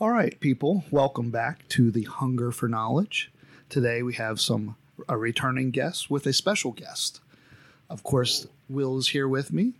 All 0.00 0.10
right, 0.10 0.38
people, 0.40 0.84
welcome 0.90 1.30
back 1.30 1.68
to 1.68 1.90
the 1.90 2.02
Hunger 2.02 2.50
for 2.50 2.68
Knowledge. 2.68 3.30
Today 3.68 4.02
we 4.02 4.14
have 4.14 4.40
some 4.40 4.76
a 5.08 5.16
returning 5.16 5.70
guest 5.70 6.10
with 6.10 6.26
a 6.26 6.32
special 6.32 6.72
guest. 6.72 7.20
Of 7.90 8.02
course, 8.02 8.46
Will 8.68 8.98
is 8.98 9.08
here 9.08 9.28
with 9.28 9.52
me, 9.52 9.74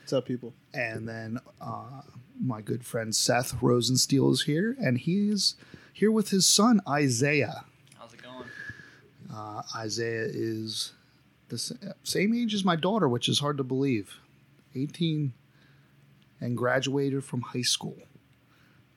What's 0.00 0.12
up, 0.12 0.26
people? 0.26 0.54
and 0.74 1.08
then 1.08 1.38
uh, 1.60 2.02
my 2.40 2.60
good 2.60 2.84
friend 2.84 3.14
Seth 3.14 3.54
Rosensteel 3.60 4.32
is 4.32 4.42
here, 4.42 4.76
and 4.80 4.98
he's 4.98 5.54
here 5.92 6.10
with 6.10 6.30
his 6.30 6.46
son 6.46 6.80
Isiah. 6.98 7.64
How's 7.98 8.14
it 8.14 8.22
going? 8.22 8.46
Uh, 9.32 9.62
Isiah 9.84 10.26
is 10.28 10.92
the 11.48 11.58
same 12.02 12.34
age 12.34 12.54
as 12.54 12.64
my 12.64 12.76
daughter, 12.76 13.08
which 13.08 13.28
is 13.28 13.38
hard 13.40 13.58
to 13.58 13.64
believe. 13.64 14.14
18 14.74 15.34
and 16.40 16.56
graduated 16.56 17.24
from 17.24 17.42
high 17.42 17.62
school. 17.62 17.98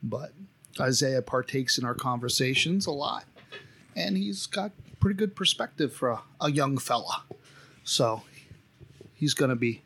But 0.02 0.32
Isiah 0.80 1.22
partakes 1.22 1.78
in 1.78 1.86
our 1.86 1.96
conversations 1.96 2.86
a 2.86 2.92
lot, 2.92 3.26
and 3.96 4.18
he's 4.18 4.46
got 4.46 4.72
pretty 5.00 5.16
good 5.16 5.36
perspective 5.36 5.94
for 5.94 6.10
a, 6.10 6.22
a 6.42 6.52
young 6.52 6.78
fella. 6.78 7.24
So 7.84 8.24
he's 9.14 9.34
going 9.34 9.50
to 9.50 9.56
be 9.56 9.84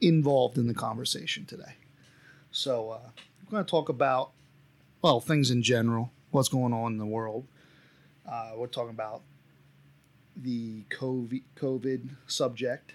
involved 0.00 0.58
in 0.58 0.66
the 0.66 0.74
conversation 0.74 1.46
today. 1.46 1.76
So 2.50 2.90
uh, 2.90 3.10
we're 3.44 3.50
going 3.50 3.64
to 3.64 3.70
talk 3.70 3.88
about, 3.88 4.32
well, 5.02 5.20
things 5.20 5.50
in 5.50 5.62
general, 5.62 6.10
what's 6.30 6.48
going 6.48 6.72
on 6.72 6.92
in 6.92 6.98
the 6.98 7.06
world. 7.06 7.46
Uh, 8.28 8.52
we're 8.56 8.66
talking 8.66 8.90
about 8.90 9.22
the 10.36 10.82
COVID, 10.90 11.42
COVID 11.56 12.10
subject, 12.26 12.92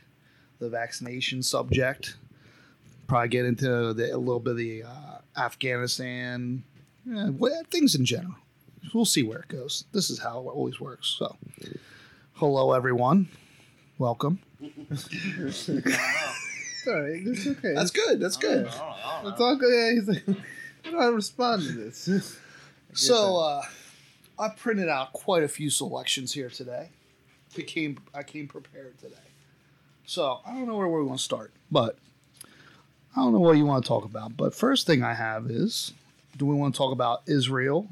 the 0.60 0.70
vaccination 0.70 1.42
subject. 1.42 2.18
Probably 3.08 3.30
get 3.30 3.46
into 3.46 3.94
the, 3.94 4.14
a 4.14 4.18
little 4.18 4.40
bit 4.40 4.52
of 4.52 4.58
the 4.58 4.84
uh, 4.84 5.20
Afghanistan, 5.38 6.64
what, 7.10 7.68
things 7.68 7.96
in 7.96 8.06
general. 8.06 8.36
We'll 8.94 9.06
see 9.06 9.24
where 9.24 9.40
it 9.40 9.48
goes. 9.48 9.86
This 9.92 10.10
is 10.10 10.20
how 10.20 10.40
it 10.40 10.52
always 10.52 10.80
works. 10.80 11.16
So, 11.18 11.36
hello 12.34 12.74
everyone, 12.74 13.28
welcome. 13.98 14.40
It's 14.62 15.70
all 16.88 16.94
right. 16.94 17.22
It's 17.26 17.46
okay. 17.48 17.74
That's 17.76 17.92
good. 17.92 18.20
That's 18.20 18.38
I 18.38 18.42
good. 18.42 18.66
know, 18.66 18.72
I 18.72 19.22
don't 19.22 19.24
know, 19.24 19.30
I 19.30 19.32
It's 19.32 19.42
all 19.42 19.56
good. 19.58 19.74
Yeah, 19.74 19.94
he's 19.94 20.08
like, 20.08 20.38
how 20.84 20.92
do 20.92 20.98
I 20.98 21.08
respond 21.08 21.64
to 21.64 21.72
this? 21.72 22.38
So, 22.92 23.38
uh, 23.38 23.62
I 24.40 24.50
printed 24.50 24.90
out 24.90 25.14
quite 25.14 25.44
a 25.44 25.48
few 25.48 25.70
selections 25.70 26.34
here 26.34 26.50
today. 26.50 26.90
Became 27.56 28.00
I 28.16 28.24
came 28.24 28.48
prepared 28.48 28.98
today. 28.98 29.14
So 30.08 30.40
I 30.44 30.54
don't 30.54 30.68
know 30.68 30.76
where 30.76 30.88
we 30.88 31.04
want 31.04 31.20
to 31.20 31.24
start, 31.24 31.54
but 31.70 32.00
I 33.16 33.22
don't 33.22 33.32
know 33.32 33.40
what 33.40 33.58
you 33.58 33.66
want 33.68 33.84
to 33.84 33.88
talk 33.88 34.06
about. 34.06 34.36
But 34.36 34.56
first 34.56 34.88
thing 34.88 35.04
I 35.04 35.14
have 35.14 35.52
is, 35.52 35.94
do 36.38 36.46
we 36.46 36.56
want 36.56 36.74
to 36.74 36.78
talk 36.78 36.92
about 36.92 37.24
Israel 37.28 37.90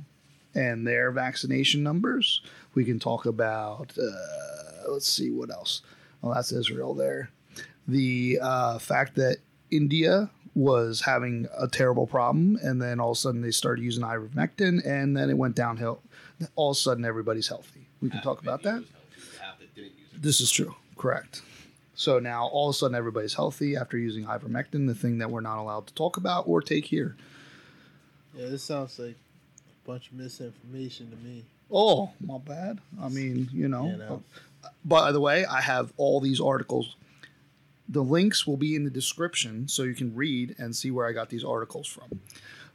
and 0.56 0.86
their 0.86 1.12
vaccination 1.12 1.84
numbers? 1.84 2.42
We 2.74 2.86
can 2.86 3.00
talk 3.00 3.26
about. 3.26 3.94
Uh, 3.98 4.92
let's 4.92 5.08
see 5.08 5.32
what 5.32 5.52
else. 5.52 5.82
Well, 6.22 6.34
that's 6.34 6.52
Israel 6.52 6.94
there. 6.94 7.30
The 7.88 8.40
uh, 8.42 8.80
fact 8.80 9.16
that 9.16 9.38
India 9.72 10.30
was 10.56 11.02
having 11.02 11.48
a 11.58 11.68
terrible 11.68 12.08
problem, 12.08 12.58
and 12.64 12.82
then 12.82 13.00
all 13.00 13.12
of 13.12 13.18
a 13.18 13.20
sudden 13.20 13.42
they 13.42 13.52
started 13.52 13.84
using 13.84 14.04
ivermectin, 14.04 14.86
and 14.86 15.16
then 15.16 15.30
it 15.30 15.38
went 15.38 15.56
downhill. 15.56 16.02
All 16.56 16.72
of 16.72 16.78
a 16.78 16.80
sudden, 16.80 17.06
everybody's 17.06 17.48
healthy. 17.48 17.88
We 18.02 18.10
can 18.10 18.22
talk 18.22 18.42
about 18.42 18.64
that. 18.64 18.84
This 20.16 20.42
is 20.42 20.52
true. 20.52 20.76
Correct. 20.98 21.42
So 21.94 22.20
now 22.20 22.48
all 22.48 22.70
of 22.70 22.76
a 22.76 22.78
sudden 22.78 22.96
everybody's 22.96 23.34
healthy 23.34 23.76
after 23.76 23.98
using 23.98 24.26
ivermectin, 24.26 24.88
the 24.88 24.96
thing 24.96 25.18
that 25.20 25.32
we're 25.32 25.42
not 25.42 25.60
allowed 25.60 25.88
to 25.88 25.94
talk 25.94 26.18
about 26.18 26.48
or 26.48 26.62
take 26.62 26.86
here. 26.86 27.16
Yeah, 28.38 28.50
this 28.50 28.64
sounds 28.64 29.00
like 29.00 29.16
a 29.16 29.88
bunch 29.88 30.10
of 30.10 30.14
misinformation 30.14 31.10
to 31.10 31.18
me. 31.18 31.44
Oh, 31.72 32.12
my 32.24 32.38
bad. 32.38 32.80
I 33.02 33.10
mean, 33.10 33.50
you 33.52 33.68
know. 33.68 33.88
You 33.88 33.98
know. 33.98 34.24
By 34.86 35.12
the 35.12 35.20
way, 35.20 35.46
I 35.46 35.62
have 35.62 35.92
all 35.98 36.22
these 36.22 36.40
articles. 36.40 36.96
The 37.90 38.04
links 38.04 38.46
will 38.46 38.58
be 38.58 38.76
in 38.76 38.84
the 38.84 38.90
description 38.90 39.68
so 39.68 39.84
you 39.84 39.96
can 39.96 40.16
read 40.16 40.56
and 40.60 40.76
see 40.76 40.92
where 40.92 41.08
I 41.08 41.14
got 41.14 41.30
these 41.30 41.44
articles 41.44 41.88
from. 41.88 42.22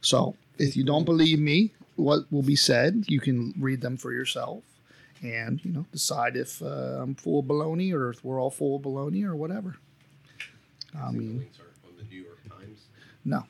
So 0.01 0.35
if 0.57 0.75
you 0.75 0.83
don't 0.83 1.05
believe 1.05 1.39
me, 1.39 1.71
what 1.95 2.31
will 2.31 2.41
be 2.43 2.55
said, 2.55 3.05
you 3.07 3.19
can 3.19 3.53
read 3.57 3.81
them 3.81 3.97
for 3.97 4.11
yourself 4.11 4.63
and, 5.21 5.63
you 5.63 5.71
know, 5.71 5.85
decide 5.91 6.35
if 6.35 6.61
uh, 6.61 6.99
I'm 7.01 7.15
full 7.15 7.39
of 7.39 7.45
baloney 7.45 7.93
or 7.93 8.09
if 8.09 8.23
we're 8.25 8.41
all 8.41 8.49
full 8.49 8.75
of 8.75 8.81
baloney 8.81 9.23
or 9.23 9.35
whatever. 9.35 9.77
I 10.99 11.11
mean, 11.11 11.39
links 11.39 11.59
are 11.59 11.87
on 11.87 11.95
the 11.97 12.03
New 12.03 12.21
York 12.21 12.39
Times. 12.49 12.79
no. 13.23 13.43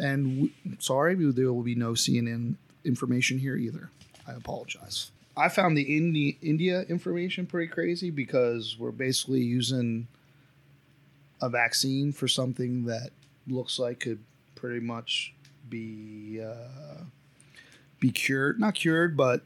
And 0.00 0.50
sorry, 0.78 1.14
there 1.14 1.52
will 1.52 1.62
be 1.62 1.74
no 1.74 1.92
CNN 1.92 2.56
information 2.84 3.38
here 3.38 3.56
either. 3.56 3.90
I 4.26 4.32
apologize. 4.32 5.10
I 5.36 5.48
found 5.48 5.76
the 5.76 5.96
Indi- 5.96 6.38
India 6.42 6.82
information 6.82 7.46
pretty 7.46 7.68
crazy 7.68 8.10
because 8.10 8.76
we're 8.78 8.90
basically 8.90 9.40
using 9.40 10.08
a 11.40 11.48
vaccine 11.48 12.12
for 12.12 12.26
something 12.26 12.86
that 12.86 13.10
looks 13.46 13.78
like 13.78 14.00
could 14.00 14.24
pretty 14.56 14.80
much 14.80 15.32
be 15.68 16.40
uh, 16.42 17.04
be 18.00 18.10
cured, 18.10 18.58
not 18.58 18.74
cured, 18.74 19.16
but 19.16 19.42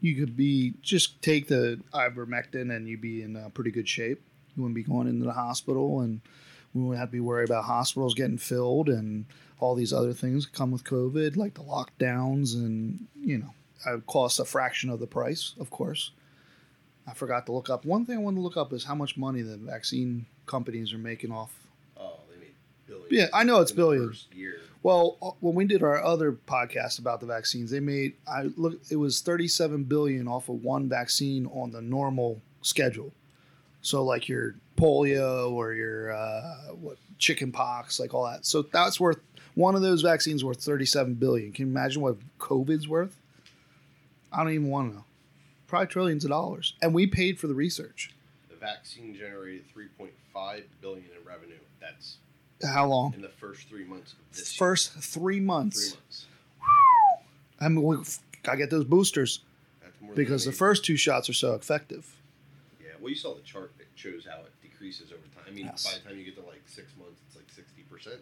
you 0.00 0.14
could 0.14 0.36
be 0.36 0.74
just 0.82 1.20
take 1.22 1.48
the 1.48 1.80
ivermectin 1.92 2.74
and 2.74 2.88
you'd 2.88 3.00
be 3.00 3.22
in 3.22 3.36
uh, 3.36 3.48
pretty 3.52 3.70
good 3.70 3.88
shape. 3.88 4.22
You 4.56 4.62
wouldn't 4.62 4.76
be 4.76 4.82
going 4.82 5.08
into 5.08 5.24
the 5.24 5.32
hospital 5.32 6.00
and 6.00 6.20
we 6.72 6.82
wouldn't 6.82 7.00
have 7.00 7.08
to 7.08 7.12
be 7.12 7.20
worried 7.20 7.48
about 7.48 7.64
hospitals 7.64 8.14
getting 8.14 8.38
filled 8.38 8.88
and 8.88 9.26
all 9.60 9.74
these 9.74 9.92
other 9.92 10.12
things 10.12 10.46
come 10.46 10.70
with 10.70 10.84
COVID, 10.84 11.36
like 11.36 11.54
the 11.54 11.62
lockdowns 11.62 12.54
and 12.54 13.06
you 13.20 13.38
know, 13.38 13.54
it 13.86 13.90
would 13.92 14.06
cost 14.06 14.40
a 14.40 14.44
fraction 14.44 14.90
of 14.90 15.00
the 15.00 15.06
price, 15.06 15.54
of 15.58 15.70
course. 15.70 16.10
I 17.06 17.12
forgot 17.12 17.46
to 17.46 17.52
look 17.52 17.68
up. 17.68 17.84
One 17.84 18.06
thing 18.06 18.16
I 18.16 18.20
wanted 18.20 18.36
to 18.36 18.42
look 18.42 18.56
up 18.56 18.72
is 18.72 18.84
how 18.84 18.94
much 18.94 19.16
money 19.16 19.42
the 19.42 19.56
vaccine 19.56 20.26
companies 20.46 20.92
are 20.92 20.98
making 20.98 21.32
off. 21.32 21.52
Oh, 21.96 22.20
they 22.30 22.38
made 22.38 22.54
billions. 22.86 23.08
Yeah, 23.10 23.26
I 23.34 23.44
know 23.44 23.60
it's 23.60 23.72
billions. 23.72 24.26
Well, 24.82 25.16
uh, 25.22 25.30
when 25.40 25.54
we 25.54 25.64
did 25.64 25.82
our 25.82 26.02
other 26.02 26.32
podcast 26.32 26.98
about 26.98 27.20
the 27.20 27.26
vaccines, 27.26 27.70
they 27.70 27.80
made 27.80 28.14
I 28.28 28.50
look 28.56 28.80
it 28.90 28.96
was 28.96 29.20
37 29.20 29.84
billion 29.84 30.28
off 30.28 30.48
of 30.48 30.62
one 30.62 30.88
vaccine 30.88 31.46
on 31.46 31.70
the 31.70 31.80
normal 31.80 32.40
schedule. 32.62 33.12
So 33.80 34.04
like 34.04 34.28
your 34.28 34.56
polio 34.76 35.50
or 35.52 35.72
your 35.72 36.12
uh, 36.12 36.74
what 36.80 36.98
chicken 37.18 37.52
pox, 37.52 37.98
like 37.98 38.14
all 38.14 38.24
that. 38.24 38.44
So 38.46 38.62
that's 38.62 39.00
worth 39.00 39.18
one 39.54 39.74
of 39.74 39.82
those 39.82 40.02
vaccines 40.02 40.44
worth 40.44 40.60
37 40.62 41.14
billion. 41.14 41.52
Can 41.52 41.66
you 41.66 41.70
imagine 41.72 42.02
what 42.02 42.16
COVID's 42.38 42.88
worth? 42.88 43.16
I 44.32 44.38
don't 44.42 44.52
even 44.52 44.68
want 44.68 44.90
to 44.90 44.96
know. 44.98 45.04
Probably 45.66 45.86
trillions 45.88 46.24
of 46.24 46.30
dollars, 46.30 46.74
and 46.82 46.92
we 46.94 47.06
paid 47.06 47.38
for 47.38 47.46
the 47.46 47.54
research. 47.54 48.12
The 48.50 48.56
vaccine 48.56 49.14
generated 49.16 49.64
3.5 49.76 50.62
billion 50.80 51.04
in 51.06 51.26
revenue. 51.26 51.54
That's 51.80 52.16
How 52.64 52.86
long? 52.86 53.14
in 53.14 53.22
the 53.22 53.28
first 53.28 53.68
three 53.68 53.84
months 53.84 54.12
of 54.12 54.18
this 54.36 54.54
First 54.54 54.92
three 54.92 55.40
months. 55.40 55.90
Three 55.92 55.98
months. 56.00 56.26
I 57.60 57.68
mean, 57.68 57.82
we 57.82 57.96
gotta 58.42 58.58
get 58.58 58.70
those 58.70 58.84
boosters 58.84 59.40
because 60.14 60.44
the 60.44 60.52
first 60.52 60.84
two 60.84 60.96
shots 60.96 61.28
are 61.28 61.34
so 61.34 61.54
effective. 61.54 62.14
Yeah, 62.80 62.88
well, 63.00 63.10
you 63.10 63.16
saw 63.16 63.34
the 63.34 63.42
chart 63.42 63.72
that 63.78 63.86
shows 63.94 64.26
how 64.28 64.38
it 64.42 64.52
decreases 64.62 65.10
over 65.12 65.22
time. 65.34 65.44
I 65.48 65.50
mean, 65.50 65.66
Yes. 65.66 65.84
by 65.86 65.98
the 65.98 66.08
time 66.08 66.18
you 66.18 66.24
get 66.24 66.36
to 66.36 66.42
like 66.42 66.62
six 66.66 66.88
months, 66.98 67.20
it's 67.26 67.36
like 67.36 67.46
60%. 67.48 68.18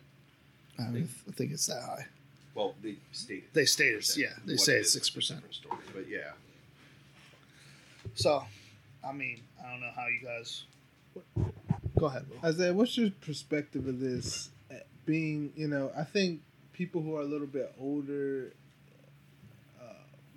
I, 0.79 0.85
mean, 0.91 1.09
I 1.29 1.33
think 1.33 1.53
it's 1.53 1.67
that 1.67 1.83
high. 1.83 2.07
Well, 2.55 2.75
they 2.83 2.97
stated. 3.13 3.45
They 3.53 3.65
stated, 3.65 4.01
6%. 4.01 4.17
yeah, 4.17 4.27
they 4.45 4.55
What 4.55 4.61
say 4.61 4.77
it's 4.77 4.95
is 4.95 5.03
is 5.03 5.09
a 5.09 5.21
6%. 5.21 5.29
Different 5.29 5.55
story, 5.55 5.79
but 5.95 6.09
yeah. 6.09 6.33
So, 8.15 8.45
I 9.07 9.13
mean, 9.13 9.41
I 9.65 9.71
don't 9.71 9.81
know 9.81 9.91
how 9.95 10.07
you 10.09 10.21
guys. 10.27 10.65
Go 11.99 12.07
ahead. 12.07 12.25
Will. 12.43 12.49
Isiah, 12.51 12.73
what's 12.75 12.97
your 12.99 13.11
perspective 13.21 13.87
of 13.87 14.01
this? 14.01 14.51
uh, 14.71 14.75
Being, 15.07 15.53
you 15.57 15.69
know, 15.69 15.91
I 15.97 16.05
think 16.05 16.41
people 16.73 17.01
who 17.03 17.17
are 17.17 17.21
a 17.23 17.25
little 17.27 17.47
bit 17.47 17.73
older, 17.81 18.53
uh, 19.81 19.85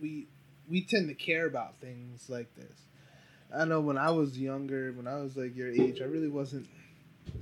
we 0.02 0.28
we 0.70 0.82
tend 0.82 1.08
to 1.10 1.14
care 1.16 1.46
about 1.46 1.76
things 1.82 2.30
like 2.30 2.54
this. 2.56 2.82
I 3.56 3.66
know 3.66 3.80
when 3.82 3.98
I 3.98 4.12
was 4.12 4.38
younger, 4.38 4.92
when 4.94 5.08
I 5.08 5.16
was 5.22 5.38
like 5.38 5.56
your 5.56 5.70
age, 5.70 6.02
I 6.02 6.06
really 6.06 6.28
wasn't 6.28 6.68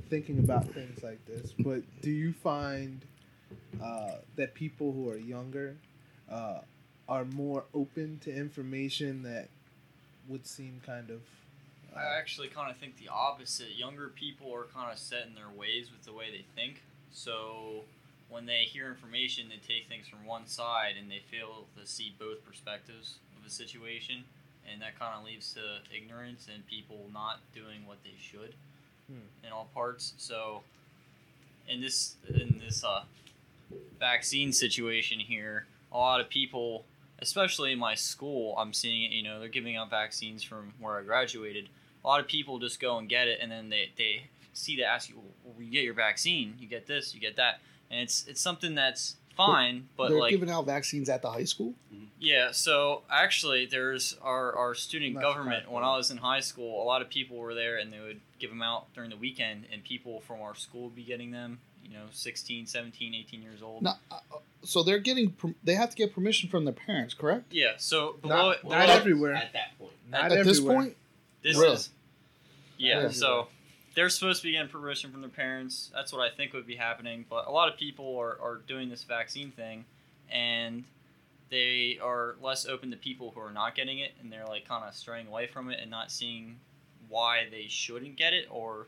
thinking 0.09 0.39
about 0.39 0.67
things 0.67 1.03
like 1.03 1.25
this. 1.25 1.53
But 1.57 1.81
do 2.01 2.11
you 2.11 2.33
find 2.33 3.01
uh, 3.81 4.15
that 4.35 4.53
people 4.53 4.91
who 4.91 5.09
are 5.09 5.17
younger 5.17 5.75
uh, 6.31 6.59
are 7.07 7.25
more 7.25 7.63
open 7.73 8.19
to 8.23 8.33
information 8.33 9.23
that 9.23 9.49
would 10.27 10.45
seem 10.45 10.81
kind 10.85 11.09
of 11.09 11.21
uh, 11.95 11.99
I 11.99 12.17
actually 12.17 12.47
kind 12.47 12.71
of 12.71 12.77
think 12.77 12.97
the 12.97 13.09
opposite. 13.09 13.75
Younger 13.75 14.09
people 14.09 14.53
are 14.53 14.65
kind 14.73 14.91
of 14.91 14.97
set 14.97 15.27
in 15.27 15.35
their 15.35 15.49
ways 15.55 15.91
with 15.91 16.03
the 16.05 16.13
way 16.13 16.31
they 16.31 16.45
think. 16.55 16.81
So 17.11 17.81
when 18.29 18.45
they 18.45 18.63
hear 18.63 18.87
information, 18.87 19.49
they 19.49 19.61
take 19.67 19.87
things 19.87 20.07
from 20.07 20.25
one 20.25 20.47
side 20.47 20.93
and 20.99 21.09
they 21.11 21.21
fail 21.29 21.65
to 21.79 21.85
see 21.85 22.15
both 22.17 22.43
perspectives 22.45 23.17
of 23.37 23.43
the 23.43 23.49
situation. 23.49 24.23
And 24.71 24.81
that 24.81 24.97
kind 24.97 25.13
of 25.17 25.25
leads 25.25 25.53
to 25.53 25.61
ignorance 25.95 26.47
and 26.51 26.65
people 26.65 27.09
not 27.13 27.39
doing 27.53 27.85
what 27.85 27.97
they 28.03 28.15
should 28.17 28.55
Hmm. 29.07 29.45
in 29.45 29.51
all 29.51 29.67
parts. 29.73 30.13
So 30.17 30.61
in 31.67 31.81
this 31.81 32.15
in 32.27 32.61
this 32.63 32.83
uh, 32.83 33.03
vaccine 33.99 34.53
situation 34.53 35.19
here, 35.19 35.65
a 35.91 35.97
lot 35.97 36.21
of 36.21 36.29
people, 36.29 36.85
especially 37.19 37.71
in 37.71 37.79
my 37.79 37.95
school, 37.95 38.55
I'm 38.57 38.73
seeing 38.73 39.03
it. 39.03 39.11
You 39.11 39.23
know, 39.23 39.39
they're 39.39 39.49
giving 39.49 39.75
out 39.75 39.89
vaccines 39.89 40.43
from 40.43 40.73
where 40.79 40.97
I 40.97 41.03
graduated. 41.03 41.69
A 42.03 42.07
lot 42.07 42.19
of 42.19 42.27
people 42.27 42.59
just 42.59 42.79
go 42.79 42.97
and 42.97 43.07
get 43.07 43.27
it, 43.27 43.39
and 43.41 43.51
then 43.51 43.69
they, 43.69 43.91
they 43.97 44.23
see 44.53 44.75
to 44.75 44.83
ask 44.83 45.09
you, 45.09 45.15
well, 45.43 45.55
you 45.61 45.71
get 45.71 45.83
your 45.83 45.93
vaccine, 45.93 46.55
you 46.59 46.67
get 46.67 46.85
this, 46.85 47.13
you 47.13 47.21
get 47.21 47.37
that, 47.37 47.59
and 47.89 48.01
it's 48.01 48.25
it's 48.27 48.41
something 48.41 48.75
that's 48.75 49.15
fine, 49.35 49.87
but 49.97 50.09
They're 50.09 50.19
like 50.19 50.31
giving 50.31 50.49
out 50.49 50.65
vaccines 50.65 51.09
at 51.09 51.21
the 51.21 51.29
high 51.31 51.43
school. 51.45 51.73
yeah, 52.19 52.51
so 52.51 53.01
actually, 53.09 53.65
there's 53.65 54.17
our, 54.21 54.55
our 54.55 54.73
student 54.75 55.15
That's 55.15 55.23
government. 55.25 55.71
When 55.71 55.83
I 55.83 55.95
was 55.97 56.11
in 56.11 56.17
high 56.17 56.39
school, 56.41 56.81
a 56.81 56.85
lot 56.85 57.01
of 57.01 57.09
people 57.09 57.37
were 57.37 57.53
there 57.53 57.77
and 57.77 57.91
they 57.91 57.99
would 57.99 58.21
give 58.39 58.49
them 58.49 58.61
out 58.61 58.93
during 58.93 59.09
the 59.09 59.17
weekend, 59.17 59.65
and 59.71 59.83
people 59.83 60.21
from 60.21 60.41
our 60.41 60.55
school 60.55 60.83
would 60.85 60.95
be 60.95 61.03
getting 61.03 61.31
them, 61.31 61.59
you 61.83 61.93
know, 61.93 62.05
16, 62.11 62.65
17, 62.67 63.13
18 63.15 63.41
years 63.41 63.61
old. 63.61 63.83
No, 63.83 63.91
uh, 64.11 64.15
uh, 64.31 64.37
so 64.63 64.83
they're 64.83 64.99
getting. 64.99 65.35
They 65.63 65.75
have 65.75 65.89
to 65.89 65.95
get 65.95 66.13
permission 66.13 66.49
from 66.49 66.65
their 66.65 66.73
parents, 66.73 67.13
correct? 67.13 67.51
Yeah, 67.51 67.73
so 67.77 68.15
below, 68.21 68.49
Not, 68.51 68.61
below 68.61 68.75
not 68.77 68.87
Well, 68.87 68.97
everywhere. 68.97 69.33
At 69.35 69.53
that 69.53 69.77
point. 69.79 69.91
Not 70.09 70.31
At 70.31 70.43
this 70.45 70.57
everywhere. 70.59 70.75
point, 70.77 70.97
this 71.41 71.57
Really? 71.57 71.73
is. 71.75 71.89
Yeah, 72.77 73.09
so 73.09 73.47
they're 73.95 74.09
supposed 74.09 74.41
to 74.41 74.47
be 74.47 74.53
getting 74.53 74.69
permission 74.69 75.11
from 75.11 75.21
their 75.21 75.29
parents. 75.29 75.91
That's 75.93 76.11
what 76.11 76.21
I 76.21 76.35
think 76.35 76.53
would 76.53 76.67
be 76.67 76.75
happening. 76.75 77.25
But 77.29 77.47
a 77.47 77.51
lot 77.51 77.71
of 77.71 77.77
people 77.77 78.17
are, 78.17 78.37
are 78.41 78.61
doing 78.67 78.89
this 78.89 79.03
vaccine 79.03 79.51
thing, 79.51 79.85
and 80.29 80.83
they 81.49 81.99
are 82.01 82.35
less 82.41 82.65
open 82.65 82.91
to 82.91 82.97
people 82.97 83.31
who 83.35 83.41
are 83.41 83.51
not 83.51 83.75
getting 83.75 83.99
it, 83.99 84.11
and 84.21 84.31
they're 84.31 84.47
like 84.47 84.67
kind 84.67 84.83
of 84.83 84.95
straying 84.95 85.27
away 85.27 85.47
from 85.47 85.69
it 85.69 85.79
and 85.81 85.91
not 85.91 86.11
seeing 86.11 86.57
why 87.09 87.47
they 87.51 87.67
shouldn't 87.67 88.15
get 88.15 88.33
it, 88.33 88.47
or 88.49 88.87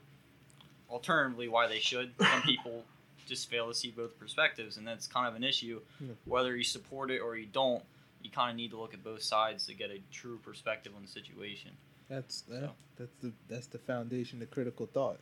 alternatively 0.90 1.48
why 1.48 1.68
they 1.68 1.80
should. 1.80 2.12
Some 2.20 2.42
people 2.46 2.84
just 3.28 3.50
fail 3.50 3.68
to 3.68 3.74
see 3.74 3.92
both 3.92 4.18
perspectives, 4.18 4.78
and 4.78 4.88
that's 4.88 5.08
kind 5.08 5.28
of 5.28 5.36
an 5.36 5.44
issue. 5.44 5.82
Yeah. 6.00 6.14
Whether 6.26 6.56
you 6.56 6.64
support 6.64 7.12
it 7.12 7.20
or 7.20 7.36
you 7.36 7.46
don't, 7.46 7.84
you 8.24 8.32
kind 8.32 8.50
of 8.50 8.58
need 8.58 8.72
to 8.72 8.78
look 8.78 8.94
at 8.94 9.04
both 9.04 9.22
sides 9.22 9.68
to 9.68 9.74
get 9.76 9.92
a 9.92 10.00
true 10.12 10.40
perspective 10.40 10.94
on 10.96 11.04
the 11.04 11.08
situation. 11.08 11.72
That's 12.10 12.44
yeah, 12.52 12.68
that's 12.98 13.12
the 13.22 13.32
that's 13.50 13.68
the 13.68 13.80
foundation 13.80 14.42
of 14.42 14.52
critical 14.52 14.86
thought. 14.86 15.20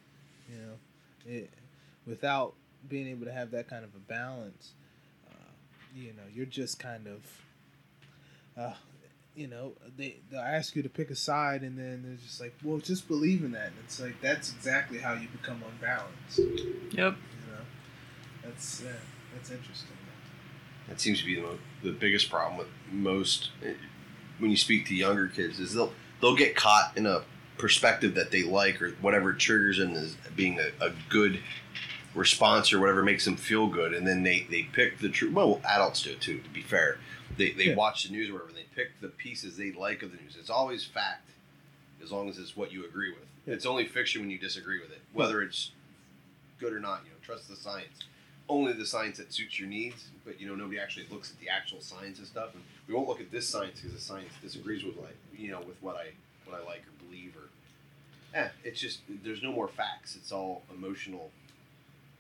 You 0.50 0.58
know, 0.58 0.74
it, 1.34 1.50
without 2.06 2.54
being 2.90 3.08
able 3.08 3.26
to 3.26 3.32
have 3.32 3.52
that 3.52 3.70
kind 3.70 3.84
of 3.86 3.92
a 3.96 4.00
balance, 4.00 4.72
uh, 5.30 5.34
you 5.96 6.08
know, 6.14 6.24
you're 6.34 6.46
just 6.46 6.80
kind 6.80 7.08
of, 7.08 8.62
uh, 8.62 8.74
you 9.36 9.48
know, 9.48 9.74
they 9.98 10.18
they 10.30 10.38
ask 10.38 10.76
you 10.76 10.84
to 10.84 10.90
pick 10.90 11.10
a 11.10 11.16
side, 11.16 11.62
and 11.62 11.78
then 11.78 12.04
they're 12.06 12.18
just 12.18 12.42
like, 12.42 12.54
well, 12.64 12.80
just 12.80 13.08
believe 13.08 13.44
in 13.44 13.52
that. 13.54 13.68
And 13.68 13.76
it's 13.86 14.02
like 14.02 14.20
that's 14.22 14.52
exactly 14.54 14.98
how 15.00 15.14
you 15.14 15.28
become 15.30 15.62
unbalanced. 15.72 16.40
Yep. 16.40 16.46
You 16.92 16.98
Yep. 16.98 17.16
know, 17.50 17.64
that's 18.44 18.82
yeah, 18.84 18.92
that's 19.34 19.50
interesting. 19.52 19.90
That 20.90 21.00
seems 21.00 21.22
to 21.22 21.26
be 21.26 21.36
the, 21.36 21.58
the 21.82 21.92
biggest 21.92 22.30
problem 22.30 22.58
with 22.58 22.68
most 22.92 23.52
eh, 23.66 23.74
when 24.38 24.52
you 24.52 24.58
speak 24.58 24.86
to 24.88 24.96
younger 24.96 25.28
kids 25.28 25.60
is 25.60 25.74
they'll 25.74 25.94
they'll 26.24 26.36
get 26.38 26.56
caught 26.56 26.94
in 26.98 27.06
a 27.06 27.22
perspective 27.58 28.16
that 28.16 28.32
they 28.32 28.42
like 28.44 28.82
or 28.82 28.92
whatever 29.02 29.34
triggers 29.34 29.78
them 29.78 29.94
as 29.94 30.16
being 30.36 30.58
a, 30.60 30.70
a 30.84 30.92
good 31.10 31.40
response 32.16 32.72
or 32.72 32.80
whatever 32.80 33.04
makes 33.04 33.26
them 33.26 33.36
feel 33.36 33.68
good. 33.68 33.94
And 33.94 34.08
then 34.08 34.24
they 34.24 34.48
they 34.50 34.64
pick 34.64 35.00
the 35.00 35.10
true 35.10 35.32
well 35.32 35.62
adults 35.68 36.02
do 36.04 36.12
it 36.12 36.22
too 36.22 36.40
to 36.40 36.50
be 36.50 36.62
fair. 36.62 36.98
They, 37.38 37.52
they 37.52 37.66
Yeah. 37.66 37.76
watch 37.76 38.04
the 38.06 38.12
news 38.12 38.30
or 38.30 38.34
whatever 38.34 38.50
and 38.50 38.58
they 38.58 38.66
pick 38.76 39.00
the 39.02 39.08
pieces 39.10 39.58
they 39.58 39.72
like 39.74 40.02
of 40.02 40.12
the 40.12 40.18
news. 40.18 40.38
It's 40.40 40.50
always 40.50 40.86
fact 40.86 41.30
as 42.02 42.12
long 42.12 42.30
as 42.30 42.38
it's 42.38 42.56
what 42.56 42.72
you 42.72 42.86
agree 42.86 43.10
with. 43.12 43.20
Yeah. 43.46 43.56
it's 43.56 43.66
only 43.66 43.86
fiction 43.86 44.22
when 44.22 44.30
you 44.30 44.38
disagree 44.40 44.80
with 44.80 44.92
it 44.92 45.02
whether 45.12 45.42
it's 45.42 45.72
good 46.60 46.72
or 46.72 46.80
not 46.80 47.02
you 47.04 47.10
know 47.10 47.18
trust 47.22 47.50
the 47.50 47.56
science 47.58 48.00
only 48.50 48.74
the 48.74 48.86
science 48.86 49.18
that 49.18 49.34
suits 49.34 49.60
your 49.60 49.70
needs, 49.70 50.08
but 50.26 50.40
you 50.40 50.48
know 50.48 50.56
nobody 50.56 50.80
actually 50.80 51.06
looks 51.10 51.32
at 51.32 51.40
the 51.40 51.50
actual 51.50 51.82
science 51.82 52.18
and 52.20 52.28
stuff. 52.28 52.54
And 52.54 52.64
we 52.88 52.94
won't 52.94 53.08
look 53.08 53.22
at 53.22 53.32
this 53.32 53.48
science 53.48 53.80
because 53.80 53.96
the 53.96 54.02
science 54.02 54.32
disagrees 54.42 54.84
with 54.84 54.98
like 54.98 55.16
you 55.38 55.52
know 55.52 55.60
with 55.60 55.82
what 55.82 55.96
I 55.96 56.10
what 56.46 56.60
I 56.60 56.66
like 56.66 56.82
or 56.82 57.06
believe 57.06 57.36
or. 57.36 57.50
Eh, 58.38 58.50
it's 58.64 58.80
just 58.80 59.02
there's 59.24 59.44
no 59.44 59.52
more 59.52 59.68
facts. 59.68 60.16
It's 60.16 60.32
all 60.32 60.64
emotional, 60.76 61.30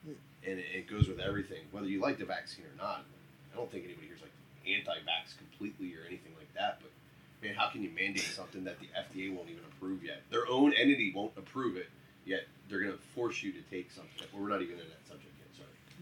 and 0.05 0.59
it, 0.59 0.65
it 0.73 0.87
goes 0.87 1.07
with 1.07 1.19
everything. 1.19 1.61
Whether 1.71 1.87
you 1.87 1.99
like 1.99 2.19
the 2.19 2.25
vaccine 2.25 2.65
or 2.65 2.77
not, 2.77 3.03
I 3.51 3.57
don't 3.57 3.71
think 3.71 3.85
anybody 3.85 4.07
here's 4.07 4.21
like 4.21 4.31
anti-vax 4.67 5.37
completely 5.37 5.95
or 5.95 6.05
anything 6.07 6.31
like 6.37 6.53
that. 6.53 6.79
But 6.81 6.91
man, 7.41 7.55
how 7.55 7.69
can 7.69 7.81
you 7.81 7.89
mandate 7.95 8.23
something 8.23 8.63
that 8.63 8.77
the 8.79 8.87
FDA 8.93 9.33
won't 9.33 9.49
even 9.49 9.63
approve 9.75 10.03
yet? 10.03 10.21
Their 10.29 10.47
own 10.47 10.73
entity 10.73 11.11
won't 11.15 11.33
approve 11.35 11.77
it 11.77 11.89
yet. 12.25 12.47
They're 12.69 12.79
going 12.79 12.93
to 12.93 13.03
force 13.15 13.43
you 13.43 13.51
to 13.51 13.61
take 13.69 13.91
something. 13.91 14.27
Well, 14.31 14.43
we're 14.43 14.49
not 14.49 14.61
even 14.61 14.75
in 14.75 14.85
that 14.85 15.07
subject. 15.07 15.32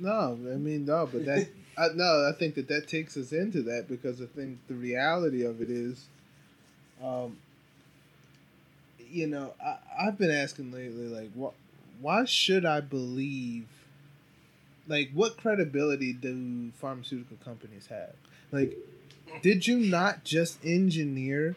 No, 0.01 0.33
I 0.33 0.55
mean 0.57 0.85
no, 0.85 1.07
but 1.11 1.25
that 1.25 1.47
I, 1.77 1.87
no, 1.95 2.27
I 2.29 2.37
think 2.37 2.55
that 2.55 2.67
that 2.67 2.87
takes 2.87 3.15
us 3.15 3.31
into 3.31 3.61
that 3.63 3.87
because 3.87 4.21
I 4.21 4.25
think 4.25 4.59
the 4.67 4.73
reality 4.73 5.43
of 5.43 5.61
it 5.61 5.69
is, 5.69 6.05
um, 7.03 7.37
you 9.09 9.27
know, 9.27 9.53
I, 9.63 9.77
I've 10.07 10.17
been 10.17 10.31
asking 10.31 10.71
lately, 10.71 11.07
like, 11.07 11.31
what, 11.33 11.53
why 12.01 12.25
should 12.25 12.65
I 12.65 12.81
believe? 12.81 13.67
Like, 14.87 15.11
what 15.13 15.37
credibility 15.37 16.11
do 16.11 16.71
pharmaceutical 16.75 17.37
companies 17.43 17.87
have? 17.87 18.13
Like, 18.51 18.77
did 19.41 19.67
you 19.67 19.77
not 19.77 20.23
just 20.23 20.63
engineer 20.65 21.55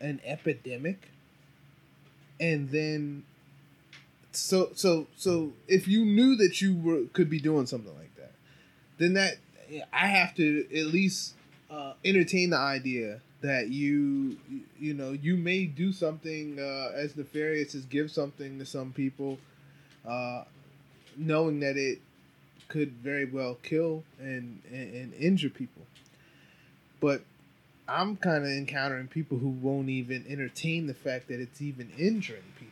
an 0.00 0.20
epidemic, 0.24 1.08
and 2.38 2.70
then 2.70 3.24
so 4.36 4.70
so 4.74 5.06
so 5.16 5.52
if 5.66 5.88
you 5.88 6.04
knew 6.04 6.36
that 6.36 6.60
you 6.60 6.76
were 6.76 7.02
could 7.12 7.30
be 7.30 7.40
doing 7.40 7.66
something 7.66 7.94
like 7.96 8.14
that 8.16 8.32
then 8.98 9.14
that 9.14 9.36
i 9.92 10.06
have 10.06 10.34
to 10.34 10.66
at 10.76 10.86
least 10.86 11.34
uh, 11.70 11.94
entertain 12.04 12.50
the 12.50 12.56
idea 12.56 13.20
that 13.40 13.68
you 13.68 14.36
you 14.78 14.94
know 14.94 15.12
you 15.12 15.36
may 15.36 15.64
do 15.64 15.92
something 15.92 16.58
uh, 16.58 16.92
as 16.94 17.16
nefarious 17.16 17.74
as 17.74 17.84
give 17.86 18.10
something 18.10 18.58
to 18.58 18.64
some 18.66 18.92
people 18.92 19.38
uh, 20.06 20.44
knowing 21.16 21.60
that 21.60 21.76
it 21.76 22.00
could 22.68 22.92
very 22.92 23.24
well 23.24 23.56
kill 23.62 24.02
and, 24.18 24.60
and, 24.70 24.94
and 24.94 25.14
injure 25.14 25.50
people. 25.50 25.82
But 27.00 27.22
i'm 27.88 28.16
kind 28.16 28.44
of 28.44 28.50
encountering 28.50 29.06
people 29.06 29.38
who 29.38 29.48
won't 29.48 29.88
even 29.88 30.24
entertain 30.28 30.86
the 30.86 30.94
fact 30.94 31.28
that 31.28 31.40
it's 31.40 31.62
even 31.62 31.90
injuring 31.98 32.42
people 32.58 32.65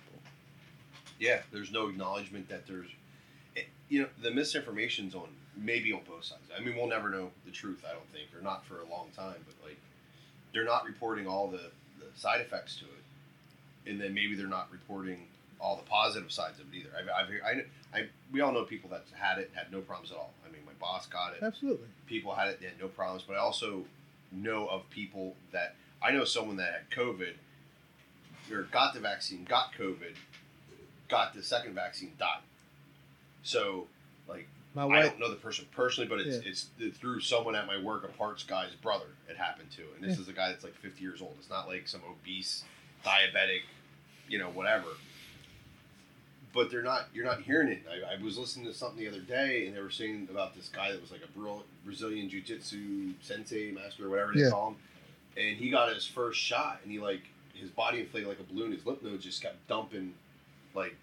Yeah, 1.25 1.41
there's 1.53 1.73
no 1.73 1.89
acknowledgement 1.89 2.51
that 2.51 2.67
there's, 2.67 2.91
it, 3.57 3.67
you 3.89 4.03
know, 4.03 4.09
the 4.23 4.31
misinformation's 4.31 5.15
on 5.15 5.29
maybe 5.57 5.91
on 5.93 6.01
both 6.07 6.25
sides. 6.25 6.43
I 6.55 6.61
mean, 6.63 6.77
we'll 6.77 6.89
never 6.89 7.09
know 7.09 7.31
the 7.47 7.51
truth, 7.51 7.83
I 7.89 7.93
don't 7.93 8.11
think, 8.13 8.29
or 8.39 8.43
not 8.43 8.67
for 8.67 8.81
a 8.81 8.87
long 8.91 9.09
time. 9.17 9.43
But 9.47 9.55
like, 9.67 9.79
they're 10.53 10.67
not 10.67 10.85
reporting 10.85 11.27
all 11.27 11.49
the, 11.49 11.71
the 11.99 12.07
side 12.15 12.43
effects 12.43 12.77
to 12.77 12.85
it, 12.85 13.91
and 13.91 14.01
then 14.01 14.13
maybe 14.13 14.35
they're 14.35 14.47
not 14.47 14.69
reporting 14.71 15.29
all 15.61 15.77
the 15.77 15.89
positive 15.89 16.31
sides 16.31 16.61
of 16.61 16.67
it 16.73 16.77
either. 16.77 16.91
I've, 16.99 17.09
I've 17.09 17.31
I, 17.43 17.99
I, 17.99 18.07
we 18.31 18.43
all 18.43 18.53
know 18.53 18.65
people 18.65 18.91
that 18.91 19.05
had 19.15 19.39
it 19.39 19.49
and 19.49 19.57
had 19.57 19.73
no 19.73 19.81
problems 19.81 20.11
at 20.11 20.19
all. 20.19 20.35
I 20.47 20.53
mean, 20.53 20.61
my 20.67 20.73
boss 20.79 21.07
got 21.07 21.33
it. 21.33 21.43
absolutely 21.43 21.89
People 22.07 22.35
had 22.35 22.49
it, 22.49 22.61
they 22.61 22.67
had 22.67 22.79
no 22.79 22.89
problems. 22.89 23.25
But 23.27 23.37
I 23.37 23.39
also 23.39 23.85
know 24.31 24.67
of 24.67 24.91
people 24.91 25.37
that 25.53 25.75
I 26.03 26.11
know 26.11 26.25
someone 26.25 26.57
that 26.59 26.73
had 26.73 26.91
COVID, 26.91 27.35
or 28.53 28.63
got 28.65 28.93
the 28.93 29.01
vaccine, 29.01 29.45
got 29.45 29.73
COVID, 29.73 30.17
got 31.09 31.35
the 31.35 31.43
second 31.43 31.75
vaccine, 31.75 32.13
died. 32.19 32.41
So, 33.43 33.87
like, 34.29 34.49
my 34.75 34.83
I 34.83 34.87
wife 34.87 35.05
don't 35.11 35.21
know 35.21 35.31
the 35.31 35.37
person 35.37 35.67
personally, 35.73 36.09
but 36.09 36.21
it's 36.21 36.45
Yeah. 36.45 36.51
it's 36.87 36.97
through 36.99 37.21
someone 37.21 37.55
at 37.55 37.67
my 37.67 37.79
work, 37.79 38.05
a 38.05 38.09
parts 38.09 38.43
guy's 38.43 38.75
brother. 38.75 39.07
It 39.29 39.37
happened 39.37 39.71
to, 39.73 39.83
and 39.95 40.03
this 40.03 40.17
Yeah. 40.17 40.23
is 40.23 40.29
a 40.29 40.33
guy 40.33 40.49
that's 40.49 40.65
like 40.65 40.75
50 40.77 41.01
years 41.03 41.21
old. 41.21 41.37
It's 41.39 41.51
not 41.51 41.69
like 41.69 41.87
some 41.89 42.03
obese, 42.09 42.65
diabetic, 43.05 43.63
you 44.29 44.39
know, 44.39 44.51
whatever. 44.51 44.89
But 46.53 46.71
they're 46.71 46.83
not. 46.83 47.09
You're 47.13 47.25
not 47.25 47.43
hearing 47.43 47.69
it. 47.69 47.83
I, 47.91 48.15
I 48.15 48.23
was 48.23 48.39
listening 48.39 48.67
to 48.67 48.75
something 48.75 48.99
the 48.99 49.09
other 49.09 49.21
day, 49.21 49.67
and 49.67 49.77
they 49.77 49.81
were 49.81 49.91
saying 49.91 50.29
about 50.31 50.55
this 50.55 50.69
guy 50.69 50.93
that 50.93 51.01
was 51.01 51.11
like 51.11 51.23
a 51.23 51.61
Brazilian 51.85 52.29
jiu-jitsu 52.31 53.15
sensei 53.21 53.73
master, 53.73 54.07
or 54.07 54.11
whatever 54.11 54.33
they 54.33 54.43
Yeah. 54.43 54.51
call 54.51 54.69
him, 54.71 54.77
and 55.37 55.57
he 55.57 55.69
got 55.69 55.93
his 55.93 56.07
first 56.07 56.41
shot, 56.41 56.79
and 56.85 56.93
he 56.93 57.01
like 57.01 57.23
his 57.55 57.71
body 57.71 58.01
inflated 58.01 58.29
like 58.29 58.39
a 58.39 58.45
balloon. 58.45 58.71
His 58.73 58.87
lymph 58.87 59.03
nodes 59.03 59.25
just 59.25 59.43
kept 59.43 59.67
dumping 59.67 60.15
like 60.75 60.97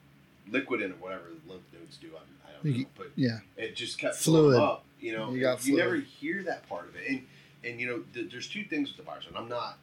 liquid 0.50 0.82
in 0.82 0.92
it, 0.92 1.02
whatever 1.02 1.24
the 1.46 1.52
lymph 1.52 1.64
nodes 1.74 1.98
do. 1.98 2.08
I, 2.16 2.50
I 2.50 2.54
don't 2.54 2.78
know, 2.80 2.86
but 2.98 3.08
Yeah. 3.16 3.40
it 3.58 3.76
just 3.76 3.98
kept 3.98 4.16
Fluid. 4.16 4.60
up. 4.60 4.84
You 5.00 5.14
know, 5.14 5.32
You 5.32 5.56
you, 5.64 5.78
never 5.78 5.96
hear 5.98 6.44
that 6.44 6.68
part 6.70 6.88
of 6.88 6.96
it, 6.96 7.08
and 7.10 7.26
and 7.64 7.80
you 7.80 7.88
know, 7.88 8.04
th- 8.14 8.32
there's 8.32 8.48
two 8.48 8.64
things 8.64 8.90
with 8.90 8.98
the 8.98 9.04
virus, 9.04 9.26
and 9.28 9.36
I'm 9.38 9.50
not 9.50 9.78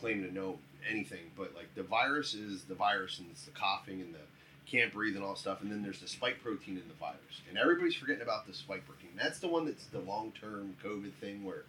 claiming 0.00 0.26
to 0.28 0.34
know 0.34 0.58
anything, 0.88 1.30
but 1.36 1.54
like 1.54 1.72
the 1.74 1.82
virus 1.84 2.34
is 2.34 2.64
the 2.64 2.74
virus, 2.74 3.18
and 3.18 3.28
it's 3.30 3.44
the 3.44 3.50
coughing 3.52 4.00
and 4.00 4.14
the 4.14 4.18
can't 4.66 4.92
breathe 4.92 5.14
and 5.16 5.24
all 5.24 5.34
stuff, 5.36 5.62
and 5.62 5.70
then 5.72 5.82
there's 5.82 6.00
the 6.00 6.08
spike 6.08 6.42
protein 6.42 6.76
in 6.76 6.86
the 6.88 6.94
virus, 7.00 7.40
and 7.48 7.56
everybody's 7.56 7.94
forgetting 7.94 8.22
about 8.22 8.46
the 8.46 8.52
spike 8.52 8.84
protein. 8.86 9.10
That's 9.16 9.38
the 9.38 9.48
one 9.48 9.64
that's 9.64 9.86
the 9.86 10.00
long 10.00 10.32
term 10.40 10.74
COVID 10.84 11.12
thing 11.20 11.44
where, 11.44 11.64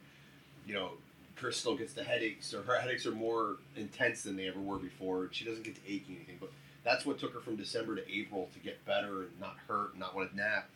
you 0.68 0.74
know. 0.74 0.92
Crystal 1.36 1.74
gets 1.78 1.94
the 1.94 2.04
headaches, 2.04 2.54
or 2.54 2.64
her 2.64 2.78
headaches 2.78 3.06
are 3.06 3.14
more 3.14 3.56
intense 3.78 4.24
than 4.24 4.36
they 4.36 4.50
ever 4.50 4.60
were 4.60 4.78
before. 4.78 5.30
She 5.32 5.46
doesn't 5.46 5.64
get 5.64 5.74
to 5.76 5.82
aching 5.90 6.18
anything, 6.18 6.36
but 6.38 6.52
that's 6.90 7.06
what 7.06 7.20
took 7.20 7.34
her 7.34 7.40
from 7.40 7.56
December 7.56 7.96
to 7.96 8.12
April 8.12 8.50
to 8.52 8.60
get 8.60 8.84
better 8.84 9.22
and 9.22 9.40
not 9.40 9.58
hurt 9.68 9.92
and 9.92 10.00
not 10.00 10.16
want 10.16 10.32
to 10.32 10.36
nap. 10.36 10.68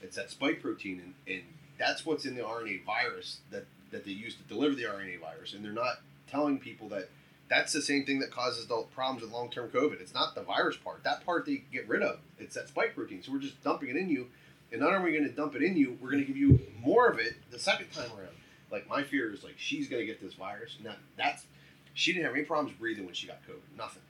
It's 0.00 0.14
that 0.14 0.30
spike 0.30 0.62
protein, 0.62 1.02
and, 1.02 1.14
and 1.26 1.42
that's 1.76 2.06
what's 2.06 2.24
in 2.24 2.36
the 2.36 2.42
RNA 2.42 2.84
virus 2.84 3.40
that 3.50 3.66
that 3.90 4.04
they 4.04 4.12
use 4.12 4.36
to 4.36 4.42
deliver 4.42 4.76
the 4.76 4.84
RNA 4.84 5.20
virus, 5.20 5.54
and 5.54 5.64
they're 5.64 5.72
not 5.72 6.00
telling 6.30 6.58
people 6.58 6.88
that 6.90 7.08
that's 7.48 7.72
the 7.72 7.82
same 7.82 8.04
thing 8.04 8.20
that 8.20 8.30
causes 8.30 8.66
the 8.66 8.84
problems 8.94 9.22
with 9.22 9.32
long 9.32 9.50
term 9.50 9.68
COVID. 9.70 10.00
It's 10.00 10.14
not 10.14 10.36
the 10.36 10.42
virus 10.42 10.76
part. 10.76 11.02
That 11.02 11.26
part 11.26 11.46
they 11.46 11.64
get 11.72 11.88
rid 11.88 12.02
of. 12.02 12.20
It's 12.38 12.54
that 12.54 12.68
spike 12.68 12.94
protein. 12.94 13.22
So 13.24 13.32
we're 13.32 13.40
just 13.40 13.60
dumping 13.64 13.88
it 13.88 13.96
in 13.96 14.08
you, 14.08 14.28
and 14.70 14.80
not 14.80 14.92
only 14.92 15.00
are 15.00 15.04
we 15.06 15.18
going 15.18 15.28
to 15.28 15.34
dump 15.34 15.56
it 15.56 15.62
in 15.62 15.76
you, 15.76 15.98
we're 16.00 16.12
going 16.12 16.22
to 16.22 16.26
give 16.26 16.36
you 16.36 16.60
more 16.80 17.08
of 17.08 17.18
it 17.18 17.34
the 17.50 17.58
second 17.58 17.90
time 17.92 18.10
around. 18.16 18.36
Like 18.70 18.88
my 18.88 19.02
fear 19.02 19.34
is 19.34 19.42
like 19.42 19.54
she's 19.56 19.88
going 19.88 20.02
to 20.02 20.06
get 20.06 20.22
this 20.22 20.34
virus. 20.34 20.76
Now 20.84 20.94
that's 21.16 21.46
she 21.94 22.12
didn't 22.12 22.26
have 22.26 22.34
any 22.34 22.44
problems 22.44 22.76
breathing 22.78 23.06
when 23.06 23.14
she 23.14 23.26
got 23.26 23.38
COVID. 23.48 23.76
Nothing. 23.76 24.02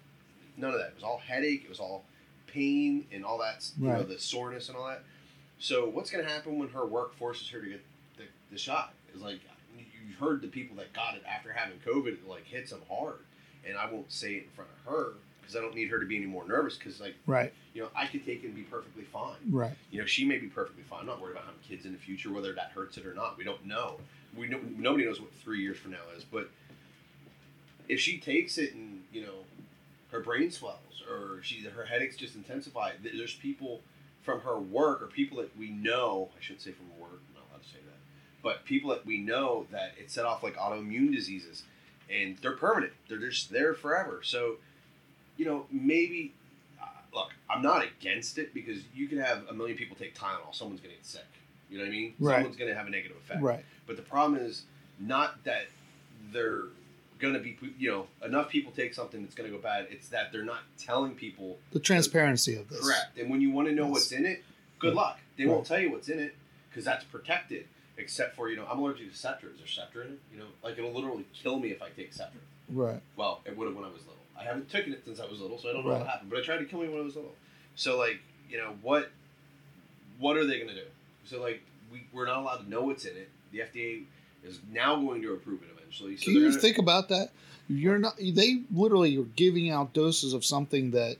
None 0.58 0.72
of 0.72 0.78
that. 0.78 0.88
It 0.88 0.94
was 0.94 1.04
all 1.04 1.18
headache. 1.18 1.62
It 1.64 1.68
was 1.70 1.80
all 1.80 2.04
pain 2.46 3.06
and 3.12 3.24
all 3.24 3.38
that. 3.38 3.64
You 3.80 3.88
know 3.88 4.02
the 4.02 4.18
soreness 4.18 4.68
and 4.68 4.76
all 4.76 4.86
that. 4.88 5.02
So 5.58 5.88
what's 5.88 6.10
going 6.10 6.24
to 6.24 6.30
happen 6.30 6.58
when 6.58 6.68
her 6.70 6.86
work 6.86 7.16
forces 7.16 7.48
her 7.50 7.60
to 7.60 7.66
get 7.68 7.84
the, 8.16 8.24
the 8.52 8.58
shot? 8.58 8.92
Is 9.14 9.22
like 9.22 9.40
you 9.76 10.14
heard 10.18 10.42
the 10.42 10.48
people 10.48 10.76
that 10.76 10.92
got 10.92 11.14
it 11.14 11.22
after 11.28 11.52
having 11.52 11.78
COVID, 11.86 12.08
it 12.14 12.28
like 12.28 12.44
hits 12.46 12.70
them 12.70 12.80
hard. 12.90 13.18
And 13.68 13.76
I 13.76 13.90
won't 13.90 14.10
say 14.10 14.34
it 14.34 14.44
in 14.44 14.50
front 14.54 14.70
of 14.70 14.92
her 14.92 15.12
because 15.40 15.56
I 15.56 15.60
don't 15.60 15.74
need 15.74 15.88
her 15.88 15.98
to 15.98 16.06
be 16.06 16.16
any 16.16 16.26
more 16.26 16.46
nervous. 16.46 16.76
Because 16.76 17.00
like 17.00 17.14
Right. 17.26 17.52
you 17.74 17.82
know, 17.82 17.88
I 17.96 18.06
could 18.06 18.24
take 18.24 18.42
it 18.44 18.46
and 18.48 18.54
be 18.56 18.62
perfectly 18.62 19.04
fine. 19.04 19.36
Right. 19.50 19.74
You 19.90 20.00
know, 20.00 20.06
she 20.06 20.24
may 20.24 20.38
be 20.38 20.46
perfectly 20.46 20.84
fine. 20.84 21.00
I'm 21.00 21.06
not 21.06 21.20
worried 21.20 21.32
about 21.32 21.44
having 21.44 21.60
kids 21.66 21.84
in 21.86 21.92
the 21.92 21.98
future, 21.98 22.32
whether 22.32 22.52
that 22.54 22.70
hurts 22.74 22.96
it 22.96 23.06
or 23.06 23.14
not. 23.14 23.36
We 23.36 23.44
don't 23.44 23.64
know. 23.66 23.98
We 24.36 24.46
know 24.46 24.60
nobody 24.76 25.04
knows 25.04 25.20
what 25.20 25.32
three 25.34 25.60
years 25.60 25.76
from 25.78 25.92
now 25.92 25.98
is. 26.16 26.24
But 26.24 26.50
if 27.88 28.00
she 28.00 28.18
takes 28.18 28.58
it 28.58 28.74
and 28.74 29.02
you 29.12 29.22
know 29.22 29.34
her 30.10 30.20
brain 30.20 30.50
swells 30.50 31.02
or 31.08 31.42
she 31.42 31.62
her 31.62 31.84
headaches 31.84 32.16
just 32.16 32.34
intensify, 32.34 32.92
there's 33.02 33.34
people 33.34 33.80
from 34.22 34.40
her 34.40 34.58
work 34.58 35.02
or 35.02 35.06
people 35.06 35.38
that 35.38 35.56
we 35.56 35.70
know. 35.70 36.28
I 36.36 36.42
shouldn't 36.42 36.62
say 36.62 36.72
from 36.72 36.86
work. 36.98 37.20
I'm 37.28 37.34
not 37.34 37.44
allowed 37.50 37.62
to 37.62 37.68
say 37.68 37.78
that. 37.86 37.98
But 38.42 38.64
people 38.64 38.90
that 38.90 39.06
we 39.06 39.18
know 39.18 39.66
that 39.70 39.94
it 39.98 40.10
set 40.10 40.24
off 40.24 40.42
like 40.42 40.56
autoimmune 40.56 41.12
diseases, 41.14 41.62
and 42.10 42.36
they're 42.38 42.56
permanent. 42.56 42.92
They're 43.08 43.18
just 43.18 43.50
there 43.50 43.74
forever. 43.74 44.20
So, 44.22 44.56
you 45.36 45.44
know, 45.44 45.66
maybe 45.70 46.34
uh, 46.80 46.86
look, 47.14 47.30
I'm 47.50 47.62
not 47.62 47.84
against 47.84 48.38
it 48.38 48.54
because 48.54 48.78
you 48.94 49.08
can 49.08 49.18
have 49.18 49.44
a 49.48 49.54
million 49.54 49.76
people 49.76 49.96
take 49.96 50.14
Tylenol. 50.14 50.54
Someone's 50.54 50.80
going 50.80 50.92
to 50.92 50.96
get 50.96 51.06
sick. 51.06 51.22
You 51.70 51.78
know 51.78 51.84
what 51.84 51.88
I 51.88 51.92
mean? 51.92 52.14
Right. 52.18 52.34
Someone's 52.36 52.56
going 52.56 52.70
to 52.70 52.76
have 52.76 52.86
a 52.86 52.90
negative 52.90 53.16
effect. 53.18 53.42
Right. 53.42 53.64
But 53.86 53.96
the 53.96 54.02
problem 54.02 54.40
is 54.40 54.62
not 54.98 55.44
that 55.44 55.66
they're 56.32 56.64
going 57.18 57.34
to 57.34 57.40
be, 57.40 57.58
you 57.78 57.90
know, 57.90 58.06
enough 58.24 58.48
people 58.48 58.72
take 58.72 58.94
something 58.94 59.22
that's 59.22 59.34
going 59.34 59.50
to 59.50 59.56
go 59.56 59.60
bad. 59.62 59.88
It's 59.90 60.08
that 60.10 60.32
they're 60.32 60.44
not 60.44 60.60
telling 60.78 61.14
people 61.14 61.58
The 61.72 61.80
transparency 61.80 62.54
of 62.56 62.68
this. 62.68 62.80
correct. 62.80 63.18
And 63.18 63.28
when 63.30 63.40
you 63.40 63.50
want 63.50 63.68
to 63.68 63.74
know 63.74 63.84
Yes. 63.86 63.92
what's 63.92 64.12
in 64.12 64.24
it, 64.26 64.44
good 64.78 64.94
luck. 64.94 65.18
They 65.36 65.44
Right. 65.44 65.52
won't 65.54 65.66
tell 65.66 65.80
you 65.80 65.90
what's 65.90 66.08
in 66.08 66.18
it 66.18 66.34
because 66.70 66.84
that's 66.84 67.04
protected. 67.04 67.66
Except 67.96 68.36
for 68.36 68.48
you 68.48 68.54
know, 68.56 68.64
I'm 68.70 68.78
allergic 68.78 69.10
to 69.12 69.18
Cetra. 69.18 69.52
Is 69.52 69.58
there 69.58 69.66
Cetra 69.66 70.06
in 70.06 70.12
it? 70.12 70.18
You 70.32 70.38
know, 70.38 70.46
like 70.62 70.78
it'll 70.78 70.92
literally 70.92 71.24
kill 71.34 71.58
me 71.58 71.70
if 71.70 71.82
I 71.82 71.88
take 71.90 72.14
Cetra. 72.14 72.38
Right. 72.68 73.00
Well, 73.16 73.40
it 73.44 73.56
would 73.56 73.66
have 73.66 73.74
when 73.74 73.84
I 73.84 73.88
was 73.88 74.02
little. 74.02 74.14
I 74.38 74.44
haven't 74.44 74.70
taken 74.70 74.92
it 74.92 75.02
since 75.04 75.18
I 75.18 75.26
was 75.26 75.40
little, 75.40 75.58
so 75.58 75.68
I 75.68 75.72
don't 75.72 75.84
know 75.84 75.90
Right. 75.90 75.98
what 75.98 76.06
happened. 76.06 76.30
But 76.30 76.38
it 76.38 76.44
tried 76.44 76.58
to 76.58 76.64
kill 76.66 76.80
me 76.80 76.88
when 76.88 77.00
I 77.00 77.04
was 77.04 77.16
little. 77.16 77.34
So 77.74 77.98
like, 77.98 78.20
you 78.48 78.56
know, 78.58 78.76
what 78.82 79.10
what 80.18 80.36
are 80.36 80.46
they 80.46 80.58
gonna 80.60 80.74
do? 80.74 80.86
So 81.24 81.40
like, 81.40 81.62
we 81.90 82.06
we're 82.12 82.26
not 82.26 82.38
allowed 82.38 82.58
to 82.58 82.70
know 82.70 82.82
what's 82.82 83.04
in 83.04 83.16
it. 83.16 83.30
The 83.50 83.58
FDA 83.60 84.04
is 84.44 84.60
now 84.70 84.96
going 84.96 85.22
to 85.22 85.32
approve 85.32 85.62
it 85.62 85.68
eventually. 85.88 86.16
So 86.16 86.24
Can 86.24 86.34
you 86.34 86.52
think 86.52 86.78
about 86.78 87.08
that? 87.08 87.30
You're 87.68 87.98
not. 87.98 88.16
They 88.16 88.62
literally 88.72 89.16
are 89.18 89.26
giving 89.36 89.70
out 89.70 89.92
doses 89.92 90.32
of 90.32 90.44
something 90.44 90.92
that 90.92 91.16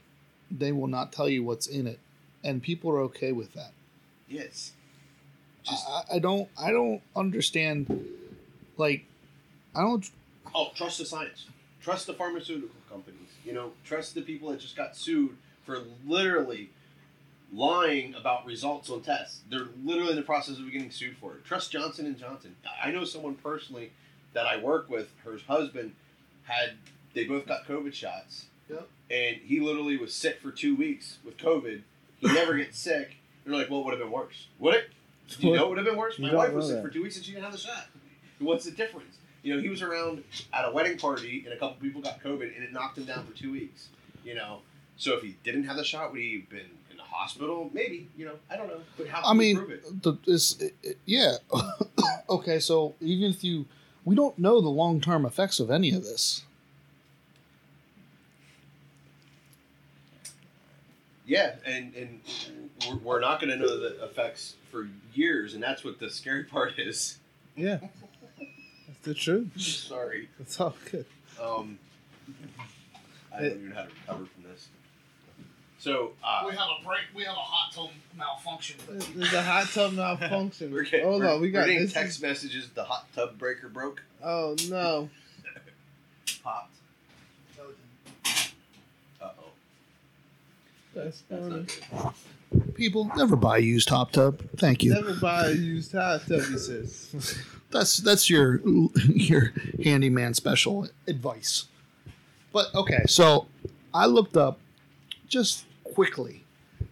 they 0.49 0.71
will 0.71 0.87
not 0.87 1.11
tell 1.11 1.29
you 1.29 1.43
what's 1.43 1.67
in 1.67 1.87
it, 1.87 1.99
and 2.43 2.61
people 2.61 2.89
are 2.91 3.01
okay 3.01 3.31
with 3.31 3.53
that. 3.53 3.71
yes. 4.27 4.73
Just 5.63 5.85
I, 5.87 6.15
I 6.15 6.19
don't. 6.19 6.49
I 6.59 6.71
don't 6.71 7.01
understand. 7.15 8.07
Like, 8.77 9.05
I 9.75 9.81
don't. 9.81 10.09
oh, 10.55 10.71
trust 10.73 10.97
the 10.97 11.05
science. 11.05 11.45
Trust 11.81 12.07
the 12.07 12.13
pharmaceutical 12.13 12.75
companies. 12.89 13.29
You 13.45 13.53
know, 13.53 13.73
trust 13.83 14.15
the 14.15 14.21
people 14.21 14.49
that 14.49 14.59
just 14.59 14.75
got 14.75 14.95
sued 14.95 15.35
for 15.65 15.83
literally 16.07 16.69
lying 17.53 18.15
about 18.15 18.45
results 18.45 18.89
on 18.89 19.01
tests. 19.01 19.41
They're 19.49 19.67
literally 19.83 20.11
in 20.11 20.15
the 20.15 20.23
process 20.23 20.57
of 20.57 20.71
getting 20.71 20.91
sued 20.91 21.17
for 21.17 21.33
it. 21.33 21.45
Trust 21.45 21.71
Johnson 21.71 22.05
and 22.05 22.17
Johnson. 22.17 22.55
I 22.81 22.91
know 22.91 23.03
someone 23.03 23.35
personally 23.35 23.91
that 24.33 24.45
I 24.45 24.57
work 24.57 24.89
with. 24.89 25.09
Her 25.23 25.37
husband 25.47 25.93
had. 26.43 26.71
They 27.13 27.23
both 27.25 27.47
got 27.47 27.65
COVID 27.65 27.93
shots. 27.93 28.45
Yep. 28.69 28.87
And 29.09 29.37
he 29.37 29.59
literally 29.59 29.97
was 29.97 30.13
sick 30.13 30.39
for 30.41 30.51
two 30.51 30.75
weeks 30.75 31.17
with 31.25 31.37
COVID. 31.37 31.81
He 32.19 32.27
never 32.27 32.55
gets 32.55 32.77
sick. 32.77 33.15
They're 33.43 33.55
like, 33.55 33.69
well, 33.69 33.79
it 33.79 33.85
would 33.85 33.91
have 33.93 33.99
been 33.99 34.11
worse. 34.11 34.47
Would 34.59 34.75
it? 34.75 34.89
Do 35.39 35.47
you 35.47 35.55
know 35.55 35.65
it 35.65 35.69
would 35.69 35.77
have 35.77 35.87
been 35.87 35.97
worse? 35.97 36.19
My 36.19 36.33
wife 36.33 36.53
was 36.53 36.67
sick 36.67 36.75
that. 36.75 36.83
for 36.83 36.89
two 36.89 37.01
weeks 37.03 37.15
and 37.15 37.25
she 37.25 37.31
didn't 37.31 37.43
have 37.45 37.53
the 37.53 37.57
shot. 37.59 37.87
What's 38.39 38.65
the 38.65 38.71
difference? 38.71 39.17
You 39.41 39.55
know, 39.55 39.61
he 39.61 39.69
was 39.69 39.81
around 39.81 40.23
at 40.53 40.65
a 40.67 40.71
wedding 40.71 40.97
party 40.97 41.43
and 41.45 41.53
a 41.53 41.57
couple 41.57 41.77
people 41.81 42.01
got 42.01 42.21
COVID 42.23 42.55
and 42.55 42.63
it 42.63 42.71
knocked 42.73 42.97
him 42.97 43.05
down 43.05 43.25
for 43.25 43.35
two 43.35 43.51
weeks. 43.51 43.87
You 44.23 44.35
know, 44.35 44.59
so 44.97 45.15
if 45.15 45.23
he 45.23 45.35
didn't 45.43 45.63
have 45.63 45.77
the 45.77 45.83
shot, 45.83 46.11
would 46.11 46.19
he 46.19 46.39
have 46.41 46.49
been 46.49 46.69
in 46.91 46.97
the 46.97 47.03
hospital? 47.03 47.69
Maybe. 47.73 48.07
You 48.17 48.25
know, 48.25 48.33
I 48.51 48.57
don't 48.57 48.67
know. 48.67 48.81
But 48.97 49.07
how 49.07 49.21
can 49.21 49.31
I 49.31 49.33
mean, 49.33 49.57
prove 49.57 49.71
it? 49.71 50.03
the, 50.03 50.17
this. 50.25 50.59
it- 50.59 50.75
it- 50.83 50.97
yeah. 51.05 51.35
okay. 52.29 52.59
So 52.59 52.95
even 53.01 53.31
if 53.31 53.43
you, 53.43 53.65
we 54.05 54.15
don't 54.15 54.37
know 54.39 54.61
the 54.61 54.69
long 54.69 55.01
term 55.01 55.25
effects 55.25 55.59
of 55.59 55.69
any 55.69 55.93
of 55.93 56.03
this. 56.03 56.43
Yeah, 61.25 61.55
and 61.63 61.93
and 61.93 62.21
we're, 62.87 62.95
we're 62.97 63.19
not 63.19 63.39
going 63.39 63.51
to 63.51 63.55
know 63.55 63.79
the 63.79 64.03
effects 64.03 64.55
for 64.71 64.89
years, 65.13 65.53
and 65.53 65.61
that's 65.61 65.83
what 65.83 65.99
the 65.99 66.09
scary 66.09 66.43
part 66.43 66.79
is. 66.79 67.19
Yeah, 67.55 67.77
that's 68.87 68.99
the 69.03 69.13
truth. 69.13 69.51
Sorry. 69.57 70.29
that's 70.39 70.59
all 70.59 70.75
good. 70.89 71.05
Um, 71.39 71.77
I 73.31 73.41
don't 73.41 73.51
even 73.51 73.69
know 73.69 73.75
how 73.75 73.83
to 73.83 73.89
recover 73.89 74.25
from. 74.25 74.38
So 75.79 76.11
uh, 76.23 76.43
we 76.45 76.51
have 76.51 76.67
a 76.81 76.85
break. 76.85 76.99
We 77.15 77.23
have 77.23 77.35
a 77.35 77.39
hot 77.39 77.71
tub 77.73 77.89
malfunction. 78.17 78.75
There's 79.15 79.33
a 79.33 79.41
hot 79.41 79.67
tub 79.69 79.93
malfunction. 79.93 80.71
we're 80.73 80.83
getting, 80.83 81.05
Hold 81.05 81.21
we're, 81.21 81.29
on, 81.33 81.41
we 81.41 81.51
got 81.51 81.67
we're 81.67 81.87
text 81.87 82.17
is- 82.17 82.21
messages. 82.21 82.69
The 82.69 82.83
hot 82.83 83.07
tub 83.15 83.37
breaker 83.37 83.69
broke. 83.69 84.01
oh 84.23 84.55
no. 84.69 85.09
Popped. 86.43 86.75
Uh 89.21 89.25
oh. 89.25 89.31
That's 90.93 91.23
That's 91.29 91.41
funny. 91.41 91.65
not 91.91 92.13
good. 92.51 92.75
People 92.75 93.09
never 93.15 93.35
buy 93.35 93.57
a 93.57 93.61
used 93.61 93.89
hot 93.89 94.11
tub. 94.11 94.41
Thank 94.57 94.83
you. 94.83 94.93
Never 94.93 95.13
buy 95.15 95.47
a 95.47 95.51
used 95.53 95.91
hot 95.93 96.21
tub, 96.27 96.41
he 96.41 96.57
says. 96.57 97.37
That's 97.71 97.97
that's 97.97 98.31
your 98.31 98.59
your 99.07 99.53
handyman 99.83 100.33
special 100.33 100.87
advice. 101.07 101.65
But 102.51 102.73
okay, 102.73 103.03
so 103.05 103.45
I 103.93 104.07
looked 104.07 104.35
up 104.35 104.57
just 105.27 105.65
quickly. 105.93 106.43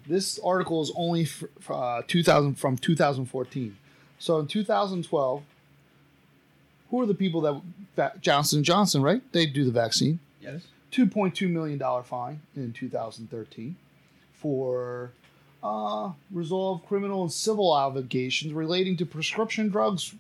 This 0.07 0.39
article 0.43 0.81
is 0.81 0.91
only 0.95 1.23
f 1.23 1.43
f- 1.59 1.71
uh, 1.71 2.01
2000 2.07 2.55
from 2.55 2.77
2014. 2.77 3.77
So 4.19 4.39
in 4.39 4.47
2012, 4.47 5.43
who 6.89 7.01
are 7.01 7.05
the 7.05 7.13
people 7.13 7.61
that 7.95 8.21
Johnson 8.21 8.63
Johnson, 8.63 9.01
right? 9.01 9.21
They 9.33 9.45
do 9.45 9.65
the 9.65 9.71
vaccine. 9.71 10.19
Yes. 10.41 10.61
2.2 10.91 11.49
million 11.49 11.77
dollar 11.77 12.01
fine 12.03 12.39
in 12.55 12.71
2013 12.71 13.75
for 14.33 15.11
uh, 15.61 16.11
resolve 16.31 16.85
criminal 16.87 17.23
and 17.23 17.31
civil 17.31 17.77
allegations 17.77 18.53
relating 18.53 18.95
to 18.97 19.05
prescription 19.05 19.67
drugs 19.67 20.13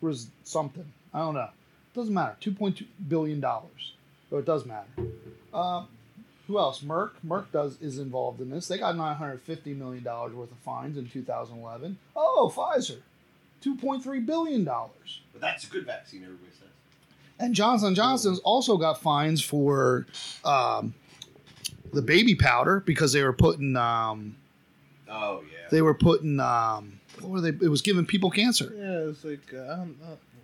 was 0.00 0.28
something 0.44 0.84
i 1.12 1.18
don't 1.18 1.34
know 1.34 1.48
doesn't 1.94 2.14
matter 2.14 2.36
2.2 2.40 2.84
billion 3.08 3.40
dollars 3.40 3.94
so 4.30 4.36
it 4.38 4.44
does 4.44 4.64
matter 4.64 4.86
uh, 5.52 5.84
who 6.46 6.58
else 6.58 6.80
merck 6.80 7.10
merck 7.26 7.46
does 7.52 7.80
is 7.80 7.98
involved 7.98 8.40
in 8.40 8.50
this 8.50 8.68
they 8.68 8.78
got 8.78 8.96
950 8.96 9.74
million 9.74 10.02
dollars 10.02 10.32
worth 10.34 10.50
of 10.50 10.58
fines 10.58 10.96
in 10.98 11.08
2011 11.08 11.96
oh 12.16 12.52
pfizer 12.54 12.98
2.3 13.64 14.26
billion 14.26 14.64
dollars 14.64 15.20
But 15.32 15.40
that's 15.40 15.64
a 15.64 15.68
good 15.68 15.86
vaccine, 15.86 16.22
everybody 16.24 16.50
says. 16.58 16.68
and 17.38 17.54
Johnson 17.54 17.94
Johnson's 17.94 18.40
also 18.40 18.76
got 18.76 19.00
fines 19.00 19.42
for 19.42 20.06
um, 20.44 20.94
the 21.92 22.02
baby 22.02 22.34
powder 22.34 22.80
because 22.80 23.12
they 23.12 23.22
were 23.22 23.32
putting 23.32 23.76
um, 23.76 24.36
Oh 25.08 25.42
yeah. 25.52 25.68
they 25.70 25.82
were 25.82 25.94
putting 25.94 26.40
um, 26.40 26.98
what 27.20 27.30
were 27.30 27.40
they? 27.42 27.50
It 27.50 27.68
was 27.68 27.82
giving 27.82 28.06
people 28.06 28.30
cancer. 28.30 28.72
Yeah, 28.76 29.10
it's 29.10 29.22
like 29.24 29.40
uh, 29.54 29.58
I 29.72 29.76
don't. 29.76 29.96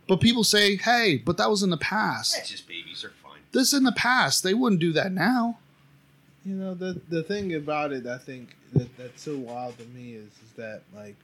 But 0.07 0.21
people 0.21 0.45
say, 0.45 0.77
hey, 0.77 1.17
but 1.25 1.37
that 1.39 1.51
was 1.51 1.63
in 1.63 1.71
the 1.71 1.77
past. 1.79 2.35
That's 2.37 2.51
just 2.51 2.69
babies. 2.69 3.01
They're 3.03 3.11
fine. 3.23 3.41
This 3.53 3.73
in 3.73 3.83
the 3.85 3.93
past. 3.93 4.43
They 4.45 4.53
wouldn't 4.55 4.81
do 4.81 4.93
that 4.93 5.11
now. 5.11 5.59
You 6.45 6.55
know 6.55 6.75
the 6.75 7.01
the 7.09 7.23
thing 7.23 7.55
about 7.55 7.93
it, 7.93 8.07
I 8.07 8.19
think 8.19 8.57
that 8.73 8.97
that's 8.97 9.23
so 9.23 9.37
wild 9.37 9.79
to 9.79 9.85
me 9.87 10.15
is 10.15 10.27
is 10.27 10.53
that 10.57 10.83
like, 10.95 11.17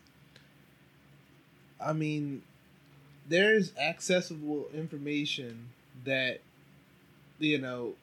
I 1.80 1.92
mean, 1.92 2.42
there's 3.28 3.76
accessible 3.76 4.66
information 4.74 5.68
that, 6.04 6.40
you 7.38 7.58
know, 7.58 7.94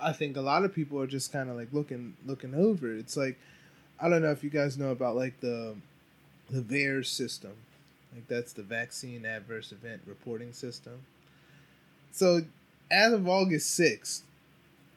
I 0.00 0.12
think 0.12 0.36
a 0.36 0.40
lot 0.40 0.64
of 0.64 0.74
people 0.74 1.00
are 1.00 1.06
just 1.06 1.32
kind 1.32 1.50
of 1.50 1.56
like 1.56 1.68
looking 1.72 2.14
looking 2.26 2.54
over. 2.54 2.92
It's 2.94 3.16
like, 3.16 3.38
I 4.00 4.08
don't 4.08 4.22
know 4.22 4.30
if 4.30 4.44
you 4.44 4.50
guys 4.50 4.78
know 4.78 4.90
about 4.90 5.16
like 5.16 5.40
the, 5.40 5.76
the 6.50 6.60
VAERS 6.62 7.06
system, 7.06 7.52
Like 8.14 8.28
that's 8.28 8.52
the 8.52 8.62
vaccine 8.62 9.24
adverse 9.24 9.72
event 9.72 10.02
reporting 10.06 10.52
system. 10.52 11.00
So, 12.12 12.42
as 12.90 13.12
of 13.12 13.28
August 13.28 13.70
sixth, 13.70 14.24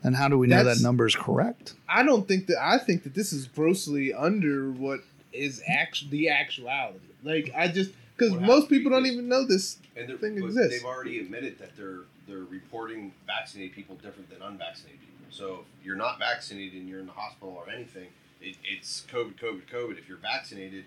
and 0.02 0.16
how 0.16 0.28
do 0.28 0.38
we 0.38 0.46
know 0.46 0.64
that 0.64 0.80
number 0.80 1.06
is 1.06 1.14
correct? 1.14 1.74
I 1.88 2.02
don't 2.02 2.26
think 2.26 2.46
that 2.46 2.58
I 2.60 2.78
think 2.78 3.04
that 3.04 3.14
this 3.14 3.32
is 3.32 3.46
grossly 3.46 4.12
under 4.12 4.70
what 4.70 5.00
is 5.32 5.62
actually 5.66 6.10
the 6.10 6.28
actuality. 6.30 6.98
Like 7.22 7.52
I 7.56 7.68
just 7.68 7.92
because 8.16 8.34
most 8.34 8.68
people 8.68 8.90
don't 8.90 9.06
even 9.06 9.28
know 9.28 9.46
this. 9.46 9.78
And 9.96 10.08
they're, 10.08 10.16
thing 10.16 10.38
exists. 10.38 10.76
they've 10.76 10.88
already 10.88 11.20
admitted 11.20 11.58
that 11.58 11.76
they're 11.76 12.00
they're 12.26 12.44
reporting 12.44 13.12
vaccinated 13.26 13.74
people 13.74 13.96
different 13.96 14.30
than 14.30 14.42
unvaccinated 14.42 15.00
people. 15.00 15.26
So 15.30 15.64
if 15.80 15.86
you're 15.86 15.96
not 15.96 16.18
vaccinated 16.18 16.80
and 16.80 16.88
you're 16.88 17.00
in 17.00 17.06
the 17.06 17.12
hospital 17.12 17.54
or 17.54 17.72
anything, 17.72 18.08
it, 18.40 18.56
it's 18.64 19.04
COVID, 19.10 19.38
COVID, 19.38 19.62
COVID. 19.72 19.98
If 19.98 20.08
you're 20.08 20.18
vaccinated, 20.18 20.84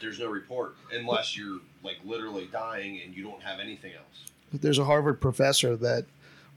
there's 0.00 0.18
no 0.18 0.26
report 0.28 0.76
unless 0.92 1.36
you're 1.36 1.60
like 1.82 1.96
literally 2.04 2.48
dying 2.52 3.00
and 3.04 3.14
you 3.14 3.22
don't 3.24 3.42
have 3.42 3.60
anything 3.60 3.92
else. 3.94 4.30
There's 4.52 4.78
a 4.78 4.84
Harvard 4.84 5.20
professor 5.20 5.76
that 5.76 6.06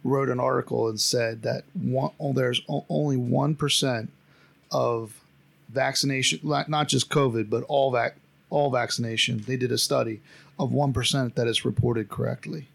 wrote 0.03 0.29
an 0.29 0.39
article 0.39 0.87
and 0.87 0.99
said 0.99 1.43
that 1.43 1.63
one, 1.73 2.11
oh, 2.19 2.33
there's 2.33 2.61
o- 2.69 2.85
only 2.89 3.17
one 3.17 3.55
percent 3.55 4.11
of 4.71 5.13
vaccination, 5.69 6.39
not 6.43 6.69
not 6.69 6.87
just 6.87 7.09
COVID, 7.09 7.49
but 7.49 7.63
all 7.67 7.91
vac 7.91 8.15
all 8.51 8.69
vaccination. 8.69 9.43
They 9.47 9.57
did 9.57 9.71
a 9.71 9.77
study 9.79 10.19
of 10.59 10.71
one 10.71 10.93
percent 10.93 11.33
that 11.35 11.47
is 11.47 11.65
reported 11.65 12.09
correctly. 12.09 12.67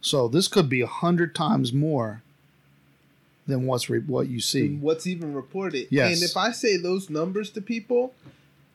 So 0.00 0.28
this 0.28 0.46
could 0.48 0.68
be 0.68 0.80
a 0.80 0.86
hundred 0.86 1.34
times 1.34 1.72
more 1.72 2.22
than 3.46 3.66
what's 3.66 3.90
re- 3.90 3.98
what 3.98 4.28
you 4.28 4.40
see. 4.40 4.66
and 4.66 4.82
What's 4.82 5.06
even 5.06 5.34
reported? 5.34 5.88
Yes. 5.90 6.14
And 6.14 6.22
if 6.30 6.36
I 6.36 6.52
say 6.52 6.76
those 6.76 7.10
numbers 7.10 7.50
to 7.50 7.60
people, 7.60 8.14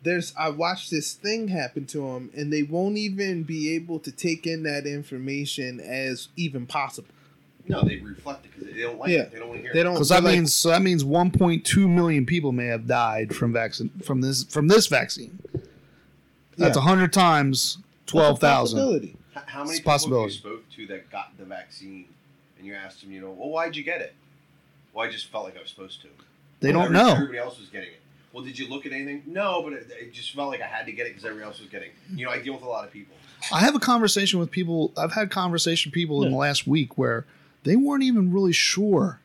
there's 0.03 0.33
I 0.37 0.49
watched 0.49 0.91
this 0.91 1.13
thing 1.13 1.47
happen 1.47 1.85
to 1.87 1.99
them, 2.13 2.29
and 2.35 2.51
they 2.51 2.61
won't 2.63 2.97
even 2.97 3.43
be 3.43 3.73
able 3.73 3.99
to 3.99 4.11
take 4.11 4.45
in 4.45 4.63
that 4.63 4.85
information 4.85 5.79
as 5.79 6.27
even 6.35 6.65
possible. 6.67 7.09
No, 7.67 7.81
they 7.83 7.95
reflect 7.97 8.45
it 8.45 8.51
because 8.55 8.71
they 8.75 8.81
don't 8.81 8.99
like 8.99 9.09
Yeah. 9.09 9.21
it. 9.21 9.31
They 9.31 9.39
don't 9.39 9.47
want 9.49 9.59
to 9.61 9.63
hear 9.63 9.73
They 9.73 9.79
it. 9.79 9.83
don't. 9.83 9.93
Because 9.95 10.09
that 10.09 10.23
like- 10.23 10.35
means 10.35 10.55
so 10.55 10.69
that 10.69 10.83
means 10.83 11.03
1.2 11.03 11.87
million 11.89 12.25
people 12.25 12.51
may 12.51 12.67
have 12.67 12.85
died 12.85 13.35
from 13.35 13.51
vaccine 13.53 13.89
from 14.03 14.21
this 14.21 14.43
from 14.43 14.67
this 14.67 14.85
vaccine. 14.87 15.39
That's 16.57 16.75
Yeah. 16.75 16.81
a 16.81 16.85
hundred 16.85 17.13
times 17.13 17.77
twelve 18.05 18.39
thousand. 18.39 18.79
How 18.79 19.63
many 19.63 19.77
It's 19.77 19.79
a 19.79 19.83
people 19.83 20.21
have 20.21 20.29
you 20.31 20.37
spoke 20.37 20.69
to 20.71 20.87
that 20.87 21.09
got 21.11 21.37
the 21.37 21.45
vaccine, 21.45 22.05
and 22.57 22.65
you 22.65 22.73
asked 22.73 23.01
them, 23.01 23.11
you 23.11 23.21
know, 23.21 23.31
well, 23.31 23.49
why'd 23.49 23.75
you 23.75 23.83
get 23.83 24.01
it? 24.01 24.13
Well, 24.93 25.05
I 25.07 25.11
just 25.11 25.27
felt 25.27 25.43
like 25.45 25.57
I 25.57 25.61
was 25.61 25.69
supposed 25.69 26.01
to. 26.01 26.07
They 26.61 26.71
Well, 26.71 26.85
don't 26.87 26.95
every- 26.95 26.97
know. 26.97 27.13
Everybody 27.15 27.37
else 27.39 27.59
was 27.59 27.67
getting 27.69 27.89
it. 27.89 28.01
Well, 28.31 28.43
did 28.43 28.57
you 28.59 28.67
look 28.69 28.85
at 28.85 28.91
anything? 28.91 29.23
No, 29.27 29.61
but 29.61 29.73
it, 29.73 29.87
it 29.91 30.13
just 30.13 30.33
felt 30.33 30.49
like 30.49 30.61
I 30.61 30.67
had 30.67 30.85
to 30.87 30.91
get 30.91 31.05
it 31.05 31.09
because 31.11 31.25
everybody 31.25 31.47
else 31.47 31.59
was 31.59 31.69
getting. 31.69 31.89
it. 31.89 31.95
You 32.17 32.25
know, 32.25 32.31
I 32.31 32.41
deal 32.41 32.53
with 32.53 32.63
a 32.63 32.67
lot 32.67 32.85
of 32.85 32.91
people. 32.91 33.15
I 33.51 33.59
have 33.59 33.75
a 33.75 33.79
conversation 33.79 34.39
with 34.39 34.51
people. 34.51 34.91
I've 34.97 35.13
had 35.13 35.29
conversation 35.31 35.89
with 35.89 35.93
people 35.95 36.23
in 36.23 36.31
the 36.31 36.37
last 36.37 36.65
week 36.67 36.97
where 36.97 37.25
they 37.63 37.75
weren't 37.75 38.03
even 38.03 38.31
really 38.33 38.51
sure. 38.53 39.19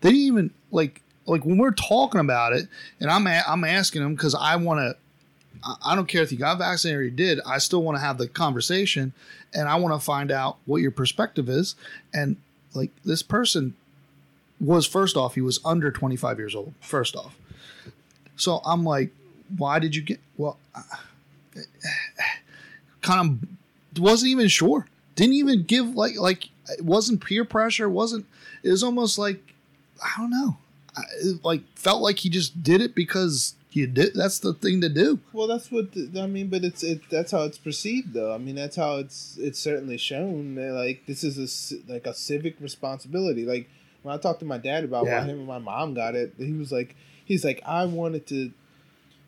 They 0.00 0.10
didn't 0.10 0.22
even 0.24 0.50
like 0.70 1.02
like 1.26 1.44
when 1.44 1.58
we're 1.58 1.72
talking 1.72 2.20
about 2.20 2.52
it, 2.52 2.68
and 3.00 3.10
I'm 3.10 3.26
a, 3.26 3.42
I'm 3.46 3.64
asking 3.64 4.02
them 4.02 4.14
because 4.14 4.34
I 4.34 4.56
want 4.56 4.78
to. 4.80 4.96
I 5.84 5.94
don't 5.94 6.06
care 6.06 6.22
if 6.22 6.32
you 6.32 6.38
got 6.38 6.58
vaccinated 6.58 7.00
or 7.00 7.04
you 7.04 7.10
did. 7.10 7.40
I 7.46 7.58
still 7.58 7.82
want 7.82 7.96
to 7.96 8.00
have 8.00 8.18
the 8.18 8.28
conversation, 8.28 9.12
and 9.54 9.68
I 9.68 9.76
want 9.76 9.94
to 9.98 10.04
find 10.04 10.30
out 10.30 10.58
what 10.66 10.82
your 10.82 10.90
perspective 10.90 11.48
is. 11.48 11.74
And 12.12 12.36
like 12.74 12.90
this 13.04 13.22
person 13.22 13.74
was 14.60 14.86
first 14.86 15.16
off, 15.16 15.34
he 15.34 15.40
was 15.40 15.60
under 15.64 15.90
25 15.90 16.38
years 16.38 16.54
old. 16.54 16.74
First 16.80 17.16
off, 17.16 17.36
so 18.36 18.60
I'm 18.64 18.84
like, 18.84 19.10
why 19.56 19.78
did 19.78 19.96
you 19.96 20.02
get? 20.02 20.20
Well, 20.36 20.58
kind 23.00 23.40
of 23.94 24.00
wasn't 24.00 24.30
even 24.30 24.48
sure. 24.48 24.86
Didn't 25.14 25.34
even 25.34 25.62
give 25.62 25.94
like 25.94 26.16
like 26.18 26.48
it 26.68 26.84
wasn't 26.84 27.24
peer 27.24 27.44
pressure. 27.44 27.84
It 27.84 27.90
wasn't. 27.90 28.26
It 28.62 28.70
was 28.70 28.82
almost 28.82 29.18
like 29.18 29.42
I 30.02 30.12
don't 30.16 30.30
know. 30.30 30.56
I, 30.96 31.02
like 31.42 31.62
felt 31.74 32.02
like 32.02 32.18
he 32.18 32.28
just 32.28 32.62
did 32.62 32.80
it 32.80 32.94
because 32.94 33.54
you 33.76 33.86
do 33.86 34.10
That's 34.10 34.38
the 34.40 34.54
thing 34.54 34.80
to 34.80 34.88
do. 34.88 35.20
Well, 35.32 35.46
that's 35.46 35.70
what 35.70 35.92
the, 35.92 36.20
I 36.20 36.26
mean, 36.26 36.48
but 36.48 36.64
it's 36.64 36.82
it. 36.82 37.02
That's 37.10 37.32
how 37.32 37.42
it's 37.42 37.58
perceived, 37.58 38.12
though. 38.14 38.34
I 38.34 38.38
mean, 38.38 38.54
that's 38.56 38.76
how 38.76 38.96
it's 38.96 39.36
it's 39.38 39.58
certainly 39.58 39.98
shown. 39.98 40.54
that, 40.56 40.72
Like 40.72 41.06
this 41.06 41.22
is 41.22 41.36
a 41.38 41.92
like 41.92 42.06
a 42.06 42.14
civic 42.14 42.56
responsibility. 42.60 43.44
Like 43.44 43.68
when 44.02 44.14
I 44.14 44.18
talked 44.18 44.40
to 44.40 44.46
my 44.46 44.58
dad 44.58 44.84
about 44.84 45.06
Yeah. 45.06 45.20
why 45.20 45.26
him 45.26 45.38
and 45.38 45.46
my 45.46 45.58
mom 45.58 45.94
got 45.94 46.14
it, 46.14 46.34
he 46.38 46.52
was 46.52 46.72
like, 46.72 46.96
he's 47.24 47.44
like, 47.44 47.60
I 47.66 47.84
wanted 47.84 48.26
to 48.28 48.52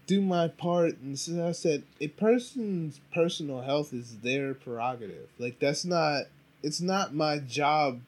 do 0.07 0.23
my 0.23 0.49
part, 0.49 0.97
and 1.03 1.19
so 1.19 1.47
I 1.47 1.53
said, 1.53 1.83
a 2.01 2.09
person's 2.09 2.99
personal 3.13 3.61
health 3.61 3.93
is 3.93 4.17
their 4.23 4.55
prerogative. 4.55 5.29
Like 5.39 5.59
that's 5.61 5.85
not. 5.85 6.25
It's 6.63 6.81
not 6.81 7.15
my 7.15 7.39
job. 7.39 8.01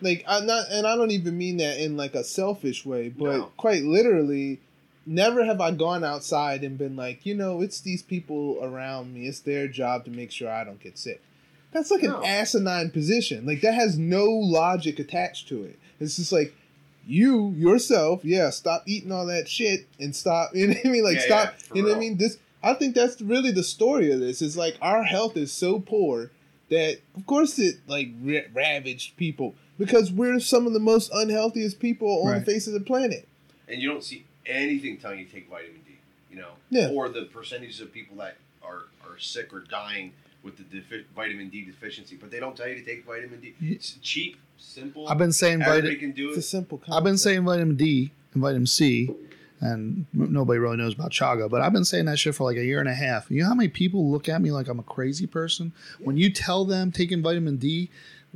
Like 0.00 0.24
I'm 0.28 0.46
not, 0.46 0.66
and 0.70 0.86
I 0.86 0.96
don't 0.96 1.10
even 1.10 1.36
mean 1.36 1.56
that 1.58 1.78
in 1.78 1.96
like 1.96 2.14
a 2.14 2.24
selfish 2.24 2.86
way, 2.86 3.08
but 3.08 3.24
No. 3.36 3.52
quite 3.56 3.82
literally 3.82 4.60
never 5.08 5.44
have 5.44 5.60
I 5.60 5.70
gone 5.72 6.04
outside 6.04 6.62
and 6.64 6.76
been 6.76 6.94
like, 6.96 7.24
you 7.24 7.34
know, 7.34 7.62
it's 7.62 7.80
these 7.80 8.02
people 8.02 8.58
around 8.62 9.14
me. 9.14 9.26
It's 9.26 9.40
their 9.40 9.66
job 9.68 10.04
to 10.04 10.10
make 10.10 10.30
sure 10.30 10.50
I 10.50 10.64
don't 10.64 10.80
get 10.80 10.98
sick. 10.98 11.22
That's 11.72 11.90
like 11.90 12.02
No. 12.02 12.18
an 12.18 12.24
asinine 12.24 12.90
position. 12.90 13.46
Like 13.46 13.60
that 13.62 13.74
has 13.74 13.98
no 13.98 14.24
logic 14.24 14.98
attached 14.98 15.48
to 15.48 15.64
it. 15.64 15.78
It's 16.00 16.16
just 16.16 16.32
like 16.32 16.54
you 17.06 17.50
yourself, 17.56 18.24
yeah, 18.24 18.50
stop 18.50 18.82
eating 18.86 19.10
all 19.12 19.26
that 19.26 19.48
shit 19.48 19.86
and 19.98 20.14
stop. 20.14 20.50
You 20.54 20.68
know 20.68 20.74
what 20.74 20.86
I 20.86 20.90
mean? 20.90 21.04
Like 21.04 21.16
Yeah, 21.16 21.22
stop. 21.22 21.54
yeah, 21.58 21.74
you 21.74 21.82
know 21.82 21.88
what 21.88 21.96
I 21.96 22.00
mean? 22.00 22.16
This. 22.18 22.38
I 22.62 22.74
think 22.74 22.94
that's 22.94 23.20
really 23.22 23.50
the 23.52 23.62
story 23.62 24.10
of 24.12 24.20
this. 24.20 24.42
Is 24.42 24.56
like 24.56 24.76
our 24.82 25.04
health 25.04 25.36
is 25.36 25.52
so 25.52 25.78
poor 25.80 26.30
that 26.70 26.98
of 27.16 27.24
course 27.26 27.58
it 27.58 27.76
like 27.86 28.08
ra- 28.22 28.40
ravaged 28.52 29.16
people 29.16 29.54
because 29.78 30.10
we're 30.12 30.40
some 30.40 30.66
of 30.66 30.72
the 30.74 30.80
most 30.80 31.10
unhealthiest 31.12 31.78
people 31.80 32.22
on 32.24 32.32
Right. 32.32 32.38
the 32.44 32.44
face 32.52 32.66
of 32.66 32.72
the 32.74 32.80
planet. 32.80 33.26
and 33.68 33.80
you 33.80 33.88
don't 33.90 34.02
see 34.04 34.24
anything 34.48 34.96
telling 34.96 35.18
you 35.20 35.24
to 35.26 35.32
take 35.32 35.48
vitamin 35.48 35.80
D. 35.86 35.92
You 36.30 36.38
know, 36.38 36.50
Yeah. 36.70 36.88
or 36.88 37.08
the 37.08 37.22
percentages 37.22 37.80
of 37.80 37.92
people 37.92 38.16
that 38.18 38.36
are 38.62 38.82
are 39.08 39.18
sick 39.18 39.52
or 39.52 39.60
dying 39.60 40.12
with 40.42 40.56
the 40.56 40.62
defi- 40.64 41.04
vitamin 41.16 41.48
D 41.48 41.64
deficiency, 41.64 42.16
but 42.16 42.30
they 42.30 42.38
don't 42.40 42.56
tell 42.56 42.68
you 42.68 42.74
to 42.76 42.84
take 42.84 43.04
vitamin 43.04 43.40
D. 43.40 43.54
It's 43.60 43.98
cheap, 44.02 44.36
simple. 44.56 45.08
I've 45.08 45.18
been 45.18 45.32
saying 45.32 45.62
Everybody 45.62 45.80
vitamin. 45.94 46.00
can 46.00 46.10
do 46.12 46.28
It's 46.28 46.38
a 46.38 46.42
simple. 46.42 46.78
Concept. 46.78 46.96
I've 46.96 47.04
been 47.04 47.18
saying 47.18 47.44
vitamin 47.44 47.76
D 47.76 48.10
and 48.34 48.42
vitamin 48.42 48.66
C, 48.66 49.10
and 49.60 50.06
nobody 50.12 50.58
really 50.60 50.76
knows 50.76 50.94
about 50.94 51.10
chaga. 51.10 51.50
But 51.50 51.62
I've 51.62 51.72
been 51.72 51.84
saying 51.84 52.04
that 52.04 52.18
shit 52.18 52.34
for 52.34 52.44
like 52.44 52.56
a 52.56 52.64
year 52.64 52.78
and 52.80 52.88
a 52.88 52.94
half. 52.94 53.30
You 53.30 53.42
know 53.42 53.48
how 53.48 53.54
many 53.54 53.68
people 53.68 54.10
look 54.10 54.28
at 54.28 54.40
me 54.40 54.52
like 54.52 54.68
I'm 54.68 54.78
a 54.78 54.82
crazy 54.84 55.26
person 55.26 55.72
when 55.98 56.16
you 56.16 56.30
tell 56.30 56.64
them 56.64 56.92
taking 56.92 57.22
vitamin 57.22 57.56
D. 57.56 57.90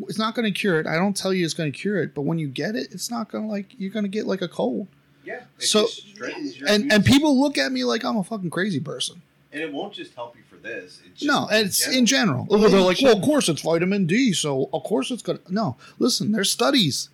It's 0.09 0.19
not 0.19 0.35
going 0.35 0.51
to 0.53 0.59
cure 0.59 0.81
it. 0.81 0.87
I 0.87 0.95
don't 0.95 1.15
tell 1.17 1.33
you 1.35 1.45
it's 1.45 1.55
going 1.55 1.71
to 1.71 1.79
cure 1.79 2.03
it, 2.03 2.15
but 2.15 2.23
when 2.23 2.39
you 2.39 2.49
get 2.49 2.75
it, 2.75 2.89
it's 2.93 3.11
not 3.11 3.31
going 3.31 3.45
to 3.45 3.51
like 3.51 3.75
you're 3.79 3.91
going 3.93 4.05
to 4.05 4.09
get 4.09 4.27
like 4.27 4.41
a 4.43 4.49
cold. 4.49 4.89
Yeah. 5.25 5.43
So- 5.59 5.83
just 5.83 6.09
strengthens 6.09 6.61
And 6.67 6.93
and 6.93 7.05
people 7.05 7.41
look 7.41 7.59
at 7.59 7.73
me 7.73 7.85
like 7.85 8.05
I'm 8.05 8.17
a 8.17 8.25
fucking 8.25 8.51
crazy 8.51 8.81
person. 8.81 9.23
and 9.53 9.61
it 9.63 9.73
won't 9.73 9.93
just 9.93 10.15
help 10.15 10.35
you 10.37 10.43
for 10.49 10.57
this. 10.57 11.01
It's 11.07 11.21
just 11.21 11.25
No, 11.27 11.47
in 11.49 11.67
it's 11.67 11.79
general. 11.81 11.99
in 11.99 12.07
general. 12.07 12.47
Well, 12.51 12.71
They're 12.71 12.81
like, 12.81 13.01
well, 13.03 13.17
of 13.17 13.23
course 13.23 13.49
it's 13.49 13.63
vitamin 13.63 14.07
D, 14.07 14.33
so 14.33 14.69
of 14.73 14.83
course 14.85 15.11
it's 15.11 15.23
gonna. 15.23 15.41
No, 15.51 15.77
listen, 15.99 16.33
there's 16.33 16.51
studies. 16.51 17.09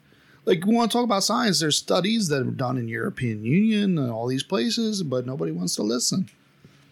Like 0.45 0.65
we 0.65 0.75
want 0.75 0.91
to 0.91 0.97
talk 0.97 1.05
about 1.05 1.25
science. 1.25 1.61
There's 1.61 1.77
studies 1.77 2.29
that 2.29 2.41
are 2.41 2.51
done 2.51 2.79
in 2.79 2.89
European 2.89 3.45
Union 3.45 3.99
and 3.99 4.11
all 4.11 4.27
these 4.27 4.43
places, 4.45 5.03
but 5.03 5.27
nobody 5.27 5.53
wants 5.53 5.75
to 5.77 5.83
listen. 5.83 6.31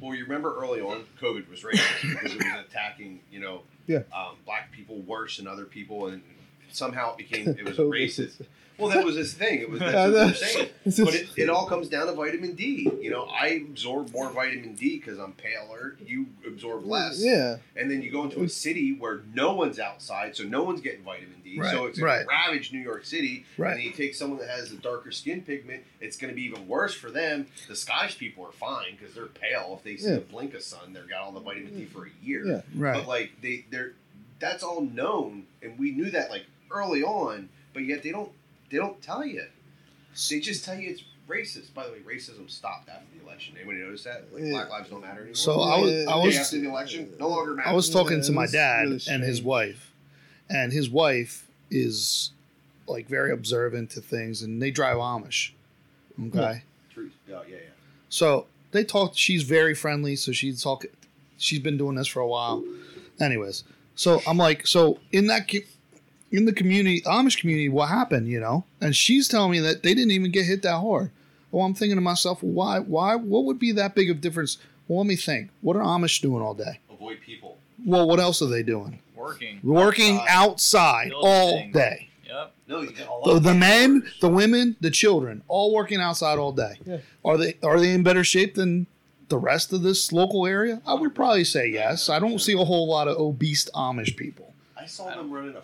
Well, 0.01 0.15
you 0.15 0.25
remember 0.25 0.55
early 0.61 0.81
on, 0.83 1.05
COVID 1.23 1.49
was 1.49 1.61
racist 1.63 2.03
because 2.03 2.33
it 2.35 2.45
was 2.45 2.65
attacking, 2.69 3.21
you 3.33 3.41
know, 3.41 3.63
Yeah. 3.87 4.01
um, 4.15 4.37
black 4.45 4.71
people 4.73 4.97
worse 5.01 5.39
than 5.39 5.47
other 5.47 5.65
people, 5.65 6.09
and 6.09 6.21
somehow 6.71 7.13
it 7.13 7.19
became 7.19 7.49
it 7.49 7.65
was 7.65 7.77
racist. 7.79 8.43
Well, 8.79 8.91
that 8.91 9.05
was 9.05 9.17
his 9.17 9.33
thing. 9.35 9.61
It 9.61 9.71
was 9.71 9.81
that's 9.81 9.95
what 9.95 10.11
they're 10.13 10.35
saying. 10.35 10.69
It's 10.85 11.01
But 11.01 11.15
it, 11.15 11.29
it 11.37 11.51
all 11.51 11.67
comes 11.67 11.89
down 11.89 12.07
to 12.07 12.13
vitamin 12.13 12.55
D. 12.55 12.91
You 13.01 13.11
know, 13.11 13.25
I 13.25 13.65
absorb 13.69 14.13
more 14.13 14.31
vitamin 14.31 14.75
D 14.75 14.99
because 14.99 15.19
I'm 15.19 15.33
paler. 15.33 15.97
You 16.05 16.27
absorb 16.47 16.85
less. 16.85 17.23
Yeah. 17.23 17.57
And 17.75 17.91
then 17.91 18.03
you 18.03 18.11
go 18.11 18.25
into 18.25 18.43
a 18.43 18.49
city 18.49 18.95
where 18.97 19.23
no 19.35 19.55
one's 19.55 19.79
outside, 19.79 20.37
so 20.37 20.45
no 20.45 20.63
one's 20.63 20.81
getting 20.81 21.03
vitamin 21.03 21.41
D. 21.43 21.59
Right, 21.59 21.71
so 21.73 21.87
it's 21.87 22.01
right. 22.01 22.21
to 22.23 22.27
ravage 22.29 22.73
New 22.73 22.81
York 22.81 23.05
City. 23.05 23.47
Right. 23.57 23.71
And 23.71 23.79
then 23.81 23.87
you 23.87 23.93
take 23.93 24.15
someone 24.15 24.39
that 24.41 24.51
has 24.51 24.71
a 24.73 24.77
darker 24.77 25.11
skin 25.11 25.43
pigment, 25.43 25.83
it's 26.01 26.17
going 26.17 26.31
to 26.31 26.35
be 26.37 26.43
even 26.43 26.69
worse 26.69 26.95
for 26.95 27.11
them. 27.11 27.47
The 27.69 27.77
Scottish 27.77 28.19
people 28.19 28.45
are 28.45 28.53
fine 28.53 28.97
because 28.99 29.15
they're 29.15 29.27
pale. 29.27 29.75
If 29.79 29.85
they 29.85 29.97
see 29.97 30.11
Yeah. 30.11 30.17
a 30.17 30.21
blink 30.21 30.55
of 30.55 30.63
sun, 30.63 30.93
they've 30.93 31.09
got 31.09 31.23
all 31.23 31.33
the 31.33 31.41
vitamin 31.41 31.77
D 31.77 31.85
for 31.87 32.07
a 32.07 32.11
year. 32.25 32.45
Yeah. 32.47 32.61
Right. 32.75 32.95
But 32.95 33.09
like 33.09 33.33
they, 33.43 33.65
they're 33.71 33.93
that's 34.39 34.63
all 34.63 34.83
known, 34.83 35.47
and 35.63 35.79
we 35.79 35.93
knew 35.93 36.11
that 36.11 36.31
like 36.31 36.45
early 36.71 37.03
on. 37.03 37.49
But 37.73 37.85
yet 37.85 38.03
they 38.03 38.11
don't 38.11 38.33
they 38.71 38.79
don't 38.79 39.01
tell 39.03 39.25
you. 39.25 39.45
They 40.31 40.41
just 40.41 40.65
tell 40.65 40.79
you 40.79 40.91
it's 40.91 41.03
racist. 41.29 41.75
By 41.75 41.87
the 41.87 41.93
way, 41.93 41.99
racism 41.99 42.49
stopped 42.51 42.89
after 42.89 43.05
the 43.17 43.25
election. 43.25 43.55
Anybody 43.57 43.79
notice 43.79 44.05
that? 44.05 44.33
Like 44.33 44.43
Yeah. 44.45 44.51
Black 44.53 44.71
lives 44.71 44.91
don't 44.91 45.01
matter 45.03 45.19
anymore. 45.21 45.35
So 45.35 45.61
I 45.61 45.79
was, 45.81 46.07
I 46.07 46.17
was, 46.17 46.37
after 46.39 46.59
the 46.59 46.69
election, 46.69 47.13
no 47.19 47.29
longer 47.29 47.55
matters. 47.55 47.71
I 47.71 47.75
was 47.75 47.91
talking 47.91 48.19
Yeah, 48.19 48.25
to 48.25 48.33
my 48.33 48.47
dad 48.47 48.83
really 48.89 49.01
and 49.11 49.23
his 49.23 49.43
wife, 49.43 49.93
and 50.49 50.73
his 50.73 50.89
wife 50.89 51.49
is 51.71 52.31
like 52.87 53.09
very 53.09 53.33
observant 53.33 53.91
to 53.91 54.01
things, 54.01 54.43
and 54.43 54.63
they 54.63 54.71
drive 54.71 54.97
Amish. 54.97 55.51
Okay, 56.29 56.63
Truth. 56.95 57.13
Yeah, 57.29 57.41
yeah, 57.49 57.57
yeah. 57.57 57.61
so 58.09 58.47
they 58.71 58.85
talk. 58.85 59.13
She's 59.17 59.43
very 59.43 59.75
friendly, 59.75 60.17
so 60.17 60.33
she's 60.33 60.63
talking. 60.63 60.91
She's 61.37 61.59
been 61.59 61.77
doing 61.77 61.97
this 61.97 62.07
for 62.07 62.21
a 62.21 62.27
while. 62.27 62.65
Anyways, 63.21 63.65
so 63.97 64.23
I'm 64.27 64.39
like, 64.39 64.67
so 64.67 64.99
in 65.13 65.27
that 65.27 65.51
co- 65.51 65.59
in 66.37 66.45
the 66.45 66.53
community, 66.53 67.01
Amish 67.03 67.41
community, 67.41 67.69
what 67.69 67.89
happened? 67.89 68.29
You 68.29 68.41
know, 68.41 68.65
and 68.81 68.95
she's 68.95 69.29
telling 69.29 69.51
me 69.53 69.59
that 69.61 69.83
they 69.83 69.95
didn't 69.95 70.11
even 70.13 70.31
get 70.31 70.45
hit 70.47 70.63
that 70.63 70.79
hard. 70.81 71.11
Well, 71.51 71.65
I'm 71.65 71.75
thinking 71.75 71.97
to 71.97 72.01
myself, 72.03 72.43
why? 72.43 72.79
Why? 72.81 73.15
What 73.15 73.45
would 73.45 73.59
be 73.59 73.73
that 73.73 73.95
big 73.95 74.11
of 74.11 74.21
difference? 74.21 74.59
Well, 74.89 74.99
let 74.99 75.07
me 75.07 75.17
think. 75.17 75.51
What 75.63 75.77
are 75.77 75.83
Amish 75.83 76.21
doing 76.21 76.43
all 76.43 76.55
day? 76.55 76.81
Avoid 76.91 77.21
people. 77.21 77.57
Well, 77.85 78.07
what 78.09 78.21
else 78.21 78.43
are 78.43 78.47
they 78.47 78.63
doing? 78.63 78.99
Working. 79.15 79.61
Working 79.63 80.17
outside. 80.29 81.11
outside 81.11 81.13
all 81.15 81.53
things. 81.59 81.73
day. 81.75 82.09
Yep. 82.27 82.53
No, 82.69 82.81
you 82.83 82.91
got 82.91 83.09
a 83.09 83.13
lot 83.13 83.25
The, 83.35 83.41
the 83.41 83.55
men, 83.55 83.95
workers. 83.95 84.13
the 84.21 84.29
women, 84.29 84.77
the 84.81 84.91
children, 84.91 85.43
all 85.49 85.73
working 85.73 86.01
outside 86.01 86.39
all 86.39 86.53
day. 86.53 86.75
Yeah. 86.85 86.99
Are 87.25 87.37
they 87.39 87.55
are 87.63 87.81
they 87.81 87.93
in 87.93 88.03
better 88.03 88.25
shape 88.25 88.55
than 88.57 88.87
the 89.29 89.39
rest 89.39 89.73
of 89.73 89.83
this 89.83 90.13
local 90.13 90.47
area? 90.47 90.83
I 90.87 90.95
would 90.95 91.15
probably 91.15 91.45
say 91.45 91.69
yes. 91.69 92.09
I 92.09 92.19
don't 92.19 92.41
see 92.41 92.53
a 92.53 92.65
whole 92.65 92.89
lot 92.89 93.09
of 93.09 93.17
obese 93.19 93.69
Amish 93.75 94.17
people. 94.17 94.53
I 94.79 94.87
saw 94.87 95.09
them 95.15 95.31
running 95.31 95.55
a. 95.57 95.63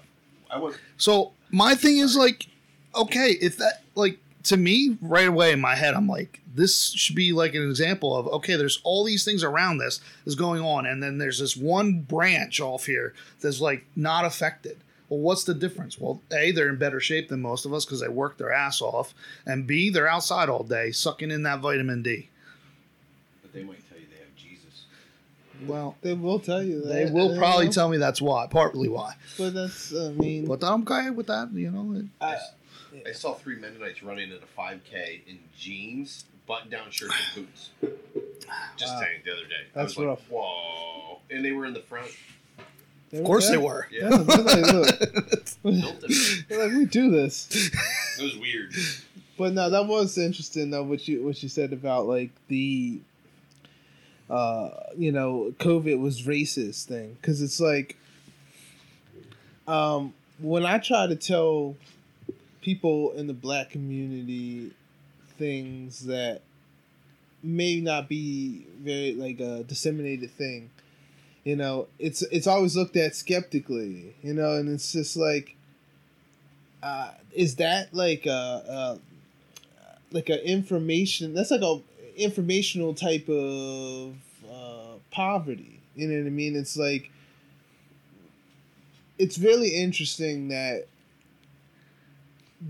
I 0.53 0.59
went. 0.59 0.79
So 0.97 1.33
my 1.51 1.75
thing 1.75 1.99
is 1.99 2.17
like, 2.17 2.47
okay, 2.95 3.37
if 3.41 3.57
that 3.59 3.83
like 3.95 4.19
to 4.45 4.57
me 4.57 4.99
right 5.01 5.29
away 5.29 5.53
in 5.53 5.61
my 5.61 5.75
head, 5.75 5.95
I'm 5.95 6.09
like, 6.09 6.41
this 6.55 6.93
should 6.93 7.17
be 7.17 7.33
like 7.33 7.55
an 7.55 7.69
example 7.69 8.17
of 8.17 8.27
okay, 8.29 8.57
there's 8.57 8.81
all 8.85 9.05
these 9.05 9.25
things 9.25 9.43
around 9.43 9.79
this 9.79 10.01
is 10.27 10.35
going 10.35 10.62
on, 10.62 10.87
and 10.87 11.03
then 11.03 11.19
there's 11.19 11.38
this 11.38 11.57
one 11.57 12.01
branch 12.01 12.61
off 12.61 12.87
here 12.87 13.15
that's 13.41 13.61
like 13.61 13.85
not 13.97 14.25
affected. 14.25 14.79
Well, 15.09 15.21
what's 15.21 15.45
the 15.45 15.55
difference? 15.55 15.99
Well, 16.01 16.23
A, 16.31 16.53
they're 16.53 16.71
in 16.71 16.77
better 16.77 17.01
shape 17.01 17.29
than 17.29 17.43
most 17.43 17.67
of 17.67 17.75
us 17.75 17.85
because 17.85 18.01
they 18.01 18.09
work 18.09 18.38
their 18.38 18.53
ass 18.53 18.81
off, 18.81 19.15
and 19.47 19.67
B, 19.67 19.91
they're 19.91 20.09
outside 20.09 20.49
all 20.49 20.65
day 20.65 20.91
sucking 20.91 21.31
in 21.31 21.43
that 21.43 21.61
vitamin 21.61 22.03
D. 22.03 22.29
But 23.43 23.53
they 23.53 23.62
might 23.62 23.87
tell 23.88 23.99
you 23.99 24.07
they 24.11 24.21
have 24.25 24.35
Jesus. 24.37 24.87
Well, 25.66 25.96
They 26.03 26.14
will 26.14 26.38
tell 26.40 26.62
you 26.62 26.81
that. 26.83 26.88
they 26.88 27.11
will 27.11 27.33
you 27.35 27.38
probably 27.38 27.66
know? 27.66 27.72
tell 27.72 27.88
me 27.88 27.96
that's 27.98 28.20
why, 28.20 28.46
partly 28.46 28.88
why. 28.88 29.14
But 29.38 29.55
that's, 29.55 29.94
I 29.94 30.11
mean, 30.12 30.46
But 30.46 30.62
I'm 30.64 30.83
okay 30.83 31.11
with 31.11 31.27
that, 31.29 31.53
you 31.53 31.70
know. 31.70 31.98
it- 32.01 32.07
I, 32.20 32.37
I 33.09 33.12
saw 33.12 33.35
three 33.35 33.57
Mennonites 33.57 34.03
running 34.03 34.31
in 34.31 34.37
a 34.37 34.61
5K 34.61 35.20
in 35.27 35.38
jeans, 35.59 36.25
button-down 36.46 36.90
shirts, 36.90 37.14
and 37.37 37.46
boots. 37.46 37.70
Just 38.77 38.92
Wow. 38.94 39.01
saying, 39.01 39.20
the 39.25 39.33
other 39.33 39.42
day. 39.42 39.55
I 39.75 39.79
That's 39.79 39.96
was 39.96 39.98
like, 39.98 40.07
rough. 40.09 40.31
Whoa! 40.31 41.20
And 41.31 41.44
they 41.44 41.53
were 41.53 41.64
in 41.66 41.72
the 41.75 41.81
front. 41.81 42.09
Of 43.12 43.25
course 43.25 43.48
they 43.48 43.57
were. 43.59 43.87
Yeah, 43.90 44.09
Yeah, 44.11 44.16
they're 44.18 44.37
like, 44.38 44.72
look, 44.72 45.01
Built 45.62 46.05
it. 46.09 46.44
they're 46.48 46.66
like, 46.68 46.77
we 46.77 46.85
do 46.87 47.11
this. 47.11 47.48
it 48.18 48.22
was 48.22 48.37
weird. 48.38 48.75
But 49.38 49.53
no, 49.55 49.70
that 49.70 49.87
was 49.87 50.16
interesting 50.18 50.70
though. 50.70 50.83
What 50.83 51.07
you 51.09 51.22
what 51.25 51.42
you 51.42 51.48
said 51.48 51.72
about 51.72 52.07
like 52.07 52.31
the, 52.48 53.01
uh, 54.33 54.71
you 54.97 55.12
know, 55.12 55.55
COVID 55.59 56.01
was 56.01 56.23
racist 56.23 56.87
thing. 56.87 57.18
Because 57.21 57.42
it's 57.42 57.61
like, 57.61 57.99
um, 59.68 60.14
when 60.40 60.64
I 60.64 60.79
try 60.79 61.07
to 61.07 61.14
tell 61.14 61.77
people 62.62 63.12
in 63.12 63.27
the 63.27 63.35
black 63.35 63.68
community 63.68 64.71
things 65.38 66.07
that 66.07 66.40
may 67.42 67.81
not 67.81 68.09
be 68.09 68.66
very 68.81 69.12
like 69.12 69.38
a 69.38 69.64
disseminated 69.64 70.31
thing, 70.31 70.71
you 71.45 71.55
know, 71.55 71.88
it's 71.99 72.23
it's 72.23 72.47
always 72.47 72.75
looked 72.75 72.97
at 72.97 73.14
skeptically, 73.14 74.14
you 74.23 74.33
know, 74.33 74.55
and 74.55 74.66
it's 74.68 74.92
just 74.92 75.14
like, 75.14 75.57
uh, 76.83 77.11
is 77.35 77.57
that 77.57 77.92
like 77.92 78.25
a, 78.25 78.31
a 78.31 78.99
like 80.11 80.31
a 80.31 80.49
information 80.49 81.35
that's 81.35 81.51
like 81.51 81.61
a 81.61 81.81
informational 82.16 82.94
type 82.94 83.29
of 83.29 84.14
uh, 84.51 84.94
poverty 85.11 85.81
you 85.94 86.07
know 86.09 86.18
what 86.18 86.27
i 86.27 86.31
mean 86.31 86.57
it's 86.57 86.77
like 86.77 87.11
it's 89.18 89.38
really 89.38 89.68
interesting 89.75 90.48
that 90.48 90.87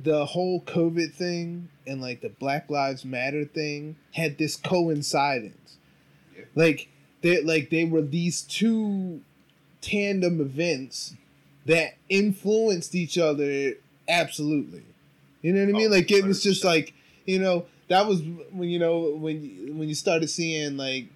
the 0.02 0.24
whole 0.24 0.61
covid 0.62 1.12
thing 1.12 1.68
and 1.87 2.00
like 2.00 2.20
the 2.22 2.28
black 2.31 2.70
lives 2.70 3.05
matter 3.05 3.44
thing 3.44 3.96
had 4.14 4.38
this 4.38 4.57
coincidence 4.57 5.76
Yeah. 6.37 6.44
like 6.55 6.88
they 7.20 7.42
like 7.42 7.70
they 7.70 7.85
were 7.85 8.02
these 8.02 8.42
two 8.42 9.20
tandem 9.81 10.40
events 10.40 11.14
that 11.66 11.94
influenced 12.09 12.94
each 12.94 13.18
other 13.18 13.74
absolutely 14.09 14.83
you 15.42 15.52
know 15.52 15.61
what 15.61 15.68
i 15.68 15.72
mean 15.72 15.88
Oh, 15.88 15.96
like 15.96 16.11
it 16.11 16.24
was 16.24 16.42
just 16.42 16.62
100%. 16.62 16.66
like 16.66 16.94
you 17.26 17.38
know 17.38 17.66
that 17.92 18.07
was 18.07 18.20
when 18.50 18.68
you 18.68 18.78
know 18.78 19.11
when 19.14 19.42
you, 19.44 19.72
when 19.74 19.88
you 19.88 19.94
started 19.94 20.28
seeing 20.28 20.76
like 20.76 21.07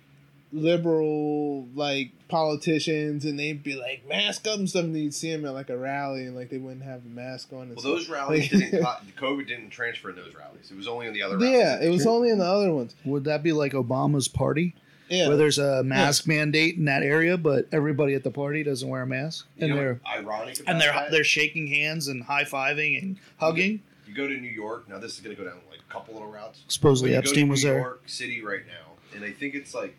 liberal 0.53 1.67
like 1.75 2.11
politicians 2.29 3.25
and 3.25 3.39
they'd 3.39 3.63
be 3.63 3.75
like 3.77 4.07
mask 4.09 4.47
up 4.49 4.59
and 4.59 4.69
stuff 4.69 4.85
and 4.85 4.97
you'd 4.97 5.15
see 5.15 5.31
them 5.31 5.45
at 5.45 5.53
like 5.53 5.71
a 5.71 5.77
rally 5.77 6.25
and 6.25 6.35
like 6.35 6.51
they 6.51 6.59
wouldn't 6.59 6.83
have 6.83 7.05
a 7.05 7.09
mask 7.09 7.53
on 7.53 7.63
and 7.63 7.71
Well, 7.71 7.81
stuff. 7.81 7.93
those 7.93 8.09
rallies 8.09 8.53
Like- 8.53 8.71
didn't. 8.71 8.83
COVID 9.17 9.47
didn't 9.47 9.71
transfer 9.71 10.11
in 10.11 10.17
those 10.17 10.35
rallies. 10.35 10.71
It 10.71 10.77
was 10.77 10.89
only 10.89 11.07
in 11.07 11.13
the 11.13 11.23
other. 11.23 11.37
rallies. 11.37 11.53
yeah 11.57 11.81
it 11.81 11.91
was 11.91 12.07
only 12.07 12.31
in 12.31 12.39
the 12.39 12.45
other 12.47 12.73
ones 12.73 12.95
Would 13.05 13.25
that 13.25 13.43
be 13.43 13.53
like 13.53 13.73
Obama's 13.73 14.29
party? 14.29 14.75
yeah 15.09 15.29
where 15.29 15.37
there's 15.37 15.59
a 15.59 15.85
mask 15.85 16.27
mandate 16.27 16.77
in 16.77 16.87
that 16.87 17.03
area, 17.05 17.37
but 17.37 17.67
everybody 17.71 18.15
at 18.15 18.25
the 18.25 18.31
party 18.31 18.63
doesn't 18.65 18.89
wear 18.89 19.03
a 19.03 19.07
mask, 19.07 19.47
You 19.57 19.67
and 19.67 19.75
know 19.75 19.81
they're 19.81 20.01
ironic. 20.07 20.59
About 20.61 20.73
and 20.73 20.81
they're 20.81 20.93
that? 20.93 21.11
they're 21.13 21.23
shaking 21.25 21.69
hands 21.69 22.09
and 22.09 22.25
high 22.25 22.45
fiving 22.45 23.01
and 23.01 23.17
hugging. 23.39 23.83
You 24.09 24.15
go 24.15 24.27
to 24.27 24.35
New 24.35 24.49
York. 24.49 24.89
Now 24.89 24.99
this 24.99 25.15
is 25.15 25.21
going 25.21 25.35
to 25.37 25.41
go 25.41 25.49
down 25.49 25.59
like 25.59 25.66
a 25.89 25.93
couple 25.93 26.15
little 26.15 26.31
routes. 26.31 26.63
Supposedly 26.69 27.11
When 27.11 27.17
you 27.17 27.23
go 27.23 27.23
to 27.23 27.29
Epstein 27.29 27.49
was 27.49 27.65
New 27.65 27.71
there. 27.71 27.79
York 27.81 28.03
City 28.07 28.43
right 28.43 28.67
now, 28.67 28.93
and 29.15 29.25
I 29.25 29.33
think 29.33 29.55
it's 29.55 29.75
like 29.75 29.97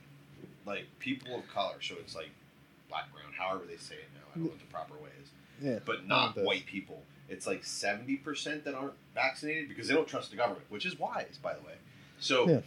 like 0.66 0.86
people 1.00 1.36
of 1.38 1.48
color. 1.54 1.82
So 1.82 1.96
it's 2.00 2.16
like 2.16 2.30
black, 2.90 3.12
brown, 3.12 3.34
however 3.38 3.64
they 3.68 3.78
say 3.78 3.96
it 3.96 4.10
now. 4.14 4.22
I 4.32 4.36
don't 4.36 4.44
know 4.46 4.50
what 4.52 4.60
the 4.60 4.66
proper 4.66 4.94
way 4.96 5.10
is, 5.22 5.30
yeah 5.62 5.80
but 5.86 6.08
not 6.08 6.36
does. 6.36 6.46
white 6.46 6.66
people. 6.66 7.02
It's 7.30 7.46
like 7.48 7.66
seventy 7.66 8.16
percent 8.16 8.64
that 8.66 8.74
aren't 8.74 8.94
vaccinated 9.14 9.70
because 9.70 9.88
they 9.88 9.94
don't 9.94 10.08
trust 10.08 10.32
the 10.32 10.38
government, 10.38 10.66
which 10.70 10.86
is 10.86 10.98
wise, 11.00 11.38
by 11.42 11.54
the 11.54 11.62
way. 11.62 11.76
So. 12.20 12.50
Yeah. 12.50 12.60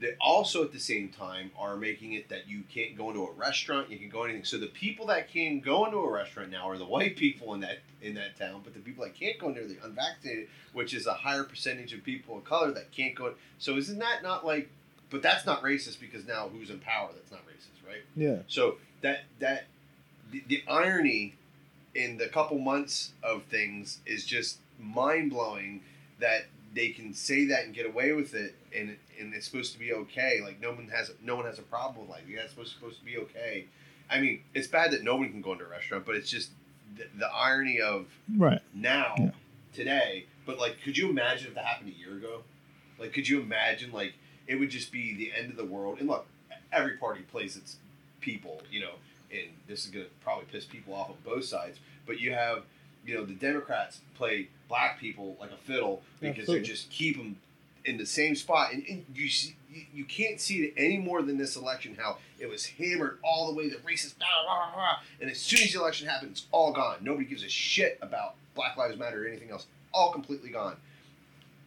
They 0.00 0.16
also 0.20 0.64
at 0.64 0.72
the 0.72 0.80
same 0.80 1.08
time 1.10 1.52
are 1.56 1.76
making 1.76 2.14
it 2.14 2.28
that 2.28 2.48
you 2.48 2.64
can't 2.68 2.96
go 2.96 3.10
into 3.10 3.24
a 3.24 3.30
restaurant, 3.32 3.90
you 3.90 3.96
can 3.96 4.08
go 4.08 4.24
anything. 4.24 4.42
So 4.44 4.58
the 4.58 4.66
people 4.66 5.06
that 5.06 5.30
can 5.30 5.60
go 5.60 5.84
into 5.86 5.98
a 5.98 6.10
restaurant 6.10 6.50
now 6.50 6.68
are 6.68 6.76
the 6.76 6.84
white 6.84 7.16
people 7.16 7.54
in 7.54 7.60
that 7.60 7.78
in 8.04 8.14
that 8.14 8.38
town, 8.38 8.60
but 8.62 8.74
the 8.74 8.80
people 8.80 9.04
that 9.04 9.14
can't 9.14 9.38
go 9.38 9.48
in 9.48 9.54
there 9.54 9.66
the 9.66 9.78
unvaccinated, 9.82 10.48
which 10.72 10.92
is 10.94 11.06
a 11.06 11.14
higher 11.14 11.44
percentage 11.44 11.92
of 11.92 12.04
people 12.04 12.36
of 12.36 12.44
color 12.44 12.70
that 12.72 12.92
can't 12.92 13.14
go. 13.14 13.34
So 13.58 13.76
isn't 13.76 13.98
that 13.98 14.22
not 14.22 14.44
like? 14.44 14.68
But 15.10 15.22
that's 15.22 15.46
not 15.46 15.62
racist 15.62 16.00
because 16.00 16.26
now 16.26 16.48
who's 16.48 16.70
in 16.70 16.80
power? 16.80 17.10
That's 17.14 17.30
not 17.30 17.40
racist, 17.46 17.86
right? 17.86 18.02
yeah 18.16 18.38
So 18.48 18.76
that 19.00 19.24
that 19.40 19.66
the, 20.30 20.42
the 20.46 20.62
irony 20.68 21.34
in 21.94 22.18
the 22.18 22.26
couple 22.26 22.58
months 22.58 23.12
of 23.22 23.44
things 23.44 23.98
is 24.04 24.26
just 24.26 24.58
mind 24.80 25.30
blowing 25.30 25.82
that 26.18 26.46
they 26.74 26.88
can 26.88 27.14
say 27.14 27.46
that 27.46 27.64
and 27.64 27.74
get 27.74 27.86
away 27.86 28.12
with 28.12 28.34
it, 28.34 28.54
and 28.76 28.96
and 29.18 29.32
it's 29.34 29.46
supposed 29.46 29.72
to 29.72 29.78
be 29.78 29.92
okay. 29.92 30.40
Like 30.42 30.60
no 30.60 30.72
one 30.72 30.88
has 30.88 31.12
no 31.22 31.36
one 31.36 31.46
has 31.46 31.58
a 31.58 31.62
problem 31.62 32.06
with 32.06 32.10
like 32.10 32.24
yeah, 32.28 32.40
it's 32.40 32.50
supposed 32.50 32.72
supposed 32.72 32.98
to 32.98 33.04
be 33.04 33.16
okay. 33.18 33.66
I 34.10 34.20
mean, 34.20 34.42
it's 34.52 34.68
bad 34.68 34.90
that 34.90 35.02
no 35.02 35.16
one 35.16 35.30
can 35.30 35.40
go 35.40 35.52
into 35.52 35.64
a 35.64 35.68
restaurant, 35.68 36.04
but 36.04 36.14
it's 36.14 36.28
just 36.28 36.50
the, 36.96 37.04
the 37.18 37.26
irony 37.28 37.80
of 37.80 38.06
Right. 38.36 38.60
now, 38.74 39.14
Yeah. 39.18 39.30
today. 39.72 40.26
But 40.46 40.58
like, 40.58 40.80
could 40.82 40.96
you 40.98 41.08
imagine 41.10 41.48
if 41.48 41.54
that 41.54 41.64
happened 41.64 41.92
a 41.94 41.98
year 41.98 42.16
ago? 42.16 42.42
Like, 42.98 43.12
could 43.12 43.28
you 43.28 43.40
imagine 43.40 43.92
like 43.92 44.14
it 44.46 44.56
would 44.56 44.70
just 44.70 44.92
be 44.92 45.14
the 45.14 45.32
end 45.36 45.50
of 45.50 45.56
the 45.56 45.64
world? 45.64 45.98
And 46.00 46.08
look, 46.08 46.26
every 46.72 46.96
party 46.96 47.22
plays 47.22 47.56
its 47.56 47.76
people, 48.20 48.62
you 48.70 48.80
know, 48.80 48.92
and 49.32 49.48
this 49.66 49.84
is 49.84 49.90
gonna 49.90 50.04
probably 50.22 50.44
piss 50.50 50.64
people 50.64 50.94
off 50.94 51.08
on 51.10 51.16
both 51.24 51.44
sides. 51.44 51.78
But 52.06 52.20
you 52.20 52.32
have 52.32 52.62
you 53.06 53.14
know 53.14 53.24
the 53.24 53.34
Democrats 53.34 54.00
play 54.14 54.48
black 54.68 54.98
people 54.98 55.36
like 55.40 55.50
a 55.50 55.56
fiddle 55.56 56.02
because 56.20 56.46
they 56.46 56.60
just 56.62 56.90
keep 56.90 57.16
them 57.16 57.36
in 57.84 57.96
the 57.98 58.06
same 58.06 58.34
spot, 58.34 58.72
and, 58.72 58.84
and 58.88 59.04
you 59.14 59.28
see. 59.28 59.56
you- 59.92 60.04
can't 60.04 60.40
see 60.40 60.58
it 60.64 60.74
any 60.76 60.98
more 60.98 61.22
than 61.22 61.36
this 61.38 61.56
election. 61.56 61.96
How 61.98 62.18
it 62.38 62.46
was 62.48 62.66
hammered 62.66 63.18
all 63.24 63.48
the 63.50 63.54
way 63.58 63.68
the 63.68 63.76
racist, 63.76 64.16
blah, 64.18 64.26
blah, 64.46 64.66
blah, 64.66 64.74
blah, 64.74 64.96
and 65.20 65.28
as 65.30 65.38
soon 65.38 65.60
as 65.62 65.72
the 65.72 65.80
election 65.80 66.06
happened, 66.06 66.30
it's 66.32 66.46
all 66.52 66.72
gone. 66.72 66.98
Nobody 67.00 67.26
gives 67.26 67.42
a 67.42 67.48
shit 67.48 67.98
about 68.00 68.34
Black 68.54 68.76
Lives 68.76 68.96
Matter 68.96 69.24
or 69.24 69.26
anything 69.28 69.50
else. 69.50 69.66
All 69.92 70.12
completely 70.12 70.50
gone. 70.50 70.76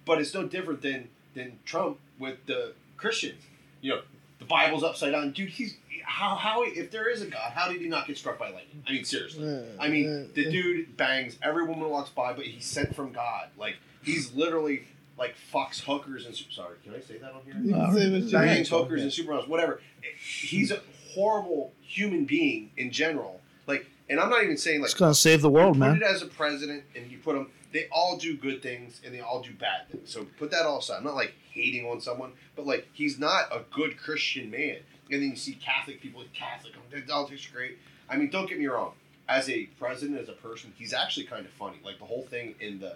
But 0.05 0.21
it's 0.21 0.33
no 0.33 0.45
different 0.47 0.81
than 0.81 1.09
than 1.35 1.59
Trump 1.65 1.99
with 2.17 2.45
the 2.45 2.73
Christians. 2.95 3.41
You 3.81 3.95
know, 3.95 4.01
the 4.39 4.45
Bible's 4.45 4.83
upside 4.83 5.11
down, 5.11 5.31
dude. 5.31 5.49
He's 5.49 5.75
how 6.03 6.35
how 6.35 6.63
if 6.63 6.89
there 6.91 7.09
is 7.09 7.21
a 7.21 7.25
God, 7.27 7.51
how 7.53 7.67
did 7.69 7.81
he 7.81 7.89
not 7.89 8.07
get 8.07 8.17
struck 8.17 8.39
by 8.39 8.45
lightning? 8.49 8.83
I 8.87 8.93
mean, 8.93 9.03
seriously. 9.03 9.65
I 9.79 9.89
mean, 9.89 10.29
the 10.33 10.49
dude 10.49 10.95
bangs 10.95 11.37
every 11.43 11.63
woman 11.63 11.81
who 11.81 11.89
walks 11.89 12.09
by, 12.11 12.31
but 12.33 12.45
he's 12.45 12.65
sent 12.65 12.95
from 12.95 13.11
God. 13.11 13.49
Like 13.57 13.75
he's 14.03 14.33
literally 14.33 14.83
like 15.17 15.35
Fox 15.35 15.79
hookers 15.79 16.25
and 16.25 16.35
sorry, 16.35 16.75
can 16.83 16.93
I 16.93 16.99
say 16.99 17.17
that 17.17 17.33
on 17.33 17.41
here? 17.43 17.55
No, 17.55 17.77
what 17.77 18.01
you 18.01 18.31
Bangs 18.31 18.69
hookers 18.69 19.01
and 19.01 19.11
supermodels, 19.11 19.47
whatever. 19.47 19.81
He's 20.19 20.71
a 20.71 20.81
horrible 21.13 21.73
human 21.81 22.25
being 22.25 22.71
in 22.77 22.91
general. 22.91 23.41
Like, 23.65 23.87
and 24.09 24.19
I'm 24.19 24.29
not 24.29 24.43
even 24.43 24.57
saying 24.57 24.81
like 24.81 24.91
It's 24.91 24.99
gonna 24.99 25.15
save 25.15 25.41
the 25.41 25.49
world, 25.49 25.73
put 25.73 25.79
man. 25.79 25.95
it 25.97 26.03
as 26.03 26.21
a 26.21 26.27
president, 26.27 26.83
and 26.95 27.11
you 27.11 27.17
put 27.17 27.33
them. 27.35 27.49
They 27.73 27.87
all 27.91 28.17
do 28.17 28.37
good 28.37 28.61
things, 28.61 29.01
and 29.03 29.13
they 29.13 29.19
all 29.19 29.41
do 29.41 29.51
bad 29.53 29.89
things. 29.91 30.09
So 30.09 30.25
put 30.37 30.51
that 30.51 30.65
all 30.65 30.79
aside. 30.79 30.97
I'm 30.97 31.03
not 31.03 31.15
like 31.15 31.33
hating 31.51 31.85
on 31.85 31.99
someone, 31.99 32.31
but 32.55 32.65
like 32.65 32.87
he's 32.93 33.19
not 33.19 33.51
a 33.51 33.63
good 33.73 33.97
Christian 33.97 34.49
man. 34.51 34.77
And 35.11 35.21
then 35.21 35.29
you 35.29 35.35
see 35.35 35.53
Catholic 35.53 36.01
people, 36.01 36.23
Catholic, 36.33 36.73
oh, 36.77 36.81
their 36.91 37.01
politics 37.01 37.47
are 37.49 37.55
great. 37.55 37.77
I 38.09 38.17
mean, 38.17 38.29
don't 38.29 38.47
get 38.47 38.59
me 38.59 38.67
wrong. 38.67 38.93
As 39.27 39.49
a 39.49 39.65
president, 39.79 40.19
as 40.19 40.29
a 40.29 40.33
person, 40.33 40.73
he's 40.77 40.93
actually 40.93 41.25
kind 41.25 41.45
of 41.45 41.51
funny. 41.53 41.77
Like 41.83 41.99
the 41.99 42.05
whole 42.05 42.23
thing 42.23 42.55
in 42.59 42.79
the 42.79 42.95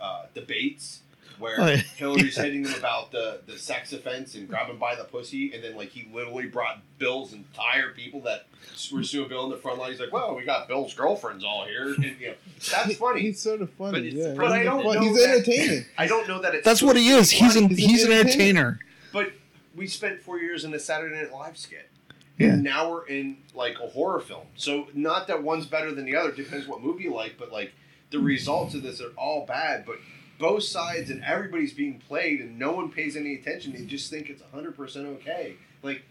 uh, 0.00 0.26
debates 0.34 1.00
where 1.38 1.60
Oh, 1.60 1.66
yeah. 1.68 1.76
Hillary's 1.96 2.36
hitting 2.36 2.64
him 2.64 2.74
about 2.74 3.12
the, 3.12 3.40
the 3.46 3.58
sex 3.58 3.92
offense 3.92 4.34
and 4.34 4.48
grabbing 4.48 4.78
by 4.78 4.94
the 4.94 5.04
pussy, 5.04 5.52
and 5.52 5.62
then 5.62 5.76
like 5.76 5.90
he 5.90 6.08
literally 6.12 6.46
brought 6.46 6.80
Bill's 6.98 7.32
entire 7.32 7.90
people 7.90 8.20
that 8.22 8.46
were 8.92 9.02
suing 9.02 9.28
Bill 9.28 9.44
in 9.44 9.50
the 9.50 9.56
front 9.56 9.78
line. 9.78 9.90
He's 9.90 10.00
like, 10.00 10.12
"Well, 10.12 10.34
we 10.34 10.44
got 10.44 10.68
Bill's 10.68 10.94
girlfriends 10.94 11.44
all 11.44 11.64
here." 11.64 11.94
And, 11.94 12.04
you 12.20 12.28
know, 12.28 12.34
that's 12.70 12.94
funny. 12.98 13.20
He's 13.22 13.40
sort 13.40 13.60
of 13.62 13.70
funny. 13.72 13.92
But 13.92 14.02
it's 14.02 14.16
yeah. 14.16 14.34
But 14.36 14.52
I 14.52 14.62
don't 14.62 14.82
But 14.84 14.94
know 14.94 15.00
he's 15.00 15.16
that- 15.16 15.28
entertaining. 15.36 15.84
I 15.98 16.06
don't 16.06 16.26
know 16.28 16.40
that 16.42 16.54
it's 16.54 16.64
That's 16.64 16.82
what 16.82 16.96
he 16.96 17.08
is. 17.10 17.30
He's 17.30 17.56
an 17.56 17.68
He's 17.68 17.78
he's 17.78 18.04
an 18.04 18.12
an 18.12 18.18
entertainer. 18.20 18.80
But 19.12 19.32
we 19.76 19.86
spent 19.86 20.20
four 20.20 20.38
years 20.38 20.64
in 20.64 20.74
a 20.74 20.78
Saturday 20.78 21.14
Night 21.16 21.32
Live 21.32 21.56
skit. 21.56 21.88
Yeah. 22.38 22.48
And 22.52 22.62
now 22.62 22.90
we're 22.90 23.06
in 23.06 23.38
like 23.54 23.76
a 23.82 23.86
horror 23.88 24.20
film. 24.20 24.46
So 24.56 24.86
not 24.94 25.26
that 25.26 25.42
one's 25.42 25.66
better 25.66 25.92
than 25.92 26.04
the 26.04 26.14
other, 26.14 26.30
depends 26.30 26.68
what 26.68 26.80
movie 26.80 27.02
you 27.04 27.12
like, 27.14 27.34
but 27.36 27.50
like 27.50 27.72
the 28.10 28.20
results 28.20 28.74
of 28.74 28.82
this 28.84 29.00
are 29.00 29.10
all 29.16 29.44
bad, 29.44 29.84
but 29.84 29.96
both 30.38 30.62
sides 30.62 31.10
and 31.10 31.22
everybody's 31.24 31.72
being 31.72 32.00
played 32.06 32.40
and 32.40 32.58
no 32.58 32.72
one 32.72 32.90
pays 32.90 33.16
any 33.16 33.34
attention. 33.34 33.72
They 33.72 33.84
just 33.84 34.10
think 34.10 34.30
it's 34.30 34.42
100% 34.54 34.96
okay. 35.16 35.56
Like 35.82 36.02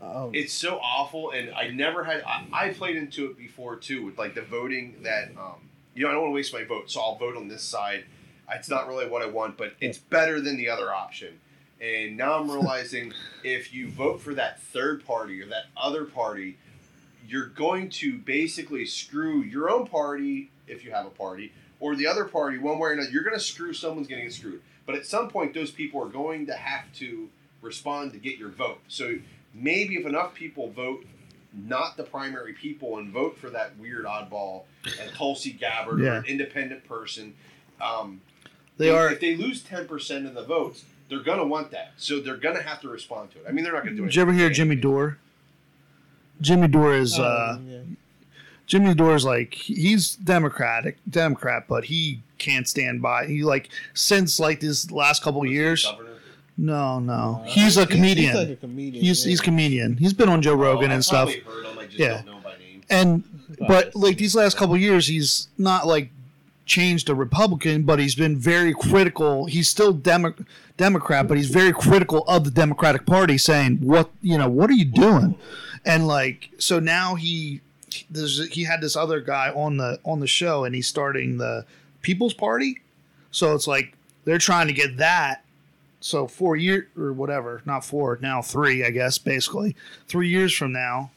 Oh, 0.00 0.30
it's 0.34 0.52
so 0.52 0.78
awful 0.82 1.30
and 1.30 1.50
I 1.54 1.68
never 1.68 2.04
had 2.04 2.22
I, 2.22 2.44
I 2.52 2.72
played 2.74 2.96
into 2.96 3.30
it 3.30 3.38
before 3.38 3.76
too 3.76 4.04
with 4.04 4.18
like 4.18 4.34
the 4.34 4.42
voting 4.42 4.96
that 5.02 5.30
um 5.38 5.70
you 5.94 6.04
know 6.04 6.10
I 6.10 6.12
don't 6.12 6.22
want 6.22 6.32
to 6.32 6.34
waste 6.34 6.52
my 6.52 6.64
vote, 6.64 6.90
so 6.90 7.00
I'll 7.00 7.16
vote 7.16 7.36
on 7.36 7.48
this 7.48 7.62
side. 7.62 8.04
It's 8.52 8.68
not 8.68 8.86
really 8.88 9.08
what 9.08 9.22
I 9.22 9.26
want, 9.26 9.56
but 9.56 9.72
it's 9.80 9.98
better 9.98 10.40
than 10.40 10.56
the 10.56 10.68
other 10.68 10.92
option. 10.92 11.40
And 11.80 12.16
now 12.16 12.38
I'm 12.38 12.50
realizing 12.50 13.12
if 13.44 13.72
you 13.72 13.88
vote 13.88 14.20
for 14.20 14.34
that 14.34 14.60
third 14.60 15.04
party 15.06 15.40
or 15.40 15.46
that 15.46 15.64
other 15.76 16.04
party, 16.04 16.58
you're 17.26 17.48
going 17.48 17.88
to 17.90 18.18
basically 18.18 18.84
screw 18.84 19.40
your 19.40 19.70
own 19.70 19.86
party 19.86 20.50
if 20.68 20.84
you 20.84 20.90
have 20.90 21.06
a 21.06 21.10
party, 21.10 21.52
or 21.80 21.94
the 21.96 22.06
other 22.06 22.24
party 22.24 22.58
one 22.58 22.78
way 22.78 22.90
or 22.90 22.92
another. 22.92 23.10
You're 23.10 23.22
going 23.24 23.36
to 23.36 23.44
screw 23.44 23.72
someone's 23.72 24.08
going 24.08 24.20
to 24.20 24.26
get 24.26 24.34
screwed. 24.34 24.62
But 24.86 24.94
at 24.94 25.06
some 25.06 25.28
point, 25.28 25.52
those 25.54 25.70
people 25.70 26.02
are 26.02 26.08
going 26.08 26.46
to 26.46 26.54
have 26.54 26.92
to 26.94 27.28
respond 27.60 28.12
to 28.12 28.18
get 28.18 28.38
your 28.38 28.50
vote. 28.50 28.78
So 28.88 29.16
maybe 29.52 29.96
if 29.96 30.06
enough 30.06 30.34
people 30.34 30.70
vote 30.70 31.04
not 31.52 31.96
the 31.96 32.02
primary 32.04 32.52
people 32.52 32.98
and 32.98 33.10
vote 33.10 33.38
for 33.38 33.50
that 33.50 33.76
weird 33.78 34.04
oddball 34.04 34.64
and 35.00 35.10
Tulsi 35.12 35.52
Gabbard 35.52 36.00
or 36.00 36.12
an 36.14 36.24
independent 36.26 36.86
person, 36.86 37.34
um, 37.80 38.20
They 38.76 38.90
if, 38.90 38.94
are. 38.94 39.10
if 39.12 39.20
they 39.20 39.36
lose 39.36 39.62
ten 39.62 39.88
percent 39.88 40.26
of 40.26 40.34
the 40.34 40.44
votes, 40.44 40.84
they're 41.08 41.22
gonna 41.22 41.46
want 41.46 41.70
that. 41.70 41.92
So 41.96 42.20
they're 42.20 42.36
gonna 42.36 42.62
have 42.62 42.80
to 42.82 42.88
respond 42.88 43.30
to 43.32 43.38
it. 43.38 43.44
I 43.48 43.52
mean, 43.52 43.64
they're 43.64 43.72
not 43.72 43.84
gonna 43.84 43.96
do 43.96 44.02
it. 44.02 44.06
Did 44.06 44.16
you 44.16 44.22
ever 44.22 44.32
hear 44.32 44.50
Jimmy 44.50 44.76
Dore? 44.76 45.18
Jimmy 46.40 46.68
Dore 46.68 46.94
is 46.94 47.18
oh, 47.18 47.24
uh, 47.24 47.58
yeah. 47.66 47.78
Jimmy 48.66 48.94
Dore 48.94 49.14
is 49.14 49.24
like 49.24 49.54
he's 49.54 50.16
Democratic 50.16 50.98
Democrat, 51.08 51.64
but 51.68 51.84
he 51.84 52.20
can't 52.38 52.68
stand 52.68 53.00
by. 53.00 53.26
He 53.26 53.42
like 53.44 53.68
since 53.94 54.40
like 54.40 54.60
this 54.60 54.90
last 54.90 55.22
couple 55.22 55.42
of 55.42 55.48
years. 55.50 55.86
No, 56.58 56.98
no, 56.98 57.42
Uh, 57.44 57.48
he's 57.48 57.76
a 57.76 57.80
He's 57.84 57.88
comedian. 57.88 58.34
like 58.34 58.48
a 58.48 58.56
comedian. 58.56 59.04
He's 59.04 59.24
yeah. 59.24 59.30
he's 59.30 59.40
comedian. 59.42 59.96
He's 59.98 60.14
been 60.14 60.28
on 60.30 60.40
Joe 60.40 60.54
Rogan 60.54 60.90
Oh, 60.90 60.94
and 60.94 61.04
stuff. 61.04 61.28
Him, 61.30 61.42
just 61.86 61.98
Yeah. 61.98 62.08
don't 62.22 62.26
know 62.26 62.40
by 62.42 62.54
name. 62.58 62.82
And 62.88 63.24
but 63.68 63.94
like 63.94 64.16
these 64.18 64.34
last 64.34 64.56
couple 64.56 64.76
years, 64.76 65.06
he's 65.06 65.48
not 65.58 65.86
like 65.86 66.10
changed 66.64 67.06
to 67.08 67.14
Republican, 67.14 67.82
but 67.82 67.98
he's 67.98 68.14
been 68.14 68.36
very 68.38 68.72
critical. 68.74 69.44
He's 69.46 69.68
still 69.68 69.92
Demo- 69.92 70.34
Democrat, 70.78 71.28
but 71.28 71.36
he's 71.36 71.48
very 71.50 71.72
critical 71.72 72.24
of 72.26 72.44
the 72.44 72.50
Democratic 72.50 73.04
Party, 73.06 73.36
saying 73.38 73.76
what 73.82 74.10
you 74.22 74.36
know, 74.38 74.48
what 74.48 74.70
are 74.70 74.74
you 74.74 74.86
doing? 74.86 75.36
And 75.84 76.08
like 76.08 76.48
so 76.58 76.80
now 76.80 77.16
he 77.16 77.60
there's 78.10 78.48
he 78.48 78.64
had 78.64 78.80
this 78.80 78.96
other 78.96 79.20
guy 79.20 79.50
on 79.50 79.76
the 79.76 80.00
on 80.04 80.20
the 80.20 80.26
show, 80.26 80.64
and 80.64 80.74
he's 80.74 80.86
starting 80.86 81.38
the 81.38 81.64
People's 82.02 82.34
Party. 82.34 82.80
So 83.30 83.54
it's 83.54 83.66
like 83.66 83.94
they're 84.24 84.38
trying 84.38 84.66
to 84.66 84.72
get 84.72 84.96
that. 84.98 85.44
So 86.00 86.26
four 86.26 86.56
year 86.56 86.88
or 86.96 87.12
whatever, 87.12 87.62
not 87.64 87.84
four 87.84 88.18
now 88.20 88.42
three, 88.42 88.84
I 88.84 88.90
guess 88.90 89.18
basically 89.18 89.74
three 90.06 90.28
years 90.28 90.54
from 90.54 90.72
now, 90.72 91.10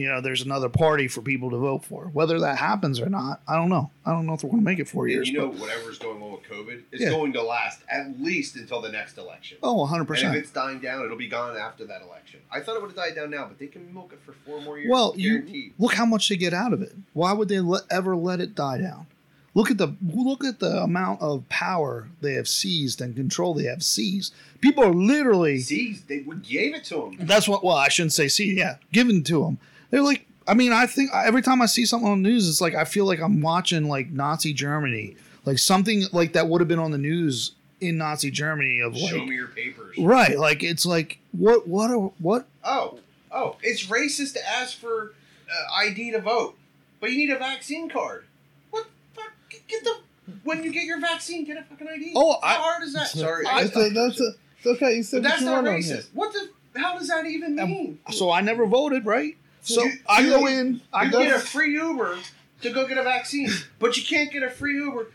you 0.00 0.08
know, 0.08 0.20
there's 0.20 0.42
another 0.42 0.68
party 0.68 1.06
for 1.08 1.20
people 1.22 1.50
to 1.50 1.56
vote 1.58 1.84
for. 1.84 2.06
Whether 2.12 2.40
that 2.40 2.56
happens 2.58 3.00
or 3.00 3.08
not, 3.10 3.40
I 3.46 3.56
don't 3.56 3.68
know. 3.68 3.90
I 4.06 4.12
don't 4.12 4.26
know 4.26 4.32
if 4.34 4.42
we're 4.42 4.50
going 4.50 4.62
to 4.62 4.64
make 4.64 4.78
it 4.78 4.88
four 4.88 5.04
And 5.04 5.12
years. 5.12 5.28
you 5.28 5.38
know, 5.38 5.48
whatever's 5.48 5.98
going 5.98 6.22
on 6.22 6.32
with 6.32 6.42
COVID 6.44 6.82
is 6.92 7.00
Yeah. 7.02 7.10
going 7.10 7.32
to 7.34 7.42
last 7.42 7.80
at 7.90 8.20
least 8.20 8.56
until 8.56 8.80
the 8.80 8.90
next 8.90 9.18
election. 9.18 9.58
oh, 9.62 9.74
100 9.74 10.00
And 10.00 10.02
if 10.02 10.08
percent. 10.08 10.36
it's 10.36 10.50
dying 10.50 10.80
down, 10.80 11.04
it'll 11.04 11.16
be 11.16 11.28
gone 11.28 11.56
after 11.56 11.84
that 11.86 12.02
election. 12.02 12.40
I 12.50 12.60
thought 12.60 12.76
it 12.76 12.82
would 12.82 12.88
have 12.92 12.96
died 12.96 13.14
down 13.14 13.30
now, 13.30 13.46
but 13.46 13.58
they 13.58 13.66
can 13.66 13.92
milk 13.92 14.12
it 14.12 14.20
for 14.24 14.32
four 14.32 14.60
more 14.62 14.78
years. 14.78 14.90
Well, 14.90 15.12
you 15.16 15.72
look 15.78 15.94
how 15.94 16.06
much 16.06 16.28
they 16.28 16.36
get 16.36 16.54
out 16.54 16.72
of 16.72 16.80
it. 16.82 16.94
Why 17.12 17.32
would 17.32 17.48
they 17.48 17.60
let, 17.60 17.82
ever 17.90 18.16
let 18.16 18.40
it 18.40 18.54
die 18.54 18.78
down? 18.78 19.06
Look 19.52 19.68
at 19.68 19.78
the 19.78 19.96
look 20.00 20.44
at 20.44 20.60
the 20.60 20.80
amount 20.80 21.20
of 21.22 21.48
power 21.48 22.08
they 22.20 22.34
have 22.34 22.46
seized 22.46 23.00
and 23.00 23.16
control 23.16 23.52
they 23.52 23.64
have 23.64 23.82
seized. 23.82 24.32
People 24.60 24.84
are 24.84 24.92
literally. 24.94 25.58
seized. 25.58 26.06
they 26.06 26.20
gave 26.48 26.72
it 26.72 26.84
to 26.84 26.94
them. 27.18 27.26
That's 27.26 27.48
what. 27.48 27.64
Well, 27.64 27.74
I 27.76 27.88
shouldn't 27.88 28.12
say 28.12 28.28
seized. 28.28 28.56
Yeah, 28.56 28.76
given 28.92 29.24
to 29.24 29.42
them. 29.44 29.58
They're 29.90 30.02
like. 30.02 30.26
I 30.48 30.54
mean, 30.54 30.72
I 30.72 30.86
think 30.86 31.10
every 31.14 31.42
time 31.42 31.62
I 31.62 31.66
see 31.66 31.86
something 31.86 32.08
on 32.08 32.22
the 32.24 32.28
news, 32.28 32.48
it's 32.48 32.60
like 32.60 32.74
I 32.74 32.84
feel 32.84 33.04
like 33.04 33.20
I'm 33.20 33.40
watching 33.40 33.84
like 33.88 34.10
Nazi 34.10 34.52
Germany, 34.52 35.14
like 35.44 35.58
something 35.60 36.04
like 36.12 36.32
that 36.32 36.48
would 36.48 36.60
have 36.60 36.66
been 36.66 36.80
on 36.80 36.90
the 36.90 36.98
news 36.98 37.52
in 37.80 37.98
Nazi 37.98 38.32
Germany 38.32 38.80
of 38.80 38.96
like 38.96 39.10
Show 39.12 39.24
me 39.24 39.36
your 39.36 39.46
papers. 39.48 39.96
Right, 39.98 40.36
like 40.36 40.64
it's 40.64 40.84
like 40.84 41.18
what 41.32 41.68
what 41.68 41.90
are, 41.92 42.10
what 42.18 42.46
Oh, 42.64 42.98
oh, 43.30 43.58
it's 43.62 43.86
racist 43.86 44.32
to 44.32 44.40
ask 44.48 44.76
for 44.76 45.12
uh, 45.48 45.74
ID 45.84 46.10
to 46.12 46.20
vote, 46.20 46.56
but 47.00 47.12
you 47.12 47.18
need 47.18 47.30
a 47.30 47.38
vaccine 47.38 47.88
card. 47.88 48.24
What? 48.70 48.86
Fuck? 49.14 49.30
Get 49.68 49.84
the 49.84 49.98
when 50.42 50.64
you 50.64 50.72
get 50.72 50.84
your 50.84 50.98
vaccine, 51.00 51.44
get 51.44 51.58
a 51.58 51.62
fucking 51.62 51.86
ID. 51.86 52.12
Oh, 52.16 52.38
how 52.42 52.48
I- 52.48 52.54
hard 52.54 52.82
is 52.82 52.94
that? 52.94 53.06
Sorry, 53.08 53.46
I- 53.46 53.64
That's, 53.64 53.76
a, 53.76 53.90
that's 53.90 54.20
a, 54.20 54.30
it's 54.58 54.66
okay. 54.66 54.96
You 54.96 55.02
said 55.04 55.22
but 55.22 55.28
that's 55.28 55.42
not 55.42 55.52
want 55.62 55.68
on 55.68 55.80
here. 55.82 55.96
racist. 55.98 56.08
What 56.14 56.32
the? 56.32 56.80
How 56.80 56.98
does 56.98 57.08
that 57.08 57.26
even 57.26 57.58
Um, 57.60 57.68
mean? 57.70 57.98
so 58.10 58.30
I 58.32 58.40
never 58.40 58.66
voted, 58.66 59.04
right? 59.06 59.36
So 59.62 59.84
You- 59.84 59.92
I 60.08 60.20
you- 60.20 60.30
go 60.30 60.46
in, 60.46 60.80
I 60.92 61.04
you 61.04 61.10
go 61.10 61.22
get 61.22 61.36
a 61.36 61.38
free 61.40 61.72
Uber 61.74 62.18
to 62.62 62.70
go 62.70 62.86
get 62.86 62.98
a 62.98 63.02
vaccine, 63.02 63.50
but 63.78 63.96
you 63.96 64.04
can't 64.04 64.32
get 64.32 64.42
a 64.42 64.50
free 64.50 64.74
Uber 64.74 65.06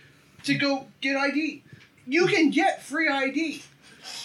to 0.43 0.53
go 0.55 0.87
get 1.01 1.15
ID. 1.15 1.63
You 2.07 2.27
can 2.27 2.51
get 2.51 2.83
free 2.83 3.09
ID. 3.09 3.63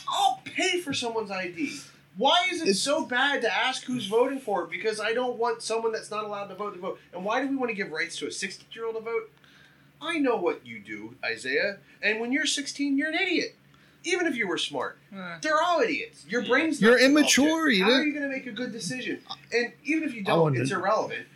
I'll 0.08 0.40
pay 0.44 0.80
for 0.80 0.92
someone's 0.92 1.30
ID. 1.30 1.80
Why 2.16 2.48
is 2.50 2.58
it 2.60 2.64
It's- 2.64 2.80
so 2.80 3.06
bad 3.06 3.40
to 3.42 3.54
ask 3.54 3.84
who's 3.84 4.06
voting 4.06 4.40
for 4.40 4.64
it? 4.64 4.70
Because 4.70 5.00
I 5.00 5.14
don't 5.14 5.38
want 5.38 5.62
someone 5.62 5.92
that's 5.92 6.10
not 6.10 6.24
allowed 6.24 6.48
to 6.48 6.54
vote 6.54 6.74
to 6.74 6.80
vote. 6.80 7.00
And 7.14 7.24
why 7.24 7.40
do 7.40 7.46
we 7.48 7.56
want 7.56 7.70
to 7.70 7.74
give 7.74 7.90
rights 7.90 8.16
to 8.16 8.26
a 8.26 8.32
60 8.32 8.66
year 8.72 8.84
old 8.84 8.96
to 8.96 9.00
vote? 9.00 9.30
I 10.02 10.18
know 10.18 10.36
what 10.36 10.66
you 10.66 10.80
do, 10.80 11.16
Isiah. 11.26 11.78
And 12.02 12.20
when 12.20 12.32
you're 12.32 12.46
16, 12.46 12.98
you're 12.98 13.08
an 13.08 13.14
idiot. 13.14 13.54
Even 14.04 14.26
if 14.26 14.34
you 14.36 14.48
were 14.48 14.56
smart, 14.58 14.98
they're 15.42 15.60
all 15.60 15.80
idiots. 15.80 16.24
Your 16.28 16.42
Yeah. 16.42 16.48
brain's 16.48 16.80
You're 16.80 16.98
immature, 16.98 17.68
yet. 17.68 17.78
you 17.78 17.84
How 17.84 17.90
are 17.90 17.92
didn't- 17.98 18.06
you 18.14 18.18
going 18.18 18.30
to 18.30 18.36
make 18.36 18.46
a 18.46 18.52
good 18.52 18.72
decision? 18.72 19.20
And 19.52 19.72
even 19.84 20.04
if 20.08 20.14
you 20.14 20.22
don't, 20.22 20.42
wouldn't. 20.44 20.62
it's 20.62 20.70
irrelevant. 20.70 21.26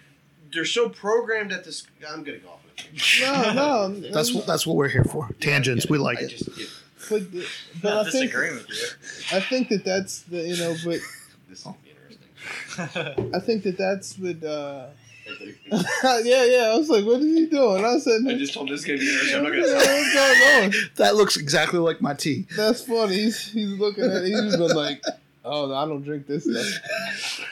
They're 0.53 0.65
so 0.65 0.89
programmed 0.89 1.53
at 1.53 1.65
this. 1.65 1.87
I'm 2.09 2.23
going 2.25 2.39
to 2.41 2.45
go 2.45 2.51
off 2.53 2.61
on 2.65 2.71
a 2.71 2.99
tangent. 2.99 3.55
No, 3.57 3.89
no. 3.89 4.11
That's 4.13 4.33
what 4.33 4.47
that's 4.47 4.67
what 4.67 4.77
we're 4.77 4.89
here 4.89 5.05
for. 5.05 5.29
Tangents, 5.41 5.89
we 5.89 5.99
like 5.99 6.19
I 6.19 6.23
it. 6.23 6.29
Just, 6.29 6.49
yeah, 6.57 6.67
But, 7.11 7.23
but 7.83 7.93
I 7.93 8.01
I 8.01 8.03
think 8.05 8.13
disagree 8.31 8.51
with 8.53 8.69
you. 8.71 9.37
I 9.37 9.41
think 9.41 9.69
that 9.71 9.85
that's 9.85 10.23
the 10.23 10.39
you 10.49 10.57
know, 10.57 10.75
but 10.85 11.01
this 11.49 11.65
will 11.65 11.77
be 11.85 11.91
interesting. 11.91 13.35
I 13.35 13.41
think 13.41 13.65
that 13.65 13.77
that's 13.77 14.17
what 14.19 14.43
uh, 14.45 14.87
yeah, 15.27 16.45
yeah. 16.45 16.71
I 16.73 16.77
was 16.77 16.89
like, 16.89 17.05
what 17.05 17.21
is 17.21 17.37
he 17.37 17.47
doing? 17.47 17.85
I 17.85 17.99
said, 17.99 18.21
I 18.27 18.35
just 18.35 18.55
told 18.55 18.69
this 18.69 18.81
is 18.81 18.87
gonna 18.87 18.99
be. 18.99 19.35
I'm 19.35 19.43
not 19.43 19.51
gonna 19.51 19.67
say. 19.81 20.15
going 20.15 20.65
on? 20.65 20.73
That 20.97 21.17
looks 21.17 21.37
exactly 21.37 21.79
like 21.79 22.01
my 22.01 22.15
tea. 22.15 22.47
That's 22.57 22.83
funny. 22.83 23.15
He's, 23.15 23.51
he's 23.53 23.79
looking 23.79 24.05
at 24.05 24.25
it. 24.25 24.25
He's 24.27 24.57
been 24.57 24.77
like, 24.77 25.03
oh, 25.45 25.73
I 25.75 25.87
don't 25.87 26.03
drink 26.03 26.27
this 26.27 26.45
stuff. 26.45 27.47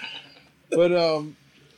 But 0.71 0.93
um, 0.93 1.37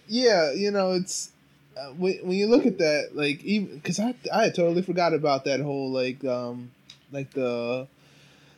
yeah, 0.09 0.53
you 0.53 0.71
know, 0.71 0.93
it's 0.93 1.31
uh, 1.77 1.89
when, 1.93 2.15
when 2.23 2.37
you 2.37 2.47
look 2.47 2.67
at 2.67 2.79
that, 2.79 3.11
like 3.15 3.43
even 3.45 3.75
because 3.77 3.99
I 3.99 4.15
I 4.33 4.51
totally 4.51 4.83
forgot 4.83 5.15
about 5.15 5.45
that 5.45 5.61
whole 5.61 5.91
like 5.91 6.25
um 6.25 6.71
like 7.13 7.31
the 7.33 7.87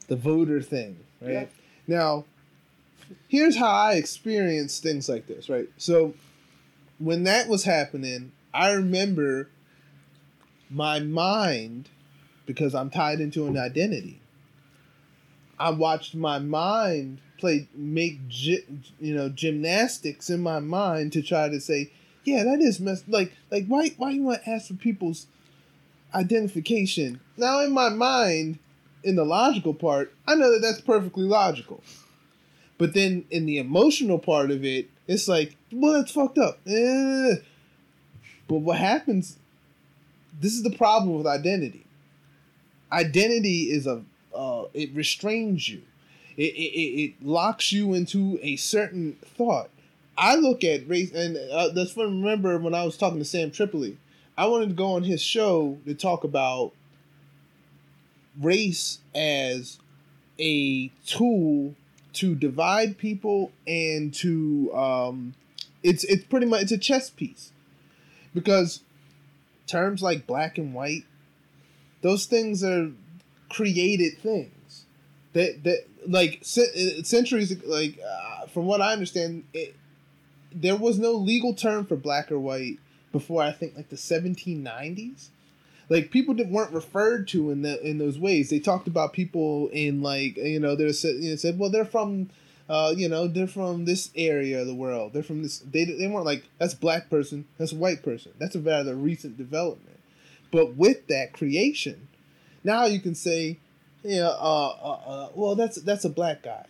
the 0.09 0.16
voter 0.16 0.61
thing, 0.61 0.99
right? 1.20 1.33
Yeah. 1.33 1.46
Now, 1.88 2.25
here's 3.29 3.57
how 3.57 3.70
I 3.70 3.94
experience 3.94 4.81
things 4.81 5.09
like 5.09 5.27
this, 5.27 5.49
right? 5.49 5.68
So 5.79 6.14
when 6.99 7.25
that 7.25 7.49
was 7.49 7.65
happening, 7.65 8.33
I 8.55 8.73
remember 8.73 9.49
my 10.71 11.01
mind 11.01 11.89
because 12.47 12.75
I'm 12.75 12.91
tied 12.91 13.21
into 13.21 13.47
an 13.47 13.59
identity. 13.59 14.21
I 15.59 15.71
watched 15.71 16.15
my 16.15 16.39
mind 16.39 17.21
play 17.39 17.69
make 17.75 18.19
you 18.31 19.15
know 19.15 19.29
gymnastics 19.29 20.31
in 20.31 20.41
my 20.41 20.59
mind 20.61 21.13
to 21.13 21.23
try 21.23 21.49
to 21.49 21.61
say, 21.61 21.91
yeah, 22.25 22.45
that 22.45 22.61
is 22.61 22.81
mess. 22.81 23.05
Like 23.07 23.33
like 23.51 23.67
why 23.67 23.91
why 23.97 24.11
you 24.11 24.23
want 24.23 24.45
to 24.45 24.51
ask 24.51 24.69
for 24.69 24.75
people's 24.75 25.27
identification? 26.15 27.21
Now 27.37 27.61
in 27.61 27.73
my 27.73 27.89
mind, 27.89 28.59
in 29.03 29.17
the 29.17 29.25
logical 29.25 29.75
part, 29.75 30.13
I 30.27 30.35
know 30.35 30.53
that 30.53 30.63
that's 30.63 30.81
perfectly 30.81 31.25
logical. 31.25 31.83
But 32.79 32.93
then 32.93 33.25
in 33.31 33.47
the 33.47 33.59
emotional 33.59 34.19
part 34.19 34.51
of 34.51 34.65
it, 34.65 34.91
it's 35.07 35.29
like, 35.29 35.56
well, 35.72 35.94
that's 35.94 36.12
fucked 36.12 36.38
up. 36.38 36.59
Eh. 36.66 37.37
But 38.48 38.59
what 38.59 38.79
happens? 38.79 39.38
This 40.40 40.52
is 40.52 40.62
the 40.62 40.70
problem 40.70 41.16
with 41.16 41.26
identity. 41.26 41.87
Identity 42.92 43.70
is 43.70 43.87
a 43.87 44.02
uh, 44.35 44.66
it 44.74 44.94
restrains 44.94 45.68
you. 45.68 45.83
It, 46.37 46.52
it, 46.55 47.00
it, 47.00 47.26
locks 47.26 47.72
you 47.72 47.94
into 47.94 48.38
a 48.42 48.57
certain 48.57 49.16
thought. 49.24 49.70
I 50.18 50.37
look 50.37 50.62
at 50.62 50.87
race, 50.87 51.11
and 51.12 51.38
uh, 51.50 51.70
that's 51.70 51.96
what 51.96 52.05
I 52.05 52.11
remember 52.11 52.59
when 52.59 52.74
I 52.74 52.85
was 52.85 52.98
talking 52.98 53.18
to 53.18 53.24
Sam 53.24 53.50
Tripoli. 53.50 53.96
I 54.37 54.46
wanted 54.46 54.68
to 54.68 54.74
go 54.74 54.92
on 54.92 55.02
his 55.02 55.22
show 55.22 55.79
to 55.87 55.94
talk 55.94 56.24
about 56.24 56.72
race 58.40 58.98
as 59.14 59.79
a 60.38 60.88
tool 61.07 61.74
to 62.14 62.35
divide 62.35 62.98
people 62.98 63.52
and 63.66 64.12
to 64.14 64.74
um, 64.74 65.35
it's 65.87 66.05
it's 66.05 66.25
pretty 66.25 66.46
much 66.46 66.62
it's 66.62 66.72
a 66.72 66.79
chess 66.79 67.11
piece. 67.11 67.53
Because 68.35 68.83
terms 69.66 70.03
like 70.03 70.27
black 70.27 70.59
and 70.59 70.75
white 70.75 71.05
those 72.03 72.27
things 72.27 72.62
are 72.62 72.90
created 73.49 74.18
things. 74.18 74.85
That 75.33 75.64
that 75.64 75.87
like 76.07 76.40
ce- 76.42 77.07
centuries 77.07 77.57
like 77.64 77.99
uh, 77.99 78.46
from 78.46 78.66
what 78.66 78.81
I 78.81 78.92
understand 78.92 79.44
it, 79.53 79.75
there 80.53 80.77
was 80.77 80.99
no 80.99 81.12
legal 81.12 81.55
term 81.55 81.87
for 81.87 81.96
black 81.96 82.31
or 82.31 82.38
white 82.38 82.79
before 83.12 83.42
I 83.42 83.53
think 83.53 83.77
like 83.77 83.88
the 83.88 83.96
1790s 83.96 85.29
like 85.88 86.11
people 86.11 86.35
that 86.35 86.49
weren't 86.49 86.72
referred 86.72 87.29
to 87.29 87.51
in 87.51 87.62
the 87.62 87.81
in 87.88 87.99
those 87.99 88.18
ways. 88.18 88.51
They 88.51 88.59
talked 88.59 88.88
about 88.88 89.12
people 89.12 89.68
in 89.68 90.03
like 90.03 90.37
you 90.37 90.61
know 90.61 90.75
they 90.75 90.90
said 90.92 91.16
you 91.16 91.31
know, 91.31 91.37
said 91.37 91.59
well 91.59 91.70
they're 91.70 91.85
from 91.85 92.31
uh, 92.68 92.94
you 92.96 93.09
know 93.09 93.29
they're 93.29 93.46
from 93.46 93.85
this 93.85 94.11
area 94.16 94.61
of 94.61 94.66
the 94.66 94.74
world. 94.74 95.12
They're 95.12 95.22
from 95.22 95.42
this. 95.42 95.59
They 95.59 95.85
they 95.85 96.07
weren't 96.07 96.26
like 96.26 96.44
that's 96.59 96.74
black 96.74 97.11
person, 97.11 97.46
that's 97.59 97.72
white 97.72 98.02
person. 98.02 98.33
That's 98.38 98.55
a 98.55 98.61
rather 98.61 98.94
recent 98.94 99.37
development. 99.37 100.00
But 100.50 100.76
with 100.76 101.07
that 101.09 101.33
creation, 101.33 102.09
now 102.64 102.87
you 102.87 103.00
can 103.00 103.14
say, 103.14 103.59
yeah, 104.02 104.29
uh, 104.29 104.74
uh, 104.83 105.00
uh, 105.07 105.29
well 105.35 105.55
that's 105.55 105.76
that's 105.76 106.05
a 106.05 106.11
black 106.11 106.42
guy. 106.42 106.66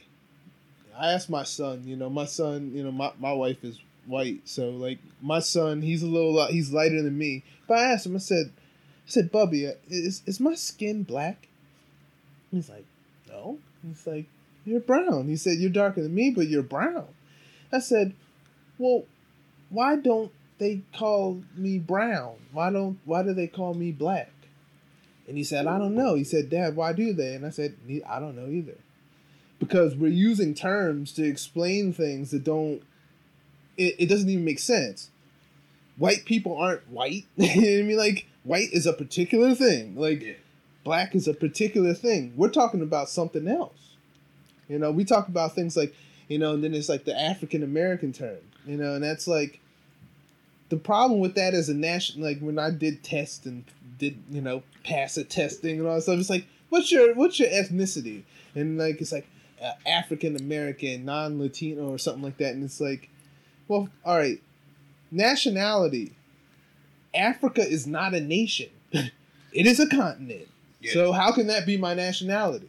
I 0.98 1.12
asked 1.12 1.28
my 1.28 1.42
son, 1.42 1.82
you 1.84 1.96
know, 1.96 2.08
my 2.08 2.24
son, 2.24 2.72
you 2.74 2.82
know, 2.82 2.92
my, 2.92 3.12
my 3.18 3.32
wife 3.32 3.62
is 3.62 3.78
white, 4.06 4.48
so 4.48 4.70
like 4.70 4.98
my 5.20 5.40
son, 5.40 5.82
he's 5.82 6.02
a 6.02 6.06
little, 6.06 6.38
uh, 6.38 6.48
he's 6.48 6.72
lighter 6.72 7.02
than 7.02 7.18
me. 7.18 7.44
But 7.66 7.78
I 7.78 7.92
asked 7.92 8.06
him, 8.06 8.16
I 8.16 8.20
said, 8.20 8.52
I 9.06 9.10
said, 9.10 9.30
Bubby, 9.30 9.66
uh, 9.66 9.72
is, 9.88 10.22
is 10.26 10.40
my 10.40 10.54
skin 10.54 11.02
black? 11.02 11.48
He's 12.50 12.68
like, 12.70 12.86
no. 13.28 13.58
He's 13.86 14.06
like, 14.06 14.26
you're 14.66 14.80
brown. 14.80 15.28
He 15.28 15.36
said, 15.36 15.58
you're 15.58 15.70
darker 15.70 16.02
than 16.02 16.14
me, 16.14 16.30
but 16.30 16.48
you're 16.48 16.62
brown. 16.62 17.06
I 17.72 17.78
said, 17.78 18.14
well, 18.78 19.04
why 19.70 19.96
don't 19.96 20.32
they 20.58 20.82
call 20.94 21.42
me 21.56 21.78
brown? 21.78 22.34
Why 22.52 22.70
don't, 22.70 22.98
why 23.04 23.22
do 23.22 23.32
they 23.32 23.46
call 23.46 23.74
me 23.74 23.92
black? 23.92 24.30
And 25.28 25.36
he 25.36 25.44
said, 25.44 25.66
I 25.66 25.78
don't 25.78 25.94
know. 25.94 26.14
He 26.14 26.24
said, 26.24 26.50
Dad, 26.50 26.76
why 26.76 26.92
do 26.92 27.12
they? 27.12 27.34
And 27.34 27.44
I 27.44 27.50
said, 27.50 27.76
I 28.08 28.20
don't 28.20 28.36
know 28.36 28.48
either. 28.48 28.76
Because 29.58 29.94
we're 29.96 30.08
using 30.08 30.54
terms 30.54 31.12
to 31.12 31.24
explain 31.24 31.92
things 31.92 32.30
that 32.30 32.44
don't, 32.44 32.82
it, 33.76 33.96
it 33.98 34.06
doesn't 34.08 34.28
even 34.28 34.44
make 34.44 34.58
sense. 34.58 35.10
White 35.96 36.24
people 36.26 36.56
aren't 36.56 36.88
white. 36.90 37.24
you 37.36 37.46
know 37.46 37.72
what 37.72 37.78
I 37.78 37.82
mean? 37.82 37.96
Like, 37.96 38.26
white 38.44 38.72
is 38.72 38.86
a 38.86 38.92
particular 38.92 39.54
thing. 39.54 39.96
Like, 39.96 40.22
Yeah. 40.22 40.34
black 40.84 41.14
is 41.14 41.26
a 41.26 41.34
particular 41.34 41.94
thing. 41.94 42.32
We're 42.36 42.50
talking 42.50 42.82
about 42.82 43.08
something 43.08 43.48
else. 43.48 43.85
You 44.68 44.78
know, 44.78 44.90
we 44.90 45.04
talk 45.04 45.28
about 45.28 45.54
things 45.54 45.76
like, 45.76 45.94
you 46.28 46.38
know, 46.38 46.54
and 46.54 46.64
then 46.64 46.74
it's 46.74 46.88
like 46.88 47.04
the 47.04 47.18
African 47.18 47.62
American 47.62 48.12
term, 48.12 48.38
you 48.66 48.76
know, 48.76 48.94
and 48.94 49.04
that's 49.04 49.26
like 49.26 49.60
the 50.68 50.76
problem 50.76 51.20
with 51.20 51.34
that 51.36 51.54
as 51.54 51.68
a 51.68 51.74
national, 51.74 52.26
like 52.26 52.40
when 52.40 52.58
I 52.58 52.70
did 52.70 53.02
test 53.02 53.46
and 53.46 53.64
did, 53.98 54.16
you 54.30 54.40
know, 54.40 54.62
pass 54.84 55.16
a 55.16 55.24
testing 55.24 55.78
and 55.78 55.88
all 55.88 55.94
that 55.94 56.02
stuff, 56.02 56.18
it's 56.18 56.30
like, 56.30 56.46
what's 56.68 56.90
your, 56.90 57.14
what's 57.14 57.38
your 57.38 57.48
ethnicity? 57.48 58.22
And 58.54 58.78
like, 58.78 59.00
it's 59.00 59.12
like 59.12 59.26
uh, 59.62 59.72
African 59.86 60.36
American, 60.36 61.04
non 61.04 61.38
Latino 61.38 61.88
or 61.90 61.98
something 61.98 62.22
like 62.22 62.38
that. 62.38 62.54
And 62.54 62.64
it's 62.64 62.80
like, 62.80 63.08
well, 63.68 63.88
all 64.04 64.16
right, 64.16 64.40
nationality. 65.10 66.12
Africa 67.14 67.66
is 67.66 67.86
not 67.86 68.12
a 68.12 68.20
nation. 68.20 68.68
it 68.92 69.12
is 69.52 69.80
a 69.80 69.86
continent. 69.86 70.48
Yeah. 70.80 70.92
So 70.92 71.12
how 71.12 71.32
can 71.32 71.46
that 71.46 71.64
be 71.64 71.76
my 71.76 71.94
nationality? 71.94 72.68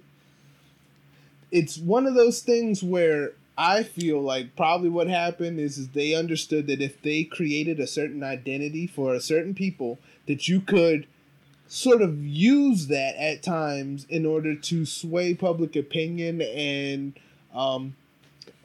It's 1.51 1.77
one 1.77 2.05
of 2.05 2.15
those 2.15 2.41
things 2.41 2.83
where 2.83 3.33
I 3.57 3.83
feel 3.83 4.21
like 4.21 4.55
probably 4.55 4.89
what 4.89 5.07
happened 5.07 5.59
is, 5.59 5.77
is 5.77 5.89
they 5.89 6.13
understood 6.13 6.67
that 6.67 6.81
if 6.81 7.01
they 7.01 7.23
created 7.23 7.79
a 7.79 7.87
certain 7.87 8.23
identity 8.23 8.85
for 8.85 9.13
a 9.13 9.21
certain 9.21 9.55
people, 9.55 9.97
that 10.27 10.47
you 10.47 10.61
could 10.61 11.07
sort 11.67 12.01
of 12.01 12.23
use 12.23 12.87
that 12.87 13.15
at 13.17 13.43
times 13.43 14.05
in 14.09 14.25
order 14.25 14.55
to 14.55 14.85
sway 14.85 15.33
public 15.33 15.75
opinion 15.75 16.41
and 16.41 17.19
um, 17.53 17.95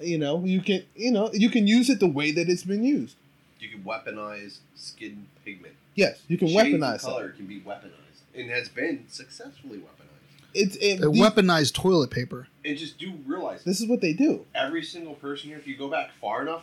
you 0.00 0.18
know 0.18 0.44
you 0.44 0.60
can 0.60 0.84
you 0.94 1.10
know 1.10 1.30
you 1.32 1.50
can 1.50 1.66
use 1.66 1.90
it 1.90 2.00
the 2.00 2.06
way 2.06 2.30
that 2.30 2.48
it's 2.48 2.64
been 2.64 2.84
used. 2.84 3.16
You 3.58 3.68
can 3.68 3.82
weaponize 3.82 4.58
skin 4.74 5.26
pigment. 5.44 5.74
Yes, 5.94 6.20
you 6.28 6.36
can 6.36 6.48
Shades 6.48 6.74
weaponize 6.74 7.02
color 7.02 7.28
that. 7.28 7.36
can 7.36 7.46
be 7.46 7.60
weaponized 7.60 8.22
and 8.34 8.50
has 8.50 8.68
been 8.68 9.04
successfully 9.08 9.78
weaponized. 9.78 10.11
It's 10.54 10.76
it, 10.76 10.98
A 10.98 11.02
the- 11.02 11.06
weaponized 11.12 11.74
toilet 11.74 12.10
paper. 12.10 12.48
And 12.64 12.76
just 12.78 12.98
do 12.98 13.12
realize 13.26 13.64
This 13.64 13.80
is 13.80 13.88
what 13.88 14.00
they 14.00 14.12
do. 14.12 14.46
every 14.54 14.82
single 14.84 15.14
person 15.14 15.48
here, 15.48 15.58
if 15.58 15.66
you 15.66 15.76
go 15.76 15.88
back 15.88 16.10
far 16.20 16.42
enough, 16.42 16.62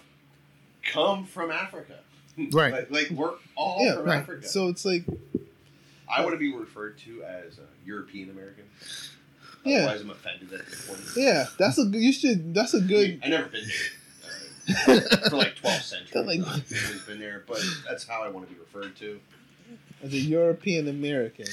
come 0.84 1.26
from 1.26 1.52
Africa. 1.52 1.96
Right. 2.54 2.72
Like, 2.72 2.90
like 2.92 3.10
we're 3.10 3.34
all 3.58 3.84
Yeah, 3.86 3.96
from 3.96 4.06
right. 4.06 4.18
Africa. 4.20 4.48
So 4.48 4.70
it's 4.70 4.86
like 4.86 5.04
I 6.08 6.22
want 6.22 6.32
to 6.34 6.38
be 6.38 6.54
referred 6.56 6.98
to 7.00 7.22
as 7.24 7.58
a 7.58 7.68
European 7.86 8.30
American. 8.30 8.64
Yeah. 9.66 9.80
Otherwise, 9.80 10.02
I'm 10.02 10.10
offended 10.12 10.54
at 10.54 10.66
this 10.66 10.88
point. 10.88 11.02
yeah, 11.18 11.48
that's 11.58 11.78
a 11.78 11.84
you 11.84 12.14
should 12.14 12.54
that's 12.54 12.74
a 12.74 12.80
good 12.80 13.20
I 13.26 13.28
never 13.28 13.50
been 13.50 13.66
there. 13.68 14.96
Uh, 14.98 15.00
for 15.30 15.36
like 15.36 15.56
12 15.58 15.82
centuries. 15.82 16.16
Like- 16.26 16.40
I've 16.40 16.48
always 16.88 17.02
been 17.06 17.20
there, 17.20 17.44
but 17.46 17.62
that's 17.86 18.08
how 18.08 18.22
I 18.24 18.30
want 18.30 18.48
to 18.48 18.54
be 18.54 18.60
referred 18.60 18.96
to. 18.98 19.20
as 20.02 20.14
a 20.14 20.18
European 20.18 20.88
American. 20.88 21.46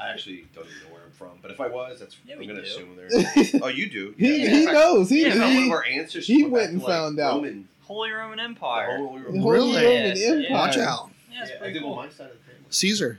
I 0.00 0.08
actually 0.10 0.46
don't 0.56 0.66
even 0.66 0.88
know 0.88 0.94
where 0.94 1.02
I'm 1.03 1.03
from, 1.14 1.30
but 1.42 1.50
if 1.50 1.60
I 1.60 1.68
was, 1.68 2.00
that's 2.00 2.16
Yeah, 2.26 2.34
I'm 2.34 2.42
going 2.46 2.56
to 2.56 2.62
do. 2.62 2.68
assume 2.68 2.96
there. 2.96 3.60
Oh, 3.62 3.68
you 3.68 3.88
do? 3.90 4.14
he 4.18 4.44
In 4.46 4.64
fact, 4.64 4.74
knows. 4.74 5.08
He, 5.10 5.22
Yeah, 5.22 5.26
in 5.28 5.32
fact, 5.38 5.42
one 5.44 5.52
he, 5.56 5.66
of 5.66 5.72
our 5.72 5.84
ancestors 5.84 6.26
he 6.26 6.42
went 6.42 6.52
went 6.52 6.70
and 6.72 6.80
to, 6.80 6.86
like, 6.86 6.94
found 6.94 7.20
out. 7.20 7.34
Roman, 7.36 7.68
Holy 7.82 8.10
Roman 8.10 8.36
the 8.38 8.44
Empire. 8.44 8.96
Holy 8.96 9.20
Roman- 9.22 9.40
Holy 9.40 9.52
Really? 9.58 9.84
Roman 9.84 10.16
Yeah. 10.16 10.26
Empire. 10.28 10.50
Watch 10.50 10.76
out. 10.78 11.10
Yeah, 11.32 11.38
Yeah, 11.46 11.54
I 11.54 11.58
pretty 11.58 11.72
did 11.74 11.82
cool. 11.82 11.92
on 11.92 11.96
my 12.06 12.12
side 12.12 12.30
of 12.30 12.32
the 12.38 12.44
family. 12.44 12.64
Caesar. 12.70 13.18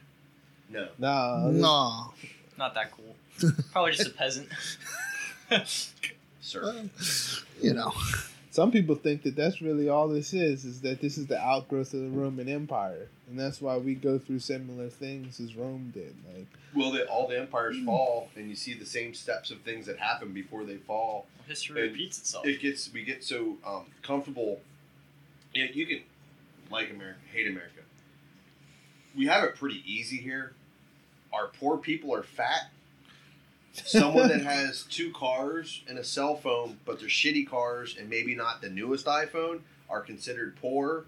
No. 0.70 0.88
Nah, 0.98 1.50
No. 1.52 2.14
Not 2.58 2.74
that 2.76 2.92
cool. 2.92 3.16
Probably 3.72 3.92
just 3.92 4.10
a 4.10 4.14
peasant. 4.14 4.48
Sir. 6.42 6.86
You 7.62 7.74
know. 7.74 7.94
Some 8.56 8.72
people 8.72 8.96
think 8.96 9.24
that 9.24 9.36
that's 9.36 9.62
really 9.62 9.90
all 9.90 10.08
this 10.08 10.34
is. 10.34 10.64
Is 10.64 10.80
that 10.82 11.02
this 11.02 11.18
is 11.18 11.28
the 11.28 11.38
outgrowth 11.38 11.94
of 11.94 12.00
the 12.00 12.08
Roman 12.08 12.48
Empire, 12.48 13.10
and 13.30 13.38
that's 13.38 13.60
why 13.60 13.76
we 13.76 13.96
go 13.96 14.18
through 14.18 14.40
similar 14.40 14.88
things 14.88 15.42
as 15.42 15.56
Rome 15.56 15.92
did. 15.94 16.16
Like 16.34 16.48
Well, 16.74 16.92
the, 16.92 17.06
all 17.08 17.28
the 17.28 17.38
empires 17.38 17.76
fall, 17.84 18.30
and 18.38 18.50
you 18.50 18.56
see 18.56 18.74
the 18.74 18.86
same 18.86 19.14
steps 19.14 19.52
of 19.52 19.60
things 19.60 19.86
that 19.88 20.00
happen 20.00 20.32
before 20.32 20.64
they 20.64 20.78
fall. 20.78 21.28
History 21.48 21.82
And 21.82 21.92
repeats 21.92 22.18
itself. 22.18 22.48
It 22.48 22.62
gets 22.62 22.92
we 22.94 23.04
get 23.04 23.26
so 23.26 23.58
um, 23.68 23.88
comfortable. 24.02 24.62
Yeah, 25.54 25.66
you 25.74 25.86
can 25.86 26.00
like 26.72 26.90
America, 26.90 27.20
hate 27.34 27.48
America. 27.48 27.82
We 29.18 29.28
have 29.28 29.44
it 29.44 29.56
pretty 29.56 29.84
easy 29.86 30.18
here. 30.18 30.54
Our 31.34 31.48
poor 31.60 31.78
people 31.78 32.16
are 32.16 32.24
fat. 32.24 32.72
Someone 33.84 34.30
that 34.30 34.42
has 34.44 34.84
two 34.84 35.12
cars 35.12 35.84
and 35.88 35.98
a 35.98 36.04
cell 36.04 36.36
phone, 36.36 36.80
but 36.86 37.00
they're 37.00 37.10
shitty 37.10 37.48
cars 37.48 37.96
and 38.00 38.10
maybe 38.10 38.36
not 38.36 38.62
the 38.62 38.70
newest 38.70 39.06
iPhone, 39.06 39.62
are 39.90 40.02
considered 40.02 40.56
poor. 40.62 41.06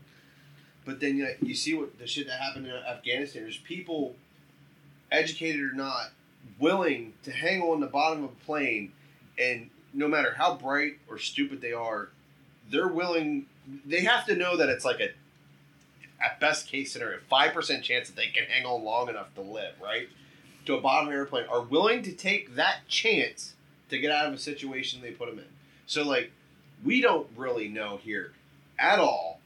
But 0.85 0.99
then 0.99 1.17
you, 1.17 1.27
you 1.41 1.55
see 1.55 1.73
what 1.73 1.97
the 1.99 2.07
shit 2.07 2.27
that 2.27 2.39
happened 2.39 2.67
in 2.67 2.73
Afghanistan. 2.73 3.43
There's 3.43 3.57
people, 3.57 4.15
educated 5.11 5.61
or 5.61 5.73
not, 5.73 6.11
willing 6.59 7.13
to 7.23 7.31
hang 7.31 7.61
on 7.61 7.79
the 7.79 7.87
bottom 7.87 8.23
of 8.23 8.31
a 8.31 8.45
plane, 8.45 8.93
and 9.37 9.69
no 9.93 10.07
matter 10.07 10.33
how 10.37 10.55
bright 10.55 10.97
or 11.09 11.17
stupid 11.17 11.61
they 11.61 11.73
are, 11.73 12.09
they're 12.69 12.87
willing. 12.87 13.47
They 13.85 14.01
have 14.01 14.25
to 14.27 14.35
know 14.35 14.55
that 14.57 14.69
it's 14.69 14.85
like 14.85 14.99
a, 15.01 15.09
at 16.23 16.39
best 16.39 16.67
case 16.67 16.93
scenario, 16.93 17.19
five 17.29 17.53
percent 17.53 17.83
chance 17.83 18.07
that 18.07 18.15
they 18.15 18.27
can 18.27 18.45
hang 18.45 18.65
on 18.65 18.83
long 18.83 19.09
enough 19.09 19.33
to 19.35 19.41
live, 19.41 19.73
right? 19.83 20.07
To 20.67 20.75
a 20.75 20.81
bottom 20.81 21.09
airplane, 21.09 21.45
are 21.49 21.61
willing 21.61 22.03
to 22.03 22.11
take 22.11 22.55
that 22.55 22.87
chance 22.89 23.53
to 23.89 23.97
get 23.97 24.11
out 24.11 24.27
of 24.27 24.33
a 24.33 24.37
situation 24.37 25.01
they 25.01 25.11
put 25.11 25.29
them 25.29 25.39
in. 25.39 25.45
So 25.85 26.03
like, 26.03 26.31
we 26.83 27.01
don't 27.01 27.27
really 27.35 27.69
know 27.69 27.97
here 27.97 28.33
at 28.77 28.99
all, 28.99 29.39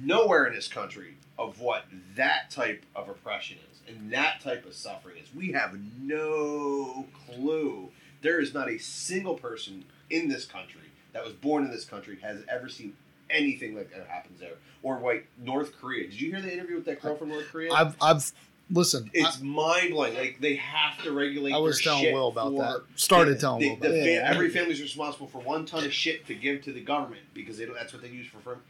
nowhere 0.00 0.46
in 0.46 0.54
this 0.54 0.68
country, 0.68 1.14
of 1.36 1.60
what 1.60 1.84
that 2.16 2.50
type 2.50 2.84
of 2.94 3.08
oppression 3.08 3.58
is 3.58 3.68
and 3.88 4.12
that 4.12 4.40
type 4.40 4.66
of 4.66 4.74
suffering 4.74 5.16
is. 5.18 5.34
We 5.34 5.52
have 5.52 5.76
no 6.00 7.06
clue. 7.26 7.90
There 8.22 8.40
is 8.40 8.52
not 8.54 8.68
a 8.68 8.78
single 8.78 9.34
person 9.34 9.84
in 10.10 10.28
this 10.28 10.44
country 10.44 10.82
that 11.12 11.24
was 11.24 11.32
born 11.32 11.64
in 11.64 11.70
this 11.70 11.84
country 11.84 12.18
has 12.22 12.42
ever 12.48 12.68
seen 12.68 12.94
anything 13.30 13.76
like 13.76 13.90
that 13.90 14.06
happens 14.06 14.40
there. 14.40 14.54
Or 14.82 15.00
like 15.00 15.26
North 15.38 15.72
Korea. 15.80 16.04
Did 16.04 16.20
you 16.20 16.30
hear 16.32 16.40
the 16.40 16.52
interview 16.52 16.76
with 16.76 16.84
that 16.86 17.00
girl 17.00 17.16
from 17.16 17.30
North 17.30 17.48
Korea? 17.50 17.72
I've 17.72 17.96
I've 18.00 18.32
listen. 18.70 19.10
it's 19.14 19.40
mind 19.40 19.90
blowing. 19.92 20.14
Like 20.14 20.38
they 20.40 20.56
have 20.56 21.02
to 21.04 21.12
regulate. 21.12 21.52
I, 21.52 21.56
I 21.56 21.58
was 21.60 21.76
their 21.78 21.84
telling 21.92 22.04
shit 22.04 22.14
Will 22.14 22.28
about 22.28 22.56
that. 22.56 22.82
Started 22.96 23.36
the- 23.36 23.40
telling 23.40 23.60
the, 23.60 23.68
Will 23.70 23.76
the 23.76 23.86
about 23.88 23.94
that. 23.96 24.02
fa- 24.04 24.10
Yeah. 24.10 24.30
every 24.30 24.48
family's 24.50 24.80
responsible 24.80 25.26
for 25.26 25.38
one 25.40 25.66
ton 25.66 25.84
of 25.84 25.92
shit 25.92 26.26
to 26.26 26.34
give 26.34 26.62
to 26.64 26.72
the 26.72 26.80
government 26.80 27.22
because 27.34 27.58
they 27.58 27.64
that's 27.66 27.92
what 27.92 28.02
they 28.02 28.08
use 28.08 28.26
for. 28.26 28.38
Firm, 28.38 28.60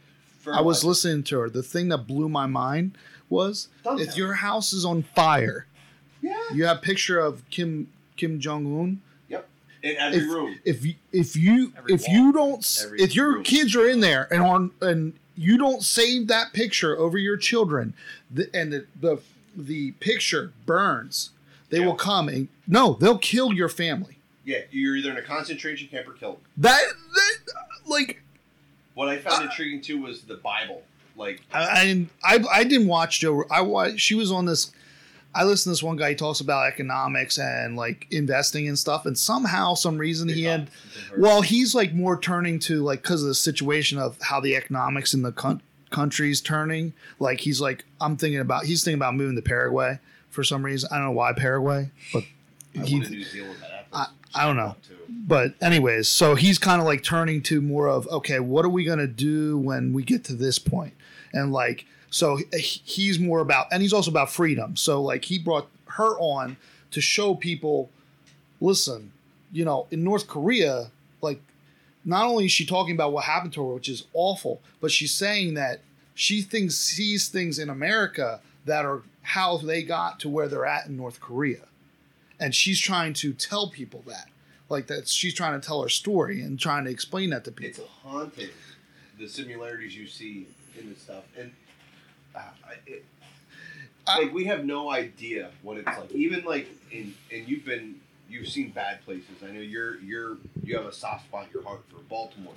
it. 0.45 0.49
I 0.57 0.61
was 0.61 0.83
listening 0.85 1.23
to 1.23 1.39
her. 1.39 1.49
The 1.49 1.63
thing 1.63 1.89
that 1.89 1.99
blew 2.07 2.29
my 2.29 2.45
mind 2.45 2.97
was 3.29 3.67
Don't 3.83 3.99
if 3.99 4.07
tell 4.09 4.17
your 4.17 4.33
house 4.35 4.73
is 4.73 4.85
on 4.85 5.03
fire, 5.03 5.65
Yeah. 6.21 6.37
you 6.53 6.65
have 6.65 6.77
a 6.77 6.81
picture 6.81 7.19
of 7.19 7.47
Kim 7.49 7.89
Kim 8.17 8.39
Jong 8.39 8.65
Un. 8.65 9.01
In 9.81 9.95
every 9.97 10.27
room. 10.27 10.59
If 10.65 10.85
you 10.85 10.95
if 11.13 11.37
you 11.37 11.71
Every 11.77 11.93
if 11.93 12.01
wall. 12.05 12.13
you 12.17 12.33
don't 12.33 12.79
Every 12.83 12.99
if 13.01 13.15
your 13.15 13.35
room. 13.35 13.43
kids 13.43 13.77
are 13.77 13.87
in 13.87 14.01
there 14.01 14.27
and 14.29 14.43
on 14.43 14.71
and 14.81 15.13
you 15.37 15.57
don't 15.57 15.81
save 15.83 16.27
that 16.27 16.51
picture 16.51 16.97
over 16.97 17.17
your 17.17 17.37
children, 17.37 17.93
the, 18.29 18.49
and 18.53 18.73
the, 18.73 18.85
the 18.99 19.21
the 19.55 19.91
picture 19.93 20.53
burns, 20.65 21.31
they 21.69 21.79
Yeah. 21.79 21.85
will 21.87 21.95
come 21.95 22.27
and 22.29 22.47
no, 22.67 22.93
they'll 22.99 23.17
kill 23.17 23.53
your 23.53 23.69
family. 23.69 24.17
Yeah, 24.45 24.59
you're 24.71 24.95
either 24.95 25.11
in 25.11 25.17
a 25.17 25.21
concentration 25.21 25.87
camp 25.89 26.07
or 26.07 26.13
killed. 26.13 26.39
That, 26.57 26.81
that 27.13 27.37
like 27.85 28.21
What 28.95 29.07
I 29.09 29.17
found 29.17 29.43
intriguing 29.45 29.81
too 29.81 30.01
was 30.01 30.21
the 30.21 30.35
Bible. 30.35 30.83
Like, 31.15 31.41
I, 31.53 32.07
I 32.23 32.35
I 32.37 32.45
I 32.59 32.63
didn't 32.63 32.87
watch 32.87 33.19
Joe. 33.19 33.43
I 33.51 33.61
watched. 33.61 33.99
She 33.99 34.15
was 34.15 34.31
on 34.31 34.45
this. 34.45 34.71
I 35.35 35.43
listened 35.43 35.65
to 35.65 35.69
this 35.71 35.83
one 35.83 35.97
guy. 35.97 36.09
He 36.11 36.15
talks 36.15 36.39
about 36.39 36.65
economics 36.67 37.37
and 37.37 37.75
like 37.75 38.07
investing 38.09 38.67
and 38.67 38.79
stuff. 38.79 39.05
And 39.05 39.17
somehow, 39.17 39.73
some 39.75 39.97
reason, 39.97 40.29
he 40.29 40.43
had. 40.45 40.69
Well, 41.17 41.41
he's 41.41 41.75
like 41.75 41.93
more 41.93 42.19
turning 42.19 42.57
to 42.59 42.81
like 42.83 43.01
because 43.01 43.21
of 43.21 43.27
the 43.27 43.35
situation 43.35 43.97
of 43.99 44.17
how 44.21 44.39
the 44.39 44.55
economics 44.55 45.13
in 45.13 45.21
the 45.21 45.31
coun- 45.33 45.61
country's 45.89 46.41
turning. 46.41 46.93
Like 47.19 47.41
he's 47.41 47.59
like 47.61 47.85
I'm 47.99 48.17
thinking 48.17 48.39
about. 48.39 48.65
He's 48.65 48.83
thinking 48.83 48.99
about 48.99 49.15
moving 49.15 49.35
to 49.35 49.41
Paraguay 49.41 49.99
for 50.29 50.43
some 50.43 50.63
reason. 50.63 50.89
I 50.91 50.97
don't 50.97 51.05
know 51.05 51.11
why 51.11 51.33
Paraguay, 51.33 51.91
but 52.13 52.23
I 52.79 52.85
he- 52.85 52.95
went 52.95 53.05
to 53.07 53.11
New 53.11 53.23
Zealand 53.23 53.57
that. 53.61 54.09
I 54.35 54.45
don't 54.45 54.57
know. 54.57 54.75
But 55.09 55.55
anyways, 55.61 56.07
so 56.07 56.35
he's 56.35 56.59
kind 56.59 56.79
of 56.79 56.85
like 56.85 57.03
turning 57.03 57.41
to 57.43 57.61
more 57.61 57.87
of 57.87 58.07
okay, 58.07 58.39
what 58.39 58.63
are 58.65 58.69
we 58.69 58.83
gonna 58.83 59.07
do 59.07 59.57
when 59.57 59.93
we 59.93 60.03
get 60.03 60.23
to 60.25 60.33
this 60.33 60.59
point? 60.59 60.93
And 61.33 61.51
like, 61.51 61.85
so 62.09 62.39
he's 62.53 63.19
more 63.19 63.39
about, 63.39 63.67
and 63.71 63.81
he's 63.81 63.93
also 63.93 64.09
about 64.11 64.31
freedom. 64.31 64.75
So 64.75 65.01
like, 65.01 65.25
he 65.25 65.37
brought 65.37 65.67
her 65.85 66.17
on 66.19 66.57
to 66.91 67.01
show 67.01 67.35
people, 67.35 67.89
listen, 68.61 69.11
you 69.51 69.65
know, 69.65 69.87
in 69.91 70.03
North 70.03 70.27
Korea, 70.27 70.89
like, 71.21 71.41
not 72.05 72.25
only 72.25 72.45
is 72.45 72.51
she 72.51 72.65
talking 72.65 72.95
about 72.95 73.11
what 73.11 73.25
happened 73.25 73.53
to 73.53 73.67
her, 73.67 73.73
which 73.73 73.89
is 73.89 74.05
awful, 74.13 74.61
but 74.81 74.91
she's 74.91 75.13
saying 75.13 75.53
that 75.55 75.81
she 76.13 76.41
thinks 76.41 76.75
sees 76.75 77.27
things 77.29 77.59
in 77.59 77.69
America 77.69 78.41
that 78.65 78.85
are 78.85 79.03
how 79.21 79.57
they 79.57 79.83
got 79.83 80.19
to 80.21 80.29
where 80.29 80.47
they're 80.47 80.65
at 80.65 80.85
in 80.87 80.97
North 80.97 81.19
Korea 81.19 81.65
and 82.39 82.55
she's 82.55 82.79
trying 82.79 83.13
to 83.13 83.33
tell 83.33 83.69
people 83.69 84.01
that 84.07 84.27
like 84.69 84.87
that 84.87 85.07
she's 85.07 85.33
trying 85.33 85.59
to 85.59 85.65
tell 85.65 85.81
her 85.81 85.89
story 85.89 86.41
and 86.41 86.59
trying 86.59 86.85
to 86.85 86.89
explain 86.91 87.29
that 87.31 87.43
to 87.43 87.51
people. 87.51 87.83
It's 87.83 87.93
haunting 88.03 88.49
the 89.19 89.27
similarities 89.27 89.95
you 89.95 90.07
see 90.07 90.47
in 90.79 90.89
this 90.89 91.01
stuff, 91.01 91.23
and 91.37 91.51
uh, 92.35 92.39
it, 92.87 93.03
I- 94.07 94.19
like 94.19 94.33
we 94.33 94.45
have 94.45 94.63
no 94.65 94.89
idea 94.89 95.51
what 95.63 95.77
it's 95.77 95.85
like. 95.87 96.11
Even 96.13 96.43
like 96.45 96.67
in 96.91 97.13
and 97.31 97.47
you've 97.47 97.65
been 97.65 97.95
you've 98.29 98.47
seen 98.47 98.69
bad 98.71 99.03
places. 99.03 99.43
I 99.43 99.51
know 99.51 99.59
you're 99.61 99.99
you're 100.01 100.37
you 100.63 100.75
have 100.77 100.85
a 100.85 100.93
soft 100.93 101.25
spot 101.25 101.45
in 101.47 101.51
your 101.53 101.63
heart 101.63 101.81
for 101.89 101.99
Baltimore. 102.09 102.53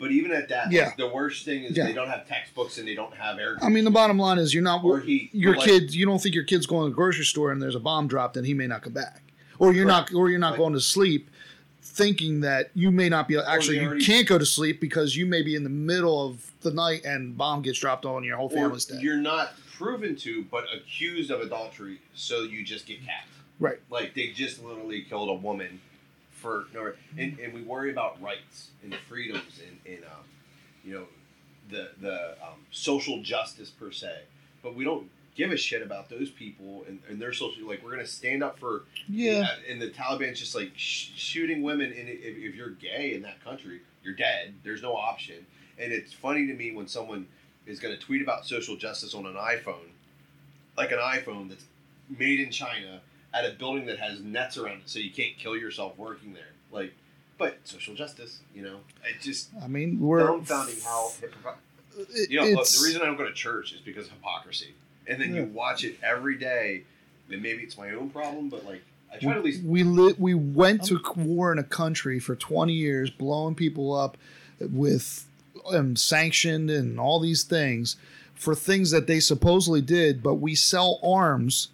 But 0.00 0.12
even 0.12 0.30
at 0.30 0.48
that, 0.50 0.70
Yeah. 0.70 0.86
like, 0.86 0.96
the 0.96 1.08
worst 1.08 1.44
thing 1.44 1.64
is 1.64 1.76
Yeah. 1.76 1.86
they 1.86 1.92
don't 1.92 2.08
have 2.08 2.28
textbooks 2.28 2.78
and 2.78 2.86
they 2.86 2.94
don't 2.94 3.14
have 3.14 3.38
air. 3.40 3.56
i 3.62 3.68
mean 3.68 3.84
the 3.84 3.90
bottom 3.90 4.16
line 4.18 4.38
is 4.38 4.54
you're 4.54 4.62
not 4.62 4.84
or 4.84 5.00
heat. 5.00 5.30
your 5.32 5.56
Like, 5.56 5.66
kid 5.68 5.94
you 5.94 6.06
don't 6.06 6.20
think 6.22 6.34
your 6.36 6.44
kid's 6.44 6.66
going 6.66 6.84
to 6.84 6.90
the 6.90 6.94
grocery 6.94 7.24
store 7.24 7.50
and 7.50 7.60
there's 7.60 7.74
a 7.74 7.80
bomb 7.80 8.06
dropped 8.06 8.36
and 8.36 8.46
he 8.46 8.54
may 8.54 8.68
not 8.68 8.82
come 8.82 8.92
back 8.92 9.22
or 9.58 9.72
you're 9.72 9.86
not 9.86 10.14
or 10.14 10.30
you're 10.30 10.38
not 10.38 10.50
Right. 10.52 10.58
going 10.58 10.74
to 10.74 10.80
sleep 10.80 11.30
thinking 11.82 12.42
that 12.42 12.70
you 12.74 12.92
may 12.92 13.08
not 13.08 13.26
be 13.26 13.36
actually 13.38 13.78
they 13.78 13.84
you 13.96 13.98
can't 14.00 14.28
go 14.28 14.38
to 14.38 14.46
sleep 14.46 14.80
because 14.80 15.16
you 15.16 15.26
may 15.26 15.42
be 15.42 15.56
in 15.56 15.64
the 15.64 15.68
middle 15.70 16.24
of 16.24 16.52
the 16.60 16.70
night 16.70 17.04
and 17.04 17.36
bomb 17.36 17.62
gets 17.62 17.80
dropped 17.80 18.04
on 18.04 18.22
your 18.22 18.36
whole 18.36 18.48
family's 18.48 18.84
dead 18.84 19.02
you're 19.02 19.16
not 19.16 19.54
proven 19.72 20.14
to, 20.16 20.42
but 20.50 20.64
accused 20.74 21.30
of 21.30 21.40
adultery, 21.40 22.00
so 22.14 22.42
you 22.42 22.64
just 22.64 22.84
get 22.86 22.98
capped. 23.04 23.28
Right. 23.60 23.78
Like 23.90 24.14
they 24.14 24.28
just 24.28 24.62
literally 24.62 25.02
killed 25.02 25.28
a 25.28 25.34
woman 25.34 25.80
for 26.30 26.66
no 26.72 26.92
and, 27.16 27.38
and 27.38 27.52
we 27.52 27.62
worry 27.62 27.90
about 27.90 28.20
rights 28.22 28.70
and 28.82 28.94
freedoms 29.08 29.60
and, 29.66 29.78
and 29.92 30.04
um, 30.04 30.24
you 30.84 30.94
know 30.94 31.04
the 31.70 31.90
the 32.00 32.32
um, 32.42 32.60
social 32.70 33.22
justice 33.22 33.70
per 33.70 33.90
se, 33.90 34.20
but 34.62 34.74
we 34.74 34.84
don't 34.84 35.10
give 35.34 35.52
a 35.52 35.56
shit 35.56 35.82
about 35.82 36.08
those 36.08 36.30
people 36.30 36.84
and, 36.88 36.98
and 37.08 37.20
their 37.20 37.32
social 37.32 37.66
like 37.66 37.82
we're 37.84 37.90
gonna 37.90 38.06
stand 38.06 38.42
up 38.42 38.58
for 38.58 38.84
yeah. 39.08 39.46
and 39.68 39.80
the 39.80 39.88
Taliban's 39.90 40.38
just 40.38 40.54
like 40.54 40.72
sh- 40.74 41.10
shooting 41.14 41.62
women 41.62 41.92
and 41.96 42.08
if, 42.08 42.36
if 42.36 42.54
you're 42.56 42.70
gay 42.70 43.14
in 43.14 43.22
that 43.22 43.42
country 43.44 43.80
you're 44.02 44.14
dead. 44.14 44.54
There's 44.64 44.82
no 44.82 44.94
option. 44.94 45.44
And 45.78 45.92
it's 45.92 46.12
funny 46.12 46.46
to 46.46 46.54
me 46.54 46.74
when 46.74 46.88
someone 46.88 47.26
is 47.66 47.78
going 47.78 47.94
to 47.94 48.00
tweet 48.00 48.22
about 48.22 48.46
social 48.46 48.76
justice 48.76 49.14
on 49.14 49.26
an 49.26 49.34
iPhone 49.34 49.90
like 50.78 50.92
an 50.92 50.98
iPhone 50.98 51.48
that's 51.48 51.64
made 52.08 52.40
in 52.40 52.50
China 52.50 53.00
at 53.34 53.44
a 53.44 53.50
building 53.50 53.86
that 53.86 53.98
has 53.98 54.20
nets 54.20 54.56
around 54.56 54.78
it 54.78 54.82
so 54.86 54.98
you 54.98 55.10
can't 55.10 55.36
kill 55.38 55.56
yourself 55.56 55.96
working 55.98 56.32
there. 56.32 56.52
Like 56.72 56.92
but 57.38 57.58
social 57.64 57.94
justice 57.94 58.38
you 58.54 58.62
know? 58.62 58.78
It 59.04 59.20
just 59.22 59.50
i 59.62 59.68
mean 59.68 60.00
we're 60.00 60.20
dumbfounding 60.26 60.82
how 60.84 61.12
it- 61.22 62.30
you 62.30 62.40
know 62.40 62.46
look, 62.46 62.68
the 62.68 62.80
reason 62.84 63.02
I 63.02 63.06
don't 63.06 63.16
go 63.16 63.26
to 63.26 63.32
church 63.32 63.72
is 63.72 63.80
because 63.80 64.06
of 64.06 64.12
hypocrisy. 64.12 64.74
And 65.06 65.20
then 65.20 65.34
Yeah. 65.34 65.40
you 65.42 65.46
watch 65.46 65.84
it 65.84 65.98
every 66.02 66.36
day 66.38 66.82
and 67.30 67.42
maybe 67.42 67.62
it's 67.62 67.76
my 67.78 67.90
own 67.92 68.10
problem 68.10 68.48
but 68.48 68.64
like 68.64 68.82
I 69.12 69.18
try 69.18 69.32
to 69.32 69.38
at 69.38 69.44
least 69.44 69.62
we 69.64 69.82
li- 69.84 70.14
we 70.18 70.34
went 70.34 70.84
to 70.84 71.00
war 71.16 71.50
in 71.52 71.58
a 71.58 71.64
country 71.64 72.18
for 72.18 72.34
20 72.36 72.72
years 72.72 73.08
blowing 73.10 73.54
people 73.54 73.94
up 73.94 74.16
with 74.60 75.26
um, 75.70 75.96
sanctioned 75.96 76.70
and 76.70 76.98
all 77.00 77.18
these 77.20 77.42
things 77.42 77.96
for 78.34 78.54
things 78.54 78.90
that 78.90 79.06
they 79.06 79.20
supposedly 79.20 79.80
did 79.80 80.22
but 80.22 80.34
we 80.34 80.54
sell 80.54 80.98
arms 81.02 81.68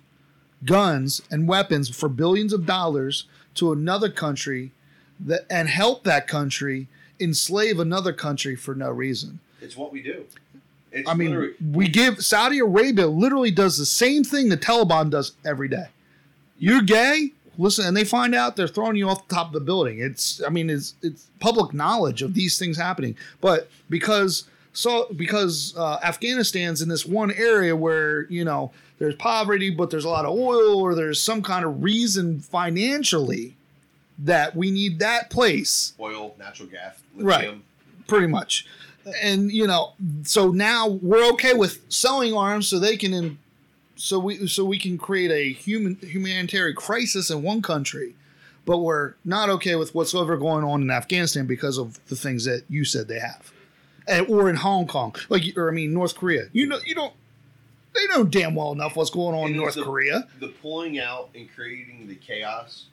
guns 0.65 1.23
and 1.31 1.49
weapons 1.49 1.89
for 1.89 2.09
billions 2.09 2.53
of 2.53 2.67
dollars 2.67 3.27
to 3.55 3.73
another 3.73 4.09
country 4.11 4.73
that 5.21 5.47
and 5.49 5.69
help 5.69 6.05
that 6.05 6.27
country 6.27 6.89
enslave 7.21 7.79
another 7.79 8.13
country 8.13 8.57
for 8.57 8.75
no 8.75 8.91
reason 8.91 9.39
It's 9.61 9.77
what 9.77 9.93
we 9.93 10.03
do. 10.03 10.25
It's 10.91 11.09
I 11.09 11.15
mean, 11.15 11.55
we 11.73 11.89
give 11.89 12.25
Saudi 12.25 12.61
Arabia 12.61 13.09
literally 13.09 13.51
does 13.51 13.77
the 13.77 13.87
same 13.87 14.23
thing 14.23 14.49
the 14.49 14.57
Taliban 14.57 15.11
does 15.11 15.33
every 15.45 15.69
day. 15.69 15.89
You're 16.57 16.83
gay, 16.83 17.33
listen, 17.59 17.85
and 17.87 17.97
they 17.97 18.05
find 18.05 18.33
out 18.33 18.55
they're 18.55 18.69
throwing 18.69 18.95
you 18.95 19.09
off 19.09 19.27
the 19.27 19.35
top 19.35 19.49
of 19.49 19.53
the 19.55 19.61
building. 19.61 19.99
It's, 19.99 20.41
I 20.47 20.51
mean, 20.51 20.71
it's 20.71 20.95
it's 21.03 21.29
public 21.41 21.75
knowledge 21.75 22.23
of 22.23 22.35
these 22.35 22.59
things 22.59 22.77
happening. 22.77 23.17
But 23.41 23.69
because 23.91 24.45
so 24.73 25.09
because 25.17 25.75
uh, 25.77 25.99
Afghanistan's 26.03 26.81
in 26.81 26.89
this 26.89 27.05
one 27.05 27.33
area 27.33 27.75
where 27.75 28.23
you 28.31 28.45
know 28.45 28.71
there's 29.05 29.15
poverty, 29.17 29.71
but 29.71 29.91
there's 29.91 30.05
a 30.05 30.09
lot 30.09 30.25
of 30.25 30.33
oil, 30.37 30.81
or 30.81 30.95
there's 30.95 31.21
some 31.21 31.43
kind 31.43 31.65
of 31.65 31.83
reason 31.83 32.41
financially 32.41 33.55
that 34.19 34.55
we 34.57 34.71
need 34.71 34.99
that 35.01 35.29
place 35.31 35.93
oil, 36.01 36.35
natural 36.39 36.69
gas, 36.69 36.97
Right. 37.17 37.55
pretty 38.07 38.27
much. 38.29 38.67
and 39.23 39.53
you 39.53 39.67
know, 39.67 39.93
so 40.23 40.51
now 40.51 40.89
we're 40.89 41.31
okay 41.33 41.53
with 41.55 41.81
selling 41.93 42.33
arms 42.35 42.69
so 42.69 42.79
they 42.79 42.97
can, 42.97 43.13
in, 43.13 43.39
so 43.97 44.19
we 44.19 44.47
so 44.47 44.65
we 44.65 44.79
can 44.79 44.97
create 44.97 45.31
a 45.31 45.53
human 45.53 45.97
humanitarian 46.01 46.75
crisis 46.75 47.29
in 47.31 47.43
one 47.43 47.61
country, 47.61 48.15
but 48.65 48.79
we're 48.79 49.15
not 49.25 49.51
okay 49.51 49.75
with 49.75 49.95
whatsoever 49.95 50.37
going 50.39 50.65
on 50.65 50.81
in 50.81 50.91
Afghanistan 50.91 51.47
because 51.47 51.77
of 51.79 51.99
the 52.09 52.17
things 52.17 52.45
that 52.47 52.63
you 52.71 52.85
said 52.85 53.09
they 53.09 53.19
have, 53.21 53.53
and, 54.09 54.27
or 54.29 54.49
in 54.49 54.57
Hong 54.57 54.87
Kong, 54.87 55.15
like 55.29 55.43
or 55.57 55.69
I 55.69 55.73
mean 55.75 55.93
North 55.93 56.15
Korea. 56.17 56.45
You 56.53 56.67
know, 56.67 56.79
you 56.87 56.95
don't. 56.95 57.13
They 57.95 58.07
know 58.09 58.25
damn 58.25 58.55
well 58.55 58.73
enough 58.73 58.97
what's 58.97 59.11
going 59.11 59.37
on 59.37 59.51
in 59.51 59.57
North 59.57 59.75
the- 59.75 59.85
Korea. 59.85 60.27
The 60.41 60.49
pulling 60.49 60.99
out 60.99 61.31
and 61.35 61.49
creating 61.55 62.07
the 62.09 62.17
chaos 62.17 62.87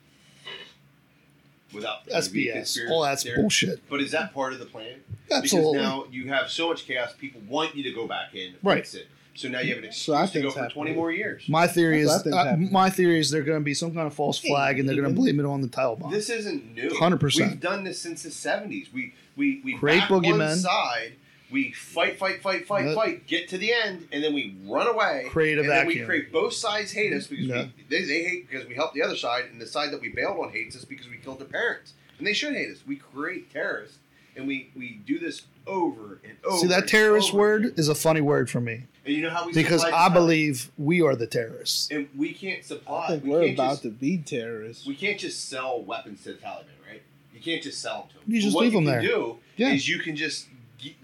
without 1.72 2.04
That's 2.06 2.28
the 2.28 2.48
BS. 2.48 2.78
All 2.90 3.02
that's 3.02 3.22
theory. 3.22 3.40
bullshit. 3.40 3.88
But 3.88 4.00
is 4.00 4.10
that 4.12 4.34
part 4.34 4.52
of 4.52 4.58
the 4.58 4.66
plan? 4.66 5.00
Absolutely. 5.30 5.72
Because 5.78 5.82
now 5.86 6.04
you 6.10 6.28
have 6.28 6.50
so 6.50 6.68
much 6.68 6.84
chaos, 6.86 7.14
people 7.18 7.40
want 7.48 7.74
you 7.74 7.82
to 7.84 7.92
go 7.92 8.06
back 8.06 8.34
in 8.34 8.48
and 8.48 8.56
Right. 8.62 8.76
fix 8.78 8.94
it. 8.94 9.06
So 9.34 9.48
now 9.48 9.60
you 9.60 9.74
have 9.74 9.82
an 9.82 9.90
So 9.92 10.12
excuse 10.12 10.32
to 10.32 10.42
go 10.42 10.50
for 10.50 10.58
happening. 10.58 10.74
20 10.74 10.92
more 10.94 11.10
years. 11.10 11.48
My 11.48 11.66
theory 11.66 12.04
That's 12.04 12.26
is 12.26 12.32
what 12.32 12.46
I 12.46 12.54
think's 12.54 12.68
uh, 12.68 12.72
my 12.72 12.90
theory 12.90 13.18
is 13.18 13.30
they're 13.30 13.42
going 13.42 13.58
to 13.58 13.64
be 13.64 13.72
some 13.72 13.94
kind 13.94 14.06
of 14.06 14.12
false 14.12 14.38
flag, 14.38 14.78
and 14.78 14.86
they're 14.86 14.94
going 14.94 15.08
to 15.08 15.14
blame 15.14 15.40
it 15.40 15.46
on 15.46 15.62
the 15.62 15.68
Taliban. 15.68 16.10
This 16.10 16.28
isn't 16.28 16.74
new. 16.74 16.90
100%. 16.90 17.48
We've 17.48 17.58
done 17.58 17.82
this 17.84 17.98
since 17.98 18.22
the 18.24 18.28
70s. 18.28 18.92
We 18.92 19.14
we 19.34 19.62
we 19.64 19.78
Create 19.78 20.00
back 20.00 20.10
one 20.10 20.22
boogeymen. 20.24 20.56
side, 20.56 21.14
we 21.52 21.72
fight, 21.72 22.18
fight, 22.18 22.42
fight, 22.42 22.66
fight, 22.66 22.86
Yep. 22.86 22.94
fight, 22.94 23.26
get 23.26 23.48
to 23.50 23.58
the 23.58 23.72
end, 23.72 24.08
and 24.10 24.24
then 24.24 24.32
we 24.34 24.56
run 24.66 24.86
away. 24.88 25.26
Create 25.28 25.58
a 25.58 25.60
and 25.60 25.70
then 25.70 25.86
we 25.86 26.00
create 26.00 26.32
both 26.32 26.54
sides 26.54 26.92
hate 26.92 27.12
us 27.12 27.26
because 27.26 27.46
Yeah. 27.46 27.66
we, 27.76 27.84
they, 27.88 28.04
they 28.04 28.24
hate 28.24 28.50
because 28.50 28.66
we 28.66 28.74
helped 28.74 28.94
the 28.94 29.02
other 29.02 29.16
side, 29.16 29.44
and 29.52 29.60
the 29.60 29.66
side 29.66 29.92
that 29.92 30.00
we 30.00 30.08
bailed 30.08 30.38
on 30.38 30.50
hates 30.50 30.74
us 30.76 30.84
because 30.84 31.08
we 31.08 31.16
killed 31.18 31.38
their 31.38 31.46
parents, 31.48 31.92
and 32.18 32.26
they 32.26 32.32
should 32.32 32.54
hate 32.54 32.70
us. 32.70 32.78
We 32.86 32.96
create 32.96 33.52
terrorists, 33.52 33.98
and 34.36 34.46
we 34.48 34.70
we 34.74 35.00
do 35.06 35.18
this 35.18 35.42
over 35.66 36.18
and 36.24 36.36
over. 36.44 36.58
See 36.58 36.66
that 36.68 36.88
terrorist 36.88 37.32
word 37.32 37.78
is 37.78 37.88
a 37.88 37.94
funny 37.94 38.20
word 38.20 38.50
for 38.50 38.60
me 38.60 38.84
and 39.04 39.14
you 39.14 39.22
know 39.22 39.30
how 39.30 39.46
we 39.46 39.52
because 39.52 39.84
I 39.84 40.08
believe 40.08 40.70
we 40.78 41.02
are 41.02 41.14
the 41.16 41.26
terrorists. 41.26 41.88
and 41.90 42.08
we 42.16 42.32
can't 42.32 42.64
supply. 42.64 43.04
I 43.04 43.08
think 43.08 43.24
we 43.24 43.30
we're 43.30 43.40
can't 43.46 43.54
about 43.54 43.70
just, 43.72 43.82
to 43.82 43.90
be 43.90 44.18
terrorists. 44.18 44.86
We 44.86 44.94
can't 44.96 45.18
just 45.20 45.48
sell 45.48 45.82
weapons 45.82 46.22
to 46.24 46.32
the 46.32 46.38
Taliban, 46.38 46.64
right? 46.88 47.02
You 47.34 47.40
can't 47.40 47.62
just 47.62 47.80
sell 47.80 48.00
them 48.02 48.08
to 48.08 48.14
them. 48.14 48.24
You 48.34 48.40
just 48.40 48.54
what 48.54 48.62
leave 48.62 48.72
you 48.72 48.78
them 48.78 48.84
can 48.86 48.92
there. 48.92 49.02
Do 49.02 49.38
Yeah. 49.56 49.72
is 49.72 49.88
you 49.88 49.98
can 49.98 50.14
just 50.16 50.46
g- 50.46 50.51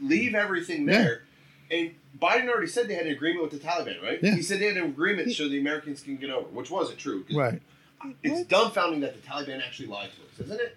leave 0.01 0.35
everything 0.35 0.87
Yeah. 0.89 0.99
there. 1.03 1.23
And 1.71 1.95
Biden 2.19 2.49
already 2.49 2.67
said 2.67 2.89
they 2.89 2.95
had 2.95 3.07
an 3.07 3.13
agreement 3.13 3.51
with 3.51 3.61
the 3.61 3.67
Taliban, 3.69 4.03
right? 4.03 4.19
Yeah. 4.23 4.35
He 4.35 4.43
said 4.43 4.61
they 4.61 4.67
had 4.67 4.77
an 4.79 4.85
agreement 4.85 5.31
so 5.33 5.49
the 5.49 5.59
Americans 5.59 6.01
can 6.03 6.17
get 6.17 6.31
over, 6.31 6.49
which 6.49 6.71
wasn't 6.71 6.99
true. 6.99 7.25
Right. 7.33 7.61
It's 8.23 8.49
dumbfounding 8.49 9.01
that 9.03 9.15
the 9.21 9.27
Taliban 9.29 9.65
actually 9.65 9.89
lied 9.89 10.11
to 10.17 10.23
us, 10.43 10.47
isn't 10.47 10.61
it? 10.61 10.77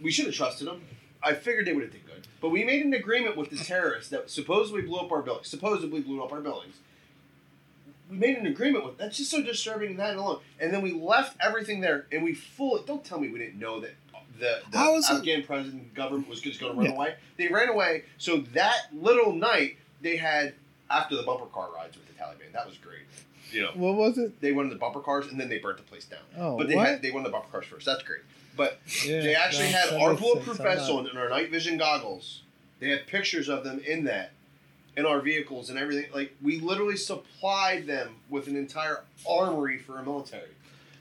We 0.00 0.10
should 0.10 0.26
have 0.26 0.34
trusted 0.34 0.66
them. 0.68 0.82
I 1.22 1.34
figured 1.34 1.66
they 1.66 1.72
would 1.74 1.82
have 1.82 1.92
did 1.92 2.06
good. 2.06 2.26
But 2.40 2.48
we 2.50 2.64
made 2.64 2.84
an 2.84 2.94
agreement 2.94 3.36
with 3.36 3.50
the 3.50 3.56
terrorists 3.56 4.08
that 4.10 4.30
supposedly 4.30 4.80
blew 4.82 4.98
up 4.98 5.12
our 5.12 5.20
buildings. 5.22 5.48
Supposedly 5.48 6.00
blew 6.00 6.22
up 6.22 6.32
our 6.32 6.40
buildings. 6.40 6.76
We 8.10 8.16
made 8.16 8.38
an 8.38 8.46
agreement 8.46 8.84
with 8.86 8.96
that's 8.96 9.18
just 9.18 9.30
so 9.30 9.42
disturbing 9.42 9.96
that 9.98 10.16
alone. 10.16 10.40
And 10.58 10.72
then 10.72 10.80
we 10.82 10.92
left 10.92 11.36
everything 11.40 11.80
there 11.80 12.06
and 12.10 12.24
we 12.24 12.32
fully 12.34 12.82
don't 12.86 13.04
tell 13.04 13.20
me 13.20 13.28
we 13.28 13.38
didn't 13.38 13.58
know 13.58 13.80
that 13.80 13.92
the, 14.40 14.60
the 14.72 14.78
How 14.78 14.96
is 14.96 15.08
it- 15.08 15.14
Afghan 15.14 15.42
president 15.44 15.94
government 15.94 16.28
was 16.28 16.40
just 16.40 16.60
gonna 16.60 16.74
run 16.74 16.86
Yeah. 16.86 16.92
away. 16.92 17.14
They 17.36 17.48
ran 17.48 17.68
away, 17.68 18.04
so 18.18 18.38
that 18.54 18.88
little 18.92 19.32
night 19.32 19.76
they 20.00 20.16
had 20.16 20.54
after 20.90 21.14
the 21.16 21.22
bumper 21.22 21.46
car 21.46 21.68
rides 21.74 21.96
with 21.96 22.06
the 22.08 22.14
Taliban. 22.14 22.52
That 22.52 22.66
was 22.66 22.76
great. 22.78 23.02
You 23.52 23.62
know, 23.62 23.70
What 23.74 23.94
was 23.96 24.18
it? 24.18 24.40
they 24.40 24.52
won 24.52 24.68
the 24.68 24.76
bumper 24.76 25.00
cars 25.00 25.26
and 25.26 25.38
then 25.38 25.48
they 25.48 25.58
burnt 25.58 25.76
the 25.78 25.82
place 25.84 26.04
down. 26.04 26.20
Oh, 26.36 26.56
But 26.56 26.68
they 26.68 26.76
what? 26.76 26.86
had 26.86 27.02
they 27.02 27.10
won 27.10 27.22
the 27.22 27.30
bumper 27.30 27.48
cars 27.50 27.66
first. 27.66 27.84
That's 27.86 28.02
great. 28.02 28.20
But 28.56 28.78
Yeah, 29.04 29.20
they 29.20 29.34
actually 29.34 29.66
had 29.68 29.92
our 29.94 30.14
bulletproof 30.14 30.56
vests 30.58 30.88
on 30.88 31.06
and 31.08 31.18
our 31.18 31.28
night 31.28 31.50
vision 31.50 31.76
goggles. 31.78 32.42
They 32.80 32.88
had 32.90 33.06
pictures 33.06 33.48
of 33.48 33.62
them 33.64 33.80
in 33.80 34.04
that, 34.04 34.32
in 34.96 35.04
our 35.06 35.20
vehicles 35.20 35.68
and 35.70 35.78
everything. 35.78 36.10
Like 36.12 36.34
we 36.42 36.58
literally 36.60 36.96
supplied 36.96 37.86
them 37.86 38.16
with 38.28 38.46
an 38.48 38.56
entire 38.56 39.02
armory 39.28 39.78
for 39.78 39.98
a 39.98 40.02
military. 40.04 40.50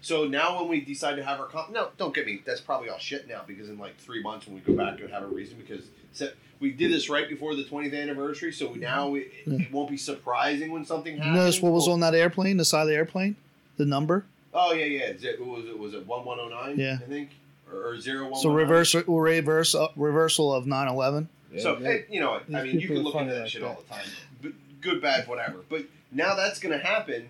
So 0.02 0.26
now 0.28 0.60
when 0.60 0.70
we 0.70 0.82
decide 0.82 1.16
to 1.16 1.24
have 1.24 1.40
our 1.40 1.48
comp, 1.48 1.72
no, 1.72 1.90
don't 1.98 2.14
get 2.16 2.26
me. 2.26 2.42
That's 2.46 2.62
probably 2.62 2.90
all 2.90 2.98
shit 3.00 3.28
now 3.28 3.42
because 3.46 3.70
in 3.70 3.78
like 3.78 3.98
three 3.98 4.22
months 4.24 4.48
when 4.48 4.56
we 4.56 4.62
go 4.62 4.74
back, 4.74 5.00
it 5.00 5.10
have 5.12 5.24
a 5.24 5.28
reason 5.28 5.58
because 5.58 5.86
se- 6.14 6.34
we 6.62 6.72
did 6.72 6.92
this 6.92 7.10
right 7.10 7.28
before 7.28 7.56
the 7.56 7.64
20th 7.64 8.00
anniversary. 8.02 8.52
So 8.54 8.74
now 8.74 9.16
it, 9.16 9.28
it 9.46 9.72
won't 9.74 9.90
be 9.90 9.98
surprising 9.98 10.72
when 10.72 10.86
something 10.86 11.16
You 11.16 11.20
happens. 11.22 11.36
notice 11.36 11.62
what 11.62 11.74
was 11.74 11.88
on 11.88 12.00
that 12.00 12.16
airplane, 12.16 12.58
the 12.58 12.66
side 12.66 12.84
of 12.84 12.88
the 12.88 12.96
airplane, 12.96 13.36
the 13.78 13.86
number. 13.86 14.26
Oh 14.54 14.74
yeah, 14.74 14.86
yeah. 14.86 15.04
Is 15.08 15.24
it, 15.24 15.40
was 15.46 15.66
it 15.66 15.78
was 15.78 15.94
it 15.94 16.08
one 16.08 16.24
one 16.26 16.38
zero 16.38 16.50
nine? 16.50 16.78
Yeah. 16.78 16.98
I 17.02 17.06
think 17.06 17.30
or, 17.72 17.90
or 17.90 18.00
zero 18.00 18.30
one. 18.30 18.42
So 18.42 18.50
reverse 18.52 18.96
reverse 18.96 19.76
uh, 19.76 19.88
reversal 19.96 20.54
of 20.54 20.66
9/11. 20.66 21.28
Yeah, 21.54 21.62
So 21.62 21.78
yeah. 21.78 21.88
hey, 21.88 22.06
you 22.10 22.20
know, 22.20 22.32
what, 22.32 22.44
I 22.56 22.64
mean, 22.64 22.80
you 22.80 22.88
can 22.88 22.98
look 23.00 23.16
at 23.16 23.20
funny 23.20 23.32
that 23.32 23.42
like 23.42 23.50
shit 23.50 23.62
that. 23.62 23.68
all 23.68 23.84
the 23.88 23.94
time, 23.94 24.06
but 24.42 24.52
good, 24.82 25.02
bad, 25.02 25.28
whatever. 25.28 25.58
But 25.70 25.84
now 26.12 26.36
that's 26.36 26.60
going 26.60 26.78
to 26.78 26.84
happen, 26.84 27.28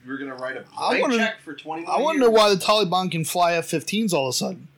and 0.00 0.08
we're 0.10 0.18
going 0.18 0.30
to 0.30 0.36
write 0.36 0.56
a 0.56 0.64
I 0.78 0.88
blank 0.90 1.02
wanna- 1.02 1.16
check 1.18 1.40
for 1.42 1.54
twenty. 1.54 1.86
I 1.86 1.98
want 1.98 2.16
to 2.16 2.20
know 2.24 2.30
why 2.30 2.50
the 2.50 2.60
Taliban 2.60 3.10
can 3.10 3.24
fly 3.24 3.54
F-15s 3.54 4.12
all 4.12 4.28
of 4.28 4.30
a 4.30 4.36
sudden. 4.36 4.68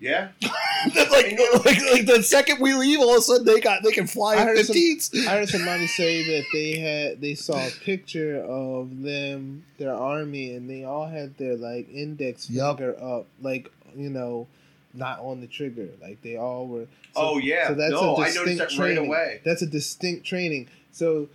Yeah, 0.00 0.28
like, 0.42 1.10
like, 1.10 1.64
like 1.64 2.06
the 2.06 2.22
second 2.22 2.60
we 2.60 2.74
leave, 2.74 3.00
all 3.00 3.12
of 3.12 3.18
a 3.18 3.22
sudden 3.22 3.46
they 3.46 3.58
got 3.60 3.82
they 3.82 3.92
can 3.92 4.06
fly 4.06 4.34
I 4.34 4.44
heard 4.44 4.58
some- 4.58 4.76
F-15s. 4.76 5.26
I 5.26 5.30
heard 5.38 5.48
somebody 5.56 5.86
say 5.86 6.22
that 6.26 6.44
they 6.52 6.78
had 6.78 7.20
they 7.22 7.34
saw 7.34 7.54
a 7.66 7.70
picture 7.70 8.40
of 8.40 9.00
them, 9.02 9.64
their 9.78 9.94
army, 9.94 10.54
and 10.54 10.68
they 10.68 10.84
all 10.84 11.06
had 11.06 11.38
their 11.38 11.56
like 11.56 11.88
index 11.90 12.50
Yup. 12.50 12.78
finger 12.78 13.02
up, 13.02 13.26
like 13.40 13.70
you 13.96 14.10
know, 14.10 14.46
not 14.92 15.20
on 15.20 15.40
the 15.40 15.46
trigger. 15.46 15.88
Like 16.02 16.20
they 16.22 16.36
all 16.36 16.66
were. 16.66 16.86
Oh, 17.16 17.38
yeah. 17.38 17.72
No, 17.74 18.16
I 18.16 18.30
noticed 18.32 18.58
that 18.58 18.60
right 18.70 18.70
training. 18.76 19.06
away. 19.06 19.40
That's 19.44 19.62
a 19.62 19.66
distinct 19.66 20.26
training. 20.26 20.66
So, 20.90 21.28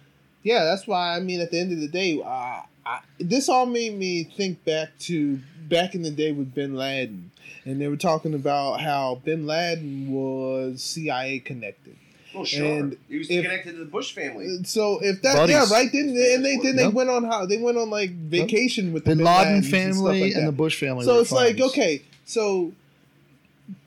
yeah, 0.43 0.63
that's 0.65 0.87
why 0.87 1.15
I 1.15 1.19
mean, 1.19 1.39
at 1.41 1.51
the 1.51 1.59
end 1.59 1.71
of 1.71 1.79
the 1.79 1.87
day, 1.87 2.21
uh, 2.23 2.61
I, 2.85 2.99
this 3.19 3.49
all 3.49 3.65
made 3.65 3.93
me 3.97 4.23
think 4.23 4.63
back 4.65 4.89
to 5.01 5.39
back 5.69 5.93
in 5.95 6.01
the 6.01 6.11
day 6.11 6.31
with 6.31 6.53
Bin 6.53 6.75
Laden, 6.75 7.31
and 7.65 7.79
they 7.79 7.87
were 7.87 7.97
talking 7.97 8.33
about 8.33 8.81
how 8.81 9.21
Bin 9.23 9.45
Laden 9.45 10.11
was 10.11 10.81
CIA 10.81 11.39
connected. 11.39 11.95
well, 12.33 12.45
sure. 12.45 12.65
and 12.65 12.97
he 13.09 13.17
was 13.19 13.29
if- 13.29 13.43
connected 13.43 13.73
to 13.73 13.79
the 13.79 13.85
Bush 13.85 14.13
family. 14.13 14.63
So 14.63 14.99
if 15.03 15.21
that 15.23 15.35
Buddies. 15.35 15.53
yeah 15.55 15.65
right 15.71 15.91
then 15.91 16.09
and 16.09 16.45
they 16.45 16.57
then 16.57 16.75
they 16.75 16.83
Yep. 16.85 16.93
went 16.93 17.09
on 17.09 17.23
how 17.25 17.45
they 17.45 17.57
went 17.57 17.77
on 17.77 17.89
like 17.89 18.11
vacation 18.11 18.93
with 18.93 19.03
the 19.05 19.15
Bin 19.15 19.23
Laden 19.25 19.53
and 19.55 19.65
stuff 19.65 19.79
family 19.81 20.21
like 20.21 20.35
and 20.35 20.47
the. 20.47 20.51
Bush 20.51 20.79
family. 20.79 21.05
So 21.05 21.15
were 21.15 21.21
it's 21.21 21.31
like 21.31 21.59
okay, 21.59 22.01
so 22.25 22.71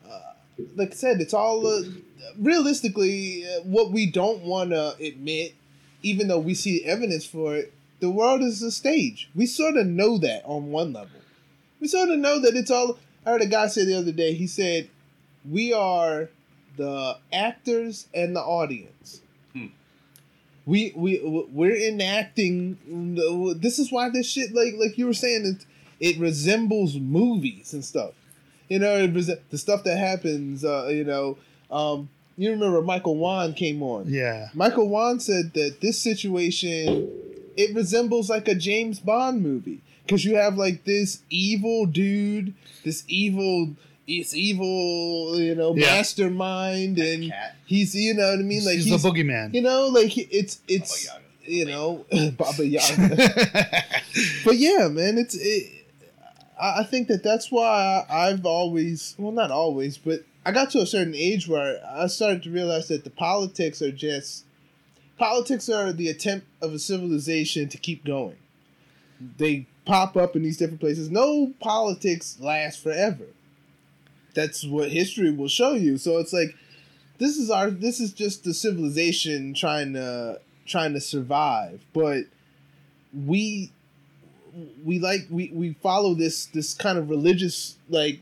uh, 0.09 0.19
like 0.77 0.93
I 0.93 0.95
said, 0.95 1.21
it's 1.21 1.35
all 1.35 1.67
uh, 1.67 1.83
realistically 2.39 3.45
uh, 3.47 3.61
what 3.63 3.91
we 3.93 4.07
don't 4.07 4.43
want 4.43 4.71
to 4.71 4.95
admit, 5.01 5.55
even 6.03 6.29
though 6.29 6.39
we 6.39 6.55
see 6.55 6.85
evidence 6.85 7.25
for 7.25 7.55
it. 7.55 7.73
The 8.01 8.11
world 8.11 8.43
is 8.43 8.63
a 8.63 8.73
stage. 8.73 9.31
We 9.35 9.47
sort 9.47 9.77
of 9.77 9.87
know 9.87 10.19
that 10.19 10.43
on 10.45 10.71
one 10.71 10.93
level. 10.93 11.21
We 11.81 11.89
sort 11.89 12.11
of 12.11 12.19
know 12.19 12.41
that 12.41 12.55
it's 12.55 12.71
all. 12.71 12.99
I 13.25 13.31
heard 13.31 13.43
a 13.43 13.47
guy 13.47 13.69
say 13.69 13.85
the 13.85 13.97
other 13.97 14.13
day. 14.13 14.35
He 14.35 14.47
said, 14.47 14.89
"We 15.49 15.73
are 15.73 16.29
the 16.77 17.19
actors 17.33 18.09
and 18.13 18.35
the 18.35 18.41
audience." 18.41 19.21
Hmm. 19.53 19.67
We 20.67 20.93
we 20.97 21.21
we're 21.23 21.77
enacting. 21.77 22.79
This 23.61 23.79
is 23.79 23.93
why 23.93 24.11
this 24.11 24.29
shit 24.29 24.53
like 24.53 24.75
like 24.77 24.99
you 24.99 25.07
were 25.07 25.15
saying 25.15 25.47
it 25.47 25.67
it 26.01 26.19
resembles 26.19 26.97
movies 26.97 27.73
and 27.73 27.85
stuff. 27.85 28.13
You 28.69 28.81
know, 28.81 28.97
it 28.97 29.51
the 29.51 29.59
stuff 29.59 29.85
that 29.85 29.97
happens. 29.97 30.65
Uh, 30.65 30.89
you 30.89 31.05
know, 31.05 31.39
um, 31.71 32.09
you 32.37 32.51
remember 32.51 32.83
Michael 32.83 33.17
Wan 33.17 33.55
came 33.55 33.83
on. 33.83 34.07
yeah, 34.09 34.49
Michael 34.55 34.89
Wan 34.89 35.21
said 35.21 35.53
that 35.55 35.81
this 35.81 35.99
situation 36.03 37.11
it 37.57 37.75
resembles 37.75 38.31
like 38.31 38.49
a 38.49 38.55
James 38.55 38.99
Bond 39.01 39.43
movie 39.43 39.81
because 40.07 40.25
you 40.25 40.37
have 40.37 40.57
like 40.57 40.85
this 40.85 41.23
evil 41.31 41.87
dude, 41.87 42.55
this 42.85 43.05
evil, 43.09 43.75
it's 44.07 44.35
evil, 44.35 45.39
you 45.39 45.55
know, 45.55 45.75
Yeah. 45.77 45.97
mastermind, 45.97 46.99
and 46.99 47.31
Cat. 47.31 47.55
he's 47.67 47.95
you 47.95 48.15
know 48.15 48.31
what 48.31 48.39
I 48.39 48.43
mean, 48.43 48.65
like 48.65 48.77
he's, 48.77 48.87
he's, 48.87 49.03
the 49.03 49.09
boogeyman. 49.11 49.55
you 49.55 49.61
know, 49.61 49.89
like 49.89 50.17
it's 50.17 50.61
it's 50.69 51.07
Baba 51.07 51.21
you 51.45 51.65
know 51.67 52.05
Baba 52.39 52.65
Yaga. 52.67 53.17
but 54.45 54.57
yeah, 54.57 54.89
man, 54.89 55.19
it's 55.19 55.35
it. 55.35 55.71
I 56.61 56.81
I 56.81 56.85
think 56.85 57.09
that 57.09 57.23
that's 57.23 57.51
why 57.51 58.05
I've 58.09 58.47
always, 58.47 59.15
well, 59.19 59.33
not 59.33 59.51
always, 59.51 59.99
but 59.99 60.25
I 60.45 60.53
got 60.53 60.71
to 60.71 60.81
a 60.81 60.87
certain 60.87 61.15
age 61.15 61.47
where 61.47 61.81
I 61.87 62.07
started 62.09 62.43
to 62.45 62.51
realize 62.51 62.89
that 62.89 63.05
the 63.05 63.11
politics 63.11 63.81
are 63.81 63.93
just 63.93 64.45
politics 65.19 65.69
are 65.69 65.93
the 65.93 66.09
attempt 66.09 66.47
of 66.61 66.73
a 66.73 66.79
civilization 66.79 67.69
to 67.69 67.79
keep 67.79 68.05
going. 68.05 68.37
They 69.39 69.67
pop 69.85 70.17
up 70.17 70.35
in 70.35 70.43
these 70.43 70.57
different 70.57 70.81
places. 70.81 71.11
No 71.11 71.53
politics 71.61 72.39
lasts 72.41 72.83
forever. 72.83 73.27
That's 74.35 74.65
what 74.65 74.91
history 74.91 75.31
will 75.31 75.49
show 75.49 75.75
you. 75.75 75.99
So 75.99 76.19
it's 76.19 76.33
like 76.33 76.57
this 77.19 77.37
is 77.37 77.51
our 77.51 77.71
this 77.71 78.01
is 78.01 78.13
just 78.13 78.45
the 78.45 78.55
civilization 78.55 79.55
trying 79.55 79.93
to 79.93 80.41
trying 80.67 80.95
to 80.95 81.01
survive, 81.01 81.85
but 81.93 82.25
we 83.15 83.71
we 84.85 84.99
like 84.99 85.27
we 85.31 85.51
we 85.53 85.75
follow 85.75 86.15
this 86.15 86.47
this 86.47 86.75
kind 86.75 86.99
of 86.99 87.11
religious 87.11 87.77
like 87.89 88.21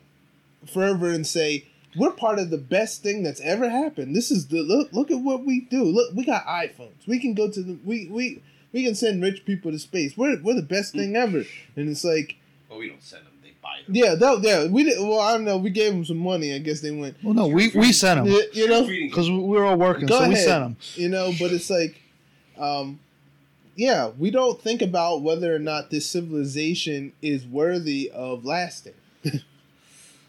fervor 0.67 1.09
and 1.09 1.27
say 1.27 1.65
we're 1.97 2.13
part 2.13 2.39
of 2.39 2.51
the 2.51 2.59
best 2.59 3.03
thing 3.03 3.23
that's 3.23 3.41
ever 3.41 3.69
happened. 3.69 4.15
This 4.15 4.31
is 4.31 4.47
the 4.49 4.63
look. 4.63 4.93
Look 4.93 5.11
at 5.11 5.19
what 5.21 5.45
we 5.45 5.63
do. 5.63 5.83
Look, 5.85 6.15
we 6.15 6.25
got 6.25 6.47
iPhones. 6.47 7.07
We 7.07 7.19
can 7.19 7.35
go 7.35 7.51
to 7.51 7.63
the 7.63 7.79
we 7.85 8.07
we 8.09 8.43
we 8.73 8.85
can 8.85 8.95
send 8.95 9.23
rich 9.23 9.45
people 9.45 9.73
to 9.73 9.79
space. 9.79 10.17
We're 10.17 10.41
we're 10.43 10.55
the 10.55 10.63
best 10.63 10.93
thing 10.93 11.17
ever. 11.17 11.45
And 11.77 11.89
it's 11.89 12.05
like, 12.05 12.37
Well, 12.69 12.79
we 12.79 12.89
don't 12.89 13.03
send 13.03 13.25
them; 13.27 13.33
they 13.43 13.53
buy 13.63 13.79
them. 13.85 13.95
yeah, 13.97 14.15
that 14.15 14.41
yeah. 14.43 14.67
We 14.67 14.85
did. 14.85 15.01
Well, 15.01 15.19
I 15.21 15.33
don't 15.33 15.45
know. 15.45 15.59
We 15.59 15.71
gave 15.71 15.93
them 15.93 16.05
some 16.05 16.19
money. 16.19 16.55
I 16.55 16.59
guess 16.59 16.81
they 16.81 16.93
went. 16.93 17.17
Well, 17.25 17.35
no, 17.35 17.49
we, 17.49 17.69
we 17.75 17.93
sent 17.93 18.25
them 18.25 18.33
You, 18.33 18.45
you 18.53 18.69
know, 18.69 18.87
because 18.87 19.29
we 19.29 19.39
were 19.39 19.65
all 19.65 19.77
working, 19.77 20.07
Go 20.07 20.19
so 20.21 20.29
we 20.29 20.35
ahead. 20.35 20.45
sent 20.47 20.65
them. 20.65 20.77
you 20.95 21.09
know. 21.09 21.33
But 21.41 21.51
it's 21.53 21.69
like, 21.71 22.01
um, 22.57 23.01
yeah, 23.75 24.11
we 24.17 24.31
don't 24.31 24.61
think 24.63 24.81
about 24.83 25.23
whether 25.23 25.53
or 25.53 25.59
not 25.59 25.91
this 25.91 26.07
civilization 26.09 27.13
is 27.21 27.45
worthy 27.47 28.11
of 28.15 28.45
lasting. 28.45 28.95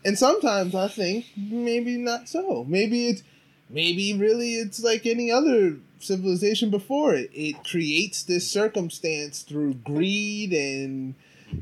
and 0.04 0.18
sometimes 0.18 0.76
I 0.76 0.88
think 0.88 1.26
maybe 1.36 1.97
not 1.97 2.28
so. 2.28 2.66
Maybe 2.68 3.08
it's 3.08 3.24
maybe 3.70 4.14
really 4.14 4.56
it's 4.56 4.84
like 4.84 5.06
any 5.06 5.32
other 5.32 5.78
civilization 5.99 6.70
before 6.70 7.14
it. 7.14 7.30
It 7.34 7.64
creates 7.64 8.24
this 8.24 8.49
circumstance 8.49 9.41
through 9.41 9.76
greed 9.76 10.54
and 10.54 11.16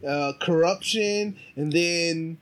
uh, 0.07 0.33
corruption, 0.39 1.37
and 1.55 1.71
then 1.71 2.37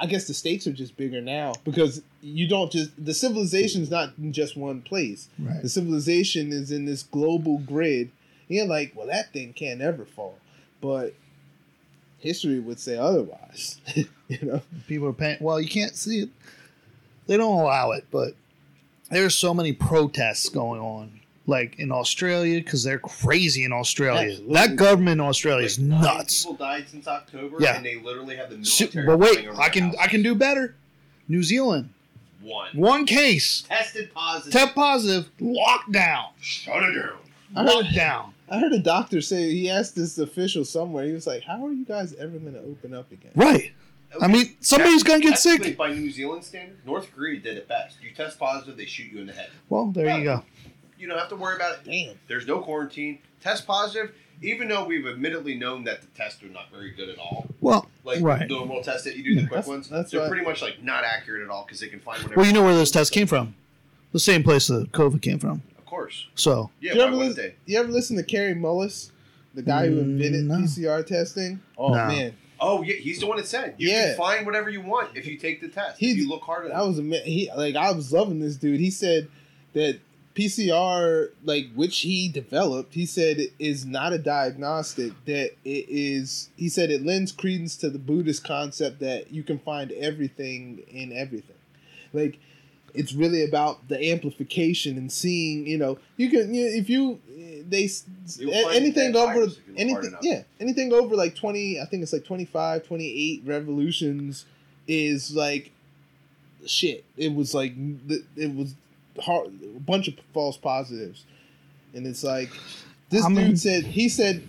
I 0.00 0.06
guess 0.06 0.26
the 0.26 0.34
stakes 0.34 0.66
are 0.66 0.72
just 0.72 0.96
bigger 0.96 1.20
now 1.20 1.52
because 1.64 2.02
you 2.20 2.48
don't 2.48 2.72
just 2.72 2.90
the 3.02 3.14
civilization 3.14 3.82
is 3.82 3.90
not 3.90 4.14
in 4.18 4.32
just 4.32 4.56
one 4.56 4.82
place. 4.82 5.28
Right. 5.38 5.62
The 5.62 5.68
civilization 5.68 6.52
is 6.52 6.72
in 6.72 6.86
this 6.86 7.02
global 7.04 7.58
grid. 7.58 8.10
You're 8.48 8.66
like, 8.66 8.92
well, 8.94 9.06
that 9.06 9.32
thing 9.32 9.52
can't 9.52 9.80
ever 9.80 10.04
fall, 10.04 10.38
but 10.80 11.14
history 12.22 12.60
would 12.60 12.78
say 12.80 12.96
otherwise. 12.96 13.80
you 13.96 14.38
know, 14.42 14.62
People 14.86 15.08
are 15.08 15.12
paying. 15.12 15.38
Well, 15.40 15.60
you 15.60 15.68
can't 15.68 15.94
see 15.96 16.20
it. 16.20 16.28
They 17.26 17.36
don't 17.36 17.58
allow 17.60 17.90
it, 17.92 18.06
but 18.10 18.32
there's 19.10 19.34
so 19.34 19.52
many 19.52 19.72
protests 19.72 20.48
going 20.48 20.80
on, 20.80 21.20
like 21.46 21.78
in 21.78 21.90
Australia, 21.92 22.60
because 22.60 22.82
they're 22.84 22.98
crazy 22.98 23.64
in 23.64 23.72
Australia. 23.72 24.30
Absolutely. 24.30 24.54
That 24.54 24.76
government 24.76 25.20
in 25.20 25.26
Australia 25.26 25.66
is 25.66 25.78
Like, 25.78 25.88
nine 25.88 26.02
nuts. 26.02 26.42
People 26.44 26.56
died 26.56 26.86
since 26.88 27.06
October, 27.06 27.56
Yeah. 27.60 27.76
and 27.76 27.84
they 27.84 27.96
literally 27.96 28.36
have 28.36 28.50
the 28.50 28.64
So- 28.64 28.84
military. 28.84 29.06
but 29.06 29.18
wait, 29.18 29.48
I 29.58 29.68
can 29.68 29.84
house. 29.84 29.96
I 30.00 30.06
can 30.08 30.22
do 30.22 30.34
better. 30.34 30.74
New 31.28 31.42
Zealand, 31.42 31.90
one 32.42 32.68
one 32.74 33.06
case, 33.06 33.62
tested 33.68 34.12
positive. 34.12 34.52
test 34.52 34.74
positive, 34.74 35.28
lockdown, 35.40 36.26
Shut 36.40 36.82
it 36.82 36.94
down. 36.94 37.16
I 37.54 37.62
heard, 37.64 37.84
lockdown. 37.86 38.31
I 38.48 38.58
heard 38.58 38.72
a 38.72 38.78
doctor 38.78 39.20
say 39.20 39.50
he 39.50 39.70
asked 39.70 39.94
this 39.94 40.18
official 40.18 40.64
somewhere. 40.64 41.04
He 41.06 41.12
was 41.12 41.26
like, 41.26 41.42
"How 41.42 41.64
are 41.66 41.72
you 41.72 41.84
guys 41.84 42.12
ever 42.14 42.38
going 42.38 42.54
to 42.54 42.60
open 42.60 42.92
up 42.94 43.10
again?" 43.12 43.32
Right. 43.34 43.72
I 44.20 44.26
mean, 44.28 44.56
somebody's 44.60 45.02
gonna 45.02 45.20
get 45.20 45.38
sick. 45.38 45.74
By 45.76 45.94
New 45.94 46.10
Zealand 46.10 46.44
standard, 46.44 46.76
North 46.84 47.10
Korea 47.14 47.40
did 47.40 47.56
it 47.56 47.66
best. 47.66 47.96
You 48.02 48.10
test 48.10 48.38
positive, 48.38 48.76
they 48.76 48.84
shoot 48.84 49.10
you 49.10 49.20
in 49.20 49.26
the 49.26 49.32
head. 49.32 49.48
Well, 49.70 49.86
there 49.86 50.18
you 50.18 50.24
go. 50.24 50.44
You 50.98 51.08
don't 51.08 51.18
have 51.18 51.30
to 51.30 51.36
worry 51.36 51.56
about 51.56 51.76
it. 51.76 51.84
Damn. 51.84 52.16
There's 52.28 52.46
no 52.46 52.58
quarantine. 52.60 53.20
Test 53.40 53.66
positive, 53.66 54.14
even 54.42 54.68
though 54.68 54.84
we've 54.84 55.06
admittedly 55.06 55.54
known 55.54 55.84
that 55.84 56.02
the 56.02 56.08
tests 56.08 56.42
are 56.42 56.48
not 56.48 56.70
very 56.70 56.90
good 56.90 57.08
at 57.08 57.18
all. 57.18 57.46
Well, 57.62 57.88
Like 58.04 58.20
Right. 58.22 58.40
the 58.40 58.54
normal 58.54 58.82
test 58.82 59.04
that 59.04 59.16
you 59.16 59.22
do, 59.24 59.34
the 59.36 59.40
quick 59.42 59.50
That's- 59.50 59.66
ones, 59.66 59.88
that's 59.88 60.10
they're 60.10 60.20
right. 60.20 60.28
pretty 60.28 60.44
much 60.44 60.60
like 60.60 60.82
not 60.82 61.04
accurate 61.04 61.42
at 61.42 61.48
all 61.48 61.64
because 61.64 61.80
they 61.80 61.88
can 61.88 62.00
find 62.00 62.18
whatever. 62.22 62.36
well, 62.38 62.46
you 62.46 62.52
know 62.52 62.62
where 62.62 62.74
those 62.74 62.90
tests 62.90 63.10
came 63.10 63.26
from. 63.26 63.54
The 64.12 64.20
same 64.20 64.42
place 64.42 64.66
the 64.66 64.84
COVID 64.92 65.22
came 65.22 65.38
from. 65.38 65.62
Of 65.92 65.96
course. 65.98 66.26
So 66.36 66.70
Yeah, 66.80 66.94
you, 66.94 67.02
ever 67.02 67.14
listen, 67.14 67.52
you 67.66 67.78
ever 67.78 67.92
listen 67.92 68.16
to 68.16 68.22
Kary 68.22 68.54
Mullis, 68.54 69.10
the 69.52 69.60
guy 69.60 69.88
who 69.88 69.96
Mm, 69.96 70.00
invented 70.02 70.44
no. 70.46 70.54
PCR 70.56 71.04
testing? 71.06 71.60
Oh 71.76 71.90
No. 71.90 72.06
man, 72.06 72.32
Oh, 72.64 72.80
yeah, 72.82 72.94
he's 72.94 73.18
the 73.20 73.26
one 73.26 73.36
that 73.36 73.46
said 73.46 73.74
you 73.76 73.90
Yeah. 73.90 74.06
can 74.08 74.16
find 74.16 74.46
whatever 74.46 74.70
you 74.70 74.80
want 74.80 75.14
if 75.16 75.26
you 75.26 75.36
take 75.36 75.60
the 75.60 75.68
test. 75.68 75.98
He, 75.98 76.12
if 76.12 76.16
you 76.16 76.28
look 76.30 76.42
hard 76.44 76.64
that 76.64 76.70
enough. 76.70 76.86
was 76.88 76.98
a 76.98 77.02
man. 77.02 77.20
He 77.24 77.50
like 77.54 77.74
I 77.76 77.92
was 77.92 78.10
loving 78.12 78.40
this 78.40 78.56
dude. 78.56 78.80
He 78.80 78.90
said 78.90 79.28
that 79.74 79.98
PCR, 80.34 81.28
like 81.44 81.66
which 81.74 82.00
he 82.00 82.28
developed, 82.28 82.94
he 82.94 83.04
said 83.04 83.38
it 83.38 83.52
is 83.58 83.84
not 83.84 84.12
a 84.14 84.18
diagnostic. 84.18 85.12
That 85.26 85.50
it 85.64 85.86
is. 85.90 86.48
He 86.56 86.70
said 86.70 86.90
it 86.90 87.04
lends 87.04 87.32
credence 87.32 87.76
to 87.78 87.90
the 87.90 87.98
Buddhist 87.98 88.44
concept 88.44 89.00
that 89.00 89.30
you 89.30 89.42
can 89.42 89.58
find 89.58 89.92
everything 89.92 90.82
in 90.90 91.12
everything. 91.12 91.56
Like 92.14 92.38
it's 92.94 93.12
really 93.12 93.44
about 93.44 93.88
the 93.88 94.10
amplification 94.12 94.96
and 94.98 95.10
seeing. 95.10 95.66
You 95.66 95.78
know, 95.78 95.98
you 96.16 96.30
can 96.30 96.52
you, 96.54 96.66
if 96.66 96.88
you 96.90 97.20
they 97.68 97.88
You'll 98.38 98.52
a- 98.52 98.62
find 98.64 98.76
anything 98.76 99.16
over 99.16 99.32
virus 99.34 99.58
if 99.58 99.78
you 99.78 99.86
look 99.94 100.02
hard 100.02 100.04
anything 100.04 100.18
yeah 100.22 100.42
anything 100.60 100.92
over 100.92 101.14
like 101.14 101.34
20 101.36 101.80
i 101.80 101.84
think 101.84 102.02
it's 102.02 102.12
like 102.12 102.24
25 102.24 102.84
28 102.84 103.42
revolutions 103.46 104.44
is 104.88 105.34
like 105.34 105.70
shit 106.66 107.04
it 107.16 107.32
was 107.34 107.54
like 107.54 107.72
it 108.36 108.54
was 108.54 108.74
hard, 109.20 109.48
a 109.76 109.80
bunch 109.80 110.08
of 110.08 110.14
false 110.34 110.56
positives 110.56 111.24
and 111.94 112.06
it's 112.06 112.24
like 112.24 112.50
this 113.10 113.22
How 113.22 113.28
dude 113.28 113.36
many- 113.38 113.56
said 113.56 113.84
he 113.84 114.08
said 114.08 114.42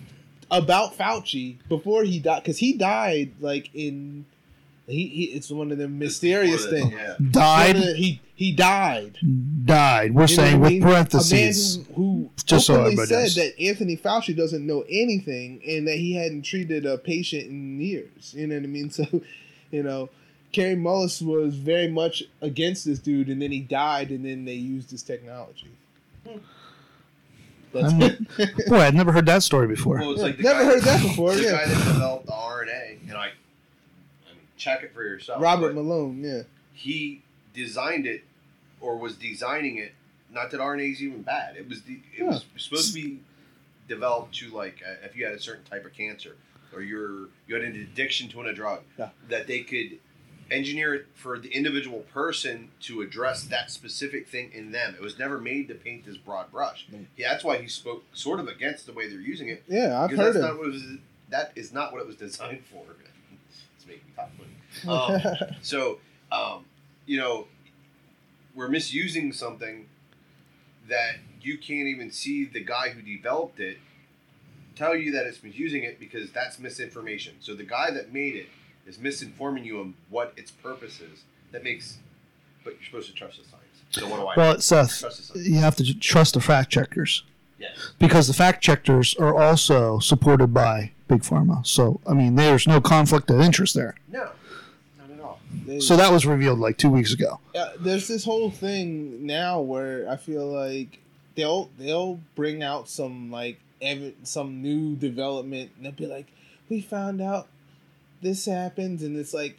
about 0.50 0.96
fauci 0.98 1.56
before 1.68 2.02
he 2.04 2.18
died 2.18 2.42
because 2.42 2.58
he 2.58 2.72
died 2.74 3.32
like 3.40 3.70
in 3.74 4.24
he, 4.86 5.06
he 5.08 5.24
it's 5.26 5.50
one 5.50 5.72
of 5.72 5.78
them 5.78 5.98
mysterious 5.98 6.66
things 6.66 6.92
Yeah. 6.92 7.14
died, 7.30 7.76
of 7.76 7.82
the- 7.82 7.94
he 7.94 8.20
he 8.34 8.52
died 8.52 9.16
died. 9.64 10.14
We're 10.14 10.22
you 10.22 10.28
saying 10.28 10.60
what 10.60 10.66
I 10.66 10.70
with 10.70 10.72
mean? 10.72 10.82
parentheses. 10.82 11.76
A 11.76 11.78
man 11.78 11.86
who, 11.94 12.02
who 12.02 12.30
Just 12.44 12.66
so 12.66 12.84
said 12.90 13.10
knows. 13.10 13.34
that 13.36 13.58
Anthony 13.60 13.96
Fauci 13.96 14.36
doesn't 14.36 14.66
know 14.66 14.84
anything 14.88 15.60
and 15.66 15.86
that 15.88 15.96
he 15.96 16.14
hadn't 16.14 16.42
treated 16.42 16.84
a 16.84 16.98
patient 16.98 17.46
in 17.46 17.80
years. 17.80 18.34
You 18.36 18.46
know 18.48 18.56
what 18.56 18.64
I 18.64 18.66
mean? 18.66 18.90
So, 18.90 19.04
you 19.70 19.82
know, 19.82 20.08
Kary 20.52 20.76
Mullis 20.76 21.22
was 21.22 21.54
very 21.56 21.88
much 21.88 22.22
against 22.42 22.84
this 22.84 22.98
dude, 23.00 23.28
and 23.28 23.40
then 23.42 23.50
he 23.50 23.60
died, 23.60 24.10
and 24.10 24.24
then 24.24 24.44
they 24.44 24.54
used 24.54 24.90
his 24.90 25.02
technology. 25.02 25.70
I'm- 27.74 28.26
Boy, 28.68 28.76
I'd 28.80 28.94
never 28.94 29.10
heard 29.10 29.26
that 29.26 29.42
story 29.42 29.66
before. 29.66 29.96
Well, 29.98 30.16
like 30.16 30.36
the 30.36 30.42
Never 30.44 30.64
heard 30.64 30.82
that 30.82 31.02
before, 31.02 31.34
The 31.34 31.42
yeah. 31.42 31.50
guy 31.52 31.66
that 31.66 31.84
developed 31.92 32.26
the 32.26 32.32
RNA, 32.32 32.98
and 33.08 33.12
I, 33.16 33.26
I 33.26 33.26
mean, 33.26 33.34
check 34.64 34.82
it 34.82 34.92
for 34.94 35.02
yourself. 35.02 35.42
Robert 35.42 35.74
but 35.74 35.82
Malone. 35.82 36.22
Yeah, 36.22 36.42
he 36.72 37.22
designed 37.52 38.06
it, 38.06 38.24
or 38.80 38.96
was 38.96 39.16
designing 39.16 39.76
it. 39.78 39.92
Not 40.32 40.50
that 40.50 40.60
RNA 40.60 40.92
is 40.92 41.02
even 41.02 41.22
bad. 41.22 41.56
It 41.56 41.68
was 41.68 41.82
the, 41.82 42.00
it 42.16 42.24
was 42.24 42.44
supposed 42.56 42.94
to 42.94 43.00
be 43.00 43.20
developed 43.88 44.34
to 44.36 44.48
like 44.50 44.82
uh, 44.86 44.94
if 45.04 45.16
you 45.16 45.24
had 45.24 45.34
a 45.34 45.40
certain 45.40 45.64
type 45.64 45.84
of 45.84 45.92
cancer, 45.92 46.36
or 46.74 46.80
you're 46.82 47.28
you 47.46 47.54
had 47.54 47.62
an 47.62 47.76
addiction 47.76 48.28
to 48.30 48.40
a 48.42 48.52
drug, 48.52 48.80
Yeah. 48.98 49.10
that 49.28 49.46
they 49.46 49.60
could 49.60 49.98
engineer 50.50 50.94
it 50.94 51.06
for 51.14 51.38
the 51.38 51.48
individual 51.48 52.00
person 52.12 52.68
to 52.78 53.00
address 53.00 53.44
that 53.44 53.70
specific 53.70 54.28
thing 54.28 54.50
in 54.52 54.72
them. 54.72 54.94
It 54.94 55.00
was 55.00 55.18
never 55.18 55.38
made 55.40 55.68
to 55.68 55.74
paint 55.74 56.04
this 56.04 56.18
broad 56.18 56.50
brush. 56.52 56.86
Mm. 56.92 57.06
Yeah, 57.16 57.30
that's 57.32 57.44
why 57.44 57.56
he 57.58 57.66
spoke 57.66 58.04
sort 58.12 58.40
of 58.40 58.48
against 58.48 58.84
the 58.86 58.92
way 58.92 59.08
they're 59.08 59.20
using 59.20 59.48
it. 59.48 59.62
yeah, 59.68 60.02
I've 60.02 60.10
heard 60.10 60.18
that's 60.18 60.36
him. 60.36 60.42
not 60.42 60.58
what 60.58 60.66
it 60.68 60.72
was. 60.72 60.82
That 61.30 61.52
is 61.56 61.72
not 61.72 61.92
what 61.92 62.00
it 62.02 62.06
was 62.06 62.16
designed 62.28 62.62
for. 62.70 62.82
it's 63.78 63.86
making 63.86 64.02
me 64.06 64.12
talk 64.16 64.28
funny. 64.36 64.50
Um, 64.88 65.20
so, 65.62 65.98
um, 66.32 66.64
you 67.06 67.18
know, 67.18 67.46
we're 68.54 68.68
misusing 68.68 69.32
something 69.32 69.86
that 70.88 71.16
you 71.40 71.58
can't 71.58 71.88
even 71.88 72.10
see 72.10 72.44
the 72.44 72.60
guy 72.60 72.90
who 72.90 73.02
developed 73.02 73.60
it 73.60 73.78
tell 74.76 74.96
you 74.96 75.12
that 75.12 75.26
it's 75.26 75.42
misusing 75.42 75.84
it 75.84 76.00
because 76.00 76.30
that's 76.32 76.58
misinformation. 76.58 77.34
So 77.40 77.54
the 77.54 77.64
guy 77.64 77.90
that 77.92 78.12
made 78.12 78.34
it 78.34 78.48
is 78.86 78.98
misinforming 78.98 79.64
you 79.64 79.80
on 79.80 79.94
what 80.10 80.32
its 80.36 80.50
purpose 80.50 81.00
is. 81.00 81.22
That 81.52 81.62
makes, 81.62 81.98
but 82.64 82.74
you're 82.74 82.84
supposed 82.84 83.08
to 83.08 83.14
trust 83.14 83.38
the 83.38 83.44
science. 83.44 83.60
So 83.90 84.08
what 84.08 84.16
do 84.18 84.26
I 84.26 84.34
Well, 84.36 84.60
Seth, 84.60 84.98
trust 85.00 85.16
the 85.18 85.22
science? 85.22 85.48
you 85.48 85.58
have 85.58 85.76
to 85.76 85.98
trust 85.98 86.34
the 86.34 86.40
fact 86.40 86.70
checkers 86.70 87.22
Yes. 87.58 87.92
because 88.00 88.26
the 88.26 88.34
fact 88.34 88.62
checkers 88.62 89.14
are 89.14 89.40
also 89.40 90.00
supported 90.00 90.48
by 90.52 90.90
big 91.06 91.20
pharma. 91.22 91.64
So, 91.64 92.00
I 92.06 92.12
mean, 92.14 92.34
there's 92.34 92.66
no 92.66 92.80
conflict 92.80 93.30
of 93.30 93.40
interest 93.40 93.74
there. 93.74 93.94
No, 94.10 94.18
not 94.18 94.24
at 94.24 94.26
all. 94.26 94.34
They- 95.66 95.80
So 95.80 95.96
that 95.96 96.12
was 96.12 96.26
revealed 96.26 96.58
like 96.58 96.78
two 96.78 96.90
weeks 96.90 97.12
ago. 97.12 97.40
Yeah, 97.54 97.70
there's 97.78 98.08
this 98.08 98.24
whole 98.24 98.50
thing 98.50 99.26
now 99.26 99.60
where 99.60 100.08
I 100.10 100.16
feel 100.16 100.46
like 100.46 100.98
they'll 101.36 101.70
they'll 101.78 102.20
bring 102.34 102.62
out 102.62 102.88
some 102.88 103.30
like 103.30 103.58
ev- 103.82 104.14
some 104.22 104.62
new 104.62 104.96
development 104.96 105.72
and 105.76 105.84
they'll 105.84 105.92
be 105.92 106.06
like, 106.06 106.26
we 106.68 106.80
found 106.80 107.20
out 107.20 107.48
this 108.22 108.46
happens 108.46 109.02
and 109.02 109.16
it's 109.16 109.34
like 109.34 109.58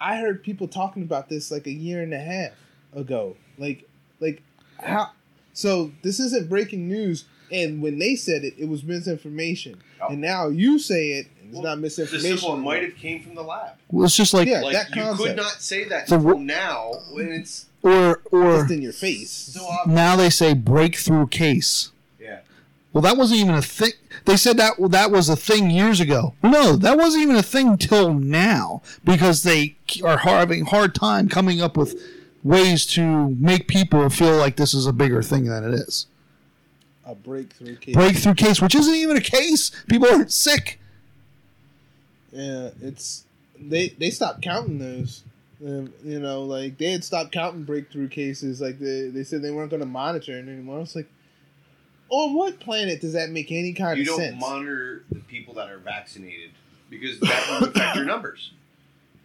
I 0.00 0.18
heard 0.18 0.42
people 0.42 0.68
talking 0.68 1.02
about 1.02 1.28
this 1.28 1.50
like 1.50 1.66
a 1.66 1.72
year 1.72 2.02
and 2.02 2.12
a 2.12 2.18
half 2.20 2.52
ago. 2.94 3.36
Like 3.58 3.88
like 4.20 4.42
how 4.80 5.10
so 5.52 5.92
this 6.02 6.18
isn't 6.18 6.48
breaking 6.48 6.88
news 6.88 7.24
and 7.50 7.82
when 7.82 7.98
they 7.98 8.16
said 8.16 8.44
it 8.44 8.54
it 8.58 8.68
was 8.68 8.82
misinformation. 8.82 9.80
Oh. 10.02 10.08
And 10.10 10.20
now 10.20 10.48
you 10.48 10.78
say 10.78 11.12
it 11.12 11.26
and 11.40 11.48
it's 11.48 11.54
Well, 11.54 11.62
not 11.64 11.74
The 11.76 11.80
misinformation. 11.82 12.38
simple 12.38 12.56
might 12.56 12.82
have 12.82 12.96
came 12.96 13.22
from 13.22 13.34
the 13.34 13.42
lab. 13.42 13.76
Well, 13.90 14.04
it's 14.06 14.16
just 14.16 14.34
like, 14.34 14.48
Yeah. 14.48 14.62
Like 14.62 14.72
that 14.74 14.88
you 14.96 15.02
concept. 15.02 15.28
could 15.28 15.36
not 15.36 15.62
say 15.62 15.84
that 15.84 16.08
So 16.08 16.16
until 16.16 16.38
now 16.38 16.92
when 17.12 17.30
it's 17.32 17.66
or 17.82 18.20
or 18.30 18.58
just 18.60 18.70
in 18.72 18.80
your 18.82 18.92
face. 18.92 19.30
so 19.30 19.66
now 19.86 20.16
they 20.16 20.30
say 20.30 20.54
breakthrough 20.54 21.26
case. 21.26 21.90
Yeah. 22.20 22.40
Well, 22.92 23.02
that 23.02 23.16
wasn't 23.16 23.40
even 23.40 23.54
a 23.54 23.62
thing. 23.62 23.92
They 24.24 24.36
said 24.36 24.56
that 24.58 24.74
that 24.90 25.10
was 25.10 25.28
a 25.28 25.36
thing 25.36 25.70
years 25.70 25.98
ago. 25.98 26.34
No, 26.42 26.76
that 26.76 26.96
wasn't 26.96 27.22
even 27.24 27.36
a 27.36 27.42
thing 27.42 27.76
till 27.78 28.12
now 28.14 28.82
because 29.04 29.42
they 29.42 29.76
are 30.04 30.18
having 30.18 30.66
hard 30.66 30.94
time 30.94 31.28
coming 31.28 31.60
up 31.60 31.76
with 31.76 32.00
ways 32.44 32.84
to 32.86 33.30
make 33.38 33.66
people 33.68 34.08
feel 34.10 34.36
like 34.36 34.56
this 34.56 34.74
is 34.74 34.86
a 34.86 34.92
bigger 34.92 35.22
thing 35.22 35.44
than 35.46 35.64
it 35.64 35.74
is. 35.74 36.06
A 37.04 37.14
breakthrough 37.14 37.76
case. 37.76 37.94
Breakthrough 37.94 38.34
case, 38.34 38.60
which 38.62 38.74
isn't 38.74 38.94
even 38.94 39.16
a 39.16 39.20
case. 39.20 39.70
People 39.88 40.08
are 40.08 40.28
sick. 40.28 40.78
Yeah, 42.32 42.70
it's 42.80 43.24
they 43.58 43.88
they 43.90 44.10
stopped 44.10 44.42
counting 44.42 44.78
those. 44.78 45.24
Um, 45.64 45.92
you 46.04 46.18
know, 46.18 46.42
like 46.42 46.78
they 46.78 46.90
had 46.92 47.04
stopped 47.04 47.32
counting 47.32 47.64
breakthrough 47.64 48.08
cases. 48.08 48.60
Like 48.60 48.78
they 48.78 49.08
they 49.08 49.24
said 49.24 49.42
they 49.42 49.50
weren't 49.50 49.70
going 49.70 49.80
to 49.80 49.86
monitor 49.86 50.36
it 50.36 50.48
anymore. 50.48 50.76
I 50.76 50.80
was 50.80 50.96
like, 50.96 51.08
on 52.08 52.34
what 52.34 52.60
planet 52.60 53.00
does 53.00 53.12
that 53.14 53.30
make 53.30 53.50
any 53.50 53.72
kind 53.72 53.98
You 53.98 54.02
of 54.02 54.16
sense? 54.20 54.34
You 54.34 54.40
don't 54.40 54.50
monitor 54.50 55.04
the 55.10 55.20
people 55.20 55.54
that 55.54 55.70
are 55.70 55.78
vaccinated 55.78 56.50
because 56.88 57.18
that 57.20 57.60
will 57.60 57.68
affect 57.68 57.96
your 57.96 58.04
numbers. 58.06 58.52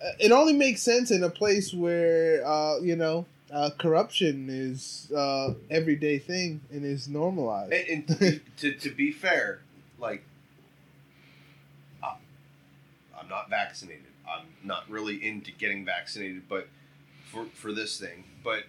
Uh, 0.03 0.09
it 0.19 0.31
only 0.31 0.53
makes 0.53 0.81
sense 0.81 1.09
in 1.11 1.23
a 1.23 1.29
place 1.29 1.73
where 1.73 2.45
uh, 2.45 2.79
you 2.81 2.95
know 2.95 3.25
uh, 3.51 3.69
corruption 3.77 4.47
is 4.49 5.11
uh, 5.15 5.53
everyday 5.69 6.19
thing 6.19 6.61
and 6.71 6.83
is 6.85 7.07
normalized. 7.07 7.73
And, 7.73 7.89
and 7.89 8.07
to, 8.07 8.15
be, 8.15 8.75
to, 8.79 8.89
be 8.91 9.11
fair, 9.11 9.61
like, 9.99 10.23
I'm 13.27 13.29
not 13.29 13.49
vaccinated. 13.49 14.03
I'm 14.25 14.45
not 14.63 14.89
really 14.89 15.25
into 15.25 15.51
getting 15.51 15.83
vaccinated, 15.83 16.43
but 16.47 16.67
for 17.25 17.45
for 17.53 17.73
this 17.73 17.99
thing, 17.99 18.23
but 18.43 18.63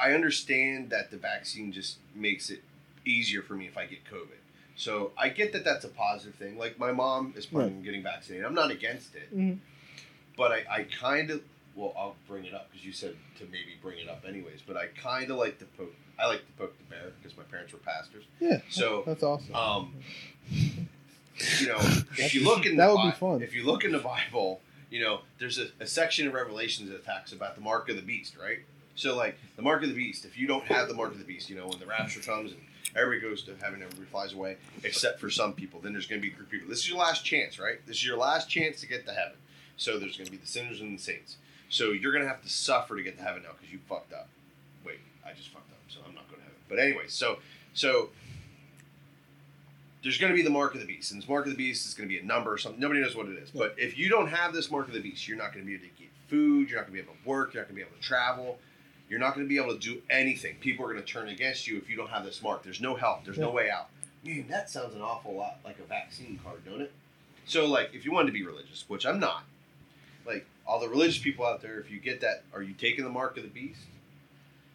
I 0.00 0.12
understand 0.12 0.90
that 0.90 1.10
the 1.10 1.16
vaccine 1.16 1.72
just 1.72 1.98
makes 2.14 2.50
it 2.50 2.62
easier 3.04 3.42
for 3.42 3.54
me 3.54 3.66
if 3.66 3.76
I 3.76 3.86
get 3.86 4.04
COVID. 4.04 4.38
So 4.76 5.12
I 5.16 5.28
get 5.28 5.52
that 5.52 5.64
that's 5.64 5.84
a 5.84 5.88
positive 5.88 6.34
thing. 6.34 6.58
Like 6.58 6.78
my 6.78 6.92
mom 6.92 7.34
is 7.36 7.46
planning 7.46 7.76
on 7.76 7.82
getting 7.82 8.02
vaccinated. 8.02 8.44
I'm 8.44 8.54
not 8.54 8.70
against 8.70 9.14
it, 9.14 9.36
Mhm. 9.36 9.58
But 10.38 10.52
I, 10.52 10.64
I 10.70 10.82
kind 10.84 11.30
of 11.30 11.42
well 11.74 11.92
I'll 11.98 12.16
bring 12.26 12.46
it 12.46 12.54
up 12.54 12.70
because 12.70 12.86
you 12.86 12.92
said 12.92 13.14
to 13.38 13.44
maybe 13.44 13.76
bring 13.82 13.98
it 13.98 14.08
up 14.08 14.24
anyways. 14.26 14.60
But 14.66 14.78
I 14.78 14.86
kind 14.86 15.30
of 15.30 15.36
like 15.36 15.58
to 15.58 15.66
poke. 15.66 15.92
I 16.18 16.26
like 16.26 16.46
to 16.46 16.52
poke 16.52 16.78
the 16.78 16.84
bear 16.84 17.12
because 17.20 17.36
my 17.36 17.44
parents 17.44 17.72
were 17.72 17.78
pastors. 17.80 18.24
Yeah, 18.40 18.60
So 18.70 19.02
that's 19.06 19.22
awesome. 19.22 19.54
um, 19.54 19.94
you 20.50 21.68
know, 21.68 21.78
if 22.16 22.34
you 22.34 22.44
look 22.44 22.66
in 22.66 22.76
That 22.76 22.88
the 22.88 22.94
would 22.96 23.04
be 23.04 23.16
fun. 23.16 23.42
If 23.42 23.54
you 23.54 23.64
look 23.64 23.84
in 23.84 23.92
the 23.92 23.98
Bible, 24.00 24.60
you 24.90 25.00
know, 25.00 25.20
there's 25.38 25.58
a, 25.58 25.66
a 25.80 25.86
section 25.86 26.26
of 26.26 26.34
Revelations 26.34 26.90
that 26.90 27.04
talks 27.04 27.32
about 27.32 27.54
the 27.54 27.60
mark 27.60 27.88
of 27.88 27.96
the 27.96 28.02
beast, 28.02 28.36
right? 28.36 28.58
So, 28.96 29.14
like 29.16 29.38
the 29.54 29.62
mark 29.62 29.82
of 29.84 29.88
the 29.90 29.94
beast. 29.94 30.24
If 30.24 30.36
you 30.36 30.48
don't 30.48 30.64
have 30.64 30.88
the 30.88 30.94
mark 30.94 31.12
of 31.12 31.18
the 31.18 31.24
beast, 31.24 31.48
you 31.48 31.56
know, 31.56 31.68
when 31.68 31.78
the 31.78 31.86
rapture 31.86 32.18
comes 32.20 32.50
and 32.50 32.60
everybody 32.96 33.20
goes 33.30 33.42
to 33.44 33.54
heaven, 33.62 33.80
everybody 33.80 34.06
flies 34.10 34.32
away, 34.32 34.56
except 34.82 35.20
for 35.20 35.30
some 35.30 35.52
people. 35.52 35.78
Then 35.80 35.92
there's 35.92 36.06
going 36.08 36.20
to 36.20 36.26
be 36.26 36.32
a 36.32 36.36
group 36.36 36.48
of 36.48 36.52
people. 36.52 36.68
This 36.68 36.80
is 36.80 36.88
your 36.88 36.98
last 36.98 37.24
chance, 37.24 37.60
right? 37.60 37.78
This 37.86 37.98
is 37.98 38.04
your 38.06 38.16
last 38.16 38.50
chance 38.50 38.80
to 38.80 38.88
get 38.88 39.06
to 39.06 39.12
heaven. 39.12 39.34
So 39.78 39.98
there's 39.98 40.16
going 40.16 40.26
to 40.26 40.30
be 40.30 40.36
the 40.36 40.46
sinners 40.46 40.80
and 40.80 40.98
the 40.98 41.02
saints. 41.02 41.36
So 41.70 41.92
you're 41.92 42.12
going 42.12 42.24
to 42.24 42.28
have 42.28 42.42
to 42.42 42.48
suffer 42.48 42.96
to 42.96 43.02
get 43.02 43.16
to 43.16 43.24
heaven 43.24 43.42
now 43.44 43.50
because 43.58 43.72
you 43.72 43.78
fucked 43.88 44.12
up. 44.12 44.28
Wait, 44.84 44.98
I 45.24 45.32
just 45.32 45.48
fucked 45.48 45.70
up, 45.70 45.78
so 45.88 46.00
I'm 46.06 46.14
not 46.14 46.28
going 46.28 46.40
to 46.40 46.44
heaven. 46.44 46.58
But 46.68 46.78
anyway, 46.78 47.04
so 47.06 47.38
so 47.74 48.10
there's 50.02 50.18
going 50.18 50.32
to 50.32 50.36
be 50.36 50.42
the 50.42 50.50
mark 50.50 50.74
of 50.74 50.80
the 50.80 50.86
beast, 50.86 51.12
and 51.12 51.22
this 51.22 51.28
mark 51.28 51.46
of 51.46 51.52
the 51.52 51.56
beast 51.56 51.86
is 51.86 51.94
going 51.94 52.08
to 52.08 52.14
be 52.14 52.20
a 52.20 52.24
number 52.24 52.52
or 52.52 52.58
something. 52.58 52.80
Nobody 52.80 53.00
knows 53.00 53.16
what 53.16 53.28
it 53.28 53.38
is. 53.38 53.50
But 53.50 53.74
if 53.78 53.96
you 53.96 54.08
don't 54.08 54.28
have 54.28 54.52
this 54.52 54.70
mark 54.70 54.88
of 54.88 54.94
the 54.94 55.00
beast, 55.00 55.28
you're 55.28 55.38
not 55.38 55.52
going 55.52 55.64
to 55.64 55.66
be 55.66 55.74
able 55.74 55.84
to 55.84 56.02
get 56.02 56.08
food. 56.28 56.70
You're 56.70 56.78
not 56.78 56.88
going 56.88 56.98
to 56.98 57.02
be 57.04 57.10
able 57.10 57.14
to 57.22 57.28
work. 57.28 57.54
You're 57.54 57.62
not 57.62 57.68
going 57.68 57.78
to 57.78 57.84
be 57.84 57.88
able 57.88 58.00
to 58.00 58.06
travel. 58.06 58.58
You're 59.08 59.18
not 59.18 59.34
going 59.34 59.46
to 59.46 59.48
be 59.48 59.56
able 59.56 59.72
to 59.72 59.78
do 59.78 60.02
anything. 60.10 60.56
People 60.60 60.84
are 60.84 60.92
going 60.92 61.02
to 61.02 61.10
turn 61.10 61.28
against 61.28 61.66
you 61.66 61.78
if 61.78 61.88
you 61.88 61.96
don't 61.96 62.10
have 62.10 62.24
this 62.24 62.42
mark. 62.42 62.62
There's 62.62 62.80
no 62.80 62.94
help. 62.94 63.24
There's 63.24 63.38
no 63.38 63.50
way 63.50 63.70
out. 63.70 63.88
Man, 64.24 64.46
that 64.48 64.68
sounds 64.68 64.94
an 64.94 65.00
awful 65.00 65.34
lot 65.34 65.60
like 65.64 65.78
a 65.78 65.84
vaccine 65.84 66.38
card, 66.44 66.64
don't 66.64 66.82
it? 66.82 66.92
So, 67.46 67.66
like, 67.66 67.90
if 67.94 68.04
you 68.04 68.12
wanted 68.12 68.26
to 68.26 68.32
be 68.32 68.44
religious, 68.44 68.84
which 68.88 69.06
I'm 69.06 69.18
not, 69.18 69.44
like 70.28 70.46
all 70.66 70.78
the 70.80 70.88
religious 70.88 71.18
people 71.18 71.44
out 71.46 71.60
there, 71.62 71.80
if 71.80 71.90
you 71.90 71.98
get 71.98 72.20
that, 72.20 72.44
are 72.54 72.62
you 72.62 72.74
taking 72.74 73.04
the 73.04 73.10
mark 73.10 73.36
of 73.36 73.42
the 73.42 73.48
beast? 73.48 73.80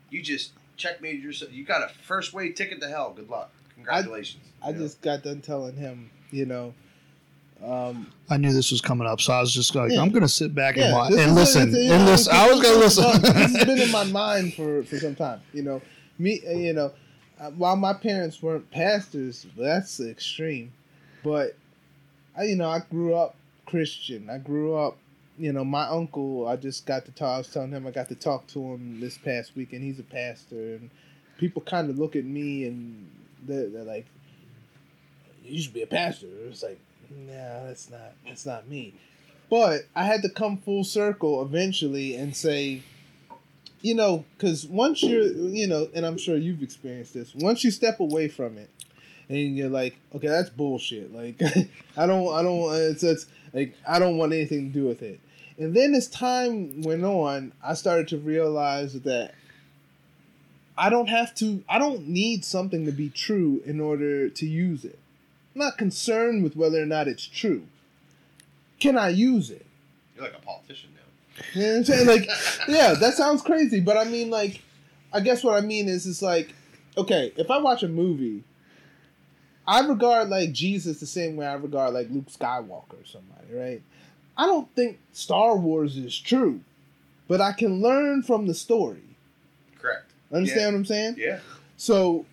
You 0.10 0.22
just 0.22 0.52
checkmate 0.78 1.22
yourself. 1.22 1.54
You 1.54 1.64
got 1.64 1.84
a 1.90 1.94
first 2.04 2.34
way 2.34 2.52
ticket 2.52 2.82
to 2.82 2.90
hell. 2.90 3.14
Good 3.16 3.30
luck. 3.30 3.52
Congratulations. 3.76 4.44
I 4.62 4.70
You 4.70 4.74
know? 4.76 4.80
just 4.82 5.02
got 5.02 5.24
done 5.24 5.42
telling 5.42 5.76
him, 5.76 6.10
you 6.32 6.46
know, 6.46 6.74
um, 7.64 8.12
I 8.30 8.38
knew 8.38 8.52
this 8.52 8.72
was 8.72 8.82
coming 8.82 9.08
up, 9.08 9.22
so 9.22 9.32
I 9.34 9.40
was 9.40 9.54
just 9.54 9.74
like, 9.74 9.92
Yeah. 9.92 10.02
I'm 10.02 10.10
going 10.10 10.24
to 10.24 10.28
sit 10.28 10.54
back 10.54 10.76
and, 10.76 10.86
yeah, 10.88 10.94
watch, 10.94 11.12
this 11.12 11.20
and 11.22 11.36
listen. 11.36 11.70
it's 11.70 11.78
a- 11.78 11.94
and 11.94 12.06
listen. 12.06 12.34
I 12.36 12.52
was 12.52 12.62
going 12.62 12.74
to 12.74 12.80
listen. 12.80 13.22
this 13.22 13.56
has 13.56 13.66
been 13.66 13.80
in 13.80 13.92
my 13.92 14.04
mind 14.12 14.54
for 14.54 14.84
for 14.84 14.98
some 14.98 15.16
time. 15.16 15.42
You 15.54 15.64
know, 15.64 15.82
me, 16.20 16.42
uh, 16.48 16.52
you 16.52 16.74
know, 16.74 16.92
uh, 17.40 17.52
while 17.52 17.76
my 17.78 17.94
parents 17.94 18.42
weren't 18.42 18.70
pastors, 18.72 19.46
that's 19.58 20.00
extreme. 20.02 20.74
But 21.24 21.56
I, 22.38 22.44
you 22.46 22.56
know, 22.58 22.70
I 22.70 22.80
grew 22.80 23.16
up 23.16 23.36
Christian. 23.66 24.30
I 24.30 24.40
grew 24.40 24.76
up, 24.76 24.98
you 25.38 25.52
know, 25.52 25.64
my 25.64 25.88
uncle. 25.88 26.48
I 26.48 26.56
just 26.56 26.86
got 26.86 27.06
to 27.06 27.12
talk. 27.12 27.36
I 27.36 27.38
was 27.40 27.48
telling 27.48 27.72
him 27.72 27.88
I 27.88 27.92
got 27.92 28.10
to 28.10 28.16
talk 28.16 28.48
to 28.48 28.60
him 28.60 29.00
this 29.00 29.18
past 29.18 29.56
week, 29.56 29.74
and 29.74 29.84
he's 29.84 30.00
a 30.00 30.04
pastor. 30.04 30.76
And 30.76 30.90
people 31.38 31.62
kind 31.62 31.90
of 31.90 31.98
look 31.98 32.16
at 32.16 32.26
me 32.26 32.66
and 32.66 33.10
they're, 33.46 33.70
they're 33.70 33.84
like, 33.84 34.06
"You 35.44 35.62
should 35.62 35.74
be 35.74 35.82
a 35.82 35.88
pastor." 35.88 36.28
It's 36.48 36.64
like, 36.64 36.80
no, 37.10 37.68
that's 37.68 37.90
not 37.90 38.14
that's 38.26 38.46
not 38.46 38.68
me. 38.68 38.94
But 39.50 39.82
I 39.96 40.06
had 40.06 40.22
to 40.24 40.30
come 40.30 40.58
full 40.58 40.84
circle 40.84 41.42
eventually 41.42 42.16
and 42.16 42.36
say, 42.36 42.82
you 43.82 43.94
know, 43.94 44.26
because 44.36 44.66
once 44.66 45.04
you're, 45.04 45.28
you 45.28 45.68
know, 45.68 45.90
and 45.94 46.06
I'm 46.06 46.18
sure 46.18 46.38
you've 46.38 46.64
experienced 46.64 47.14
this. 47.14 47.36
Once 47.36 47.64
you 47.64 47.70
step 47.70 48.00
away 48.00 48.30
from 48.30 48.58
it, 48.58 48.70
and 49.30 49.56
you're 49.56 49.70
like, 49.70 49.98
okay, 50.16 50.28
that's 50.28 50.50
bullshit. 50.50 51.14
Like, 51.14 51.42
I 51.98 52.06
don't, 52.06 52.34
I 52.34 52.42
don't, 52.42 52.74
it's, 52.74 53.04
it's 53.04 53.26
like 53.54 53.76
I 53.88 54.00
don't 54.00 54.18
want 54.18 54.34
anything 54.34 54.72
to 54.72 54.80
do 54.80 54.88
with 54.88 55.02
it. 55.02 55.20
And 55.58 55.76
then 55.76 55.94
as 55.94 56.08
time 56.08 56.82
went 56.82 57.04
on, 57.04 57.54
I 57.64 57.74
started 57.76 58.08
to 58.10 58.18
realize 58.18 58.94
that 59.02 59.34
I 60.78 60.90
don't 60.90 61.10
have 61.10 61.36
to, 61.36 61.64
I 61.70 61.78
don't 61.78 62.08
need 62.08 62.44
something 62.44 62.86
to 62.86 62.92
be 62.92 63.10
true 63.10 63.62
in 63.66 63.80
order 63.80 64.30
to 64.30 64.46
use 64.46 64.84
it. 64.84 64.98
I'm 65.54 65.62
not 65.62 65.78
concerned 65.78 66.44
with 66.44 66.56
whether 66.56 66.82
or 66.82 66.88
not 66.88 67.08
it's 67.08 67.28
true. 67.28 67.68
Can 68.80 68.98
I 68.98 69.10
use 69.10 69.52
it? 69.52 69.66
You're 70.16 70.26
like 70.26 70.36
a 70.36 70.42
politician 70.42 70.90
now. 70.96 71.44
You 71.54 71.62
know 71.62 71.72
what 71.72 71.78
I'm 71.78 71.84
saying? 71.86 72.08
Like, 72.08 72.30
yeah, 72.68 72.96
that 72.96 73.14
sounds 73.14 73.42
crazy, 73.44 73.80
but 73.80 73.98
I 73.98 74.04
mean, 74.06 74.30
like, 74.30 74.62
I 75.14 75.20
guess 75.20 75.44
what 75.44 75.56
I 75.56 75.66
mean 75.66 75.88
is, 75.88 76.08
it's 76.08 76.24
like, 76.24 76.54
okay, 76.98 77.32
if 77.38 77.52
I 77.52 77.60
watch 77.60 77.84
a 77.84 77.88
movie, 77.88 78.44
I 79.68 79.86
regard 79.86 80.30
like 80.30 80.52
Jesus 80.52 81.00
the 81.00 81.06
same 81.06 81.36
way 81.36 81.46
I 81.46 81.54
regard 81.54 81.94
like 81.94 82.10
Luke 82.10 82.30
Skywalker 82.30 83.02
or 83.02 83.06
somebody, 83.06 83.54
right? 83.54 83.82
I 84.38 84.46
don't 84.46 84.70
think 84.76 85.00
Star 85.12 85.56
Wars 85.56 85.98
is 85.98 86.18
true, 86.18 86.62
but 87.28 87.42
I 87.42 87.52
can 87.52 87.82
learn 87.82 88.24
from 88.24 88.48
the 88.48 88.54
story. 88.54 89.04
Correct. 89.80 90.12
Understand 90.32 90.60
Yeah. 90.62 90.68
what 90.68 90.76
I'm 90.76 90.86
saying? 90.86 91.16
Yeah. 91.18 91.40
So 91.78 92.26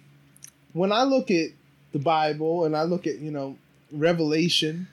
when 0.72 0.92
I 0.92 1.03
look 1.03 1.30
at 1.30 1.51
the 1.92 1.98
Bible 1.98 2.64
and 2.64 2.76
I 2.76 2.84
look 2.84 3.07
at, 3.07 3.18
you 3.18 3.30
know, 3.30 3.57
Revelation, 3.92 4.88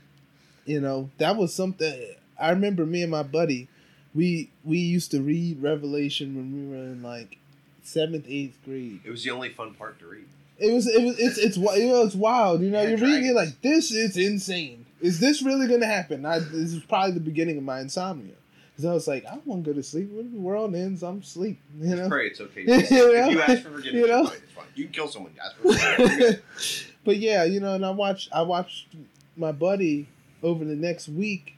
you 0.65 0.81
know, 0.81 1.09
that 1.17 1.37
was 1.37 1.53
something 1.53 1.93
I 2.39 2.49
remember 2.51 2.85
me 2.85 3.01
and 3.03 3.11
my 3.11 3.23
buddy, 3.23 3.67
we 4.13 4.49
we 4.63 4.79
used 4.79 5.11
to 5.11 5.21
read 5.21 5.61
Revelation 5.61 6.35
when 6.35 6.51
we 6.53 6.75
were 6.75 6.83
in 6.83 7.01
like 7.03 7.37
seventh, 7.83 8.25
eighth 8.27 8.57
grade. 8.65 8.99
It 9.05 9.09
was 9.11 9.23
the 9.23 9.31
only 9.31 9.49
fun 9.49 9.73
part 9.75 9.99
to 9.99 10.07
read. 10.07 10.25
It 10.59 10.73
was 10.73 10.87
it 10.87 11.03
was 11.03 11.19
it's 11.19 11.37
it's 11.37 11.57
know, 11.57 11.71
it's 12.03 12.15
wild. 12.15 12.61
You 12.61 12.71
know, 12.71 12.81
Yeah, 12.81 12.89
you're 12.89 12.97
reading 12.97 13.27
it 13.27 13.35
like 13.35 13.61
this 13.61 13.91
is 13.91 14.17
insane. 14.17 14.86
Is 15.01 15.19
this 15.19 15.41
really 15.41 15.67
gonna 15.67 15.85
happen? 15.85 16.25
I, 16.25 16.39
this 16.39 16.73
is 16.73 16.83
probably 16.83 17.11
the 17.11 17.19
beginning 17.19 17.57
of 17.57 17.63
my 17.63 17.79
insomnia. 17.79 18.33
Because 18.71 18.85
I 18.85 18.93
was 18.93 19.07
like, 19.07 19.25
I 19.25 19.39
want 19.45 19.63
to 19.65 19.71
go 19.71 19.75
to 19.75 19.81
sleep. 19.81 20.11
When 20.11 20.31
the 20.31 20.39
world 20.39 20.75
ends, 20.75 21.01
I'm 21.01 21.19
asleep. 21.19 21.59
You 21.79 21.95
know. 21.95 22.07
Pray 22.07 22.27
it's 22.27 22.39
okay. 22.39 22.61
You 22.61 22.67
if 22.73 22.91
you 22.91 23.41
ask 23.41 23.63
for 23.63 23.71
forgiveness, 23.71 23.93
You 23.93 24.07
know? 24.07 24.27
it's 24.27 24.51
fine. 24.53 24.65
You 24.75 24.83
can 24.85 24.93
kill 24.93 25.07
someone. 25.07 25.33
Ask 25.43 25.55
for 25.57 25.73
forgiveness. 25.73 26.85
but 27.03 27.17
yeah, 27.17 27.43
you 27.43 27.59
know, 27.59 27.73
and 27.73 27.83
I 27.85 27.89
watched 27.89 28.29
I 28.31 28.43
watched 28.43 28.87
my 29.35 29.51
buddy 29.51 30.07
over 30.43 30.63
the 30.63 30.75
next 30.75 31.09
week. 31.09 31.55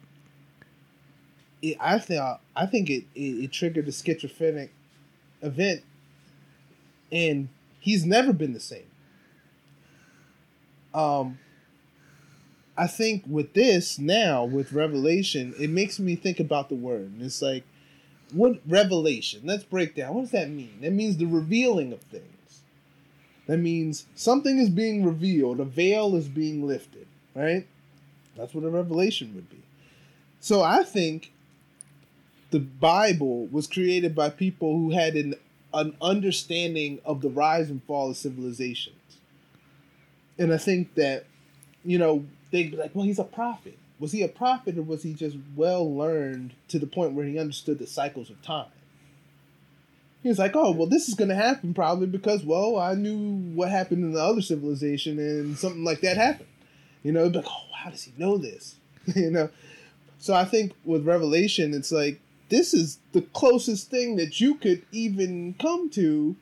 It, 1.61 1.75
I 1.79 1.99
think 1.99 2.21
I 2.55 2.65
think 2.65 2.89
it, 2.89 3.03
it 3.15 3.43
it 3.43 3.51
triggered 3.51 3.87
a 3.89 3.91
schizophrenic 3.91 4.71
event, 5.41 5.81
and 7.11 7.49
he's 7.81 8.05
never 8.05 8.31
been 8.31 8.53
the 8.53 8.61
same. 8.61 8.87
Um, 10.93 11.37
I 12.79 12.87
think 12.87 13.25
with 13.27 13.53
this 13.53 13.99
now 13.99 14.45
with 14.45 14.71
Revelation, 14.71 15.53
it 15.59 15.69
makes 15.69 15.99
me 15.99 16.15
think 16.15 16.39
about 16.39 16.69
the 16.69 16.75
word, 16.75 17.11
and 17.11 17.21
it's 17.21 17.41
like, 17.41 17.65
what 18.31 18.61
revelation? 18.65 19.41
Let's 19.43 19.65
break 19.65 19.95
down. 19.95 20.13
What 20.13 20.21
does 20.21 20.31
that 20.31 20.49
mean? 20.49 20.79
That 20.81 20.91
means 20.91 21.17
the 21.17 21.25
revealing 21.25 21.91
of 21.91 21.99
things. 21.99 22.61
That 23.47 23.57
means 23.57 24.05
something 24.15 24.59
is 24.59 24.69
being 24.69 25.03
revealed, 25.03 25.59
a 25.59 25.65
veil 25.65 26.15
is 26.15 26.29
being 26.29 26.65
lifted, 26.65 27.07
right? 27.35 27.67
That's 28.37 28.53
what 28.53 28.63
a 28.63 28.69
revelation 28.69 29.35
would 29.35 29.49
be. 29.49 29.61
So 30.39 30.61
I 30.61 30.83
think 30.83 31.33
the 32.51 32.59
Bible 32.59 33.47
was 33.47 33.67
created 33.67 34.15
by 34.15 34.29
people 34.29 34.77
who 34.77 34.91
had 34.91 35.15
an 35.15 35.35
an 35.73 35.95
understanding 36.01 36.99
of 37.05 37.21
the 37.21 37.29
rise 37.29 37.69
and 37.69 37.83
fall 37.83 38.09
of 38.09 38.17
civilizations. 38.17 38.95
And 40.39 40.51
I 40.51 40.57
think 40.57 40.95
that, 40.95 41.25
you 41.83 41.99
know, 41.99 42.25
they'd 42.51 42.71
be 42.71 42.77
like, 42.77 42.93
well, 42.93 43.05
he's 43.05 43.19
a 43.19 43.23
prophet. 43.23 43.77
Was 43.99 44.11
he 44.11 44.23
a 44.23 44.27
prophet 44.27 44.77
or 44.77 44.81
was 44.81 45.03
he 45.03 45.13
just 45.13 45.37
well 45.55 45.93
learned 45.93 46.53
to 46.69 46.79
the 46.79 46.87
point 46.87 47.13
where 47.13 47.25
he 47.25 47.37
understood 47.37 47.79
the 47.79 47.87
cycles 47.87 48.29
of 48.29 48.41
time? 48.41 48.67
He 50.23 50.29
was 50.29 50.39
like, 50.39 50.55
oh, 50.55 50.71
well, 50.71 50.87
this 50.87 51.07
is 51.07 51.15
going 51.15 51.29
to 51.29 51.35
happen 51.35 51.73
probably 51.73 52.07
because, 52.07 52.43
well, 52.43 52.77
I 52.77 52.93
knew 52.93 53.53
what 53.55 53.69
happened 53.69 54.03
in 54.03 54.13
the 54.13 54.21
other 54.21 54.41
civilization 54.41 55.17
and 55.17 55.57
something 55.57 55.83
like 55.83 56.01
that 56.01 56.17
happened. 56.17 56.49
You 57.03 57.13
know, 57.13 57.27
like, 57.27 57.45
oh, 57.47 57.73
how 57.73 57.89
does 57.89 58.03
he 58.03 58.13
know 58.17 58.37
this? 58.37 58.75
you 59.15 59.31
know? 59.31 59.49
So 60.17 60.33
I 60.33 60.43
think 60.43 60.73
with 60.83 61.05
Revelation, 61.05 61.73
it's 61.73 61.91
like, 61.91 62.19
this 62.49 62.73
is 62.73 62.99
the 63.13 63.21
closest 63.21 63.89
thing 63.89 64.17
that 64.17 64.41
you 64.41 64.55
could 64.55 64.83
even 64.91 65.55
come 65.59 65.89
to 65.91 66.35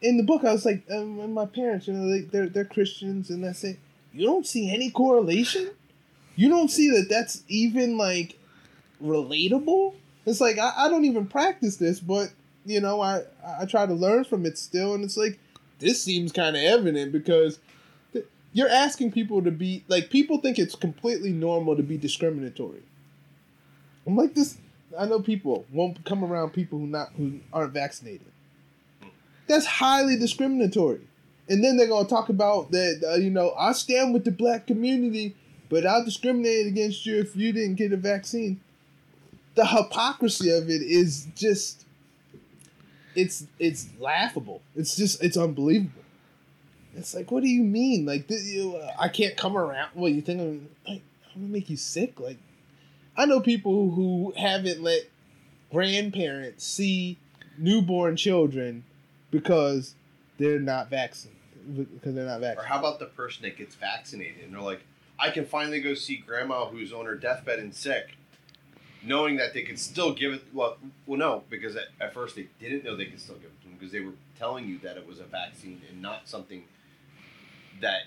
in 0.00 0.16
the 0.16 0.22
book. 0.22 0.44
I 0.44 0.52
was 0.52 0.64
like, 0.64 0.82
um, 0.90 1.20
and 1.20 1.34
my 1.34 1.46
parents, 1.46 1.86
you 1.86 1.94
know, 1.94 2.10
they, 2.10 2.20
they're 2.20 2.48
they're 2.48 2.64
Christians, 2.64 3.30
and 3.30 3.44
that's 3.44 3.58
say, 3.58 3.76
you 4.12 4.26
don't 4.26 4.46
see 4.46 4.72
any 4.72 4.90
correlation. 4.90 5.70
You 6.36 6.48
don't 6.48 6.70
see 6.70 6.90
that 6.90 7.08
that's 7.08 7.42
even 7.48 7.96
like 7.96 8.38
relatable. 9.02 9.94
It's 10.26 10.40
like 10.40 10.58
I, 10.58 10.72
I 10.76 10.88
don't 10.88 11.04
even 11.04 11.26
practice 11.26 11.76
this, 11.76 12.00
but 12.00 12.30
you 12.64 12.80
know, 12.80 13.00
I 13.00 13.22
I 13.60 13.64
try 13.64 13.86
to 13.86 13.94
learn 13.94 14.24
from 14.24 14.46
it 14.46 14.58
still, 14.58 14.94
and 14.94 15.04
it's 15.04 15.16
like 15.16 15.38
this 15.78 16.02
seems 16.02 16.32
kind 16.32 16.56
of 16.56 16.62
evident 16.62 17.12
because 17.12 17.58
th- 18.12 18.26
you're 18.52 18.68
asking 18.68 19.12
people 19.12 19.42
to 19.42 19.50
be 19.50 19.84
like 19.88 20.10
people 20.10 20.38
think 20.38 20.58
it's 20.58 20.74
completely 20.74 21.32
normal 21.32 21.76
to 21.76 21.82
be 21.82 21.96
discriminatory. 21.96 22.82
I'm 24.06 24.16
like 24.16 24.34
this 24.34 24.58
I 24.96 25.06
know 25.06 25.20
people 25.20 25.66
won't 25.72 26.04
come 26.04 26.24
around 26.24 26.50
people 26.50 26.78
who 26.78 26.86
not 26.86 27.10
who 27.16 27.40
aren't 27.52 27.72
vaccinated. 27.72 28.26
That's 29.46 29.66
highly 29.66 30.16
discriminatory. 30.16 31.07
And 31.48 31.64
then 31.64 31.76
they're 31.76 31.88
gonna 31.88 32.08
talk 32.08 32.28
about 32.28 32.70
that. 32.72 33.02
Uh, 33.06 33.14
you 33.14 33.30
know, 33.30 33.54
I 33.58 33.72
stand 33.72 34.12
with 34.12 34.24
the 34.24 34.30
black 34.30 34.66
community, 34.66 35.34
but 35.68 35.86
I'll 35.86 36.04
discriminate 36.04 36.66
against 36.66 37.06
you 37.06 37.18
if 37.18 37.34
you 37.34 37.52
didn't 37.52 37.76
get 37.76 37.92
a 37.92 37.96
vaccine. 37.96 38.60
The 39.54 39.66
hypocrisy 39.66 40.50
of 40.50 40.68
it 40.68 40.82
is 40.82 41.26
just. 41.34 41.84
It's 43.14 43.46
it's 43.58 43.88
laughable. 43.98 44.62
It's 44.76 44.94
just 44.94 45.22
it's 45.22 45.36
unbelievable. 45.36 46.02
It's 46.94 47.14
like, 47.14 47.30
what 47.30 47.42
do 47.42 47.48
you 47.48 47.62
mean? 47.62 48.06
Like, 48.06 48.28
th- 48.28 48.42
you, 48.42 48.76
uh, 48.76 48.92
I 48.98 49.08
can't 49.08 49.36
come 49.36 49.56
around. 49.56 49.90
What 49.94 50.12
you 50.12 50.20
think? 50.20 50.40
I'm, 50.40 50.68
like, 50.86 51.02
I'm 51.34 51.42
gonna 51.42 51.52
make 51.52 51.70
you 51.70 51.76
sick? 51.76 52.20
Like, 52.20 52.38
I 53.16 53.24
know 53.24 53.40
people 53.40 53.90
who 53.90 54.32
haven't 54.36 54.82
let 54.82 55.02
grandparents 55.72 56.64
see 56.64 57.18
newborn 57.56 58.16
children 58.16 58.84
because 59.30 59.94
they're 60.38 60.60
not 60.60 60.90
vaccinated. 60.90 61.37
Because 61.76 62.14
they're 62.14 62.24
not 62.24 62.40
vaccinated. 62.40 62.58
Or 62.58 62.62
how 62.66 62.78
about 62.78 62.98
the 62.98 63.06
person 63.06 63.42
that 63.42 63.56
gets 63.56 63.74
vaccinated 63.74 64.44
and 64.44 64.54
they're 64.54 64.60
like, 64.60 64.80
I 65.18 65.30
can 65.30 65.44
finally 65.44 65.80
go 65.80 65.94
see 65.94 66.16
grandma 66.16 66.66
who's 66.66 66.92
on 66.92 67.04
her 67.06 67.14
deathbed 67.16 67.58
and 67.58 67.74
sick, 67.74 68.16
knowing 69.02 69.36
that 69.36 69.52
they 69.54 69.62
could 69.62 69.78
still 69.78 70.12
give 70.14 70.32
it. 70.32 70.42
Well, 70.52 70.76
well, 71.06 71.18
no, 71.18 71.42
because 71.50 71.74
at, 71.76 71.88
at 72.00 72.14
first 72.14 72.36
they 72.36 72.46
didn't 72.60 72.84
know 72.84 72.96
they 72.96 73.06
could 73.06 73.20
still 73.20 73.34
give 73.36 73.46
it 73.46 73.60
to 73.62 73.68
them 73.68 73.76
because 73.78 73.92
they 73.92 74.00
were 74.00 74.12
telling 74.38 74.68
you 74.68 74.78
that 74.80 74.96
it 74.96 75.06
was 75.06 75.18
a 75.20 75.24
vaccine 75.24 75.80
and 75.90 76.00
not 76.00 76.28
something 76.28 76.64
that, 77.80 78.02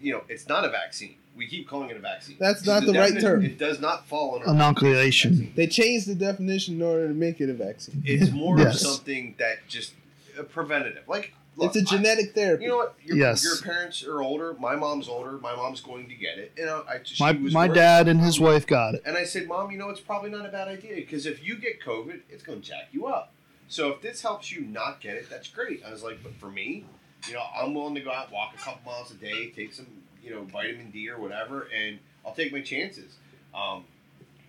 you 0.00 0.12
know, 0.12 0.22
it's 0.28 0.48
not 0.48 0.64
a 0.64 0.68
vaccine. 0.70 1.16
We 1.36 1.46
keep 1.46 1.68
calling 1.68 1.90
it 1.90 1.96
a 1.96 2.00
vaccine. 2.00 2.36
That's 2.40 2.64
not 2.64 2.84
the 2.86 2.92
defini- 2.92 2.98
right 3.12 3.20
term. 3.20 3.44
It 3.44 3.58
does 3.58 3.78
not 3.80 4.06
fall 4.06 4.36
under 4.36 4.48
Inoculation. 4.50 5.52
They 5.54 5.66
changed 5.66 6.06
the 6.06 6.14
definition 6.14 6.76
in 6.76 6.82
order 6.82 7.08
to 7.08 7.14
make 7.14 7.40
it 7.42 7.50
a 7.50 7.54
vaccine. 7.54 8.02
It's 8.06 8.30
more 8.32 8.58
Yes. 8.58 8.76
of 8.76 8.80
something 8.94 9.34
that 9.38 9.66
just 9.68 9.92
uh, 10.38 10.44
preventative. 10.44 11.06
Like, 11.08 11.34
look, 11.56 11.74
it's 11.74 11.90
a 11.90 11.94
I- 11.94 11.96
genetic 11.98 12.34
therapy. 12.34 12.64
You 12.64 12.70
know 12.70 12.76
what? 12.76 12.94
Your, 13.04 13.16
Yes. 13.16 13.44
your 13.44 13.56
parents 13.58 14.04
are 14.04 14.22
older. 14.22 14.54
My 14.60 14.76
mom's 14.76 15.08
older. 15.08 15.32
My 15.38 15.54
mom's 15.56 15.80
going 15.80 16.08
to 16.08 16.14
get 16.14 16.38
it. 16.38 16.52
You 16.56 16.66
know, 16.66 16.84
I 16.88 16.98
she 17.02 17.22
My 17.22 17.32
was 17.32 17.52
my 17.52 17.68
dad 17.68 18.08
and 18.08 18.20
his 18.20 18.38
wife 18.40 18.66
got 18.66 18.94
it. 18.94 19.02
And 19.06 19.16
I 19.16 19.24
said, 19.24 19.48
Mom, 19.48 19.70
you 19.70 19.78
know, 19.78 19.88
it's 19.90 20.00
probably 20.00 20.30
not 20.30 20.46
a 20.46 20.50
bad 20.50 20.68
idea 20.68 20.96
because 20.96 21.26
if 21.26 21.44
you 21.44 21.56
get 21.56 21.80
COVID, 21.82 22.20
it's 22.30 22.42
going 22.42 22.60
to 22.60 22.66
jack 22.66 22.88
you 22.92 23.06
up. 23.06 23.32
So 23.68 23.90
if 23.90 24.00
this 24.00 24.22
helps 24.22 24.52
you 24.52 24.60
not 24.60 25.00
get 25.00 25.16
it, 25.16 25.28
that's 25.28 25.48
great. 25.48 25.82
I 25.84 25.90
was 25.90 26.02
like, 26.04 26.22
but 26.22 26.34
for 26.34 26.48
me, 26.50 26.84
you 27.26 27.34
know, 27.34 27.42
I'm 27.60 27.74
willing 27.74 27.96
to 27.96 28.00
go 28.00 28.12
out, 28.12 28.30
walk 28.30 28.54
a 28.54 28.58
couple 28.58 28.92
miles 28.92 29.10
a 29.10 29.14
day, 29.14 29.50
take 29.50 29.72
some, 29.72 29.86
you 30.22 30.30
know, 30.30 30.42
vitamin 30.44 30.90
D 30.92 31.08
or 31.10 31.18
whatever, 31.18 31.68
and 31.76 31.98
I'll 32.24 32.32
take 32.34 32.52
my 32.52 32.60
chances. 32.60 33.16
Um, 33.52 33.84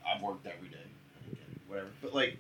I've 0.08 0.22
worked 0.22 0.46
every 0.46 0.68
day, 0.70 0.78
whatever. 1.68 1.88
But 2.02 2.14
like, 2.14 2.38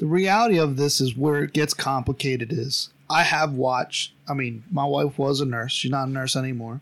The 0.00 0.06
reality 0.06 0.58
of 0.58 0.76
this 0.78 0.98
is 1.00 1.14
where 1.14 1.42
it 1.44 1.52
gets 1.52 1.74
complicated 1.74 2.52
is 2.52 2.88
I 3.10 3.22
have 3.22 3.52
watched 3.52 4.12
I 4.26 4.32
mean, 4.34 4.64
my 4.70 4.84
wife 4.84 5.18
was 5.18 5.40
a 5.40 5.44
nurse. 5.44 5.72
She's 5.72 5.90
not 5.90 6.08
a 6.08 6.10
nurse 6.10 6.36
anymore. 6.36 6.80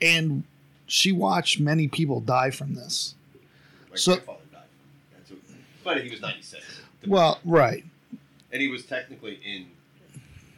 And 0.00 0.44
she 0.86 1.10
watched 1.12 1.58
many 1.58 1.88
people 1.88 2.20
die 2.20 2.50
from 2.50 2.74
this. 2.74 3.14
my 3.90 3.96
So- 3.96 4.12
grandfather 4.14 4.38
died. 4.52 4.62
That's 5.16 5.30
what, 5.30 5.40
but 5.82 6.02
he 6.04 6.10
was 6.10 6.20
96. 6.20 6.62
Well, 7.06 7.40
right. 7.44 7.84
and 8.52 8.62
he 8.62 8.68
was 8.68 8.84
technically 8.86 9.40
in 9.44 9.66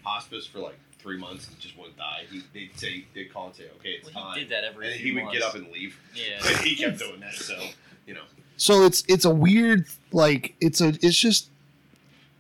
hospice 0.04 0.46
for 0.46 0.58
like 0.58 0.78
three 0.98 1.16
months 1.18 1.48
and 1.48 1.58
just 1.58 1.76
wouldn't 1.78 1.96
die. 1.96 2.24
He, 2.30 2.42
they'd 2.52 2.76
say, 2.78 3.04
they'd 3.14 3.32
call 3.32 3.46
and 3.46 3.54
say, 3.54 3.64
okay, 3.80 3.90
it's 4.00 4.12
Well, 4.14 4.24
time. 4.24 4.34
he 4.34 4.40
did 4.40 4.50
that 4.50 4.64
every. 4.64 4.88
and 4.92 4.96
few 5.00 5.04
he 5.06 5.12
would 5.14 5.24
months. 5.24 5.38
get 5.38 5.48
up 5.48 5.54
and 5.54 5.68
leave. 5.72 5.98
Yeah. 6.14 6.58
He 6.62 6.76
kept 6.76 6.98
doing 6.98 7.20
that, 7.20 7.34
so 7.34 7.58
you 8.06 8.14
know. 8.14 8.22
So 8.56 8.84
it's 8.84 9.04
it's 9.08 9.24
a 9.24 9.30
weird 9.34 9.86
like 10.12 10.54
it's 10.60 10.80
a 10.80 10.88
it's 11.02 11.16
just 11.18 11.50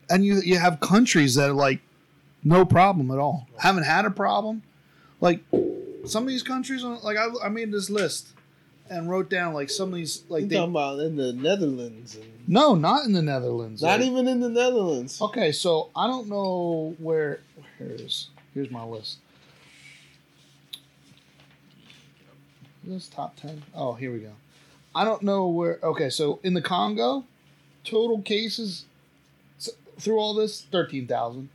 and 0.08 0.24
you 0.24 0.40
you 0.40 0.58
have 0.58 0.80
countries 0.80 1.34
that 1.34 1.50
are 1.50 1.54
like 1.54 1.80
no 2.44 2.64
problem 2.64 3.10
at 3.10 3.18
all. 3.18 3.46
Haven't 3.58 3.84
had 3.84 4.04
a 4.04 4.10
problem. 4.10 4.62
Like 5.20 5.40
some 6.06 6.22
of 6.22 6.28
these 6.28 6.42
countries 6.42 6.84
uh, 6.84 6.98
like 7.02 7.16
I, 7.16 7.26
I 7.44 7.48
made 7.48 7.72
this 7.72 7.90
list 7.90 8.28
and 8.88 9.10
wrote 9.10 9.28
down 9.28 9.52
like 9.52 9.68
some 9.68 9.88
of 9.90 9.94
these 9.96 10.22
like 10.28 10.48
they 10.48 10.54
talking 10.56 10.70
about 10.70 11.00
in 11.00 11.16
the 11.16 11.32
Netherlands. 11.32 12.14
And 12.14 12.24
No, 12.48 12.74
not 12.74 13.04
in 13.04 13.12
the 13.12 13.22
Netherlands. 13.22 13.82
not 13.82 13.98
Like- 14.00 14.08
even 14.08 14.28
in 14.28 14.40
the 14.40 14.48
Netherlands. 14.48 15.20
Okay, 15.20 15.52
so 15.52 15.90
I 15.96 16.06
don't 16.06 16.28
know 16.28 16.94
where. 16.98 17.40
Here's 17.78 18.30
here's 18.54 18.70
my 18.70 18.84
list. 18.84 19.18
This 22.84 23.08
top 23.08 23.36
ten. 23.36 23.62
Oh, 23.74 23.94
here 23.94 24.12
we 24.12 24.20
go. 24.20 24.32
I 24.96 25.04
don't 25.04 25.22
know 25.22 25.46
where. 25.48 25.78
Okay, 25.82 26.08
so 26.08 26.40
in 26.42 26.54
the 26.54 26.62
Congo, 26.62 27.24
total 27.84 28.22
cases 28.22 28.86
through 29.98 30.18
all 30.18 30.34
this 30.34 30.62
thirteen 30.62 31.06
thousand. 31.06 31.48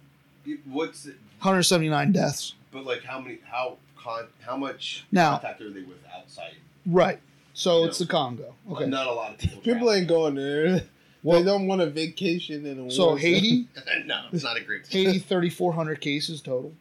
What's 0.65 1.05
it, 1.05 1.15
179 1.39 2.11
deaths. 2.11 2.53
but 2.71 2.85
like 2.85 3.03
how 3.03 3.19
many 3.19 3.39
how 3.45 3.77
con 3.97 4.27
how 4.41 4.57
much 4.57 5.05
Now- 5.11 5.31
contact 5.33 5.61
are 5.61 5.69
they 5.69 5.81
with 5.81 5.97
outside? 6.15 6.55
Right. 6.85 7.19
So 7.53 7.81
Yeah. 7.81 7.87
it's 7.87 7.97
the 7.99 8.05
Congo. 8.05 8.55
Okay. 8.71 8.85
Not 8.87 9.07
a 9.07 9.11
lot 9.11 9.31
of 9.33 9.37
people. 9.39 9.57
People 9.57 9.73
travel. 9.73 9.93
ain't 9.93 10.07
going 10.07 10.35
there. 10.35 10.83
Well- 11.23 11.39
they 11.39 11.45
don't 11.45 11.67
want 11.67 11.81
a 11.81 11.87
vacation 11.87 12.65
in 12.65 12.79
a 12.87 12.91
So 12.91 13.05
war 13.07 13.09
zone. 13.11 13.17
Haiti, 13.19 13.67
no, 14.05 14.21
it's 14.31 14.43
not 14.43 14.57
a 14.57 14.61
great. 14.61 14.87
Haiti, 14.87 15.19
3,400 15.19 15.99
cases 16.01 16.41
total. 16.41 16.73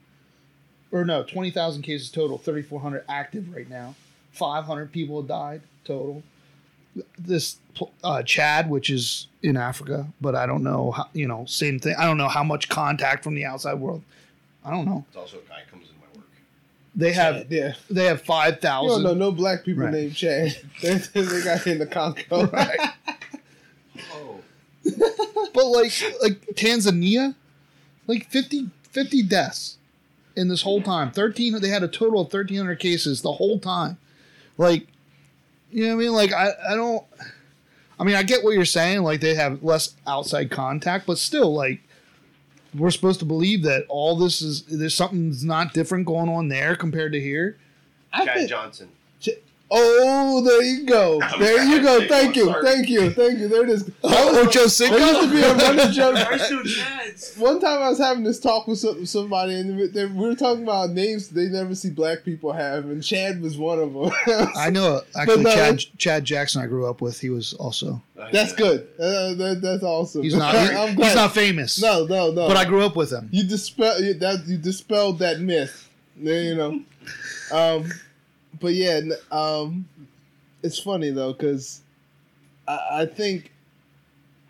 Or 0.93 1.05
no, 1.05 1.23
20,000 1.23 1.83
cases 1.83 2.11
total. 2.11 2.37
3,400 2.39 3.05
active 3.09 3.55
right 3.55 3.69
now. 3.69 3.95
500 4.33 4.91
people 4.93 5.21
have 5.21 5.29
died 5.29 5.61
total. 5.85 6.23
This 7.19 7.57
uh, 8.03 8.23
Chad, 8.23 8.69
which 8.69 8.91
is 8.91 9.29
in 9.43 9.57
Africa, 9.57 10.07
but 10.21 10.35
I 10.35 10.45
don't 10.47 10.63
know 10.63 10.91
how. 10.91 11.09
You 11.13 11.29
know, 11.29 11.45
same 11.47 11.79
thing. 11.79 11.95
I 11.99 12.05
don't 12.05 12.19
know 12.19 12.29
how 12.29 12.43
much 12.45 12.69
contact 12.69 13.23
from 13.25 13.35
the 13.35 13.45
outside 13.45 13.75
world. 13.75 14.03
I 14.65 14.71
don't 14.71 14.85
know. 14.87 15.05
It's 15.09 15.17
also 15.17 15.39
a 15.39 15.49
guy 15.49 15.61
comes 15.71 15.87
in 15.89 15.95
my 16.01 16.19
work. 16.19 16.29
They 16.95 17.13
have 17.13 17.51
Yeah. 17.51 17.75
they 17.89 18.05
have 18.07 18.23
five 18.23 18.61
thousand. 18.61 18.85
You 18.89 18.95
don't 18.97 19.03
thousand. 19.05 19.19
know 19.19 19.27
no 19.27 19.33
black 19.33 19.65
people 19.65 19.85
Right. 19.85 19.93
named 19.93 20.15
Chad. 20.17 20.57
they, 20.83 20.95
they 20.95 21.43
got 21.43 21.67
in 21.67 21.79
the 21.79 21.87
Congo. 21.87 22.47
Right. 22.47 22.79
Oh, 24.13 24.41
but 25.55 25.67
like 25.67 25.93
like 26.23 26.41
Tanzania, 26.55 27.35
like 28.07 28.27
50, 28.29 28.71
50 28.83 29.23
deaths 29.23 29.77
in 30.37 30.49
this 30.49 30.63
whole 30.63 30.83
time. 30.83 31.11
Thirteen. 31.13 31.59
They 31.61 31.69
had 31.69 31.83
a 31.83 31.89
total 31.89 32.23
of 32.23 32.31
thirteen 32.31 32.57
hundred 32.59 32.81
cases 32.81 33.23
the 33.23 33.33
whole 33.33 33.59
time. 33.59 33.99
Like, 34.59 34.87
you 35.71 35.85
know 35.87 35.97
what 35.97 36.03
I 36.03 36.05
mean? 36.05 36.13
Like 36.13 36.33
I 36.33 36.51
I 36.71 36.75
don't. 36.75 37.05
I 37.99 38.05
mean 38.05 38.17
I 38.17 38.23
get 38.23 38.43
what 38.45 38.55
you're 38.55 38.65
saying. 38.65 39.03
Like 39.03 39.21
they 39.21 39.35
have 39.35 39.63
less 39.63 39.95
outside 40.07 40.51
contact, 40.51 41.07
but 41.07 41.19
still 41.19 41.53
like. 41.55 41.83
We're 42.73 42.93
supposed 42.93 43.19
to 43.19 43.25
believe 43.25 43.65
that 43.65 43.85
all 43.89 44.15
this 44.15 44.41
is 44.41 44.63
there's 44.67 44.95
something's 44.95 45.45
not 45.45 45.75
different 45.75 46.07
going 46.07 46.29
on 46.29 46.47
there 46.47 46.77
compared 46.77 47.11
to 47.15 47.21
here. 47.21 47.59
I 48.13 48.25
Chad 48.25 48.37
think 48.37 48.49
Johnson. 48.49 48.91
Ch- 49.71 49.77
Oh, 49.77 50.41
there 50.45 50.63
you 50.63 50.85
go. 50.85 51.21
There 51.39 51.65
you 51.65 51.81
go. 51.83 52.07
Thank 52.09 52.37
you. 52.37 52.53
Thank 52.63 52.89
you. 52.89 53.11
Thank 53.11 53.39
you. 53.39 53.49
There 53.49 53.63
it 53.65 53.71
is. 53.71 53.91
Oh, 54.03 54.43
Ocho 54.43 54.67
There 54.67 54.99
used 54.99 55.21
to 55.23 55.31
be 55.31 55.43
a 55.43 55.55
running 55.55 55.93
joke. 55.93 56.17
One 57.39 57.61
time 57.61 57.83
I 57.83 57.89
was 57.91 57.99
having 57.99 58.25
this 58.25 58.41
talk 58.41 58.67
with 58.67 58.79
some, 58.79 59.07
somebody, 59.07 59.55
and 59.55 59.77
we 59.77 60.07
were 60.29 60.35
talking 60.35 60.65
about 60.65 60.91
names 60.91 61.29
they 61.29 61.47
never 61.47 61.75
see 61.75 61.91
black 61.91 62.25
people 62.25 62.53
have, 62.53 62.85
and 62.87 63.03
Chad 63.03 63.41
was 63.41 63.57
one 63.57 63.79
of 63.79 63.93
them. 63.93 64.11
I 64.57 64.71
know. 64.71 65.03
Actually, 65.17 65.45
no, 65.45 65.55
Chad 65.55 65.79
Chad 65.99 66.25
Jackson, 66.25 66.63
I 66.63 66.67
grew 66.67 66.87
up 66.89 67.01
with. 67.01 67.21
He 67.21 67.31
was 67.31 67.55
also. 67.55 68.03
that's 68.33 68.53
good. 68.53 68.89
Uh, 68.99 69.35
that, 69.35 69.61
that's 69.63 69.83
awesome. 69.83 70.23
He's 70.23 70.35
not. 70.35 70.55
I'm 70.55 70.97
he's 70.97 71.15
not 71.15 71.33
famous. 71.33 71.81
No, 71.81 72.07
no, 72.07 72.31
no. 72.33 72.49
But 72.49 72.57
I 72.57 72.65
grew 72.65 72.85
up 72.85 72.97
with 72.97 73.13
him. 73.13 73.29
you 73.33 73.45
dispel 73.45 74.01
you, 74.03 74.15
that 74.15 74.47
you 74.47 74.57
dispelled 74.59 75.19
that 75.21 75.41
myth. 75.41 75.89
There, 76.17 76.43
you 76.43 76.55
know. 76.57 76.83
Um, 77.53 77.91
but 78.59 78.75
yeah, 78.75 79.01
um, 79.31 79.87
it's 80.63 80.79
funny 80.79 81.11
though 81.11 81.33
because 81.33 81.81
I, 82.67 82.79
I 82.93 83.07
think 83.07 83.53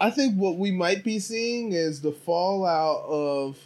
I 0.01 0.11
think 0.11 0.37
what 0.37 0.57
we 0.57 0.71
might 0.71 1.05
be 1.05 1.19
seeing 1.19 1.73
is 1.73 2.01
the 2.01 2.13
fallout 2.13 3.05
of 3.07 3.59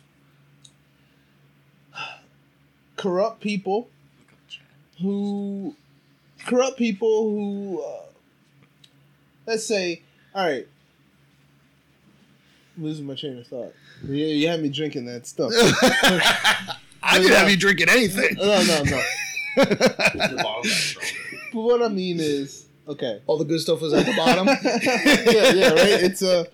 corrupt 2.97 3.41
people 3.41 3.89
Look 4.19 4.33
up 4.33 4.49
Chad. 4.49 4.63
who 5.03 5.75
corrupt 6.45 6.79
people 6.79 7.31
who 7.31 7.83
uh, 7.83 8.03
let's 9.47 9.67
say 9.67 10.03
all 10.35 10.47
right 10.47 10.67
I'm 12.77 12.85
losing 12.85 13.07
my 13.07 13.15
train 13.15 13.39
of 13.39 13.47
thought 13.47 13.75
you, 14.07 14.15
you 14.15 14.49
had 14.49 14.61
me 14.63 14.69
drinking 14.69 15.07
that 15.07 15.27
stuff 15.27 15.53
I 17.03 17.19
didn't 17.19 17.37
have 17.37 17.51
you 17.51 17.57
drinking 17.57 17.89
anything. 17.89 18.37
no 18.37 18.63
no 18.65 18.83
no 18.85 19.03
Bottom 19.57 20.71
but 21.55 21.61
what 21.61 21.83
i 21.83 21.89
mean 21.89 22.19
is 22.21 22.67
okay. 22.87 23.23
All 23.27 23.39
the 23.39 23.45
good 23.45 23.61
stuff 23.61 23.81
was 23.81 23.95
at 23.95 24.05
the 24.05 24.15
bottom. 24.15 24.47
yeah 25.33 25.53
yeah 25.53 25.69
right? 25.71 26.03
It's 26.03 26.21
a 26.23 26.47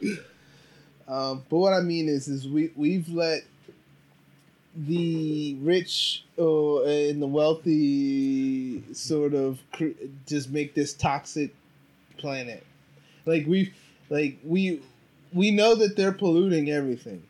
um, 1.08 1.42
but 1.48 1.56
what 1.56 1.72
i 1.72 1.80
mean 1.80 2.08
is 2.08 2.28
is 2.28 2.46
we 2.46 2.70
we've 2.76 3.08
let 3.08 3.42
the 4.76 5.56
rich 5.60 6.24
uh, 6.38 6.82
and 6.84 7.20
the 7.20 7.26
wealthy 7.26 8.84
sort 8.94 9.34
of 9.34 9.58
cr- 9.72 9.98
just 10.26 10.50
make 10.50 10.74
this 10.74 10.94
toxic 10.94 11.52
planet. 12.18 12.64
Like 13.26 13.46
we 13.46 13.72
like 14.10 14.38
we 14.44 14.80
we 15.32 15.50
know 15.50 15.74
that 15.74 15.96
they're 15.96 16.12
polluting 16.12 16.70
everything. 16.70 17.22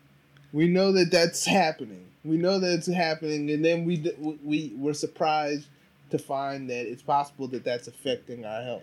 We 0.52 0.66
know 0.66 0.92
that 0.92 1.10
that's 1.10 1.46
happening 1.46 2.09
we 2.24 2.36
know 2.36 2.58
that 2.58 2.72
it's 2.72 2.86
happening 2.86 3.50
and 3.50 3.64
then 3.64 3.84
we 3.84 4.12
we 4.44 4.72
we're 4.76 4.92
surprised 4.92 5.68
to 6.10 6.18
find 6.18 6.68
that 6.70 6.90
it's 6.90 7.02
possible 7.02 7.46
that 7.48 7.64
that's 7.64 7.88
affecting 7.88 8.44
our 8.44 8.62
health. 8.62 8.82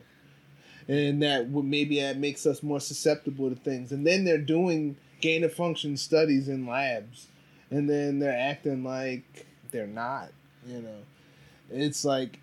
And 0.87 1.21
that 1.21 1.49
maybe 1.49 1.99
that 1.99 2.17
makes 2.17 2.45
us 2.45 2.63
more 2.63 2.79
susceptible 2.79 3.49
to 3.49 3.55
things. 3.55 3.91
And 3.91 4.07
then 4.07 4.23
they're 4.23 4.37
doing 4.37 4.95
gain 5.19 5.43
of 5.43 5.53
function 5.53 5.97
studies 5.97 6.47
in 6.47 6.65
labs. 6.65 7.27
And 7.69 7.89
then 7.89 8.19
they're 8.19 8.37
acting 8.37 8.85
like 8.85 9.45
they're 9.71 9.85
not 9.85 10.29
you 10.67 10.81
know. 10.81 10.99
It's 11.71 12.05
like 12.05 12.39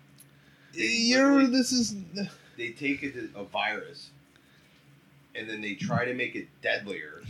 They 0.73 0.87
you're 0.87 1.47
this 1.47 1.71
is 1.71 1.95
They 2.57 2.69
take 2.69 3.03
it 3.03 3.15
a 3.35 3.43
virus, 3.43 4.09
and 5.35 5.49
then 5.49 5.61
they 5.61 5.75
try 5.75 6.05
to 6.05 6.13
make 6.13 6.35
it 6.35 6.47
deadlier. 6.61 7.21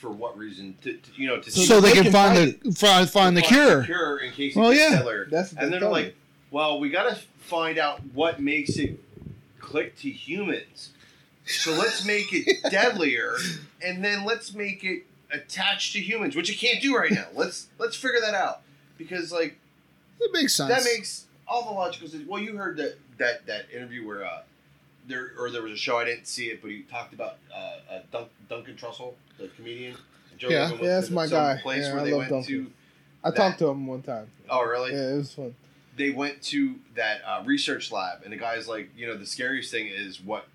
For 0.00 0.10
what 0.10 0.36
reason? 0.38 0.76
To, 0.82 0.92
to 0.94 1.10
you 1.14 1.26
know 1.28 1.40
to 1.40 1.50
So 1.50 1.60
so 1.62 1.80
they 1.80 1.92
they 1.92 2.02
can 2.02 2.12
find 2.12 2.36
find 2.36 2.62
the 2.62 2.72
find, 2.72 3.10
find 3.10 3.36
the 3.36 3.42
cure. 3.42 3.84
Cure 3.84 4.18
in 4.18 4.32
case 4.32 4.56
Well, 4.56 4.72
yeah. 4.72 4.90
deadlier. 4.96 5.26
that's 5.30 5.50
and 5.52 5.58
then 5.60 5.70
they're 5.72 5.80
they're 5.80 5.88
like, 5.90 6.16
well, 6.50 6.80
we 6.80 6.88
got 6.88 7.10
to 7.10 7.16
find 7.40 7.76
out 7.78 8.00
what 8.14 8.40
makes 8.40 8.76
it 8.76 8.98
click 9.58 9.96
to 9.98 10.10
humans. 10.10 10.90
So 11.44 11.72
let's 11.72 12.04
make 12.06 12.32
it 12.32 12.62
deadlier, 12.70 13.36
and 13.82 14.02
then 14.04 14.24
let's 14.24 14.54
make 14.54 14.84
it 14.84 15.02
attached 15.32 15.92
to 15.92 16.00
humans, 16.00 16.34
which 16.34 16.48
it 16.50 16.54
can't 16.56 16.80
do 16.80 16.96
right 16.96 17.10
now. 17.10 17.26
Let's 17.34 17.68
let's 17.78 17.94
figure 17.96 18.20
that 18.22 18.34
out 18.34 18.62
because 18.96 19.30
like 19.32 19.58
It 20.20 20.30
makes 20.32 20.54
sense. 20.54 20.70
that 20.70 20.82
makes 20.84 21.26
all 21.46 21.64
the 21.66 21.72
logical 21.72 22.08
sense. 22.08 22.26
Well, 22.26 22.40
you 22.40 22.56
heard 22.56 22.76
that 22.78 22.96
that 23.18 23.46
that 23.46 23.66
interview 23.74 24.06
where 24.06 24.24
uh, 24.24 24.42
there 25.10 25.32
or 25.38 25.50
there 25.50 25.62
was 25.62 25.72
a 25.72 25.76
show 25.76 25.98
I 25.98 26.04
didn't 26.04 26.26
see 26.26 26.46
it, 26.46 26.62
but 26.62 26.70
he 26.70 26.82
talked 26.82 27.12
about 27.12 27.36
uh, 27.54 27.94
uh, 27.94 28.00
Dun- 28.12 28.28
Duncan 28.48 28.74
Trussell, 28.76 29.14
the 29.38 29.48
comedian. 29.48 29.94
Joe 30.38 30.48
Yeah. 30.48 30.70
Rogan 30.70 30.84
Yeah, 30.86 30.94
that's 31.00 31.10
my 31.10 31.26
guy. 31.26 31.58
Place 31.62 31.82
Yeah, 31.84 31.92
where 31.92 32.00
I 32.00 32.04
they 32.04 32.10
love 32.12 32.18
went 32.18 32.30
Duncan. 32.30 32.64
to. 32.66 32.72
i 33.24 33.30
that- 33.30 33.36
talked 33.36 33.58
to 33.58 33.68
him 33.68 33.86
one 33.86 34.00
time 34.02 34.28
Oh, 34.48 34.62
really? 34.64 34.92
yeah 34.92 35.10
it 35.12 35.16
was 35.16 35.34
fun 35.34 35.54
they 35.96 36.10
went 36.10 36.40
to 36.40 36.76
that 36.94 37.20
uh, 37.26 37.42
research 37.44 37.92
lab, 37.92 38.22
and 38.22 38.32
the 38.32 38.36
guy's 38.38 38.66
like, 38.66 38.88
you 38.96 39.06
know, 39.06 39.18
the 39.18 39.26
scariest 39.26 39.70
thing 39.70 39.86
is 39.88 40.18
what 40.18 40.46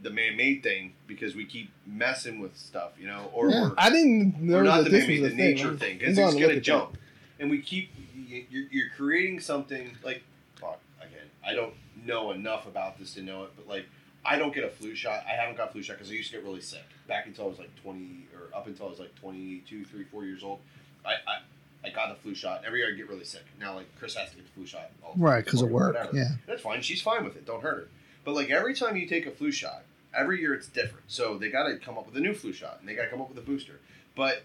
the 0.00 0.08
man-made 0.08 0.62
thing 0.62 0.94
because 1.06 1.34
we 1.34 1.44
keep 1.44 1.70
messing 1.86 2.40
with 2.40 2.56
stuff, 2.56 2.92
you 2.98 3.06
know, 3.06 3.28
or, 3.34 3.50
Yeah. 3.50 3.70
i 3.76 3.90
didn't 3.90 4.40
know 4.40 4.62
not 4.62 4.84
that 4.84 4.90
the 4.90 4.98
man-made, 4.98 5.22
the 5.24 5.28
thing 5.30 5.36
nature 5.36 5.66
I'm- 5.66 5.78
thing 5.78 5.98
because 5.98 6.16
gonna 6.16 6.28
it's 6.28 6.34
look 6.36 6.40
gonna 6.42 6.52
at 6.52 6.56
that. 6.56 6.60
jump, 6.62 6.96
and 7.38 7.50
we 7.50 7.60
keep 7.60 7.90
you- 8.16 8.46
you're, 8.50 8.66
you're 8.70 8.88
creating 8.96 9.40
something 9.40 9.94
like, 10.02 10.22
fuck, 10.58 10.78
again, 11.00 11.26
I 11.44 11.54
don't 11.54 11.74
know 12.08 12.32
enough 12.32 12.66
about 12.66 12.98
this 12.98 13.14
to 13.14 13.22
know 13.22 13.44
it, 13.44 13.50
but 13.56 13.68
like. 13.68 13.86
I 14.24 14.36
don't 14.36 14.52
get 14.52 14.64
a 14.64 14.68
flu 14.68 14.94
shot. 14.96 15.24
I 15.26 15.40
haven't 15.40 15.56
got 15.56 15.68
a 15.68 15.72
flu 15.72 15.80
shot 15.80 15.96
because 15.96 16.10
I 16.10 16.14
used 16.14 16.30
to 16.32 16.36
get 16.36 16.44
really 16.44 16.60
sick 16.60 16.82
back 17.06 17.26
until 17.26 17.44
I 17.44 17.48
was 17.48 17.58
like 17.58 17.74
20 17.82 18.26
or 18.34 18.54
up 18.54 18.66
until 18.66 18.86
I 18.86 18.90
was 18.90 18.98
like 18.98 19.14
22, 19.14 19.84
3, 19.84 20.04
4 20.04 20.24
years 20.24 20.42
old. 20.42 20.58
I, 21.06 21.12
I, 21.12 21.86
I 21.88 21.90
got 21.90 22.08
the 22.08 22.20
flu 22.20 22.34
shot. 22.34 22.62
Every 22.66 22.80
year 22.80 22.88
I 22.92 22.96
get 22.96 23.08
really 23.08 23.24
sick. 23.24 23.44
Now, 23.60 23.76
like, 23.76 23.86
Chris 23.98 24.16
has 24.16 24.30
to 24.30 24.36
get 24.36 24.44
the 24.44 24.52
flu 24.52 24.66
shot. 24.66 24.90
all 25.04 25.14
right 25.16 25.44
because 25.44 25.62
of 25.62 25.70
or 25.70 25.72
work. 25.72 25.94
whatever. 25.94 26.16
Yeah. 26.16 26.30
That's 26.46 26.62
fine. 26.62 26.82
She's 26.82 27.00
fine 27.00 27.24
with 27.24 27.36
it. 27.36 27.46
Don't 27.46 27.62
hurt 27.62 27.76
her. 27.76 27.88
But 28.24 28.34
like 28.34 28.50
every 28.50 28.74
time 28.74 28.96
you 28.96 29.06
take 29.06 29.24
a 29.26 29.30
flu 29.30 29.50
shot, 29.50 29.84
every 30.14 30.40
year 30.40 30.52
it's 30.52 30.66
different. 30.66 31.04
So 31.08 31.38
they 31.38 31.48
got 31.48 31.68
to 31.68 31.76
come 31.78 31.96
up 31.96 32.06
with 32.06 32.16
a 32.16 32.20
new 32.20 32.34
flu 32.34 32.52
shot 32.52 32.78
and 32.80 32.88
they 32.88 32.94
got 32.94 33.04
to 33.04 33.08
come 33.08 33.20
up 33.20 33.28
with 33.30 33.38
a 33.38 33.46
booster. 33.46 33.80
But 34.14 34.42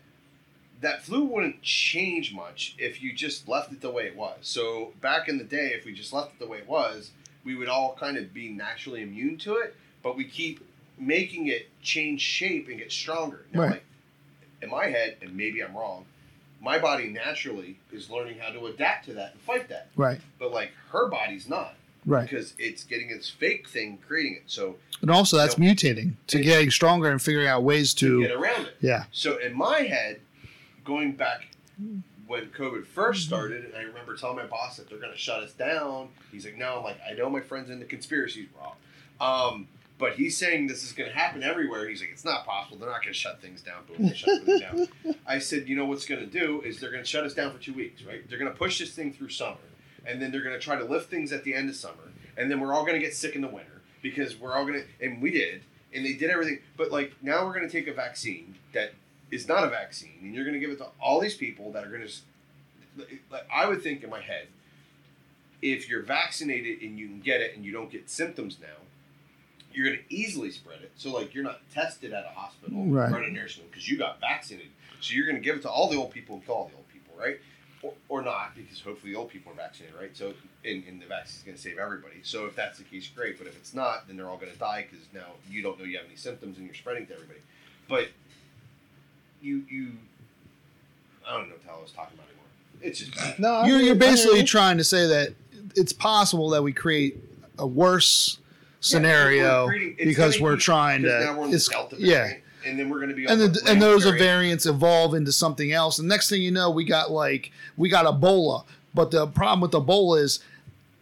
that 0.80 1.03
flu 1.03 1.26
wouldn't 1.26 1.61
change 1.61 2.34
much 2.34 2.76
if 2.78 3.01
you 3.01 3.11
just 3.11 3.47
left 3.47 3.72
it 3.72 3.82
the 3.82 3.89
way 3.89 4.05
it 4.05 4.16
was. 4.16 4.38
So 4.41 4.93
back 5.01 5.28
in 5.28 5.38
the 5.38 5.43
day, 5.43 5.74
if 5.76 5.86
we 5.86 5.93
just 5.93 6.14
left 6.14 6.34
it 6.34 6.39
the 6.39 6.47
way 6.47 6.59
it 6.59 6.68
was, 6.68 7.11
we 7.44 7.56
would 7.56 7.68
all 7.70 7.96
kind 8.00 8.18
of 8.18 8.34
be 8.34 8.50
naturally 8.50 9.02
immune 9.02 9.38
to 9.39 9.56
it. 9.56 9.76
But 10.02 10.16
we 10.18 10.26
keep 10.26 10.66
making 10.98 11.48
it 11.48 11.70
change 11.82 12.22
shape 12.22 12.68
and 12.70 12.78
get 12.78 12.91
stronger. 12.91 13.46
Now, 13.54 13.62
Right. 13.62 13.72
like 13.72 13.84
in 14.62 14.70
my 14.70 14.86
head, 14.88 15.18
and 15.22 15.36
maybe 15.36 15.62
I'm 15.64 15.76
wrong, 15.76 16.06
my 16.62 16.80
body 16.80 17.08
naturally 17.08 17.78
is 17.91 18.10
learning 18.10 18.38
how 18.39 18.50
to 18.52 18.68
adapt 18.68 19.06
to 19.06 19.14
that 19.14 19.34
and 19.34 19.41
fight 19.41 19.68
that. 19.70 19.89
Right. 19.96 20.22
But 20.39 20.52
like 20.52 20.72
her 20.91 21.08
body's 21.10 21.48
not 21.50 21.76
Right. 22.06 22.30
because 22.30 22.54
it's 22.58 22.84
getting 22.84 23.10
its 23.10 23.30
fake 23.30 23.68
thing 23.68 23.98
creating 24.06 24.36
it. 24.36 24.44
So 24.48 24.78
And 25.02 25.10
also 25.12 25.36
that's 25.38 25.58
No. 25.58 25.66
mutating 25.68 26.14
to 26.28 26.39
getting 26.41 26.72
stronger 26.72 27.10
and 27.12 27.22
figuring 27.22 27.48
out 27.48 27.64
ways 27.64 27.94
to 27.96 28.22
get 28.22 28.32
around 28.32 28.68
it. 28.68 28.78
Yeah. 28.80 29.06
So 29.12 29.38
in 29.38 29.54
my 29.54 29.82
head, 29.82 30.22
going 30.86 31.14
back 31.14 31.48
when 32.28 32.48
COVID 32.48 32.86
first 32.86 33.26
started, 33.26 33.74
I 33.78 33.82
remember 33.82 34.16
telling 34.16 34.38
my 34.38 34.46
boss 34.46 34.78
that 34.78 34.90
they're 34.90 35.00
going 35.00 35.12
to 35.12 35.18
shut 35.18 35.44
us 35.44 35.54
down. 35.54 36.10
He's 36.32 36.46
like, 36.46 36.58
"No." 36.58 36.78
I'm 36.78 36.84
like, 36.84 36.98
"I 37.10 37.14
know 37.14 37.30
my 37.30 37.42
friends 37.42 37.70
into 37.70 37.86
conspiracies, 37.86 38.48
Rob." 38.58 38.76
Um, 39.20 39.68
but 39.98 40.14
he's 40.14 40.38
saying 40.38 40.68
this 40.68 40.84
is 40.84 40.92
going 40.92 41.10
to 41.10 41.16
happen 41.16 41.44
everywhere. 41.44 41.88
He's 41.88 42.02
like, 42.02 42.12
"It's 42.12 42.26
not 42.26 42.46
possible. 42.46 42.78
They're 42.78 42.90
not 42.90 43.02
going 43.02 43.14
to 43.14 43.20
shut 43.20 43.42
things 43.42 43.62
down." 43.62 43.84
Boom, 43.88 44.08
they 44.08 44.14
shut 44.14 44.44
things 44.44 44.62
down. 44.62 44.88
I 45.28 45.40
said, 45.40 45.68
"You 45.68 45.76
know 45.76 45.86
what's 45.86 46.06
going 46.06 46.22
to 46.22 46.28
do 46.28 46.62
is 46.62 46.80
they're 46.80 46.92
going 46.92 47.04
to 47.04 47.10
shut 47.10 47.26
us 47.26 47.34
down 47.34 47.52
for 47.52 47.60
two 47.60 47.74
weeks, 47.74 48.04
right? 48.04 48.28
They're 48.30 48.40
going 48.40 48.52
to 48.52 48.58
push 48.58 48.80
this 48.80 48.94
thing 48.94 49.14
through 49.14 49.30
summer, 49.30 49.58
and 50.06 50.22
then 50.22 50.32
they're 50.32 50.44
going 50.44 50.56
to 50.56 50.62
try 50.62 50.78
to 50.78 50.86
lift 50.86 51.10
things 51.10 51.32
at 51.32 51.44
the 51.44 51.54
end 51.54 51.70
of 51.70 51.76
summer, 51.76 52.12
and 52.38 52.50
then 52.50 52.60
we're 52.60 52.74
all 52.74 52.86
going 52.86 53.00
to 53.00 53.06
get 53.06 53.16
sick 53.16 53.36
in 53.36 53.42
the 53.42 53.48
winter 53.48 53.82
because 54.02 54.38
we're 54.40 54.54
all 54.54 54.66
going 54.66 54.82
to, 54.82 55.06
and 55.06 55.22
we 55.22 55.32
did, 55.32 55.62
and 55.94 56.06
they 56.06 56.14
did 56.14 56.30
everything. 56.30 56.60
But 56.78 56.92
like 56.92 57.14
now, 57.22 57.46
we're 57.46 57.54
going 57.54 57.68
to 57.68 57.72
take 57.72 57.88
a 57.88 57.94
vaccine 57.94 58.56
that 58.74 58.94
is 59.34 59.48
not 59.48 59.64
a 59.64 59.70
vaccine, 59.70 60.20
and 60.22 60.34
you're 60.34 60.44
going 60.46 60.54
to 60.54 60.60
give 60.60 60.70
it 60.72 60.78
to 60.78 60.88
all 61.02 61.20
these 61.20 61.36
people 61.36 61.72
that 61.72 61.84
are 61.84 61.90
going 61.90 62.08
to. 62.08 62.14
Like 63.32 63.48
I 63.52 63.68
would 63.68 63.82
think 63.82 64.04
in 64.04 64.10
my 64.10 64.22
head, 64.22 64.48
if 65.62 65.90
you're 65.90 66.04
vaccinated 66.04 66.82
and 66.82 67.00
you 67.00 67.08
can 67.08 67.20
get 67.22 67.42
it 67.42 67.56
and 67.56 67.66
you 67.66 67.72
don't 67.72 67.90
get 67.92 68.10
symptoms 68.10 68.58
now, 68.62 68.68
you're 69.74 69.88
going 69.88 69.98
to 69.98 70.14
easily 70.14 70.52
spread 70.52 70.82
it. 70.82 70.92
So 70.98 71.12
like 71.12 71.34
you're 71.34 71.44
not 71.44 71.62
tested 71.74 72.14
at 72.14 72.26
a 72.26 72.30
hospital 72.30 72.84
Right. 72.86 73.12
or 73.12 73.18
at 73.24 73.28
a 73.30 73.32
nursing 73.32 73.64
home 73.64 73.70
because 73.72 73.90
you 73.90 73.98
got 73.98 74.20
vaccinated. 74.20 74.72
So 75.02 75.14
you're 75.16 75.26
going 75.26 75.38
to 75.38 75.42
give 75.42 75.56
it 75.56 75.62
to 75.64 75.70
all 75.70 75.90
the 75.90 75.98
old 75.98 76.12
people 76.12 76.36
and 76.36 76.46
kill 76.46 76.56
all 76.56 76.68
the 76.68 76.76
old 76.76 76.88
people, 76.90 77.14
right? 77.20 77.40
Or, 77.82 77.94
or 78.08 78.22
not 78.22 78.56
because 78.56 78.80
hopefully 78.82 79.14
the 79.14 79.18
old 79.18 79.30
people 79.30 79.52
are 79.52 79.56
vaccinated, 79.56 80.00
right? 80.00 80.16
So 80.16 80.34
and, 80.64 80.84
and 80.88 81.02
the 81.02 81.08
vaccine 81.08 81.38
is 81.40 81.44
going 81.44 81.56
to 81.58 81.62
save 81.62 81.78
everybody. 81.80 82.18
So 82.24 82.46
if 82.46 82.56
that's 82.56 82.78
the 82.78 82.84
case, 82.84 83.08
great. 83.14 83.38
But 83.40 83.48
if 83.48 83.58
it's 83.58 83.74
not, 83.74 84.08
then 84.08 84.16
they're 84.18 84.30
all 84.30 84.38
going 84.38 84.52
to 84.54 84.60
die 84.60 84.86
because 84.90 85.06
now 85.14 85.28
you 85.50 85.62
don't 85.64 85.80
know 85.80 85.86
you 85.86 85.98
have 85.98 86.06
any 86.06 86.16
symptoms 86.16 86.58
and 86.58 86.68
you're 86.68 86.76
spreading 86.76 87.08
to 87.08 87.14
everybody. 87.16 87.40
But 87.90 88.10
you 89.44 89.64
you 89.70 89.91
I 91.28 91.34
don't 91.38 91.48
know 91.50 91.54
what 91.54 91.62
the 91.64 91.68
hell 91.68 91.78
I 91.80 91.82
was 91.84 91.91
talking 91.91 92.16
about 92.16 92.28
anymore. 92.28 92.46
It's 92.82 93.00
just 93.00 93.16
bad. 93.16 93.39
No, 93.39 93.54
I 93.56 93.68
You're, 93.68 93.78
hear- 93.78 93.86
you're 93.88 93.96
I 93.96 94.06
hear 94.06 94.12
basically 94.14 94.39
you. 94.39 94.46
trying 94.46 94.78
to 94.78 94.84
say 94.84 95.08
that 95.08 95.34
it's 95.76 95.94
possible 95.94 96.50
that 96.52 96.64
we 96.64 96.74
create 96.74 97.18
a 97.60 97.66
worse 97.68 98.38
Yeah, 98.39 98.44
scenario 98.82 99.66
we're 99.68 99.94
because 100.04 100.39
we're 100.41 100.54
keep- 100.56 100.62
trying 100.64 101.02
to. 101.04 101.08
now 101.20 101.34
we're 101.39 101.44
the 101.48 101.54
it's- 101.56 101.68
Delta 101.70 101.96
yeah. 102.00 102.16
variant, 102.24 102.44
and 102.66 102.80
then 102.80 102.89
we're 102.89 102.98
going 102.98 103.10
to 103.10 103.16
be 103.16 103.26
and 103.26 103.39
the, 103.41 103.48
the 103.50 103.62
and 103.70 103.82
those 103.82 104.06
are 104.06 104.10
variant. 104.12 104.26
variants 104.26 104.66
evolve 104.66 105.14
into 105.16 105.32
something 105.32 105.72
else. 105.72 106.00
And 106.00 106.08
next 106.08 106.30
thing 106.30 106.41
you 106.41 106.52
know, 106.52 106.72
we 106.72 106.84
got 106.86 107.12
like 107.12 107.52
we 107.78 107.89
got 107.89 108.06
Ebola. 108.06 108.64
But 108.96 109.12
the 109.12 109.28
problem 109.28 109.62
with 109.62 109.72
Ebola 109.72 110.20
is 110.22 110.39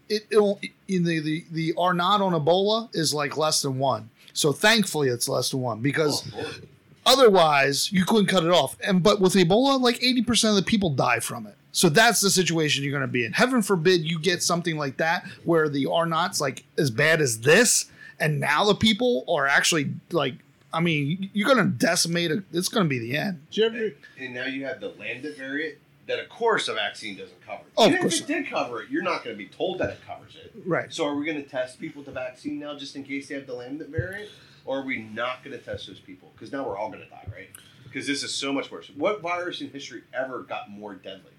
it, 0.07 0.25
it'll, 0.29 0.59
in 0.87 1.03
the, 1.03 1.19
the 1.19 1.45
the 1.51 1.73
R 1.77 1.93
naught 1.93 2.21
on 2.21 2.33
Ebola 2.33 2.89
is 2.95 3.13
like 3.13 3.37
less 3.37 3.61
than 3.61 3.77
one. 3.79 4.09
So 4.33 4.51
thankfully 4.53 5.09
it's 5.09 5.27
less 5.27 5.49
than 5.51 5.61
one 5.61 5.81
because 5.81 6.23
Oh, 6.33 6.37
Lord. 6.41 6.67
Otherwise 7.05 7.91
you 7.91 8.05
couldn't 8.05 8.27
cut 8.27 8.43
it 8.43 8.51
off. 8.51 8.77
And 8.85 9.01
but 9.01 9.19
with 9.19 9.33
Ebola, 9.33 9.79
like 9.79 10.01
eighty 10.03 10.21
percent 10.21 10.57
of 10.57 10.63
the 10.63 10.69
people 10.69 10.89
die 10.89 11.19
from 11.19 11.47
it. 11.47 11.55
So 11.71 11.87
that's 11.89 12.19
the 12.19 12.29
situation 12.29 12.83
you're 12.83 12.91
going 12.91 13.01
to 13.01 13.07
be 13.07 13.25
in. 13.25 13.31
Heaven 13.31 13.61
forbid 13.61 14.01
you 14.01 14.19
get 14.19 14.43
something 14.43 14.77
like 14.77 14.97
that 14.97 15.25
where 15.45 15.69
the 15.69 15.85
R 15.85 16.05
naughts 16.05 16.41
like 16.41 16.63
as 16.77 16.91
bad 16.91 17.21
as 17.21 17.41
this, 17.41 17.85
and 18.19 18.39
now 18.39 18.65
the 18.65 18.75
people 18.75 19.25
are 19.27 19.47
actually 19.47 19.93
like. 20.11 20.35
I 20.73 20.79
mean, 20.79 21.29
you're 21.33 21.53
going 21.53 21.65
to 21.65 21.69
decimate 21.69 22.31
it. 22.31 22.43
It's 22.53 22.69
going 22.69 22.85
to 22.85 22.89
be 22.89 22.97
the 22.97 23.17
end. 23.17 23.45
Did 23.51 23.93
and 24.17 24.33
now 24.33 24.45
you 24.45 24.63
have 24.63 24.79
the 24.79 24.93
lambda 24.97 25.33
variant 25.33 25.79
that, 26.07 26.17
of 26.19 26.29
course, 26.29 26.67
a 26.69 26.73
vaccine 26.73 27.17
doesn't 27.17 27.45
cover. 27.45 27.63
Oh, 27.77 27.85
of 27.85 27.89
Even 27.89 28.01
course 28.01 28.21
if 28.21 28.29
it 28.29 28.33
did 28.33 28.49
cover 28.49 28.81
it, 28.81 28.89
you're 28.89 29.03
not 29.03 29.23
going 29.23 29.35
to 29.35 29.37
be 29.37 29.49
told 29.49 29.79
that 29.79 29.89
it 29.89 29.99
covers 30.07 30.35
it. 30.35 30.53
Right. 30.65 30.93
So 30.93 31.05
are 31.05 31.15
we 31.15 31.25
going 31.25 31.43
to 31.43 31.49
test 31.49 31.79
people 31.79 31.99
with 31.99 32.05
the 32.05 32.13
vaccine 32.13 32.59
now 32.59 32.77
just 32.77 32.95
in 32.95 33.03
case 33.03 33.27
they 33.27 33.35
have 33.35 33.47
the 33.47 33.53
lambda 33.53 33.85
variant, 33.85 34.29
or 34.65 34.79
are 34.79 34.85
we 34.85 34.97
not 34.99 35.43
going 35.43 35.57
to 35.57 35.63
test 35.63 35.87
those 35.87 35.99
people? 35.99 36.29
Because 36.33 36.51
now 36.51 36.65
we're 36.67 36.77
all 36.77 36.89
going 36.89 37.03
to 37.03 37.09
die, 37.09 37.27
right? 37.31 37.49
Because 37.83 38.07
this 38.07 38.23
is 38.23 38.33
so 38.33 38.53
much 38.53 38.71
worse. 38.71 38.89
What 38.95 39.21
virus 39.21 39.61
in 39.61 39.69
history 39.69 40.03
ever 40.13 40.43
got 40.43 40.69
more 40.69 40.93
deadly? 40.95 41.31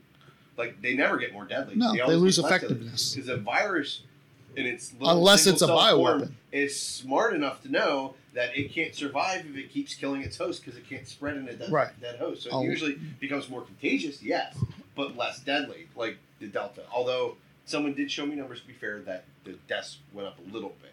Like 0.56 0.80
they 0.82 0.94
never 0.94 1.16
get 1.16 1.32
more 1.32 1.44
deadly. 1.46 1.76
No, 1.76 1.92
they 1.94 2.00
always 2.00 2.18
lose 2.18 2.36
get 2.36 2.42
less 2.42 2.50
deadly. 2.60 2.66
effectiveness. 2.76 3.14
Because 3.14 3.28
a 3.30 3.36
virus, 3.38 4.02
in 4.54 4.66
its 4.66 4.92
Unless 5.00 5.46
it's 5.46 5.62
a 5.62 5.66
bioweapon. 5.66 6.32
is 6.52 6.78
smart 6.78 7.32
enough 7.34 7.62
to 7.62 7.70
know 7.70 8.14
that 8.34 8.56
it 8.56 8.70
can't 8.72 8.94
survive 8.94 9.46
if 9.46 9.56
it 9.56 9.70
keeps 9.70 9.94
killing 9.94 10.20
its 10.22 10.36
host 10.36 10.62
because 10.64 10.78
it 10.78 10.86
can't 10.88 11.06
spread 11.08 11.36
in 11.38 11.48
a 11.48 11.54
dead, 11.54 11.70
Right. 11.72 11.98
dead 12.00 12.18
host. 12.18 12.42
So 12.42 12.50
Oh. 12.52 12.62
it 12.62 12.66
usually 12.66 12.94
becomes 13.20 13.48
more 13.48 13.62
contagious, 13.62 14.22
yes, 14.22 14.56
but 14.94 15.16
less 15.16 15.40
deadly, 15.40 15.88
like 15.96 16.18
the 16.40 16.48
Delta. 16.48 16.82
Although 16.92 17.36
someone 17.64 17.94
did 17.94 18.10
show 18.10 18.26
me 18.26 18.34
numbers, 18.36 18.60
to 18.60 18.66
be 18.66 18.72
fair, 18.74 19.00
that 19.02 19.24
the 19.44 19.52
deaths 19.68 19.98
went 20.12 20.28
up 20.28 20.38
a 20.38 20.52
little 20.52 20.74
bit 20.82 20.92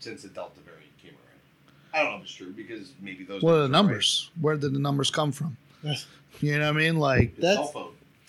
since 0.00 0.22
the 0.22 0.28
Delta 0.28 0.58
variant. 0.60 0.77
I 1.92 2.02
don't 2.02 2.10
know 2.12 2.16
if 2.18 2.22
it's 2.24 2.32
true 2.32 2.52
because 2.52 2.92
maybe 3.00 3.24
those. 3.24 3.42
What 3.42 3.54
are 3.54 3.62
the 3.62 3.68
numbers 3.68 3.68
numbers? 3.68 4.30
Where 4.40 4.56
did 4.56 4.72
the 4.74 4.78
numbers 4.78 5.10
come 5.10 5.32
from? 5.32 5.56
You 6.40 6.58
know 6.58 6.66
what 6.66 6.76
I 6.76 6.78
mean? 6.78 6.96
Like, 6.98 7.18
are 7.20 7.20
right. 7.20 7.40
Cell 7.40 7.72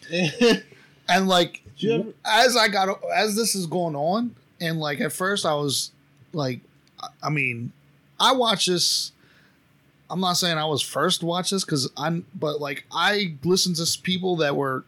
That's- 0.10 0.54
phone. 0.54 0.64
and 1.10 1.28
like 1.28 1.62
ever- 1.82 2.14
as 2.26 2.56
I 2.56 2.68
got 2.68 3.00
as 3.14 3.36
this 3.36 3.56
is 3.56 3.66
going 3.66 3.96
on, 3.96 4.36
and 4.62 4.80
like 4.80 5.02
at 5.02 5.12
first 5.12 5.46
I 5.46 5.54
was 5.54 5.92
like, 6.34 6.62
I- 7.02 7.10
I 7.24 7.30
mean, 7.30 7.72
I 8.20 8.34
watched 8.34 8.68
this. 8.68 9.12
I'm 10.10 10.20
not 10.22 10.34
saying 10.34 10.58
I 10.58 10.66
was 10.66 10.82
first 10.82 11.20
to 11.20 11.28
watch 11.28 11.52
this 11.52 11.64
because 11.64 11.88
I'm, 11.96 12.26
but 12.34 12.60
like 12.60 12.86
I 12.92 13.36
listened 13.44 13.76
to 13.76 14.00
people 14.02 14.38
that 14.38 14.56
were 14.56 14.84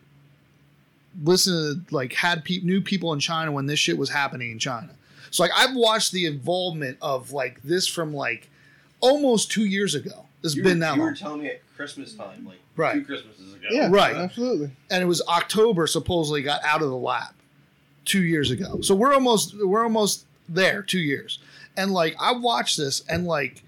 listening 1.23 1.85
to 1.87 1.95
like 1.95 2.13
had 2.13 2.43
pe- 2.43 2.61
new 2.61 2.81
people 2.81 3.13
in 3.13 3.19
China 3.19 3.51
when 3.51 3.65
this 3.67 3.79
shit 3.79 3.97
was 3.97 4.09
happening 4.09 4.51
in 4.51 4.57
China. 4.59 4.89
So 5.29 5.43
like 5.43 5.51
I've 5.55 5.75
watched 5.75 6.11
the 6.11 6.25
involvement 6.25 6.97
of 7.01 7.31
like 7.31 7.61
this 7.63 7.87
from 7.87 8.13
like 8.13 8.49
almost 9.01 9.51
two 9.51 9.65
years 9.65 9.95
ago. 9.95 10.25
It's 10.43 10.55
You 10.55 10.63
been 10.63 10.79
were, 10.79 10.85
that 10.85 10.95
you 10.95 11.01
long. 11.01 11.09
were 11.11 11.15
telling 11.15 11.41
me 11.41 11.47
at 11.49 11.61
Christmas 11.75 12.13
time, 12.13 12.45
like 12.45 12.57
Right. 12.75 12.93
two 12.93 13.05
Christmases 13.05 13.53
ago. 13.53 13.67
Yeah, 13.69 13.89
Right. 13.91 14.15
Absolutely. 14.15 14.71
and 14.89 15.03
it 15.03 15.05
was 15.05 15.21
October 15.27 15.85
supposedly 15.87 16.41
got 16.41 16.63
out 16.63 16.81
of 16.81 16.89
the 16.89 16.95
lab 16.97 17.33
two 18.05 18.23
years 18.23 18.49
ago. 18.49 18.81
So 18.81 18.95
we're 18.95 19.13
almost 19.13 19.55
we're 19.63 19.83
almost 19.83 20.25
there, 20.49 20.81
two 20.81 20.99
years. 20.99 21.37
And 21.77 21.91
like 21.91 22.15
I 22.19 22.31
watched 22.33 22.77
this 22.77 23.03
and 23.07 23.25
like 23.25 23.63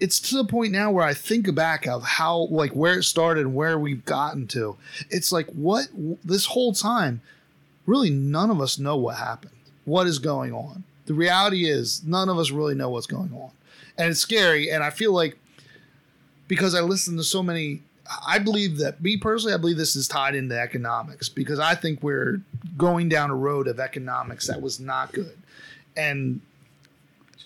it's 0.00 0.20
to 0.20 0.36
the 0.36 0.44
point 0.44 0.72
now 0.72 0.90
where 0.92 1.04
I 1.04 1.12
think 1.12 1.52
back 1.54 1.86
of 1.86 2.04
how 2.04 2.46
like 2.50 2.72
where 2.72 2.98
it 2.98 3.02
started 3.04 3.40
and 3.46 3.54
where 3.54 3.78
we've 3.78 4.04
gotten 4.04 4.46
to. 4.48 4.76
It's 5.10 5.32
like 5.32 5.46
what 5.48 5.88
this 6.24 6.46
whole 6.46 6.72
time, 6.72 7.20
really 7.84 8.10
none 8.10 8.50
of 8.50 8.60
us 8.60 8.78
know 8.78 8.96
what 8.96 9.16
happened. 9.16 9.52
What 9.84 10.06
is 10.06 10.18
going 10.18 10.52
on? 10.52 10.84
The 11.06 11.14
reality 11.14 11.66
is 11.68 12.02
none 12.04 12.28
of 12.28 12.38
us 12.38 12.50
really 12.50 12.74
know 12.74 12.90
what's 12.90 13.06
going 13.06 13.32
on. 13.32 13.50
And 13.98 14.10
it's 14.10 14.20
scary. 14.20 14.70
And 14.70 14.82
I 14.82 14.90
feel 14.90 15.12
like 15.12 15.38
because 16.46 16.74
I 16.74 16.80
listen 16.80 17.16
to 17.16 17.24
so 17.24 17.42
many 17.42 17.82
I 18.26 18.38
believe 18.38 18.78
that 18.78 19.02
me 19.02 19.16
personally, 19.16 19.54
I 19.54 19.58
believe 19.58 19.76
this 19.76 19.94
is 19.94 20.08
tied 20.08 20.34
into 20.34 20.58
economics 20.58 21.28
because 21.28 21.58
I 21.58 21.74
think 21.74 22.02
we're 22.02 22.40
going 22.76 23.08
down 23.08 23.30
a 23.30 23.34
road 23.34 23.68
of 23.68 23.78
economics 23.78 24.46
that 24.46 24.62
was 24.62 24.80
not 24.80 25.12
good. 25.12 25.36
And 25.96 26.40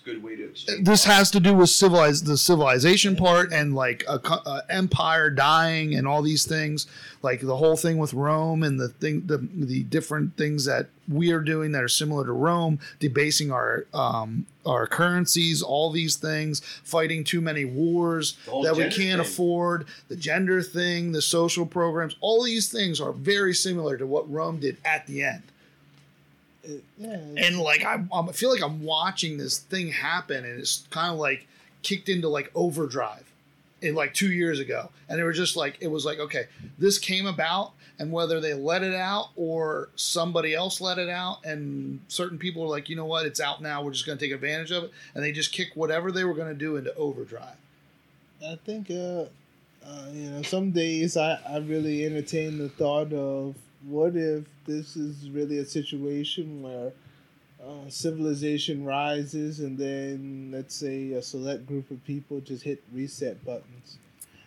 good 0.03 0.21
way 0.21 0.35
to 0.35 0.49
exchange. 0.49 0.85
this 0.85 1.05
has 1.05 1.31
to 1.31 1.39
do 1.39 1.53
with 1.53 1.69
civilize 1.69 2.23
the 2.23 2.37
civilization 2.37 3.15
part 3.15 3.51
and 3.53 3.73
like 3.73 4.03
a, 4.07 4.15
a 4.15 4.61
empire 4.69 5.29
dying 5.29 5.95
and 5.95 6.07
all 6.07 6.21
these 6.21 6.45
things 6.45 6.87
like 7.21 7.39
the 7.41 7.55
whole 7.55 7.77
thing 7.77 7.97
with 7.97 8.13
rome 8.13 8.63
and 8.63 8.79
the 8.79 8.89
thing 8.89 9.23
the, 9.27 9.37
the 9.53 9.83
different 9.83 10.35
things 10.35 10.65
that 10.65 10.87
we 11.07 11.31
are 11.31 11.41
doing 11.41 11.71
that 11.71 11.83
are 11.83 11.87
similar 11.87 12.25
to 12.25 12.31
rome 12.31 12.79
debasing 12.99 13.51
our 13.51 13.85
um 13.93 14.45
our 14.65 14.87
currencies 14.87 15.61
all 15.61 15.89
these 15.91 16.15
things 16.15 16.59
fighting 16.83 17.23
too 17.23 17.41
many 17.41 17.65
wars 17.65 18.37
that 18.63 18.75
we 18.75 18.83
can't 18.83 18.95
thing. 18.95 19.19
afford 19.19 19.85
the 20.09 20.15
gender 20.15 20.61
thing 20.61 21.11
the 21.11 21.21
social 21.21 21.65
programs 21.65 22.15
all 22.21 22.43
these 22.43 22.71
things 22.71 22.99
are 22.99 23.13
very 23.13 23.53
similar 23.53 23.97
to 23.97 24.05
what 24.05 24.29
rome 24.31 24.59
did 24.59 24.77
at 24.85 25.07
the 25.07 25.23
end 25.23 25.43
It- 26.63 26.83
yeah. 26.97 27.17
and 27.37 27.59
like 27.59 27.83
I, 27.83 28.03
I 28.13 28.31
feel 28.31 28.49
like 28.51 28.63
I'm 28.63 28.83
watching 28.83 29.37
this 29.37 29.59
thing 29.59 29.89
happen, 29.89 30.45
and 30.45 30.59
it's 30.59 30.87
kind 30.89 31.11
of 31.13 31.19
like 31.19 31.47
kicked 31.81 32.07
into 32.09 32.29
like 32.29 32.51
overdrive, 32.55 33.25
in 33.81 33.95
like 33.95 34.13
two 34.13 34.31
years 34.31 34.59
ago, 34.59 34.89
and 35.09 35.19
it 35.19 35.23
was 35.25 35.35
just 35.37 35.55
like 35.57 35.77
it 35.81 35.87
was 35.87 36.05
like 36.05 36.19
okay, 36.19 36.45
this 36.79 36.97
came 36.97 37.25
about, 37.25 37.73
and 37.99 38.11
whether 38.11 38.39
they 38.39 38.53
let 38.53 38.81
it 38.81 38.95
out 38.95 39.29
or 39.35 39.89
somebody 39.95 40.53
else 40.55 40.79
let 40.79 40.97
it 40.97 41.09
out, 41.09 41.43
and 41.45 41.99
certain 42.07 42.37
people 42.37 42.63
are 42.63 42.67
like, 42.69 42.87
you 42.89 42.95
know 42.95 43.05
what, 43.05 43.25
it's 43.25 43.41
out 43.41 43.61
now, 43.61 43.83
we're 43.83 43.91
just 43.91 44.05
going 44.05 44.17
to 44.17 44.23
take 44.25 44.33
advantage 44.33 44.71
of 44.71 44.85
it, 44.85 44.91
and 45.13 45.23
they 45.23 45.31
just 45.33 45.51
kick 45.51 45.69
whatever 45.75 46.11
they 46.11 46.23
were 46.23 46.33
going 46.33 46.47
to 46.47 46.53
do 46.57 46.77
into 46.77 46.95
overdrive. 46.95 47.55
I 48.45 48.57
think, 48.65 48.89
uh, 48.89 49.25
uh, 49.85 50.07
you 50.11 50.29
know, 50.29 50.41
some 50.41 50.71
days 50.71 51.17
I, 51.17 51.39
I 51.47 51.57
really 51.59 52.05
entertain 52.05 52.57
the 52.57 52.69
thought 52.69 53.11
of 53.13 53.55
what 53.87 54.15
if 54.15 54.45
this 54.65 54.95
is 54.95 55.29
really 55.29 55.57
a 55.57 55.65
situation 55.65 56.61
where 56.61 56.91
uh, 57.61 57.89
civilization 57.89 58.83
rises 58.83 59.59
and 59.59 59.77
then, 59.77 60.49
let's 60.51 60.75
say, 60.75 61.13
a 61.13 61.21
select 61.21 61.65
group 61.65 61.89
of 61.91 62.03
people 62.05 62.41
just 62.41 62.63
hit 62.63 62.83
reset 62.93 63.43
buttons. 63.45 63.97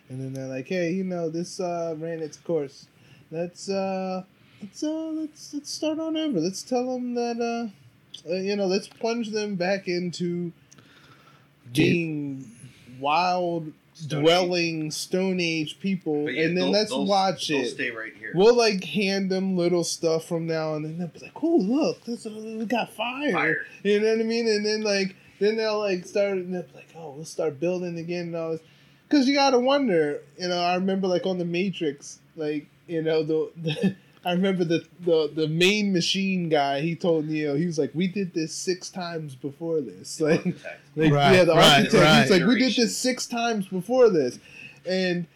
And 0.09 0.21
then 0.21 0.33
they're 0.33 0.47
like, 0.47 0.67
hey, 0.67 0.91
you 0.91 1.03
know, 1.03 1.29
this 1.29 1.59
uh, 1.59 1.95
ran 1.97 2.19
its 2.19 2.37
course. 2.37 2.87
Let's, 3.31 3.69
uh, 3.69 4.23
let's, 4.61 4.83
uh, 4.83 5.11
let's, 5.15 5.53
let's 5.53 5.71
start 5.71 5.99
on 5.99 6.15
over. 6.15 6.39
Let's 6.39 6.63
tell 6.63 6.93
them 6.93 7.15
that, 7.15 7.41
uh, 7.41 8.29
uh, 8.29 8.35
you 8.35 8.55
know, 8.55 8.67
let's 8.67 8.87
plunge 8.87 9.31
them 9.31 9.55
back 9.55 9.87
into 9.87 10.53
being 11.73 12.49
wild 12.99 13.73
Stone 13.99 14.21
dwelling 14.23 14.91
Stone 14.91 15.39
Age 15.39 15.79
people, 15.79 16.29
yeah, 16.29 16.43
and 16.45 16.57
then 16.57 16.71
let's 16.71 16.89
they'll- 16.91 17.05
watch 17.05 17.47
They'll 17.47 17.61
it. 17.63 17.69
stay 17.69 17.91
right 17.91 18.13
here. 18.17 18.31
We'll 18.35 18.55
like 18.55 18.83
hand 18.83 19.29
them 19.31 19.57
little 19.57 19.83
stuff 19.83 20.25
from 20.27 20.45
now 20.47 20.75
and 20.75 20.85
then. 20.85 20.97
They'll 20.97 21.07
be 21.07 21.19
like, 21.19 21.43
"Oh, 21.43 21.57
look, 21.57 22.03
this 22.05 22.25
uh, 22.25 22.29
we 22.31 22.65
got 22.65 22.91
fire. 22.93 23.31
Fire. 23.31 23.65
You 23.83 23.99
know 23.99 24.11
what 24.11 24.19
I 24.19 24.23
mean? 24.23 24.47
And 24.47 24.65
then 24.65 24.81
like 24.81 25.15
then 25.39 25.57
they'll 25.57 25.79
like 25.79 26.05
start 26.05 26.33
and 26.37 26.53
they'll 26.53 26.63
be 26.63 26.73
like, 26.73 26.89
"Oh, 26.95 27.11
we'll 27.11 27.25
start 27.25 27.59
building 27.59 27.97
again 27.97 28.27
and 28.27 28.35
all 28.35 28.51
this." 28.51 28.61
Because 29.09 29.27
you 29.27 29.33
gotta 29.35 29.59
wonder. 29.59 30.21
You 30.37 30.49
know, 30.49 30.59
I 30.59 30.75
remember 30.75 31.07
like 31.07 31.25
on 31.25 31.37
the 31.37 31.45
Matrix, 31.45 32.19
like 32.35 32.67
you 32.87 33.01
know 33.01 33.23
the. 33.23 33.51
the 33.55 33.95
I 34.25 34.31
remember 34.33 34.63
the, 34.65 34.85
the 35.01 35.31
the 35.33 35.47
main 35.47 35.93
machine 35.93 36.49
guy. 36.49 36.81
He 36.81 36.95
told 36.95 37.27
Neo, 37.27 37.55
he 37.55 37.65
was 37.65 37.77
like, 37.77 37.91
"We 37.93 38.07
did 38.07 38.33
this 38.33 38.53
six 38.53 38.89
times 38.89 39.35
before 39.35 39.81
this." 39.81 40.19
Like, 40.27 40.43
like 40.95 41.11
Right, 41.13 41.33
yeah, 41.35 41.43
the 41.43 41.53
right, 41.53 41.77
architect. 41.79 41.93
right. 42.03 42.21
He's 42.23 42.31
like, 42.31 42.47
we 42.47 42.59
did 42.59 42.75
this 42.75 42.97
six 42.97 43.27
times 43.27 43.67
before 43.67 44.09
this, 44.09 44.39
and 44.85 45.27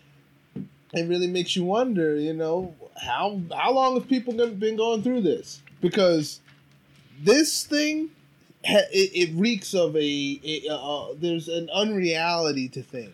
it 0.94 1.08
really 1.08 1.28
makes 1.28 1.56
you 1.56 1.64
wonder. 1.64 2.16
You 2.16 2.34
know, 2.34 2.76
how 3.02 3.40
how 3.56 3.72
long 3.72 3.94
have 3.96 4.08
people 4.10 4.34
been 4.34 4.76
going 4.76 5.04
through 5.04 5.22
this? 5.22 5.62
Because 5.80 6.40
this 7.24 7.64
thing, 7.64 8.10
it, 8.64 8.90
it 9.32 9.40
reeks 9.40 9.74
of 9.74 9.96
a, 9.96 10.40
a 10.44 10.74
uh, 10.74 11.14
there's 11.16 11.48
an 11.48 11.70
unreality 11.74 12.68
to 12.70 12.82
things. 12.82 13.14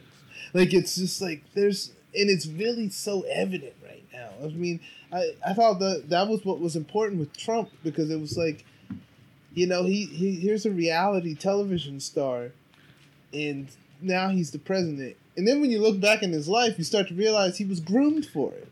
Like 0.53 0.73
it's 0.73 0.95
just 0.95 1.21
like 1.21 1.43
there's, 1.53 1.91
and 2.15 2.29
it's 2.29 2.47
really 2.47 2.89
so 2.89 3.21
evident 3.23 3.73
right 3.83 4.03
I 4.43 4.47
mean, 4.47 4.79
I 5.11 5.33
I 5.45 5.53
thought 5.53 5.79
that 5.79 6.09
that 6.09 6.27
was 6.27 6.43
what 6.45 6.59
was 6.59 6.75
important 6.75 7.19
with 7.19 7.35
Trump 7.35 7.69
because 7.83 8.09
it 8.09 8.19
was 8.19 8.37
like 8.37 8.65
you 9.57 9.65
know, 9.65 9.85
he, 9.85 10.05
he 10.05 10.35
here's 10.35 10.67
a 10.67 10.71
reality 10.71 11.33
television 11.33 11.99
star, 11.99 12.51
and 13.33 13.67
now 13.99 14.29
he's 14.29 14.51
the 14.51 14.59
president. 14.59 15.17
And 15.35 15.47
then 15.47 15.61
when 15.61 15.71
you 15.71 15.81
look 15.81 15.99
back 15.99 16.21
in 16.21 16.31
his 16.31 16.47
life, 16.47 16.77
you 16.77 16.83
start 16.83 17.07
to 17.07 17.15
realize 17.15 17.57
he 17.57 17.65
was 17.65 17.79
groomed 17.79 18.27
for 18.27 18.51
it. 18.53 18.67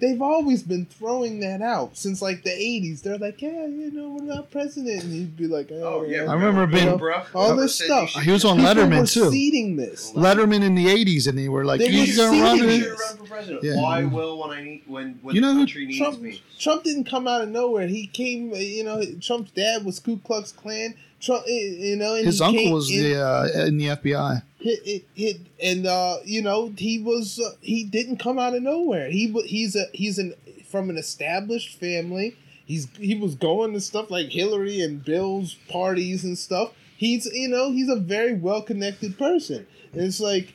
They've 0.00 0.20
always 0.22 0.62
been 0.62 0.86
throwing 0.86 1.40
that 1.40 1.60
out 1.62 1.96
since 1.96 2.20
like 2.22 2.42
the 2.42 2.50
'80s. 2.50 3.02
They're 3.02 3.18
like, 3.18 3.40
yeah, 3.42 3.66
you 3.66 3.90
know, 3.92 4.10
we're 4.10 4.22
not 4.24 4.50
president, 4.50 5.04
and 5.04 5.12
he'd 5.12 5.36
be 5.36 5.46
like, 5.46 5.70
Oh 5.72 6.04
yeah, 6.04 6.24
I 6.30 6.34
remember 6.34 6.66
Bill 6.66 6.84
being- 6.86 6.98
Bruff 6.98 7.34
all 7.34 7.54
this 7.56 7.76
stuff. 7.76 8.10
should- 8.10 8.22
He 8.22 8.30
was 8.30 8.44
on 8.44 8.58
People 8.58 8.74
Letterman, 8.74 9.00
were 9.00 9.06
too. 9.06 9.30
seeding 9.30 9.76
this. 9.76 10.12
Letterman 10.12 10.62
in 10.62 10.74
the 10.74 10.86
'80s, 10.86 11.26
and 11.28 11.36
they 11.38 11.48
were 11.48 11.64
like, 11.64 11.80
They 11.80 11.88
"He's 11.90 12.16
gonna 12.16 12.42
run 12.42 12.56
You 12.58 12.64
it. 12.64 12.70
it." 12.70 12.80
should 12.82 12.90
run 12.98 13.16
for 13.18 13.24
president. 13.24 13.62
Yeah. 13.64 13.76
Why 13.76 14.04
will 14.04 14.38
when 14.38 14.50
I 14.58 14.62
need 14.64 14.82
when 14.86 15.18
when 15.22 15.34
You 15.34 15.40
know 15.40 15.48
the 15.48 15.54
who 15.54 15.60
country 15.60 15.86
needs 15.86 15.98
Trump, 15.98 16.20
me? 16.20 16.42
Trump 16.58 16.84
didn't 16.84 17.04
come 17.04 17.26
out 17.28 17.42
of 17.42 17.48
nowhere. 17.48 17.86
He 17.86 18.06
came, 18.06 18.52
you 18.54 18.84
know, 18.84 19.02
Trump's 19.20 19.50
dad 19.52 19.84
was 19.84 19.98
Ku 20.00 20.18
Klux 20.18 20.52
Klan. 20.52 20.94
Trump, 21.20 21.44
eh, 21.46 21.52
you 21.52 21.96
know, 21.96 22.14
and 22.14 22.24
His 22.24 22.40
uncle 22.40 22.62
came 22.62 22.72
was 22.72 22.90
in- 22.90 23.02
the 23.02 23.20
uh, 23.22 23.48
in 23.66 23.76
the 23.76 23.88
FBI. 23.88 24.42
Hit, 24.60 25.04
hit, 25.14 25.40
and 25.62 25.86
uh, 25.86 26.18
you 26.24 26.42
know 26.42 26.72
he 26.76 26.98
was 26.98 27.38
uh, 27.38 27.52
he 27.60 27.84
didn't 27.84 28.18
come 28.18 28.38
out 28.38 28.54
of 28.54 28.62
nowhere. 28.62 29.10
He 29.10 29.32
he's 29.46 29.76
a 29.76 29.86
he's 29.92 30.18
an 30.18 30.34
from 30.68 30.90
an 30.90 30.96
established 30.96 31.78
family. 31.78 32.36
He's 32.64 32.88
he 32.96 33.14
was 33.14 33.34
going 33.34 33.72
to 33.72 33.80
stuff 33.80 34.10
like 34.10 34.30
Hillary 34.30 34.80
and 34.80 35.04
Bill's 35.04 35.54
parties 35.68 36.24
and 36.24 36.38
stuff. 36.38 36.72
He's 36.96 37.26
you 37.26 37.48
know 37.48 37.72
he's 37.72 37.88
a 37.88 37.96
very 37.96 38.34
well 38.34 38.62
connected 38.62 39.18
person. 39.18 39.66
And 39.92 40.02
it's 40.02 40.20
like 40.20 40.54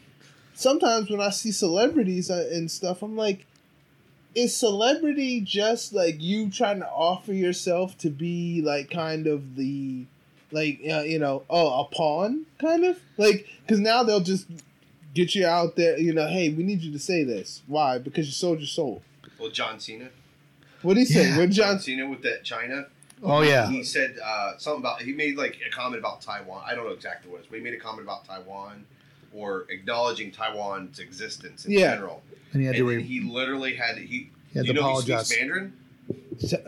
sometimes 0.53 1.10
when 1.10 1.22
I 1.22 1.30
see 1.30 1.52
celebrities 1.52 2.32
uh, 2.32 2.49
and 2.52 2.72
stuff, 2.72 3.02
I'm 3.02 3.18
like, 3.18 3.45
is 4.34 4.56
celebrity 4.56 5.41
just 5.41 5.94
like 5.94 6.15
you 6.19 6.49
trying 6.49 6.80
to 6.80 6.90
offer 6.90 7.34
yourself 7.34 7.98
to 7.99 8.10
be 8.10 8.61
like 8.61 8.90
kind 8.90 9.27
of 9.27 9.56
the 9.56 10.06
like 10.51 10.80
uh, 10.89 11.01
you 11.01 11.19
know 11.19 11.43
oh 11.49 11.81
a 11.81 11.85
pawn 11.95 12.45
kind 12.59 12.84
of 12.85 12.99
like 13.17 13.47
because 13.61 13.80
now 13.80 14.03
they'll 14.03 14.19
just 14.19 14.47
get 15.13 15.34
you 15.35 15.45
out 15.45 15.76
there 15.76 15.97
you 15.97 16.13
know 16.13 16.27
hey 16.27 16.49
we 16.49 16.63
need 16.63 16.81
you 16.81 16.91
to 16.91 16.99
say 16.99 17.23
this 17.23 17.61
why 17.67 17.97
because 17.97 18.26
you 18.27 18.31
sold 18.31 18.59
your 18.59 18.67
soul 18.67 19.01
Well, 19.39 19.49
John 19.49 19.80
Cena. 19.80 20.09
what 20.81 20.93
did 20.95 21.01
he 21.01 21.05
say 21.05 21.30
Yeah. 21.30 21.38
what 21.38 21.49
John 21.49 21.76
John 21.76 21.80
Cena 21.80 22.09
with 22.09 22.22
that 22.23 22.43
China. 22.43 22.88
Oh 23.23 23.41
yeah, 23.41 23.69
He 23.69 23.81
said 23.84 24.17
uh, 24.23 24.57
something 24.57 24.81
about 24.81 25.01
he 25.01 25.13
made 25.13 25.35
like 25.38 25.57
a 25.65 25.69
comment 25.72 25.99
about 25.99 26.22
Taiwan. 26.22 26.61
I 26.67 26.76
don't 26.76 26.85
know 26.85 26.91
exactly 26.93 27.31
what 27.31 27.38
it 27.38 27.39
was, 27.39 27.47
but 27.49 27.57
he 27.57 27.63
made 27.63 27.73
a 27.73 27.80
comment 27.80 28.03
about 28.03 28.26
Taiwan 28.26 28.85
or 29.34 29.65
acknowledging 29.69 30.31
Taiwan's 30.31 30.99
existence 30.99 31.65
in 31.65 31.72
Yeah. 31.72 31.95
general. 31.95 32.22
and 32.51 32.61
he 32.61 32.67
had 32.67 32.76
And 32.76 32.84
to 32.85 32.89
then 32.89 32.97
re- 32.97 33.03
he 33.03 33.22
literally 33.22 33.73
had 33.76 33.95
to, 33.95 34.01
he, 34.01 34.30
he 34.51 34.59
had 34.59 34.67
you 34.67 34.73
to 34.73 34.80
know 34.81 34.88
apologize. 34.89 35.30
he 35.30 35.35
speaks 35.35 35.41
Mandarin. 35.41 35.73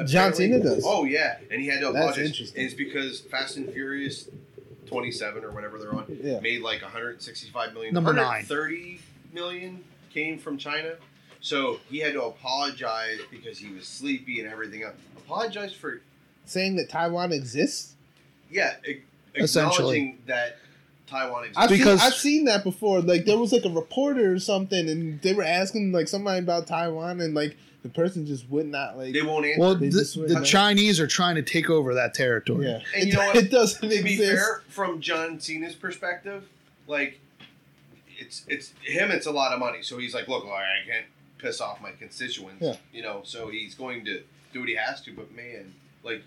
John. 0.05 0.33
Cena 0.33 0.59
does 0.59 0.83
Oh 0.85 1.03
yeah, 1.03 1.37
and 1.51 1.61
he 1.61 1.67
had 1.67 1.81
to 1.81 1.89
apologize. 1.89 1.93
That's 1.93 1.95
apologize. 2.17 2.25
interesting. 2.25 2.61
And 2.61 2.65
it's 2.65 2.75
because 2.77 3.19
Fast 3.21 3.57
and 3.57 3.71
Furious 3.73 4.29
27 4.87 5.43
or 5.43 5.51
whatever 5.51 5.77
they're 5.77 5.93
on 5.93 6.05
yeah 6.23 6.39
made 6.39 6.61
like 6.61 6.81
165 6.81 7.73
million. 7.73 7.93
Number 7.93 8.13
nine. 8.13 8.45
130 8.47 8.99
million 9.33 9.83
came 10.13 10.37
from 10.39 10.57
China. 10.57 10.93
So 11.41 11.79
he 11.89 11.99
had 11.99 12.13
to 12.13 12.23
apologize 12.23 13.19
because 13.29 13.57
he 13.57 13.71
was 13.73 13.85
sleepy 13.87 14.39
and 14.39 14.49
everything 14.51 14.83
else. 14.83 14.95
Apologize 15.17 15.73
for 15.73 16.01
saying 16.45 16.77
that 16.77 16.89
Taiwan 16.89 17.31
exists 17.33 17.93
yeah, 18.49 18.75
a- 18.87 19.01
Essentially. 19.35 19.73
acknowledging 19.73 20.17
that 20.27 20.57
Taiwan 21.05 21.43
exists. 21.43 21.57
I've, 21.61 21.69
Because- 21.69 21.99
seen, 21.99 22.07
I've 22.07 22.17
seen 22.17 22.45
that 22.45 22.63
before 22.63 23.01
like 23.01 23.25
there 23.25 23.37
was 23.37 23.51
like 23.51 23.65
a 23.65 23.69
reporter 23.69 24.31
or 24.33 24.39
something 24.39 24.89
and 24.89 25.21
they 25.21 25.33
were 25.33 25.43
asking 25.43 25.91
like 25.91 26.07
somebody 26.07 26.39
about 26.39 26.65
Taiwan 26.67 27.19
and 27.19 27.33
like 27.35 27.57
the 27.87 27.93
person 27.93 28.25
just 28.25 28.49
would 28.49 28.65
not 28.67 28.97
like 28.97 29.13
they 29.13 29.21
won't 29.21 29.45
answer. 29.45 29.59
well, 29.59 29.75
They 29.75 29.89
the, 29.89 29.99
just 29.99 30.15
the. 30.15 30.41
Chinese 30.43 30.99
are 30.99 31.07
trying 31.07 31.35
to 31.35 31.41
take 31.41 31.69
over 31.69 31.93
that 31.95 32.13
territory. 32.13 32.67
yeah 32.67 32.79
And 32.95 33.03
it, 33.03 33.07
you 33.07 33.13
know 33.13 33.19
what? 33.27 33.35
it 33.35 33.51
doesn't 33.51 33.81
to 33.81 34.03
be 34.03 34.13
exist 34.13 34.31
fair, 34.31 34.61
from 34.69 35.01
John 35.01 35.39
Cena's 35.39 35.75
perspective, 35.75 36.47
like 36.87 37.19
it's 38.19 38.43
it's 38.47 38.73
him. 38.81 39.11
It's 39.11 39.25
a 39.27 39.31
lot 39.31 39.53
of 39.53 39.59
money. 39.59 39.81
So 39.83 39.97
he's 39.97 40.13
like, 40.13 40.27
look, 40.27 40.45
I 40.45 40.63
can't 40.89 41.05
piss 41.37 41.61
off 41.61 41.81
my 41.81 41.91
constituents. 41.91 42.61
Yeah. 42.61 42.75
You 42.91 43.03
know, 43.03 43.21
so 43.23 43.49
he's 43.49 43.75
going 43.75 44.05
to 44.05 44.21
do 44.53 44.59
what 44.61 44.69
he 44.69 44.75
has 44.75 45.01
to. 45.01 45.11
But 45.13 45.35
man, 45.35 45.73
like 46.03 46.23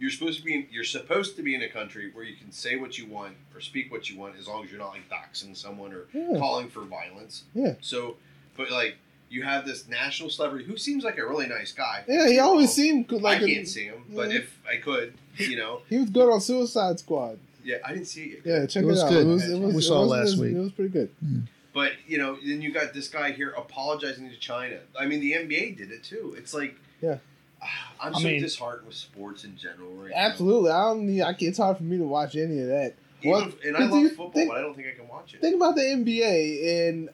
you're 0.00 0.10
supposed 0.10 0.38
to 0.40 0.44
be 0.44 0.54
in, 0.54 0.66
you're 0.72 0.82
supposed 0.82 1.36
to 1.36 1.42
be 1.42 1.54
in 1.54 1.62
a 1.62 1.68
country 1.68 2.10
where 2.12 2.24
you 2.24 2.34
can 2.36 2.50
say 2.50 2.76
what 2.76 2.98
you 2.98 3.06
want 3.06 3.34
or 3.54 3.60
speak 3.60 3.92
what 3.92 4.08
you 4.10 4.18
want 4.18 4.34
as 4.38 4.48
long 4.48 4.64
as 4.64 4.70
you're 4.70 4.80
not 4.80 4.90
like 4.92 5.08
doxing 5.10 5.56
someone 5.56 5.92
or 5.92 6.06
Yeah. 6.12 6.38
calling 6.38 6.68
for 6.68 6.80
violence. 6.82 7.44
Yeah. 7.54 7.74
So, 7.80 8.16
but 8.56 8.70
like 8.70 8.96
you 9.34 9.42
have 9.42 9.66
this 9.66 9.86
national 9.88 10.30
celebrity 10.30 10.64
who 10.64 10.76
seems 10.76 11.02
like 11.04 11.18
a 11.18 11.26
really 11.26 11.46
nice 11.46 11.72
guy. 11.72 12.04
yeah 12.08 12.28
he 12.28 12.38
always 12.38 12.72
seemed 12.72 13.08
good, 13.08 13.22
like 13.22 13.42
I 13.42 13.46
can't 13.46 13.68
see 13.68 13.84
him, 13.84 14.04
but 14.14 14.30
Yeah. 14.30 14.38
if 14.38 14.58
I 14.70 14.76
could, 14.76 15.14
you 15.36 15.56
know, 15.56 15.82
he 15.88 15.98
was 15.98 16.10
good 16.10 16.28
on 16.32 16.40
Suicide 16.40 16.98
Squad 17.00 17.38
yeah, 17.66 17.76
I 17.82 17.94
didn't 17.94 18.08
see 18.08 18.24
it. 18.24 18.42
Yeah, 18.44 18.66
check 18.66 18.84
It 18.84 18.88
it, 18.90 18.98
out. 18.98 19.08
good. 19.08 19.26
It 19.26 19.30
was, 19.30 19.48
it 19.48 19.58
was, 19.58 19.74
We 19.74 19.80
saw 19.80 19.94
it 20.02 20.06
wasn't 20.06 20.10
last 20.20 20.32
as- 20.34 20.40
week. 20.40 20.52
It 20.54 20.58
was 20.58 20.72
pretty 20.72 20.90
good. 20.90 21.08
Mm. 21.24 21.42
But 21.72 21.92
you 22.06 22.18
know, 22.18 22.36
then 22.46 22.60
you 22.60 22.70
got 22.72 22.92
this 22.92 23.08
guy 23.08 23.32
here 23.32 23.54
apologizing 23.56 24.28
to 24.28 24.36
China. 24.36 24.80
I 25.00 25.06
mean, 25.06 25.20
the 25.20 25.32
NBA 25.32 25.78
did 25.78 25.90
it 25.90 26.04
too. 26.04 26.34
It's 26.36 26.52
like, 26.52 26.76
Yeah. 27.00 27.18
Ah, 27.62 27.92
I'm 28.02 28.14
I 28.14 28.18
so 28.18 28.24
mean- 28.26 28.42
disheartened 28.42 28.86
with 28.86 28.96
sports 28.96 29.44
in 29.44 29.56
general. 29.56 29.88
Right 29.94 30.10
now. 30.10 30.16
Absolutely, 30.16 30.70
I 30.72 30.82
don't 30.88 31.06
need. 31.06 31.22
I 31.22 31.32
can't, 31.32 31.42
it's 31.48 31.58
hard 31.58 31.78
for 31.78 31.84
me 31.84 31.96
to 31.96 32.04
watch 32.04 32.36
any 32.36 32.60
of 32.60 32.66
that. 32.68 32.94
Even, 33.22 33.30
What- 33.32 33.64
and 33.64 33.76
I 33.78 33.84
love 33.86 34.08
football, 34.08 34.30
think- 34.32 34.50
but 34.50 34.58
I 34.58 34.60
don't 34.60 34.74
think 34.76 34.88
I 34.88 34.94
can 35.00 35.08
watch 35.08 35.32
it. 35.32 35.40
Think 35.40 35.56
about 35.56 35.74
the 35.74 35.80
NBA, 35.82 36.88
and 36.90 37.08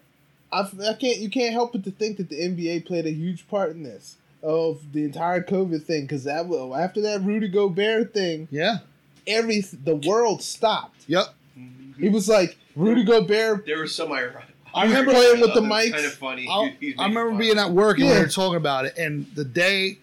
I, 0.52 0.60
I 0.89 0.94
can't. 0.94 1.18
You 1.18 1.31
can't 1.31 1.52
help 1.52 1.72
but 1.72 1.85
to 1.85 1.90
think 1.90 2.16
that 2.16 2.28
the 2.28 2.36
NBA 2.40 2.86
played 2.86 3.06
a 3.06 3.12
huge 3.12 3.47
part 3.48 3.70
in 3.70 3.82
this 3.82 4.16
of 4.43 4.93
the 4.93 5.05
entire 5.05 5.43
COVID 5.43 5.85
thing. 5.85 6.02
Because 6.02 6.24
that 6.24 6.48
will 6.48 6.74
after 6.77 7.01
that 7.02 7.22
Rudy 7.22 7.48
Gobert 7.48 8.12
thing, 8.14 8.48
Yeah. 8.51 8.78
every 9.27 9.60
the 9.60 9.97
world 9.97 10.43
stopped. 10.43 11.05
Yep. 11.06 11.27
It 12.01 12.10
was 12.12 12.28
like 12.28 12.56
Rudy 12.77 13.05
Gobert. 13.05 13.66
There 13.66 13.78
was 13.81 13.94
some 13.94 14.10
I. 14.12 14.28
I 14.72 14.85
remember 14.85 15.10
playing 15.12 15.40
with 15.40 15.52
the 15.55 15.60
mics. 15.60 15.93
Kind 15.93 16.06
of 16.06 16.12
funny. 16.14 16.47
I'll- 16.48 16.70
He- 16.81 16.94
I 16.97 17.06
remember 17.09 17.32
making 17.32 17.39
being 17.55 17.59
at 17.59 17.70
work 17.72 17.98
and 17.98 18.06
we 18.06 18.12
Yeah. 18.14 18.20
were 18.20 18.28
talking 18.28 18.56
about 18.56 18.86
it, 18.86 18.97
and 18.97 19.27
the 19.35 19.44
day 19.44 19.98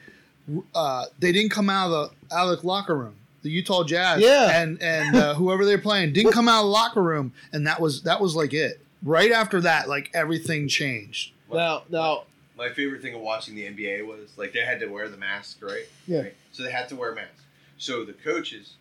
uh, 0.75 1.05
they 1.19 1.31
didn't 1.31 1.51
come 1.51 1.69
out 1.69 1.91
of 1.91 2.11
the 2.29 2.35
out 2.35 2.51
of 2.53 2.61
the 2.61 2.67
locker 2.67 2.95
room, 2.97 3.15
the 3.43 3.49
Utah 3.49 3.83
Jazz, 3.83 4.21
Yeah. 4.21 4.61
and 4.61 4.81
and 4.81 5.15
uh, 5.15 5.33
whoever 5.35 5.65
they're 5.65 5.77
playing 5.77 6.13
didn't 6.13 6.31
come 6.33 6.47
out 6.47 6.59
of 6.61 6.65
the 6.67 6.71
locker 6.71 7.01
room, 7.01 7.33
and 7.51 7.65
that 7.67 7.81
was 7.81 8.03
that 8.03 8.21
was 8.21 8.35
like 8.35 8.53
it. 8.53 8.79
Right 9.03 9.31
after 9.31 9.61
that, 9.61 9.87
like 9.87 10.09
everything 10.13 10.67
changed. 10.67 11.31
Now, 11.51 11.83
now, 11.89 12.23
My 12.57 12.69
favorite 12.69 13.01
thing 13.01 13.13
of 13.13 13.21
watching 13.21 13.55
the 13.55 13.63
NBA 13.67 14.05
was 14.05 14.31
like 14.37 14.51
they 14.53 14.65
had 14.65 14.79
to 14.79 14.87
wear 14.87 15.07
the 15.09 15.17
mask, 15.17 15.57
right? 15.61 15.85
Yeah. 16.07 16.21
Right? 16.21 16.35
So 16.51 16.63
they 16.63 16.71
had 16.71 16.89
to 16.89 16.95
wear 16.95 17.13
masks. 17.13 17.43
So 17.77 18.03
the 18.03 18.13
coaches 18.13 18.73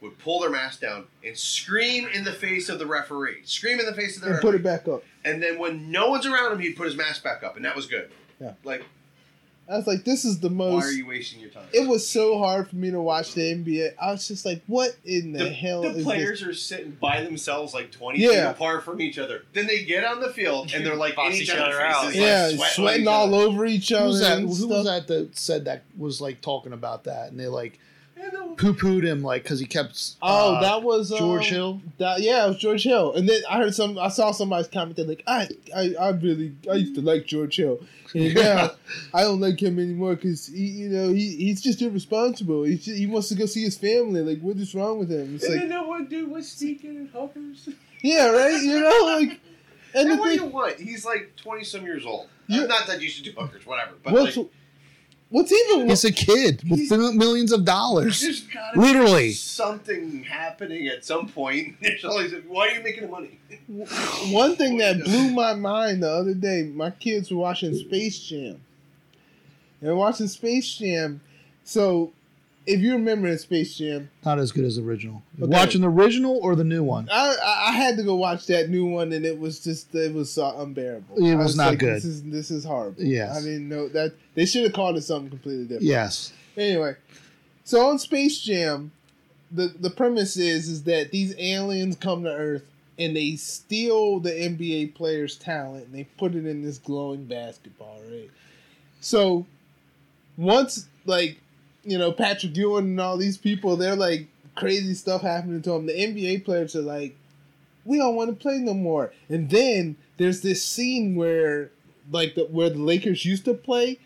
would 0.00 0.18
pull 0.18 0.40
their 0.40 0.50
mask 0.50 0.80
down 0.80 1.04
and 1.24 1.38
scream 1.38 2.08
in 2.12 2.24
the 2.24 2.32
face 2.32 2.68
of 2.68 2.80
the 2.80 2.86
referee, 2.86 3.42
scream 3.44 3.78
in 3.78 3.86
the 3.86 3.94
face 3.94 4.16
of 4.16 4.22
the 4.22 4.26
and 4.26 4.34
referee. 4.36 4.50
put 4.50 4.54
it 4.56 4.62
back 4.64 4.88
up. 4.88 5.04
And 5.24 5.40
then 5.40 5.58
when 5.60 5.92
no 5.92 6.10
one's 6.10 6.26
around 6.26 6.52
him, 6.52 6.58
he'd 6.58 6.76
put 6.76 6.86
his 6.86 6.96
mask 6.96 7.22
back 7.22 7.44
up, 7.44 7.54
and 7.54 7.64
that 7.64 7.76
was 7.76 7.86
good. 7.86 8.10
Yeah. 8.40 8.54
Like, 8.64 8.84
I 9.72 9.76
was 9.76 9.86
like, 9.86 10.04
this 10.04 10.24
is 10.24 10.40
the 10.40 10.50
most. 10.50 10.74
why 10.74 10.88
are 10.88 10.92
you 10.92 11.06
wasting 11.06 11.40
your 11.40 11.48
time? 11.50 11.64
It 11.72 11.88
was 11.88 12.06
so 12.06 12.38
hard 12.38 12.68
for 12.68 12.76
me 12.76 12.90
to 12.90 13.00
watch 13.00 13.32
the 13.34 13.40
NBA. 13.54 13.94
I 14.00 14.12
was 14.12 14.28
just 14.28 14.44
like, 14.44 14.62
what 14.66 14.94
in 15.04 15.32
the, 15.32 15.44
the, 15.44 15.50
hell 15.50 15.82
the 15.82 15.88
is 15.88 15.94
this? 15.96 16.04
players 16.04 16.42
are 16.42 16.52
sitting 16.52 16.90
by 17.00 17.22
themselves 17.22 17.72
like 17.72 17.90
20 17.90 18.18
Yeah. 18.18 18.28
feet 18.28 18.38
apart 18.56 18.84
from 18.84 19.00
each 19.00 19.18
other. 19.18 19.44
Then 19.54 19.66
they 19.66 19.84
get 19.84 20.04
on 20.04 20.20
the 20.20 20.30
field 20.32 20.72
and 20.74 20.84
they're 20.84 20.94
like 20.94 21.12
in 21.12 21.16
Box 21.16 21.36
each 21.36 21.42
each 21.44 21.50
other's 21.50 21.74
other 21.74 21.80
out. 21.80 22.04
faces, 22.06 22.20
Yeah, 22.20 22.42
like, 22.44 22.54
sweating, 22.54 22.74
sweating 22.74 23.08
all 23.08 23.28
each 23.34 23.48
over 23.48 23.66
each 23.66 23.88
Who 23.88 23.96
other. 23.96 24.06
was 24.08 24.20
that? 24.20 24.38
Who 24.40 24.46
was 24.68 24.84
that 24.84 25.06
that 25.08 25.38
said 25.38 25.64
that 25.64 25.82
was 25.96 26.20
like 26.20 26.40
talking 26.42 26.72
about 26.72 27.04
that, 27.04 27.30
and 27.30 27.40
they're 27.40 27.48
like 27.48 27.72
other. 27.72 27.78
And 27.78 27.78
the- 27.78 27.78
poo 28.56 28.74
pooed 28.74 29.04
him 29.04 29.22
like 29.22 29.42
because 29.42 29.60
he 29.60 29.66
kept. 29.66 30.14
Oh, 30.22 30.54
uh, 30.54 30.60
that 30.60 30.82
was 30.82 31.10
um, 31.12 31.18
George 31.18 31.48
Hill. 31.48 31.80
That, 31.98 32.20
yeah, 32.20 32.44
it 32.44 32.48
was 32.48 32.58
George 32.58 32.84
Hill. 32.84 33.12
And 33.14 33.28
then 33.28 33.42
I 33.48 33.58
heard 33.58 33.74
some. 33.74 33.98
I 33.98 34.08
saw 34.08 34.30
somebody's 34.32 34.68
comment 34.68 34.96
that 34.96 35.08
like, 35.08 35.22
I, 35.26 35.48
I, 35.74 35.94
I 36.00 36.10
really, 36.10 36.54
I 36.70 36.74
used 36.74 36.94
to 36.94 37.00
like 37.00 37.26
George 37.26 37.56
Hill, 37.56 37.80
and 38.14 38.34
now 38.34 38.70
I 39.12 39.22
don't 39.22 39.40
like 39.40 39.60
him 39.60 39.78
anymore 39.78 40.14
because 40.14 40.46
he, 40.46 40.66
you 40.66 40.88
know, 40.88 41.12
he, 41.12 41.36
he's 41.36 41.60
just 41.60 41.82
irresponsible. 41.82 42.64
He, 42.64 42.76
just, 42.76 42.96
he 42.96 43.06
wants 43.06 43.28
to 43.28 43.34
go 43.34 43.46
see 43.46 43.62
his 43.62 43.76
family. 43.76 44.20
Like, 44.20 44.40
what 44.40 44.56
is 44.56 44.74
wrong 44.74 44.98
with 44.98 45.10
him? 45.10 45.34
It's 45.34 45.44
and 45.44 45.54
like, 45.54 45.62
then 45.62 45.70
that 45.70 45.86
one 45.86 46.06
dude 46.06 46.30
was 46.30 46.50
sneaking 46.50 46.96
in 46.96 47.06
hookers. 47.06 47.68
yeah, 48.02 48.28
right. 48.28 48.62
You 48.62 48.80
know, 48.80 49.00
like, 49.04 49.40
and 49.94 50.08
And 50.08 50.10
the 50.12 50.16
what 50.16 50.24
do 50.32 50.38
thing, 50.38 50.46
you 50.46 50.52
want? 50.52 50.78
He's 50.78 51.04
like 51.04 51.32
20 51.36 51.64
some 51.64 51.84
years 51.84 52.06
old. 52.06 52.28
Yeah. 52.48 52.66
Not 52.66 52.86
that 52.86 53.00
you 53.00 53.08
should 53.08 53.24
do 53.24 53.32
hookers, 53.32 53.66
whatever. 53.66 53.92
But 54.02 54.12
what's, 54.12 54.36
like, 54.36 54.46
what's 55.32 55.50
even 55.52 55.88
He's 55.88 56.04
a 56.04 56.12
kid 56.12 56.62
with 56.70 56.90
millions 57.16 57.50
of 57.52 57.64
dollars. 57.64 58.42
gotta 58.52 58.78
Literally. 58.80 59.28
be 59.28 59.32
something 59.32 60.22
happening 60.22 60.86
at 60.88 61.04
some 61.04 61.28
point. 61.28 61.76
There's 61.82 62.04
always, 62.04 62.32
why 62.46 62.68
are 62.68 62.70
you 62.76 62.82
making 62.84 63.02
the 63.04 63.08
money? 63.08 63.38
One 64.32 64.54
thing 64.56 64.78
that 64.78 65.02
blew 65.02 65.30
my 65.30 65.54
mind 65.54 66.02
the 66.02 66.10
other 66.10 66.34
day, 66.34 66.64
my 66.64 66.90
kids 66.90 67.30
were 67.30 67.38
watching 67.38 67.74
Space 67.74 68.18
Jam. 68.20 68.60
They're 69.80 69.96
watching 69.96 70.28
Space 70.28 70.76
Jam. 70.76 71.20
So, 71.64 72.12
if 72.66 72.80
you 72.80 72.92
remember 72.92 73.28
in 73.28 73.38
Space 73.38 73.76
Jam, 73.76 74.10
Not 74.24 74.38
as 74.38 74.52
good 74.52 74.64
as 74.64 74.76
the 74.76 74.82
original. 74.82 75.22
Okay. 75.40 75.46
Watching 75.46 75.80
the 75.80 75.90
original 75.90 76.38
or 76.42 76.54
the 76.54 76.64
new 76.64 76.82
one? 76.82 77.08
I, 77.10 77.36
I 77.68 77.72
had 77.72 77.96
to 77.96 78.02
go 78.02 78.14
watch 78.14 78.46
that 78.46 78.70
new 78.70 78.86
one, 78.86 79.12
and 79.12 79.24
it 79.24 79.38
was 79.38 79.60
just 79.60 79.94
it 79.94 80.14
was 80.14 80.38
uh, 80.38 80.54
unbearable. 80.58 81.24
It 81.24 81.32
I 81.32 81.36
was 81.36 81.56
not 81.56 81.78
good. 81.78 81.96
This 81.96 82.04
is 82.04 82.22
this 82.22 82.50
is 82.50 82.64
horrible. 82.64 83.02
Yes. 83.02 83.36
I 83.36 83.40
didn't 83.40 83.68
know 83.68 83.88
that 83.88 84.14
they 84.34 84.46
should 84.46 84.64
have 84.64 84.72
called 84.72 84.96
it 84.96 85.02
something 85.02 85.30
completely 85.30 85.64
different. 85.64 85.82
Yes. 85.82 86.32
Anyway, 86.56 86.94
so 87.64 87.88
on 87.88 87.98
Space 87.98 88.40
Jam, 88.40 88.92
the 89.50 89.74
the 89.78 89.90
premise 89.90 90.36
is 90.36 90.68
is 90.68 90.84
that 90.84 91.10
these 91.10 91.34
aliens 91.38 91.96
come 91.96 92.22
to 92.24 92.30
Earth 92.30 92.64
and 92.98 93.16
they 93.16 93.36
steal 93.36 94.20
the 94.20 94.30
NBA 94.30 94.94
players' 94.94 95.36
talent 95.36 95.86
and 95.86 95.94
they 95.94 96.04
put 96.18 96.34
it 96.34 96.46
in 96.46 96.62
this 96.62 96.78
glowing 96.78 97.24
basketball, 97.24 98.00
right? 98.08 98.30
So 99.00 99.46
once 100.36 100.86
like 101.06 101.38
you 101.84 101.98
know 101.98 102.12
Patrick 102.12 102.56
Ewing 102.56 102.86
and 102.86 103.00
all 103.00 103.16
these 103.16 103.38
people, 103.38 103.76
they're 103.76 103.96
like 103.96 104.28
crazy 104.54 104.94
stuff 104.94 105.22
happening 105.22 105.62
to 105.62 105.70
them. 105.70 105.86
The 105.86 105.92
NBA 105.92 106.44
players 106.44 106.76
are 106.76 106.82
like, 106.82 107.16
we 107.84 107.98
don't 107.98 108.14
want 108.14 108.30
to 108.30 108.36
play 108.36 108.58
no 108.58 108.74
more. 108.74 109.12
And 109.28 109.50
then 109.50 109.96
there's 110.18 110.42
this 110.42 110.64
scene 110.64 111.14
where 111.14 111.70
like 112.10 112.34
the, 112.34 112.44
where 112.44 112.70
the 112.70 112.78
Lakers 112.78 113.24
used 113.24 113.44
to 113.46 113.54
play, 113.54 113.98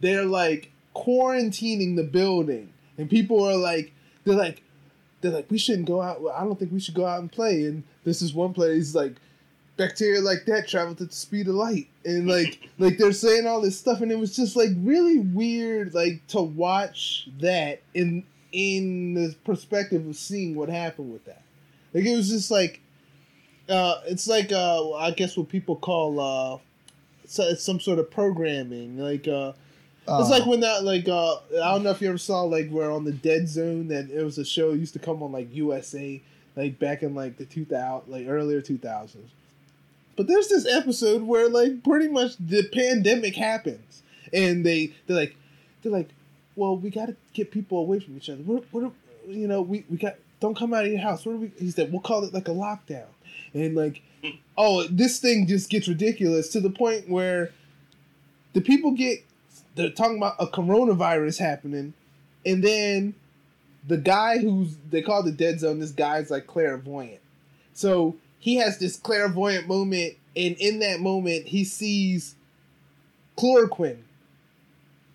they're 0.00 0.24
like 0.24 0.70
quarantining 0.94 1.96
the 1.96 2.02
building, 2.02 2.72
and 2.98 3.10
people 3.10 3.42
are 3.44 3.56
like, 3.56 3.92
they're 4.24 4.34
like, 4.34 4.62
they're 5.20 5.32
like, 5.32 5.50
we 5.50 5.58
shouldn't 5.58 5.86
go 5.86 6.02
out. 6.02 6.20
I 6.34 6.44
don't 6.44 6.58
think 6.58 6.72
we 6.72 6.80
should 6.80 6.94
go 6.94 7.06
out 7.06 7.20
and 7.20 7.30
play. 7.30 7.64
And 7.64 7.82
this 8.04 8.22
is 8.22 8.34
one 8.34 8.52
player. 8.52 8.74
He's 8.74 8.94
like, 8.94 9.14
bacteria 9.76 10.20
like 10.20 10.46
that 10.46 10.68
traveled 10.68 11.00
at 11.00 11.10
the 11.10 11.14
speed 11.14 11.48
of 11.48 11.54
light, 11.54 11.88
and 12.04 12.28
like, 12.28 12.68
like 12.78 12.98
they're 12.98 13.12
saying 13.12 13.46
all 13.46 13.60
this 13.60 13.78
stuff, 13.78 14.00
and 14.00 14.10
it 14.10 14.18
was 14.18 14.34
just 14.34 14.56
like 14.56 14.70
really 14.78 15.18
weird, 15.18 15.94
like 15.94 16.26
to 16.28 16.40
watch 16.40 17.28
that 17.40 17.82
in 17.94 18.24
in 18.52 19.14
the 19.14 19.34
perspective 19.44 20.06
of 20.06 20.16
seeing 20.16 20.54
what 20.54 20.68
happened 20.68 21.12
with 21.12 21.24
that. 21.26 21.42
Like 21.92 22.04
it 22.04 22.16
was 22.16 22.28
just 22.28 22.50
like, 22.50 22.80
uh, 23.68 24.00
it's 24.06 24.26
like 24.26 24.52
uh, 24.52 24.92
I 24.94 25.10
guess 25.10 25.36
what 25.36 25.48
people 25.48 25.76
call 25.76 26.20
uh, 26.20 26.58
so 27.26 27.54
some 27.54 27.80
sort 27.80 27.98
of 27.98 28.10
programming, 28.10 28.98
like 28.98 29.28
uh 29.28 29.52
it's 30.08 30.30
like 30.30 30.46
when 30.46 30.60
that 30.60 30.84
like 30.84 31.08
uh 31.08 31.34
I 31.34 31.72
don't 31.72 31.82
know 31.82 31.90
if 31.90 32.00
you 32.00 32.08
ever 32.08 32.18
saw 32.18 32.42
like 32.42 32.70
where 32.70 32.90
on 32.90 33.04
the 33.04 33.12
Dead 33.12 33.48
Zone 33.48 33.88
that 33.88 34.08
it 34.10 34.22
was 34.22 34.38
a 34.38 34.44
show 34.44 34.72
used 34.72 34.92
to 34.92 34.98
come 34.98 35.22
on 35.22 35.32
like 35.32 35.52
USA 35.54 36.22
like 36.54 36.78
back 36.78 37.02
in 37.02 37.14
like 37.14 37.36
the 37.36 37.44
two 37.44 37.64
thousand 37.64 38.10
like 38.10 38.26
earlier 38.28 38.60
two 38.60 38.78
thousands. 38.78 39.30
But 40.16 40.26
there's 40.26 40.48
this 40.48 40.66
episode 40.66 41.22
where 41.22 41.48
like 41.48 41.84
pretty 41.84 42.08
much 42.08 42.36
the 42.38 42.68
pandemic 42.72 43.36
happens 43.36 44.02
and 44.32 44.64
they 44.64 44.92
they're 45.06 45.16
like 45.16 45.36
they're 45.82 45.92
like, 45.92 46.10
well 46.54 46.76
we 46.76 46.90
got 46.90 47.06
to 47.06 47.16
get 47.34 47.50
people 47.50 47.78
away 47.78 48.00
from 48.00 48.16
each 48.16 48.30
other. 48.30 48.42
What 48.42 48.64
what 48.70 48.92
you 49.28 49.46
know 49.46 49.62
we 49.62 49.84
we 49.90 49.96
got 49.96 50.16
don't 50.40 50.56
come 50.56 50.74
out 50.74 50.84
of 50.84 50.90
your 50.90 51.00
house. 51.00 51.24
What 51.24 51.32
are 51.32 51.38
we? 51.38 51.52
He 51.58 51.70
said 51.70 51.92
we'll 51.92 52.00
call 52.00 52.24
it 52.24 52.34
like 52.34 52.48
a 52.48 52.52
lockdown 52.52 53.06
and 53.54 53.74
like 53.74 54.02
oh 54.58 54.86
this 54.88 55.20
thing 55.20 55.46
just 55.46 55.70
gets 55.70 55.88
ridiculous 55.88 56.48
to 56.50 56.60
the 56.60 56.70
point 56.70 57.08
where 57.08 57.52
the 58.54 58.60
people 58.60 58.92
get 58.92 59.22
they're 59.76 59.90
talking 59.90 60.16
about 60.16 60.36
a 60.40 60.46
coronavirus 60.46 61.38
happening, 61.38 61.92
and 62.44 62.64
then 62.64 63.14
the 63.86 63.98
guy 63.98 64.38
who's 64.38 64.76
they 64.90 65.02
call 65.02 65.22
the 65.22 65.30
dead 65.30 65.60
zone, 65.60 65.78
this 65.78 65.92
guy's 65.92 66.30
like 66.30 66.46
clairvoyant. 66.46 67.20
So 67.74 68.16
he 68.46 68.54
has 68.54 68.78
this 68.78 68.96
clairvoyant 68.96 69.66
moment, 69.66 70.14
and 70.36 70.54
in 70.60 70.78
that 70.78 71.00
moment, 71.00 71.46
he 71.48 71.64
sees 71.64 72.36
chloroquine 73.36 73.98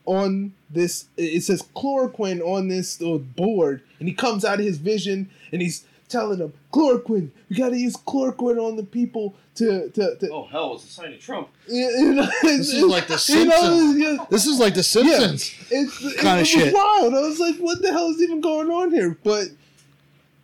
on 0.05 0.51
this. 0.69 1.05
It 1.15 1.41
says 1.41 1.63
chloroquine 1.73 2.41
on 2.41 2.67
this 2.67 3.01
uh, 3.01 3.19
board, 3.19 3.83
and 3.99 4.09
he 4.09 4.13
comes 4.13 4.43
out 4.43 4.59
of 4.59 4.65
his 4.65 4.79
vision, 4.79 5.29
and 5.53 5.61
he's 5.61 5.85
telling 6.09 6.39
them 6.39 6.51
chloroquine. 6.73 7.29
You 7.47 7.55
got 7.55 7.69
to 7.69 7.77
use 7.77 7.95
chloroquine 7.95 8.57
on 8.61 8.75
the 8.75 8.83
people 8.83 9.33
to 9.55 9.89
to. 9.91 10.17
to 10.17 10.29
Oh 10.29 10.47
hell, 10.51 10.75
it's 10.75 10.83
a 10.83 10.87
sign 10.89 11.13
of 11.13 11.21
Trump. 11.21 11.47
you 11.69 12.13
know, 12.13 12.27
This 12.41 12.73
is 12.73 12.83
like 12.83 13.07
the 13.07 13.13
you 13.29 13.45
know, 13.45 13.55
Simpsons. 13.55 14.27
This 14.29 14.45
is 14.45 14.59
like 14.59 14.73
the 14.73 14.83
Simpsons. 14.83 15.55
it's 15.69 15.97
Kinda 16.15 16.41
it, 16.41 16.45
shit. 16.47 16.73
wild. 16.73 17.13
I 17.13 17.21
was 17.21 17.39
like, 17.39 17.55
what 17.59 17.81
the 17.81 17.91
hell 17.93 18.09
is 18.09 18.21
even 18.21 18.41
going 18.41 18.69
on 18.69 18.91
here? 18.91 19.17
But 19.23 19.45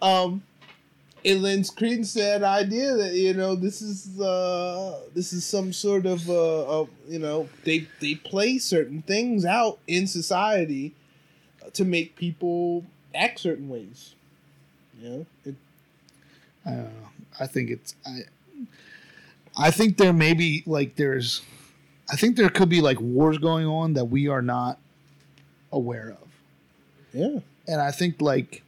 um 0.02 0.44
it 1.28 1.40
lends 1.40 1.70
credence 1.70 2.14
to 2.14 2.20
that 2.20 2.44
idea 2.44 2.96
that 2.96 3.14
you 3.14 3.34
know 3.34 3.54
this 3.54 3.82
is 3.82 4.20
uh 4.22 4.98
this 5.14 5.34
is 5.34 5.46
some 5.46 5.74
sort 5.74 6.06
of 6.06 6.30
uh, 6.30 6.82
uh 6.82 6.86
you 7.10 7.20
know 7.20 7.50
they 7.66 7.86
they 8.00 8.16
play 8.16 8.58
certain 8.58 9.02
things 9.02 9.44
out 9.44 9.78
in 9.88 10.08
society 10.08 10.94
to 11.74 11.84
make 11.84 12.16
people 12.16 12.86
act 13.14 13.40
certain 13.40 13.68
ways. 13.68 14.16
You 15.00 15.10
know, 15.10 15.26
it, 15.46 15.56
I 16.66 16.70
don't 16.72 16.84
know. 16.84 17.10
I 17.40 17.48
think 17.48 17.70
it's 17.70 17.96
I. 18.06 18.22
I 19.60 19.72
think 19.72 19.98
there 19.98 20.14
may 20.14 20.36
be 20.36 20.64
like 20.68 20.98
there's, 20.98 21.42
I 22.12 22.16
think 22.16 22.38
there 22.38 22.50
could 22.50 22.70
be 22.70 22.80
like 22.80 23.02
wars 23.02 23.40
going 23.40 23.66
on 23.66 23.94
that 23.94 24.06
we 24.06 24.28
are 24.28 24.44
not 24.44 24.78
aware 25.72 26.16
of, 26.22 26.30
yeah. 27.12 27.40
and 27.68 27.82
I 27.82 27.90
think 27.90 28.22
like, 28.22 28.62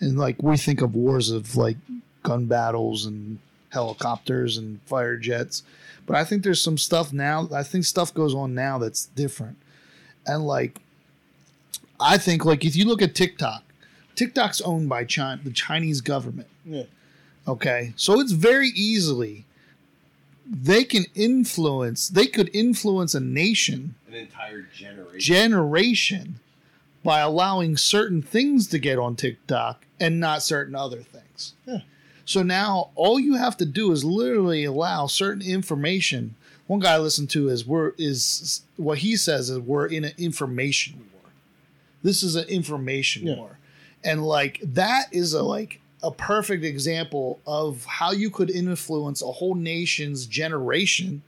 and 0.00 0.18
like 0.18 0.42
we 0.42 0.56
think 0.56 0.80
of 0.80 0.94
wars 0.94 1.30
of 1.30 1.56
like 1.56 1.76
gun 2.22 2.46
battles 2.46 3.06
and 3.06 3.38
helicopters 3.70 4.56
and 4.58 4.80
fire 4.82 5.16
jets, 5.16 5.62
but 6.06 6.16
I 6.16 6.24
think 6.24 6.42
there's 6.42 6.62
some 6.62 6.78
stuff 6.78 7.12
now. 7.12 7.48
I 7.54 7.62
think 7.62 7.84
stuff 7.84 8.12
goes 8.12 8.34
on 8.34 8.54
now 8.54 8.78
that's 8.78 9.06
different, 9.06 9.56
and 10.26 10.46
like, 10.46 10.80
I 11.98 12.18
think 12.18 12.44
like 12.44 12.64
if 12.64 12.74
you 12.76 12.84
look 12.84 13.02
at 13.02 13.14
TikTok, 13.14 13.62
TikTok's 14.16 14.60
owned 14.62 14.88
by 14.88 15.04
China, 15.04 15.40
the 15.44 15.52
Chinese 15.52 16.00
government. 16.00 16.48
Yeah. 16.64 16.84
Okay. 17.48 17.92
So 17.96 18.20
it's 18.20 18.32
very 18.32 18.68
easily 18.68 19.44
they 20.52 20.82
can 20.82 21.04
influence 21.14 22.08
they 22.08 22.26
could 22.26 22.50
influence 22.52 23.14
a 23.14 23.20
nation 23.20 23.94
An 24.08 24.14
entire 24.14 24.62
generation. 24.62 25.20
generation 25.20 26.40
by 27.02 27.20
allowing 27.20 27.76
certain 27.76 28.22
things 28.22 28.66
to 28.68 28.78
get 28.78 28.98
on 28.98 29.16
TikTok 29.16 29.84
and 29.98 30.20
not 30.20 30.42
certain 30.42 30.74
other 30.74 31.02
things. 31.02 31.54
Yeah. 31.66 31.80
So 32.24 32.42
now 32.42 32.90
all 32.94 33.18
you 33.18 33.34
have 33.36 33.56
to 33.58 33.64
do 33.66 33.90
is 33.92 34.04
literally 34.04 34.64
allow 34.64 35.06
certain 35.06 35.42
information. 35.42 36.34
One 36.66 36.80
guy 36.80 36.94
I 36.94 36.98
listened 36.98 37.30
to 37.30 37.48
is 37.48 37.66
we're 37.66 37.92
is 37.98 38.62
what 38.76 38.98
he 38.98 39.16
says 39.16 39.50
is 39.50 39.58
we're 39.58 39.86
in 39.86 40.04
an 40.04 40.12
information 40.18 40.98
war. 41.12 41.32
This 42.02 42.22
is 42.22 42.36
an 42.36 42.48
information 42.48 43.26
Yeah. 43.26 43.36
war. 43.36 43.58
And 44.04 44.24
like 44.24 44.60
that 44.62 45.06
is 45.12 45.34
a 45.34 45.42
like 45.42 45.80
a 46.02 46.10
perfect 46.10 46.64
example 46.64 47.40
of 47.46 47.84
how 47.84 48.12
you 48.12 48.30
could 48.30 48.50
influence 48.50 49.20
a 49.20 49.26
whole 49.32 49.54
nation's 49.54 50.26
generation, 50.26 51.22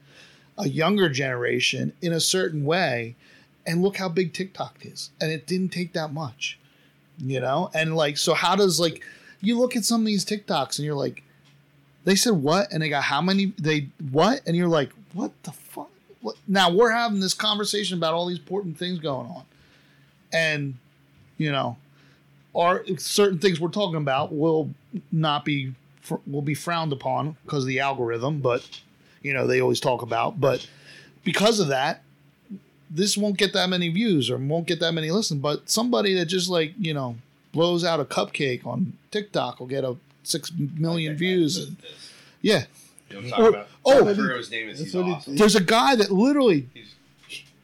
a 0.57 0.67
younger 0.67 1.09
generation 1.09 1.93
in 2.01 2.13
a 2.13 2.19
certain 2.19 2.63
way 2.65 3.15
and 3.65 3.81
look 3.81 3.97
how 3.97 4.09
big 4.09 4.33
TikTok 4.33 4.77
is. 4.81 5.11
And 5.21 5.31
it 5.31 5.47
didn't 5.47 5.69
take 5.69 5.93
that 5.93 6.13
much. 6.13 6.59
You 7.17 7.39
know? 7.39 7.69
And 7.73 7.95
like 7.95 8.17
so 8.17 8.33
how 8.33 8.55
does 8.55 8.79
like 8.79 9.03
you 9.41 9.59
look 9.59 9.75
at 9.75 9.85
some 9.85 10.01
of 10.01 10.07
these 10.07 10.25
TikToks 10.25 10.77
and 10.77 10.85
you're 10.85 10.95
like 10.95 11.23
they 12.05 12.15
said 12.15 12.33
what 12.33 12.71
and 12.71 12.81
they 12.81 12.89
got 12.89 13.03
how 13.03 13.21
many 13.21 13.53
they 13.57 13.87
what 14.11 14.41
and 14.45 14.55
you're 14.55 14.67
like 14.67 14.89
what 15.13 15.31
the 15.43 15.51
fuck 15.51 15.89
what? 16.21 16.35
now 16.47 16.71
we're 16.71 16.91
having 16.91 17.19
this 17.19 17.33
conversation 17.33 17.97
about 17.97 18.13
all 18.13 18.25
these 18.25 18.39
important 18.39 18.77
things 18.77 18.99
going 18.99 19.27
on. 19.27 19.43
And 20.31 20.75
you 21.37 21.51
know, 21.51 21.77
are 22.55 22.83
certain 22.97 23.39
things 23.39 23.59
we're 23.59 23.69
talking 23.69 23.97
about 23.97 24.33
will 24.33 24.69
not 25.11 25.45
be 25.45 25.73
will 26.27 26.41
be 26.41 26.53
frowned 26.53 26.91
upon 26.91 27.37
because 27.45 27.63
of 27.63 27.67
the 27.67 27.79
algorithm, 27.79 28.39
but 28.39 28.81
you 29.21 29.33
know, 29.33 29.47
they 29.47 29.61
always 29.61 29.79
talk 29.79 30.01
about, 30.01 30.39
but 30.39 30.67
because 31.23 31.59
of 31.59 31.69
that, 31.69 32.03
this 32.95 33.17
won't 33.17 33.37
get 33.37 33.53
that 33.53 33.69
many 33.69 33.89
views 33.89 34.29
or 34.29 34.37
won't 34.37 34.67
get 34.67 34.79
that 34.79 34.91
many 34.93 35.09
listens. 35.11 35.41
But 35.41 35.69
somebody 35.69 36.13
that 36.15 36.25
just 36.25 36.47
like 36.49 36.73
you 36.77 36.93
know 36.93 37.15
blows 37.51 37.83
out 37.83 37.99
a 37.99 38.05
cupcake 38.05 38.65
on 38.65 38.93
TikTok 39.11 39.59
will 39.59 39.67
get 39.67 39.83
a 39.83 39.95
six 40.23 40.51
million 40.79 41.15
views. 41.17 41.57
And, 41.57 41.75
yeah, 42.41 42.65
You 43.09 43.15
know 43.15 43.21
what 43.21 43.23
I'm 43.25 43.29
talking 43.29 43.45
Or- 43.45 43.49
about? 43.49 43.67
oh, 43.85 43.93
I 44.09 44.13
forget 44.15 44.17
what 44.29 44.37
his 44.37 44.51
name 44.51 44.69
is. 44.69 44.79
He's 44.79 44.93
what 44.95 45.05
he- 45.05 45.11
awesome. 45.11 45.35
there's 45.35 45.55
a 45.55 45.63
guy 45.63 45.95
that 45.95 46.11
literally 46.11 46.67
He's, 46.73 46.93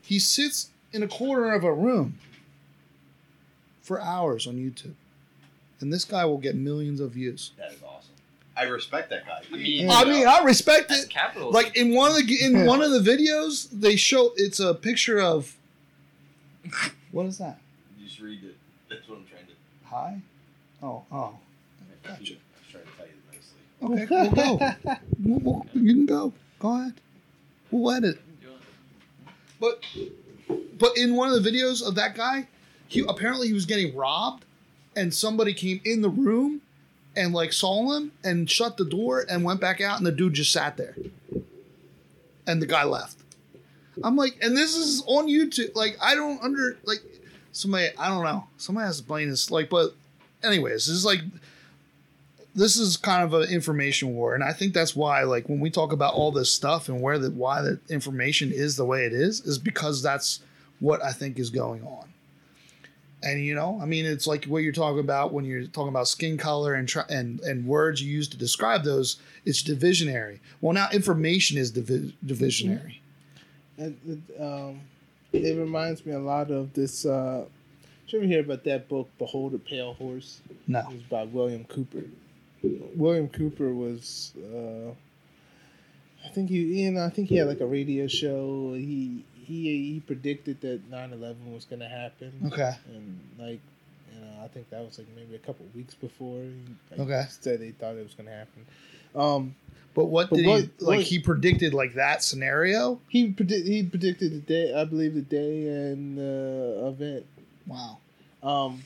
he 0.01 0.19
sits 0.19 0.69
in 0.93 1.03
a 1.03 1.07
corner 1.07 1.53
of 1.53 1.63
a 1.63 1.73
room 1.73 2.17
for 3.81 4.01
hours 4.01 4.45
on 4.47 4.55
YouTube, 4.55 4.93
and 5.79 5.91
this 5.91 6.05
guy 6.05 6.25
will 6.25 6.37
get 6.37 6.55
millions 6.55 6.99
of 6.99 7.11
views. 7.11 7.51
that 7.57 7.71
is 7.71 7.77
awesome. 7.83 7.88
I 8.59 8.63
respect 8.63 9.09
that 9.11 9.25
guy. 9.25 9.41
I 9.51 9.55
mean, 9.55 9.65
You 9.85 9.89
I 9.89 10.03
mean, 10.05 10.27
I 10.27 10.43
respect 10.43 10.89
That's 10.89 11.03
it. 11.03 11.09
capitalism. 11.09 11.53
Like 11.53 11.77
in 11.77 11.93
one 11.95 12.11
of 12.11 12.17
the 12.27 12.43
in 12.43 12.65
one 12.65 12.81
of 12.81 12.91
the 12.91 12.99
videos, 12.99 13.67
they 13.71 13.95
show 13.95 14.33
it's 14.35 14.59
a 14.59 14.73
picture 14.73 15.19
of 15.19 15.55
what 17.11 17.25
is 17.25 17.37
that? 17.37 17.59
you 17.97 18.05
just 18.07 18.19
read 18.19 18.43
it. 18.43 18.55
That's 18.89 19.07
what 19.07 19.19
I'm 19.19 19.25
trying 19.25 19.45
to. 19.45 19.51
Hi. 19.85 20.21
Oh, 20.83 21.03
oh. 21.11 21.33
Gotcha. 22.03 22.13
I 22.13 22.17
Gotcha. 22.17 22.33
was 22.33 22.71
trying 22.71 22.83
to 22.83 22.89
tell 22.97 23.07
you 23.91 23.97
nicely. 23.97 24.05
Okay, 24.05 24.29
we'll 24.35 24.57
go. 24.57 24.95
We'll- 25.23 25.39
we'll- 25.39 25.65
you 25.73 25.93
can 25.93 26.05
go. 26.05 26.33
Go 26.59 26.79
ahead. 26.79 26.93
We'll 27.71 27.91
edit. 27.95 28.19
But 29.59 29.83
but 30.79 30.97
in 30.97 31.15
one 31.15 31.31
of 31.31 31.41
the 31.43 31.49
videos 31.49 31.85
of 31.85 31.95
that 31.95 32.15
guy, 32.15 32.47
he 32.87 33.03
apparently 33.07 33.47
he 33.47 33.53
was 33.53 33.65
getting 33.65 33.95
robbed, 33.95 34.45
and 34.95 35.13
somebody 35.13 35.53
came 35.53 35.81
in 35.83 36.01
the 36.01 36.09
room 36.09 36.61
and 37.15 37.33
like 37.33 37.53
saw 37.53 37.93
him 37.93 38.11
and 38.23 38.49
shut 38.49 38.77
the 38.77 38.85
door 38.85 39.25
and 39.29 39.43
went 39.43 39.61
back 39.61 39.81
out, 39.81 39.97
and 39.97 40.05
the 40.05 40.11
dude 40.11 40.33
just 40.33 40.51
sat 40.51 40.77
there, 40.77 40.95
and 42.47 42.61
the 42.61 42.67
guy 42.67 42.83
left. 42.83 43.17
I'm 44.03 44.15
like, 44.15 44.37
and 44.41 44.55
this 44.55 44.75
is 44.75 45.03
on 45.07 45.27
YouTube. 45.27 45.75
Like, 45.75 45.97
I 46.01 46.15
don't 46.15 46.41
under 46.41 46.77
like 46.85 47.01
somebody. 47.51 47.89
I 47.97 48.07
don't 48.07 48.23
know. 48.23 48.45
Somebody 48.57 48.85
has 48.85 49.01
to 49.01 49.03
blame 49.03 49.29
this. 49.29 49.51
Like, 49.51 49.69
but 49.69 49.93
anyways, 50.43 50.87
this 50.87 50.89
is 50.89 51.05
like 51.05 51.21
this 52.55 52.77
is 52.77 52.97
kind 52.97 53.23
of 53.23 53.33
an 53.33 53.47
information 53.47 54.15
war 54.15 54.33
and 54.33 54.43
i 54.43 54.51
think 54.51 54.73
that's 54.73 54.95
why 54.95 55.21
like 55.21 55.47
when 55.47 55.59
we 55.59 55.69
talk 55.69 55.93
about 55.93 56.15
all 56.15 56.31
this 56.31 56.51
stuff 56.51 56.89
and 56.89 56.99
where 56.99 57.19
the 57.19 57.29
why 57.29 57.61
the 57.61 57.79
information 57.89 58.51
is 58.51 58.75
the 58.75 58.83
way 58.83 59.05
it 59.05 59.13
is 59.13 59.39
is 59.41 59.59
because 59.59 60.01
that's 60.01 60.41
what 60.79 61.03
I 61.03 61.11
think 61.11 61.39
is 61.39 61.49
going 61.49 61.83
on. 61.83 62.08
And 63.21 63.43
you 63.43 63.53
know, 63.53 63.79
I 63.81 63.85
mean, 63.85 64.05
it's 64.05 64.27
like 64.27 64.45
what 64.45 64.63
you're 64.63 64.71
talking 64.71 64.99
about 64.99 65.33
when 65.33 65.43
you're 65.43 65.65
talking 65.65 65.89
about 65.89 66.07
skin 66.07 66.37
color 66.37 66.73
and 66.73 66.87
tr- 66.87 67.09
and 67.09 67.41
and 67.41 67.65
words 67.65 68.01
you 68.01 68.11
use 68.11 68.27
to 68.29 68.37
describe 68.37 68.83
those. 68.83 69.17
It's 69.45 69.61
divisionary. 69.61 70.39
Well, 70.61 70.73
now 70.73 70.87
information 70.93 71.57
is 71.57 71.71
divi- 71.71 72.15
divisionary. 72.25 72.99
And, 73.77 73.97
it, 74.07 74.41
um, 74.41 74.81
it 75.33 75.57
reminds 75.57 76.05
me 76.05 76.13
a 76.13 76.19
lot 76.19 76.49
of 76.49 76.73
this. 76.73 77.05
Uh, 77.05 77.45
did 78.05 78.13
you 78.13 78.19
ever 78.19 78.27
hear 78.27 78.39
about 78.39 78.63
that 78.63 78.89
book, 78.89 79.09
Behold 79.17 79.53
a 79.53 79.59
Pale 79.59 79.93
Horse? 79.93 80.41
No. 80.67 80.79
It 80.79 80.87
was 80.87 81.01
by 81.03 81.23
William 81.25 81.63
Cooper. 81.65 82.03
William 82.95 83.29
Cooper 83.29 83.73
was, 83.73 84.33
uh, 84.53 84.91
I 86.25 86.29
think 86.29 86.49
he, 86.49 86.83
you 86.83 86.91
know, 86.91 87.05
I 87.05 87.09
think 87.09 87.29
he 87.29 87.35
had 87.37 87.47
like 87.47 87.61
a 87.61 87.65
radio 87.65 88.07
show. 88.07 88.73
He 88.73 89.23
he 89.49 89.93
he 89.93 89.99
predicted 89.99 90.61
that 90.61 90.89
9-11 90.91 91.53
was 91.53 91.65
going 91.65 91.79
to 91.81 91.87
happen. 91.89 92.31
Okay. 92.53 92.71
And 92.93 93.19
like, 93.37 93.59
you 94.13 94.21
know, 94.21 94.43
I 94.43 94.47
think 94.47 94.69
that 94.69 94.81
was 94.85 94.97
like 94.97 95.07
maybe 95.15 95.35
a 95.35 95.39
couple 95.39 95.65
weeks 95.75 95.95
before. 95.95 96.41
He, 96.41 96.53
like, 96.91 96.99
Okay. 97.01 97.25
Said 97.41 97.59
they 97.59 97.71
thought 97.71 97.95
it 97.95 98.03
was 98.03 98.13
going 98.13 98.27
to 98.27 98.35
happen. 98.35 98.65
Um, 99.15 99.55
But 99.95 100.05
what 100.05 100.29
But 100.29 100.35
did 100.37 100.45
what- 100.45 100.61
he 100.61 100.69
like? 100.85 100.97
what- 100.97 101.01
he 101.05 101.19
predicted 101.19 101.73
like 101.73 101.95
that 101.95 102.23
scenario. 102.23 103.01
he 103.09 103.31
predict 103.31 103.67
he 103.67 103.83
predicted 103.83 104.31
the 104.31 104.39
day, 104.39 104.73
I 104.73 104.85
believe, 104.85 105.15
the 105.15 105.21
day 105.21 105.67
and 105.67 106.17
uh, 106.19 106.87
event. 106.87 107.25
Wow. 107.67 107.97
Um, 108.43 108.83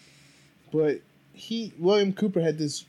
but 0.71 1.01
he 1.33 1.73
William 1.77 2.13
Cooper 2.13 2.39
had 2.41 2.57
this. 2.57 2.85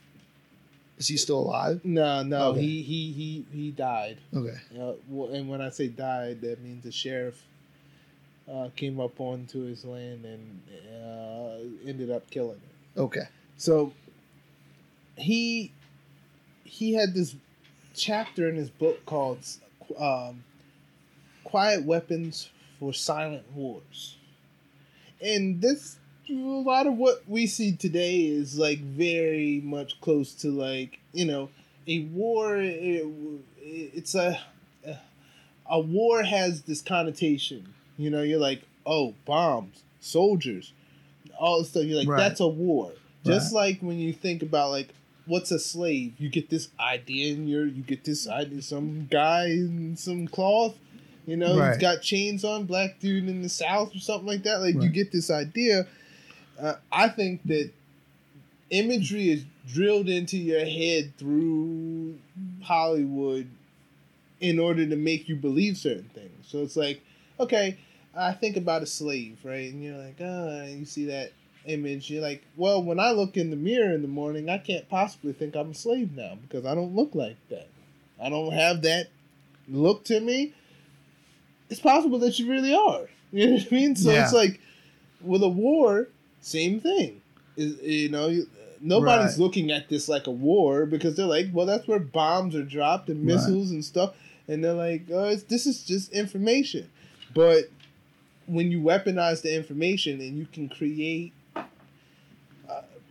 Is 0.97 1.09
he 1.09 1.17
still 1.17 1.39
alive? 1.39 1.81
No, 1.83 2.23
no, 2.23 2.47
Okay. 2.51 2.61
he 2.61 2.81
he 2.83 3.11
he 3.11 3.45
he 3.51 3.71
died. 3.71 4.17
Okay. 4.33 4.55
Uh, 4.79 4.93
well, 5.09 5.29
and 5.33 5.49
when 5.49 5.59
I 5.59 5.69
say 5.69 5.87
died, 5.89 6.39
that 6.41 6.61
means 6.63 6.83
the 6.85 6.91
sheriff 6.93 7.43
uh, 8.51 8.69
came 8.75 8.99
up 8.99 9.19
onto 9.19 9.63
his 9.65 9.85
land 9.85 10.25
and 10.25 10.61
uh, 11.03 11.87
ended 11.87 12.11
up 12.11 12.29
killing 12.29 12.59
him. 12.59 13.03
Okay. 13.03 13.27
So 13.57 13.93
he 15.17 15.71
he 16.63 16.93
had 16.93 17.13
this 17.13 17.35
chapter 17.93 18.49
in 18.49 18.55
his 18.55 18.69
book 18.69 19.05
called 19.05 19.39
um, 19.97 20.43
"Quiet 21.43 21.83
Weapons 21.83 22.49
for 22.79 22.93
Silent 22.93 23.45
Wars," 23.53 24.17
and 25.21 25.61
this 25.61 25.97
a 26.29 26.33
lot 26.33 26.87
of 26.87 26.97
what 26.97 27.23
we 27.27 27.45
see 27.45 27.75
today 27.75 28.21
is 28.21 28.57
like 28.57 28.79
very 28.79 29.61
much 29.63 30.01
close 30.01 30.33
to 30.33 30.49
like 30.49 30.99
you 31.13 31.25
know 31.25 31.49
a 31.87 32.01
war. 32.05 32.57
It, 32.57 33.05
it's 33.57 34.15
a 34.15 34.39
a 35.67 35.79
war 35.79 36.23
has 36.23 36.63
this 36.63 36.81
connotation. 36.81 37.73
You 37.97 38.09
know, 38.09 38.21
you're 38.21 38.39
like, 38.39 38.61
oh, 38.85 39.13
bombs, 39.25 39.83
soldiers, 40.01 40.73
all 41.39 41.59
this 41.59 41.69
stuff. 41.69 41.83
You're 41.83 41.99
like, 41.99 42.07
Right. 42.07 42.17
that's 42.17 42.39
a 42.39 42.47
war. 42.47 42.91
Just 43.23 43.53
like 43.53 43.79
when 43.81 43.97
you 43.97 44.13
think 44.13 44.43
about 44.43 44.69
like 44.69 44.89
what's 45.25 45.49
a 45.49 45.57
slave, 45.57 46.13
you 46.19 46.29
get 46.29 46.49
this 46.49 46.69
idea 46.79 47.33
in 47.33 47.47
your, 47.47 47.65
you 47.65 47.81
get 47.81 48.03
this 48.03 48.27
idea, 48.27 48.61
some 48.61 49.07
guy 49.09 49.47
in 49.47 49.97
some 49.97 50.27
cloth, 50.27 50.75
you 51.25 51.35
know, 51.35 51.57
Right. 51.57 51.69
he's 51.69 51.81
got 51.81 52.03
chains 52.03 52.43
on, 52.45 52.65
black 52.65 52.99
dude 52.99 53.27
in 53.27 53.41
the 53.41 53.49
south 53.49 53.95
or 53.95 53.99
something 53.99 54.27
like 54.27 54.43
that. 54.43 54.61
Like 54.61 54.75
you 54.75 54.89
get 54.89 55.11
this 55.11 55.31
idea. 55.31 55.87
Uh, 56.59 56.75
I 56.91 57.09
think 57.09 57.41
that 57.47 57.71
imagery 58.69 59.29
is 59.29 59.43
drilled 59.67 60.09
into 60.09 60.37
your 60.37 60.63
head 60.65 61.13
through 61.17 62.19
Hollywood 62.61 63.47
in 64.39 64.59
order 64.59 64.85
to 64.85 64.95
make 64.95 65.27
you 65.27 65.35
believe 65.35 65.77
certain 65.77 66.09
things. 66.13 66.47
So 66.47 66.59
it's 66.59 66.75
like, 66.75 67.01
okay, 67.39 67.77
I 68.17 68.31
think 68.33 68.57
about 68.57 68.81
a 68.83 68.85
slave, 68.85 69.39
right? 69.43 69.71
And 69.71 69.83
you're 69.83 69.97
like, 69.97 70.15
ah, 70.21 70.61
and 70.63 70.79
you 70.79 70.85
see 70.85 71.05
that 71.05 71.33
image. 71.65 72.09
You're 72.09 72.21
like, 72.21 72.43
well, 72.55 72.81
when 72.83 72.99
I 72.99 73.11
look 73.11 73.35
in 73.37 73.49
the 73.49 73.55
mirror 73.55 73.93
in 73.93 74.01
the 74.01 74.07
morning, 74.07 74.49
I 74.49 74.57
can't 74.57 74.87
possibly 74.89 75.33
think 75.33 75.55
I'm 75.55 75.71
a 75.71 75.75
slave 75.75 76.15
now 76.15 76.37
because 76.41 76.65
I 76.65 76.75
don't 76.75 76.95
look 76.95 77.13
like 77.15 77.37
that. 77.49 77.67
I 78.21 78.29
don't 78.29 78.53
have 78.53 78.83
that 78.83 79.07
look 79.67 80.05
to 80.05 80.19
me. 80.19 80.53
It's 81.69 81.79
possible 81.79 82.19
that 82.19 82.39
you 82.39 82.49
really 82.49 82.73
are. 82.75 83.07
You 83.31 83.47
know 83.47 83.53
what 83.55 83.67
I 83.69 83.75
mean? 83.75 83.95
So 83.97 84.11
Yeah. 84.11 84.21
it's 84.23 84.31
like 84.31 84.61
with 85.19 85.43
a 85.43 85.49
war, 85.49 86.07
same 86.39 86.79
thing. 86.79 87.21
Is 87.57 87.81
you 87.81 88.07
know, 88.07 88.27
you- 88.27 88.47
nobody's 88.79 89.31
Right. 89.31 89.39
looking 89.39 89.71
at 89.71 89.89
this 89.89 90.07
like 90.07 90.27
a 90.27 90.31
war 90.31 90.85
because 90.85 91.17
they're 91.17 91.25
like, 91.25 91.47
well, 91.51 91.65
that's 91.65 91.85
where 91.85 91.99
bombs 91.99 92.55
are 92.55 92.63
dropped 92.63 93.09
and 93.09 93.19
Right. 93.25 93.33
missiles 93.35 93.71
and 93.71 93.83
stuff, 93.83 94.15
and 94.47 94.63
they're 94.63 94.73
like, 94.73 95.07
oh, 95.11 95.25
it's, 95.25 95.43
this 95.43 95.65
is 95.65 95.83
just 95.83 96.13
information. 96.13 96.89
But 97.33 97.65
when 98.47 98.71
you 98.71 98.79
weaponize 98.81 99.41
the 99.41 99.55
information 99.55 100.19
and 100.21 100.37
you 100.37 100.45
can 100.51 100.69
create 100.69 101.33
uh, 101.55 101.63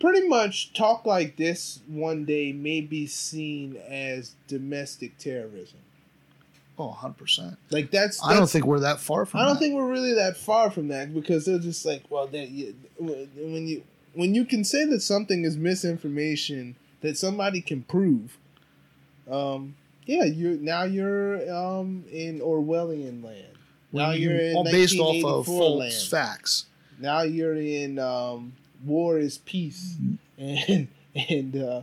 pretty 0.01 0.27
much 0.29 0.73
talk 0.75 1.05
like 1.07 1.37
this 1.37 1.81
one 1.87 2.25
day 2.25 2.53
may 2.53 2.81
be 2.81 3.07
seen 3.07 3.77
as 3.89 4.35
domestic 4.49 5.17
terrorism 5.19 5.79
Oh, 6.77 6.87
100 6.89 7.15
percent. 7.17 7.57
like 7.71 7.93
that's, 7.93 8.21
I 8.25 8.35
don't 8.35 8.51
think 8.51 8.65
we're 8.67 8.81
that 8.81 8.99
far 8.99 9.25
from. 9.27 9.39
I 9.39 9.45
don't 9.45 9.55
that. 9.55 9.61
think 9.61 9.75
we're 9.77 9.89
really 9.89 10.15
that 10.15 10.37
far 10.37 10.73
from 10.73 10.89
that 10.89 11.15
because 11.15 11.45
they're 11.45 11.61
just 11.61 11.87
like, 11.87 12.03
well, 12.11 12.27
that 12.27 12.49
you, 12.49 12.75
when 12.99 13.69
you 13.69 13.85
when 14.15 14.35
you 14.35 14.45
can 14.45 14.65
say 14.65 14.85
that 14.87 15.01
something 15.01 15.45
is 15.45 15.57
misinformation 15.57 16.75
that 17.01 17.17
somebody 17.17 17.61
can 17.61 17.83
prove, 17.85 18.39
um, 19.31 19.77
yeah, 20.05 20.25
you 20.25 20.59
now 20.61 20.83
you're 20.83 21.49
um 21.55 22.05
in 22.11 22.41
Orwellian 22.41 23.23
land. 23.23 23.57
Now 23.95 24.09
When 24.11 24.21
you're 24.21 24.37
in 24.37 24.65
based 24.65 24.99
off 24.99 25.25
of 25.25 25.47
false 25.47 25.79
land. 25.81 25.95
facts. 26.11 26.67
Now 27.01 27.23
you're 27.23 27.55
in 27.57 27.99
um, 27.99 28.53
war 28.85 29.19
is 29.19 29.39
peace, 29.39 29.97
Mm-hmm. 30.39 30.73
and 30.73 30.89
and 31.31 31.57
uh, 31.57 31.83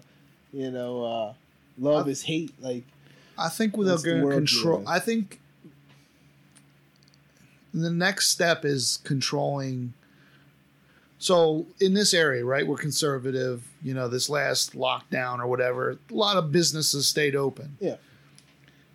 you 0.53 0.69
know 0.71 1.03
uh, 1.05 1.33
love 1.79 2.07
I- 2.07 2.11
is 2.11 2.21
hate. 2.23 2.53
Like 2.61 2.83
I 3.37 3.47
think 3.49 3.77
without 3.77 4.03
going 4.03 4.29
control. 4.29 4.83
I 4.87 4.99
think 4.99 5.39
the 7.73 7.89
next 7.89 8.27
step 8.29 8.65
is 8.65 8.99
controlling. 9.03 9.93
So 11.17 11.67
in 11.79 11.93
this 11.93 12.13
area, 12.13 12.43
right, 12.43 12.65
we're 12.67 12.77
conservative. 12.77 13.63
You 13.83 13.93
know, 13.93 14.07
this 14.07 14.29
last 14.29 14.75
lockdown 14.75 15.39
or 15.39 15.47
whatever, 15.47 15.91
a 15.91 16.13
lot 16.13 16.35
of 16.37 16.51
businesses 16.51 17.07
stayed 17.07 17.35
open. 17.35 17.77
Yeah. 17.79 17.95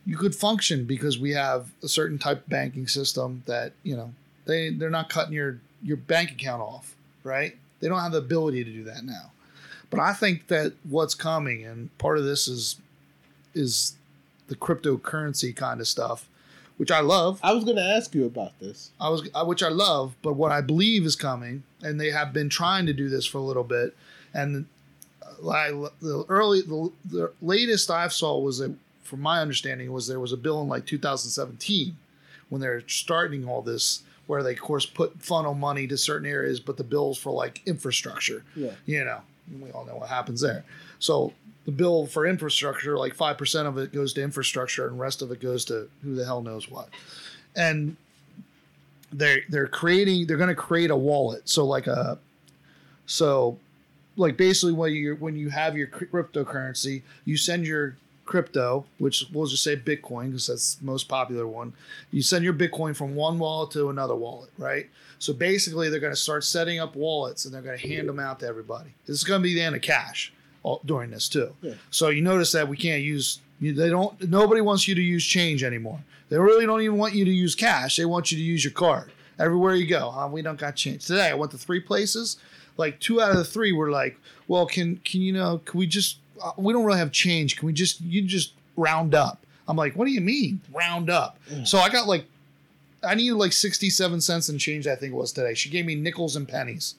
You 0.06 0.16
could 0.16 0.34
function 0.34 0.84
because 0.84 1.18
we 1.18 1.32
have 1.32 1.68
a 1.82 1.88
certain 1.88 2.18
type 2.18 2.38
of 2.44 2.48
banking 2.48 2.86
system 2.86 3.42
that 3.46 3.72
you 3.82 3.96
know 3.96 4.12
they 4.44 4.70
they're 4.70 4.90
not 4.90 5.08
cutting 5.08 5.32
your 5.32 5.58
your 5.82 5.96
bank 5.96 6.30
account 6.32 6.62
off, 6.62 6.94
right? 7.24 7.56
They 7.80 7.88
don't 7.88 8.00
have 8.00 8.12
the 8.12 8.18
ability 8.18 8.64
to 8.64 8.70
do 8.70 8.84
that 8.84 9.04
now. 9.04 9.32
But 9.90 10.00
I 10.00 10.12
think 10.14 10.46
that 10.48 10.72
what's 10.88 11.14
coming, 11.14 11.64
and 11.64 11.96
part 11.98 12.18
of 12.18 12.24
this 12.24 12.46
is 12.48 12.76
is 13.54 13.94
the 14.48 14.54
cryptocurrency 14.56 15.54
kind 15.56 15.80
of 15.80 15.88
stuff, 15.88 16.28
which 16.76 16.90
I 16.90 17.00
love. 17.00 17.40
I 17.42 17.52
was 17.52 17.64
going 17.64 17.76
to 17.76 17.82
ask 17.84 18.14
you 18.14 18.26
about 18.26 18.58
this. 18.60 18.90
I 19.00 19.08
was, 19.08 19.28
I- 19.34 19.42
which 19.42 19.62
I 19.62 19.68
love, 19.68 20.14
but 20.22 20.34
what 20.34 20.52
I 20.52 20.60
believe 20.60 21.04
is 21.04 21.16
coming, 21.16 21.64
and 21.82 22.00
they 22.00 22.10
have 22.10 22.32
been 22.32 22.48
trying 22.48 22.86
to 22.86 22.92
do 22.92 23.08
this 23.08 23.26
for 23.26 23.38
a 23.38 23.42
little 23.42 23.64
bit, 23.64 23.96
and 24.34 24.66
uh, 25.22 25.48
I, 25.50 25.70
the 26.00 26.24
early, 26.28 26.60
the, 26.62 26.92
the 27.04 27.32
latest 27.42 27.90
I 27.90 28.06
saw 28.08 28.38
was 28.38 28.58
that, 28.58 28.74
from 29.06 29.20
my 29.20 29.40
understanding, 29.40 29.90
was 29.92 30.06
there 30.06 30.20
was 30.20 30.32
a 30.32 30.36
bill 30.36 30.60
in 30.62 30.68
like 30.68 30.86
2017 30.86 31.96
when 32.48 32.60
they're 32.60 32.86
starting 32.88 33.48
all 33.48 33.62
this, 33.62 34.02
where 34.26 34.42
they 34.42 34.52
of 34.52 34.60
course 34.60 34.86
put 34.86 35.20
funnel 35.22 35.54
money 35.54 35.86
to 35.86 35.96
certain 35.96 36.28
areas, 36.28 36.60
but 36.60 36.76
the 36.76 36.84
bills 36.84 37.18
for 37.18 37.32
like 37.32 37.62
infrastructure 37.66 38.44
Yeah. 38.54 38.72
you 38.84 39.04
know, 39.04 39.20
we 39.60 39.70
all 39.70 39.84
know 39.84 39.96
what 39.96 40.08
happens 40.08 40.40
there. 40.40 40.64
So 40.98 41.32
the 41.64 41.72
bill 41.72 42.06
for 42.06 42.26
infrastructure, 42.26 42.96
like 42.98 43.14
five 43.14 43.38
percent 43.38 43.66
of 43.68 43.78
it 43.78 43.92
goes 43.92 44.12
to 44.14 44.22
infrastructure, 44.22 44.86
and 44.86 44.98
rest 45.00 45.22
of 45.22 45.30
it 45.32 45.40
goes 45.40 45.64
to 45.66 45.88
who 46.02 46.14
the 46.14 46.24
hell 46.24 46.42
knows 46.42 46.70
what. 46.70 46.88
And 47.56 47.96
they're 49.12 49.40
they're 49.48 49.66
creating, 49.66 50.26
they're 50.26 50.36
going 50.36 50.48
to 50.48 50.54
create 50.54 50.90
a 50.90 50.96
wallet. 50.96 51.48
So 51.48 51.64
like 51.64 51.86
a, 51.86 52.18
so 53.06 53.58
like 54.16 54.36
basically 54.36 54.72
when 54.72 54.92
you 54.92 55.14
when 55.16 55.36
you 55.36 55.48
have 55.50 55.76
your 55.76 55.86
cryptocurrency, 55.88 57.02
you 57.24 57.36
send 57.36 57.66
your 57.66 57.96
crypto, 58.26 58.84
which 58.98 59.24
we'll 59.32 59.46
just 59.46 59.62
say 59.62 59.76
Bitcoin 59.76 60.26
because 60.26 60.48
that's 60.48 60.74
the 60.74 60.84
most 60.84 61.08
popular 61.08 61.46
one. 61.46 61.72
You 62.10 62.22
send 62.22 62.44
your 62.44 62.52
Bitcoin 62.52 62.94
from 62.94 63.14
one 63.14 63.38
wallet 63.38 63.70
to 63.72 63.88
another 63.88 64.14
wallet, 64.14 64.50
right? 64.58 64.88
So 65.18 65.32
basically, 65.32 65.88
they're 65.88 66.00
going 66.00 66.12
to 66.12 66.20
start 66.20 66.44
setting 66.44 66.78
up 66.78 66.94
wallets 66.94 67.44
and 67.44 67.54
they're 67.54 67.62
going 67.62 67.78
to 67.78 67.88
hand 67.88 68.08
them 68.08 68.20
out 68.20 68.40
to 68.40 68.46
everybody. 68.46 68.90
This 69.06 69.16
is 69.16 69.24
going 69.24 69.40
to 69.40 69.42
be 69.42 69.54
the 69.54 69.62
end 69.62 69.76
of 69.76 69.82
cash 69.82 70.32
all, 70.62 70.80
during 70.84 71.10
this 71.10 71.28
too. 71.28 71.54
Yeah. 71.62 71.74
So 71.90 72.08
you 72.08 72.20
notice 72.22 72.52
that 72.52 72.68
we 72.68 72.76
can't 72.76 73.02
use. 73.02 73.40
You, 73.60 73.72
they 73.72 73.88
don't. 73.88 74.28
Nobody 74.28 74.60
wants 74.60 74.86
you 74.86 74.94
to 74.94 75.02
use 75.02 75.24
change 75.24 75.64
anymore. 75.64 76.00
They 76.28 76.38
really 76.38 76.66
don't 76.66 76.82
even 76.82 76.98
want 76.98 77.14
you 77.14 77.24
to 77.24 77.30
use 77.30 77.54
cash. 77.54 77.96
They 77.96 78.04
want 78.04 78.30
you 78.30 78.36
to 78.36 78.44
use 78.44 78.64
your 78.64 78.72
card 78.72 79.12
everywhere 79.38 79.74
you 79.74 79.86
go. 79.86 80.28
We 80.32 80.42
don't 80.42 80.58
got 80.58 80.76
change. 80.76 81.06
Today 81.06 81.30
I 81.30 81.34
went 81.34 81.52
to 81.52 81.58
three 81.58 81.80
places. 81.80 82.36
Like 82.76 83.00
two 83.00 83.22
out 83.22 83.30
of 83.30 83.38
the 83.38 83.44
three 83.44 83.72
were 83.72 83.90
like, 83.90 84.18
"Well, 84.48 84.66
can 84.66 84.96
can 84.98 85.22
you 85.22 85.32
know? 85.32 85.62
Can 85.64 85.78
we 85.78 85.86
just? 85.86 86.18
Uh, 86.42 86.52
we 86.56 86.72
don't 86.72 86.84
really 86.84 86.98
have 86.98 87.12
change. 87.12 87.56
Can 87.56 87.66
we 87.66 87.72
just? 87.72 88.00
You 88.00 88.22
just 88.22 88.54
round 88.76 89.14
up." 89.14 89.44
I'm 89.68 89.76
like, 89.76 89.94
"What 89.96 90.06
do 90.06 90.12
you 90.12 90.20
mean 90.20 90.60
round 90.72 91.10
up?" 91.10 91.38
Yeah. 91.50 91.64
So 91.64 91.78
I 91.78 91.88
got 91.88 92.06
like 92.06 92.26
I 93.02 93.14
needed 93.14 93.34
like 93.34 93.52
sixty-seven 93.52 94.20
cents 94.20 94.48
and 94.48 94.60
change. 94.60 94.86
I 94.86 94.96
think 94.96 95.12
it 95.12 95.16
was 95.16 95.32
today. 95.32 95.54
She 95.54 95.68
gave 95.70 95.86
me 95.86 95.94
nickels 95.94 96.36
and 96.36 96.48
pennies. 96.48 96.94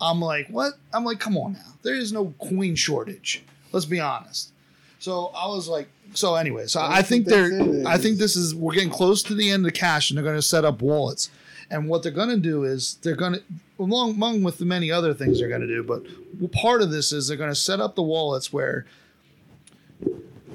I'm 0.00 0.20
like, 0.20 0.48
what? 0.48 0.74
I'm 0.92 1.04
like, 1.04 1.20
come 1.20 1.38
on 1.38 1.54
now. 1.54 1.74
There 1.82 1.94
is 1.94 2.12
no 2.12 2.34
coin 2.38 2.74
shortage. 2.74 3.42
Let's 3.72 3.86
be 3.86 4.00
honest. 4.00 4.52
So 4.98 5.26
I 5.28 5.46
was 5.48 5.68
like, 5.68 5.88
so 6.14 6.34
anyway, 6.34 6.66
so 6.66 6.80
I 6.82 7.02
think 7.02 7.26
they 7.26 7.32
they're. 7.32 7.64
there 7.64 7.86
I 7.86 7.98
think 7.98 8.18
this 8.18 8.36
is 8.36 8.54
we're 8.54 8.74
getting 8.74 8.90
close 8.90 9.22
to 9.24 9.34
the 9.34 9.50
end 9.50 9.66
of 9.66 9.72
the 9.72 9.78
cash, 9.78 10.10
and 10.10 10.16
they're 10.16 10.24
going 10.24 10.36
to 10.36 10.42
set 10.42 10.64
up 10.64 10.82
wallets. 10.82 11.30
And 11.70 11.88
what 11.88 12.02
they're 12.02 12.12
going 12.12 12.28
to 12.28 12.36
do 12.36 12.64
is 12.64 12.98
they're 13.02 13.16
going 13.16 13.34
to, 13.34 13.42
along 13.78 14.10
among 14.12 14.42
with 14.42 14.58
the 14.58 14.64
many 14.64 14.90
other 14.92 15.12
things 15.12 15.40
they're 15.40 15.48
going 15.48 15.62
to 15.62 15.66
do, 15.66 15.82
but 15.82 16.02
part 16.52 16.80
of 16.80 16.90
this 16.90 17.12
is 17.12 17.28
they're 17.28 17.36
going 17.36 17.50
to 17.50 17.56
set 17.56 17.80
up 17.80 17.96
the 17.96 18.02
wallets 18.02 18.52
where 18.52 18.86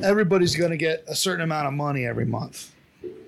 everybody's 0.01 0.55
going 0.55 0.71
to 0.71 0.77
get 0.77 1.03
a 1.07 1.15
certain 1.15 1.41
amount 1.41 1.67
of 1.67 1.73
money 1.73 2.05
every 2.05 2.25
month, 2.25 2.71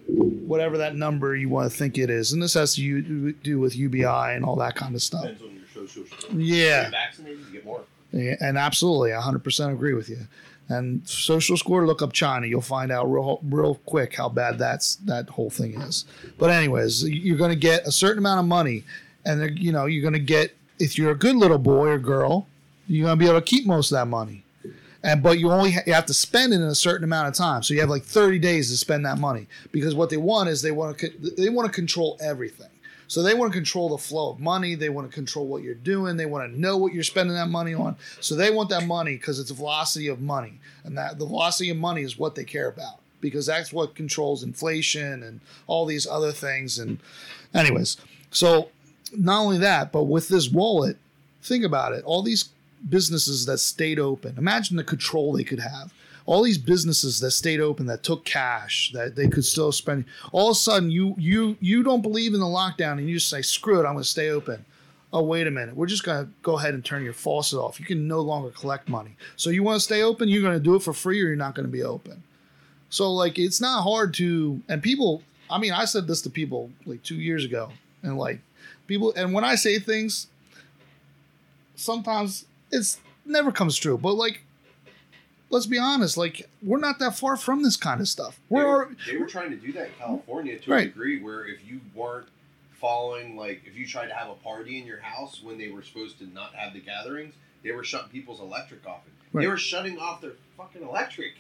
whatever 0.07 0.77
that 0.77 0.95
number 0.95 1.35
you 1.35 1.49
want 1.49 1.69
to 1.69 1.77
think 1.77 1.97
it 1.97 2.10
is. 2.10 2.31
And 2.31 2.41
this 2.41 2.53
has 2.53 2.76
to 2.76 3.34
do 3.34 3.60
with 3.60 3.76
UBI 3.76 4.05
and 4.05 4.45
all 4.45 4.55
that 4.55 4.76
kind 4.76 4.95
of 4.95 5.01
stuff. 5.01 5.23
Depends 5.23 5.43
on 5.43 5.55
your 5.55 5.88
social. 5.88 6.03
Yeah. 6.38 6.89
Vaccinated, 6.89 7.39
you 7.39 7.53
get 7.53 7.65
more. 7.65 7.81
Yeah, 8.11 8.35
and 8.39 8.57
absolutely, 8.57 9.11
I 9.11 9.19
100% 9.19 9.73
agree 9.73 9.93
with 9.93 10.07
you. 10.07 10.19
And 10.69 11.07
social 11.07 11.57
score, 11.57 11.85
look 11.85 12.02
up 12.02 12.14
China. 12.14 12.48
You'll 12.48 12.61
find 12.61 12.91
out 12.91 13.11
real, 13.11 13.40
real 13.44 13.76
quick 13.85 14.15
how 14.15 14.30
bad 14.30 14.57
that's 14.57 14.95
that 14.95 15.30
whole 15.30 15.49
thing 15.49 15.80
is. 15.81 16.06
But 16.38 16.49
anyways, 16.49 17.07
you're 17.07 17.38
going 17.38 17.52
to 17.52 17.56
get 17.56 17.85
a 17.85 17.91
certain 17.91 18.19
amount 18.19 18.40
of 18.40 18.45
money, 18.45 18.84
and 19.26 19.57
you 19.60 19.72
know 19.72 19.85
you're 19.85 20.02
going 20.02 20.14
to 20.14 20.19
get 20.19 20.56
if 20.80 20.98
you're 20.98 21.11
a 21.11 21.18
good 21.18 21.35
little 21.35 21.57
boy 21.57 21.90
or 21.90 21.99
girl, 21.99 22.48
you're 22.88 23.06
going 23.06 23.18
to 23.18 23.23
be 23.23 23.30
able 23.30 23.40
to 23.40 23.45
keep 23.45 23.65
most 23.65 23.91
of 23.91 23.98
that 23.98 24.07
money. 24.07 24.44
And 25.03 25.22
but 25.22 25.38
you 25.38 25.52
only 25.52 25.72
ha- 25.73 25.81
you 25.85 25.94
have 25.94 26.06
to 26.06 26.14
spend 26.14 26.53
it 26.53 26.57
in 26.57 26.64
a 26.64 26.76
certain 26.76 27.03
amount 27.03 27.27
of 27.27 27.34
time. 27.34 27.61
So 27.61 27.73
you 27.73 27.81
have 27.81 27.90
like 27.90 28.03
30 28.03 28.40
days 28.40 28.72
to 28.72 28.77
spend 28.77 29.06
that 29.06 29.18
money 29.18 29.48
because 29.72 29.94
what 29.94 30.10
they 30.10 30.18
want 30.18 30.48
is 30.48 30.61
they 30.61 30.72
want 30.72 30.98
to 30.98 31.10
co- 31.10 31.30
they 31.38 31.49
want 31.49 31.68
to 31.68 31.73
control 31.73 32.18
everything. 32.22 32.69
So 33.07 33.21
they 33.21 33.34
want 33.34 33.51
to 33.51 33.57
control 33.57 33.89
the 33.89 33.97
flow 33.97 34.31
of 34.31 34.39
money. 34.39 34.75
They 34.75 34.89
want 34.89 35.09
to 35.09 35.13
control 35.13 35.47
what 35.47 35.63
you're 35.63 35.75
doing. 35.75 36.17
They 36.17 36.25
want 36.25 36.51
to 36.51 36.59
know 36.59 36.77
what 36.77 36.93
you're 36.93 37.03
spending 37.03 37.35
that 37.35 37.49
money 37.49 37.73
on. 37.73 37.95
So 38.19 38.35
they 38.35 38.51
want 38.51 38.69
that 38.69 38.85
money 38.85 39.15
because 39.17 39.39
it's 39.39 39.49
the 39.49 39.55
velocity 39.55 40.07
of 40.07 40.21
money, 40.21 40.59
and 40.84 40.97
that 40.97 41.19
the 41.19 41.25
velocity 41.25 41.69
of 41.69 41.77
money 41.77 42.01
is 42.01 42.17
what 42.17 42.35
they 42.35 42.43
care 42.43 42.67
about 42.67 42.99
because 43.21 43.45
that's 43.45 43.71
what 43.71 43.95
controls 43.95 44.43
inflation 44.43 45.23
and 45.23 45.39
all 45.65 45.85
these 45.85 46.05
other 46.05 46.34
things. 46.34 46.77
And 46.77 46.99
anyways, 47.53 47.97
so 48.31 48.69
not 49.17 49.39
only 49.39 49.57
that, 49.59 49.91
but 49.91 50.03
with 50.03 50.27
this 50.27 50.49
wallet, 50.49 50.97
think 51.41 51.63
about 51.63 51.93
it. 51.93 52.03
All 52.03 52.21
these 52.21 52.49
businesses 52.89 53.45
that 53.45 53.59
stayed 53.59 53.97
open. 53.97 54.35
Imagine 54.38 54.75
the 54.75 54.84
control 54.84 55.31
they 55.31 55.45
could 55.45 55.61
have. 55.61 55.93
All 56.26 56.41
these 56.41 56.58
businesses 56.58 57.20
that 57.20 57.32
stayed 57.32 57.60
open 57.60 57.86
that 57.88 58.04
took 58.04 58.24
cash 58.24 58.91
that 58.94 59.16
they 59.16 59.28
could 59.28 59.44
still 59.44 59.72
spend. 59.72 60.06
All 60.32 60.50
of 60.50 60.54
a 60.54 60.60
sudden, 60.60 60.90
you 60.90 61.16
you 61.18 61.58
you 61.60 61.84
don't 61.84 62.02
believe 62.02 62.34
in 62.34 62.40
the 62.40 62.45
lockdown 62.45 62.94
and 62.94 63.10
you 63.10 63.16
just 63.16 63.30
say, 63.30 63.41
"Screw 63.41 63.80
it, 63.80 63.86
I'm 63.86 63.94
going 63.94 64.04
to 64.04 64.10
stay 64.10 64.30
open." 64.30 64.66
Oh 65.12 65.22
wait 65.22 65.45
a 65.45 65.52
minute, 65.52 65.76
we're 65.76 65.86
just 65.86 66.04
going 66.04 66.26
to 66.26 66.32
go 66.41 66.58
ahead 66.58 66.74
and 66.74 66.84
turn 66.84 67.04
your 67.04 67.14
faucet 67.14 67.60
off. 67.60 67.80
You 67.80 67.86
can 67.86 68.08
no 68.08 68.22
longer 68.22 68.50
collect 68.50 68.90
money. 68.90 69.16
So 69.36 69.52
you 69.52 69.62
want 69.62 69.76
to 69.76 69.84
stay 69.84 70.02
open? 70.02 70.28
You're 70.28 70.41
going 70.41 70.58
to 70.58 70.64
do 70.64 70.76
it 70.76 70.82
for 70.82 70.91
free, 70.91 71.22
or 71.22 71.28
you're 71.28 71.36
not 71.36 71.54
going 71.54 71.68
to 71.68 71.72
be 71.72 71.84
open. 71.84 72.24
So 72.90 73.12
like, 73.12 73.38
it's 73.38 73.62
not 73.62 73.84
hard 73.84 74.14
to. 74.16 74.62
And 74.68 74.82
people, 74.82 75.22
I 75.50 75.60
mean, 75.60 75.72
I 75.72 75.86
said 75.86 76.08
this 76.08 76.22
to 76.24 76.30
people 76.30 76.72
like 76.86 77.04
two 77.04 77.16
years 77.16 77.45
ago, 77.45 77.72
and 78.02 78.18
like 78.18 78.40
people, 78.88 79.14
and 79.16 79.34
when 79.34 79.44
I 79.44 79.56
say 79.56 79.78
things, 79.78 80.28
sometimes 81.76 82.45
it's 82.72 83.00
never 83.26 83.52
comes 83.52 83.78
true. 83.78 83.98
But 83.98 84.14
like, 84.14 84.41
let's 85.53 85.65
be 85.65 85.77
honest, 85.80 86.17
like 86.17 86.49
we're 86.61 86.80
not 86.80 86.99
that 86.99 87.17
far 87.17 87.38
from 87.38 87.63
this 87.63 87.77
kind 87.77 88.01
of 88.01 88.07
stuff. 88.09 88.39
They 88.49 88.55
We're 88.57 88.65
were, 88.65 88.85
al- 88.88 88.91
they 89.07 89.17
were 89.17 89.27
trying 89.27 89.51
to 89.51 89.55
do 89.55 89.71
that 89.73 89.85
in 89.88 89.91
California 89.99 90.59
to 90.59 90.71
Right. 90.71 90.81
a 90.84 90.85
degree 90.89 91.21
where 91.21 91.45
if 91.45 91.59
you 91.65 91.80
weren't 91.95 92.27
following, 92.71 93.38
like, 93.38 93.61
if 93.65 93.77
you 93.77 93.88
tried 93.88 94.07
to 94.07 94.13
have 94.13 94.30
a 94.30 94.34
party 94.35 94.80
in 94.80 94.85
your 94.85 94.99
house 94.99 95.41
when 95.41 95.57
they 95.57 95.69
were 95.69 95.81
supposed 95.84 96.17
to 96.19 96.25
not 96.34 96.53
have 96.55 96.73
the 96.73 96.80
gatherings, 96.81 97.34
they 97.63 97.71
were 97.71 97.84
shutting 97.84 98.09
people's 98.09 98.41
electric 98.41 98.85
off. 98.85 99.01
They 99.34 99.47
were 99.47 99.57
shutting 99.57 99.97
off 99.97 100.21
their 100.21 100.34
fucking 100.57 100.84
electric. 100.84 101.34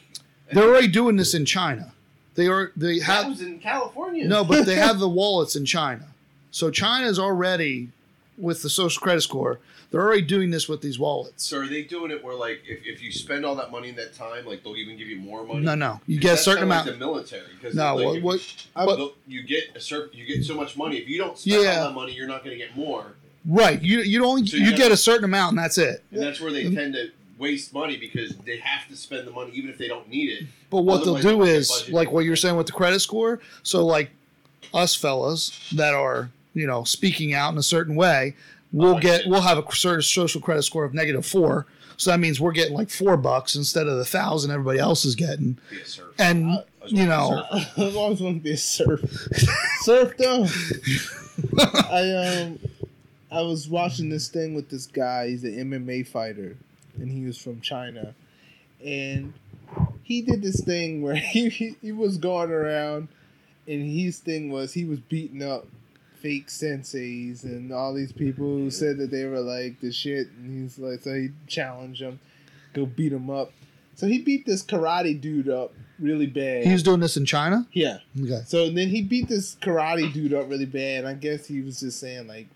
They're 0.51 0.63
already 0.69 0.87
doing 0.87 1.15
this 1.17 1.33
in 1.33 1.45
China. 1.45 1.93
They 2.35 2.47
are 2.47 2.71
they 2.75 2.97
that 2.99 3.05
have 3.05 3.27
was 3.27 3.41
in 3.41 3.59
California. 3.59 4.25
no, 4.27 4.43
but 4.43 4.65
they 4.65 4.75
have 4.87 4.99
the 4.99 5.09
wallets 5.09 5.55
in 5.55 5.65
China. 5.65 6.07
So 6.51 6.71
China 6.71 7.05
is 7.07 7.19
already 7.19 7.89
with 8.37 8.61
the 8.63 8.69
social 8.69 9.01
credit 9.01 9.21
score. 9.21 9.59
They're 9.93 10.01
already 10.01 10.23
doing 10.23 10.49
this 10.49 10.67
with 10.67 10.81
these 10.81 10.97
wallets. 10.97 11.45
So 11.45 11.59
are 11.59 11.67
they 11.67 11.83
doing 11.83 12.09
it 12.09 12.23
where, 12.23 12.33
like, 12.33 12.63
if, 12.67 12.79
if 12.83 13.03
you 13.03 13.11
spend 13.11 13.45
all 13.45 13.53
that 13.57 13.69
money 13.69 13.89
in 13.89 13.95
that 13.97 14.15
time, 14.15 14.43
like, 14.43 14.63
they'll 14.63 14.75
even 14.75 14.97
give 14.97 15.07
you 15.07 15.17
more 15.19 15.45
money? 15.45 15.59
No, 15.59 15.75
no, 15.75 16.01
you 16.07 16.19
get 16.19 16.33
a 16.33 16.37
certain 16.37 16.63
amount. 16.63 16.87
Like 16.87 16.95
the 16.97 17.05
military. 17.05 17.43
Because 17.61 17.75
No, 17.75 17.95
like, 17.97 18.23
what- 18.23 18.39
you, 18.41 18.55
but- 18.73 19.13
you 19.27 19.43
get 19.43 19.65
a 19.75 19.79
certain, 19.79 20.17
you 20.17 20.25
get 20.25 20.43
so 20.45 20.55
much 20.55 20.75
money. 20.75 20.97
If 20.97 21.07
you 21.07 21.19
don't 21.19 21.37
spend 21.37 21.61
Yeah. 21.61 21.81
all 21.81 21.89
that 21.89 21.93
money, 21.93 22.13
you're 22.13 22.27
not 22.27 22.43
going 22.43 22.57
to 22.57 22.65
get 22.65 22.75
more. 22.75 23.13
Right, 23.45 23.79
you 23.83 23.99
you 23.99 24.25
only 24.25 24.47
So 24.47 24.57
you, 24.57 24.67
you 24.71 24.75
get 24.75 24.91
a 24.91 24.97
certain 24.97 25.25
amount 25.25 25.51
and 25.51 25.59
that's 25.59 25.77
it. 25.77 26.01
And 26.11 26.23
that's 26.23 26.41
where 26.41 26.51
they 26.51 26.63
Mm. 26.63 26.73
tend 26.75 26.93
to 26.95 27.11
waste 27.37 27.71
money 27.73 27.95
because 27.97 28.35
they 28.45 28.57
have 28.57 28.87
to 28.87 28.95
spend 28.95 29.27
the 29.27 29.31
money 29.31 29.51
even 29.53 29.69
if 29.69 29.77
they 29.77 29.87
don't 29.89 30.09
need 30.09 30.29
it. 30.29 30.47
But 30.71 30.83
what 30.85 31.01
Otherwise, 31.01 31.23
they'll 31.23 31.37
do 31.39 31.43
is 31.43 31.89
like 31.91 32.11
what 32.11 32.21
you're 32.25 32.35
saying 32.37 32.55
with 32.55 32.65
the 32.67 32.71
credit 32.73 33.01
score. 33.01 33.41
So 33.61 33.85
like 33.85 34.09
us 34.73 34.95
fellas 34.95 35.51
that 35.75 35.93
are 35.93 36.31
you 36.55 36.65
know 36.65 36.83
speaking 36.85 37.33
out 37.33 37.51
in 37.51 37.57
a 37.59 37.63
certain 37.63 37.95
way, 37.95 38.35
we'll 38.73 38.95
Oh, 38.97 38.99
get 38.99 39.25
we'll 39.27 39.41
have 39.41 39.57
a 39.57 39.63
certain 39.75 40.01
social 40.01 40.41
credit 40.41 40.63
score 40.63 40.83
of 40.83 40.93
negative 40.93 41.25
four. 41.25 41.65
So 41.95 42.09
that 42.11 42.19
means 42.19 42.41
we're 42.41 42.51
getting 42.51 42.73
like 42.73 42.89
four 42.89 43.15
bucks 43.15 43.55
instead 43.55 43.87
of 43.87 43.97
the 43.97 44.03
thousand 44.03 44.51
everybody 44.51 44.79
else 44.79 45.05
is 45.05 45.15
getting. 45.15 45.57
Be 45.69 45.79
a 45.79 45.85
serf. 45.85 46.07
And 46.19 46.47
I 46.49 46.63
was 46.81 46.91
you 46.91 47.05
know, 47.05 47.45
serf. 47.51 47.69
I've 47.77 47.95
always 47.95 48.19
wanted 48.19 48.39
to 48.39 48.43
be 48.43 48.51
a 48.51 48.57
serf. 48.57 48.99
serf 49.81 50.17
though. 50.17 50.47
I 51.89 52.11
um 52.41 52.59
I 53.31 53.41
was 53.41 53.67
watching 53.69 54.09
this 54.09 54.27
thing 54.27 54.53
with 54.53 54.69
this 54.69 54.85
guy, 54.85 55.29
he's 55.29 55.43
an 55.43 55.55
MMA 55.71 56.05
fighter, 56.07 56.55
and 56.97 57.09
he 57.11 57.25
was 57.25 57.37
from 57.37 57.61
China. 57.61 58.13
And 58.85 59.33
he 60.03 60.21
did 60.21 60.41
this 60.43 60.61
thing 60.61 61.01
where 61.01 61.15
he, 61.15 61.49
he, 61.49 61.75
he 61.81 61.91
was 61.91 62.17
going 62.17 62.51
around 62.51 63.07
and 63.67 63.89
his 63.89 64.19
thing 64.19 64.51
was 64.51 64.73
he 64.73 64.83
was 64.85 64.99
beating 64.99 65.41
up 65.41 65.65
fake 66.23 66.47
senseis 66.47 67.43
and 67.43 67.73
all 67.73 67.93
these 67.93 68.13
people 68.13 68.45
who 68.45 68.71
said 68.71 68.97
that 68.97 69.11
they 69.11 69.25
were 69.25 69.41
like 69.41 69.79
the 69.81 69.91
shit 69.91 70.29
and 70.39 70.63
he's 70.63 70.79
like 70.79 71.01
so 71.01 71.13
he 71.13 71.29
challenged 71.47 72.01
them, 72.01 72.19
go 72.73 72.85
beat 72.85 73.09
them 73.09 73.29
up. 73.29 73.51
So 73.95 74.07
he 74.07 74.19
beat 74.19 74.45
this 74.45 74.63
karate 74.63 75.19
dude 75.19 75.49
up 75.49 75.73
really 75.99 76.25
bad. 76.25 76.63
he 76.63 76.71
was 76.71 76.81
doing 76.81 77.01
this 77.01 77.17
in 77.17 77.25
China. 77.25 77.67
yeah. 77.73 77.97
Okay. 78.19 78.41
So 78.47 78.69
then 78.71 78.87
he 78.87 79.01
beat 79.03 79.27
this 79.27 79.55
karate 79.61 80.11
dude 80.11 80.33
up 80.33 80.49
really 80.49 80.65
bad. 80.65 81.05
I 81.05 81.13
guess 81.13 81.45
he 81.45 81.61
was 81.61 81.81
just 81.81 81.99
saying 81.99 82.27
like, 82.27 82.47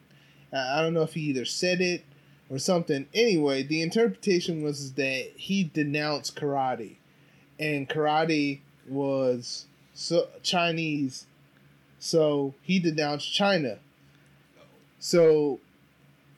I 0.52 0.80
I 0.80 0.82
don't 0.82 0.94
know 0.94 1.04
if 1.04 1.14
he 1.14 1.22
either 1.22 1.46
said 1.46 1.82
it 1.82 2.06
or 2.50 2.58
something. 2.58 3.06
Anyway, 3.14 3.64
the 3.64 3.82
interpretation 3.82 4.64
was 4.64 4.94
that 4.94 5.32
he 5.36 5.66
denounced 5.66 6.36
karate, 6.36 6.96
and 7.60 7.88
karate 7.88 8.62
was 8.88 9.66
so 9.94 10.30
Chinese, 10.42 11.27
so 12.00 12.54
he 12.62 12.80
denounced 12.80 13.32
China. 13.34 13.80
So, 15.00 15.60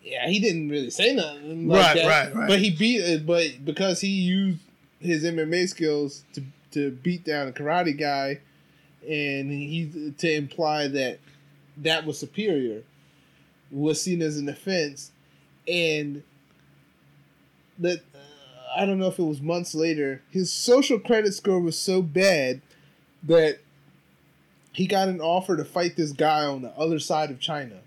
yeah, 0.03 0.27
he 0.27 0.39
didn't 0.39 0.69
really 0.69 0.89
say 0.89 1.13
nothing 1.15 1.67
like 1.67 1.77
Right, 1.85 1.95
that. 1.95 2.07
right, 2.07 2.35
right. 2.35 2.47
But 2.47 2.59
he 2.59 2.69
beat 2.71 2.97
it. 3.01 3.25
But 3.25 3.63
because 3.65 4.01
he 4.01 4.09
used 4.09 4.59
his 4.99 5.23
MMA 5.23 5.67
skills 5.69 6.23
to 6.33 6.43
to 6.71 6.91
beat 6.91 7.23
down 7.23 7.47
a 7.47 7.51
karate 7.51 7.97
guy, 7.97 8.39
and 9.07 9.51
he 9.51 10.13
to 10.17 10.31
imply 10.31 10.87
that 10.89 11.19
that 11.77 12.05
was 12.05 12.19
superior 12.19 12.83
was 13.71 14.01
seen 14.01 14.21
as 14.21 14.37
an 14.37 14.49
offense, 14.49 15.11
and 15.67 16.23
that 17.77 17.99
uh, 18.13 18.17
I 18.77 18.85
don't 18.85 18.99
know 18.99 19.07
if 19.07 19.19
it 19.19 19.23
was 19.23 19.41
months 19.41 19.73
later, 19.73 20.21
his 20.31 20.51
social 20.51 20.99
credit 20.99 21.33
score 21.33 21.59
was 21.59 21.77
so 21.77 22.01
bad 22.01 22.61
that 23.23 23.59
he 24.71 24.87
got 24.87 25.07
an 25.07 25.19
offer 25.21 25.57
to 25.57 25.65
fight 25.65 25.95
this 25.95 26.11
guy 26.11 26.45
on 26.45 26.61
the 26.61 26.69
other 26.77 26.99
side 26.99 27.31
of 27.31 27.39
China, 27.39 27.77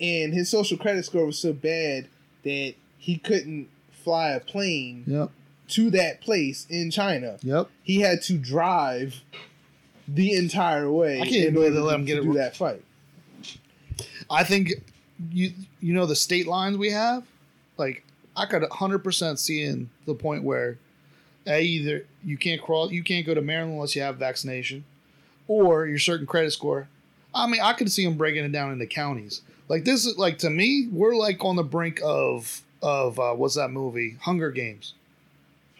and 0.00 0.32
his 0.32 0.48
social 0.48 0.78
credit 0.78 1.04
score 1.04 1.26
was 1.26 1.38
so 1.38 1.52
bad 1.52 2.08
that 2.44 2.74
he 2.98 3.16
couldn't 3.18 3.68
fly 3.90 4.30
a 4.30 4.40
plane 4.40 5.04
Yep. 5.06 5.30
to 5.68 5.90
that 5.90 6.20
place 6.20 6.66
in 6.70 6.90
China. 6.90 7.38
Yep. 7.42 7.68
He 7.82 8.00
had 8.00 8.22
to 8.22 8.38
drive 8.38 9.22
the 10.06 10.32
entire 10.34 10.90
way. 10.90 11.20
I 11.20 11.24
can't 11.26 11.48
in 11.48 11.56
order 11.56 11.70
they 11.70 11.80
let 11.80 11.94
him 11.96 12.04
get 12.04 12.18
it 12.18 12.22
do 12.22 12.28
ro- 12.28 12.34
that 12.36 12.56
fight. 12.56 12.82
I 14.30 14.44
think 14.44 14.70
you 15.32 15.52
you 15.80 15.92
know 15.94 16.06
the 16.06 16.16
state 16.16 16.46
lines 16.46 16.76
we 16.78 16.90
have, 16.90 17.24
like 17.76 18.04
I 18.36 18.46
could 18.46 18.62
100% 18.62 19.38
see 19.38 19.64
in 19.64 19.90
the 20.06 20.14
point 20.14 20.44
where 20.44 20.78
a 21.46 21.60
either 21.60 22.06
you 22.24 22.36
can't 22.36 22.60
crawl, 22.62 22.92
you 22.92 23.02
can't 23.02 23.26
go 23.26 23.34
to 23.34 23.40
Maryland 23.42 23.74
unless 23.74 23.96
you 23.96 24.02
have 24.02 24.16
vaccination, 24.16 24.84
or 25.48 25.86
your 25.86 25.98
certain 25.98 26.26
credit 26.26 26.52
score. 26.52 26.88
I 27.34 27.46
mean, 27.46 27.60
I 27.60 27.72
could 27.72 27.90
see 27.90 28.04
them 28.04 28.16
breaking 28.16 28.44
it 28.44 28.52
down 28.52 28.72
into 28.72 28.86
counties. 28.86 29.42
Like 29.68 29.84
this 29.84 30.06
is 30.06 30.16
like 30.16 30.38
to 30.38 30.50
me, 30.50 30.88
we're 30.92 31.16
like 31.16 31.44
on 31.44 31.56
the 31.56 31.62
brink 31.64 32.00
of 32.04 32.62
of 32.82 33.18
uh, 33.18 33.32
what's 33.34 33.56
that 33.56 33.70
movie, 33.70 34.16
Hunger 34.20 34.50
Games. 34.50 34.94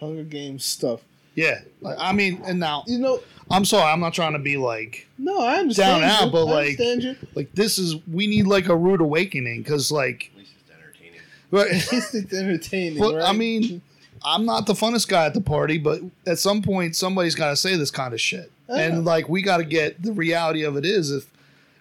Hunger 0.01 0.25
Games 0.25 0.65
stuff. 0.65 1.01
Yeah, 1.35 1.61
like, 1.81 1.97
I 2.01 2.13
mean, 2.13 2.43
and 2.45 2.59
now 2.59 2.83
You 2.89 2.99
know, 2.99 3.21
I'm 3.49 3.65
sorry, 3.65 3.93
I'm 3.93 4.01
not 4.01 4.13
trying 4.13 4.33
to 4.33 4.41
be 4.41 4.57
like 4.57 5.07
no, 5.19 5.41
I 5.41 5.57
understand. 5.57 6.03
Down 6.03 6.11
out, 6.11 6.25
you. 6.27 6.33
but, 6.33 6.47
I 6.47 6.51
like- 6.53 6.79
you. 6.81 7.17
like 7.37 7.53
this 7.53 7.79
is 7.79 7.95
we 8.09 8.27
need 8.27 8.47
like 8.47 8.69
a 8.69 8.77
rude 8.77 9.01
awakening 9.01 9.63
because 9.63 9.93
like, 9.93 10.31
At 10.33 10.39
least 10.39 10.53
it's 10.61 10.71
entertaining. 10.71 11.21
but, 11.51 11.67
It's 11.71 12.33
entertaining, 12.35 12.99
Well, 12.99 13.15
right? 13.17 13.29
I 13.29 13.33
mean, 13.33 13.81
I'm 14.25 14.45
not 14.45 14.67
the 14.67 14.73
funnest 14.75 15.07
guy 15.09 15.27
at 15.27 15.35
the 15.35 15.41
party, 15.41 15.79
but 15.79 16.01
at 16.27 16.39
some 16.41 16.61
point 16.61 16.97
somebody's 16.97 17.37
got 17.37 17.51
to 17.51 17.57
say 17.57 17.77
this 17.77 17.93
kind 17.93 18.13
of 18.13 18.21
shit, 18.21 18.51
And 18.69 19.05
like 19.05 19.29
we 19.29 19.43
got 19.43 19.59
to 19.59 19.65
get 19.65 20.03
the 20.03 20.13
reality 20.13 20.63
of 20.63 20.77
it 20.77 20.85
is 20.85 21.11
if 21.11 21.31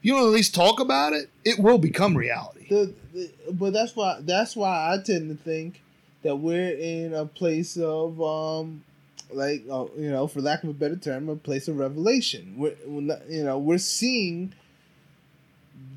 you 0.02 0.14
don't 0.14 0.24
at 0.24 0.30
least 0.30 0.56
talk 0.56 0.80
about 0.80 1.14
it, 1.14 1.30
it 1.44 1.60
will 1.60 1.78
become 1.78 2.16
reality. 2.16 2.68
the, 2.70 2.94
the, 3.14 3.32
but 3.52 3.74
that's 3.74 3.96
why 3.96 4.20
that's 4.22 4.56
why 4.56 4.94
I 4.94 5.02
tend 5.04 5.30
to 5.30 5.44
think 5.44 5.82
that 6.24 6.38
we're 6.38 6.76
in 6.76 7.14
a 7.14 7.26
place 7.26 7.78
of 7.78 8.22
um 8.22 8.84
like 9.32 9.64
uh, 9.70 9.86
you 9.98 10.10
know 10.10 10.28
for 10.28 10.42
lack 10.42 10.64
of 10.64 10.70
a 10.70 10.74
better 10.74 10.96
term 10.96 11.30
a 11.30 11.36
place 11.36 11.68
of 11.68 11.78
revelation. 11.78 12.56
We're, 12.58 12.76
we're 12.86 13.02
not, 13.02 13.30
you 13.30 13.44
know 13.44 13.58
we're 13.58 13.78
seeing 13.78 14.54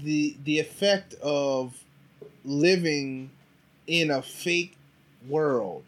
the 0.02 0.36
the 0.44 0.58
effect 0.58 1.14
of 1.22 1.84
living 2.44 3.30
in 3.86 4.10
a 4.10 4.22
fake 4.22 4.76
world 5.28 5.84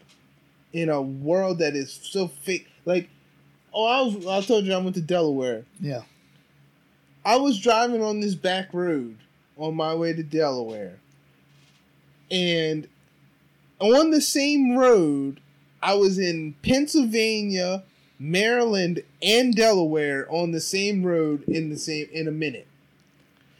in 0.73 0.89
a 0.89 1.01
world 1.01 1.59
that 1.59 1.75
is 1.75 1.93
so 1.93 2.27
fake. 2.27 2.67
Like 2.85 3.09
oh 3.73 3.85
I 3.85 4.01
was 4.01 4.25
I 4.25 4.41
told 4.41 4.65
you 4.65 4.73
I 4.73 4.77
went 4.77 4.95
to 4.95 5.01
Delaware 5.01 5.65
Yeah, 5.79 6.01
I 7.25 7.37
was 7.37 7.59
driving 7.59 8.03
on 8.03 8.19
this 8.19 8.35
back 8.35 8.73
road 8.73 9.17
on 9.57 9.75
my 9.75 9.93
way 9.93 10.13
to 10.13 10.23
Delaware. 10.23 10.99
And 12.31 12.87
on 13.79 14.11
the 14.11 14.21
same 14.21 14.75
road, 14.75 15.39
I 15.81 15.93
was 15.95 16.17
in 16.17 16.55
Pennsylvania, 16.63 17.83
Maryland, 18.17 19.03
and 19.21 19.55
Delaware 19.55 20.25
on 20.31 20.51
the 20.51 20.61
same 20.61 21.03
road 21.03 21.43
in 21.43 21.69
the 21.69 21.77
same 21.77 22.07
in 22.11 22.27
a 22.27 22.31
minute. 22.31 22.67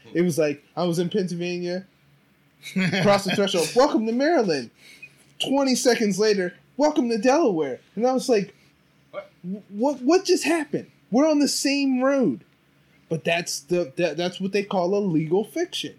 Hmm. 0.03 0.17
It 0.17 0.21
was 0.21 0.37
like 0.37 0.63
I 0.75 0.83
was 0.83 0.99
in 0.99 1.09
Pennsylvania, 1.09 1.85
cross 3.01 3.25
the 3.25 3.35
threshold. 3.35 3.69
Welcome 3.75 4.05
to 4.07 4.13
Maryland. 4.13 4.71
Twenty 5.47 5.75
seconds 5.75 6.17
later, 6.17 6.53
welcome 6.77 7.09
to 7.09 7.17
Delaware. 7.17 7.79
And 7.95 8.07
I 8.07 8.13
was 8.13 8.29
like, 8.29 8.55
What? 9.69 10.01
What? 10.01 10.25
Just 10.25 10.45
happened? 10.45 10.89
We're 11.11 11.29
on 11.29 11.39
the 11.39 11.47
same 11.47 12.01
road, 12.01 12.43
but 13.09 13.23
that's 13.23 13.59
the 13.59 13.91
that, 13.97 14.17
that's 14.17 14.39
what 14.39 14.51
they 14.51 14.63
call 14.63 14.95
a 14.95 14.99
legal 14.99 15.43
fiction. 15.43 15.95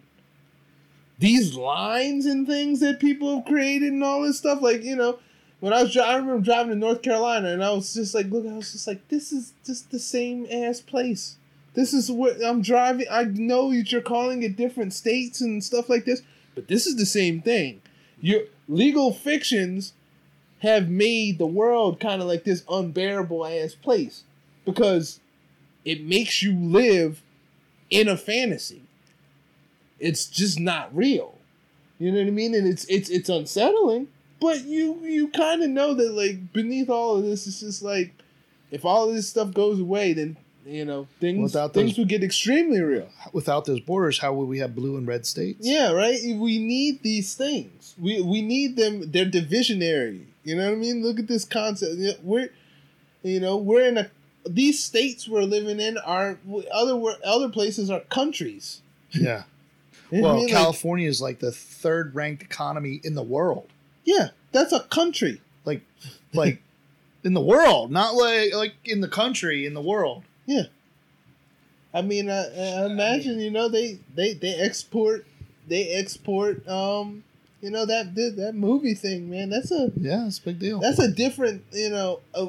These 1.19 1.55
lines 1.55 2.27
and 2.27 2.47
things 2.47 2.81
that 2.81 2.99
people 2.99 3.37
have 3.37 3.45
created 3.45 3.93
and 3.93 4.03
all 4.03 4.23
this 4.23 4.39
stuff, 4.39 4.61
like 4.61 4.83
you 4.83 4.97
know, 4.97 5.19
when 5.61 5.73
I 5.73 5.83
was 5.83 5.93
dri- 5.93 6.03
I 6.03 6.17
remember 6.17 6.45
driving 6.45 6.73
to 6.73 6.77
North 6.77 7.03
Carolina 7.03 7.49
and 7.49 7.65
I 7.65 7.71
was 7.71 7.95
just 7.95 8.15
like, 8.15 8.27
look, 8.27 8.47
I 8.47 8.55
was 8.55 8.73
just 8.73 8.87
like, 8.87 9.09
this 9.09 9.33
is 9.33 9.55
just 9.65 9.91
the 9.91 9.99
same 9.99 10.47
ass 10.51 10.81
place. 10.81 11.37
This 11.75 11.93
is 11.93 12.11
what 12.11 12.45
I'm 12.45 12.63
driving. 12.63 13.07
I 13.11 13.25
know 13.25 13.73
that 13.73 13.91
you're 13.91 14.01
calling 14.01 14.43
it 14.43 14.57
different 14.57 14.93
states 14.93 15.41
and 15.41 15.63
stuff 15.63 15.89
like 15.89 16.05
this, 16.05 16.23
but 16.55 16.69
this 16.69 16.87
is 16.87 16.97
the 16.97 17.07
same 17.07 17.41
thing. 17.41 17.83
Your 18.21 18.43
legal 18.69 19.13
fictions 19.13 19.93
have 20.65 20.89
made 20.89 21.39
the 21.39 21.47
world 21.47 22.01
kind 22.01 22.21
of 22.21 22.27
like 22.29 22.45
this 22.45 22.65
unbearable 22.69 23.47
ass 23.47 23.75
place 23.75 24.25
because 24.65 25.21
it 25.85 26.03
makes 26.03 26.43
you 26.43 26.53
live 26.59 27.23
in 27.91 28.09
a 28.09 28.17
fantasy. 28.17 28.83
It's 30.01 30.27
just 30.27 30.59
not 30.59 30.95
real. 30.95 31.39
You 31.99 32.11
know 32.11 32.19
what 32.19 32.27
I 32.27 32.31
mean? 32.31 32.55
And 32.55 32.67
it's 32.67 32.85
it's 32.87 33.09
it's 33.09 33.29
unsettling, 33.29 34.09
but 34.41 34.65
you 34.65 34.99
you 35.05 35.29
kind 35.29 35.63
of 35.63 35.71
know 35.71 35.95
that 35.95 36.13
like 36.13 36.53
beneath 36.53 36.91
all 36.91 37.17
of 37.17 37.23
this, 37.25 37.47
it's 37.47 37.61
just 37.61 37.83
like 37.83 38.13
if 38.71 38.85
all 38.85 39.09
of 39.09 39.15
this 39.15 39.29
stuff 39.29 39.55
goes 39.55 39.79
away, 39.79 40.13
then 40.13 40.37
you 40.67 40.85
know 40.85 41.07
things 41.21 41.53
Without 41.53 41.73
things 41.75 41.91
those- 41.93 41.99
would 41.99 42.09
get 42.09 42.25
extremely 42.25 42.81
real. 42.81 43.09
without 43.33 43.65
those 43.67 43.81
borders, 43.81 44.19
how 44.19 44.33
would 44.35 44.49
we 44.49 44.59
have 44.59 44.75
blue 44.75 44.97
and 44.97 45.07
red 45.07 45.25
states? 45.25 45.59
Yeah, 45.61 45.93
right. 45.93 46.19
We 46.25 46.59
need 46.59 47.03
these 47.03 47.35
things. 47.35 47.95
We 47.99 48.21
we 48.21 48.43
need 48.43 48.77
them. 48.77 49.11
They're 49.13 49.27
divisionary. 49.27 50.25
You 50.45 50.57
know 50.57 50.67
what 50.67 50.73
I 50.73 50.77
mean? 50.77 51.03
Look 51.03 51.19
at 51.19 51.27
this 51.27 51.45
concept. 51.45 51.95
We're, 52.23 52.51
you 53.23 53.41
know, 53.41 53.57
we're 53.57 53.85
in 53.89 53.99
a. 53.99 54.11
These 54.47 54.83
states 54.85 55.27
we're 55.27 55.43
living 55.43 55.81
in 55.81 55.97
are 55.99 56.39
other 56.73 57.01
other 57.25 57.49
places 57.49 57.91
are 57.91 58.01
countries. 58.01 58.83
yeah. 59.11 59.45
You 60.11 60.21
know 60.21 60.29
what 60.29 60.29
I 60.29 60.33
Well, 60.35 60.37
mean? 60.45 60.55
Like, 60.55 60.63
California 60.63 61.09
is 61.09 61.21
like 61.23 61.39
the 61.41 61.51
third 61.51 62.15
ranked 62.15 62.43
economy 62.43 63.01
in 63.03 63.15
the 63.15 63.23
world. 63.23 63.69
yeah, 64.05 64.29
that's 64.53 64.71
a 64.73 64.81
country. 64.81 65.41
Like, 65.65 65.81
like 66.35 66.63
in 67.25 67.33
the 67.33 67.41
world, 67.41 67.91
not 67.91 68.15
like 68.15 68.53
like 68.55 68.75
in 68.85 69.01
the 69.01 69.09
country, 69.09 69.65
in 69.65 69.73
the 69.73 69.81
world. 69.81 70.25
Yeah. 70.47 70.65
I 71.95 72.03
mean, 72.03 72.29
I, 72.29 72.45
I 72.83 72.87
imagine 72.87 73.39
you 73.41 73.51
know 73.51 73.69
they 73.69 73.99
they 74.15 74.35
they 74.35 74.55
export 74.57 75.27
they 75.67 75.89
export 75.89 76.69
um 76.69 77.25
you 77.65 77.71
know 77.71 77.87
that 77.87 78.15
that, 78.15 78.53
movie 78.55 78.95
thing 78.95 79.31
man. 79.31 79.49
That's 79.49 79.71
a 79.71 79.91
Yeah, 79.97 80.27
it's 80.27 80.39
a 80.39 80.43
big 80.43 80.59
deal. 80.59 80.81
That's 80.81 80.99
a 80.99 81.09
different, 81.09 81.65
you 81.73 81.89
know. 81.89 82.21
Uh, 82.35 82.49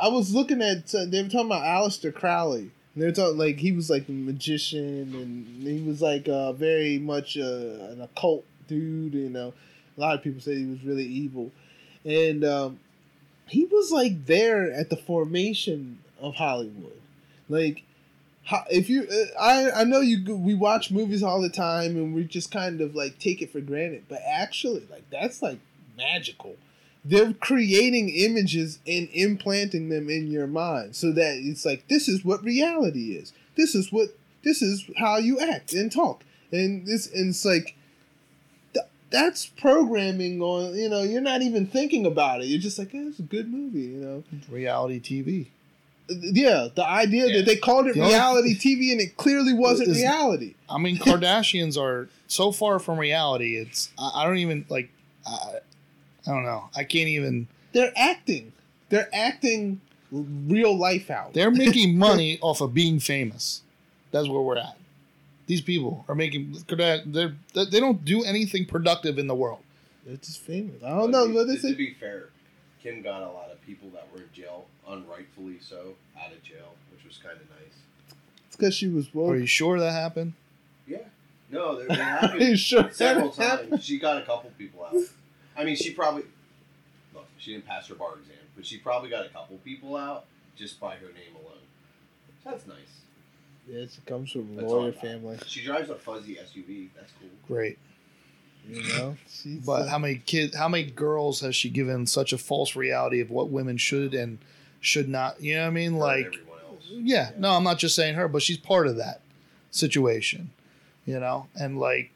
I 0.00 0.08
was 0.08 0.34
looking 0.34 0.60
at 0.60 0.92
uh, 0.94 1.04
they 1.06 1.22
were 1.22 1.28
talking 1.28 1.46
about 1.46 1.62
Aleister 1.62 2.12
Crowley. 2.12 2.72
And 2.94 3.02
They 3.02 3.06
were 3.06 3.12
talking 3.12 3.38
like 3.38 3.58
he 3.58 3.70
was 3.70 3.88
like 3.88 4.08
a 4.08 4.12
magician 4.12 5.14
and 5.14 5.62
he 5.62 5.80
was 5.82 6.02
like 6.02 6.28
uh, 6.28 6.52
very 6.52 6.98
much 6.98 7.38
uh, 7.38 7.92
an 7.92 8.00
occult 8.02 8.44
dude. 8.66 9.14
You 9.14 9.30
know, 9.30 9.54
a 9.96 10.00
lot 10.00 10.16
of 10.16 10.22
people 10.22 10.40
said 10.40 10.56
he 10.56 10.66
was 10.66 10.82
really 10.82 11.06
evil, 11.06 11.52
and 12.04 12.44
um, 12.44 12.80
he 13.46 13.66
was 13.66 13.92
like 13.92 14.26
there 14.26 14.72
at 14.72 14.90
the 14.90 14.96
formation 14.96 16.00
of 16.20 16.34
Hollywood. 16.34 17.00
Like, 17.48 17.84
ho- 18.46 18.64
if 18.70 18.88
you, 18.88 19.06
uh, 19.08 19.40
I 19.40 19.70
I 19.80 19.84
know 19.84 20.00
you 20.00 20.34
we 20.36 20.54
watch 20.54 20.90
movies 20.90 21.22
all 21.22 21.40
the 21.40 21.48
time 21.48 21.96
and 21.96 22.14
we 22.14 22.24
just 22.24 22.50
kind 22.50 22.80
of 22.80 22.94
like 22.94 23.18
take 23.18 23.42
it 23.42 23.52
for 23.52 23.60
granted, 23.60 24.04
but 24.08 24.20
actually, 24.26 24.86
like 24.90 25.08
that's 25.10 25.42
like 25.42 25.58
magical. 25.96 26.56
They're 27.04 27.32
creating 27.32 28.10
images 28.10 28.78
and 28.86 29.08
implanting 29.12 29.88
them 29.88 30.08
in 30.08 30.28
your 30.28 30.46
mind 30.46 30.94
so 30.94 31.10
that 31.12 31.36
it's 31.36 31.64
like 31.64 31.88
this 31.88 32.08
is 32.08 32.24
what 32.24 32.44
reality 32.44 33.16
is. 33.16 33.32
This 33.56 33.74
is 33.74 33.92
what 33.92 34.10
this 34.44 34.62
is 34.62 34.88
how 34.98 35.16
you 35.16 35.40
act 35.40 35.72
and 35.72 35.90
talk. 35.90 36.24
And 36.52 36.86
this 36.86 37.12
and 37.12 37.30
it's 37.30 37.44
like 37.44 37.74
th- 38.74 38.86
that's 39.10 39.46
programming 39.46 40.40
on 40.40 40.74
you 40.74 40.88
know 40.88 41.02
you're 41.02 41.20
not 41.20 41.42
even 41.42 41.66
thinking 41.66 42.06
about 42.06 42.40
it. 42.40 42.46
You're 42.46 42.60
just 42.60 42.78
like 42.78 42.94
eh, 42.94 43.06
it's 43.08 43.18
a 43.18 43.22
good 43.22 43.52
movie 43.52 43.80
you 43.80 43.98
know? 43.98 44.24
Reality 44.48 45.00
TV. 45.00 45.46
Yeah 46.20 46.68
the 46.74 46.84
idea 46.86 47.26
Yeah. 47.26 47.36
that 47.38 47.46
they 47.46 47.56
called 47.56 47.86
it 47.86 47.94
The 47.94 48.00
reality 48.02 48.54
tv 48.56 48.92
and 48.92 49.00
it 49.00 49.16
clearly 49.16 49.52
wasn't 49.52 49.88
Is- 49.90 49.98
reality 49.98 50.54
I 50.68 50.78
mean, 50.78 50.96
Kardashians 50.96 51.76
are 51.78 52.08
so 52.28 52.50
far 52.50 52.78
from 52.78 52.98
reality. 52.98 53.56
It's 53.58 53.90
I, 53.98 54.10
I 54.22 54.24
don't 54.24 54.38
even 54.38 54.64
like. 54.70 54.88
I, 55.26 55.56
I 56.26 56.30
don't 56.30 56.44
know. 56.44 56.70
I 56.74 56.84
can't 56.84 57.08
even. 57.08 57.46
they're 57.72 57.92
acting 57.94 58.52
they're 58.88 59.10
acting 59.12 59.82
real 60.10 60.74
life 60.78 61.10
out 61.10 61.34
They're 61.34 61.50
making 61.50 61.98
money 62.08 62.38
off 62.40 62.60
of 62.62 62.72
being 62.72 63.00
famous. 63.00 63.60
That's 64.12 64.28
where 64.28 64.40
we're 64.40 64.56
at. 64.56 64.78
These 65.46 65.60
people 65.60 66.06
are 66.08 66.14
making. 66.14 66.56
They're 66.68 67.34
they 67.54 67.80
don't 67.80 68.02
do 68.04 68.24
anything 68.24 68.64
productive 68.64 69.18
in 69.18 69.26
the 69.26 69.34
world. 69.34 69.60
they're 70.06 70.16
just 70.16 70.40
famous 70.40 70.82
i 70.82 70.88
don't 70.88 71.10
know 71.10 71.26
what 71.26 71.46
to, 71.48 71.52
is 71.52 71.62
to 71.62 71.74
be 71.74 71.92
fair, 72.00 72.30
Kim 72.82 73.02
got 73.02 73.20
a 73.22 73.28
lot 73.30 73.50
of 73.52 73.60
people 73.66 73.90
that 73.90 74.06
were 74.12 74.20
in 74.22 74.28
jail, 74.32 74.64
unrightfully 74.92 75.58
so, 75.60 75.94
out 76.22 76.32
of 76.32 76.42
jail, 76.42 76.74
which 76.92 77.04
was 77.04 77.18
kind 77.18 77.36
of 77.36 77.48
nice. 77.50 77.76
It's 78.46 78.56
because 78.56 78.74
she 78.74 78.88
was 78.88 79.12
woke. 79.14 79.32
Are 79.32 79.36
you 79.36 79.46
sure 79.46 79.78
that 79.78 79.92
happened? 79.92 80.34
Yeah. 80.86 80.98
No, 81.50 81.78
there, 81.78 81.86
there 81.88 81.98
Are 81.98 82.00
you 82.00 82.04
happened 82.28 82.58
sure 82.58 82.90
several 82.92 83.30
that 83.30 83.48
happened? 83.48 83.70
times. 83.70 83.84
She 83.84 83.98
got 83.98 84.18
a 84.18 84.22
couple 84.22 84.50
people 84.58 84.84
out. 84.84 84.94
I 85.56 85.64
mean, 85.64 85.76
she 85.76 85.92
probably 85.92 86.24
look. 87.14 87.26
She 87.38 87.52
didn't 87.52 87.66
pass 87.66 87.88
her 87.88 87.94
bar 87.94 88.14
exam, 88.18 88.36
but 88.56 88.64
she 88.66 88.78
probably 88.78 89.10
got 89.10 89.26
a 89.26 89.28
couple 89.28 89.56
people 89.58 89.96
out 89.96 90.24
just 90.56 90.80
by 90.80 90.94
her 90.96 91.06
name 91.06 91.34
alone. 91.34 91.58
That's 92.44 92.66
nice. 92.66 92.76
Yeah, 93.68 93.84
she 93.88 94.00
comes 94.06 94.32
from 94.32 94.52
a 94.52 94.60
That's 94.60 94.72
all 94.72 94.80
lawyer 94.80 94.92
family. 94.92 95.38
She 95.46 95.62
drives 95.62 95.88
a 95.88 95.94
fuzzy 95.94 96.34
SUV. 96.34 96.88
That's 96.96 97.12
cool. 97.20 97.30
Great. 97.46 97.78
You 98.68 98.82
know. 98.94 99.16
But 99.64 99.88
how 99.88 99.98
many 99.98 100.16
kids? 100.16 100.56
How 100.56 100.68
many 100.68 100.84
girls 100.84 101.40
has 101.40 101.54
she 101.54 101.68
given 101.68 102.06
such 102.06 102.32
a 102.32 102.38
false 102.38 102.74
reality 102.76 103.20
of 103.20 103.30
what 103.30 103.50
women 103.50 103.76
should 103.76 104.14
and 104.14 104.38
should 104.82 105.08
not? 105.08 105.40
You 105.40 105.54
know 105.54 105.62
what 105.62 105.68
I 105.68 105.70
mean? 105.70 105.96
Like, 105.96 106.26
everyone 106.26 106.58
else. 106.68 106.84
yeah, 106.90 107.30
no, 107.38 107.52
I'm 107.52 107.64
not 107.64 107.78
just 107.78 107.96
saying 107.96 108.16
her, 108.16 108.28
but 108.28 108.42
she's 108.42 108.58
part 108.58 108.86
of 108.86 108.96
that 108.96 109.22
situation. 109.70 110.50
You 111.06 111.18
know, 111.18 111.46
and 111.56 111.80
like, 111.80 112.12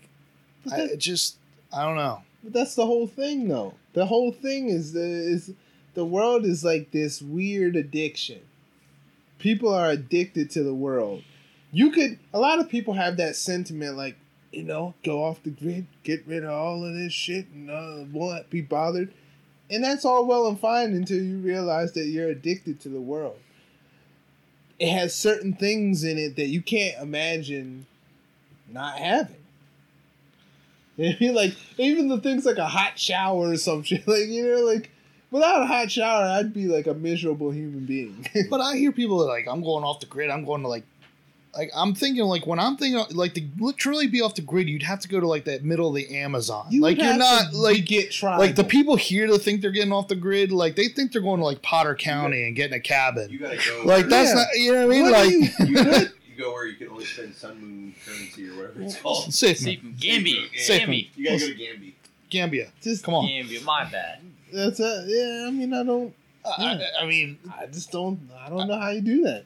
but 0.65 0.75
I 0.75 0.83
it 0.83 0.99
just, 0.99 1.39
I 1.73 1.85
don't 1.85 1.97
know. 1.97 2.23
But 2.45 2.53
that's 2.53 2.75
the 2.75 2.87
whole 2.87 3.07
thing, 3.07 3.49
though. 3.49 3.75
The 3.95 4.07
whole 4.07 4.31
thing 4.31 4.69
is 4.69 4.93
the 4.93 5.01
is 5.01 5.53
the 5.95 6.05
world 6.05 6.45
is 6.45 6.63
like 6.63 6.91
this 6.91 7.23
weird 7.23 7.75
addiction. 7.75 8.41
People 9.39 9.73
are 9.73 9.91
addicted 9.91 10.51
to 10.51 10.63
the 10.63 10.75
world. 10.75 11.23
You 11.73 11.91
could 11.91 12.19
a 12.33 12.39
lot 12.39 12.61
of 12.61 12.69
people 12.69 12.95
have 12.95 13.17
that 13.17 13.35
sentiment, 13.35 13.97
like 13.97 14.17
you 14.53 14.63
know, 14.63 14.95
go 15.05 15.25
off 15.25 15.43
the 15.43 15.51
grid, 15.51 15.87
get 16.05 16.27
rid 16.27 16.45
of 16.45 16.51
all 16.51 16.85
of 16.85 16.95
this 16.95 17.13
shit, 17.13 17.49
and 17.49 17.71
uh, 17.71 18.05
won't 18.13 18.49
be 18.51 18.61
bothered. 18.61 19.13
And 19.71 19.83
that's 19.83 20.05
all 20.05 20.27
well 20.27 20.47
and 20.47 20.59
fine 20.59 20.93
until 20.95 21.23
you 21.23 21.39
realize 21.39 21.93
that 21.93 22.07
you're 22.07 22.29
addicted 22.29 22.81
to 22.81 22.89
the 22.89 23.01
world. 23.01 23.39
It 24.79 24.93
has 24.93 25.15
certain 25.15 25.55
things 25.55 26.05
in 26.05 26.19
it 26.19 26.37
that 26.37 26.49
you 26.49 26.61
can't 26.61 27.01
imagine 27.01 27.87
not 28.71 28.99
having. 28.99 29.37
Like 30.99 31.55
even 31.77 32.09
the 32.09 32.19
things 32.21 32.47
like 32.47 32.57
a 32.57 32.67
hot 32.67 32.99
shower 32.99 33.51
or 33.51 33.57
some 33.57 33.83
shit. 33.85 34.07
Like 34.09 34.29
you 34.29 34.47
know, 34.47 34.61
like 34.63 34.91
without 35.31 35.63
a 35.63 35.67
hot 35.67 35.91
shower, 35.91 36.25
I'd 36.25 36.55
be 36.55 36.67
like 36.67 36.87
a 36.87 36.95
miserable 36.95 37.51
human 37.51 37.85
being. 37.85 38.27
But 38.51 38.61
I 38.61 38.77
hear 38.77 38.93
people 38.93 39.19
like 39.27 39.47
I'm 39.47 39.63
going 39.63 39.85
off 39.85 40.01
the 40.01 40.07
grid. 40.07 40.31
I'm 40.31 40.45
going 40.45 40.63
to 40.63 40.69
like, 40.69 40.85
like 41.57 41.71
I'm 41.75 41.95
thinking 41.95 42.25
like 42.25 42.47
when 42.47 42.59
I'm 42.59 42.77
thinking 42.77 43.03
like 43.17 43.35
to 43.35 43.43
literally 43.59 44.07
be 44.07 44.21
off 44.21 44.35
the 44.35 44.43
grid, 44.43 44.69
you'd 44.69 44.83
have 44.83 45.01
to 45.01 45.09
go 45.09 45.21
to 45.21 45.27
like 45.27 45.45
that 45.47 45.65
middle 45.65 45.89
of 45.89 45.95
the 45.95 46.15
Amazon. 46.17 46.67
You 46.71 46.83
like 46.83 46.97
you're 46.99 47.07
have 47.07 47.19
not 47.19 47.51
to 47.53 47.57
like 47.59 47.85
get 47.87 48.11
tribal. 48.13 48.45
like 48.45 48.57
the 48.57 48.65
people 48.65 48.97
here 48.97 49.27
that 49.31 49.39
think 49.41 49.61
they're 49.63 49.71
getting 49.71 49.93
off 49.93 50.09
the 50.09 50.17
grid. 50.17 50.53
Like 50.53 50.77
they 50.77 50.89
think 50.89 51.13
they're 51.13 51.23
going 51.23 51.39
to 51.41 51.45
like 51.47 51.63
Potter 51.63 51.95
County 51.95 52.45
and 52.47 52.55
getting 52.57 52.75
a 52.77 52.81
cabin. 52.81 53.31
You 53.31 53.39
gotta 53.39 53.57
go. 53.57 53.83
like 53.85 54.07
that's 54.07 54.29
Yeah. 54.31 54.35
not 54.35 54.47
you 54.57 54.73
know 54.73 54.87
what 54.87 54.95
I 54.95 54.99
mean. 54.99 55.03
What 55.05 55.13
like 55.13 55.29
do 55.31 55.35
you- 55.37 55.49
You, 55.67 55.75
gotta, 55.75 56.13
you 56.29 56.43
go 56.45 56.53
where 56.53 56.67
you 56.67 56.75
can 56.77 56.89
only 56.89 57.05
spend 57.05 57.35
sun 57.35 57.61
moon 57.61 57.95
currency 58.05 58.49
or 58.49 58.57
whatever 58.57 58.83
it's 58.83 58.97
called. 59.01 59.33
safe 59.35 59.59
See, 59.59 59.81
man. 59.83 59.95
Gambi. 59.99 60.57
Safe 60.59 60.83
Gambi. 60.83 61.09
You 61.17 61.25
gotta 61.25 61.39
go 61.39 61.47
to 61.47 61.55
Gambi. 61.55 61.93
Gambia. 62.29 62.73
Just 62.83 63.05
Come 63.05 63.15
on. 63.15 63.27
Gambia. 63.27 63.61
My 63.63 63.85
bad. 63.85 64.21
That's 64.53 64.81
a 64.81 65.05
yeah. 65.09 65.47
I 65.49 65.51
mean, 65.51 65.73
I 65.73 65.83
don't. 65.83 66.15
I, 66.59 66.81
I 67.03 67.07
mean, 67.07 67.39
I 67.59 67.67
just 67.67 67.91
don't. 67.91 68.21
I 68.41 68.49
don't 68.49 68.69
know 68.69 68.79
how 68.79 68.91
you 68.91 69.01
do 69.01 69.23
that. 69.23 69.45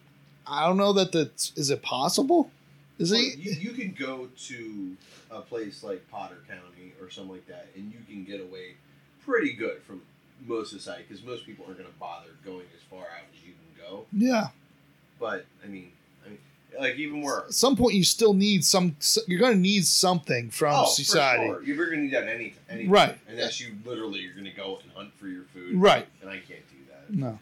I 0.50 0.66
don't 0.66 0.76
know 0.76 0.92
that 0.94 1.12
that's 1.12 1.52
is 1.56 1.70
it 1.70 1.82
possible? 1.82 2.50
Is 2.98 3.12
Well, 3.12 3.20
it? 3.20 3.38
you, 3.38 3.52
you 3.52 3.70
can 3.70 3.92
go 3.98 4.28
to 4.48 4.96
a 5.30 5.40
place 5.40 5.82
like 5.82 6.08
Potter 6.10 6.38
County 6.48 6.92
or 7.00 7.08
something 7.10 7.32
like 7.32 7.46
that, 7.46 7.68
and 7.76 7.92
you 7.92 8.00
can 8.06 8.24
get 8.24 8.40
away 8.40 8.74
pretty 9.24 9.52
good 9.52 9.82
from 9.82 10.02
most 10.46 10.70
society 10.70 11.04
because 11.08 11.24
most 11.24 11.46
people 11.46 11.64
aren't 11.66 11.78
going 11.78 11.90
to 11.90 11.98
bother 11.98 12.28
going 12.44 12.66
as 12.74 12.82
far 12.90 13.00
out 13.02 13.24
as 13.34 13.42
you 13.46 13.52
can 13.52 13.82
go. 13.90 14.06
Yeah. 14.12 14.48
But 15.18 15.46
I 15.64 15.68
mean, 15.68 15.92
I 16.26 16.30
mean, 16.30 16.38
like 16.78 16.96
even 16.96 17.22
where 17.22 17.40
At 17.46 17.52
some 17.54 17.76
point, 17.76 17.94
you 17.94 18.04
still 18.04 18.34
need 18.34 18.64
some. 18.64 18.96
You're 19.26 19.38
going 19.40 19.54
to 19.54 19.58
need 19.58 19.86
something 19.86 20.50
from 20.50 20.74
oh, 20.74 20.86
society. 20.86 21.46
sure. 21.46 21.62
you're 21.62 21.76
going 21.76 21.90
to 21.98 22.04
need 22.04 22.12
that 22.14 22.26
any 22.28 22.54
any 22.68 22.86
Right. 22.88 23.18
unless 23.28 23.60
you 23.60 23.74
literally 23.84 24.20
you're 24.20 24.32
going 24.34 24.44
to 24.46 24.50
go 24.50 24.78
and 24.82 24.90
hunt 24.92 25.12
for 25.18 25.26
your 25.28 25.44
food, 25.54 25.74
Right. 25.76 26.06
And 26.22 26.30
I 26.30 26.34
can't 26.38 26.66
do 26.70 26.76
that. 26.90 27.14
No. 27.14 27.38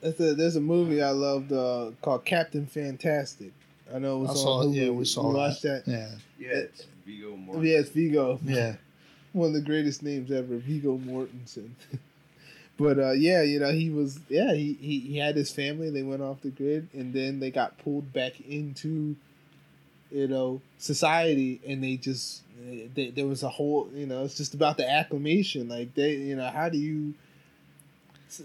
That's 0.00 0.20
a, 0.20 0.34
there's 0.34 0.56
a 0.56 0.60
movie 0.60 1.02
I 1.02 1.10
loved 1.10 1.52
uh, 1.52 1.90
called 2.02 2.24
Captain 2.24 2.66
Fantastic. 2.66 3.52
I 3.92 3.98
know 3.98 4.18
it 4.18 4.20
was 4.20 4.30
I 4.30 4.34
saw 4.34 4.58
on 4.60 4.66
it. 4.66 4.68
Hulu. 4.70 4.84
Yeah, 4.84 4.90
we 4.90 5.04
saw 5.04 5.22
You 5.26 5.32
that. 5.32 5.38
watched 5.38 5.62
that. 5.62 5.82
Yeah. 5.86 6.08
Yeah, 6.38 6.48
it's 6.50 6.86
Viggo 7.06 7.36
more. 7.36 7.64
Yeah, 7.64 7.78
it's 7.78 7.90
Viggo. 7.90 8.38
Yeah. 8.44 8.74
One 9.32 9.48
of 9.48 9.54
the 9.54 9.60
greatest 9.60 10.02
names 10.02 10.30
ever, 10.30 10.56
Viggo 10.56 10.96
Mortensen. 10.98 11.70
but 12.78 12.98
uh, 12.98 13.10
yeah, 13.12 13.42
you 13.42 13.58
know, 13.60 13.72
he 13.72 13.90
was 13.90 14.20
yeah, 14.28 14.54
he, 14.54 14.74
he 14.74 15.00
he 15.00 15.16
had 15.18 15.36
his 15.36 15.50
family. 15.50 15.90
They 15.90 16.02
went 16.02 16.22
off 16.22 16.40
the 16.42 16.50
grid, 16.50 16.88
and 16.92 17.12
then 17.12 17.40
they 17.40 17.50
got 17.50 17.78
pulled 17.78 18.12
back 18.12 18.40
into 18.40 19.16
you 20.10 20.28
know 20.28 20.60
society, 20.78 21.60
and 21.66 21.82
they 21.82 21.96
just 21.96 22.42
they, 22.94 23.10
there 23.10 23.26
was 23.26 23.42
a 23.42 23.48
whole 23.48 23.88
you 23.94 24.06
know 24.06 24.24
it's 24.24 24.36
just 24.36 24.54
about 24.54 24.76
the 24.76 24.90
acclimation. 24.90 25.68
Like 25.68 25.94
they 25.94 26.12
you 26.14 26.36
know 26.36 26.48
how 26.48 26.68
do 26.68 26.78
you 26.78 27.14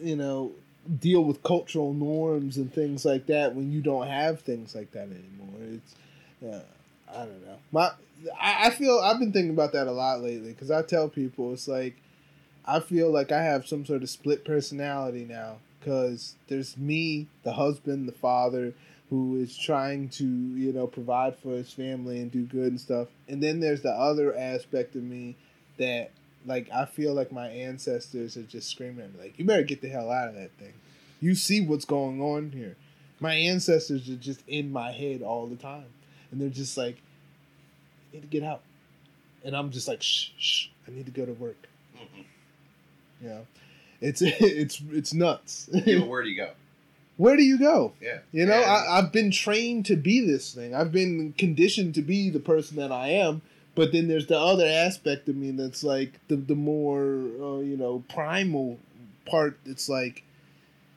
you 0.02 0.16
know 0.16 0.52
deal 1.00 1.24
with 1.24 1.44
cultural 1.44 1.94
norms 1.94 2.58
and 2.58 2.74
things 2.74 3.06
like 3.06 3.28
that 3.28 3.56
when 3.56 3.72
you 3.72 3.82
don't 3.82 4.08
have 4.08 4.42
things 4.42 4.76
like 4.76 4.92
that 4.92 5.08
anymore. 5.08 5.60
It's 5.62 5.96
uh, 6.44 6.64
I 7.12 7.26
don't 7.26 7.46
know. 7.46 7.58
My 7.72 7.92
I, 8.40 8.68
I 8.68 8.70
feel 8.70 9.00
I've 9.00 9.20
been 9.20 9.32
thinking 9.32 9.54
about 9.54 9.74
that 9.74 9.88
a 9.88 9.92
lot 9.92 10.22
lately 10.22 10.52
because 10.52 10.72
I 10.72 10.82
tell 10.82 11.10
people 11.10 11.54
it's 11.54 11.68
like 11.68 11.96
I 12.66 12.80
feel 12.80 13.12
like 13.12 13.32
I 13.32 13.44
have 13.44 13.68
some 13.68 13.86
sort 13.86 14.04
of 14.04 14.10
split 14.10 14.46
personality 14.46 15.26
now 15.26 15.58
because 15.80 16.36
there's 16.48 16.78
me, 16.78 17.28
the 17.44 17.54
husband, 17.54 18.08
the 18.08 18.14
father, 18.14 18.74
who 19.10 19.36
is 19.36 19.58
trying 19.58 20.10
to 20.10 20.26
you 20.26 20.74
know 20.74 20.88
provide 20.88 21.38
for 21.38 21.52
his 21.52 21.72
family 21.72 22.20
and 22.20 22.32
do 22.32 22.44
good 22.44 22.72
and 22.72 22.82
stuff, 22.82 23.08
and 23.28 23.42
then 23.42 23.60
there's 23.60 23.82
the 23.82 23.92
other 23.92 24.36
aspect 24.36 24.96
of 24.96 25.04
me 25.04 25.36
that 25.78 26.12
like 26.46 26.70
I 26.72 26.86
feel 26.86 27.14
like 27.14 27.32
my 27.32 27.48
ancestors 27.48 28.36
are 28.38 28.44
just 28.44 28.70
screaming 28.70 29.06
at 29.06 29.14
me 29.14 29.20
like 29.22 29.40
you 29.40 29.46
better 29.46 29.64
get 29.64 29.82
the 29.82 29.90
hell 29.90 30.10
out 30.12 30.30
of 30.30 30.36
that 30.36 30.52
thing. 30.60 30.74
You 31.22 31.36
see 31.36 31.62
what's 31.62 31.86
going 31.86 32.22
on 32.22 32.52
here. 32.52 32.76
My 33.20 33.34
ancestors 33.34 34.10
are 34.10 34.16
just 34.16 34.42
in 34.48 34.72
my 34.72 34.92
head 34.92 35.22
all 35.22 35.48
the 35.48 35.56
time, 35.56 35.86
and 36.32 36.42
they're 36.42 36.50
just 36.50 36.76
like, 36.78 36.98
"You 38.12 38.20
need 38.20 38.22
to 38.24 38.28
get 38.28 38.44
out," 38.44 38.62
and 39.46 39.56
I'm 39.56 39.72
just 39.72 39.88
like, 39.88 40.02
"Shh, 40.02 40.30
shh, 40.38 40.68
I 40.88 40.92
need 40.92 41.06
to 41.06 41.12
go 41.12 41.26
to 41.26 41.32
work." 41.34 41.68
Mm-hmm. 41.96 42.22
You 43.22 43.30
know, 43.30 43.48
it's 44.02 44.22
it's 44.26 44.82
it's 44.92 45.14
nuts. 45.14 45.70
Yeah, 45.72 46.04
where 46.04 46.24
do 46.24 46.30
you 46.30 46.36
go? 46.36 46.52
Where 47.16 47.38
do 47.38 47.44
you 47.44 47.60
go? 47.60 47.94
Yeah, 48.02 48.20
You 48.32 48.48
know, 48.48 48.54
And- 48.54 48.66
I, 48.66 48.98
I've 48.98 49.12
been 49.14 49.30
trained 49.32 49.86
to 49.86 49.96
be 49.96 50.20
this 50.26 50.52
thing. 50.54 50.74
I've 50.74 50.92
been 50.92 51.34
conditioned 51.38 51.94
to 51.96 52.02
be 52.02 52.32
the 52.32 52.40
person 52.40 52.76
that 52.78 52.92
I 52.92 53.10
am. 53.10 53.44
But 53.76 53.92
then 53.92 54.08
there's 54.08 54.28
the 54.28 54.40
other 54.40 54.66
aspect 54.68 55.28
of 55.30 55.36
me 55.36 55.52
that's 55.52 55.84
like 55.84 56.20
the 56.28 56.36
the 56.36 56.56
more 56.56 57.04
uh, 57.42 57.60
you 57.60 57.78
know 57.78 58.04
primal 58.10 58.78
part. 59.26 59.58
It's 59.66 59.90
like 59.90 60.24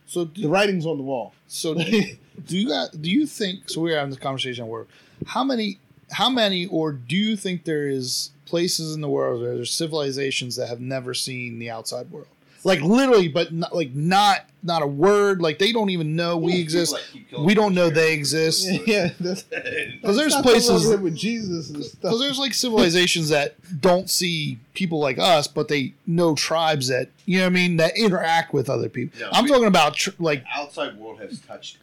So 0.06 0.24
the 0.24 0.48
writing's 0.48 0.86
on 0.86 0.98
the 0.98 1.02
wall. 1.04 1.32
so 1.48 1.74
do 1.74 2.16
you, 2.48 2.68
got 2.68 3.00
do 3.00 3.10
you 3.10 3.26
think 3.26 3.68
so? 3.70 3.80
We're 3.80 3.96
having 3.96 4.10
this 4.10 4.18
conversation 4.18 4.64
at 4.64 4.70
work. 4.70 4.88
How 5.26 5.42
many 5.44 5.78
how 6.12 6.28
many 6.30 6.66
or 6.66 6.92
do 6.92 7.16
you 7.16 7.36
think 7.36 7.64
there 7.64 7.88
is 7.88 8.30
places 8.44 8.94
in 8.94 9.00
the 9.00 9.08
world 9.08 9.40
where 9.40 9.54
there's 9.56 9.72
civilizations 9.72 10.56
that 10.56 10.68
have 10.68 10.80
never 10.80 11.14
seen 11.14 11.58
the 11.58 11.70
outside 11.70 12.10
world? 12.10 12.28
Like 12.66 12.80
literally, 12.80 13.28
but 13.28 13.52
not, 13.52 13.72
like 13.72 13.94
not 13.94 14.44
not 14.64 14.82
a 14.82 14.86
word. 14.88 15.40
Like 15.40 15.60
they 15.60 15.70
don't 15.70 15.90
even 15.90 16.16
know 16.16 16.36
we 16.36 16.60
exist. 16.60 16.92
that 16.92 17.02
keep 17.12 17.30
killing 17.30 17.46
We 17.46 17.54
don't 17.54 17.74
know 17.76 17.90
they 17.90 18.12
exist. 18.12 18.68
yeah, 18.88 19.10
Because 19.18 20.16
there's 20.16 20.34
places 20.34 20.70
over 20.70 20.96
here 20.96 20.98
with 20.98 21.14
Jesus 21.14 21.70
and 21.70 21.84
stuff. 21.84 22.00
Because 22.02 22.18
there's 22.18 22.40
like 22.40 22.52
civilizations 22.54 23.28
that 23.28 23.54
don't 23.80 24.10
see 24.10 24.58
people 24.74 24.98
like 24.98 25.16
us, 25.16 25.46
but 25.46 25.68
they 25.68 25.94
know 26.08 26.34
tribes 26.34 26.88
that 26.88 27.10
you 27.24 27.38
know 27.38 27.44
what 27.44 27.50
I 27.52 27.54
mean 27.54 27.76
that 27.76 27.96
interact 27.96 28.52
with 28.52 28.68
other 28.68 28.88
people. 28.88 29.20
No, 29.20 29.28
I'm 29.32 29.44
we- 29.44 29.50
talking 29.50 29.66
about 29.66 29.94
tr- 29.94 30.10
like 30.18 30.44
outside 30.52 30.96
world 30.96 31.20
has 31.20 31.38
touched 31.38 31.78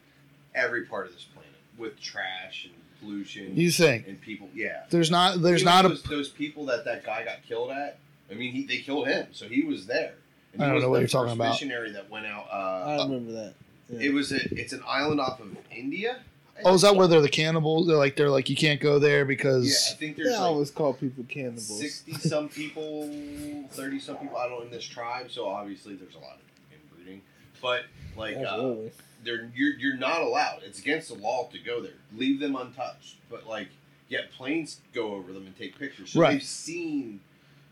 every 0.53 0.83
part 0.83 1.07
of 1.07 1.13
this 1.13 1.23
planet 1.23 1.49
with 1.77 1.97
trash 2.01 2.65
and 2.65 2.73
pollution 2.99 3.55
you 3.55 3.71
think 3.71 4.05
and 4.05 4.19
people. 4.19 4.49
Yeah, 4.53 4.83
there's 4.89 5.09
not 5.09 5.41
there's 5.41 5.61
Even 5.61 5.73
not 5.73 5.85
a 5.85 5.87
those, 5.87 6.03
those 6.03 6.29
people 6.29 6.65
that 6.65 6.83
that 6.83 7.05
guy 7.05 7.23
got 7.23 7.41
killed 7.47 7.71
at. 7.71 7.99
I 8.29 8.35
mean, 8.35 8.51
he, 8.51 8.65
they 8.65 8.79
killed 8.79 9.07
him, 9.07 9.27
so 9.31 9.47
he 9.47 9.61
was 9.61 9.85
there. 9.85 10.15
And 10.53 10.63
I 10.63 10.69
don't 10.69 10.81
know 10.81 10.89
what 10.89 10.99
you're 10.99 11.07
talking 11.07 11.29
first 11.29 11.35
about. 11.35 11.51
Missionary 11.53 11.91
that 11.91 12.09
went 12.09 12.25
out. 12.25 12.47
I 12.51 12.97
Uh, 12.97 13.03
remember 13.05 13.31
that. 13.33 13.53
Yeah. 13.89 13.99
it 14.07 14.13
was 14.13 14.31
a, 14.31 14.37
it's 14.57 14.73
an 14.73 14.81
island 14.87 15.19
off 15.19 15.39
of 15.39 15.55
India. 15.71 16.19
I 16.57 16.61
oh 16.65 16.75
is 16.75 16.81
that 16.83 16.95
where 16.95 17.07
they're 17.07 17.21
the 17.21 17.29
cannibals? 17.29 17.87
They're 17.87 17.97
like 17.97 18.15
they're 18.15 18.29
like 18.29 18.47
you 18.49 18.55
can't 18.55 18.79
go 18.79 18.99
there 18.99 19.25
because 19.25 19.65
Yeah, 19.65 19.71
because 19.71 19.91
I 19.93 19.95
think 19.97 20.17
They 20.17 20.23
there's 20.23 20.35
like 20.35 20.41
always 20.41 20.71
call 20.71 20.93
people 20.93 21.25
cannibals. 21.27 21.79
sixty 21.79 22.13
some 22.13 22.47
people, 22.47 23.09
thirty 23.71 23.99
some 23.99 24.17
people. 24.17 24.37
I 24.37 24.47
don't 24.47 24.59
know 24.59 24.65
in 24.65 24.71
this 24.71 24.85
tribe, 24.85 25.31
so 25.31 25.47
obviously 25.47 25.95
there's 25.95 26.13
a 26.15 26.19
lot 26.19 26.35
of 26.35 26.41
inbreeding. 26.71 27.21
But 27.61 27.85
like, 28.15 28.35
uh, 28.37 28.41
Absolutely. 28.41 28.91
they're 29.23 29.49
you're 29.55 29.73
you're 29.79 29.97
not 29.97 30.21
allowed. 30.21 30.61
It's 30.63 30.77
against 30.79 31.07
the 31.09 31.15
law 31.15 31.49
to 31.51 31.57
go 31.57 31.81
there. 31.81 31.93
Leave 32.15 32.39
them 32.39 32.55
untouched. 32.55 33.15
But 33.31 33.47
like, 33.47 33.69
yet 34.07 34.31
planes 34.31 34.79
go 34.93 35.15
over 35.15 35.33
them 35.33 35.47
and 35.47 35.57
take 35.57 35.77
pictures. 35.79 36.11
So 36.11 36.19
Right. 36.19 36.33
they've 36.33 36.43
seen 36.43 37.19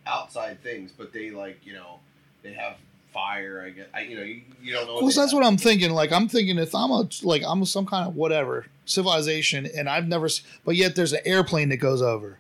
outside 0.08 0.64
things, 0.64 0.92
but 0.92 1.14
they 1.14 1.30
like 1.30 1.60
you 1.64 1.74
know 1.74 2.00
they 2.44 2.54
have 2.54 2.78
fire. 3.14 3.64
I 3.66 3.70
guess 3.72 3.88
I 3.94 4.02
you 4.02 4.16
know 4.16 4.24
you, 4.24 4.42
you 4.62 4.74
don't 4.74 4.88
know. 4.88 4.96
Well, 4.96 5.12
that's 5.12 5.34
what 5.34 5.46
I'm 5.46 5.58
thinking. 5.58 5.92
Like 5.92 6.12
I'm 6.12 6.28
thinking 6.28 6.58
if 6.58 6.74
I'm 6.74 6.92
a 6.92 7.08
like 7.24 7.44
I'm 7.46 7.64
some 7.66 7.86
kind 7.86 8.08
of 8.08 8.16
whatever 8.16 8.66
civilization 8.86 9.68
and 9.76 9.90
I've 9.90 10.08
never, 10.08 10.28
but 10.66 10.76
yet 10.76 10.96
there's 10.96 11.14
an 11.14 11.22
airplane 11.26 11.70
that 11.70 11.78
goes 11.78 12.02
over. 12.02 12.38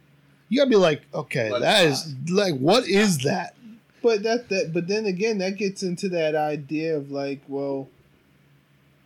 You 0.49 0.57
gotta 0.57 0.69
be 0.69 0.76
like, 0.76 1.03
okay, 1.14 1.49
Let 1.49 1.60
it 1.60 1.61
that 1.61 1.86
is 1.86 2.14
like, 2.30 2.57
what 2.57 2.88
is 2.88 3.19
that? 3.19 3.56
But 4.02 4.23
that 4.23 4.49
that 4.49 4.73
but 4.73 4.88
then 4.88 5.06
again 5.06 5.38
that 5.40 5.57
gets 5.57 5.84
into 5.84 6.10
that 6.10 6.36
idea 6.36 6.98
of 6.98 7.11
like, 7.11 7.41
well 7.48 7.88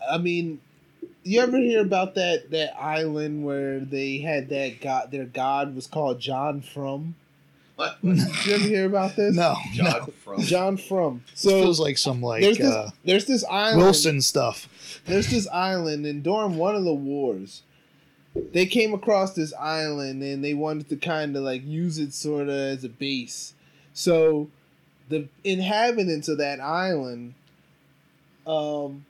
I 0.10 0.18
mean 0.18 0.62
you 1.24 1.42
ever 1.42 1.58
hear 1.58 1.82
about 1.82 2.16
that 2.16 2.52
that 2.52 2.80
island 2.80 3.44
where 3.44 3.80
they 3.80 4.20
had 4.20 4.50
that 4.50 4.80
god 4.80 5.12
their 5.12 5.26
god 5.26 5.76
was 5.76 5.88
called 5.88 6.20
John 6.20 6.62
Frum? 6.62 7.16
What? 7.76 7.98
Did 8.02 8.18
you 8.46 8.54
ever 8.56 8.64
hear 8.64 8.86
about 8.86 9.16
this? 9.16 9.36
No, 9.36 9.56
John 9.74 9.86
no. 9.86 10.06
from 10.24 10.42
John 10.42 10.78
Frum. 10.78 11.24
This 11.32 11.42
So 11.42 11.50
feels 11.62 11.80
like 11.80 11.98
some 11.98 12.22
like 12.22 12.42
there's 12.42 12.58
this 12.58 12.72
uh, 12.72 12.92
there's 13.04 13.26
this 13.26 13.44
island 13.46 13.82
Wilson 13.82 14.22
stuff. 14.22 15.02
there's 15.06 15.30
this 15.30 15.48
island 15.50 16.06
and 16.06 16.24
during 16.24 16.56
one 16.58 16.76
of 16.76 16.84
the 16.86 16.94
wars 16.94 17.64
they 18.54 18.66
came 18.66 18.94
across 18.94 19.34
this 19.34 19.54
island 19.60 20.22
and 20.24 20.44
they 20.44 20.54
wanted 20.54 20.88
to 20.90 20.96
kind 20.98 21.36
of 21.36 21.44
like 21.44 21.66
use 21.66 21.98
it 22.00 22.14
sort 22.14 22.44
of 22.44 22.56
as 22.56 22.84
a 22.84 22.90
base 22.90 23.54
so 23.94 24.50
the 25.10 25.28
inhabitants 25.46 26.28
of 26.28 26.38
that 26.38 26.60
island 26.60 27.34
um 28.48 29.06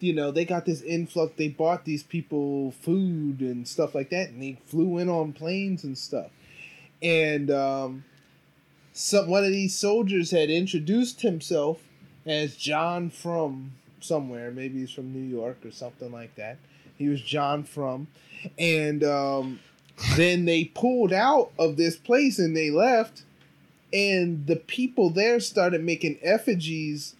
you 0.00 0.12
know 0.12 0.30
they 0.30 0.44
got 0.44 0.66
this 0.66 0.82
influx 0.82 1.32
they 1.36 1.48
bought 1.48 1.84
these 1.84 2.02
people 2.02 2.72
food 2.82 3.40
and 3.40 3.66
stuff 3.66 3.94
like 3.94 4.10
that 4.10 4.28
and 4.30 4.42
they 4.42 4.58
flew 4.66 4.98
in 4.98 5.08
on 5.08 5.32
planes 5.32 5.82
and 5.84 5.96
stuff 5.96 6.30
and 7.02 7.50
um 7.50 8.04
some 8.92 9.28
one 9.28 9.44
of 9.44 9.50
these 9.50 9.74
soldiers 9.76 10.30
had 10.30 10.50
introduced 10.50 11.22
himself 11.22 11.82
as 12.26 12.56
John 12.56 13.10
from 13.10 13.72
somewhere. 14.00 14.50
Maybe 14.50 14.80
he's 14.80 14.92
from 14.92 15.12
New 15.12 15.28
York 15.36 15.58
or 15.64 15.72
something 15.72 16.12
like 16.12 16.34
that. 16.36 16.58
He 16.96 17.08
was 17.08 17.20
John 17.20 17.64
from, 17.64 18.06
and 18.56 19.02
um, 19.02 19.58
then 20.16 20.44
they 20.44 20.66
pulled 20.66 21.12
out 21.12 21.50
of 21.58 21.76
this 21.76 21.96
place 21.96 22.38
and 22.38 22.56
they 22.56 22.70
left, 22.70 23.24
and 23.92 24.46
the 24.46 24.56
people 24.56 25.10
there 25.10 25.40
started 25.40 25.82
making 25.82 26.18
effigies, 26.22 27.16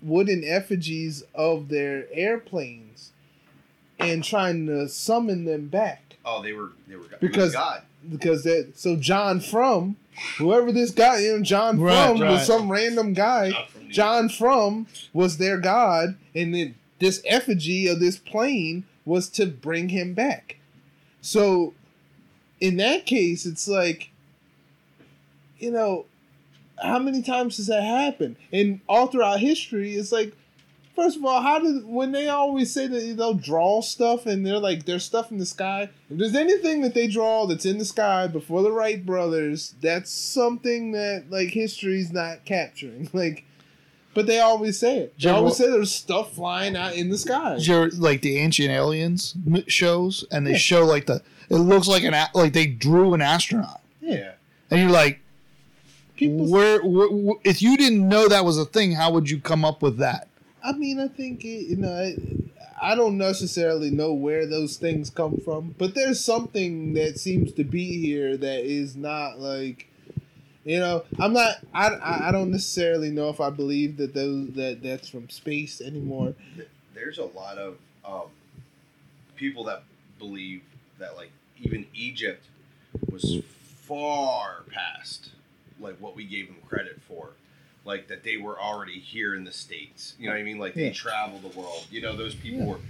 wooden 0.00 0.42
effigies 0.44 1.24
of 1.34 1.68
their 1.68 2.06
airplanes, 2.10 3.12
and 3.98 4.24
trying 4.24 4.66
to 4.66 4.88
summon 4.88 5.44
them 5.44 5.68
back 5.68 6.16
Oh, 6.24 6.42
they 6.42 6.52
were 6.54 6.72
they 6.86 6.96
were 6.96 7.04
it 7.04 7.20
Because- 7.20 7.52
God. 7.52 7.82
Because 8.10 8.44
that 8.44 8.72
so 8.74 8.96
John 8.96 9.40
from 9.40 9.96
whoever 10.36 10.72
this 10.72 10.90
guy 10.90 11.20
you 11.20 11.36
know 11.36 11.42
John 11.42 11.80
Right, 11.80 12.08
from 12.08 12.20
right. 12.20 12.30
was 12.32 12.46
some 12.46 12.70
random 12.70 13.12
guy. 13.14 13.52
From 13.70 13.90
John 13.90 14.28
from 14.28 14.86
was 15.12 15.38
their 15.38 15.58
god, 15.58 16.16
and 16.34 16.54
then 16.54 16.74
this 16.98 17.22
effigy 17.26 17.86
of 17.86 18.00
this 18.00 18.18
plane 18.18 18.84
was 19.04 19.28
to 19.30 19.46
bring 19.46 19.88
him 19.88 20.14
back. 20.14 20.56
So, 21.20 21.74
in 22.60 22.76
that 22.76 23.06
case, 23.06 23.46
it's 23.46 23.66
like, 23.66 24.10
you 25.58 25.70
know, 25.70 26.06
how 26.82 26.98
many 26.98 27.22
times 27.22 27.56
does 27.56 27.66
that 27.68 27.82
happen? 27.82 28.36
And 28.52 28.80
all 28.88 29.06
throughout 29.06 29.40
history, 29.40 29.94
it's 29.94 30.12
like, 30.12 30.36
first 30.98 31.16
of 31.16 31.24
all, 31.24 31.40
how 31.40 31.60
did 31.60 31.86
when 31.86 32.10
they 32.10 32.28
always 32.28 32.72
say 32.72 32.88
that 32.88 33.16
they'll 33.16 33.32
draw 33.34 33.80
stuff 33.80 34.26
and 34.26 34.44
they're 34.44 34.58
like 34.58 34.84
there's 34.84 35.04
stuff 35.04 35.30
in 35.30 35.38
the 35.38 35.46
sky. 35.46 35.88
If 36.10 36.18
there's 36.18 36.34
anything 36.34 36.80
that 36.82 36.94
they 36.94 37.06
draw 37.06 37.46
that's 37.46 37.64
in 37.64 37.78
the 37.78 37.84
sky 37.84 38.26
before 38.26 38.62
the 38.62 38.72
Wright 38.72 39.04
brothers, 39.06 39.74
that's 39.80 40.10
something 40.10 40.92
that 40.92 41.26
like 41.30 41.50
history's 41.50 42.12
not 42.12 42.44
capturing. 42.44 43.08
Like, 43.18 43.44
but 44.14 44.26
they 44.26 44.40
always 44.40 44.78
say 44.80 44.98
it. 44.98 45.14
They 45.20 45.30
always 45.30 45.56
say 45.56 45.70
there's 45.70 45.94
stuff 45.94 46.34
flying 46.34 46.74
out 46.76 46.94
in 46.94 47.10
the 47.10 47.18
sky. 47.18 47.58
Like 47.96 48.22
the 48.22 48.38
ancient 48.38 48.70
aliens 48.70 49.34
shows, 49.68 50.24
and 50.32 50.44
they 50.46 50.52
Yeah. 50.52 50.58
show 50.58 50.84
like 50.84 51.06
the 51.06 51.22
it 51.48 51.56
looks 51.56 51.86
like 51.86 52.02
an 52.02 52.14
like 52.34 52.52
they 52.52 52.66
drew 52.66 53.14
an 53.14 53.22
astronaut, 53.22 53.80
Yeah. 54.00 54.32
and 54.70 54.80
you're 54.80 54.90
like, 54.90 55.20
People, 56.16 56.50
where, 56.50 56.82
where, 56.82 57.08
where 57.08 57.36
if 57.44 57.62
you 57.62 57.76
didn't 57.76 58.08
know 58.08 58.26
that 58.28 58.44
was 58.44 58.58
a 58.58 58.64
thing, 58.64 58.92
how 58.92 59.12
would 59.12 59.30
you 59.30 59.38
come 59.40 59.64
up 59.64 59.82
with 59.82 59.98
that? 59.98 60.27
I 60.68 60.72
mean, 60.72 61.00
I 61.00 61.08
think 61.08 61.46
it, 61.46 61.66
you 61.68 61.76
know, 61.76 61.96
it, 61.96 62.20
I 62.80 62.94
don't 62.94 63.16
necessarily 63.16 63.90
know 63.90 64.12
where 64.12 64.46
those 64.46 64.76
things 64.76 65.08
come 65.08 65.38
from, 65.38 65.74
but 65.78 65.94
there's 65.94 66.22
something 66.22 66.92
that 66.92 67.18
seems 67.18 67.52
to 67.54 67.64
be 67.64 67.98
here 68.04 68.36
that 68.36 68.64
is 68.64 68.94
not 68.94 69.38
like, 69.38 69.88
you 70.64 70.78
know, 70.78 71.04
I'm 71.18 71.32
not, 71.32 71.56
I, 71.72 71.88
I 71.88 72.28
I 72.28 72.32
don't 72.32 72.50
necessarily 72.50 73.10
know 73.10 73.30
if 73.30 73.40
I 73.40 73.48
believe 73.48 73.96
that 73.96 74.12
those 74.12 74.50
that 74.50 74.82
that's 74.82 75.08
from 75.08 75.30
space 75.30 75.80
anymore. 75.80 76.34
There's 76.94 77.16
a 77.16 77.24
lot 77.24 77.56
of 77.56 77.78
um, 78.04 78.28
people 79.36 79.64
that 79.64 79.84
believe 80.18 80.62
that 80.98 81.16
like 81.16 81.30
even 81.62 81.86
Egypt 81.94 82.44
was 83.10 83.40
far 83.86 84.64
past 84.70 85.30
like 85.80 85.96
what 85.98 86.14
we 86.14 86.24
gave 86.24 86.48
them 86.48 86.58
credit 86.68 87.00
for. 87.08 87.30
Like 87.88 88.06
that 88.08 88.22
they 88.22 88.36
were 88.36 88.60
already 88.60 89.00
here 89.00 89.34
in 89.34 89.44
the 89.44 89.50
states. 89.50 90.14
You 90.18 90.26
know 90.26 90.34
what 90.34 90.40
I 90.40 90.44
mean? 90.44 90.58
Like 90.58 90.74
they 90.74 90.88
Yeah. 90.88 90.92
traveled 90.92 91.40
the 91.42 91.58
world. 91.58 91.86
You 91.90 92.02
know, 92.02 92.14
those 92.14 92.34
people 92.34 92.60
Yeah. 92.60 92.66
were 92.66 92.80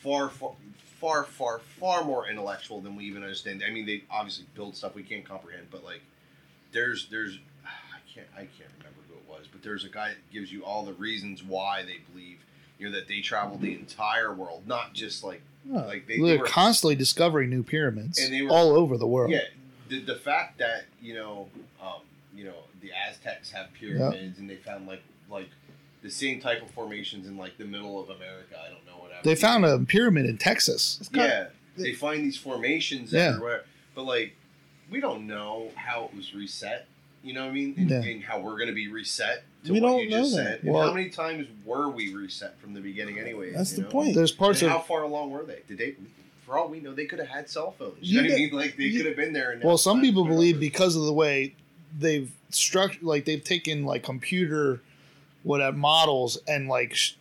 far, 0.00 0.28
far, 0.28 0.56
far, 1.00 1.22
far, 1.24 1.60
far 1.78 2.02
more 2.04 2.28
intellectual 2.28 2.80
than 2.80 2.96
we 2.96 3.04
even 3.04 3.22
understand. 3.22 3.62
I 3.64 3.70
mean, 3.70 3.86
they 3.86 4.02
obviously 4.10 4.46
build 4.56 4.76
stuff 4.76 4.96
we 4.96 5.04
can't 5.04 5.24
comprehend, 5.24 5.68
but 5.70 5.84
like, 5.84 6.02
there's, 6.72 7.06
there's, 7.10 7.38
I 7.64 8.00
can't, 8.12 8.26
I 8.34 8.40
can't 8.40 8.70
remember 8.78 8.98
who 9.08 9.14
it 9.14 9.28
was, 9.28 9.46
but 9.50 9.62
there's 9.62 9.84
a 9.84 9.88
guy 9.88 10.08
that 10.08 10.30
gives 10.32 10.50
you 10.52 10.64
all 10.64 10.84
the 10.84 10.94
reasons 10.94 11.44
why 11.44 11.82
they 11.84 11.98
believe, 12.12 12.38
you 12.80 12.90
know, 12.90 12.96
that 12.96 13.06
they 13.06 13.20
traveled 13.20 13.60
the 13.62 13.74
entire 13.74 14.34
world, 14.34 14.66
not 14.66 14.94
just 14.94 15.22
like, 15.22 15.42
Huh. 15.72 15.84
like 15.86 16.08
they, 16.08 16.18
they 16.20 16.38
were, 16.38 16.44
constantly 16.44 16.96
discovering 16.96 17.50
new 17.50 17.62
pyramids 17.62 18.18
And 18.18 18.34
they 18.34 18.42
were- 18.42 18.50
all 18.50 18.72
over 18.72 18.96
the 18.98 19.06
world. 19.06 19.30
yeah, 19.30 19.44
the, 19.88 20.00
the 20.00 20.16
fact 20.16 20.58
that 20.58 20.86
you 21.00 21.14
know, 21.14 21.48
um, 21.80 22.00
you 22.40 22.46
know, 22.46 22.54
the 22.80 22.90
Aztecs 23.06 23.50
have 23.52 23.68
pyramids, 23.74 24.38
and 24.38 24.48
they 24.48 24.56
found 24.56 24.86
like 24.86 25.02
like 25.30 25.50
the 26.02 26.10
same 26.10 26.40
type 26.40 26.62
of 26.62 26.70
formations 26.70 27.26
in 27.28 27.36
like 27.36 27.58
the 27.58 27.64
middle 27.66 28.00
of 28.02 28.08
America. 28.08 28.56
I 28.58 28.68
don't 28.70 28.86
know 28.86 29.02
whatever. 29.02 29.20
They 29.22 29.34
found 29.34 29.66
a 29.66 29.78
pyramid 29.80 30.24
in 30.24 30.38
Texas. 30.38 30.96
It's 31.00 31.10
kind 31.10 31.28
yeah, 31.28 31.46
they 31.76 31.92
find 31.92 32.24
these 32.24 32.38
formations 32.38 33.12
Yeah. 33.12 33.32
everywhere, 33.34 33.64
but 33.94 34.04
like 34.04 34.34
we 34.90 35.00
don't 35.00 35.26
know 35.26 35.70
how 35.74 36.04
it 36.04 36.16
was 36.16 36.34
reset. 36.34 36.86
You 37.22 37.34
know 37.34 37.42
what 37.42 37.50
I 37.50 37.52
mean? 37.52 37.74
And, 37.76 37.90
Yeah. 37.90 38.00
and 38.02 38.24
how 38.24 38.40
we're 38.40 38.56
going 38.56 38.68
to 38.68 38.74
be 38.74 38.88
reset 38.88 39.44
to 39.64 39.72
We 39.74 39.80
what 39.82 39.88
don't 39.90 40.00
you 40.04 40.08
know 40.10 40.22
just 40.22 40.36
that. 40.36 40.60
said. 40.62 40.64
Well- 40.64 40.86
how 40.88 40.94
many 40.94 41.10
times 41.10 41.46
were 41.66 41.90
we 41.90 42.14
reset 42.14 42.58
from 42.58 42.72
the 42.72 42.80
beginning, 42.80 43.18
anyway? 43.18 43.52
That's 43.52 43.72
you 43.72 43.76
the 43.76 43.82
know? 43.82 43.88
point. 43.90 44.14
There's 44.14 44.32
parts 44.32 44.62
and 44.62 44.70
of 44.72 44.78
how 44.78 44.82
far 44.82 45.02
along 45.02 45.30
were 45.30 45.44
they? 45.44 45.60
Did 45.68 45.76
they? 45.76 45.96
For 46.46 46.56
all 46.56 46.68
we 46.68 46.80
know, 46.80 46.94
they 46.94 47.04
could 47.04 47.18
have 47.18 47.28
had 47.28 47.50
cell 47.50 47.72
phones. 47.78 47.98
You 48.00 48.22
You, 48.22 48.22
know 48.22 48.28
what 48.30 48.34
I 48.34 48.38
mean? 48.38 48.50
Like 48.52 48.76
they 48.78 48.90
could 48.92 49.04
have 49.04 49.16
been 49.16 49.34
there. 49.34 49.50
And 49.52 49.62
well, 49.62 49.76
some 49.76 50.00
people 50.00 50.24
believe 50.24 50.58
because 50.58 50.96
of 50.96 51.02
the 51.04 51.12
way 51.12 51.54
they've 51.98 52.30
structured, 52.50 53.02
like 53.02 53.24
they've 53.24 53.42
taken 53.42 53.84
like 53.84 54.02
computer, 54.02 54.80
what 55.42 55.74
models 55.76 56.38
and 56.46 56.68
like 56.68 56.94
sh- 56.94 57.14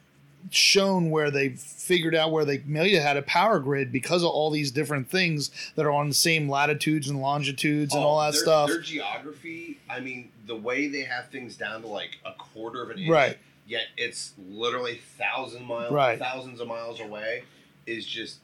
shown 0.51 1.09
where 1.09 1.29
they 1.31 1.49
figured 1.49 2.15
out 2.15 2.31
where 2.31 2.45
they 2.45 2.61
maybe 2.65 2.95
had 2.95 3.17
a 3.17 3.21
power 3.23 3.59
grid 3.59 3.91
because 3.91 4.23
of 4.23 4.29
all 4.29 4.49
these 4.49 4.71
different 4.71 5.09
things 5.09 5.51
that 5.75 5.85
are 5.85 5.91
on 5.91 6.07
the 6.09 6.13
same 6.15 6.49
latitudes 6.49 7.09
and 7.09 7.21
longitudes 7.21 7.93
and 7.93 8.03
Oh, 8.03 8.07
all 8.07 8.19
that 8.21 8.31
their, 8.33 8.41
stuff. 8.41 8.69
Their 8.69 8.81
geography, 8.81 9.79
I 9.89 9.99
mean, 9.99 10.29
the 10.47 10.55
way 10.55 10.87
they 10.87 11.01
have 11.03 11.29
things 11.29 11.55
down 11.55 11.81
to 11.81 11.87
like 11.87 12.17
a 12.25 12.31
quarter 12.33 12.81
of 12.81 12.89
an 12.89 12.99
inch, 12.99 13.09
Right. 13.09 13.37
Yet 13.67 13.83
it's 13.97 14.33
literally 14.49 14.95
thousand 15.17 15.63
miles, 15.65 15.91
Right. 15.93 16.17
thousands 16.17 16.59
of 16.59 16.67
miles 16.67 16.99
away, 16.99 17.43
is 17.85 18.03
just 18.05 18.39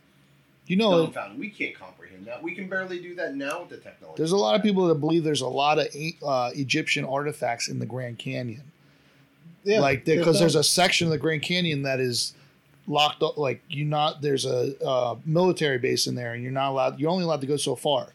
You 0.67 0.77
know, 0.77 1.07
dumbfounding. 1.07 1.37
We 1.37 1.49
can't 1.49 1.75
comprehend 1.75 2.25
that. 2.25 2.41
We 2.41 2.55
can 2.55 2.67
barely 2.67 2.99
do 2.99 3.15
that 3.15 3.35
now 3.35 3.61
with 3.61 3.69
the 3.69 3.77
technology. 3.77 4.17
there's 4.17 4.31
a 4.31 4.37
lot 4.37 4.55
of 4.55 4.63
people 4.63 4.87
that 4.87 4.95
believe 4.95 5.23
there's 5.23 5.41
a 5.41 5.47
lot 5.47 5.77
of 5.77 5.87
uh, 6.23 6.51
Egyptian 6.55 7.05
artifacts 7.05 7.67
in 7.67 7.79
the 7.79 7.85
Grand 7.85 8.17
Canyon. 8.17 8.63
yeah, 9.63 9.79
like 9.79 10.05
because 10.05 10.39
there's 10.39 10.55
a 10.55 10.63
section 10.63 11.07
of 11.07 11.11
the 11.11 11.19
Grand 11.19 11.43
Canyon 11.43 11.83
that 11.83 11.99
is 11.99 12.33
locked 12.87 13.21
up. 13.21 13.37
Like 13.37 13.61
you 13.69 13.85
not 13.85 14.21
there's 14.21 14.45
a 14.45 14.75
uh, 14.83 15.15
military 15.25 15.77
base 15.77 16.07
in 16.07 16.15
there, 16.15 16.33
and 16.33 16.41
you're 16.41 16.51
not 16.51 16.71
allowed. 16.71 16.99
You're 16.99 17.11
only 17.11 17.23
allowed 17.25 17.41
to 17.41 17.47
go 17.47 17.57
so 17.57 17.75
far. 17.75 18.09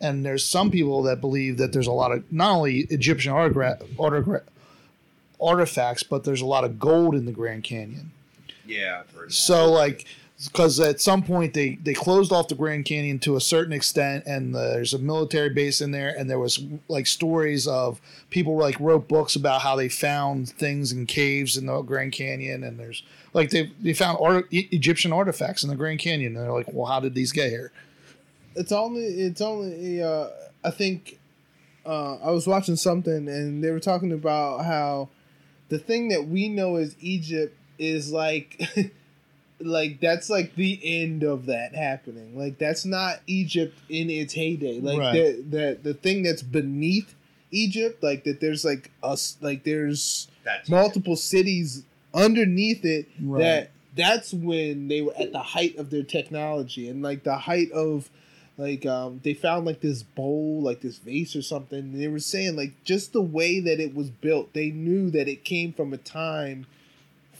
And 0.00 0.24
there's 0.24 0.44
some 0.44 0.70
people 0.70 1.02
that 1.04 1.20
believe 1.20 1.56
that 1.58 1.72
there's 1.72 1.86
a 1.86 1.92
lot 1.92 2.12
of 2.12 2.30
not 2.32 2.50
only 2.50 2.80
Egyptian 2.90 3.32
autogra- 3.32 3.82
autogra- 3.96 4.42
artifacts, 5.40 6.02
but 6.02 6.24
there's 6.24 6.40
a 6.40 6.46
lot 6.46 6.64
of 6.64 6.78
gold 6.78 7.14
in 7.14 7.26
the 7.26 7.32
Grand 7.32 7.64
Canyon. 7.64 8.12
yeah. 8.66 9.02
so 9.28 9.70
like. 9.70 9.98
that. 9.98 10.04
Because 10.48 10.80
at 10.80 11.00
some 11.00 11.22
point 11.22 11.54
they 11.54 11.76
they 11.76 11.94
closed 11.94 12.32
off 12.32 12.48
the 12.48 12.54
Grand 12.54 12.84
Canyon 12.84 13.18
to 13.20 13.36
a 13.36 13.40
certain 13.40 13.72
extent, 13.72 14.24
and 14.26 14.54
there's 14.54 14.92
a 14.92 14.98
military 14.98 15.50
base 15.50 15.80
in 15.80 15.90
there, 15.90 16.14
and 16.16 16.28
there 16.28 16.38
was 16.38 16.62
like 16.88 17.06
stories 17.06 17.66
of 17.66 18.00
people 18.30 18.56
like 18.56 18.78
wrote 18.80 19.08
books 19.08 19.36
about 19.36 19.62
how 19.62 19.76
they 19.76 19.88
found 19.88 20.48
things 20.48 20.92
in 20.92 21.06
caves 21.06 21.56
in 21.56 21.66
the 21.66 21.82
Grand 21.82 22.12
Canyon, 22.12 22.62
and 22.62 22.78
there's 22.78 23.02
like 23.32 23.50
they 23.50 23.72
they 23.80 23.94
found 23.94 24.18
art, 24.20 24.46
Egyptian 24.50 25.12
artifacts 25.12 25.62
in 25.62 25.70
the 25.70 25.76
Grand 25.76 26.00
Canyon, 26.00 26.36
and 26.36 26.44
they're 26.44 26.52
like, 26.52 26.72
well, 26.72 26.86
how 26.86 27.00
did 27.00 27.14
these 27.14 27.32
get 27.32 27.50
here? 27.50 27.72
it's 28.54 28.72
only 28.72 29.04
it's 29.04 29.40
only 29.40 30.02
uh 30.02 30.28
i 30.64 30.70
think 30.70 31.18
uh 31.86 32.16
i 32.16 32.30
was 32.30 32.46
watching 32.46 32.76
something 32.76 33.28
and 33.28 33.62
they 33.62 33.70
were 33.70 33.80
talking 33.80 34.12
about 34.12 34.64
how 34.64 35.08
the 35.68 35.78
thing 35.78 36.08
that 36.08 36.26
we 36.26 36.48
know 36.48 36.76
as 36.76 36.96
egypt 37.00 37.56
is 37.78 38.12
like 38.12 38.60
like 39.64 40.00
that's 40.00 40.28
like 40.30 40.54
the 40.54 40.78
end 40.82 41.22
of 41.22 41.46
that 41.46 41.74
happening 41.74 42.36
like 42.38 42.58
that's 42.58 42.84
not 42.84 43.20
egypt 43.26 43.76
in 43.88 44.10
its 44.10 44.34
heyday 44.34 44.78
like 44.80 44.98
Right. 44.98 45.12
the, 45.12 45.44
the 45.48 45.78
the 45.82 45.94
thing 45.94 46.22
that's 46.22 46.42
beneath 46.42 47.14
egypt 47.50 48.02
like 48.02 48.24
that 48.24 48.40
there's 48.40 48.64
like 48.64 48.90
us 49.02 49.36
like 49.40 49.64
there's 49.64 50.28
That's 50.44 50.68
multiple 50.68 51.16
cities 51.16 51.84
underneath 52.12 52.84
it 52.84 53.08
Right. 53.20 53.40
that 53.42 53.70
that's 53.96 54.32
when 54.34 54.88
they 54.88 55.02
were 55.02 55.14
at 55.18 55.32
the 55.32 55.38
height 55.42 55.76
of 55.78 55.90
their 55.90 56.02
technology 56.02 56.88
and 56.88 57.02
like 57.02 57.22
the 57.24 57.38
height 57.38 57.70
of 57.72 58.10
like 58.58 58.84
um 58.86 59.20
they 59.24 59.34
found 59.34 59.64
like 59.66 59.80
this 59.80 60.02
bowl 60.02 60.60
like 60.62 60.80
this 60.80 60.98
vase 60.98 61.34
or 61.34 61.42
something 61.42 61.78
and 61.78 62.00
they 62.00 62.08
were 62.08 62.18
saying 62.20 62.54
like 62.56 62.72
just 62.84 63.12
the 63.12 63.20
way 63.22 63.60
that 63.60 63.80
it 63.80 63.94
was 63.94 64.10
built 64.10 64.52
they 64.52 64.70
knew 64.70 65.10
that 65.10 65.28
it 65.28 65.44
came 65.44 65.72
from 65.72 65.92
a 65.92 65.96
time 65.98 66.66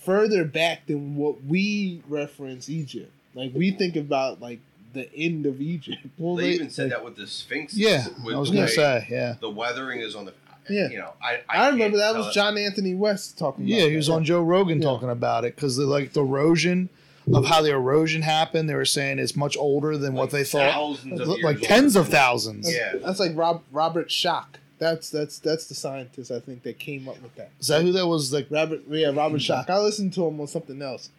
further 0.05 0.45
back 0.45 0.87
than 0.87 1.17
what 1.17 1.43
we 1.45 2.03
reference 2.09 2.69
egypt 2.69 3.13
like 3.35 3.53
we 3.55 3.71
think 3.71 3.97
about 3.97 4.41
like 4.41 4.61
the 4.93 5.13
end 5.15 5.47
of 5.47 5.61
egypt 5.61 5.99
Well, 6.19 6.37
they, 6.37 6.43
they, 6.43 6.55
even 6.55 6.71
said 6.71 6.91
that 6.91 7.05
with 7.05 7.17
the 7.17 7.27
Sphinx. 7.27 7.77
yeah, 7.77 8.07
with 8.25 8.35
I 8.35 8.39
was 8.39 8.51
gonna 8.51 8.63
way 8.63 8.67
say, 8.69 9.07
yeah, 9.11 9.35
the 9.41 9.51
weathering 9.51 10.01
is 10.01 10.15
on 10.15 10.25
the. 10.27 10.35
Yeah. 10.71 10.89
You 10.89 10.99
know, 10.99 11.13
I. 11.23 11.41
i, 11.49 11.67
I, 11.67 11.69
remember 11.69 11.99
that 11.99 12.15
was 12.15 12.33
john 12.35 12.57
anthony 12.57 12.95
west 12.95 13.37
talking 13.39 13.67
about 13.67 13.77
yeah. 13.81 13.87
He 13.87 13.97
was 13.97 14.07
that. 14.07 14.15
on 14.15 14.25
Joe 14.25 14.43
Rogan 14.43 14.81
Yeah. 14.81 14.89
talking 14.89 15.11
about 15.11 15.45
it 15.45 15.57
because 15.57 15.77
the 15.77 15.85
like 15.85 16.15
the 16.15 16.21
erosion 16.21 16.89
of 17.33 17.45
how 17.47 17.63
the 17.63 17.71
erosion 17.71 18.23
happened. 18.23 18.69
They 18.69 18.75
were 18.75 18.85
saying 18.85 19.19
it's 19.19 19.37
much 19.37 19.57
older 19.57 19.97
than 19.97 20.15
what 20.15 20.31
they 20.31 20.45
thought. 20.45 20.73
thousands 20.73 21.21
of 21.21 21.29
like 21.43 21.57
years 21.57 21.67
tens 21.67 21.97
older 21.97 22.07
of 22.07 22.13
thousands. 22.13 22.73
Yeah. 22.73 22.95
that's 23.05 23.21
like 23.21 23.33
Rob, 23.35 23.63
robert 23.73 24.09
Schoch 24.09 24.57
That's 24.79 25.11
that's 25.11 25.39
that's 25.39 25.67
the 25.67 25.75
scientist 25.75 26.31
I 26.31 26.41
think 26.41 26.63
that 26.65 26.79
came 26.79 27.09
up 27.09 27.21
with 27.23 27.35
that. 27.37 27.51
Is 27.61 27.69
that 27.69 27.83
who 27.83 27.93
that 27.93 28.07
was? 28.07 28.33
Like, 28.33 28.49
Robert, 28.51 28.83
yeah, 28.89 29.09
Robert 29.09 29.41
hmm. 29.41 29.53
Schoch. 29.53 29.71
I 29.71 29.79
listened 29.79 30.13
to 30.15 30.27
him 30.27 30.41
on 30.41 30.47
something 30.47 30.83
else. 30.83 31.11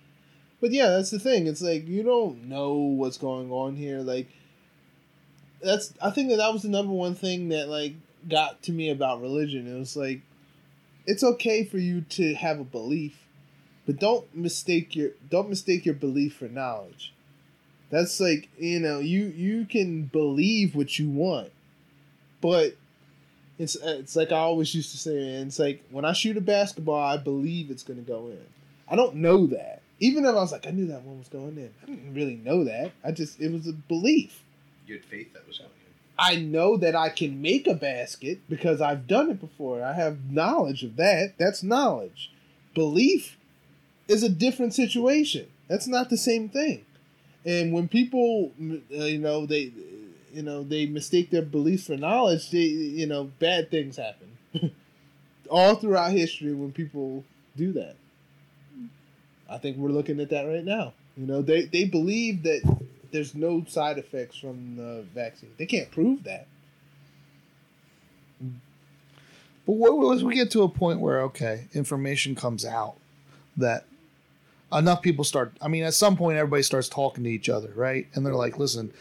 But 0.62 0.72
yeah, 0.72 0.90
that's 0.90 1.12
the 1.12 1.20
thing. 1.20 1.48
It's 1.48 1.62
like 1.62 1.88
you 1.88 2.04
don't 2.04 2.46
know 2.46 2.74
what's 2.74 3.18
going 3.18 3.52
on 3.52 3.76
here. 3.76 4.00
Like 4.00 4.28
that's 5.62 5.94
I 6.02 6.10
think 6.12 6.30
that 6.30 6.38
that 6.38 6.54
was 6.54 6.64
the 6.64 6.70
number 6.70 6.94
one 6.94 7.16
thing 7.16 7.50
that 7.50 7.70
like 7.70 7.94
got 8.28 8.62
to 8.64 8.72
me 8.72 8.90
about 8.90 9.22
religion. 9.22 9.68
It 9.68 9.78
was 9.78 9.96
like 9.96 10.22
it's 11.06 11.24
okay 11.24 11.64
for 11.64 11.78
you 11.78 12.02
to 12.02 12.34
have 12.36 12.60
a 12.60 12.64
belief, 12.64 13.26
but 13.86 14.00
don't 14.00 14.34
mistake 14.36 14.96
your 14.96 15.12
don't 15.30 15.50
mistake 15.50 15.86
your 15.86 15.96
belief 15.96 16.36
for 16.36 16.48
knowledge. 16.48 17.14
That's 17.90 18.20
like 18.20 18.50
you 18.58 18.80
know 18.80 19.00
you 19.00 19.26
you 19.26 19.66
can 19.66 20.04
believe 20.04 20.76
what 20.76 20.98
you 20.98 21.10
want, 21.10 21.52
but 22.42 22.76
it's 23.58 23.76
it's 23.76 24.16
like 24.16 24.32
I 24.32 24.38
always 24.38 24.74
used 24.74 24.92
to 24.92 24.98
say. 24.98 25.36
And 25.36 25.48
it's 25.48 25.60
like 25.60 25.84
when 25.90 26.06
I 26.06 26.14
shoot 26.14 26.38
a 26.38 26.42
basketball, 26.42 27.04
I 27.04 27.18
believe 27.18 27.72
it's 27.72 27.84
going 27.84 28.04
to 28.04 28.08
go 28.10 28.28
in. 28.28 28.46
I 28.88 28.96
don't 28.96 29.16
know 29.16 29.48
that. 29.48 29.82
Even 30.00 30.26
if 30.26 30.32
I 30.32 30.34
was 30.34 30.52
like, 30.52 30.68
I 30.68 30.72
knew 30.72 30.88
that 30.88 31.04
one 31.04 31.20
was 31.20 31.30
going 31.30 31.58
in. 31.58 31.74
I 31.82 31.86
didn't 31.86 32.14
really 32.14 32.36
know 32.36 32.64
that. 32.66 32.92
I 33.04 33.12
just 33.12 33.40
it 33.40 33.52
was 33.52 33.68
a 33.68 33.74
belief. 33.74 34.44
You 34.86 34.96
had 34.96 35.06
faith 35.06 35.34
that 35.34 35.48
was 35.48 35.58
going 35.58 35.70
in. 35.70 35.76
I 36.18 36.36
know 36.38 36.78
that 36.78 36.96
I 36.96 37.10
can 37.10 37.42
make 37.42 37.68
a 37.68 37.74
basket 37.74 38.40
because 38.50 38.82
I've 38.82 39.08
done 39.08 39.30
it 39.30 39.42
before. 39.42 39.84
I 39.84 39.94
have 39.94 40.32
knowledge 40.32 40.84
of 40.84 40.96
that. 40.98 41.34
That's 41.38 41.64
knowledge. 41.64 42.32
Belief 42.74 43.38
is 44.08 44.24
a 44.24 44.30
different 44.30 44.74
situation. 44.74 45.48
That's 45.68 45.88
not 45.88 46.10
the 46.10 46.18
same 46.18 46.50
thing. 46.50 46.86
And 47.46 47.74
when 47.74 47.88
people, 47.88 48.52
uh, 48.60 49.04
you 49.04 49.20
know, 49.20 49.46
they, 49.46 49.72
you 50.36 50.44
know, 50.44 50.64
they 50.64 50.86
mistake 50.86 51.32
their 51.32 51.42
beliefs 51.42 51.88
for 51.88 51.96
knowledge, 51.96 52.52
they, 52.52 52.60
you 52.60 53.08
know, 53.08 53.32
bad 53.40 53.72
things 53.72 53.96
happen. 53.96 54.36
All 55.50 55.76
throughout 55.76 56.12
history, 56.12 56.54
when 56.54 56.74
people 56.74 57.24
do 57.56 57.72
that, 57.72 57.96
I 59.50 59.58
think 59.60 59.78
we're 59.78 59.90
looking 59.90 60.20
at 60.20 60.30
that 60.32 60.44
right 60.44 60.66
now. 60.66 60.94
You 61.16 61.26
know, 61.26 61.42
they 61.42 61.62
they 61.64 61.86
believe 61.86 62.44
that 62.44 62.62
there's 63.12 63.34
no 63.34 63.64
side 63.66 63.98
effects 63.98 64.38
from 64.38 64.76
the 64.76 65.06
vaccine. 65.14 65.52
They 65.58 65.66
can't 65.66 65.90
prove 65.90 66.24
that. 66.26 66.48
but 68.42 69.74
what 69.74 69.98
was 69.98 70.22
we 70.24 70.36
get 70.36 70.52
to 70.52 70.64
a 70.64 70.70
point 70.70 71.00
where 71.00 71.22
okay, 71.22 71.68
information 71.74 72.36
comes 72.36 72.66
out 72.66 72.96
that 73.56 73.86
enough 74.74 75.02
people 75.02 75.24
start. 75.24 75.54
I 75.62 75.70
mean, 75.70 75.84
at 75.84 75.94
some 75.94 76.18
point, 76.18 76.38
everybody 76.38 76.64
starts 76.64 76.90
talking 76.90 77.24
to 77.24 77.30
each 77.30 77.48
other, 77.48 77.72
right? 77.76 78.08
And 78.14 78.26
they're 78.26 78.36
like, 78.36 78.58
"Listen, 78.58 78.92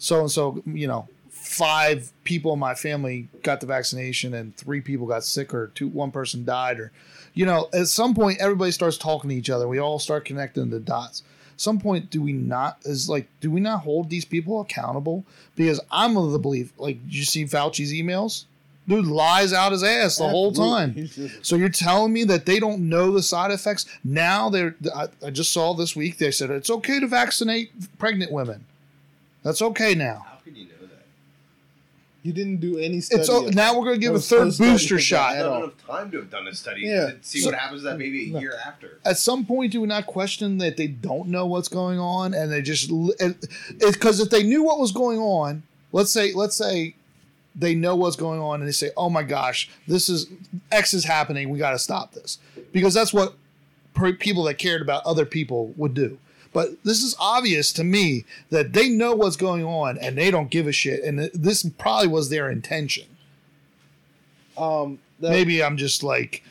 so 0.00 0.20
and 0.20 0.30
so, 0.30 0.62
you 0.66 0.88
know, 0.88 1.06
five 1.28 2.10
people 2.24 2.52
in 2.54 2.58
my 2.58 2.74
family 2.74 3.28
got 3.42 3.60
the 3.60 3.66
vaccination, 3.66 4.34
and 4.34 4.56
three 4.56 4.80
people 4.80 5.06
got 5.06 5.22
sick, 5.22 5.54
or 5.54 5.68
two, 5.74 5.86
one 5.86 6.10
person 6.10 6.44
died, 6.44 6.80
or, 6.80 6.90
you 7.34 7.46
know, 7.46 7.68
at 7.72 7.86
some 7.86 8.14
point, 8.14 8.40
everybody 8.40 8.72
starts 8.72 8.96
talking 8.96 9.30
to 9.30 9.36
each 9.36 9.50
other. 9.50 9.68
We 9.68 9.78
all 9.78 9.98
start 9.98 10.24
connecting 10.24 10.70
the 10.70 10.80
dots. 10.80 11.22
Some 11.56 11.78
point, 11.78 12.08
do 12.10 12.22
we 12.22 12.32
not 12.32 12.78
is 12.84 13.10
like, 13.10 13.28
do 13.40 13.50
we 13.50 13.60
not 13.60 13.82
hold 13.82 14.08
these 14.08 14.24
people 14.24 14.62
accountable? 14.62 15.24
Because 15.54 15.78
I'm 15.90 16.16
of 16.16 16.32
the 16.32 16.38
belief, 16.38 16.72
like, 16.78 17.02
did 17.04 17.14
you 17.14 17.24
see 17.24 17.44
Fauci's 17.44 17.92
emails? 17.92 18.46
Dude 18.88 19.06
lies 19.06 19.52
out 19.52 19.72
his 19.72 19.82
ass 19.84 20.16
the 20.16 20.26
whole 20.26 20.50
time. 20.52 21.08
So 21.42 21.56
you're 21.56 21.68
telling 21.68 22.12
me 22.12 22.24
that 22.24 22.46
they 22.46 22.58
don't 22.58 22.88
know 22.88 23.12
the 23.12 23.22
side 23.22 23.50
effects? 23.52 23.86
Now 24.02 24.48
they're. 24.48 24.74
I, 24.96 25.08
I 25.24 25.30
just 25.30 25.52
saw 25.52 25.74
this 25.74 25.94
week 25.94 26.16
they 26.16 26.30
said 26.30 26.50
it's 26.50 26.70
okay 26.70 26.98
to 26.98 27.06
vaccinate 27.06 27.98
pregnant 27.98 28.32
women. 28.32 28.64
That's 29.42 29.62
okay 29.62 29.94
now. 29.94 30.24
How 30.28 30.36
could 30.44 30.56
you 30.56 30.64
know 30.64 30.70
that? 30.82 31.06
You 32.22 32.32
didn't 32.34 32.58
do 32.58 32.76
any 32.78 33.00
study. 33.00 33.20
It's 33.22 33.30
o- 33.30 33.46
of 33.46 33.54
now 33.54 33.78
we're 33.78 33.86
going 33.86 33.98
to 33.98 34.06
give 34.06 34.14
a 34.14 34.20
third 34.20 34.56
booster 34.58 34.96
of 34.96 34.98
that 35.00 35.04
shot. 35.04 35.36
at 35.36 35.38
Not 35.42 35.48
all. 35.48 35.58
enough 35.64 35.86
time 35.86 36.10
to 36.10 36.18
have 36.18 36.30
done 36.30 36.46
a 36.46 36.54
study 36.54 36.82
Yeah. 36.82 37.06
to 37.12 37.16
see 37.22 37.40
So- 37.40 37.46
what 37.50 37.58
happens 37.58 37.80
to 37.80 37.88
that 37.88 37.98
baby 37.98 38.28
a 38.30 38.32
No. 38.34 38.40
year 38.40 38.54
after. 38.66 38.98
At 39.04 39.18
some 39.18 39.46
point, 39.46 39.72
do 39.72 39.80
we 39.80 39.86
not 39.88 40.06
question 40.06 40.58
that 40.58 40.76
they 40.76 40.86
don't 40.86 41.28
know 41.28 41.46
what's 41.46 41.68
going 41.68 41.98
on, 41.98 42.34
and 42.34 42.52
they 42.52 42.60
just 42.60 42.90
because 43.78 44.20
if 44.20 44.28
they 44.30 44.42
knew 44.42 44.62
what 44.62 44.78
was 44.78 44.92
going 44.92 45.18
on, 45.18 45.62
let's 45.92 46.10
say 46.10 46.32
let's 46.34 46.56
say 46.56 46.94
they 47.56 47.74
know 47.74 47.96
what's 47.96 48.16
going 48.16 48.38
on, 48.40 48.60
and 48.60 48.68
they 48.68 48.72
say, 48.72 48.90
"Oh 48.96 49.10
my 49.10 49.22
gosh, 49.22 49.68
this 49.88 50.08
is 50.08 50.26
X 50.70 50.94
is 50.94 51.04
happening. 51.04 51.48
We 51.48 51.58
got 51.58 51.70
to 51.72 51.78
stop 51.78 52.12
this," 52.12 52.38
because 52.72 52.94
that's 52.94 53.12
what 53.12 53.34
per- 53.94 54.12
people 54.12 54.44
that 54.44 54.54
cared 54.58 54.82
about 54.82 55.04
other 55.04 55.24
people 55.26 55.72
would 55.76 55.94
do. 55.94 56.18
But 56.52 56.82
this 56.84 57.02
is 57.02 57.14
obvious 57.20 57.72
to 57.74 57.84
me 57.84 58.24
that 58.50 58.72
they 58.72 58.88
know 58.88 59.14
what's 59.14 59.36
going 59.36 59.64
on 59.64 59.98
and 59.98 60.18
they 60.18 60.30
don't 60.32 60.50
give 60.50 60.66
a 60.66 60.72
shit, 60.72 61.04
and 61.04 61.18
this 61.32 61.62
probably 61.78 62.08
was 62.08 62.28
their 62.28 62.50
intention. 62.50 63.04
Um, 64.56 64.98
the- 65.20 65.30
Maybe 65.30 65.62
I'm 65.62 65.76
just 65.76 66.02
like, 66.02 66.42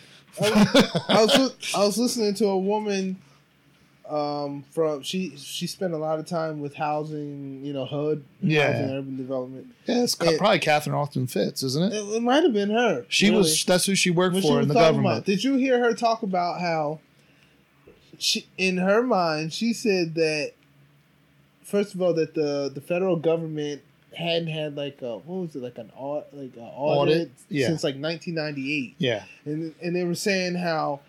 I 0.42 1.22
was 1.22 1.38
li- 1.38 1.72
I 1.76 1.84
was 1.86 1.98
listening 1.98 2.34
to 2.36 2.46
a 2.48 2.58
woman 2.58 3.18
um 4.10 4.64
from 4.72 5.04
she 5.04 5.36
she 5.38 5.68
spent 5.68 5.94
a 5.94 5.98
lot 5.98 6.18
of 6.18 6.26
time 6.26 6.60
with 6.62 6.74
housing 6.74 7.64
you 7.64 7.72
know 7.74 7.86
HUD 7.86 8.24
Yeah. 8.42 8.72
housing 8.72 8.84
and 8.90 8.92
urban 8.98 9.18
development 9.18 9.68
yeah, 9.86 10.02
it's 10.04 10.16
It- 10.20 10.40
probably 10.40 10.58
Catherine 10.58 10.96
Austin 10.96 11.28
Fitts, 11.28 11.62
isn't 11.62 11.94
it? 11.94 11.96
it, 11.96 12.16
it 12.16 12.24
might 12.24 12.42
have 12.44 12.54
been 12.54 12.72
her 12.72 13.06
She 13.10 13.28
really. 13.28 13.38
was. 13.40 13.64
That's 13.66 13.86
who 13.86 13.94
she 13.94 14.10
worked 14.10 14.34
When 14.34 14.42
for 14.42 14.54
was 14.58 14.64
in 14.64 14.68
the 14.70 14.74
government. 14.74 15.06
about- 15.18 15.26
did 15.26 15.44
you 15.44 15.58
hear 15.58 15.78
her 15.80 15.94
talk 15.94 16.24
about 16.24 16.60
how 16.60 17.00
she 18.20 18.46
in 18.58 18.78
her 18.78 19.02
mind 19.02 19.52
she 19.54 19.74
said 19.74 20.14
that 20.16 20.52
first 21.64 21.94
of 21.96 22.02
all 22.02 22.14
that 22.14 22.34
the 22.36 22.70
the 22.74 22.82
federal 22.82 23.16
government 23.16 23.82
hadn't 24.16 24.48
had 24.48 24.76
like 24.76 25.02
a 25.02 25.18
what 25.18 25.42
was 25.42 25.56
it 25.56 25.62
like 25.64 25.78
an 25.78 25.92
audit 25.96 26.34
like 26.34 26.56
an 26.58 26.70
audit, 26.76 27.14
Audit? 27.14 27.32
Yeah. 27.48 27.68
since 27.68 27.84
like 27.84 27.96
1998 27.96 28.96
Yeah, 28.98 29.24
and 29.46 29.74
and 29.82 29.96
they 29.96 30.04
were 30.04 30.16
saying 30.16 30.56
how 30.56 31.00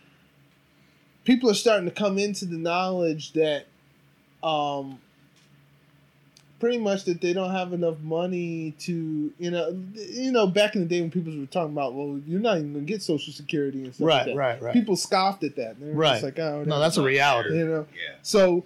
people 1.24 1.50
are 1.50 1.54
starting 1.54 1.86
to 1.86 1.94
come 1.94 2.18
into 2.18 2.44
the 2.44 2.58
knowledge 2.58 3.32
that 3.32 3.66
um 4.42 4.98
pretty 6.60 6.78
much 6.78 7.04
that 7.04 7.20
they 7.20 7.32
don't 7.32 7.50
have 7.50 7.72
enough 7.72 7.98
money 8.00 8.72
to 8.78 9.32
you 9.38 9.50
know 9.50 9.76
you 9.94 10.30
know 10.30 10.46
back 10.46 10.74
in 10.76 10.82
the 10.82 10.86
day 10.86 11.00
when 11.00 11.10
people 11.10 11.36
were 11.36 11.46
talking 11.46 11.72
about 11.72 11.94
well 11.94 12.20
you're 12.26 12.38
not 12.40 12.58
even 12.58 12.72
gonna 12.74 12.84
get 12.84 13.02
social 13.02 13.32
security 13.32 13.82
and 13.84 13.94
stuff 13.94 14.06
like 14.06 14.18
right, 14.18 14.26
that. 14.26 14.36
right, 14.36 14.62
right. 14.62 14.72
people 14.74 14.94
scoffed 14.94 15.42
at 15.42 15.56
that 15.56 15.80
they 15.80 15.86
were 15.86 15.92
Right. 15.94 16.12
just 16.20 16.24
like 16.24 16.38
oh 16.38 16.62
no, 16.64 16.78
that's 16.78 16.96
a 16.98 17.02
reality. 17.02 17.56
you 17.58 17.66
know 17.66 17.86
Yeah. 17.94 18.14
so 18.22 18.64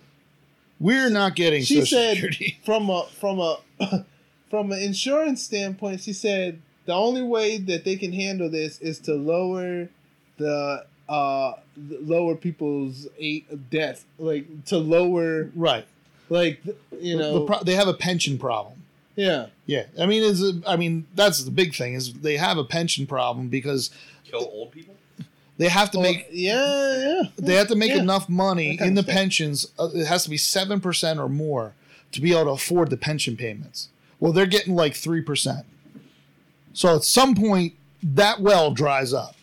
We're 0.80 1.08
not 1.10 1.36
getting 1.36 1.62
she 1.62 1.76
Social 1.76 1.98
said 1.98 2.14
Security. 2.16 2.58
from 2.64 2.90
a 2.90 3.06
from 3.20 3.38
a 3.40 3.58
from 4.50 4.72
an 4.72 4.80
insurance 4.80 5.42
standpoint, 5.42 6.00
she 6.00 6.12
said 6.12 6.60
the 6.86 6.92
only 6.92 7.22
way 7.22 7.58
that 7.58 7.84
they 7.84 7.96
can 7.96 8.12
handle 8.12 8.50
this 8.50 8.78
is 8.80 8.98
to 9.00 9.14
lower 9.14 9.88
the 10.36 10.84
uh 11.08 11.52
lower 11.76 12.34
people's 12.34 13.06
eight 13.18 13.46
death 13.70 14.04
like 14.18 14.64
to 14.66 14.78
lower 14.78 15.50
Right. 15.54 15.86
Like 16.28 16.60
you 17.00 17.16
know 17.16 17.40
the 17.40 17.46
pro- 17.46 17.62
they 17.62 17.74
have 17.74 17.88
a 17.88 17.94
pension 17.94 18.38
problem. 18.38 18.74
yeah 19.16 19.46
Yeah, 19.66 19.84
I 20.00 20.06
mean, 20.06 20.22
is 20.22 20.42
I 20.66 20.76
mean 20.76 21.06
that's 21.14 21.42
the 21.44 21.50
big 21.50 21.74
thing 21.74 21.94
is 21.94 22.12
they 22.14 22.36
have 22.36 22.58
a 22.58 22.64
pension 22.64 23.06
problem 23.06 23.48
because 23.48 23.90
Kill 24.24 24.40
old 24.52 24.72
people? 24.72 24.94
they 25.58 25.68
have 25.68 25.90
to 25.92 25.98
Well, 25.98 26.12
make 26.12 26.26
yeah 26.32 26.98
yeah 26.98 27.22
they 27.36 27.54
have 27.54 27.68
to 27.68 27.76
make 27.76 27.90
Yeah. 27.92 27.98
enough 28.00 28.28
money 28.28 28.78
in 28.80 28.94
the 28.94 29.02
stuff. 29.02 29.14
pensions. 29.14 29.66
Uh, 29.78 29.88
it 29.94 30.06
has 30.06 30.24
to 30.24 30.30
be 30.30 30.36
seven 30.36 30.80
percent 30.80 31.20
or 31.20 31.28
more 31.28 31.74
to 32.12 32.20
be 32.20 32.32
able 32.32 32.44
to 32.44 32.50
afford 32.50 32.90
the 32.90 32.96
pension 32.96 33.36
payments. 33.36 33.88
Well, 34.20 34.32
they're 34.32 34.46
getting 34.46 34.74
like 34.74 34.94
three 34.94 35.20
percent. 35.20 35.66
So 36.72 36.96
at 36.96 37.04
some 37.04 37.34
point, 37.34 37.74
that 38.02 38.40
well 38.40 38.72
dries 38.72 39.12
up. 39.12 39.36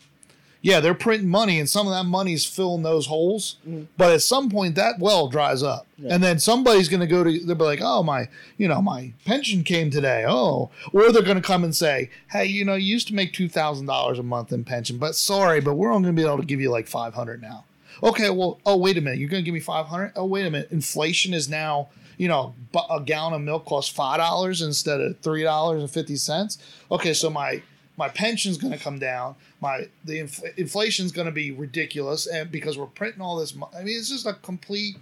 Yeah, 0.63 0.79
they're 0.79 0.93
printing 0.93 1.27
money, 1.29 1.59
and 1.59 1.67
some 1.67 1.87
of 1.87 1.93
that 1.93 2.03
money's 2.05 2.45
filling 2.45 2.83
those 2.83 3.07
holes. 3.07 3.55
Mhm. 3.67 3.87
But 3.97 4.11
at 4.11 4.21
some 4.21 4.47
point, 4.49 4.75
that 4.75 4.99
well 4.99 5.27
dries 5.27 5.63
up, 5.63 5.87
Yeah. 5.97 6.13
and 6.13 6.23
then 6.23 6.37
somebody's 6.37 6.87
going 6.87 6.99
to 6.99 7.07
go 7.07 7.23
to. 7.23 7.39
They'll 7.39 7.55
be 7.55 7.63
like, 7.63 7.79
"Oh 7.81 8.03
my, 8.03 8.27
you 8.59 8.67
know, 8.67 8.79
my 8.81 9.13
pension 9.25 9.63
came 9.63 9.89
today." 9.89 10.23
Oh, 10.27 10.69
or 10.93 11.11
they're 11.11 11.23
going 11.23 11.37
to 11.37 11.41
come 11.41 11.63
and 11.63 11.75
say, 11.75 12.11
"Hey, 12.31 12.45
you 12.45 12.63
know, 12.63 12.75
you 12.75 12.85
used 12.93 13.07
to 13.07 13.15
make 13.15 13.33
two 13.33 13.49
thousand 13.49 13.87
dollars 13.87 14.19
a 14.19 14.23
month 14.23 14.53
in 14.53 14.63
pension, 14.63 14.97
but 14.99 15.15
sorry, 15.15 15.61
but 15.61 15.73
we're 15.73 15.91
only 15.91 16.05
going 16.07 16.15
to 16.15 16.21
be 16.21 16.27
able 16.27 16.37
to 16.37 16.45
give 16.45 16.61
you 16.61 16.69
like 16.69 16.87
five 16.87 17.15
hundred 17.15 17.41
now." 17.41 17.63
Okay, 18.03 18.29
well, 18.29 18.59
oh 18.65 18.77
wait 18.77 18.97
a 18.97 19.01
minute, 19.01 19.19
you're 19.19 19.29
going 19.29 19.43
to 19.43 19.45
give 19.45 19.53
me 19.55 19.59
five 19.59 19.87
hundred? 19.87 20.11
Oh 20.15 20.25
wait 20.25 20.45
a 20.45 20.51
minute, 20.51 20.71
inflation 20.71 21.33
is 21.33 21.49
now. 21.49 21.87
You 22.17 22.27
know, 22.27 22.53
a 22.91 23.01
gallon 23.01 23.33
of 23.33 23.41
milk 23.41 23.65
costs 23.65 23.91
five 23.91 24.17
dollars 24.19 24.61
instead 24.61 25.01
of 25.01 25.17
three 25.21 25.41
dollars 25.41 25.81
and 25.81 25.89
fifty 25.89 26.15
cents. 26.17 26.59
Okay, 26.91 27.13
so 27.15 27.31
my 27.31 27.63
my 28.01 28.09
pension's 28.09 28.57
going 28.57 28.73
to 28.73 28.79
come 28.79 28.97
down. 28.97 29.35
My 29.61 29.87
the 30.03 30.17
inf- 30.17 30.57
inflation's 30.57 31.11
going 31.11 31.27
to 31.27 31.31
be 31.31 31.51
ridiculous, 31.51 32.25
and 32.25 32.51
because 32.51 32.75
we're 32.75 32.87
printing 32.87 33.21
all 33.21 33.37
this, 33.37 33.53
mo- 33.53 33.69
I 33.77 33.83
mean, 33.83 33.95
it's 33.95 34.09
just 34.09 34.25
a 34.25 34.33
complete. 34.33 34.97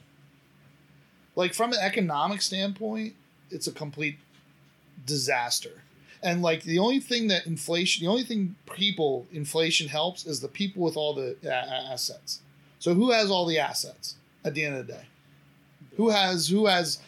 Like 1.37 1.53
from 1.53 1.71
an 1.71 1.79
economic 1.81 2.41
standpoint, 2.41 3.13
it's 3.51 3.67
a 3.67 3.71
complete 3.71 4.17
disaster. 5.05 5.81
And 6.21 6.41
like 6.41 6.63
the 6.63 6.77
only 6.79 6.99
thing 6.99 7.29
that 7.29 7.47
inflation, 7.47 8.05
the 8.05 8.11
only 8.11 8.23
thing 8.25 8.57
people 8.69 9.25
inflation 9.31 9.87
helps 9.87 10.25
is 10.25 10.41
the 10.41 10.49
people 10.49 10.83
with 10.83 10.97
all 10.97 11.13
the 11.13 11.37
uh, 11.45 11.93
assets. 11.93 12.41
So 12.79 12.93
who 12.95 13.11
has 13.11 13.31
all 13.31 13.45
the 13.45 13.59
assets 13.59 14.15
at 14.43 14.55
the 14.55 14.65
end 14.65 14.75
of 14.75 14.87
the 14.87 14.93
day? 14.93 15.05
Who 15.95 16.09
has 16.09 16.49
who 16.49 16.65
has 16.65 16.99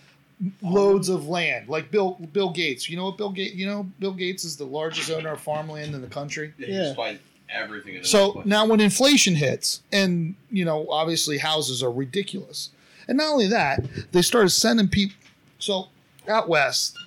loads 0.62 1.10
of 1.10 1.28
land, 1.28 1.70
like 1.70 1.92
Bill 1.92 2.18
Bill 2.34 2.50
Gates. 2.52 2.90
You 2.90 2.98
know 2.98 3.06
what 3.06 3.18
Bill 3.18 3.32
Gates? 3.32 3.56
You 3.56 3.66
know 3.68 3.84
Bill 4.00 4.14
Gates 4.14 4.44
is 4.44 4.58
the 4.58 4.66
largest 4.66 5.10
owner 5.12 5.34
of 5.34 5.42
farmland 5.42 5.94
in 5.94 6.02
the 6.02 6.08
country. 6.08 6.54
Yeah, 6.58 6.68
Yeah. 6.68 6.74
you 6.76 6.84
just 6.84 6.96
find 6.96 7.20
everything. 7.50 8.04
So 8.04 8.42
now 8.46 8.66
when 8.66 8.80
inflation 8.80 9.36
hits, 9.36 9.82
and 9.92 10.36
you 10.50 10.66
know, 10.66 10.88
obviously 10.90 11.38
houses 11.38 11.84
are 11.84 11.92
ridiculous, 11.92 12.70
and 13.08 13.18
not 13.18 13.32
only 13.32 13.48
that, 13.48 13.84
they 14.12 14.22
started 14.22 14.50
sending 14.50 14.88
people. 14.88 15.16
So 15.60 15.90
out 16.28 16.50
west, 16.50 16.98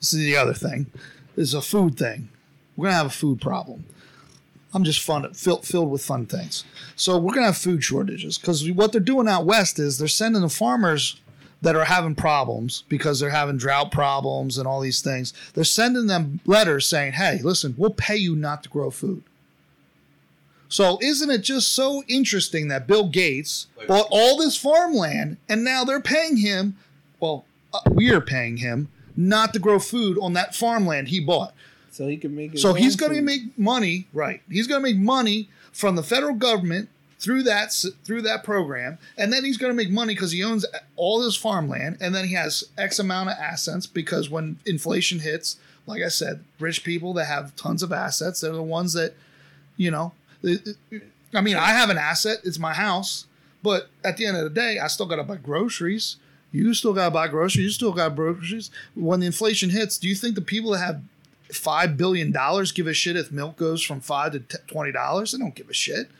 this 0.00 0.12
is 0.12 0.18
the 0.18 0.36
other 0.36 0.54
thing. 0.54 0.86
This 1.36 1.48
is 1.48 1.54
a 1.54 1.62
food 1.62 1.96
thing. 1.96 2.28
We're 2.76 2.86
gonna 2.86 2.96
have 2.96 3.06
a 3.06 3.10
food 3.10 3.40
problem. 3.40 3.84
I'm 4.72 4.84
just 4.84 5.00
fun 5.00 5.32
filled 5.34 5.64
filled 5.64 5.90
with 5.90 6.04
fun 6.04 6.26
things. 6.26 6.64
So 6.96 7.16
we're 7.16 7.32
gonna 7.32 7.46
have 7.46 7.56
food 7.56 7.82
shortages 7.84 8.36
because 8.38 8.68
what 8.72 8.92
they're 8.92 9.00
doing 9.00 9.28
out 9.28 9.46
west 9.46 9.78
is 9.78 9.98
they're 9.98 10.08
sending 10.08 10.42
the 10.42 10.48
farmers 10.48 11.20
that 11.64 11.74
are 11.76 11.84
having 11.84 12.14
problems 12.14 12.84
because 12.88 13.18
they're 13.18 13.30
having 13.30 13.56
drought 13.56 13.90
problems 13.90 14.58
and 14.58 14.66
all 14.68 14.80
these 14.80 15.00
things. 15.00 15.32
They're 15.54 15.64
sending 15.64 16.06
them 16.06 16.40
letters 16.46 16.86
saying, 16.86 17.14
"Hey, 17.14 17.40
listen, 17.42 17.74
we'll 17.76 17.90
pay 17.90 18.16
you 18.16 18.36
not 18.36 18.62
to 18.62 18.68
grow 18.68 18.90
food." 18.90 19.22
So 20.68 20.98
isn't 21.02 21.30
it 21.30 21.42
just 21.42 21.72
so 21.72 22.02
interesting 22.08 22.68
that 22.68 22.86
Bill 22.86 23.08
Gates 23.08 23.68
bought 23.86 24.08
all 24.10 24.36
this 24.36 24.56
farmland 24.56 25.36
and 25.48 25.62
now 25.62 25.84
they're 25.84 26.00
paying 26.00 26.38
him, 26.38 26.76
well, 27.20 27.44
uh, 27.72 27.80
we 27.90 28.10
are 28.10 28.20
paying 28.20 28.56
him 28.56 28.88
not 29.16 29.52
to 29.52 29.58
grow 29.58 29.78
food 29.78 30.18
on 30.20 30.32
that 30.32 30.54
farmland 30.54 31.08
he 31.08 31.20
bought. 31.20 31.54
so 31.90 32.08
he 32.08 32.16
can 32.16 32.34
make. 32.34 32.52
His 32.52 32.62
So 32.62 32.74
he's 32.74 32.96
going 32.96 33.12
to 33.14 33.22
make 33.22 33.56
money, 33.56 34.08
right? 34.12 34.42
He's 34.50 34.66
going 34.66 34.82
to 34.82 34.82
make 34.82 34.96
money 34.98 35.48
from 35.72 35.94
the 35.94 36.02
federal 36.02 36.34
government 36.34 36.88
through 37.18 37.42
that 37.44 37.72
through 38.04 38.22
that 38.22 38.44
program, 38.44 38.98
and 39.16 39.32
then 39.32 39.44
he's 39.44 39.56
going 39.56 39.70
to 39.70 39.76
make 39.76 39.90
money 39.90 40.14
because 40.14 40.32
he 40.32 40.44
owns 40.44 40.66
all 40.96 41.22
this 41.22 41.36
farmland, 41.36 41.98
and 42.00 42.14
then 42.14 42.26
he 42.26 42.34
has 42.34 42.64
X 42.76 42.98
amount 42.98 43.30
of 43.30 43.36
assets 43.38 43.86
because 43.86 44.28
when 44.28 44.58
inflation 44.66 45.20
hits, 45.20 45.56
like 45.86 46.02
I 46.02 46.08
said, 46.08 46.44
rich 46.58 46.84
people 46.84 47.12
that 47.14 47.26
have 47.26 47.56
tons 47.56 47.82
of 47.82 47.92
assets, 47.92 48.40
they're 48.40 48.52
the 48.52 48.62
ones 48.62 48.92
that, 48.94 49.14
you 49.76 49.90
know, 49.90 50.12
I 51.34 51.40
mean, 51.40 51.56
I 51.56 51.70
have 51.70 51.90
an 51.90 51.98
asset; 51.98 52.38
it's 52.44 52.58
my 52.58 52.74
house, 52.74 53.26
but 53.62 53.88
at 54.04 54.16
the 54.16 54.26
end 54.26 54.36
of 54.36 54.44
the 54.44 54.50
day, 54.50 54.78
I 54.78 54.88
still 54.88 55.06
got 55.06 55.16
to 55.16 55.24
buy 55.24 55.36
groceries. 55.36 56.16
You 56.52 56.72
still 56.74 56.92
got 56.92 57.06
to 57.06 57.10
buy 57.10 57.26
groceries. 57.28 57.64
You 57.64 57.70
still 57.70 57.92
got 57.92 58.14
groceries. 58.14 58.70
When 58.94 59.20
the 59.20 59.26
inflation 59.26 59.70
hits, 59.70 59.98
do 59.98 60.08
you 60.08 60.14
think 60.14 60.36
the 60.36 60.40
people 60.40 60.70
that 60.70 60.78
have 60.78 61.02
five 61.50 61.96
billion 61.96 62.30
dollars 62.30 62.72
give 62.72 62.86
a 62.86 62.94
shit 62.94 63.16
if 63.16 63.32
milk 63.32 63.56
goes 63.56 63.82
from 63.82 64.00
five 64.00 64.32
to 64.32 64.40
twenty 64.66 64.92
dollars? 64.92 65.32
They 65.32 65.38
don't 65.38 65.54
give 65.54 65.68
a 65.68 65.74
shit. 65.74 66.10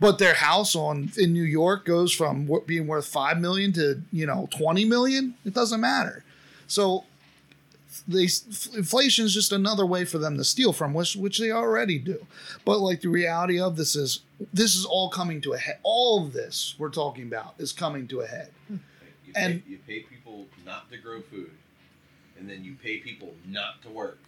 But 0.00 0.18
their 0.18 0.34
house 0.34 0.74
on 0.74 1.12
in 1.18 1.32
New 1.34 1.42
York 1.44 1.84
goes 1.84 2.12
from 2.12 2.48
being 2.66 2.86
worth 2.86 3.06
five 3.06 3.38
million 3.38 3.72
to 3.74 4.02
you 4.12 4.26
know 4.26 4.48
twenty 4.50 4.84
million. 4.84 5.34
It 5.44 5.52
doesn't 5.54 5.80
matter. 5.80 6.24
So 6.66 7.04
they 8.08 8.28
inflation 8.74 9.26
is 9.26 9.34
just 9.34 9.52
another 9.52 9.84
way 9.84 10.04
for 10.06 10.16
them 10.18 10.38
to 10.38 10.44
steal 10.44 10.72
from, 10.72 10.94
which 10.94 11.16
which 11.16 11.38
they 11.38 11.50
already 11.50 11.98
do. 11.98 12.26
But 12.64 12.80
like 12.80 13.02
the 13.02 13.08
reality 13.08 13.60
of 13.60 13.76
this 13.76 13.94
is 13.94 14.20
this 14.54 14.74
is 14.74 14.86
all 14.86 15.10
coming 15.10 15.40
to 15.42 15.52
a 15.52 15.58
head. 15.58 15.78
All 15.82 16.24
of 16.24 16.32
this 16.32 16.74
we're 16.78 16.88
talking 16.88 17.24
about 17.24 17.54
is 17.58 17.72
coming 17.72 18.08
to 18.08 18.20
a 18.20 18.26
head. 18.26 18.48
You 18.70 18.78
And- 19.36 19.64
pay, 19.64 19.70
you 19.70 19.78
pay 19.86 20.00
people 20.00 20.46
not 20.64 20.90
to 20.90 20.96
grow 20.96 21.20
food, 21.20 21.50
and 22.38 22.48
then 22.48 22.64
you 22.64 22.74
pay 22.82 22.98
people 22.98 23.34
not 23.46 23.82
to 23.82 23.90
work. 23.90 24.18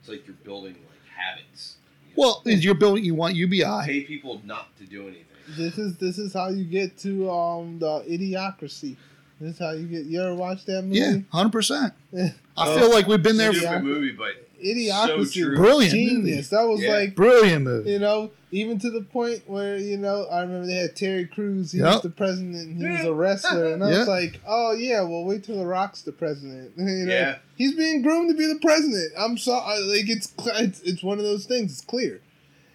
It's 0.00 0.08
like 0.08 0.26
you're 0.26 0.36
building 0.36 0.74
like 0.74 1.16
habits. 1.16 1.76
You 2.16 2.22
know? 2.22 2.34
Well, 2.44 2.54
you're 2.54 2.74
building. 2.74 3.04
You 3.04 3.14
want 3.14 3.34
UBI. 3.34 3.82
pay 3.84 4.02
people 4.02 4.40
not 4.44 4.76
to 4.78 4.84
do 4.84 5.02
anything. 5.02 5.24
This 5.56 5.76
is 5.78 5.96
this 5.96 6.18
is 6.18 6.32
how 6.32 6.48
you 6.48 6.64
get 6.64 6.96
to 6.98 7.30
um 7.30 7.78
the 7.78 8.00
idiocracy. 8.08 8.96
This 9.40 9.54
is 9.54 9.58
how 9.58 9.72
you 9.72 9.86
get. 9.86 10.04
You 10.06 10.22
ever 10.22 10.34
watch 10.34 10.64
that 10.66 10.82
movie? 10.82 10.98
Yeah, 10.98 11.16
hundred 11.30 11.50
percent. 11.52 11.92
I 12.16 12.32
Oh, 12.56 12.78
feel 12.78 12.90
like 12.92 13.06
we've 13.06 13.22
been 13.22 13.36
there. 13.36 13.52
Stupid 13.52 13.82
movie, 13.82 14.12
but 14.12 14.48
Idiocracy. 14.62 15.42
So. 15.44 15.56
Brilliant 15.56 15.92
Genius. 15.94 16.48
That 16.48 16.62
was 16.68 16.80
Yeah. 16.82 16.92
like 16.94 17.14
Brilliant 17.14 17.64
movie. 17.64 17.90
you 17.92 17.98
know, 17.98 18.30
even 18.50 18.78
to 18.80 18.90
the 18.90 19.02
point 19.02 19.42
where 19.46 19.76
you 19.76 19.96
know, 19.96 20.24
I 20.30 20.40
remember 20.42 20.66
they 20.66 20.74
had 20.74 20.94
Terry 20.96 21.26
Crews. 21.26 21.72
He 21.72 21.78
Yep. 21.78 21.86
was 21.94 22.02
the 22.02 22.10
president. 22.10 22.54
and 22.54 22.80
He 22.80 22.88
was 22.88 23.04
a 23.04 23.12
wrestler, 23.14 23.72
and 23.72 23.82
I 23.84 23.90
Yeah. 23.90 23.98
was 24.00 24.08
like, 24.08 24.40
oh 24.46 24.72
yeah, 24.72 25.00
well 25.02 25.24
wait 25.24 25.44
till 25.44 25.56
the 25.58 25.66
Rock's 25.66 26.02
the 26.02 26.12
president. 26.12 26.72
you 26.76 26.84
know, 26.84 27.12
Yeah. 27.14 27.36
he's 27.56 27.74
being 27.74 28.02
groomed 28.02 28.30
to 28.30 28.36
be 28.36 28.46
the 28.46 28.58
president. 28.60 29.12
I'm 29.18 29.38
sorry, 29.38 29.80
like 29.82 30.08
it's 30.08 30.32
it's, 30.46 30.80
it's 30.82 31.02
one 31.02 31.18
of 31.18 31.24
those 31.24 31.44
things. 31.46 31.72
It's 31.72 31.80
clear. 31.80 32.20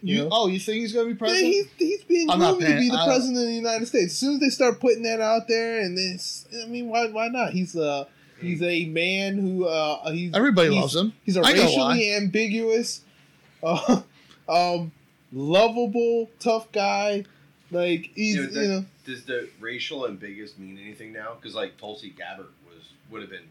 You, 0.00 0.18
know? 0.20 0.28
oh, 0.30 0.46
you 0.46 0.60
think 0.60 0.78
he's 0.78 0.92
gonna 0.92 1.06
be 1.06 1.10
Yeah, 1.12 1.18
president? 1.18 1.46
he's, 1.52 1.66
he's 1.76 2.04
being 2.04 2.30
I'm 2.30 2.38
not 2.38 2.58
groomed 2.58 2.72
to 2.72 2.78
be 2.78 2.88
the 2.88 3.02
president 3.04 3.38
of 3.38 3.46
the 3.46 3.52
United 3.52 3.86
States. 3.88 4.12
As 4.12 4.18
soon 4.18 4.34
as 4.34 4.40
they 4.40 4.48
start 4.48 4.78
putting 4.78 5.02
that 5.02 5.20
out 5.20 5.48
there, 5.48 5.80
and 5.80 5.98
this, 5.98 6.46
I 6.62 6.66
mean, 6.68 6.88
why 6.88 7.06
why 7.08 7.26
not? 7.26 7.52
He's 7.52 7.74
a 7.74 8.06
he's 8.40 8.62
a 8.62 8.86
man 8.86 9.36
who 9.38 9.66
uh 9.66 10.10
he's 10.12 10.34
Everybody 10.34 10.70
he's- 10.70 10.80
loves 10.80 10.96
him. 10.96 11.12
He's 11.24 11.36
a 11.36 11.40
I 11.40 11.48
ain't 11.50 11.56
gonna 11.58 11.68
racially 11.68 12.14
ambiguous, 12.14 13.02
uh, 13.62 14.02
um, 14.48 14.92
lovable, 15.32 16.30
tough 16.40 16.70
guy. 16.72 17.24
Like 17.70 18.10
he's 18.14 18.36
You 18.36 18.42
you 18.42 18.50
know, 18.50 18.66
know, 18.80 18.84
does 19.04 19.24
the 19.24 19.48
racial 19.60 20.06
ambiguous 20.06 20.56
mean 20.58 20.78
anything 20.82 21.12
now? 21.12 21.34
Because 21.40 21.54
like 21.54 21.76
Tulsi 21.78 22.10
Gabbard 22.10 22.46
was 22.66 22.84
would 23.10 23.20
have 23.22 23.30
been 23.30 23.48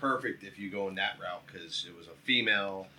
perfect 0.00 0.44
if 0.44 0.58
you 0.58 0.70
go 0.70 0.88
in 0.88 0.94
that 0.94 1.18
route 1.20 1.42
because 1.46 1.84
it 1.88 1.96
was 1.96 2.06
a 2.06 2.16
female, 2.24 2.86
who's 2.96 2.97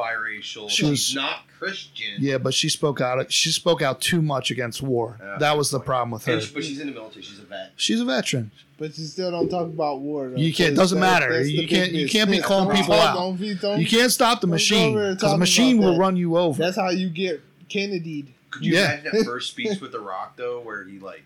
biracial. 0.00 0.70
She 0.70 0.84
was- 0.86 0.98
she's 1.04 1.14
not 1.14 1.46
Christian. 1.58 2.14
Yeah, 2.18 2.38
but 2.38 2.54
she 2.54 2.68
spoke 2.68 3.00
out. 3.00 3.30
She 3.32 3.50
spoke 3.52 3.82
out 3.82 4.00
too 4.00 4.22
much 4.22 4.50
against 4.50 4.80
war. 4.82 5.18
Yeah. 5.20 5.36
that 5.38 5.56
was 5.58 5.70
the 5.70 5.80
problem 5.80 6.10
with 6.12 6.24
her. 6.24 6.34
And 6.34 6.42
she- 6.42 6.54
but 6.54 6.64
she's 6.64 6.80
in 6.80 6.86
the 6.88 6.92
military. 6.94 7.22
She's 7.22 7.38
a 7.38 7.42
vet. 7.42 7.72
She's 7.76 8.00
a 8.00 8.04
veteran. 8.04 8.50
but 8.78 8.96
you 8.98 9.04
still 9.04 9.30
don't 9.30 9.50
talk 9.50 9.66
about 9.66 10.00
war. 10.00 10.30
Though, 10.30 10.36
You 10.36 10.54
can't- 10.54 10.70
'cause 10.70 10.78
doesn't 10.90 11.00
that- 11.00 11.20
matter. 11.20 11.42
You 11.44 11.68
can't- 11.68 11.92
big 11.92 12.00
you 12.00 12.08
can't 12.08 12.30
be 12.30 12.38
calling 12.40 12.68
Don't 12.68 12.76
people 12.78 12.94
talk- 12.94 13.10
out. 13.10 13.14
Don't 13.16 13.36
be, 13.38 13.54
don't, 13.54 13.78
You 13.78 13.86
can't 13.86 14.10
stop 14.10 14.40
the 14.40 14.46
machine 14.46 14.94
because 14.94 15.32
the 15.32 15.36
machine 15.36 15.76
will 15.78 15.92
that. 15.92 15.98
run 15.98 16.16
you 16.16 16.38
over. 16.38 16.62
That's 16.62 16.76
how 16.78 16.88
you 16.88 17.10
get 17.10 17.42
Kennedy'd. 17.68 18.32
Could 18.50 18.64
you 18.64 18.74
Yeah. 18.74 18.94
imagine 18.94 19.10
that 19.18 19.24
first 19.26 19.50
speech 19.50 19.80
with 19.80 19.92
The 19.92 20.00
Rock 20.00 20.36
though, 20.36 20.60
where 20.60 20.82
he 20.84 20.98
like 20.98 21.22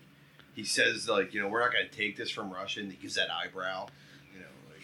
he 0.53 0.63
says 0.65 1.07
like 1.09 1.33
you 1.33 1.41
know 1.41 1.47
we're 1.47 1.61
not 1.61 1.71
going 1.71 1.87
to 1.89 1.95
take 1.95 2.17
this 2.17 2.29
from 2.29 2.51
Russia, 2.51 2.81
and 2.81 2.91
he 2.91 2.97
gives 3.01 3.15
that 3.15 3.29
eyebrow. 3.31 3.87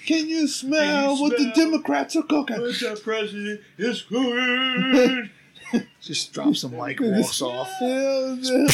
You 0.06 0.16
know, 0.16 0.22
like, 0.22 0.26
Can 0.26 0.30
you 0.30 0.48
smell 0.48 1.22
what 1.22 1.38
the 1.38 1.52
Democrats 1.56 2.16
are 2.16 2.24
cooking? 2.24 2.58
the 2.58 3.00
president 3.04 3.62
is 3.78 4.02
good. 4.04 5.30
Just 6.02 6.34
drops 6.34 6.62
the 6.64 6.70
mic, 6.70 7.00
walks 7.00 7.42
off. 7.42 7.70
Yeah, 7.82 8.28
and 8.30 8.44
then 8.44 8.68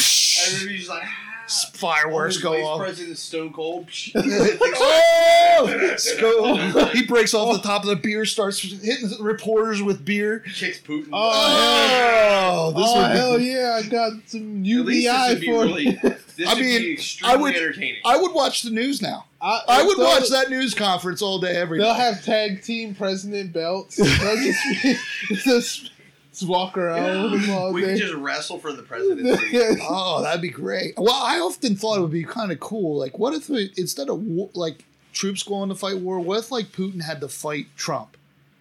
he's 0.68 0.88
like. 0.88 1.02
"Ah." 1.04 1.24
Fireworks 1.72 2.34
His 2.34 2.42
go 2.42 2.50
vice 2.52 2.62
off. 2.62 2.78
President 2.80 3.16
Stone 3.16 3.54
Cold. 3.54 3.88
oh! 4.14 5.94
Sco- 5.96 6.84
he 6.92 7.06
breaks 7.06 7.32
off 7.32 7.56
the 7.56 7.62
top 7.66 7.84
of 7.84 7.88
the 7.88 7.96
beer, 7.96 8.26
starts 8.26 8.60
hitting 8.60 9.08
the 9.08 9.16
reporters 9.22 9.82
with 9.82 10.04
beer. 10.04 10.40
Kicks 10.40 10.78
Putin. 10.78 11.08
Oh, 11.10 12.72
this 12.76 12.84
oh 12.86 13.00
would 13.00 13.12
be- 13.12 13.18
hell 13.18 13.38
yeah! 13.40 13.80
I 13.82 13.88
got 13.88 14.12
some 14.26 14.58
At 14.60 14.84
least 14.84 15.06
this 15.08 15.42
UBI 15.42 15.46
for 15.46 15.64
really. 15.64 15.98
This 16.36 16.46
I 16.48 16.52
would 16.54 16.62
mean, 16.62 16.80
be 16.96 17.02
I 17.24 17.36
would- 17.36 17.56
entertaining. 17.56 18.00
I 18.04 18.16
would 18.18 18.32
watch 18.34 18.60
the 18.62 18.70
news 18.70 19.00
now. 19.00 19.24
I, 19.40 19.60
I 19.68 19.82
would 19.84 19.96
they'll- 19.98 20.04
watch 20.06 20.28
that 20.30 20.50
news 20.50 20.74
conference 20.74 21.22
all 21.22 21.38
day, 21.38 21.54
every 21.56 21.78
They'll 21.78 21.94
day. 21.94 22.00
have 22.00 22.24
tag 22.24 22.62
team 22.62 22.94
president 22.94 23.52
belts. 23.52 23.96
They'll 23.96 24.36
just, 24.36 24.58
be, 24.82 24.96
just, 25.36 25.90
just 26.32 26.48
walk 26.48 26.76
around 26.76 27.30
with 27.30 27.42
them 27.46 27.50
all 27.54 27.72
we 27.72 27.82
day. 27.82 27.88
could 27.94 27.98
just 28.00 28.14
wrestle 28.14 28.58
for 28.58 28.72
the 28.72 28.82
presidency. 28.82 29.58
Oh, 29.88 30.22
that'd 30.22 30.42
be 30.42 30.48
great. 30.50 30.94
Well, 30.96 31.14
I 31.14 31.38
often 31.38 31.76
thought 31.76 31.98
it 31.98 32.00
would 32.00 32.10
be 32.10 32.24
kind 32.24 32.50
of 32.50 32.58
cool. 32.60 32.98
Like, 32.98 33.18
what 33.18 33.32
if 33.34 33.48
we, 33.48 33.72
instead 33.76 34.08
of 34.08 34.20
war, 34.22 34.50
like 34.54 34.84
troops 35.12 35.42
going 35.42 35.68
to 35.68 35.74
fight 35.74 35.98
war, 35.98 36.18
what 36.20 36.38
if 36.38 36.50
like 36.50 36.66
Putin 36.72 37.02
had 37.02 37.20
to 37.20 37.28
fight 37.28 37.66
Trump, 37.76 38.16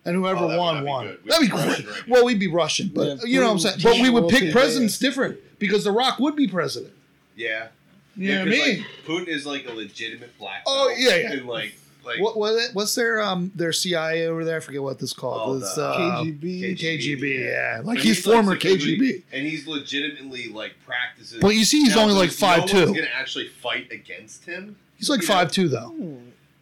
and 0.06 0.16
whoever 0.16 0.42
Oh, 0.46 0.48
that 0.48 0.54
would 0.56 0.60
won 0.60 0.76
not 0.76 0.82
be 0.84 0.88
won? 0.88 1.08
good. 1.08 1.24
We'd 1.24 1.32
That'd 1.32 1.42
be 1.42 1.48
be 1.48 1.52
great. 1.52 1.66
Russian 1.68 1.86
right 1.88 2.08
now. 2.08 2.14
well, 2.14 2.26
we'd 2.26 2.40
be 2.40 2.48
Russian, 2.48 2.92
but 2.94 3.08
Yeah, 3.08 3.16
you 3.26 3.40
know 3.40 3.48
what 3.48 3.52
I'm 3.52 3.58
Putin 3.58 3.62
saying. 3.62 3.78
But 3.84 4.02
we 4.04 4.10
would 4.12 4.24
will 4.26 4.30
pick 4.30 4.40
kick 4.42 4.52
presidents 4.52 5.00
different 5.00 5.38
because 5.60 5.84
The 5.84 5.92
Rock 5.92 6.20
would 6.20 6.36
be 6.36 6.48
president. 6.48 6.94
Yeah. 7.36 7.68
You 8.18 8.30
yeah, 8.30 8.44
know 8.44 8.46
what 8.46 8.54
I 8.54 8.58
'cause, 8.58 8.68
mean? 8.68 8.78
Like, 8.80 8.88
Putin 9.06 9.28
is 9.28 9.46
like 9.46 9.68
a 9.68 9.74
legitimate 9.74 10.38
black 10.40 10.66
belt. 10.66 10.78
Oh, 10.80 10.96
yeah, 10.98 11.16
yeah. 11.16 11.32
And 11.34 11.46
like, 11.48 11.76
like 12.06 12.20
what, 12.22 12.38
what 12.38 12.74
what's 12.74 12.96
their 12.96 13.22
um 13.22 13.52
their 13.54 13.74
CIA 13.74 14.28
over 14.28 14.44
there? 14.46 14.58
I 14.58 14.60
forget 14.60 14.82
what 14.82 14.98
this 14.98 15.14
called. 15.14 15.42
Oh, 15.44 15.58
It's, 15.60 15.76
the 15.76 15.86
uh, 15.86 16.24
KGB. 16.24 16.78
KGB, 16.80 17.46
yeah. 17.46 17.82
Like 17.84 17.98
But 17.98 18.04
he's, 18.06 18.24
former 18.24 18.60
supposedly- 18.60 18.98
KGB. 18.98 19.24
and 19.34 19.46
he's 19.46 19.68
legitimately 19.68 20.48
like 20.50 20.74
practices. 20.86 21.40
But 21.42 21.50
you 21.50 21.64
see, 21.66 21.82
he's 21.84 21.96
Now, 21.96 22.04
only 22.04 22.14
like 22.16 22.30
no 22.30 22.34
five 22.36 22.60
one's 22.62 22.72
two. 22.72 22.86
gonna 22.88 23.08
actually 23.14 23.50
fight 23.50 23.92
against 23.92 24.46
him. 24.46 24.78
He's 24.98 25.10
like 25.10 25.22
you 25.22 25.28
know? 25.28 25.34
five 25.34 25.52
two 25.52 25.68
though. 25.68 25.94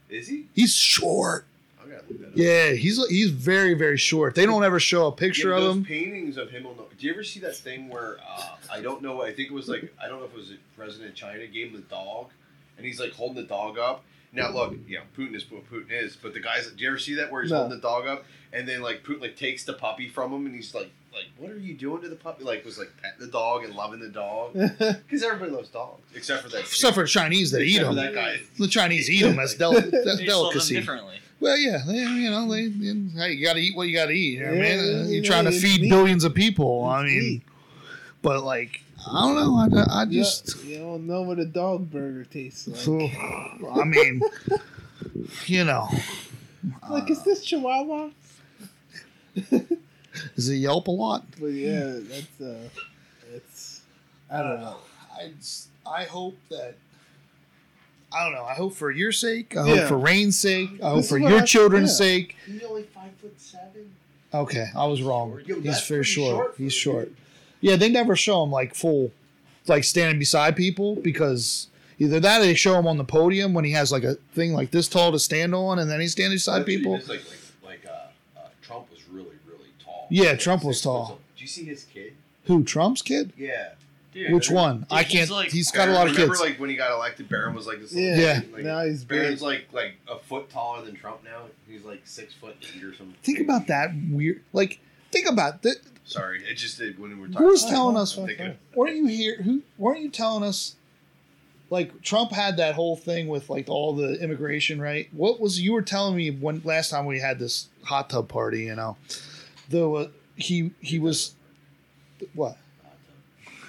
Is 0.09 0.27
he? 0.27 0.45
He's 0.53 0.75
short. 0.75 1.45
Yeah, 2.33 2.71
he's 2.71 3.03
he's 3.07 3.31
very 3.31 3.73
very 3.73 3.97
short. 3.97 4.35
They 4.35 4.45
don't 4.45 4.63
ever 4.63 4.79
show 4.79 5.07
a 5.07 5.11
picture 5.11 5.49
Yeah, 5.49 5.55
of 5.57 5.61
those 5.63 5.75
him. 5.77 5.85
paintings 5.85 6.37
of 6.37 6.49
him 6.49 6.65
on 6.65 6.75
the. 6.77 6.83
Do 6.97 7.05
you 7.07 7.13
ever 7.13 7.23
see 7.23 7.39
that 7.41 7.55
thing 7.55 7.89
where 7.89 8.17
uh, 8.27 8.55
I 8.71 8.81
don't 8.81 9.01
know? 9.01 9.21
I 9.21 9.33
think 9.33 9.49
it 9.49 9.53
was 9.53 9.67
like 9.69 9.93
I 10.03 10.07
don't 10.07 10.19
know 10.19 10.25
if 10.25 10.31
it 10.31 10.37
was 10.37 10.53
President 10.77 11.15
China 11.15 11.45
gave 11.47 11.67
him 11.71 11.73
the 11.75 11.87
dog, 11.87 12.29
and 12.77 12.85
he's 12.85 12.99
like 12.99 13.11
holding 13.13 13.41
the 13.41 13.47
dog 13.47 13.77
up, 13.77 14.03
Now 14.33 14.51
look, 14.51 14.75
you 14.87 14.97
know, 14.97 15.03
Putin 15.17 15.35
is 15.35 15.49
what 15.49 15.69
Putin 15.71 15.91
is, 15.91 16.15
but 16.15 16.33
the 16.33 16.39
guys. 16.41 16.67
Do 16.69 16.83
you 16.83 16.89
ever 16.89 16.99
see 16.99 17.15
that 17.15 17.31
where 17.31 17.41
he's 17.41 17.51
No. 17.51 17.59
holding 17.59 17.77
the 17.77 17.81
dog 17.81 18.05
up, 18.07 18.25
and 18.53 18.67
then 18.67 18.81
like 18.81 19.03
Putin 19.03 19.21
like 19.21 19.35
takes 19.37 19.63
the 19.63 19.73
puppy 19.73 20.09
from 20.09 20.31
him, 20.33 20.45
and 20.45 20.53
he's 20.55 20.73
like, 20.75 20.91
like, 21.13 21.25
what 21.37 21.49
are 21.51 21.57
you 21.57 21.73
doing 21.73 22.01
to 22.01 22.09
the 22.09 22.15
puppy? 22.17 22.43
Like 22.43 22.65
was 22.65 22.77
like 22.77 22.91
petting 23.01 23.25
the 23.25 23.31
dog 23.31 23.63
and 23.63 23.73
loving 23.75 24.01
the 24.01 24.09
dog 24.09 24.53
because 24.77 25.23
everybody 25.23 25.51
loves 25.51 25.69
dogs 25.69 26.01
except 26.13 26.43
for 26.43 26.49
that. 26.49 26.59
Except 26.61 26.95
for 26.95 27.03
the 27.03 27.07
Chinese 27.07 27.51
that 27.51 27.61
eat 27.61 27.75
except 27.77 27.87
for 27.89 27.95
them. 27.95 28.13
that 28.13 28.13
guy. 28.13 28.39
The 28.59 28.67
Chinese 28.67 29.09
eat 29.09 29.21
them 29.23 29.39
as 29.39 29.53
del- 29.55 29.73
They 29.73 29.81
de- 29.81 30.03
just 30.03 30.17
them 30.17 30.25
delicacy. 30.25 30.75
differently. 30.75 31.19
Well, 31.45 31.59
yeah, 31.59 31.83
they, 31.85 31.97
you 31.97 32.31
know, 32.31 32.51
they, 32.51 32.61
you, 32.63 33.09
hey, 33.15 33.33
you 33.33 33.45
got 33.45 33.53
to 33.53 33.59
eat 33.59 33.75
what 33.77 33.87
you 33.87 33.93
got 33.93 34.07
to 34.07 34.13
eat. 34.13 34.39
You 34.39 34.45
know 34.45 34.47
what 34.47 34.57
I 34.57 34.61
mean, 34.61 34.79
Uh, 34.79 34.83
yeah, 34.83 35.03
you're 35.03 35.23
trying 35.23 35.45
to 35.45 35.51
feed 35.51 35.81
meat. 35.81 35.91
billions 35.91 36.23
of 36.23 36.33
people. 36.33 36.85
I 36.85 37.03
mean, 37.03 37.19
meat. 37.19 37.43
but 38.23 38.43
like, 38.43 38.81
I 39.07 39.21
don't 39.21 39.35
know. 39.35 39.55
I, 39.79 40.01
I 40.01 40.05
just, 40.05 40.65
you 40.65 40.79
don't 40.79 41.05
know 41.05 41.21
what 41.21 41.37
a 41.37 41.45
dog 41.45 41.91
burger 41.91 42.25
tastes 42.25 42.67
like. 42.67 42.77
So, 42.79 42.99
I 42.99 43.83
mean, 43.83 44.23
you 45.45 45.65
know, 45.65 45.87
like, 46.89 47.11
is 47.11 47.21
this 47.21 47.45
Chihuahua? 47.45 48.09
does 49.51 50.49
it 50.49 50.55
yelp 50.55 50.87
a 50.87 50.91
lot? 50.91 51.25
But 51.39 51.53
yeah, 51.53 51.99
that's 52.09 52.41
uh, 52.41 52.69
it's 53.35 53.81
I 54.31 54.41
don't 54.41 54.61
know. 54.61 54.77
I, 55.15 55.31
I 55.85 56.05
hope 56.05 56.39
that. 56.49 56.73
I 58.15 58.23
don't 58.23 58.33
know. 58.33 58.45
I 58.45 58.53
hope 58.53 58.73
for 58.75 58.91
your 58.91 59.11
sake. 59.11 59.57
I 59.57 59.63
hope 59.67 59.75
Yeah. 59.75 59.87
for 59.87 59.97
Rain's 59.97 60.37
sake. 60.39 60.69
I 60.81 60.89
hope 60.89 60.97
This 60.97 61.09
for 61.09 61.17
your 61.17 61.39
I- 61.41 61.45
children's 61.45 61.91
yeah. 61.91 62.05
sake. 62.07 62.35
He's 62.45 62.63
only 62.63 62.83
five 62.83 63.11
foot 63.21 63.39
seven. 63.39 63.91
Okay, 64.33 64.67
I 64.75 64.85
was 64.85 65.01
wrong. 65.01 65.39
Yo, 65.45 65.55
He's 65.55 65.63
that's 65.63 65.87
very 65.87 65.99
pretty 65.99 66.11
short. 66.11 66.55
He's 66.57 66.73
short. 66.73 67.05
dude. 67.09 67.15
Yeah, 67.61 67.75
they 67.77 67.89
never 67.89 68.15
show 68.15 68.43
him 68.43 68.51
like 68.51 68.73
full, 68.75 69.11
like 69.67 69.83
standing 69.83 70.19
beside 70.19 70.55
people 70.55 70.95
because 70.97 71.67
either 71.99 72.19
that 72.19 72.41
or 72.41 72.45
they 72.45 72.53
show 72.55 72.77
him 72.79 72.87
on 72.87 72.97
the 72.97 73.03
podium 73.03 73.53
when 73.53 73.65
he 73.65 73.71
has 73.71 73.91
like 73.91 74.03
a 74.03 74.15
thing 74.33 74.53
like 74.53 74.71
this 74.71 74.87
tall 74.87 75.11
to 75.11 75.19
stand 75.19 75.53
on, 75.55 75.79
and 75.79 75.89
then 75.89 75.99
he's 75.99 76.11
standing 76.13 76.35
beside 76.35 76.59
Actually, 76.61 76.77
people. 76.77 76.93
Like 76.93 77.07
like 77.09 77.21
like 77.63 77.85
uh, 77.85 78.39
uh, 78.39 78.47
Trump 78.61 78.89
was 78.91 78.99
really 79.09 79.35
really 79.47 79.69
tall. 79.83 80.07
Yeah, 80.09 80.29
Like, 80.31 80.39
Trump 80.39 80.63
was 80.63 80.81
tall. 80.81 81.07
something. 81.07 81.23
Do 81.37 81.41
you 81.43 81.47
see 81.47 81.63
his 81.65 81.83
kid? 81.85 82.13
Who? 82.45 82.63
Trump's 82.63 83.01
kid? 83.01 83.31
Yeah. 83.37 83.69
Dude, 84.15 84.31
Which 84.33 84.49
one? 84.49 84.79
Dude, 84.79 84.87
I 84.91 85.03
can't. 85.03 85.29
like- 85.29 85.51
he's 85.51 85.69
got 85.71 85.89
a 85.89 85.91
lot 85.91 86.07
of 86.07 86.13
Remember, 86.13 86.33
kids. 86.35 86.41
like 86.41 86.57
when 86.57 86.69
he 86.69 86.77
got 86.77 86.89
elected, 86.91 87.27
Barron 87.27 87.53
was 87.53 87.67
like 87.67 87.81
this. 87.81 87.91
little 87.93 88.17
Yeah, 88.17 88.39
kid, 88.39 88.53
like, 88.53 88.63
now 88.63 88.83
he's 88.85 89.03
big. 89.03 89.19
Barron's 89.21 89.41
like 89.41 89.67
like 89.73 89.95
a 90.07 90.17
foot 90.19 90.49
taller 90.49 90.85
than 90.85 90.95
Trump 90.95 91.21
now. 91.25 91.43
He's 91.67 91.83
like 91.83 92.01
six 92.05 92.33
foot 92.33 92.55
eight 92.75 92.81
or 92.83 92.95
something. 92.95 93.13
think 93.23 93.39
about 93.41 93.67
that 93.67 93.89
weird. 94.09 94.41
Like, 94.53 94.79
think 95.11 95.27
about 95.27 95.61
that. 95.63 95.75
Sorry, 96.05 96.41
it 96.45 96.53
just 96.55 96.77
did 96.77 96.97
when 96.97 97.09
we 97.11 97.15
were 97.19 97.27
talking. 97.27 97.41
Who 97.45 97.51
was 97.51 97.65
telling 97.65 97.97
us? 97.97 98.17
I'm 98.17 98.25
thinking- 98.27 98.57
Weren't 98.73 98.95
you 98.95 99.07
here? 99.07 99.41
Who? 99.41 99.63
Weren't 99.77 99.99
you 99.99 100.09
telling 100.09 100.43
us? 100.43 100.75
Like 101.69 102.01
Trump 102.01 102.31
had 102.31 102.55
that 102.57 102.75
whole 102.75 102.95
thing 102.95 103.27
with 103.27 103.49
like 103.49 103.67
all 103.67 103.93
the 103.95 104.13
immigration, 104.21 104.79
right? 104.79 105.09
What 105.11 105.41
was 105.41 105.59
you 105.59 105.73
were 105.73 105.81
telling 105.81 106.15
me 106.15 106.29
when 106.31 106.61
last 106.63 106.89
time 106.91 107.05
we 107.05 107.19
had 107.19 107.37
this 107.39 107.67
hot 107.83 108.09
tub 108.11 108.29
party? 108.29 108.63
You 108.65 108.75
know, 108.75 108.95
the 109.69 109.89
uh, 109.89 110.07
he 110.37 110.71
he 110.79 110.99
was 110.99 111.33
what? 112.33 112.55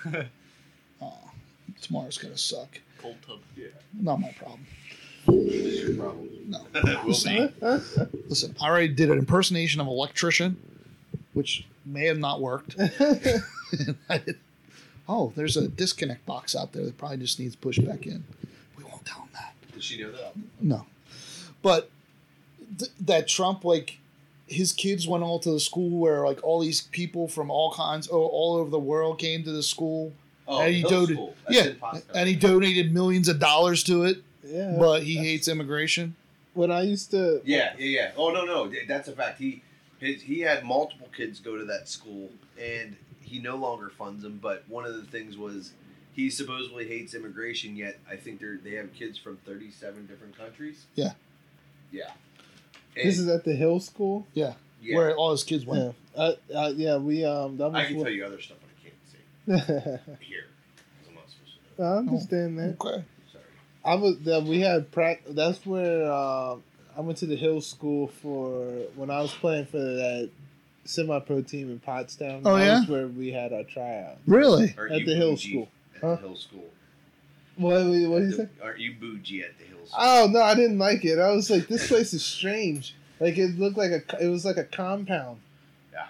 Tomorrow's 1.87 2.19
gonna 2.19 2.37
suck. 2.37 2.81
Cold 3.01 3.17
tub. 3.27 3.39
Not 3.95 4.21
my 4.21 4.33
problem. 4.33 4.67
This 5.27 5.55
is 5.55 5.89
your 5.89 5.97
problem. 6.05 6.29
No. 6.49 6.65
Will 7.05 7.15
be. 7.25 7.53
Listen, 8.29 8.57
I 8.61 8.69
already 8.69 8.89
did 8.89 9.11
an 9.11 9.19
impersonation 9.19 9.81
of 9.81 9.87
an 9.87 9.93
electrician, 9.93 10.57
which 11.33 11.65
may 11.85 12.07
have 12.07 12.19
not 12.19 12.41
worked. 12.41 12.77
Did- 12.77 13.43
oh, 15.09 15.33
there's 15.37 15.57
a 15.57 15.69
disconnect 15.69 16.27
box 16.27 16.57
out 16.57 16.73
there 16.73 16.85
that 16.85 16.99
probably 16.99 17.19
just 17.19 17.39
needs 17.39 17.55
pushed 17.55 17.85
back 17.87 18.05
in. 18.07 18.25
We 18.77 18.83
won't 18.83 19.05
tell 19.07 19.21
him 19.21 19.29
that. 19.35 19.55
Did 19.73 19.85
she 19.85 20.03
know 20.03 20.11
that? 20.11 20.33
No, 20.61 20.87
but 21.63 21.91
th- 22.79 22.91
that 23.01 23.29
Trump 23.29 23.65
like 23.65 23.99
his 24.49 24.73
kids 24.73 25.07
went 25.07 25.23
all 25.23 25.39
to 25.41 25.51
the 25.53 25.61
school 25.61 25.99
where 25.99 26.25
like 26.25 26.43
all 26.43 26.61
these 26.61 26.81
people 26.81 27.29
from 27.29 27.49
all 27.51 27.73
kinds, 27.73 28.09
oh, 28.11 28.27
all 28.27 28.57
over 28.57 28.71
the 28.71 28.79
world 28.79 29.21
came 29.21 29.45
to 29.45 29.53
the 29.53 29.63
school, 29.63 30.13
Oh, 30.49 30.61
And 30.61 30.75
he 30.75 30.81
Hill 30.81 30.91
doted- 30.91 31.15
School. 31.15 31.35
Yeah, 31.51 31.73
and 32.15 32.29
he 32.29 32.37
donated 32.37 32.93
millions 32.93 33.29
of 33.29 33.39
dollars 33.41 33.83
to 33.85 34.05
it, 34.05 34.19
yeah, 34.45 34.77
but 34.79 35.03
he 35.03 35.17
hates 35.17 35.49
immigration. 35.49 36.15
when 36.55 36.71
I 36.71 36.83
used 36.83 37.11
to. 37.11 37.41
Yeah, 37.45 37.75
yeah, 37.79 37.87
yeah. 37.87 38.13
Oh 38.17 38.31
no, 38.31 38.45
no, 38.45 38.73
that's 38.89 39.09
a 39.09 39.13
fact. 39.13 39.39
He 39.39 39.63
his, 39.99 40.23
he 40.23 40.41
had 40.41 40.65
multiple 40.65 41.09
kids 41.17 41.41
go 41.41 41.57
to 41.57 41.65
that 41.67 41.89
school, 41.89 42.31
and 42.61 42.97
he 43.21 43.39
no 43.41 43.57
longer 43.57 43.91
funds 43.91 44.23
them. 44.23 44.39
But 44.43 44.65
one 44.69 44.85
of 44.85 44.95
the 44.95 45.03
things 45.03 45.37
was 45.37 45.73
he 46.15 46.31
supposedly 46.31 46.87
hates 46.87 47.13
immigration. 47.15 47.77
Yet 47.77 47.99
I 48.11 48.17
think 48.17 48.41
they 48.41 48.47
are 48.47 48.57
they 48.57 48.75
have 48.75 48.93
kids 48.95 49.19
from 49.19 49.37
thirty 49.45 49.71
seven 49.71 50.07
different 50.07 50.37
countries. 50.39 50.87
Yeah. 50.95 51.13
Yeah. 51.93 52.11
This 52.95 53.19
is 53.19 53.29
at 53.29 53.45
the 53.45 53.55
Hill 53.55 53.79
School. 53.81 54.27
Yeah, 54.33 54.55
yeah. 54.81 54.97
where 54.97 55.15
all 55.17 55.33
his 55.33 55.45
kids 55.45 55.67
went. 55.67 55.95
Yeah, 56.17 56.23
uh, 56.23 56.33
uh, 56.55 56.73
yeah, 56.75 56.97
we 56.97 57.25
um. 57.25 57.59
That 57.59 57.73
was 57.73 57.75
I 57.83 57.87
can 57.87 57.97
what- 57.97 58.05
tell 58.05 58.13
you 58.13 58.25
other 58.25 58.41
stuff, 58.41 58.57
but 58.61 58.69
I 58.71 58.83
can't 58.89 58.95
say 59.13 59.19
here. 59.47 60.45
'cause 60.97 61.09
I'm 61.09 61.15
not 61.15 61.31
supposed 61.31 61.77
to 61.77 61.83
know. 61.83 61.89
I 61.89 61.97
understand 61.99 62.59
that. 62.59 62.77
Okay. 62.81 63.05
Sorry. 63.33 63.45
I 63.85 63.95
was 63.95 64.19
that 64.21 64.43
we 64.45 64.61
had 64.61 64.91
prac. 64.93 65.23
That's 65.29 65.65
where 65.65 66.11
uh, 66.11 66.57
I 66.97 67.01
went 67.01 67.19
to 67.19 67.27
the 67.27 67.37
Hill 67.37 67.61
School 67.61 68.09
for 68.09 68.63
when 68.97 69.11
I 69.11 69.21
was 69.21 69.33
playing 69.33 69.67
for 69.67 69.79
that 69.79 70.31
semi-pro 70.85 71.43
team 71.43 71.71
in 71.71 71.81
Pottstown. 71.81 72.43
Oh, 72.45 72.57
that 72.57 72.65
yeah? 72.65 72.81
was 72.81 72.89
where 72.89 73.07
we 73.09 73.33
had 73.33 73.53
our 73.53 73.65
tryout. 73.65 74.19
Really? 74.27 74.75
Aren't 74.79 74.93
At 74.93 75.05
the 75.07 75.15
Hill 75.15 75.31
bougie 75.33 75.51
School. 75.51 75.69
At 75.97 76.01
the 76.21 76.29
Hill 76.29 76.37
School. 76.37 76.65
What? 77.57 77.73
What 77.87 78.19
did 78.21 78.31
you 78.31 78.33
say? 78.33 78.49
Aren't 78.63 78.81
you 78.81 78.95
bougie 79.01 79.43
at 79.43 79.59
the 79.59 79.65
Hill 79.65 79.79
School? 79.87 79.99
Oh 79.99 80.29
no, 80.31 80.43
I 80.43 80.55
didn't 80.55 80.79
like 80.79 81.05
it. 81.05 81.19
I 81.19 81.31
was 81.33 81.51
like, 81.51 81.69
this 81.69 81.89
place 81.89 82.13
is 82.13 82.25
strange. 82.25 82.95
Like 83.21 83.39
it 83.39 83.59
looked 83.59 83.79
like 83.79 83.91
a. 83.93 84.03
It 84.25 84.29
was 84.29 84.45
like 84.45 84.59
a 84.59 84.65
compound. 84.65 85.41
Yeah. 85.93 86.09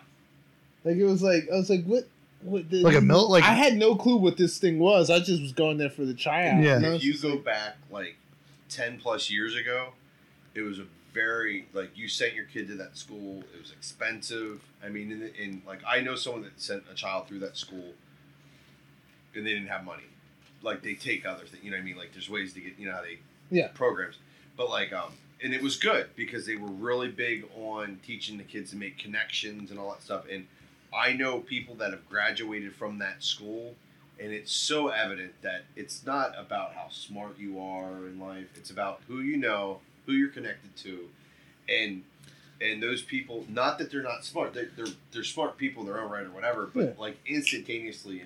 Like 0.85 0.97
it 0.97 1.05
was 1.05 1.23
like 1.23 1.45
I 1.53 1.57
was 1.57 1.71
like, 1.71 1.85
what? 1.85 2.09
What? 2.47 2.71
The, 2.71 2.83
Like 2.83 2.97
a 2.97 3.01
mil- 3.01 3.29
like- 3.31 3.45
I 3.45 3.53
had 3.55 3.75
no 3.77 3.95
clue 3.97 4.17
what 4.17 4.37
this 4.37 4.59
thing 4.59 4.79
was. 4.79 5.11
I 5.11 5.19
just 5.19 5.43
was 5.43 5.53
going 5.53 5.79
there 5.79 5.91
for 5.91 6.05
the 6.05 6.15
tryout. 6.15 6.63
Yeah. 6.63 6.81
If 6.95 7.03
you 7.05 7.19
go 7.19 7.37
back 7.39 7.77
like 7.91 8.17
10 8.69 8.99
plus 8.99 9.31
years 9.31 9.55
ago 9.55 9.91
it 10.55 10.63
was 10.63 10.79
a 10.81 10.87
very 11.15 11.67
like 11.73 11.91
you 11.97 12.09
sent 12.09 12.35
your 12.35 12.45
kid 12.47 12.67
to 12.67 12.75
that 12.75 12.97
school 12.99 13.43
it 13.55 13.61
was 13.61 13.71
expensive 13.71 14.61
i 14.85 14.89
mean 14.89 15.13
in, 15.13 15.23
in 15.41 15.63
like 15.67 15.79
i 15.87 16.01
know 16.01 16.17
someone 16.17 16.43
that 16.43 16.61
sent 16.61 16.83
a 16.91 16.95
child 16.95 17.29
through 17.29 17.39
that 17.39 17.57
school 17.57 17.93
and 19.35 19.47
they 19.47 19.53
didn't 19.53 19.69
have 19.69 19.85
money 19.85 20.03
like 20.63 20.83
they 20.83 20.95
take 20.95 21.25
other 21.25 21.45
things 21.45 21.63
you 21.63 21.71
know 21.71 21.77
what 21.77 21.83
i 21.83 21.85
mean 21.85 21.97
like 21.97 22.13
there's 22.13 22.29
ways 22.29 22.53
to 22.53 22.61
get 22.61 22.73
you 22.79 22.87
know 22.87 22.93
how 22.93 23.03
they 23.03 23.19
Yeah. 23.51 23.69
programs 23.69 24.17
but 24.57 24.69
like 24.69 24.93
um 24.93 25.13
and 25.43 25.55
it 25.55 25.63
was 25.63 25.77
good 25.77 26.09
because 26.17 26.45
they 26.47 26.57
were 26.57 26.69
really 26.71 27.09
big 27.09 27.45
on 27.57 28.01
teaching 28.05 28.37
the 28.39 28.45
kids 28.45 28.71
to 28.71 28.77
make 28.77 28.99
connections 28.99 29.71
and 29.71 29.79
all 29.79 29.91
that 29.93 30.03
stuff 30.03 30.25
and 30.31 30.47
i 30.95 31.13
know 31.13 31.39
people 31.41 31.75
that 31.75 31.91
have 31.91 32.09
graduated 32.09 32.75
from 32.75 32.99
that 32.99 33.23
school 33.23 33.75
and 34.19 34.33
it's 34.33 34.53
so 34.53 34.89
evident 34.89 35.33
that 35.43 35.65
it's 35.77 36.05
not 36.07 36.33
about 36.39 36.73
how 36.75 36.89
smart 36.91 37.39
you 37.39 37.61
are 37.61 38.07
in 38.07 38.19
life 38.21 38.47
it's 38.57 38.71
about 38.71 39.01
who 39.09 39.21
you 39.21 39.37
know 39.37 39.79
who 40.07 40.13
you're 40.13 40.29
connected 40.31 40.75
to 40.77 41.09
and 41.69 42.03
and 42.61 42.83
those 42.83 43.03
people 43.03 43.45
not 43.49 43.79
that 43.79 43.91
they're 43.91 44.03
not 44.03 44.25
smart 44.25 44.55
they're 44.55 44.71
they're, 44.77 44.87
they're 45.13 45.25
smart 45.25 45.57
people 45.59 45.83
in 45.83 45.89
their 45.89 46.01
own 46.01 46.11
right 46.11 46.25
or 46.27 46.31
whatever 46.31 46.71
but 46.73 46.81
Yeah. 46.85 46.93
like 46.99 47.19
instantaneously 47.27 48.23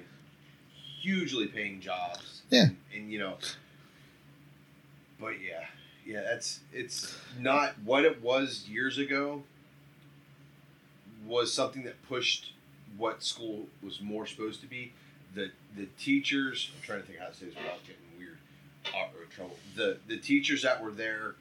hugely 1.01 1.47
paying 1.47 1.81
jobs 1.81 2.43
Yeah. 2.51 2.65
and, 2.65 2.77
and 2.95 3.11
you 3.12 3.19
know 3.19 3.35
but 5.20 5.41
yeah 5.41 5.65
yeah 6.07 6.23
that's 6.23 6.61
it's 6.73 7.15
not 7.39 7.74
what 7.85 8.05
it 8.05 8.23
was 8.23 8.66
years 8.69 8.99
ago 8.99 9.43
was 11.31 11.52
something 11.52 11.85
that 11.85 12.02
pushed 12.09 12.52
what 12.98 13.23
school 13.23 13.66
was 13.82 14.01
more 14.01 14.27
supposed 14.27 14.61
to 14.61 14.66
be 14.66 14.93
the 15.35 15.51
the 15.77 15.86
teachers 15.98 16.70
I'm 16.77 16.82
trying 16.82 17.01
to 17.01 17.07
think 17.07 17.20
how 17.20 17.28
to 17.28 17.35
say 17.35 17.47
this 17.47 17.55
without 17.55 17.81
getting 17.85 18.02
weird 18.19 18.39
uh, 18.94 19.19
or 19.19 19.24
trouble 19.35 19.57
the 19.77 19.98
the 20.09 20.19
teachers 20.19 20.62
that 20.62 20.82
were 20.82 20.90
there 20.90 21.36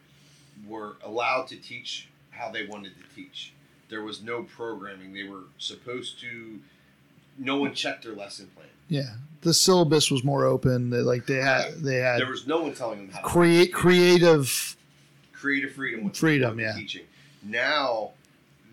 were 0.67 0.97
allowed 1.03 1.47
to 1.47 1.57
teach 1.57 2.07
how 2.29 2.51
they 2.51 2.65
wanted 2.65 2.93
to 2.97 3.15
teach 3.15 3.53
there 3.89 4.03
was 4.03 4.21
no 4.21 4.43
programming 4.43 5.13
they 5.13 5.23
were 5.23 5.43
supposed 5.57 6.19
to 6.21 6.59
no 7.37 7.57
one 7.57 7.73
checked 7.73 8.03
their 8.03 8.13
lesson 8.13 8.47
plan 8.55 8.67
Yeah, 8.89 9.15
the 9.41 9.53
syllabus 9.53 10.11
was 10.11 10.23
more 10.23 10.45
open. 10.45 10.89
They, 10.89 10.97
like 10.97 11.25
they 11.25 11.37
had 11.37 11.75
they 11.75 11.95
had 11.97 12.19
there 12.19 12.29
was 12.29 12.47
no 12.47 12.61
one 12.61 12.73
telling 12.73 12.99
them 12.99 13.09
how 13.09 13.21
to 13.21 13.25
create 13.25 13.73
creative. 13.73 14.75
creative 15.33 15.71
freedom 15.71 16.03
with 16.03 16.17
Freedom, 16.17 16.59
yeah. 16.59 16.73
teaching. 16.75 17.05
Now 17.43 18.11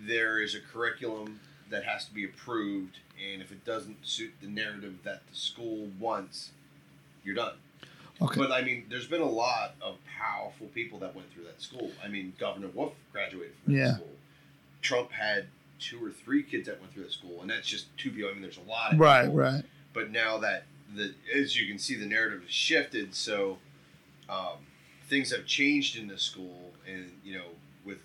there 0.07 0.41
is 0.41 0.55
a 0.55 0.61
curriculum 0.61 1.41
that 1.71 1.85
has 1.85 2.05
to 2.07 2.15
be 2.15 2.25
approved, 2.25 2.99
and 3.33 3.43
if 3.43 3.51
it 3.51 3.65
doesn't 3.65 4.07
suit 4.07 4.33
the 4.41 4.47
narrative 4.49 4.95
that 5.05 5.23
the 5.31 5.37
school 5.37 5.89
wants, 5.99 6.51
you're 7.25 7.35
done. 7.35 7.55
Okay. 8.23 8.41
But 8.41 8.51
I 8.53 8.63
mean, 8.63 8.87
there's 8.89 9.07
been 9.09 9.21
a 9.21 9.29
lot 9.29 9.75
of 9.83 9.97
powerful 10.07 10.69
people 10.69 10.99
that 11.01 11.15
went 11.15 11.31
through 11.33 11.45
that 11.45 11.61
school. 11.61 11.91
I 12.03 12.09
mean, 12.09 12.33
Governor 12.39 12.69
Wolf 12.69 12.95
graduated 13.13 13.55
from 13.65 13.73
that 13.75 13.79
Yeah. 13.79 13.95
school. 13.97 14.17
Trump 14.81 15.11
had 15.13 15.47
two 15.79 16.03
or 16.03 16.11
three 16.11 16.43
kids 16.43 16.67
that 16.67 16.81
went 16.81 16.95
through 16.95 17.03
that 17.03 17.13
school, 17.13 17.41
and 17.43 17.51
that's 17.51 17.67
just 17.69 17.95
two 17.99 18.11
people. 18.11 18.31
I 18.31 18.33
mean, 18.33 18.43
there's 18.43 18.57
a 18.59 18.63
lot 18.71 18.95
of 18.95 19.01
Right, 19.01 19.23
people. 19.25 19.37
right. 19.37 19.65
But 19.93 20.11
now 20.11 20.39
that 20.39 20.65
the 20.95 21.15
as 21.35 21.57
you 21.61 21.67
can 21.67 21.79
see, 21.79 21.95
the 21.97 22.07
narrative 22.07 22.43
has 22.43 22.53
shifted. 22.53 23.15
So, 23.15 23.59
um, 24.29 24.59
things 25.09 25.31
have 25.33 25.45
changed 25.47 25.97
in 25.99 26.07
the 26.07 26.19
school, 26.19 26.73
and 26.87 27.13
you 27.25 27.35
know, 27.37 27.49
with 27.85 27.99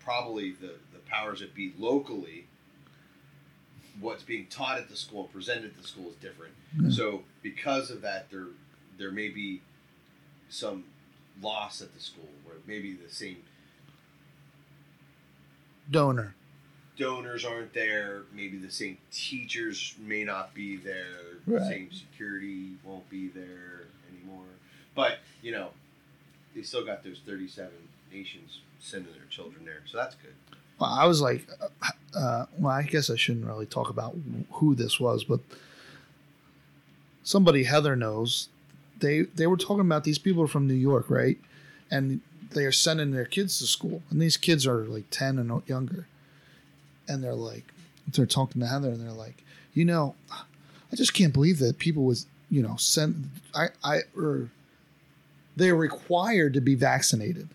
probably 0.00 0.52
the 0.52 0.74
the 0.85 0.85
powers 1.06 1.40
that 1.40 1.54
be 1.54 1.72
locally, 1.78 2.46
what's 4.00 4.22
being 4.22 4.46
taught 4.46 4.78
at 4.78 4.88
the 4.88 4.96
school 4.96 5.22
and 5.22 5.32
presented 5.32 5.66
at 5.66 5.76
the 5.76 5.86
school 5.86 6.08
is 6.10 6.16
different. 6.16 6.52
Yeah. 6.78 6.90
So 6.90 7.22
because 7.42 7.90
of 7.90 8.02
that, 8.02 8.30
there 8.30 8.46
there 8.98 9.10
may 9.10 9.28
be 9.28 9.62
some 10.48 10.84
loss 11.42 11.82
at 11.82 11.92
the 11.94 12.00
school, 12.00 12.28
where 12.44 12.56
maybe 12.66 12.92
the 12.94 13.12
same 13.12 13.38
Donor. 15.90 16.34
donors 16.96 17.44
aren't 17.44 17.72
there. 17.74 18.22
Maybe 18.34 18.56
the 18.58 18.70
same 18.70 18.98
teachers 19.12 19.94
may 20.00 20.24
not 20.24 20.54
be 20.54 20.76
there. 20.76 21.38
Right. 21.46 21.62
Same 21.68 21.92
security 21.92 22.72
won't 22.84 23.08
be 23.08 23.28
there 23.28 23.84
anymore. 24.10 24.46
But 24.94 25.18
you 25.42 25.52
know, 25.52 25.70
they 26.54 26.62
still 26.62 26.84
got 26.84 27.04
those 27.04 27.20
thirty-seven 27.24 27.88
nations 28.12 28.60
sending 28.80 29.12
their 29.12 29.26
children 29.30 29.64
there, 29.64 29.82
so 29.86 29.96
that's 29.98 30.14
good. 30.16 30.34
Well, 30.78 30.90
I 30.90 31.06
was 31.06 31.20
like, 31.20 31.46
uh, 31.60 31.90
uh, 32.16 32.46
well, 32.58 32.72
I 32.72 32.82
guess 32.82 33.10
I 33.10 33.16
shouldn't 33.16 33.46
really 33.46 33.66
talk 33.66 33.88
about 33.88 34.16
who 34.52 34.74
this 34.74 35.00
was, 35.00 35.24
but 35.24 35.40
somebody 37.22 37.64
Heather 37.64 37.96
knows. 37.96 38.48
They 38.98 39.22
they 39.22 39.46
were 39.46 39.56
talking 39.56 39.80
about 39.80 40.04
these 40.04 40.18
people 40.18 40.46
from 40.46 40.66
New 40.66 40.74
York, 40.74 41.10
right? 41.10 41.38
And 41.90 42.20
they 42.52 42.64
are 42.64 42.72
sending 42.72 43.10
their 43.10 43.24
kids 43.26 43.58
to 43.58 43.66
school, 43.66 44.02
and 44.10 44.20
these 44.20 44.36
kids 44.36 44.66
are 44.66 44.84
like 44.84 45.10
ten 45.10 45.38
and 45.38 45.62
younger, 45.66 46.06
and 47.08 47.22
they're 47.22 47.34
like, 47.34 47.64
they're 48.10 48.26
talking 48.26 48.60
to 48.62 48.66
Heather, 48.66 48.88
and 48.88 49.00
they're 49.00 49.12
like, 49.12 49.42
you 49.74 49.84
know, 49.84 50.14
I 50.30 50.96
just 50.96 51.12
can't 51.12 51.34
believe 51.34 51.58
that 51.58 51.78
people 51.78 52.04
was, 52.04 52.26
you 52.50 52.62
know, 52.62 52.76
send 52.76 53.30
I 53.54 53.68
I 53.84 54.00
or 54.16 54.48
they're 55.56 55.76
required 55.76 56.54
to 56.54 56.60
be 56.60 56.74
vaccinated. 56.74 57.48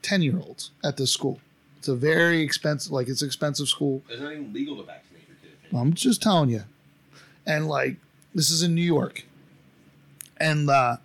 Ten 0.00 0.22
year 0.22 0.38
olds 0.38 0.70
at 0.82 0.96
this 0.96 1.12
school. 1.12 1.40
It's 1.78 1.88
a 1.88 1.94
very 1.94 2.42
expensive, 2.42 2.92
like 2.92 3.08
it's 3.08 3.22
expensive 3.22 3.68
school. 3.68 4.02
It's 4.08 4.20
not 4.20 4.32
even 4.32 4.52
legal 4.52 4.76
to 4.76 4.82
vaccinate 4.82 5.22
your 5.28 5.36
kid. 5.42 5.78
I'm 5.78 5.94
just 5.94 6.22
telling 6.22 6.50
you. 6.50 6.64
And 7.46 7.68
like, 7.68 7.96
this 8.34 8.50
is 8.50 8.62
in 8.62 8.74
New 8.74 8.82
York. 8.82 9.24
And 10.38 10.68
uh, 10.68 10.96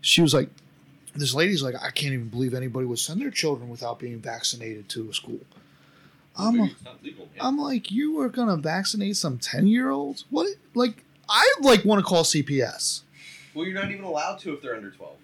she 0.00 0.22
was 0.22 0.34
like, 0.34 0.48
this 1.14 1.34
lady's 1.34 1.62
like, 1.62 1.74
I 1.76 1.90
can't 1.90 2.12
even 2.12 2.28
believe 2.28 2.54
anybody 2.54 2.86
would 2.86 2.98
send 2.98 3.20
their 3.20 3.30
children 3.30 3.68
without 3.68 3.98
being 3.98 4.18
vaccinated 4.20 4.88
to 4.90 5.08
a 5.08 5.14
school. 5.14 5.40
I'm, 6.36 6.58
a, 6.60 6.70
legal, 7.02 7.28
yeah. 7.34 7.46
I'm 7.46 7.56
like, 7.58 7.90
you 7.92 8.20
are 8.20 8.28
gonna 8.28 8.56
vaccinate 8.56 9.16
some 9.16 9.38
ten 9.38 9.68
year 9.68 9.90
olds? 9.90 10.24
What? 10.30 10.48
Like, 10.74 11.04
I 11.28 11.54
like 11.60 11.84
want 11.84 12.00
to 12.00 12.04
call 12.04 12.24
CPS. 12.24 13.02
well, 13.54 13.64
you're 13.64 13.80
not 13.80 13.92
even 13.92 14.04
allowed 14.04 14.40
to 14.40 14.52
if 14.52 14.60
they're 14.60 14.74
under 14.74 14.90
twelve. 14.90 15.16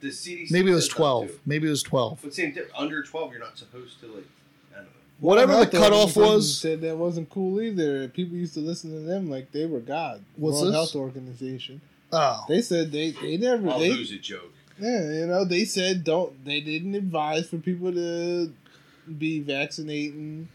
The 0.00 0.08
CDC 0.08 0.50
Maybe 0.50 0.70
it 0.70 0.74
was 0.74 0.88
twelve. 0.88 1.28
to. 1.28 1.40
Maybe 1.46 1.66
it 1.66 1.70
was 1.70 1.82
twelve. 1.82 2.20
But 2.22 2.32
same 2.34 2.48
difference. 2.52 2.72
Under 2.76 3.02
twelve, 3.02 3.32
you're 3.32 3.40
not 3.40 3.58
supposed 3.58 4.00
to 4.00 4.06
like. 4.06 4.26
I 4.72 4.76
don't 4.76 4.84
know. 4.84 4.90
Whatever 5.20 5.54
One 5.54 5.60
the 5.64 5.70
cutoff 5.78 6.16
organization 6.16 6.22
was. 6.34 6.58
said 6.60 6.80
that 6.82 6.96
wasn't 6.96 7.30
cool 7.30 7.60
either. 7.60 8.06
People 8.08 8.36
used 8.36 8.54
to 8.54 8.60
listen 8.60 8.90
to 8.92 9.00
them 9.00 9.28
like 9.28 9.50
they 9.52 9.66
were 9.66 9.80
God. 9.80 10.22
What's 10.36 10.56
World 10.56 10.66
this? 10.68 10.74
Health 10.74 10.94
Organization. 10.96 11.80
Oh, 12.12 12.44
They 12.48 12.62
said 12.62 12.90
they 12.92 13.10
they 13.10 13.36
never 13.36 13.68
I'll 13.68 13.78
they 13.80 13.90
lose 13.90 14.12
a 14.12 14.18
joke. 14.18 14.52
yeah 14.78 15.10
you 15.12 15.26
know 15.26 15.44
they 15.44 15.64
said 15.66 16.04
don't 16.04 16.42
they 16.44 16.60
didn't 16.60 16.94
advise 16.94 17.46
for 17.50 17.58
people 17.58 17.92
to 17.92 18.50
be 19.18 19.40
vaccinating 19.40 20.48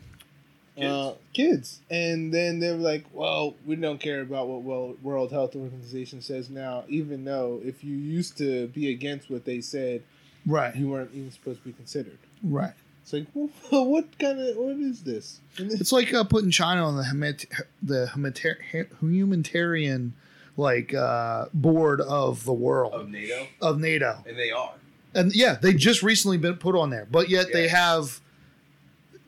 uh, 0.82 1.14
kids 1.34 1.82
and 1.92 2.34
then 2.34 2.60
they 2.60 2.72
were 2.72 2.78
like 2.78 3.06
well 3.14 3.54
we 3.66 3.76
don't 3.76 4.00
care 4.00 4.22
about 4.22 4.48
what 4.48 4.62
well 4.64 4.96
World 5.04 5.32
Health 5.32 5.56
Organization 5.56 6.22
says 6.22 6.50
now 6.50 6.84
even 6.88 7.26
though 7.26 7.62
if 7.64 7.84
you 7.84 7.96
used 7.96 8.38
to 8.40 8.68
be 8.70 8.90
against 8.92 9.30
what 9.30 9.46
they 9.46 9.62
said 9.62 10.02
right, 10.48 10.76
you 10.76 10.90
weren't 10.90 11.12
even 11.14 11.32
supposed 11.32 11.60
to 11.62 11.66
be 11.66 11.74
considered. 11.74 12.18
right. 12.44 12.74
It's 13.04 13.14
like 13.14 13.26
well, 13.36 13.86
what 13.86 14.18
kind 14.18 14.40
of 14.40 14.56
what 14.58 14.78
is 14.78 15.04
this? 15.04 15.42
This- 15.58 15.80
It's 15.82 15.92
like 15.92 16.14
uh, 16.14 16.24
putting 16.24 16.50
China 16.52 16.88
on 16.88 16.96
the 16.98 17.04
humanit- 17.04 17.46
the 17.82 18.08
humanita- 18.14 18.56
humanitarian 19.02 20.14
like 20.58 20.94
uh, 20.94 21.46
board 21.54 22.00
of 22.02 22.46
the 22.46 22.54
world 22.54 22.94
Of 22.94 23.10
NATO, 23.10 23.48
of 23.62 23.80
NATO, 23.80 24.24
and 24.28 24.38
they 24.38 24.52
are. 24.52 24.74
and 25.16 25.36
yeah, 25.36 25.56
they 25.62 25.74
just 25.74 26.02
recently 26.04 26.38
been 26.38 26.56
put 26.56 26.76
on 26.76 26.90
there, 26.92 27.08
but 27.12 27.28
yet 27.30 27.48
they 27.52 27.68
have 27.68 28.22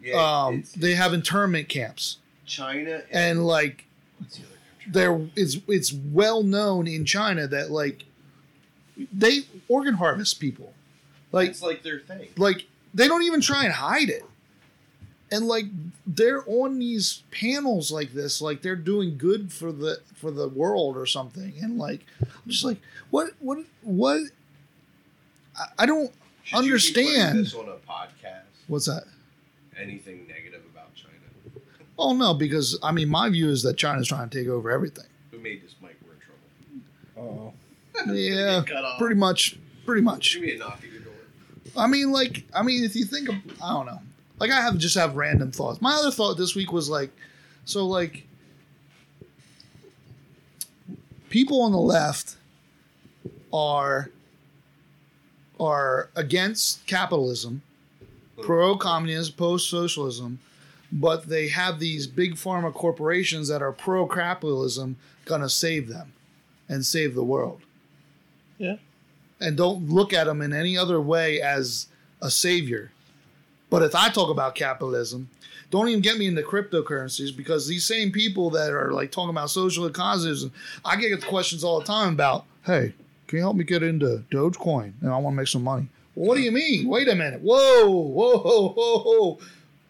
Yeah, 0.06 0.46
um, 0.46 0.64
they 0.78 0.94
have 0.96 1.14
internment 1.14 1.68
camps, 1.70 2.18
China 2.46 3.02
and 3.12 3.46
like 3.46 3.86
what's 4.20 4.38
the 4.38 4.44
other 4.44 4.52
country? 4.82 4.92
there 4.92 5.28
it's 5.36 5.58
it's 5.68 5.92
well 5.94 6.44
known 6.44 6.88
in 6.88 7.06
China 7.06 7.48
that 7.48 7.72
like 7.72 8.06
they 9.12 9.42
organ 9.68 9.96
harvest 9.96 10.40
people, 10.40 10.74
like 11.32 11.50
it's 11.50 11.62
like 11.62 11.84
their 11.84 12.00
thing. 12.00 12.28
like 12.38 12.66
they 12.94 13.08
don't 13.08 13.24
even 13.24 13.42
try 13.42 13.64
and 13.66 13.74
hide 13.74 14.10
it 14.10 14.24
and 15.32 15.48
like 15.48 15.66
they're 16.06 16.44
on 16.48 16.78
these 16.80 17.24
panels 17.32 17.92
like 17.92 18.14
this 18.14 18.42
like 18.42 18.62
they're 18.62 18.76
doing 18.76 19.18
good 19.18 19.52
for 19.52 19.72
the 19.72 20.00
for 20.14 20.30
the 20.32 20.48
world 20.48 20.96
or 20.96 21.06
something 21.06 21.54
and 21.62 21.78
like 21.80 22.06
i'm 22.22 22.30
just 22.48 22.64
like 22.64 22.78
what 23.10 23.32
what 23.40 23.58
what 23.82 24.22
i, 25.60 25.66
I 25.80 25.86
don't 25.88 26.12
Should 26.44 26.58
understand. 26.60 27.40
this 27.40 27.56
on 27.56 27.68
a 27.68 27.74
podcast. 27.92 28.44
what's 28.68 28.86
that 28.86 29.06
Anything 29.80 30.28
negative 30.28 30.62
about 30.72 30.94
China? 30.96 31.12
oh 31.98 32.14
no 32.14 32.34
because 32.34 32.78
i 32.84 32.92
mean 32.92 33.08
my 33.08 33.30
view 33.30 33.50
is 33.50 33.64
that 33.64 33.78
china's 33.78 34.06
trying 34.08 34.28
to 34.30 34.38
take 34.38 34.50
over 34.50 34.70
everything 34.70 35.06
Who 35.32 35.38
made 35.40 35.64
this 35.64 35.76
mic? 35.82 35.96
We're 36.06 36.14
in 36.14 36.20
trouble. 37.16 37.54
Uh-oh. 37.98 38.14
yeah 38.14 38.64
pretty 38.98 39.16
much 39.16 39.58
pretty 39.86 40.02
much 40.02 40.26
Should 40.26 40.42
be 40.42 40.56
a 40.56 40.58
knock 40.58 40.80
at 40.84 40.92
your 40.92 41.02
door. 41.02 41.14
I 41.78 41.88
mean, 41.88 42.12
like, 42.12 42.44
I 42.54 42.64
mean, 42.64 42.84
if 42.84 42.96
you 42.96 43.06
think 43.06 43.30
of, 43.30 43.36
I 43.64 43.74
don't 43.74 43.86
know, 43.86 44.00
like, 44.40 44.50
I 44.52 44.62
have 44.62 44.78
just 44.78 44.96
have 44.96 45.16
random 45.16 45.52
thoughts. 45.52 45.82
My 45.82 45.94
other 45.94 46.12
thought 46.12 46.36
this 46.38 46.56
week 46.56 46.72
was 46.72 46.90
like, 46.90 47.12
so 47.66 47.86
like, 47.86 48.26
people 51.30 51.62
on 51.62 51.72
the 51.72 51.78
left 51.80 52.38
are 53.54 54.10
are 55.60 56.10
against 56.16 56.86
capitalism, 56.88 57.62
pro 58.46 58.76
communism, 58.78 59.34
post 59.36 59.70
socialism, 59.70 60.40
but 60.92 61.28
they 61.28 61.48
have 61.50 61.80
these 61.80 62.08
big 62.08 62.36
pharma 62.36 62.74
corporations 62.74 63.48
that 63.48 63.62
are 63.62 63.72
pro 63.72 64.08
capitalism 64.08 64.96
gonna 65.26 65.50
save 65.50 65.88
them 65.90 66.14
and 66.70 66.86
save 66.86 67.16
the 67.16 67.24
world 67.24 67.62
Yeah. 68.58 68.78
and 69.40 69.58
don't 69.58 69.90
look 69.90 70.14
at 70.14 70.26
them 70.26 70.42
in 70.42 70.54
any 70.54 70.78
other 70.78 71.02
way 71.02 71.42
as 71.42 71.88
a 72.22 72.30
savior. 72.32 72.92
But 73.70 73.82
if 73.82 73.96
I 73.96 74.10
talk 74.10 74.30
about 74.30 74.56
capitalism, 74.56 75.30
don't 75.72 75.90
even 75.90 76.02
get 76.02 76.18
me 76.18 76.28
into 76.28 76.44
cryptocurrencies 76.44 77.36
because 77.36 77.68
these 77.68 77.84
same 77.84 78.12
people 78.12 78.50
that 78.52 78.72
are 78.72 78.92
like 78.92 79.12
talking 79.12 79.32
about 79.32 79.50
social 79.50 79.90
causes, 79.90 80.46
I 80.86 80.96
get 80.96 81.26
questions 81.26 81.64
all 81.64 81.80
the 81.80 81.86
time 81.86 82.14
about, 82.14 82.46
hey, 82.66 82.94
can 83.28 83.38
you 83.38 83.44
help 83.44 83.56
me 83.58 83.64
get 83.64 83.82
into 83.84 84.24
Dogecoin? 84.32 84.94
And 85.02 85.10
I 85.12 85.18
want 85.18 85.34
to 85.34 85.38
make 85.38 85.48
some 85.48 85.64
money. 85.64 85.88
Well, 86.16 86.28
what 86.30 86.36
do 86.38 86.42
you 86.44 86.52
mean? 86.52 86.88
Wait 86.88 87.08
a 87.10 87.16
minute. 87.16 87.42
Whoa, 87.42 87.90
whoa, 87.90 88.38
whoa, 88.38 88.70
whoa, 88.70 89.00
whoa. 89.00 89.40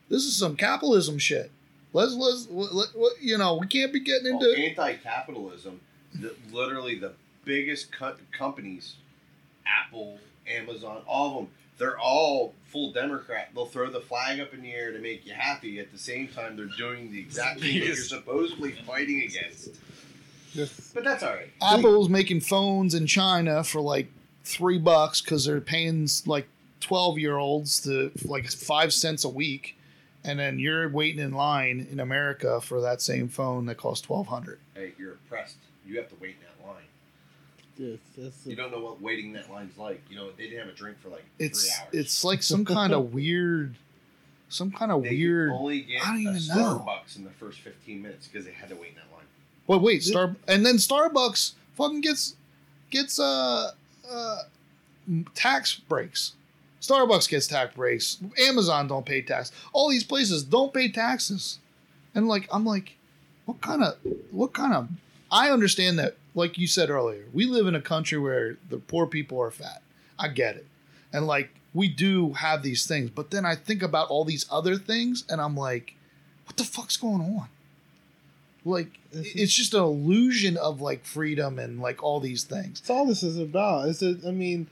This 0.09 0.23
is 0.25 0.35
some 0.37 0.55
capitalism 0.55 1.17
shit. 1.19 1.51
Let's 1.93 2.13
let's 2.13 2.47
let, 2.49 2.95
let- 2.97 3.21
you 3.21 3.37
know 3.37 3.55
we 3.55 3.67
can't 3.67 3.93
be 3.93 3.99
getting 3.99 4.27
into. 4.33 4.45
Well, 4.45 4.55
anti-capitalism. 4.55 5.79
The, 6.13 6.33
literally, 6.51 6.95
the 6.99 7.13
biggest 7.45 7.91
co- 7.91 8.15
companies, 8.31 8.95
Apple, 9.65 10.19
Amazon, 10.49 11.01
all 11.07 11.29
of 11.29 11.35
them, 11.35 11.47
they're 11.77 11.97
all 11.99 12.53
full 12.67 12.91
Democrat. 12.91 13.49
They'll 13.53 13.65
throw 13.65 13.89
the 13.89 13.99
flag 14.01 14.39
up 14.39 14.53
in 14.53 14.61
the 14.61 14.73
air 14.73 14.91
to 14.91 14.99
make 14.99 15.25
you 15.25 15.33
happy. 15.33 15.79
At 15.79 15.91
the 15.91 15.97
same 15.97 16.27
time, 16.27 16.55
they're 16.57 16.65
doing 16.77 17.11
the 17.11 17.19
exact 17.19 17.59
thing 17.61 17.79
that 17.79 17.85
you're 17.85 17.95
supposedly 17.95 18.71
fighting 18.71 19.21
against. 19.23 19.69
But 20.93 21.03
that's 21.03 21.21
all 21.23 21.33
right. 21.33 21.51
Apple's 21.61 22.07
making 22.09 22.39
phones 22.41 22.93
in 22.93 23.07
China 23.07 23.63
for 23.63 23.81
like 23.81 24.07
three 24.45 24.77
bucks 24.77 25.19
because 25.21 25.43
they're 25.45 25.59
paying 25.59 26.07
like 26.25 26.47
twelve 26.79 27.17
year 27.19 27.35
olds 27.37 27.81
to 27.81 28.11
like 28.23 28.49
five 28.49 28.93
cents 28.93 29.23
a 29.25 29.29
week, 29.29 29.77
and 30.23 30.39
then 30.39 30.59
you're 30.59 30.87
waiting 30.87 31.19
in 31.19 31.31
line 31.33 31.85
in 31.91 31.99
America 31.99 32.61
for 32.61 32.79
that 32.81 33.01
same 33.01 33.27
phone 33.27 33.65
that 33.65 33.75
costs 33.75 34.05
twelve 34.05 34.27
hundred. 34.27 34.59
Hey, 34.75 34.93
you're 34.97 35.13
oppressed. 35.13 35.57
You 35.85 35.97
have 35.97 36.07
to 36.09 36.15
wait 36.21 36.35
in 36.39 36.45
that 36.63 36.67
line. 36.67 36.83
yes, 37.77 37.99
that's 38.17 38.45
You 38.47 38.55
don't 38.55 38.71
know 38.71 38.79
what 38.79 39.01
waiting 39.01 39.27
in 39.27 39.33
that 39.33 39.51
line's 39.51 39.77
like. 39.77 40.01
You 40.09 40.15
know, 40.15 40.31
they 40.37 40.43
didn't 40.43 40.59
have 40.59 40.69
a 40.69 40.77
drink 40.77 40.97
for 41.01 41.09
like 41.09 41.25
It's 41.39 41.63
three 41.63 41.83
hours. 41.83 41.93
it's 41.93 42.23
like 42.23 42.41
some 42.41 42.65
kind 42.65 42.93
of 42.93 43.13
weird, 43.13 43.75
some 44.49 44.71
kind 44.71 44.91
of 44.91 45.03
they 45.03 45.09
weird. 45.09 45.51
only 45.51 45.81
get 45.81 46.01
I 46.01 46.07
don't 46.13 46.27
a 46.27 46.37
even 46.39 46.47
know. 46.55 46.85
Starbucks 46.85 47.17
in 47.17 47.23
the 47.23 47.29
first 47.31 47.59
15 47.59 48.01
minutes 48.01 48.27
because 48.27 48.45
they 48.45 48.51
had 48.53 48.69
to 48.69 48.75
wait 48.75 48.89
in 48.89 48.95
that 48.95 49.11
line. 49.15 49.25
Well, 49.67 49.79
wait, 49.79 50.03
Star 50.03 50.35
and 50.47 50.65
then 50.65 50.75
Starbucks 50.75 51.53
fucking 51.75 52.01
gets 52.01 52.35
gets 52.89 53.19
uh 53.19 53.71
uh 54.11 54.43
tax 55.33 55.75
breaks. 55.75 56.33
Starbucks 56.81 57.29
gets 57.29 57.47
tax 57.47 57.75
breaks. 57.75 58.17
Amazon 58.47 58.87
don't 58.87 59.05
pay 59.05 59.21
tax. 59.21 59.51
All 59.73 59.89
these 59.89 60.03
places 60.03 60.43
don't 60.43 60.73
pay 60.73 60.89
taxes. 60.89 61.59
And 62.13 62.27
like 62.27 62.47
I'm 62.51 62.65
like, 62.65 62.95
what 63.45 63.61
kind 63.61 63.83
of 63.83 63.97
what 64.31 64.53
kind 64.53 64.73
of 64.73 64.89
I 65.31 65.49
understand 65.49 65.99
that 65.99 66.15
like 66.33 66.57
you 66.57 66.67
said 66.67 66.89
earlier, 66.89 67.25
we 67.33 67.45
live 67.45 67.67
in 67.67 67.75
a 67.75 67.81
country 67.81 68.17
where 68.17 68.57
the 68.69 68.77
poor 68.77 69.07
people 69.07 69.39
are 69.41 69.51
fat. 69.51 69.81
I 70.19 70.27
get 70.27 70.55
it. 70.55 70.65
And 71.11 71.27
like 71.27 71.49
we 71.73 71.87
do 71.87 72.33
have 72.33 72.63
these 72.63 72.85
things, 72.85 73.09
but 73.09 73.31
then 73.31 73.45
I 73.45 73.55
think 73.55 73.81
about 73.81 74.09
all 74.09 74.23
these 74.23 74.45
other 74.51 74.77
things 74.77 75.23
and 75.29 75.41
I'm 75.41 75.55
like, 75.55 75.95
what 76.45 76.57
the 76.57 76.63
fuck's 76.63 76.97
going 76.97 77.21
on? 77.21 77.47
Like 78.65 78.99
it's 79.11 79.53
just 79.53 79.73
an 79.73 79.83
illusion 79.83 80.57
of 80.57 80.81
like 80.81 81.05
freedom 81.05 81.59
and 81.59 81.79
like 81.79 82.03
all 82.03 82.19
these 82.19 82.43
things. 82.43 82.81
That's 82.81 82.89
all 82.89 83.05
this 83.05 83.23
is 83.23 83.37
about. 83.37 83.87
Is 83.87 83.99
that 83.99 84.25
I 84.27 84.31
mean, 84.31 84.67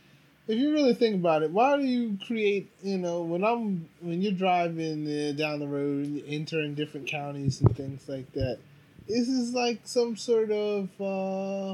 if 0.47 0.57
you 0.57 0.73
really 0.73 0.95
think 0.95 1.15
about 1.15 1.43
it, 1.43 1.51
why 1.51 1.77
do 1.77 1.83
you 1.83 2.17
create? 2.25 2.71
You 2.81 2.97
know, 2.97 3.21
when 3.21 3.43
I'm 3.43 3.87
when 4.01 4.21
you're 4.21 4.33
driving 4.33 5.05
uh, 5.07 5.33
down 5.33 5.59
the 5.59 5.67
road, 5.67 6.05
and 6.05 6.23
entering 6.27 6.73
different 6.73 7.07
counties 7.07 7.61
and 7.61 7.75
things 7.75 8.09
like 8.09 8.31
that. 8.33 8.59
This 9.07 9.27
is 9.27 9.53
like 9.53 9.81
some 9.83 10.15
sort 10.15 10.49
of 10.49 10.89
uh, 10.99 11.73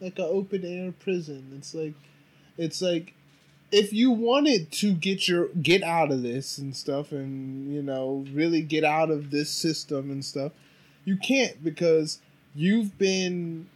like 0.00 0.18
an 0.18 0.26
open 0.28 0.64
air 0.64 0.92
prison. 0.92 1.52
It's 1.56 1.74
like, 1.74 1.94
it's 2.58 2.82
like, 2.82 3.14
if 3.72 3.92
you 3.92 4.10
wanted 4.10 4.70
to 4.72 4.92
get 4.92 5.26
your 5.26 5.48
get 5.48 5.82
out 5.82 6.12
of 6.12 6.22
this 6.22 6.58
and 6.58 6.76
stuff, 6.76 7.10
and 7.10 7.72
you 7.72 7.82
know, 7.82 8.24
really 8.32 8.60
get 8.60 8.84
out 8.84 9.10
of 9.10 9.30
this 9.30 9.48
system 9.50 10.10
and 10.10 10.22
stuff, 10.22 10.52
you 11.08 11.16
can't 11.16 11.64
because 11.64 12.20
you've 12.54 12.98
been 12.98 13.66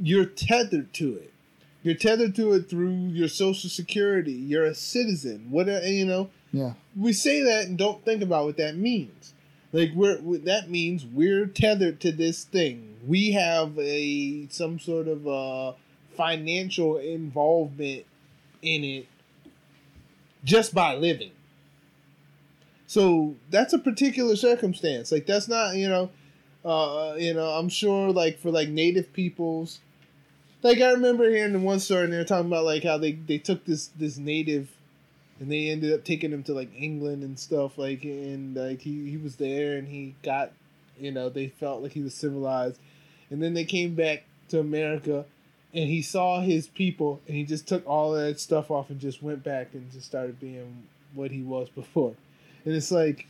you're 0.00 0.24
tethered 0.24 0.92
to 0.94 1.14
it. 1.16 1.32
You're 1.82 1.94
tethered 1.94 2.34
to 2.36 2.54
it 2.54 2.70
through 2.70 3.08
your 3.08 3.28
social 3.28 3.68
security. 3.68 4.32
You're 4.32 4.64
a 4.64 4.74
citizen. 4.74 5.48
What 5.50 5.68
uh, 5.68 5.80
you 5.84 6.06
know? 6.06 6.30
Yeah. 6.52 6.72
We 6.96 7.12
say 7.12 7.42
that 7.42 7.66
and 7.66 7.76
don't 7.76 8.02
think 8.04 8.22
about 8.22 8.46
what 8.46 8.56
that 8.56 8.74
means. 8.76 9.34
Like 9.72 9.90
we're 9.94 10.18
we- 10.20 10.38
that 10.38 10.70
means 10.70 11.04
we're 11.04 11.46
tethered 11.46 12.00
to 12.00 12.10
this 12.12 12.44
thing. 12.44 12.96
We 13.06 13.32
have 13.32 13.78
a 13.78 14.48
some 14.48 14.78
sort 14.78 15.08
of 15.08 15.28
uh, 15.28 15.72
financial 16.16 16.96
involvement 16.96 18.06
in 18.62 18.82
it 18.82 19.06
just 20.42 20.74
by 20.74 20.94
living. 20.96 21.32
So 22.86 23.34
that's 23.50 23.72
a 23.74 23.78
particular 23.78 24.36
circumstance. 24.36 25.12
Like 25.12 25.26
that's 25.26 25.48
not 25.48 25.76
you 25.76 25.88
know, 25.88 26.10
uh, 26.66 27.14
you 27.16 27.32
know. 27.32 27.50
I'm 27.50 27.68
sure 27.68 28.10
like 28.10 28.38
for 28.38 28.50
like 28.50 28.68
native 28.68 29.12
peoples, 29.12 29.78
like 30.62 30.80
I 30.80 30.90
remember 30.90 31.28
hearing 31.30 31.54
in 31.54 31.62
one 31.62 31.80
story 31.80 32.04
and 32.04 32.12
they 32.12 32.18
were 32.18 32.24
talking 32.24 32.48
about 32.48 32.64
like 32.64 32.84
how 32.84 32.98
they 32.98 33.12
they 33.12 33.38
took 33.38 33.64
this 33.64 33.86
this 33.96 34.18
native, 34.18 34.68
and 35.40 35.50
they 35.50 35.68
ended 35.68 35.92
up 35.92 36.04
taking 36.04 36.32
him 36.32 36.42
to 36.44 36.52
like 36.52 36.70
England 36.76 37.22
and 37.22 37.38
stuff 37.38 37.78
like 37.78 38.02
and 38.04 38.56
like 38.56 38.80
he 38.82 39.08
he 39.08 39.16
was 39.16 39.36
there 39.36 39.76
and 39.76 39.88
he 39.88 40.14
got, 40.22 40.52
you 40.98 41.12
know, 41.12 41.28
they 41.28 41.48
felt 41.48 41.82
like 41.82 41.92
he 41.92 42.02
was 42.02 42.14
civilized, 42.14 42.78
and 43.30 43.42
then 43.42 43.54
they 43.54 43.64
came 43.64 43.94
back 43.94 44.24
to 44.48 44.60
America. 44.60 45.24
And 45.74 45.90
he 45.90 46.00
saw 46.00 46.40
his 46.40 46.68
people, 46.68 47.20
and 47.26 47.36
he 47.36 47.44
just 47.44 47.68
took 47.68 47.86
all 47.86 48.12
that 48.12 48.40
stuff 48.40 48.70
off 48.70 48.88
and 48.88 48.98
just 48.98 49.22
went 49.22 49.44
back 49.44 49.74
and 49.74 49.92
just 49.92 50.06
started 50.06 50.40
being 50.40 50.84
what 51.12 51.30
he 51.30 51.42
was 51.42 51.68
before. 51.68 52.14
And 52.64 52.74
it's 52.74 52.90
like 52.90 53.26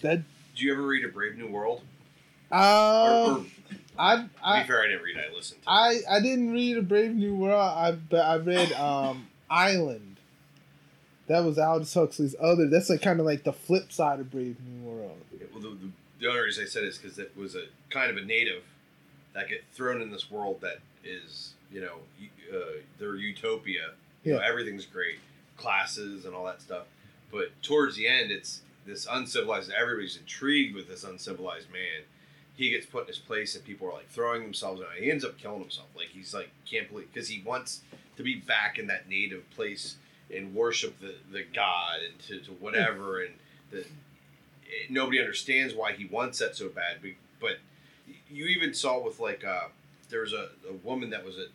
that. 0.00 0.22
Do 0.56 0.64
you 0.64 0.72
ever 0.72 0.82
read 0.82 1.04
A 1.04 1.08
Brave 1.08 1.36
New 1.36 1.46
World? 1.46 1.82
Uh, 2.52 3.38
or, 3.38 3.46
I 3.98 4.16
to 4.16 4.28
I 4.44 4.62
be 4.62 4.66
fair, 4.68 4.82
I 4.82 4.86
didn't 4.86 5.02
read. 5.02 5.16
I 5.16 5.34
listened 5.34 5.62
to. 5.62 5.70
I 5.70 6.00
I 6.10 6.20
didn't 6.20 6.52
read 6.52 6.76
A 6.78 6.82
Brave 6.82 7.14
New 7.14 7.34
World. 7.34 7.60
I 7.60 7.92
but 7.92 8.20
I 8.24 8.36
read 8.38 8.72
um 8.74 9.26
Island. 9.50 10.16
That 11.28 11.44
was 11.44 11.58
Aldous 11.58 11.94
Huxley's 11.94 12.34
other. 12.40 12.68
That's 12.68 12.90
like 12.90 13.00
kind 13.00 13.20
of 13.20 13.26
like 13.26 13.44
the 13.44 13.52
flip 13.52 13.92
side 13.92 14.20
of 14.20 14.30
Brave 14.30 14.56
New 14.66 14.88
World. 14.90 15.18
Yeah, 15.32 15.46
well, 15.52 15.62
the, 15.62 15.68
the, 15.70 15.90
the 16.20 16.26
only 16.28 16.40
reason 16.40 16.64
I 16.64 16.66
said 16.66 16.84
is 16.84 16.98
because 16.98 17.18
it 17.18 17.32
was 17.36 17.54
a 17.54 17.64
kind 17.90 18.10
of 18.10 18.16
a 18.16 18.24
native 18.26 18.62
that 19.34 19.48
get 19.48 19.64
thrown 19.72 20.02
in 20.02 20.10
this 20.10 20.30
world 20.30 20.60
that 20.60 20.78
is, 21.04 21.52
you 21.72 21.80
know, 21.80 21.96
uh, 22.52 22.58
their 22.98 23.14
utopia. 23.14 23.90
You 24.24 24.34
know, 24.34 24.40
Yeah. 24.40 24.46
everything's 24.48 24.84
great, 24.84 25.18
classes 25.56 26.24
and 26.26 26.34
all 26.34 26.44
that 26.46 26.60
stuff. 26.60 26.84
But 27.30 27.50
towards 27.62 27.96
the 27.96 28.06
end, 28.08 28.30
it's 28.30 28.60
this 28.84 29.06
uncivilized. 29.10 29.70
Everybody's 29.70 30.16
intrigued 30.16 30.74
with 30.74 30.88
this 30.88 31.02
uncivilized 31.04 31.70
man. 31.72 32.02
He 32.54 32.70
gets 32.70 32.86
put 32.86 33.02
in 33.02 33.06
his 33.08 33.18
place, 33.18 33.54
and 33.56 33.64
people 33.64 33.88
are 33.88 33.94
like 33.94 34.10
throwing 34.10 34.42
themselves 34.42 34.80
him. 34.80 34.86
He 34.98 35.10
ends 35.10 35.24
up 35.24 35.38
killing 35.38 35.60
himself. 35.60 35.88
Like 35.96 36.08
he's 36.08 36.34
like 36.34 36.50
can't 36.70 36.88
believe 36.90 37.08
because 37.12 37.28
he 37.28 37.42
wants 37.44 37.80
to 38.16 38.22
be 38.22 38.34
back 38.36 38.78
in 38.78 38.86
that 38.88 39.08
native 39.08 39.48
place 39.50 39.96
and 40.34 40.54
worship 40.54 40.98
the, 41.00 41.14
the 41.30 41.44
god 41.54 42.00
and 42.08 42.18
to, 42.20 42.40
to 42.40 42.50
whatever 42.52 43.22
and 43.22 43.34
the 43.70 43.84
nobody 44.90 45.18
understands 45.20 45.74
why 45.74 45.92
he 45.92 46.04
wants 46.06 46.38
that 46.38 46.56
so 46.56 46.68
bad. 46.68 46.98
But, 47.02 47.10
but 47.40 47.56
you 48.30 48.46
even 48.46 48.74
saw 48.74 49.02
with 49.02 49.20
like 49.20 49.44
uh, 49.44 49.68
there 50.10 50.20
was 50.22 50.32
a, 50.32 50.48
a 50.68 50.72
woman 50.82 51.10
that 51.10 51.24
was 51.24 51.36
a, 51.38 51.46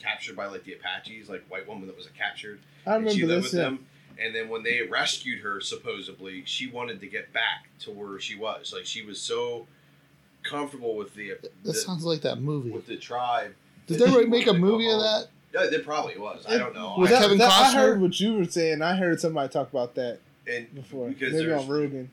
captured 0.00 0.36
by 0.36 0.46
like 0.46 0.64
the 0.64 0.74
Apaches, 0.74 1.28
like 1.28 1.44
white 1.48 1.66
woman 1.68 1.86
that 1.86 1.96
was 1.96 2.06
a 2.06 2.10
captured. 2.10 2.58
I 2.86 2.96
and 2.96 3.10
she 3.10 3.22
remember 3.22 3.34
lived 3.34 3.44
this. 3.46 3.52
with 3.52 3.60
Yeah. 3.60 3.64
them. 3.70 3.86
And 4.16 4.34
then 4.34 4.48
when 4.48 4.62
they 4.62 4.82
rescued 4.82 5.40
her, 5.40 5.60
supposedly 5.60 6.44
she 6.46 6.68
wanted 6.68 7.00
to 7.00 7.06
get 7.08 7.32
back 7.32 7.68
to 7.80 7.90
where 7.90 8.20
she 8.20 8.36
was. 8.36 8.72
Like 8.72 8.86
she 8.86 9.02
was 9.04 9.20
so 9.20 9.66
comfortable 10.44 10.94
with 10.96 11.14
the, 11.14 11.30
That 11.42 11.50
the 11.64 11.74
sounds 11.74 12.04
like 12.04 12.20
that 12.22 12.36
movie. 12.40 12.70
with 12.70 12.86
the 12.86 12.96
tribe. 12.96 13.54
Did 13.86 13.98
they 13.98 14.04
really 14.06 14.26
make 14.26 14.46
a 14.46 14.52
wanted 14.52 14.60
to 14.60 14.66
go 14.66 14.72
movie 14.72 14.90
of 14.90 15.00
that? 15.00 15.26
Yeah, 15.52 15.66
there 15.70 15.80
probably 15.80 16.16
was. 16.18 16.44
I 16.48 16.56
don't 16.58 16.74
know. 16.74 16.94
Was 16.98 16.98
With 16.98 17.10
that- 17.10 17.22
Kevin 17.22 17.38
that- 17.38 17.50
I 17.50 17.64
Costner? 17.70 17.74
heard 17.74 18.00
what 18.00 18.18
you 18.20 18.34
were 18.34 18.44
saying. 18.44 18.82
I 18.82 18.94
heard 18.96 19.20
somebody 19.20 19.52
talk 19.52 19.68
about 19.70 19.94
that 19.96 20.18
and 20.50 20.72
before. 20.74 21.08
because 21.08 21.32
Maybe 21.32 21.52
on 21.52 21.66
Rogan. 21.68 22.10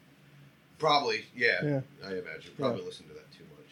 probably 0.79 1.25
yeah, 1.35 1.63
Yeah. 1.63 1.81
I 2.05 2.09
imagine 2.13 2.51
probably 2.57 2.83
listen 2.83 3.07
to 3.07 3.13
that 3.13 3.31
too 3.31 3.43
much. 3.55 3.69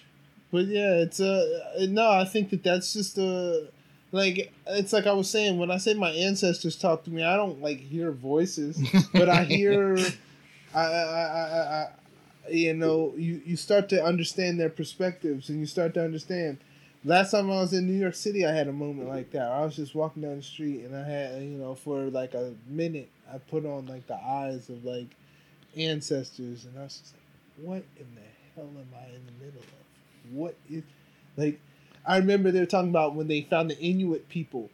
But 0.51 0.65
yeah, 0.67 0.95
it's 0.95 1.19
uh 1.19 1.85
no, 1.89 2.09
I 2.09 2.25
think 2.25 2.49
that 2.51 2.63
that's 2.63 2.93
just 2.93 3.17
a 3.17 3.67
like 4.11 4.51
it's 4.67 4.91
like 4.93 5.05
I 5.07 5.13
was 5.13 5.29
saying 5.29 5.57
when 5.59 5.69
I 5.71 5.77
say 5.77 5.93
my 5.93 6.09
ancestors 6.11 6.75
talk 6.75 7.03
to 7.03 7.09
me, 7.11 7.23
I 7.23 7.35
don't 7.35 7.61
like 7.61 7.79
hear 7.79 8.11
voices, 8.11 8.79
but 9.13 9.29
I 9.29 9.43
hear, 9.43 9.97
I, 10.73 10.79
I, 10.79 10.83
I, 10.83 11.21
I, 11.21 11.83
I 11.83 11.87
you 12.53 12.73
know, 12.73 13.13
you 13.17 13.41
you 13.45 13.55
start 13.55 13.89
to 13.89 14.03
understand 14.03 14.59
their 14.59 14.69
perspectives, 14.69 15.49
and 15.49 15.59
you 15.59 15.65
start 15.65 15.93
to 15.95 16.03
understand. 16.03 16.59
Last 17.05 17.31
time 17.31 17.49
I 17.49 17.61
was 17.61 17.71
in 17.71 17.87
New 17.87 17.97
York 17.97 18.15
City, 18.15 18.45
I 18.45 18.53
had 18.53 18.67
a 18.67 18.73
moment 18.73 19.07
like 19.07 19.31
that. 19.31 19.47
I 19.49 19.63
was 19.63 19.77
just 19.77 19.95
walking 19.95 20.21
down 20.23 20.37
the 20.37 20.43
street, 20.43 20.83
and 20.83 20.95
I 20.95 21.03
had 21.07 21.41
you 21.41 21.57
know 21.57 21.75
for 21.75 22.09
like 22.09 22.33
a 22.33 22.53
minute, 22.67 23.09
I 23.33 23.37
put 23.37 23.65
on 23.65 23.85
like 23.87 24.07
the 24.07 24.15
eyes 24.21 24.69
of 24.69 24.83
like 24.83 25.07
ancestors, 25.77 26.65
and 26.65 26.77
I 26.77 26.83
was 26.83 26.97
just 26.97 27.13
like, 27.13 27.65
what 27.65 27.83
in 27.97 28.07
the 28.15 28.21
hell 28.55 28.69
am 28.69 28.87
I 28.95 29.05
in 29.15 29.25
the 29.25 29.45
middle 29.45 29.61
of? 29.61 30.33
What 30.33 30.55
is 30.69 30.83
like? 31.37 31.59
I 32.05 32.17
remember 32.17 32.51
they 32.51 32.59
were 32.59 32.65
talking 32.65 32.89
about 32.89 33.15
when 33.15 33.27
they 33.27 33.41
found 33.41 33.69
the 33.69 33.79
Inuit 33.79 34.29
people, 34.29 34.69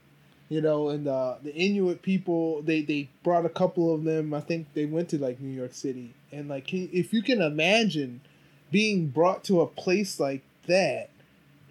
you 0.49 0.61
know, 0.61 0.89
and 0.89 1.07
uh, 1.07 1.35
the 1.43 1.53
Inuit 1.55 2.01
people 2.01 2.61
they 2.61 2.81
they 2.81 3.09
brought 3.23 3.45
a 3.45 3.49
couple 3.49 3.93
of 3.93 4.03
them. 4.03 4.33
I 4.33 4.41
think 4.41 4.67
they 4.73 4.85
went 4.85 5.09
to 5.09 5.17
like 5.17 5.39
New 5.39 5.55
York 5.55 5.73
City, 5.73 6.13
and 6.35 6.49
like 6.49 6.67
can, 6.67 6.89
if 6.91 7.13
you 7.13 7.21
can 7.21 7.41
imagine 7.41 8.21
being 8.71 9.07
brought 9.07 9.43
to 9.45 9.61
a 9.61 9.67
place 9.67 10.19
like 10.19 10.43
that, 10.67 11.09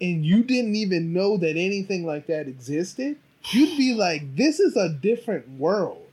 and 0.01 0.25
you 0.25 0.43
didn't 0.43 0.75
even 0.75 1.13
know 1.13 1.37
that 1.37 1.57
anything 1.57 2.05
like 2.05 2.27
that 2.27 2.47
existed, 2.47 3.17
you'd 3.51 3.77
be 3.77 3.93
like, 3.93 4.35
this 4.35 4.59
is 4.59 4.75
a 4.75 4.89
different 4.89 5.49
world. 5.51 6.05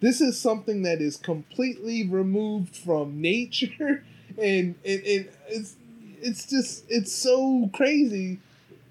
This 0.00 0.20
is 0.20 0.40
something 0.40 0.82
that 0.82 1.00
is 1.00 1.16
completely 1.16 2.06
removed 2.06 2.76
from 2.76 3.20
nature, 3.20 4.04
and 4.40 4.74
it, 4.84 5.02
it 5.04 5.34
it's 5.48 5.74
it's 6.20 6.46
just 6.46 6.84
it's 6.88 7.12
so 7.12 7.70
crazy 7.72 8.40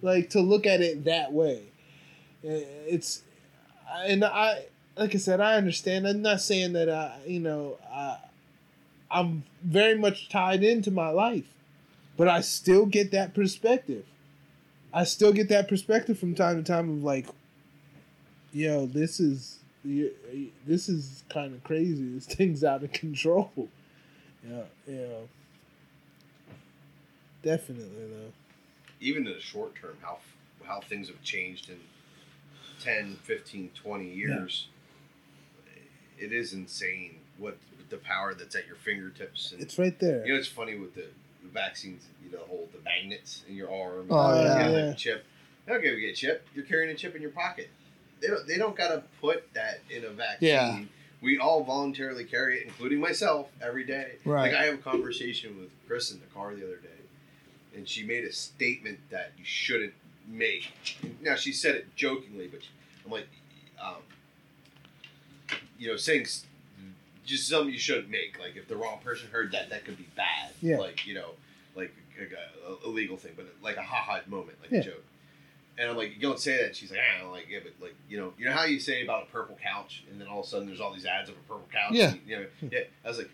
like 0.02 0.30
to 0.32 0.42
look 0.42 0.66
at 0.66 0.82
it 0.82 1.06
that 1.06 1.32
way. 1.34 1.64
It's 2.44 3.24
and 4.06 4.24
i 4.24 4.66
like 4.98 5.16
i 5.16 5.18
said 5.18 5.40
i 5.40 5.56
understand. 5.56 6.08
I'm 6.08 6.22
not 6.22 6.42
saying 6.42 6.74
that 6.74 6.90
i 6.90 7.18
you 7.26 7.40
know 7.40 7.78
i 7.92 8.18
i'm 9.10 9.44
very 9.64 9.98
much 9.98 10.30
tied 10.30 10.64
into 10.64 10.92
my 10.92 11.10
life 11.10 11.48
but 12.16 12.28
i 12.28 12.42
still 12.42 12.86
get 12.86 13.12
that 13.12 13.34
perspective. 13.34 14.06
I 14.94 15.04
still 15.04 15.32
get 15.34 15.50
that 15.50 15.68
perspective 15.68 16.18
from 16.18 16.34
time 16.34 16.58
to 16.58 16.64
time 16.64 16.90
of 16.90 17.04
like 17.04 17.28
yo 18.52 18.86
this 18.88 19.20
is 19.20 19.60
this 19.86 20.90
is 20.90 21.24
kind 21.30 21.54
of 21.54 21.64
crazy. 21.64 22.16
This 22.16 22.26
thing's 22.36 22.64
out 22.64 22.84
of 22.84 22.92
control. 22.92 23.52
Yeah 24.48 24.64
yeah. 24.88 25.20
Definitely 27.44 28.08
though. 28.10 28.32
Even 29.00 29.28
in 29.28 29.34
the 29.34 29.40
short 29.40 29.76
term, 29.76 29.98
how 30.02 30.18
how 30.66 30.82
things 30.82 31.08
have 31.10 31.22
changed 31.22 31.70
in 31.70 31.78
10, 32.84 33.18
15, 33.24 33.72
20 33.76 34.06
years. 34.10 34.68
It 36.18 36.32
is 36.32 36.54
insane 36.54 37.18
what 37.38 37.58
the 37.90 37.98
power 37.98 38.34
that's 38.34 38.56
at 38.56 38.68
your 38.68 38.76
fingertips. 38.76 39.52
And, 39.52 39.62
it's 39.62 39.78
right 39.78 39.98
there 40.00 40.26
you 40.26 40.34
know, 40.34 40.40
it's 40.40 40.48
funny 40.48 40.78
with 40.78 40.96
the, 40.96 41.06
the 41.44 41.50
vaccines, 41.50 42.06
you 42.24 42.32
know, 42.32 42.40
the 42.40 42.46
whole 42.46 42.70
the 42.74 42.80
magnets 42.84 43.44
in 43.48 43.56
your 43.56 43.70
arm. 43.72 44.08
Oh, 44.10 44.40
you 44.40 44.46
yeah. 44.48 44.70
Yeah. 44.70 44.94
chip. 44.94 45.26
They 45.66 45.74
don't 45.74 45.82
give 45.82 45.98
you 45.98 46.10
a 46.10 46.14
chip. 46.14 46.48
You're 46.56 46.66
carrying 46.66 46.90
a 46.92 46.96
chip 46.96 47.16
in 47.16 47.22
your 47.22 47.32
pocket. 47.32 47.70
They 48.22 48.28
don't, 48.28 48.48
they 48.48 48.58
don't 48.58 48.76
got 48.76 48.90
to 48.90 49.04
put 49.22 49.54
that 49.54 49.80
in 49.90 50.04
a 50.06 50.10
vaccine. 50.10 50.48
Yeah. 50.50 50.80
We 51.22 51.40
all 51.40 51.64
voluntarily 51.64 52.24
carry 52.26 52.58
it, 52.60 52.68
including 52.68 53.00
myself, 53.00 53.50
every 53.62 53.84
day. 53.84 54.14
Right. 54.24 54.52
Like 54.52 54.62
I 54.62 54.66
have 54.66 54.76
a 54.76 54.78
conversation 54.78 55.60
with 55.60 55.70
Chris 55.88 56.12
in 56.12 56.20
the 56.20 56.26
car 56.28 56.54
the 56.54 56.64
other 56.64 56.78
day, 56.78 56.90
and 57.76 57.88
she 57.88 58.04
made 58.04 58.24
a 58.24 58.32
statement 58.32 59.00
that 59.10 59.32
you 59.38 59.44
shouldn't 59.44 59.94
make. 60.28 60.72
Now 61.22 61.36
she 61.36 61.52
said 61.54 61.76
it 61.76 61.96
jokingly, 61.96 62.48
but 62.48 62.60
I'm 63.06 63.12
like, 63.12 63.28
um, 63.82 63.96
you 65.80 65.88
know, 65.90 65.98
saying 65.98 66.24
s- 66.24 66.46
just 67.28 67.48
something 67.48 67.72
you 67.72 67.78
shouldn't 67.80 68.10
make. 68.10 68.40
Like 68.40 68.56
if 68.56 68.68
the 68.68 68.76
wrong 68.76 68.98
person 69.04 69.30
heard 69.32 69.52
that, 69.52 69.70
that 69.70 69.86
could 69.86 69.98
be 69.98 70.08
bad. 70.16 70.50
Yeah. 70.62 70.78
Like 70.80 71.06
you 71.06 71.14
know, 71.14 71.32
like 71.76 71.94
a, 72.20 72.72
a, 72.72 72.74
a 72.74 72.90
illegal 72.90 73.18
thing, 73.18 73.34
but 73.36 73.46
like 73.62 73.78
a 73.78 73.84
ha-ha 73.84 74.22
moment, 74.28 74.58
like 74.62 74.72
Yeah. 74.72 74.80
a 74.80 74.84
joke. 74.84 75.04
And 75.80 75.88
I'm 75.92 75.96
like, 75.96 76.16
you 76.16 76.20
don't 76.22 76.40
say 76.40 76.58
that. 76.58 76.66
And 76.66 76.76
she's 76.76 76.90
like, 76.90 77.02
ah, 77.04 77.24
I'm 77.26 77.30
like, 77.30 77.46
yeah, 77.48 77.60
but 77.62 77.74
like, 77.80 77.94
you 78.10 78.18
know, 78.18 78.34
you 78.40 78.46
know 78.46 78.52
how 78.52 78.64
you 78.66 78.80
say 78.80 79.04
about 79.04 79.22
a 79.22 79.26
purple 79.28 79.56
couch, 79.62 80.04
and 80.10 80.20
then 80.20 80.28
all 80.28 80.40
of 80.40 80.46
a 80.48 80.50
sudden 80.50 80.66
there's 80.66 80.82
all 80.82 80.92
these 80.92 81.06
ads 81.06 81.30
of 81.30 81.36
a 81.36 81.40
purple 81.42 81.68
couch. 81.72 81.92
Yeah. 81.92 82.14
and, 82.14 82.20
you 82.26 82.36
know, 82.40 82.46
yeah. 82.72 82.80
I 83.06 83.08
was 83.10 83.20
like, 83.20 83.30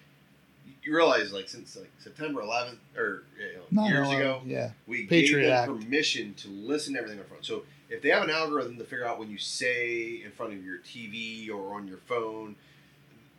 you 0.84 0.94
realize 0.94 1.32
like 1.32 1.48
since 1.48 1.78
like 1.78 1.90
September 2.00 2.42
11th 2.42 2.76
or 2.98 3.24
you 3.40 3.60
know, 3.72 3.86
years 3.88 4.10
ago, 4.10 4.42
Yeah. 4.46 4.72
we 4.88 5.06
Patriot 5.06 5.44
gave 5.44 5.50
them 5.52 5.76
Act. 5.78 5.84
permission 5.86 6.34
to 6.36 6.50
listen 6.50 6.94
to 6.96 7.00
everything 7.00 7.20
on 7.22 7.26
front. 7.28 7.46
So 7.46 7.64
if 7.90 8.02
they 8.02 8.10
have 8.10 8.24
an 8.24 8.30
algorithm 8.30 8.78
to 8.78 8.84
figure 8.84 9.06
out 9.08 9.20
when 9.20 9.30
you 9.32 9.38
say 9.38 10.22
in 10.26 10.32
front 10.32 10.52
of 10.54 10.66
your 10.66 10.80
TV 10.80 11.50
or 11.50 11.76
on 11.76 11.88
your 11.88 12.00
phone 12.00 12.58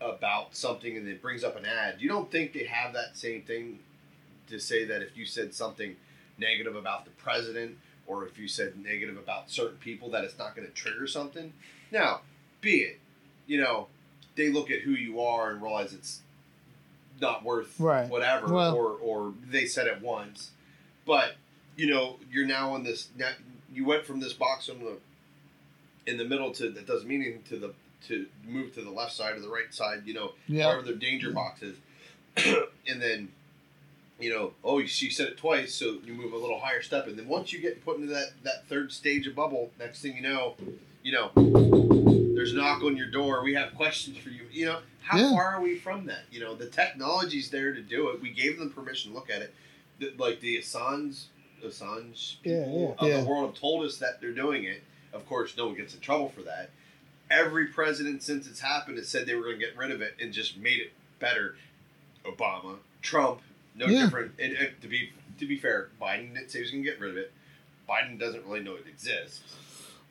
about 0.05 0.55
something 0.55 0.97
and 0.97 1.09
it 1.09 1.22
brings 1.22 1.43
up 1.43 1.56
an 1.56 1.64
ad, 1.64 1.97
you 1.98 2.09
don't 2.09 2.31
think 2.31 2.52
they 2.52 2.64
have 2.64 2.93
that 2.93 3.16
same 3.16 3.43
thing 3.43 3.78
to 4.48 4.59
say 4.59 4.85
that 4.85 5.02
if 5.02 5.16
you 5.16 5.24
said 5.24 5.55
something 5.55 5.97
negative 6.39 6.76
about 6.76 7.05
the 7.05 7.10
president 7.12 7.78
or 8.06 8.26
if 8.26 8.39
you 8.39 8.47
said 8.47 8.76
negative 8.78 9.16
about 9.16 9.51
certain 9.51 9.78
people 9.78 10.10
that 10.10 10.24
it's 10.24 10.39
not 10.39 10.55
going 10.55 10.66
to 10.68 10.74
trigger 10.74 11.06
something? 11.06 11.52
Now, 11.90 12.20
be 12.60 12.81
it, 12.81 13.01
you 13.47 13.60
know, 13.60 13.89
they 14.36 14.51
look 14.51 14.70
at 14.70 14.81
who 14.81 14.90
you 14.90 15.20
are 15.22 15.51
and 15.51 15.62
realize 15.62 15.93
it's 15.94 16.20
not 17.20 17.44
worth 17.44 17.78
Right. 17.78 18.09
whatever 18.10 18.52
Well- 18.52 18.74
or 18.76 18.90
or 19.01 19.35
they 19.48 19.66
said 19.66 19.86
it 19.86 20.01
once 20.02 20.51
but 21.06 21.36
you 21.76 21.86
know 21.86 22.18
you're 22.32 22.44
now 22.47 22.74
in 22.74 22.82
this 22.82 23.09
now 23.16 23.31
you 23.72 23.85
went 23.85 24.05
from 24.05 24.18
this 24.18 24.32
box 24.32 24.68
on 24.68 24.81
the 24.81 24.97
in 26.10 26.16
the 26.18 26.24
middle 26.24 26.51
to 26.55 26.70
that 26.70 26.86
doesn't 26.89 27.06
mean 27.06 27.22
anything 27.22 27.44
to 27.44 27.56
the 27.56 27.72
to 28.09 28.26
move 28.47 28.74
to 28.74 28.81
the 28.82 28.90
left 28.90 29.12
side 29.12 29.36
or 29.36 29.40
the 29.40 29.48
right 29.48 29.72
side 29.72 30.02
you 30.06 30.14
know 30.14 30.32
Yeah. 30.48 30.66
wherever 30.66 30.82
their 30.82 30.94
danger 30.97 31.31
box 31.32 31.62
is. 31.62 31.76
And 32.89 33.01
then 33.01 33.28
you 34.20 34.31
know 34.31 34.52
oh 34.62 34.85
she 34.85 35.10
said 35.10 35.28
it 35.28 35.36
twice 35.39 35.74
so 35.74 35.98
you 36.05 36.12
move 36.14 36.32
a 36.32 36.36
little 36.36 36.60
higher 36.60 36.82
step. 36.82 37.06
And 37.06 37.18
then 37.18 37.28
once 37.28 37.52
you 37.52 37.60
get 37.60 37.85
put 37.85 37.97
into 37.97 38.09
that 38.12 38.32
that 38.43 38.66
third 38.68 38.93
stage 38.93 39.26
of 39.26 39.35
bubble 39.35 39.70
next 39.78 40.02
thing 40.02 40.16
you 40.16 40.22
know 40.22 40.55
you 41.02 41.12
know 41.12 41.31
there's 42.35 42.52
a 42.52 42.56
knock 42.56 42.82
on 42.82 42.97
your 42.97 43.06
door. 43.10 43.43
We 43.43 43.55
have 43.55 43.74
questions 43.74 44.18
for 44.18 44.28
you. 44.31 44.43
You 44.51 44.66
know 44.66 44.78
how 45.02 45.18
Yeah. 45.18 45.31
far 45.32 45.55
are 45.56 45.60
we 45.62 45.76
from 45.78 46.06
that? 46.06 46.22
You 46.31 46.40
know 46.40 46.55
the 46.55 46.66
technology's 46.66 47.51
there 47.51 47.72
to 47.72 47.81
do 47.81 48.09
it. 48.10 48.20
We 48.20 48.31
gave 48.31 48.59
them 48.59 48.70
permission 48.70 49.12
to 49.12 49.16
look 49.16 49.31
at 49.31 49.40
it. 49.43 49.55
The, 50.01 50.12
like 50.18 50.40
the 50.40 50.59
Assange 50.59 51.24
Assange 51.64 52.40
people 52.43 52.97
yeah. 52.98 53.05
of 53.05 53.09
Yeah. 53.09 53.20
the 53.22 53.26
world 53.28 53.47
have 53.51 53.59
told 53.59 53.85
us 53.86 53.98
that 53.98 54.20
they're 54.20 54.32
doing 54.32 54.64
it. 54.64 54.82
Of 55.12 55.26
course 55.26 55.56
no 55.56 55.66
one 55.66 55.74
gets 55.76 55.94
in 55.94 56.01
trouble 56.01 56.28
for 56.28 56.43
that 56.43 56.70
every 57.31 57.67
president 57.67 58.23
since 58.23 58.47
it's 58.47 58.61
happened 58.61 58.99
has 58.99 59.09
said 59.09 59.27
they 59.27 59.35
were 59.35 59.43
going 59.45 59.59
to 59.59 59.65
get 59.65 59.77
rid 59.77 59.91
of 59.91 60.01
it 60.03 60.15
and 60.21 60.33
just 60.33 60.57
made 60.59 60.79
it 60.81 60.93
better 61.19 61.57
Obama 62.25 62.77
Trump 63.03 63.41
no 63.75 63.87
Yeah. 63.87 64.05
different 64.05 64.33
and, 64.39 64.53
and 64.55 64.71
to 64.83 64.89
be 64.89 65.11
to 65.39 65.47
be 65.47 65.57
fair 65.59 65.89
Biden 66.01 66.35
didn't 66.35 66.51
say 66.51 66.59
he 66.59 66.63
was 66.63 66.71
going 66.71 66.85
to 66.85 66.91
get 66.91 67.01
rid 67.01 67.11
of 67.11 67.17
it 67.17 67.33
Biden 67.89 68.19
doesn't 68.19 68.45
really 68.47 68.61
know 68.61 68.75
it 68.75 68.87
exists 68.89 69.43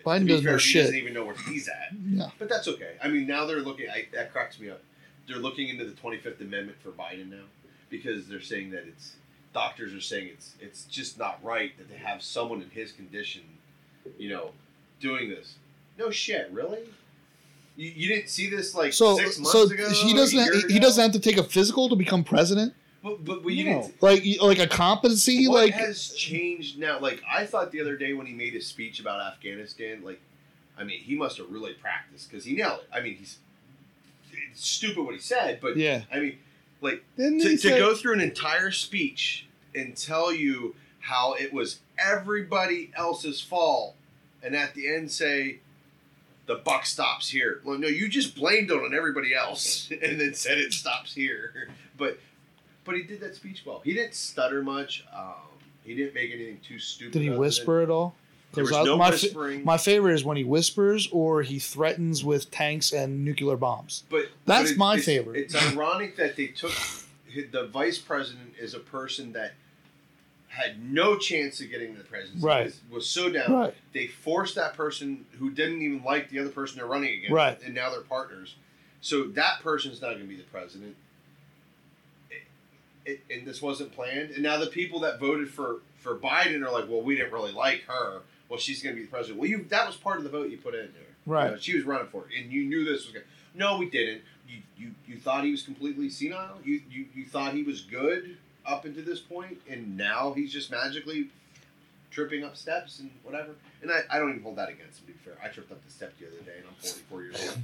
Biden 0.06 0.28
doesn't 0.28 0.46
know 0.46 0.52
fair, 0.52 0.58
he 0.58 0.74
doesn't 0.74 0.96
even 0.96 1.14
know 1.14 1.26
where 1.26 1.36
he's 1.48 1.68
at 1.70 1.90
Yeah. 2.10 2.30
but 2.40 2.50
that's 2.50 2.68
okay. 2.68 2.96
I 3.02 3.08
mean, 3.08 3.26
now 3.26 3.46
they're 3.46 3.62
looking. 3.62 3.90
I, 3.90 4.06
that 4.14 4.34
cracks 4.34 4.60
me 4.60 4.70
up. 4.70 4.82
They're 5.30 5.38
looking 5.38 5.70
into 5.70 5.86
the 5.86 5.94
Twenty 5.94 6.18
Fifth 6.18 6.42
Amendment 6.42 6.78
for 6.84 6.90
Biden 6.90 7.30
now 7.30 7.46
because 7.90 8.28
they're 8.28 8.42
saying 8.42 8.72
that 8.72 8.84
it's 8.86 9.14
doctors 9.54 9.94
are 9.94 10.02
saying 10.02 10.28
it's 10.34 10.56
it's 10.60 10.84
just 10.86 11.18
not 11.18 11.40
right 11.42 11.72
that 11.78 11.90
they 11.90 11.96
have 11.96 12.22
someone 12.22 12.62
in 12.62 12.70
his 12.72 12.92
condition, 12.92 13.44
you 14.18 14.28
know, 14.30 14.50
doing 15.00 15.30
this. 15.30 15.56
No 15.98 16.10
shit, 16.12 16.50
really. 16.52 16.80
You, 17.76 17.92
you 17.96 18.08
didn't 18.08 18.30
see 18.30 18.50
this 18.50 18.76
like 18.76 18.94
So, 18.94 19.18
six 19.18 19.38
months 19.40 19.52
so 19.52 19.64
ago. 19.64 19.90
he 19.90 20.14
doesn't. 20.14 20.38
year 20.38 20.68
He 20.68 20.80
doesn't 20.80 21.02
have 21.02 21.12
to 21.14 21.20
take 21.20 21.38
a 21.38 21.44
physical 21.44 21.90
to 21.90 21.96
become 21.96 22.24
president. 22.24 22.74
But, 23.04 23.26
but, 23.26 23.46
you 23.50 23.66
No. 23.66 23.82
didn't. 23.82 24.02
Like, 24.02 24.24
like 24.42 24.60
a 24.60 24.68
competency. 24.68 25.48
what 25.48 25.66
like, 25.66 25.74
has 25.74 26.14
changed 26.14 26.80
now? 26.80 27.00
Like 27.00 27.22
I 27.30 27.46
thought 27.46 27.72
the 27.72 27.82
other 27.82 27.98
day 27.98 28.14
when 28.14 28.26
he 28.26 28.34
made 28.34 28.54
his 28.54 28.66
speech 28.66 29.00
about 29.00 29.20
Afghanistan, 29.20 30.04
like, 30.04 30.22
I 30.78 30.84
mean, 30.84 31.00
he 31.00 31.16
must 31.16 31.38
have 31.38 31.50
really 31.50 31.74
practiced 31.74 32.30
because 32.30 32.46
he 32.46 32.54
nailed 32.56 32.80
it. 32.82 32.90
I 32.94 33.02
mean, 33.02 33.16
he's 33.16 33.40
it's 34.52 34.66
stupid 34.68 35.04
what 35.04 35.14
he 35.14 35.20
said, 35.20 35.60
but 35.62 35.76
yeah, 35.78 36.04
I 36.12 36.20
mean, 36.20 36.38
like 36.82 37.04
Didn't 37.18 37.40
to, 37.42 37.50
to 37.50 37.58
say, 37.58 37.78
go 37.78 37.94
through 37.94 38.14
an 38.14 38.22
entire 38.22 38.72
speech 38.72 39.48
and 39.76 39.96
tell 39.98 40.34
you 40.34 40.76
how 41.00 41.34
it 41.34 41.52
was 41.54 41.80
everybody 41.98 42.92
else's 42.96 43.42
fault, 43.42 43.96
and 44.42 44.56
at 44.56 44.74
the 44.76 44.88
end 44.94 45.12
say 45.12 45.60
the 46.46 46.56
buck 46.56 46.86
stops 46.86 47.30
here. 47.30 47.62
Well, 47.64 47.78
no, 47.78 47.88
you 47.88 48.08
just 48.10 48.36
blamed 48.36 48.70
it 48.72 48.76
on 48.76 48.94
everybody 48.94 49.34
else 49.34 49.90
and 50.02 50.20
then 50.20 50.34
said 50.34 50.58
it 50.58 50.74
stops 50.74 51.14
here. 51.14 51.70
But 51.96 52.18
but 52.86 52.96
he 52.96 53.04
did 53.04 53.20
that 53.22 53.36
speech 53.36 53.64
well. 53.66 53.82
He 53.86 53.94
didn't 53.94 54.16
stutter 54.16 54.64
much. 54.64 55.06
Um, 55.16 55.34
he 55.84 55.94
didn't 55.96 56.16
make 56.16 56.32
anything 56.34 56.60
too 56.68 56.80
stupid. 56.80 57.14
did 57.14 57.22
he 57.22 57.30
whisper 57.30 57.82
at 57.82 57.90
all? 57.92 58.16
There 58.54 58.64
was 58.64 58.74
I- 58.74 58.84
no 58.84 58.98
my, 58.98 59.12
fa- 59.12 59.18
whispering. 59.22 59.64
my 59.64 59.78
favorite 59.78 60.14
is 60.16 60.24
when 60.24 60.38
he 60.38 60.44
whispers 60.44 61.08
or 61.12 61.44
he 61.44 61.60
threatens 61.60 62.24
with 62.24 62.50
tanks 62.52 62.92
and 62.92 63.24
nuclear 63.24 63.58
bombs. 63.58 64.04
But 64.10 64.26
That's 64.46 64.72
but 64.72 64.78
my 64.80 64.96
it's, 64.96 65.06
favorite. 65.06 65.38
It's 65.40 65.56
ironic 65.56 66.16
that 66.18 66.36
they 66.36 66.48
took 66.48 66.72
the 67.52 67.68
vice 67.68 68.00
president 68.00 68.54
is 68.60 68.74
a 68.74 68.80
person 68.80 69.34
that 69.34 69.54
had 70.54 70.84
no 70.84 71.18
chance 71.18 71.60
of 71.62 71.70
getting 71.72 71.96
the 71.96 72.04
presidency. 72.04 72.46
Right. 72.46 72.72
Was, 72.92 73.10
so 73.10 73.32
down. 73.32 73.52
Right. 73.52 73.74
They 73.92 74.06
forced 74.06 74.54
that 74.54 74.76
person 74.76 75.26
who 75.40 75.50
didn't 75.50 75.82
even 75.82 76.04
like 76.04 76.30
the 76.30 76.38
other 76.40 76.50
person 76.50 76.78
they're 76.78 76.86
running 76.86 77.12
against, 77.14 77.32
Right. 77.32 77.60
and 77.66 77.74
now 77.74 77.90
they're 77.90 78.02
partners. 78.02 78.56
So 79.02 79.24
that 79.30 79.62
person's 79.64 80.00
not 80.00 80.10
going 80.10 80.22
to 80.22 80.28
be 80.28 80.36
the 80.36 80.44
president. 80.44 80.96
It, 82.30 82.44
it, 83.06 83.20
and 83.36 83.48
this 83.48 83.64
wasn't 83.64 83.94
planned. 83.94 84.30
And 84.30 84.44
now 84.44 84.58
the 84.58 84.68
people 84.68 85.00
that 85.02 85.20
voted 85.20 85.50
for 85.50 85.78
for 85.98 86.16
Biden 86.18 86.62
are 86.64 86.72
like, 86.72 86.88
well, 86.88 87.02
we 87.02 87.16
didn't 87.16 87.34
really 87.34 87.52
like 87.52 87.84
her. 87.88 88.22
Well, 88.48 88.60
she's 88.60 88.84
going 88.84 88.96
to 88.96 89.00
be 89.02 89.06
the 89.06 89.12
president. 89.12 89.40
Well, 89.40 89.50
you 89.50 89.66
that 89.70 89.88
was 89.88 89.96
part 89.96 90.18
of 90.20 90.24
the 90.24 90.30
vote 90.30 90.52
you 90.52 90.58
put 90.58 90.76
in 90.76 90.92
there. 90.94 91.16
Right. 91.26 91.46
You 91.46 91.52
know, 91.52 91.58
she 91.58 91.76
was 91.76 91.84
running 91.84 92.08
for 92.08 92.26
it, 92.30 92.40
and 92.44 92.52
you 92.52 92.64
knew 92.66 92.86
this 92.86 93.06
was 93.06 93.14
going. 93.14 93.26
to 93.26 93.58
No, 93.58 93.78
we 93.80 93.90
didn't. 93.90 94.22
You, 94.48 94.60
you 94.78 94.92
you 95.08 95.18
thought 95.20 95.44
he 95.46 95.52
was 95.52 95.64
completely 95.64 96.10
senile. 96.12 96.60
You, 96.64 96.82
you 96.92 97.08
you 97.16 97.26
thought 97.26 97.54
he 97.54 97.64
was 97.64 97.82
good 97.82 98.38
up 98.66 98.86
until 98.86 99.04
this 99.04 99.20
point, 99.20 99.60
and 99.70 99.98
now 99.98 100.34
he's 100.34 100.52
just 100.52 100.72
magically 100.72 101.30
tripping 102.12 102.44
up 102.44 102.56
steps 102.56 103.00
and 103.00 103.10
whatever. 103.24 103.56
And 103.82 103.92
I, 103.92 104.02
I 104.10 104.20
don't 104.20 104.30
even 104.30 104.44
hold 104.44 104.58
that 104.58 104.70
against 104.70 105.00
him. 105.00 105.08
To 105.08 105.12
be 105.14 105.18
fair, 105.20 105.34
I 105.44 105.48
tripped 105.48 105.72
up 105.72 105.84
the 105.84 105.92
step 105.92 106.14
the 106.20 106.28
other 106.28 106.38
day, 106.38 106.58
and 106.58 106.68
I'm 106.68 106.76
44 106.76 107.22
years 107.24 107.50
old. 107.50 107.58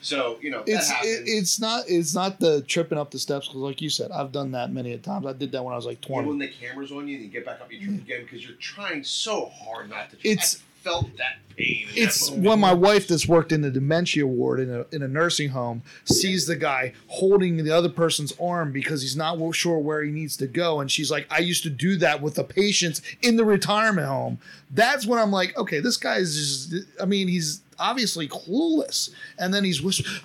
So 0.00 0.38
you 0.40 0.50
know 0.50 0.62
It's 0.66 0.88
that 0.88 1.04
it, 1.04 1.24
it's 1.26 1.60
not 1.60 1.84
it's 1.86 2.14
not 2.14 2.40
the 2.40 2.62
tripping 2.62 2.96
up 2.96 3.10
the 3.10 3.18
steps 3.18 3.48
because 3.48 3.60
like 3.60 3.82
you 3.82 3.90
said 3.90 4.10
I've 4.10 4.32
done 4.32 4.52
that 4.52 4.72
many 4.72 4.92
a 4.92 4.98
times. 4.98 5.26
I 5.26 5.34
did 5.34 5.52
that 5.52 5.62
when 5.62 5.74
I 5.74 5.76
was 5.76 5.84
like 5.84 6.00
Yeah, 6.08 6.30
when 6.30 6.38
the 6.38 6.48
camera's 6.48 6.90
on 6.90 7.06
you 7.06 7.16
and 7.16 7.24
you 7.24 7.30
get 7.30 7.44
back 7.44 7.60
up, 7.60 7.70
you 7.70 7.78
trip 7.78 7.90
mm-hmm. 7.90 8.02
again 8.02 8.22
because 8.22 8.46
you're 8.46 8.56
trying 8.56 9.04
so 9.04 9.46
hard 9.46 9.90
not 9.90 10.10
to. 10.10 10.16
Trip. 10.16 10.32
It's- 10.32 10.62
felt 10.82 11.16
that 11.18 11.36
pain. 11.56 11.82
in 11.82 11.94
that 11.94 11.96
It's 12.00 12.30
moment. 12.30 12.46
when 12.48 12.60
my 12.60 12.72
wife 12.72 13.08
that's 13.08 13.28
worked 13.28 13.52
in 13.52 13.60
the 13.60 13.70
dementia 13.70 14.26
ward 14.26 14.60
in 14.60 14.74
a, 14.74 14.86
in 14.92 15.02
a 15.02 15.08
nursing 15.08 15.50
home 15.50 15.82
sees 16.04 16.46
the 16.46 16.56
guy 16.56 16.92
holding 17.08 17.56
the 17.62 17.70
other 17.70 17.88
person's 17.88 18.32
arm 18.40 18.72
because 18.72 19.02
he's 19.02 19.16
not 19.16 19.38
sure 19.54 19.78
where 19.78 20.02
he 20.02 20.10
needs 20.10 20.36
to 20.38 20.46
go. 20.46 20.80
And 20.80 20.90
she's 20.90 21.10
like, 21.10 21.26
I 21.30 21.38
used 21.38 21.62
to 21.64 21.70
do 21.70 21.96
that 21.96 22.22
with 22.22 22.34
the 22.36 22.44
patients 22.44 23.02
in 23.22 23.36
the 23.36 23.44
retirement 23.44 24.06
home. 24.06 24.38
That's 24.70 25.06
when 25.06 25.18
I'm 25.18 25.30
like, 25.30 25.56
okay, 25.58 25.80
this 25.80 25.96
guy 25.96 26.16
is 26.16 26.70
just, 26.70 26.86
I 27.00 27.04
mean, 27.04 27.28
he's 27.28 27.60
obviously 27.82 28.28
clueless. 28.28 29.10
And 29.38 29.52
then 29.52 29.64
he's 29.64 29.82
whispering, 29.82 30.16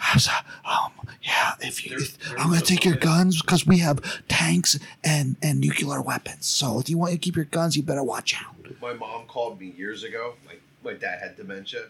um, 0.65 0.91
yeah, 1.21 1.55
if 1.61 1.83
you, 1.83 1.89
There's- 1.91 2.03
if- 2.09 2.17
there's 2.19 2.39
I'm 2.39 2.47
going 2.49 2.59
to 2.59 2.65
take 2.65 2.85
your 2.85 2.95
guns 2.95 3.41
because 3.41 3.65
we 3.65 3.79
have 3.79 3.99
tanks 4.27 4.79
and, 5.03 5.35
and 5.41 5.59
nuclear 5.59 6.01
weapons. 6.01 6.45
So 6.45 6.79
if 6.79 6.89
you 6.89 6.97
want 6.97 7.11
to 7.13 7.17
keep 7.17 7.35
your 7.35 7.45
guns, 7.45 7.75
you 7.75 7.83
better 7.83 8.03
watch 8.03 8.35
out. 8.39 8.55
my 8.81 8.93
mom 8.93 9.25
called 9.25 9.59
me 9.59 9.73
years 9.77 10.03
ago. 10.03 10.35
Like 10.45 10.61
my 10.83 10.93
dad 10.93 11.19
had 11.19 11.35
dementia, 11.35 11.85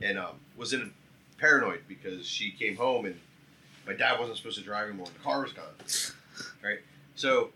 and 0.00 0.18
um, 0.18 0.36
was 0.56 0.72
in 0.72 0.92
paranoid 1.38 1.80
because 1.88 2.26
she 2.26 2.50
came 2.52 2.76
home 2.76 3.06
and 3.06 3.18
my 3.86 3.94
dad 3.94 4.18
wasn't 4.18 4.36
supposed 4.36 4.58
to 4.58 4.64
drive 4.64 4.88
anymore. 4.88 5.06
The 5.12 5.18
car 5.24 5.42
was 5.42 5.52
gone. 5.52 5.64
Right. 6.62 6.78
So 7.16 7.50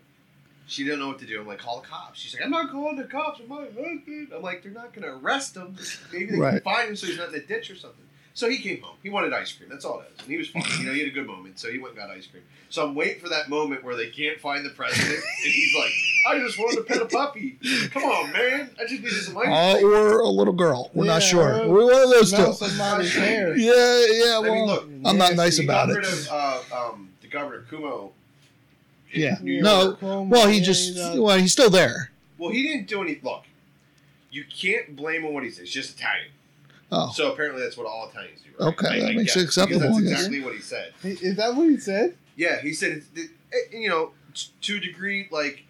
she 0.67 0.83
didn't 0.83 0.99
know 0.99 1.07
what 1.09 1.19
to 1.19 1.25
do. 1.25 1.39
I'm 1.39 1.47
like, 1.47 1.59
call 1.59 1.81
the 1.81 1.87
cops. 1.87 2.19
She's 2.19 2.33
like, 2.33 2.43
I'm 2.43 2.51
not 2.51 2.71
calling 2.71 2.95
the 2.97 3.03
cops. 3.03 3.39
I'm 3.39 3.47
my 3.49 3.65
husband. 3.65 4.29
I'm 4.35 4.41
like, 4.41 4.63
they're 4.63 4.71
not 4.71 4.93
going 4.93 5.03
to 5.07 5.13
arrest 5.17 5.55
him. 5.55 5.75
Maybe 6.11 6.31
they 6.31 6.37
can 6.37 6.61
find 6.61 6.89
him 6.89 6.95
so 6.95 7.07
he's 7.07 7.17
not 7.17 7.29
in 7.29 7.35
a 7.35 7.39
ditch 7.39 7.69
or 7.71 7.75
something. 7.75 8.01
So 8.33 8.49
he 8.49 8.57
came 8.57 8.81
home. 8.81 8.97
He 9.01 9.09
wanted 9.09 9.31
ice 9.31 9.53
cream. 9.53 9.69
That's 9.69 9.85
all 9.85 10.01
it 10.01 10.11
is. 10.13 10.19
And 10.23 10.29
he 10.29 10.35
was 10.35 10.49
fine. 10.49 10.63
You 10.79 10.87
know, 10.87 10.91
he 10.91 10.99
had 10.99 11.07
a 11.07 11.11
good 11.11 11.25
moment. 11.25 11.57
So 11.57 11.71
he 11.71 11.77
went 11.77 11.93
and 11.97 12.05
got 12.05 12.09
ice 12.09 12.27
cream. 12.27 12.43
So 12.69 12.85
I'm 12.85 12.93
waiting 12.93 13.21
for 13.21 13.29
that 13.29 13.47
moment 13.47 13.81
where 13.85 13.95
they 13.95 14.07
can't 14.09 14.37
find 14.41 14.65
the 14.65 14.71
president. 14.71 15.13
and 15.45 15.53
he's 15.53 15.73
like, 15.73 15.91
I 16.27 16.39
just 16.39 16.59
wanted 16.59 16.75
to 16.77 16.83
pet 16.83 17.01
a 17.01 17.05
puppy. 17.05 17.57
Come 17.91 18.03
on, 18.03 18.33
man. 18.33 18.71
I 18.77 18.81
just 18.87 19.01
needed 19.03 19.13
some 19.21 19.37
ice 19.37 19.47
Uh, 19.47 19.73
cream. 19.79 19.85
or 19.89 20.19
a 20.19 20.27
little 20.27 20.53
girl. 20.53 20.91
We're 20.93 21.05
not 21.05 21.23
sure. 21.23 21.65
We're 21.65 21.85
one 21.85 22.03
of 22.03 22.09
those 22.09 22.31
two. 22.31 23.17
hair. 23.19 23.55
Yeah, 23.55 24.05
yeah. 24.11 24.39
I 24.39 24.41
mean, 24.43 24.65
look, 24.65 24.89
I'm 25.05 25.17
not 25.17 25.35
nice 25.35 25.59
about 25.59 25.89
it. 25.91 25.97
of 26.03 26.27
uh, 26.29 26.59
um, 26.75 27.11
the 27.21 27.27
governor 27.27 27.65
Cuomo. 27.71 28.11
In 29.15 29.21
Yeah. 29.21 29.37
New 29.41 29.61
No, 29.61 29.81
York. 29.83 29.99
Cuomo, 29.99 30.27
Well, 30.29 30.47
he 30.49 30.59
just 30.61 30.97
uh, 30.97 31.15
well, 31.17 31.37
he's 31.37 31.51
still 31.51 31.69
there. 31.69 32.11
Well, 32.37 32.51
he 32.51 32.63
didn't 32.63 32.87
do 32.87 33.01
any. 33.01 33.19
Look, 33.23 33.43
you 34.31 34.43
can't 34.45 34.95
blame 34.95 35.23
him 35.23 35.33
what 35.33 35.43
he 35.43 35.49
says. 35.49 35.63
It's 35.63 35.71
just 35.71 35.97
Italian. 35.97 36.27
Oh, 36.91 37.11
So 37.13 37.31
apparently 37.31 37.61
that's 37.61 37.77
what 37.77 37.87
all 37.87 38.09
Italians 38.09 38.41
do. 38.41 38.63
Right? 38.63 38.73
Okay, 38.73 39.01
that 39.01 39.15
makes 39.15 39.35
it 39.35 39.43
acceptable, 39.43 39.79
that's 39.79 39.99
guess. 40.01 40.11
exactly 40.11 40.41
what 40.43 40.53
he 40.53 40.61
said. 40.61 40.93
Is 41.03 41.35
that 41.37 41.55
what 41.55 41.69
he 41.69 41.77
said? 41.77 42.15
Yeah, 42.35 42.61
he 42.61 42.73
said 42.73 42.91
it's 42.91 43.07
it, 43.15 43.31
it- 43.51 43.73
you 43.81 43.89
know 43.89 44.11
t- 44.33 44.49
to 44.61 44.75
a 44.75 44.79
degree 44.79 45.27
like 45.31 45.63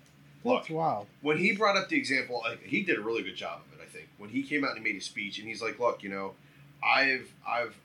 That's 0.43 0.69
look 0.69 0.77
wild. 0.77 1.07
when 1.21 1.37
he 1.37 1.55
brought 1.55 1.77
up 1.77 1.89
the 1.89 1.97
example 1.97 2.41
like 2.43 2.61
he 2.63 2.81
did 2.83 2.97
a 2.97 3.01
really 3.01 3.23
good 3.23 3.35
job 3.35 3.61
of 3.71 3.79
it. 3.79 3.83
I 3.83 3.87
think 3.87 4.07
when 4.17 4.29
he 4.31 4.41
came 4.43 4.63
out 4.65 4.71
and 4.71 4.79
he 4.79 4.83
made 4.83 4.95
his 4.95 5.05
speech 5.05 5.37
and 5.39 5.47
he's 5.47 5.61
like, 5.61 5.79
look, 5.79 6.03
you 6.03 6.09
know, 6.09 6.33
I've 6.83 7.31
I've 7.47 7.75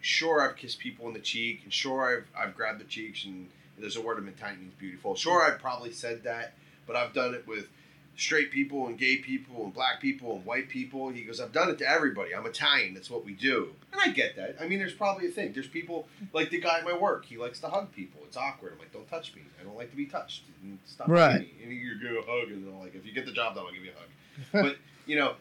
sure 0.00 0.40
I've 0.48 0.56
kissed 0.56 0.78
people 0.78 1.06
in 1.08 1.12
the 1.14 1.20
cheek 1.20 1.60
and 1.64 1.72
sure 1.72 2.24
I've 2.36 2.42
I've 2.48 2.56
grabbed 2.56 2.80
the 2.80 2.84
cheeks 2.84 3.24
and 3.24 3.48
there's 3.80 3.96
a 3.96 4.00
word 4.00 4.18
in 4.18 4.28
Italian 4.28 4.60
means 4.60 4.74
beautiful. 4.78 5.14
Sure, 5.14 5.42
I've 5.42 5.58
probably 5.60 5.92
said 5.92 6.22
that, 6.24 6.54
but 6.86 6.96
I've 6.96 7.12
done 7.12 7.34
it 7.34 7.46
with 7.46 7.68
straight 8.16 8.50
people 8.50 8.86
and 8.86 8.98
gay 8.98 9.16
people 9.16 9.64
and 9.64 9.72
black 9.72 10.00
people 10.00 10.36
and 10.36 10.44
white 10.44 10.68
people. 10.68 11.08
He 11.08 11.22
goes, 11.22 11.40
I've 11.40 11.52
done 11.52 11.70
it 11.70 11.78
to 11.78 11.88
everybody. 11.88 12.34
I'm 12.34 12.44
Italian. 12.44 12.92
That's 12.92 13.08
what 13.08 13.24
we 13.24 13.32
do. 13.32 13.70
And 13.92 14.00
I 14.00 14.08
get 14.12 14.36
that. 14.36 14.56
I 14.60 14.68
mean, 14.68 14.78
there's 14.78 14.92
probably 14.92 15.26
a 15.26 15.30
thing. 15.30 15.52
There's 15.54 15.66
people 15.68 16.06
like 16.34 16.50
the 16.50 16.60
guy 16.60 16.78
at 16.78 16.84
my 16.84 16.92
work. 16.96 17.24
He 17.24 17.38
likes 17.38 17.60
to 17.60 17.68
hug 17.68 17.92
people. 17.92 18.20
It's 18.26 18.36
awkward. 18.36 18.72
I'm 18.74 18.78
like, 18.78 18.92
don't 18.92 19.08
touch 19.08 19.34
me. 19.34 19.42
I 19.60 19.64
don't 19.64 19.76
like 19.76 19.90
to 19.90 19.96
be 19.96 20.04
touched. 20.06 20.42
And 20.62 20.78
stop 20.84 21.08
Right. 21.08 21.40
me. 21.40 21.52
And 21.62 21.72
you're 21.72 21.94
gonna 21.94 22.20
hug, 22.26 22.50
and 22.50 22.66
I'm 22.68 22.80
like, 22.80 22.94
if 22.94 23.06
you 23.06 23.12
get 23.12 23.24
the 23.24 23.32
job 23.32 23.54
done, 23.54 23.64
I'll 23.66 23.72
give 23.72 23.84
you 23.84 23.92
a 23.92 24.58
hug. 24.58 24.64
but 24.66 24.76
you 25.06 25.16
know, 25.16 25.34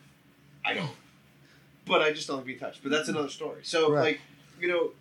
I 0.64 0.74
don't. 0.74 0.90
But 1.86 2.02
I 2.02 2.14
just 2.14 2.28
don't 2.28 2.38
like 2.38 2.46
to 2.46 2.54
be 2.54 2.60
touched. 2.60 2.82
But 2.84 2.92
that's 2.92 3.10
another 3.10 3.30
story. 3.30 3.62
So 3.64 3.92
Right. 3.92 4.02
like, 4.02 4.22
you 4.62 4.68
know, 4.70 4.92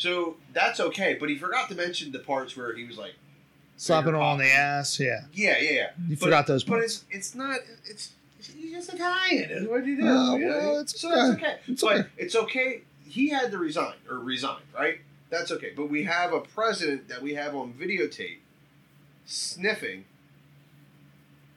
so 0.00 0.36
that's 0.54 0.80
okay. 0.80 1.16
But 1.20 1.28
he 1.28 1.36
forgot 1.36 1.68
to 1.68 1.74
mention 1.74 2.10
the 2.10 2.20
parts 2.20 2.56
where 2.56 2.74
he 2.74 2.84
was 2.84 2.96
like, 2.96 3.12
slapping 3.76 4.12
your 4.14 4.22
on 4.22 4.38
the 4.38 4.46
ass. 4.50 4.98
Yeah, 4.98 5.20
yeah, 5.34 5.58
yeah, 5.60 5.70
yeah. 5.70 5.86
you 6.08 6.16
But- 6.16 6.24
forgot 6.24 6.46
those 6.46 6.64
But 6.64 6.78
parts. 6.78 6.84
it's 6.84 7.04
it's 7.10 7.34
not 7.34 7.58
it's 7.84 8.12
he's 8.40 8.72
just 8.72 8.94
Italian. 8.94 9.68
What 9.68 9.84
do 9.84 9.90
you 9.90 9.96
do? 9.98 10.02
Oh, 10.06 10.36
You 10.36 10.46
know? 10.48 10.56
well, 10.58 10.78
it's 10.80 10.98
so 10.98 11.08
okay. 11.10 11.18
it's 11.20 11.34
okay. 11.42 11.58
It's 11.68 11.82
but 11.82 11.96
okay. 11.98 12.08
it's 12.16 12.34
okay. 12.36 12.80
He 13.04 13.28
had 13.28 13.50
to 13.50 13.58
resign 13.58 13.94
or 14.08 14.18
resign, 14.18 14.62
right? 14.74 15.00
That's 15.28 15.50
okay. 15.52 15.72
But 15.76 15.90
we 15.90 16.04
have 16.04 16.32
a 16.32 16.40
president 16.40 17.08
that 17.08 17.20
we 17.22 17.34
have 17.34 17.54
on 17.54 17.74
videotape 17.74 18.38
sniffing 19.26 20.04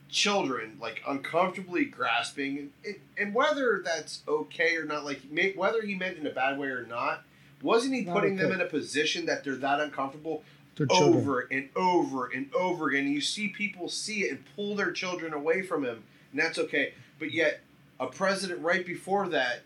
children 0.09 0.77
like 0.79 1.01
uncomfortably 1.07 1.85
grasping 1.85 2.69
and, 2.85 2.95
and 3.17 3.33
whether 3.33 3.81
that's 3.83 4.21
okay 4.27 4.75
or 4.75 4.85
not 4.85 5.03
like 5.03 5.21
whether 5.55 5.81
he 5.81 5.95
meant 5.95 6.17
in 6.19 6.27
a 6.27 6.29
bad 6.29 6.59
way 6.59 6.67
or 6.67 6.85
not 6.85 7.23
wasn't 7.63 7.95
he 7.95 8.03
putting 8.03 8.35
them 8.35 8.51
in 8.51 8.61
a 8.61 8.65
position 8.65 9.25
that 9.25 9.43
they're 9.43 9.55
that 9.55 9.79
uncomfortable 9.79 10.43
over 10.89 11.47
and 11.51 11.69
over 11.75 12.27
and 12.27 12.53
over 12.53 12.89
again. 12.89 13.07
You 13.07 13.21
see 13.21 13.47
people 13.47 13.89
see 13.89 14.21
it 14.25 14.31
and 14.31 14.43
pull 14.55 14.75
their 14.75 14.91
children 14.91 15.33
away 15.33 15.61
from 15.61 15.83
him, 15.85 16.03
and 16.31 16.39
that's 16.39 16.59
okay. 16.59 16.93
But 17.19 17.31
yet, 17.31 17.61
a 17.99 18.07
president 18.07 18.61
right 18.61 18.85
before 18.85 19.27
that 19.29 19.61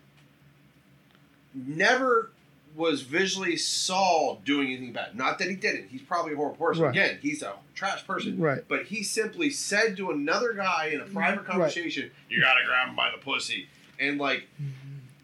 never 1.54 2.30
was 2.76 3.02
visually 3.02 3.56
saw 3.56 4.36
doing 4.44 4.68
anything 4.68 4.92
bad. 4.92 5.16
Not 5.16 5.38
that 5.38 5.48
he 5.48 5.56
didn't. 5.56 5.88
He's 5.88 6.02
probably 6.02 6.34
a 6.34 6.36
horrible 6.36 6.56
person. 6.58 6.84
Right. 6.84 6.90
Again, 6.90 7.18
he's 7.20 7.42
a 7.42 7.54
trash 7.74 8.06
person. 8.06 8.38
Right. 8.38 8.62
But 8.68 8.84
he 8.86 9.02
simply 9.02 9.50
said 9.50 9.96
to 9.96 10.10
another 10.10 10.52
guy 10.52 10.90
in 10.92 11.00
a 11.00 11.04
private 11.04 11.38
Right. 11.38 11.46
conversation, 11.46 12.10
"You 12.28 12.40
gotta 12.40 12.64
grab 12.66 12.88
him 12.90 12.94
by 12.94 13.10
the 13.10 13.18
pussy," 13.18 13.68
and 13.98 14.18
like, 14.18 14.46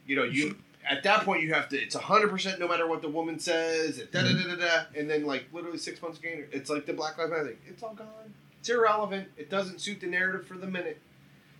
you 0.07 0.17
know, 0.17 0.25
you 0.25 0.57
at 0.89 1.03
that 1.05 1.25
point 1.25 1.43
you 1.43 1.55
have 1.55 1.69
to. 1.71 1.77
It's 1.77 1.95
hundred 1.95 2.29
percent 2.31 2.61
no 2.61 2.69
matter 2.69 2.87
what 2.87 3.03
the 3.03 3.09
woman 3.09 3.39
says. 3.39 3.99
Da 4.13 4.23
da 4.23 4.29
mm-hmm. 4.29 4.49
da 4.49 4.57
da 4.57 4.67
da. 4.67 4.83
And 4.97 5.09
then 5.09 5.25
like 5.25 5.47
literally 5.53 5.79
six 5.79 6.01
months 6.03 6.21
later, 6.23 6.49
it's 6.53 6.71
like 6.71 6.87
the 6.87 6.93
Black 6.93 7.19
Lives 7.19 7.31
Matter 7.31 7.47
thing. 7.49 7.59
It's 7.67 7.83
all 7.83 7.95
gone. 7.95 8.35
It's 8.61 8.69
irrelevant. 8.69 9.29
It 9.37 9.51
doesn't 9.51 9.81
suit 9.81 10.01
the 10.01 10.07
narrative 10.07 10.47
for 10.47 10.57
the 10.57 10.67
minute. 10.67 11.01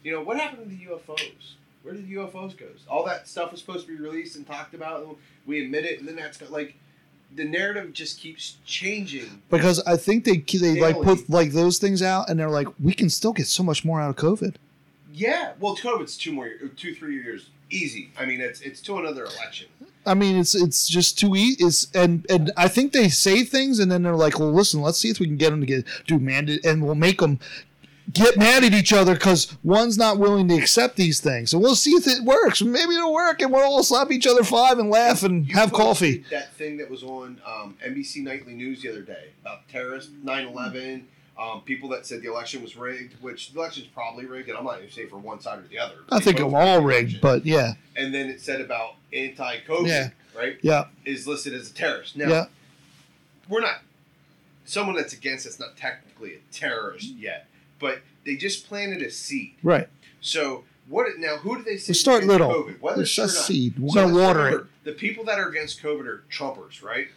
You 0.03 0.13
know 0.13 0.23
what 0.23 0.39
happened 0.39 0.71
to 0.71 0.77
the 0.77 0.85
UFOs? 0.87 1.55
Where 1.83 1.95
did 1.95 2.09
the 2.09 2.15
UFOs 2.15 2.57
go? 2.57 2.67
All 2.89 3.05
that 3.05 3.29
stuff 3.29 3.51
was 3.51 3.61
supposed 3.61 3.87
to 3.87 3.97
be 3.97 4.03
released 4.03 4.37
and 4.37 4.47
talked 4.47 4.75
about. 4.75 5.03
And 5.03 5.17
we 5.47 5.63
admit 5.63 5.85
it, 5.85 5.99
and 5.99 6.09
then 6.09 6.17
that's 6.17 6.39
got, 6.39 6.51
like 6.51 6.75
the 7.35 7.45
narrative 7.45 7.93
just 7.93 8.21
keeps 8.21 8.57
changing. 8.65 9.43
Because 9.51 9.81
I 9.87 9.97
think 9.97 10.25
they 10.25 10.39
they 10.39 10.81
like 10.81 11.01
put 11.01 11.29
like 11.29 11.53
those 11.53 11.79
things 11.79 12.03
out, 12.03 12.29
and 12.29 12.39
they're 12.39 12.51
like, 12.51 12.69
we 12.83 12.95
can 12.95 13.11
still 13.11 13.33
get 13.33 13.47
so 13.47 13.63
much 13.63 13.85
more 13.85 14.01
out 14.01 14.11
of 14.11 14.17
COVID. 14.17 14.57
Yeah, 15.13 15.53
well, 15.61 15.77
COVID's 15.77 16.17
two 16.17 16.33
more, 16.33 16.51
two 16.77 16.95
three 16.95 17.15
years 17.15 17.51
easy. 17.75 18.11
I 18.19 18.25
mean, 18.25 18.41
it's 18.41 18.61
it's 18.61 18.81
to 18.83 18.99
another 18.99 19.25
election. 19.25 19.69
I 20.07 20.15
mean, 20.15 20.37
it's 20.37 20.55
it's 20.55 20.89
just 20.89 21.19
too 21.19 21.35
easy. 21.35 21.65
It's 21.65 21.91
and 21.95 22.27
and 22.31 22.53
I 22.57 22.69
think 22.69 22.93
they 22.93 23.09
say 23.09 23.43
things, 23.45 23.79
and 23.79 23.91
then 23.91 24.03
they're 24.03 24.17
like, 24.17 24.39
well, 24.39 24.53
listen, 24.53 24.81
let's 24.81 24.99
see 24.99 25.11
if 25.11 25.21
we 25.21 25.27
can 25.27 25.37
get 25.37 25.51
them 25.51 25.61
to 25.61 25.67
get 25.67 25.85
do 26.07 26.19
man, 26.19 26.59
and 26.65 26.85
we'll 26.85 26.95
make 26.95 27.21
them 27.21 27.39
get 28.13 28.37
mad 28.37 28.65
at 28.65 28.75
each 28.75 28.93
other 28.93 29.15
because 29.15 29.57
one's 29.63 29.97
not 29.97 30.19
willing 30.19 30.49
to 30.49 30.55
accept 30.57 30.97
these 30.97 31.21
things. 31.21 31.51
So 31.51 31.59
we'll 31.59 31.75
see 31.75 31.93
if 31.93 32.07
it 32.07 32.23
works. 32.23 32.61
Maybe 32.61 32.95
it'll 32.95 33.15
work, 33.15 33.41
and 33.41 33.53
we'll 33.53 33.63
all 33.63 33.83
slap 33.83 34.11
each 34.11 34.27
other 34.27 34.45
five 34.45 34.79
and 34.79 34.91
laugh 34.91 35.23
and 35.23 35.49
You 35.49 35.55
have 35.55 35.73
coffee. 35.73 36.25
That 36.31 36.53
thing 36.55 36.77
that 36.79 36.91
was 36.91 37.03
on 37.03 37.41
um, 37.47 37.77
NBC 37.85 38.23
Nightly 38.23 38.55
News 38.55 38.83
the 38.83 38.91
other 38.91 39.03
day 39.03 39.31
about 39.41 39.69
terrorists, 39.69 40.13
9-11, 40.25 41.05
um, 41.39 41.63
people 41.63 41.89
that 41.91 42.07
said 42.07 42.23
the 42.23 42.29
election 42.31 42.63
was 42.63 42.77
rigged, 42.77 43.15
which 43.21 43.53
the 43.53 43.59
election's 43.61 43.87
probably 43.89 44.25
rigged, 44.27 44.49
and 44.49 44.57
I'm 44.59 44.65
not 44.65 44.79
even 44.79 44.91
saying 44.91 45.09
for 45.09 45.19
one 45.19 45.41
side 45.41 45.59
or 45.59 45.63
the 45.69 45.79
other. 45.79 45.97
I 46.11 46.19
They 46.19 46.25
think 46.27 46.39
both 46.39 46.53
they're 46.53 46.61
all 46.61 46.81
rigged, 46.83 47.21
but 47.21 47.45
yeah, 47.45 47.75
and 47.97 48.15
then 48.15 48.29
it 48.29 48.41
said 48.41 48.61
about 48.61 48.95
anti-COVID, 49.13 49.87
Yeah. 49.89 50.11
right? 50.37 50.59
yeah, 50.63 50.85
Is 51.05 51.27
listed 51.27 51.55
as 51.55 51.71
a 51.71 51.75
terrorist. 51.75 52.17
Now, 52.17 52.29
yeah. 52.29 52.45
we're 53.49 53.61
not 53.61 53.81
someone 54.65 54.97
that's 54.97 55.13
against 55.13 55.47
it's 55.47 55.59
not 55.61 55.77
technically 55.77 56.35
a 56.35 56.39
terrorist 56.53 57.09
yet, 57.15 57.47
but 57.79 58.01
they 58.25 58.37
just 58.37 58.67
planted 58.69 59.03
a 59.03 59.11
seed. 59.11 59.55
Right. 59.63 59.89
So 60.21 60.65
what? 60.89 61.07
Now, 61.19 61.37
who 61.39 61.57
do 61.57 61.63
they 61.65 61.77
say 61.77 61.91
We 61.91 61.95
start 61.95 62.25
little. 62.25 62.51
COVID? 62.53 62.81
Whether 62.81 63.03
It's 63.03 63.11
it's 63.11 63.15
true 63.17 63.25
or 63.25 63.27
just 63.27 63.47
seed. 63.47 63.79
We're 63.79 63.89
So 63.91 63.95
gonna 64.09 64.15
water 64.23 64.49
it. 64.61 64.67
The 64.85 64.93
people 64.93 65.25
that 65.25 65.39
are 65.39 65.49
against 65.49 65.83
COVID 65.83 66.07
are 66.07 66.23
Trumpers, 66.31 66.83
right? 66.83 67.09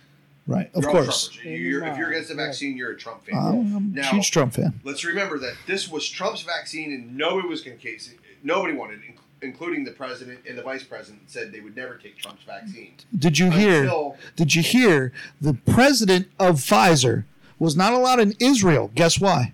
Right. 0.47 0.69
Of 0.73 0.83
You're 0.83 0.91
all 0.97 1.03
course. 1.03 1.37
You're- 1.43 1.89
if 1.89 1.97
you're 1.97 2.09
against 2.09 2.29
the 2.29 2.35
vaccine, 2.35 2.77
you're 2.77 2.91
a 2.91 2.97
Trump 2.97 3.25
fan. 3.25 3.35
I'm, 3.37 3.75
I'm 3.75 3.97
a 3.97 4.05
huge 4.05 4.31
Trump 4.31 4.53
fan. 4.53 4.79
Let's 4.85 5.03
remember 5.03 5.37
that 5.39 5.55
this 5.67 5.89
was 5.89 6.07
Trump's 6.09 6.41
vaccine, 6.41 6.93
and 6.93 7.17
nobody 7.17 7.47
was 7.49 7.61
going 7.61 7.77
to 7.77 7.83
case 7.83 8.09
it. 8.09 8.17
Nobody 8.43 8.73
wanted, 8.73 8.99
it, 8.99 9.15
including 9.41 9.83
the 9.83 9.91
president 9.91 10.39
and 10.47 10.57
the 10.57 10.61
vice 10.61 10.83
president, 10.83 11.23
said 11.29 11.51
they 11.51 11.59
would 11.59 11.75
never 11.75 11.95
take 11.95 12.17
Trump's 12.17 12.43
vaccine. 12.45 12.93
Did 13.17 13.37
you 13.37 13.51
hear? 13.51 13.91
Did 14.37 14.55
you 14.55 14.61
hear? 14.61 15.11
The 15.41 15.53
president 15.53 16.27
of 16.39 16.55
Pfizer 16.61 17.25
was 17.59 17.75
not 17.75 17.91
allowed 17.91 18.19
in 18.21 18.33
Israel. 18.39 18.89
Guess 18.95 19.19
why? 19.19 19.53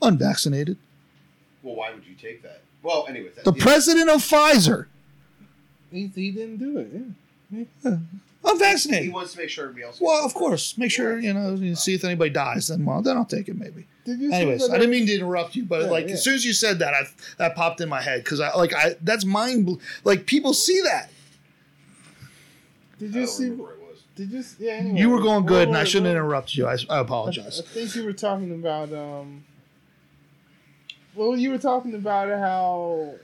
Unvaccinated. 0.00 0.76
well, 1.62 1.74
why 1.74 1.92
would 1.92 2.04
you 2.06 2.14
take 2.14 2.42
that? 2.42 2.62
Well, 2.82 3.06
anyway, 3.08 3.30
that, 3.34 3.44
The 3.44 3.54
yeah. 3.54 3.62
president 3.64 4.08
of 4.08 4.20
Pfizer, 4.22 4.86
He, 5.90 6.06
he 6.14 6.30
didn't 6.30 6.58
do 6.58 6.78
it. 6.78 6.90
Yeah. 7.50 7.64
Yeah. 7.84 7.96
He 8.44 9.08
wants 9.08 9.32
to 9.32 9.38
make 9.38 9.48
sure 9.50 9.64
everybody 9.64 9.84
else. 9.86 9.98
Well, 10.00 10.24
of 10.24 10.34
course. 10.34 10.76
Make 10.76 10.90
sure 10.90 11.18
you 11.18 11.32
know. 11.32 11.54
You 11.54 11.74
see 11.74 11.94
if 11.94 12.04
anybody 12.04 12.30
dies. 12.30 12.68
Then, 12.68 12.84
well, 12.84 13.00
then 13.02 13.16
I'll 13.16 13.24
take 13.24 13.48
it. 13.48 13.56
Maybe. 13.56 13.86
Did 14.04 14.18
you 14.20 14.32
Anyways, 14.32 14.68
I 14.68 14.74
didn't 14.78 14.90
mean 14.90 15.06
to 15.06 15.14
interrupt 15.14 15.54
you, 15.54 15.64
but 15.64 15.82
Yeah, 15.82 15.90
like 15.90 16.06
yeah. 16.08 16.14
as 16.14 16.24
soon 16.24 16.34
as 16.34 16.44
you 16.44 16.52
said 16.52 16.80
that, 16.80 16.92
I 16.92 17.02
that 17.38 17.54
popped 17.54 17.80
in 17.80 17.88
my 17.88 18.00
head 18.02 18.24
because 18.24 18.40
I 18.40 18.52
like 18.56 18.74
I 18.74 18.96
that's 19.00 19.24
mind. 19.24 19.66
bl- 19.66 19.74
Like 20.04 20.26
people 20.26 20.54
see 20.54 20.80
that. 20.82 21.10
Did 22.98 23.10
I 23.12 23.14
you 23.14 23.20
don't 23.20 23.26
see? 23.28 23.44
remember 23.44 23.62
where 23.64 23.72
it 23.74 23.80
was. 23.80 24.02
Did 24.16 24.30
you? 24.32 24.44
Yeah. 24.58 24.72
Anyway, 24.72 24.98
You 25.00 25.10
were 25.10 25.20
going 25.20 25.44
What- 25.44 25.46
good, 25.48 25.68
and 25.68 25.76
I 25.76 25.84
shouldn't 25.84 26.06
what- 26.06 26.12
interrupt 26.12 26.56
you. 26.56 26.66
I, 26.66 26.72
I 26.90 26.96
I, 26.96 26.98
apologize. 26.98 27.60
I 27.60 27.62
think 27.62 27.94
you 27.94 28.04
were 28.04 28.12
talking 28.12 28.52
about. 28.52 28.92
um 28.92 29.44
Well, 31.14 31.36
you 31.36 31.50
were 31.50 31.58
talking 31.58 31.94
about 31.94 32.28
how 32.28 33.14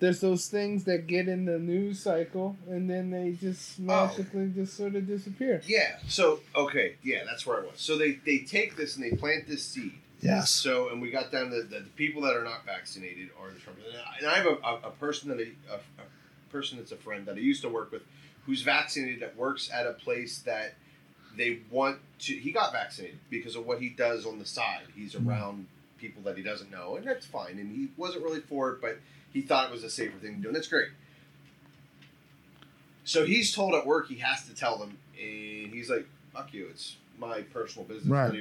there's 0.00 0.20
those 0.20 0.48
things 0.48 0.84
that 0.84 1.06
get 1.06 1.28
in 1.28 1.44
the 1.44 1.58
news 1.58 2.00
cycle, 2.00 2.56
and 2.68 2.90
then 2.90 3.10
they 3.10 3.32
just 3.32 3.78
magically 3.78 4.50
just 4.54 4.76
sort 4.76 4.94
of 4.94 5.06
disappear. 5.06 5.62
Yeah. 5.66 5.96
So 6.08 6.40
okay, 6.54 6.96
yeah, 7.02 7.20
that's 7.24 7.46
where 7.46 7.58
I 7.58 7.60
was. 7.60 7.72
So 7.76 7.96
they 7.96 8.12
they 8.26 8.38
take 8.38 8.76
this 8.76 8.96
and 8.96 9.04
they 9.04 9.16
plant 9.16 9.46
this 9.46 9.64
seed. 9.64 9.92
Yes. 10.20 10.50
So, 10.50 10.88
and 10.88 11.02
we 11.02 11.10
got 11.10 11.30
down 11.30 11.50
to 11.50 11.62
the, 11.62 11.80
the 11.80 11.80
people 11.96 12.22
that 12.22 12.34
are 12.34 12.44
not 12.44 12.64
vaccinated 12.64 13.28
are 13.38 13.48
the 13.48 13.56
Trumpers. 13.58 13.86
And 13.92 13.98
I, 13.98 14.18
and 14.20 14.26
I 14.26 14.34
have 14.36 14.46
a, 14.46 14.86
a, 14.86 14.88
a 14.88 14.90
person 14.92 15.28
that 15.28 15.38
I, 15.38 15.48
a, 15.70 15.74
a 15.76 16.50
person 16.50 16.78
that's 16.78 16.92
a 16.92 16.96
friend 16.96 17.26
that 17.26 17.34
I 17.36 17.40
used 17.40 17.60
to 17.60 17.68
work 17.68 17.92
with, 17.92 18.00
who's 18.46 18.62
vaccinated 18.62 19.20
that 19.20 19.36
works 19.36 19.70
at 19.70 19.86
a 19.86 19.92
place 19.92 20.38
that 20.40 20.76
they 21.36 21.58
want 21.70 21.98
to. 22.20 22.32
He 22.34 22.52
got 22.52 22.72
vaccinated 22.72 23.18
because 23.28 23.54
of 23.54 23.66
what 23.66 23.80
he 23.80 23.90
does 23.90 24.24
on 24.24 24.38
the 24.38 24.46
side. 24.46 24.84
He's 24.96 25.14
Mhm. 25.14 25.28
around 25.28 25.66
people 25.98 26.22
that 26.22 26.38
he 26.38 26.42
doesn't 26.42 26.70
know, 26.70 26.96
and 26.96 27.06
that's 27.06 27.26
fine. 27.26 27.58
And 27.58 27.70
he 27.70 27.88
wasn't 27.98 28.24
really 28.24 28.40
for 28.40 28.70
it, 28.72 28.80
but 28.80 28.98
he 29.34 29.42
thought 29.42 29.66
it 29.68 29.72
was 29.72 29.84
a 29.84 29.90
safer 29.90 30.16
thing 30.18 30.36
to 30.36 30.40
do, 30.42 30.48
and 30.48 30.56
that's 30.56 30.68
great. 30.68 30.88
So 33.04 33.26
he's 33.26 33.54
told 33.54 33.74
at 33.74 33.86
work 33.86 34.08
he 34.08 34.16
has 34.16 34.46
to 34.46 34.54
tell 34.54 34.78
them, 34.78 34.96
and 35.20 35.72
he's 35.72 35.90
like, 35.90 36.06
"Fuck 36.32 36.54
you! 36.54 36.68
It's 36.70 36.96
my 37.18 37.42
personal 37.42 37.86
business." 37.86 38.06
Right. 38.06 38.32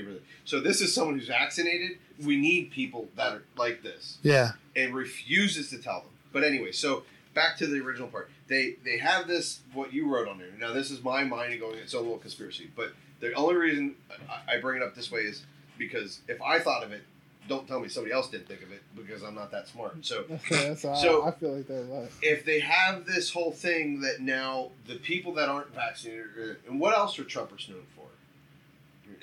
So 0.46 0.62
this 0.62 0.80
is 0.80 0.94
someone 0.96 1.20
who's 1.20 1.28
vaccinated. 1.28 1.98
We 2.24 2.38
need 2.38 2.72
people 2.72 3.10
that 3.18 3.34
are 3.34 3.44
like 3.58 3.84
this 3.84 4.20
Yeah. 4.24 4.52
and 4.76 4.94
refuses 4.96 5.70
to 5.72 5.80
tell 5.80 6.02
them. 6.02 6.12
But 6.32 6.44
anyway, 6.46 6.72
so 6.72 7.04
back 7.34 7.58
to 7.58 7.68
the 7.68 7.80
original 7.82 8.08
part. 8.08 8.30
They 8.48 8.76
they 8.86 8.98
have 9.00 9.28
this 9.28 9.60
what 9.74 9.92
you 9.94 10.08
wrote 10.08 10.28
on 10.30 10.38
there. 10.38 10.48
Now 10.58 10.72
this 10.72 10.92
is 10.92 11.04
my 11.04 11.24
mind 11.26 11.60
going 11.60 11.76
its 11.80 11.94
own 11.94 12.04
little 12.04 12.18
conspiracy. 12.20 12.70
But 12.74 12.94
the 13.20 13.34
only 13.34 13.56
reason 13.56 13.96
I, 14.30 14.56
I 14.56 14.60
bring 14.62 14.82
it 14.82 14.84
up 14.86 14.96
this 14.96 15.12
way 15.12 15.22
is 15.22 15.44
because 15.78 16.22
if 16.30 16.42
I 16.42 16.60
thought 16.60 16.84
of 16.84 16.92
it, 16.94 17.04
don't 17.48 17.68
tell 17.68 17.80
me 17.80 17.90
somebody 17.90 18.14
else 18.14 18.30
didn't 18.30 18.48
think 18.48 18.62
of 18.64 18.72
it 18.72 18.82
because 18.96 19.22
I'm 19.24 19.36
not 19.36 19.52
that 19.52 19.68
smart. 19.68 20.06
So 20.06 20.24
That's 20.50 20.82
So- 20.82 21.24
I, 21.24 21.28
I 21.30 21.32
feel 21.32 21.56
like 21.56 21.68
they're 21.68 21.82
like. 21.84 22.12
if 22.22 22.46
they 22.46 22.60
have 22.62 23.06
this 23.06 23.32
whole 23.32 23.52
thing 23.52 24.02
that 24.02 24.22
now 24.22 24.70
the 24.88 24.96
people 24.96 25.34
that 25.36 25.50
aren't 25.50 25.74
vaccinated, 25.76 26.26
uh, 26.40 26.54
and 26.70 26.80
what 26.80 26.98
else 26.98 27.18
are 27.20 27.24
Trumpers 27.24 27.68
known 27.70 27.84
for? 27.96 28.04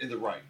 In 0.02 0.08
the 0.10 0.18
right, 0.18 0.42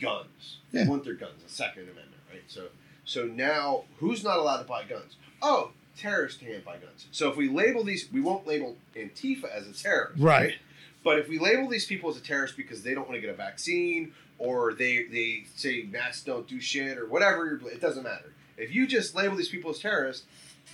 guns. 0.00 0.58
They 0.72 0.80
Yeah. 0.82 0.88
want 0.88 1.04
their 1.04 1.14
guns. 1.14 1.42
The 1.42 1.52
Second 1.52 1.82
Amendment, 1.84 2.10
right? 2.30 2.42
So, 2.48 2.68
so 3.04 3.26
now 3.26 3.84
who's 3.98 4.24
not 4.24 4.38
allowed 4.38 4.58
to 4.58 4.64
buy 4.64 4.84
guns? 4.84 5.16
Oh, 5.42 5.70
terrorists 5.96 6.40
can't 6.40 6.64
buy 6.64 6.76
guns. 6.78 7.06
So 7.12 7.30
if 7.30 7.36
we 7.36 7.48
label 7.48 7.84
these, 7.84 8.08
we 8.12 8.20
won't 8.20 8.46
label 8.46 8.76
Antifa 8.96 9.44
as 9.50 9.66
a 9.68 9.72
terrorist, 9.72 10.20
Right. 10.20 10.54
But 11.02 11.18
if 11.18 11.28
we 11.28 11.38
label 11.38 11.68
these 11.68 11.84
people 11.84 12.08
as 12.08 12.16
a 12.16 12.20
terrorist 12.22 12.56
because 12.56 12.82
they 12.82 12.94
don't 12.94 13.06
want 13.06 13.16
to 13.16 13.20
get 13.20 13.28
a 13.28 13.34
vaccine 13.36 14.14
or 14.38 14.74
they 14.74 15.04
they 15.04 15.44
say 15.54 15.82
masks 15.84 16.24
don't 16.24 16.46
do 16.48 16.60
shit 16.60 16.98
or 16.98 17.06
whatever, 17.06 17.60
it 17.72 17.80
doesn't 17.80 18.02
matter. 18.02 18.32
If 18.56 18.74
you 18.74 18.86
just 18.86 19.14
label 19.14 19.36
these 19.36 19.48
people 19.48 19.70
as 19.70 19.78
terrorists, 19.78 20.24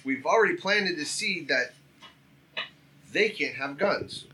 we've 0.04 0.24
already 0.26 0.56
planted 0.56 0.96
the 0.96 1.04
seed 1.04 1.48
that 1.48 1.72
they 3.12 3.28
can't 3.30 3.54
have 3.56 3.78
guns. 3.78 4.26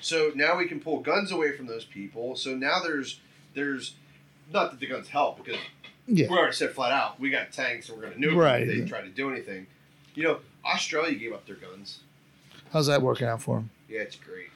So 0.00 0.32
now 0.34 0.56
we 0.56 0.66
can 0.66 0.80
pull 0.80 1.00
guns 1.00 1.32
away 1.32 1.56
from 1.56 1.66
those 1.66 1.84
people. 1.84 2.36
So 2.36 2.54
now 2.54 2.80
there's 2.82 3.20
there's 3.54 3.94
not 4.52 4.70
that 4.70 4.80
the 4.80 4.86
guns 4.86 5.08
help 5.08 5.42
because 5.44 5.60
Yeah. 6.06 6.28
we 6.30 6.36
already 6.36 6.54
said 6.54 6.70
flat 6.72 6.92
out 6.92 7.18
we 7.20 7.30
got 7.30 7.52
tanks 7.52 7.88
and 7.88 7.98
we're 7.98 8.08
going 8.08 8.20
to 8.20 8.26
nuke 8.28 8.36
Right. 8.36 8.66
them 8.66 8.70
if 8.78 8.84
they 8.84 8.88
try 8.88 9.00
to 9.02 9.08
do 9.08 9.30
anything. 9.30 9.66
You 10.14 10.22
know, 10.24 10.40
Australia 10.64 11.14
gave 11.16 11.32
up 11.32 11.46
their 11.46 11.56
guns. 11.56 12.00
How's 12.72 12.86
that 12.88 13.02
working 13.02 13.26
out 13.26 13.40
for 13.42 13.56
them? 13.56 13.70
Yeah, 13.88 14.00
it's 14.00 14.16
great. 14.16 14.48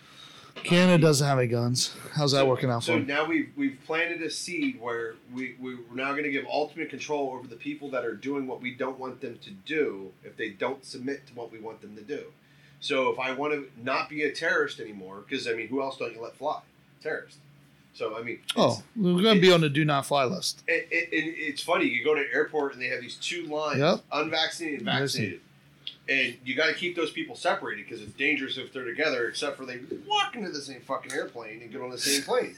Canada 0.57 1.03
doesn't 1.03 1.27
have 1.27 1.39
any 1.39 1.49
guns. 1.49 1.95
How's 2.15 2.33
that 2.33 2.39
So- 2.41 2.49
working 2.49 2.71
out 2.71 2.83
for 2.83 2.87
So 2.93 2.99
now 2.99 3.25
we've 3.25 3.51
we've 3.57 3.79
planted 3.87 4.23
a 4.23 4.31
seed 4.31 4.81
where 4.81 5.15
we 5.35 5.55
we're 5.59 5.79
now 5.95 6.13
going 6.13 6.25
to 6.25 6.31
give 6.31 6.45
ultimate 6.47 6.91
control 6.91 7.33
over 7.37 7.47
the 7.49 7.57
people 7.57 7.91
that 7.91 8.05
are 8.05 8.15
doing 8.15 8.47
what 8.47 8.61
we 8.61 8.73
don't 8.75 8.99
want 8.99 9.21
them 9.21 9.39
to 9.43 9.51
do 9.51 10.13
if 10.25 10.37
they 10.37 10.51
don't 10.51 10.85
submit 10.85 11.27
to 11.29 11.35
what 11.35 11.51
we 11.51 11.59
want 11.59 11.81
them 11.81 11.97
to 11.97 12.03
do. 12.03 12.25
So 12.81 13.11
if 13.11 13.19
I 13.19 13.33
want 13.33 13.53
to 13.55 13.69
not 13.83 14.09
be 14.09 14.23
a 14.25 14.33
terrorist 14.33 14.81
anymore, 14.81 15.25
because 15.29 15.47
I 15.49 15.55
mean, 15.55 15.69
who 15.69 15.81
else 15.83 15.97
don't 15.99 16.15
you 16.15 16.21
let 16.23 16.37
fly? 16.37 16.61
Terrorist. 17.03 17.39
So 17.95 18.17
I 18.19 18.23
mean, 18.23 18.39
Oh, 18.57 18.83
we're 18.97 19.23
going 19.23 19.35
to 19.37 19.41
be 19.41 19.53
on 19.53 19.61
the 19.61 19.69
do 19.69 19.85
not 19.85 20.07
fly 20.07 20.25
list. 20.25 20.63
it, 20.69 20.89
it, 20.91 21.09
it, 21.13 21.35
it's 21.39 21.63
funny. 21.63 21.87
You 21.87 22.05
go 22.05 22.15
to 22.15 22.21
an 22.21 22.29
airport 22.33 22.73
and 22.75 22.81
they 22.83 22.87
have 22.89 23.01
these 23.01 23.17
two 23.17 23.47
lines: 23.47 23.79
Yep. 23.81 24.01
unvaccinated 24.13 24.79
and 24.81 24.87
vaccinated. 24.87 25.41
And 26.13 26.37
you 26.45 26.55
got 26.55 26.67
to 26.67 26.75
keep 26.75 26.95
those 26.95 27.11
people 27.11 27.35
separated 27.35 27.87
because 27.87 28.03
it's 28.03 28.13
dangerous 28.13 28.59
if 28.59 28.71
they're 28.73 28.85
together. 28.85 29.29
Except 29.29 29.57
for 29.57 29.65
they 29.65 29.81
walk 30.07 30.35
into 30.35 30.51
the 30.51 30.61
same 30.61 30.81
fucking 30.83 31.13
airplane 31.13 31.63
and 31.63 31.73
get 31.73 31.81
on 31.81 31.89
the 31.91 31.97
same 31.97 32.23
plane. 32.23 32.55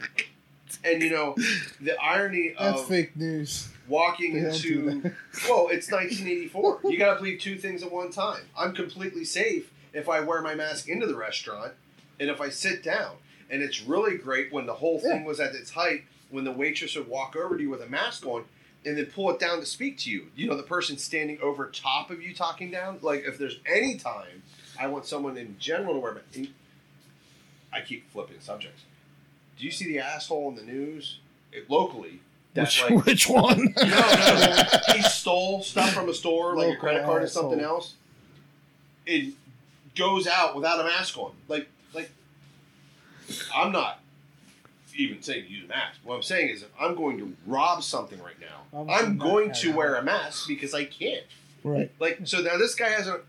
and 0.84 1.02
you 1.02 1.10
know 1.10 1.34
the 1.80 1.96
irony 2.02 2.54
That's 2.58 2.80
of 2.82 2.86
fake 2.88 3.16
news. 3.16 3.68
walking 3.88 4.34
They 4.34 4.50
into 4.50 5.00
that. 5.00 5.12
well, 5.48 5.68
it's 5.70 5.90
1984. 5.90 6.80
You 6.84 6.98
got 6.98 7.14
to 7.14 7.16
believe 7.20 7.40
two 7.40 7.56
things 7.56 7.82
at 7.82 7.90
one 7.90 8.10
time. 8.10 8.42
I'm 8.58 8.74
completely 8.74 9.24
safe 9.24 9.70
if 9.94 10.08
I 10.08 10.20
wear 10.20 10.42
my 10.42 10.54
mask 10.54 10.88
into 10.88 11.06
the 11.06 11.16
restaurant 11.16 11.72
and 12.20 12.28
if 12.28 12.40
I 12.40 12.50
sit 12.50 12.82
down. 12.82 13.16
And 13.48 13.62
it's 13.62 13.80
really 13.80 14.18
great 14.18 14.52
when 14.52 14.66
the 14.66 14.74
whole 14.74 14.98
thing 14.98 15.24
was 15.24 15.40
at 15.40 15.54
its 15.54 15.70
height 15.70 16.02
when 16.30 16.44
the 16.44 16.52
waitress 16.52 16.96
would 16.96 17.08
walk 17.08 17.36
over 17.36 17.56
to 17.56 17.62
you 17.62 17.70
with 17.70 17.80
a 17.80 17.86
mask 17.86 18.26
on 18.26 18.44
and 18.86 18.96
then 18.96 19.06
pull 19.06 19.30
it 19.30 19.40
down 19.40 19.58
to 19.58 19.66
speak 19.66 19.98
to 19.98 20.10
you. 20.10 20.28
You 20.36 20.48
know, 20.48 20.56
the 20.56 20.62
person 20.62 20.96
standing 20.96 21.38
over 21.42 21.66
top 21.66 22.10
of 22.10 22.22
you 22.22 22.32
talking 22.32 22.70
down. 22.70 23.00
Like, 23.02 23.24
if 23.26 23.36
there's 23.36 23.58
any 23.66 23.98
time 23.98 24.42
I 24.78 24.86
want 24.86 25.06
someone 25.06 25.36
in 25.36 25.56
general 25.58 25.94
to 25.94 26.00
wear 26.00 26.22
and 26.34 26.48
I 27.72 27.80
keep 27.80 28.10
flipping 28.12 28.40
subjects. 28.40 28.84
Do 29.58 29.64
you 29.64 29.72
see 29.72 29.86
the 29.86 29.98
asshole 29.98 30.48
in 30.50 30.54
the 30.54 30.62
news 30.62 31.18
it, 31.52 31.68
locally? 31.68 32.20
Which, 32.54 32.82
like, 32.82 33.04
which 33.06 33.28
one? 33.28 33.74
no, 33.76 33.84
no. 33.84 34.64
he 34.94 35.02
stole 35.02 35.62
stuff 35.62 35.92
from 35.92 36.08
a 36.08 36.14
store, 36.14 36.56
like 36.56 36.74
a 36.74 36.76
credit 36.76 37.04
card 37.04 37.24
or 37.24 37.26
something 37.26 37.60
else. 37.60 37.94
It 39.04 39.34
goes 39.96 40.26
out 40.26 40.54
without 40.54 40.80
a 40.80 40.84
mask 40.84 41.18
on. 41.18 41.32
Like, 41.48 41.68
like 41.92 42.10
I'm 43.54 43.72
not 43.72 44.00
even 44.96 45.22
saying 45.22 45.44
to 45.44 45.50
use 45.50 45.64
a 45.64 45.68
mask. 45.68 46.00
What 46.04 46.16
I'm 46.16 46.22
saying 46.22 46.50
is, 46.50 46.62
if 46.62 46.68
I'm 46.80 46.94
going 46.94 47.18
to 47.18 47.36
rob 47.46 47.82
something 47.82 48.20
right 48.22 48.38
now, 48.40 48.78
I'm 48.78 48.90
I'm, 48.90 49.18
going 49.18 49.52
gonna 49.52 49.76
wear 49.76 49.94
a 49.94 50.00
a 50.00 50.02
mask 50.02 50.48
because 50.48 50.74
I 50.74 50.84
can't. 50.84 51.24
right. 51.64 51.90
Like, 51.98 52.20
so 52.24 52.40
now 52.40 52.56
this 52.56 52.74
guy 52.74 52.88
has 52.88 53.06
a. 53.06 53.20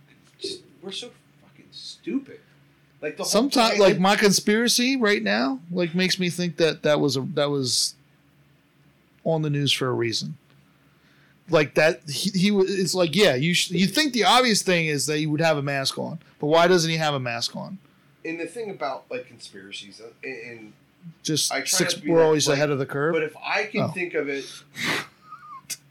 We're 0.81 0.91
so 0.91 1.09
fucking 1.41 1.67
stupid. 1.71 2.39
Like 3.01 3.17
the 3.17 3.23
whole 3.23 3.29
Sometimes, 3.29 3.79
like 3.79 3.99
my 3.99 4.15
conspiracy 4.15 4.97
right 4.97 5.21
now, 5.21 5.59
like 5.71 5.93
makes 5.93 6.19
me 6.19 6.29
think 6.29 6.57
that 6.57 6.83
that 6.83 6.99
was 6.99 7.15
a 7.17 7.21
that 7.33 7.49
was 7.49 7.95
on 9.23 9.41
the 9.41 9.49
news 9.49 9.71
for 9.71 9.87
a 9.87 9.93
reason. 9.93 10.37
Like 11.49 11.75
that, 11.75 12.01
he, 12.09 12.31
he 12.31 12.51
was. 12.51 12.77
It's 12.77 12.93
like, 12.95 13.15
yeah, 13.15 13.35
you 13.35 13.53
sh- 13.53 13.71
you 13.71 13.87
think 13.87 14.13
the 14.13 14.25
obvious 14.25 14.61
thing 14.61 14.87
is 14.87 15.05
that 15.05 15.17
he 15.17 15.27
would 15.27 15.41
have 15.41 15.57
a 15.57 15.61
mask 15.61 15.97
on, 15.97 16.19
but 16.39 16.47
why 16.47 16.67
doesn't 16.67 16.89
he 16.89 16.97
have 16.97 17.13
a 17.13 17.19
mask 17.19 17.55
on? 17.55 17.77
and 18.27 18.39
the 18.39 18.45
thing 18.45 18.69
about 18.69 19.05
like 19.09 19.25
conspiracies 19.25 20.01
uh, 20.01 20.09
and, 20.23 20.51
and 20.51 20.73
Just 21.23 21.51
six. 21.65 22.01
We're 22.03 22.23
always 22.23 22.47
like- 22.47 22.57
ahead 22.57 22.69
of 22.69 22.79
the 22.79 22.85
curve. 22.85 23.13
But 23.13 23.23
if 23.23 23.35
I 23.37 23.65
can 23.65 23.81
Oh. 23.81 23.87
think 23.89 24.13
of 24.13 24.29
it, 24.29 24.45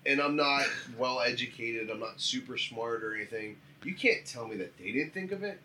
and 0.05 0.21
I'm 0.21 0.37
not 0.37 0.67
well 0.99 1.21
educated, 1.21 1.91
I'm 1.91 2.01
not 2.01 2.21
super 2.21 2.57
smart 2.59 3.03
or 3.03 3.15
anything, 3.15 3.57
you 3.85 3.95
can't 3.95 4.25
tell 4.25 4.47
me 4.47 4.57
that 4.57 4.77
they 4.79 4.93
didn't 4.93 5.13
think 5.13 5.33
of 5.33 5.43
it. 5.43 5.65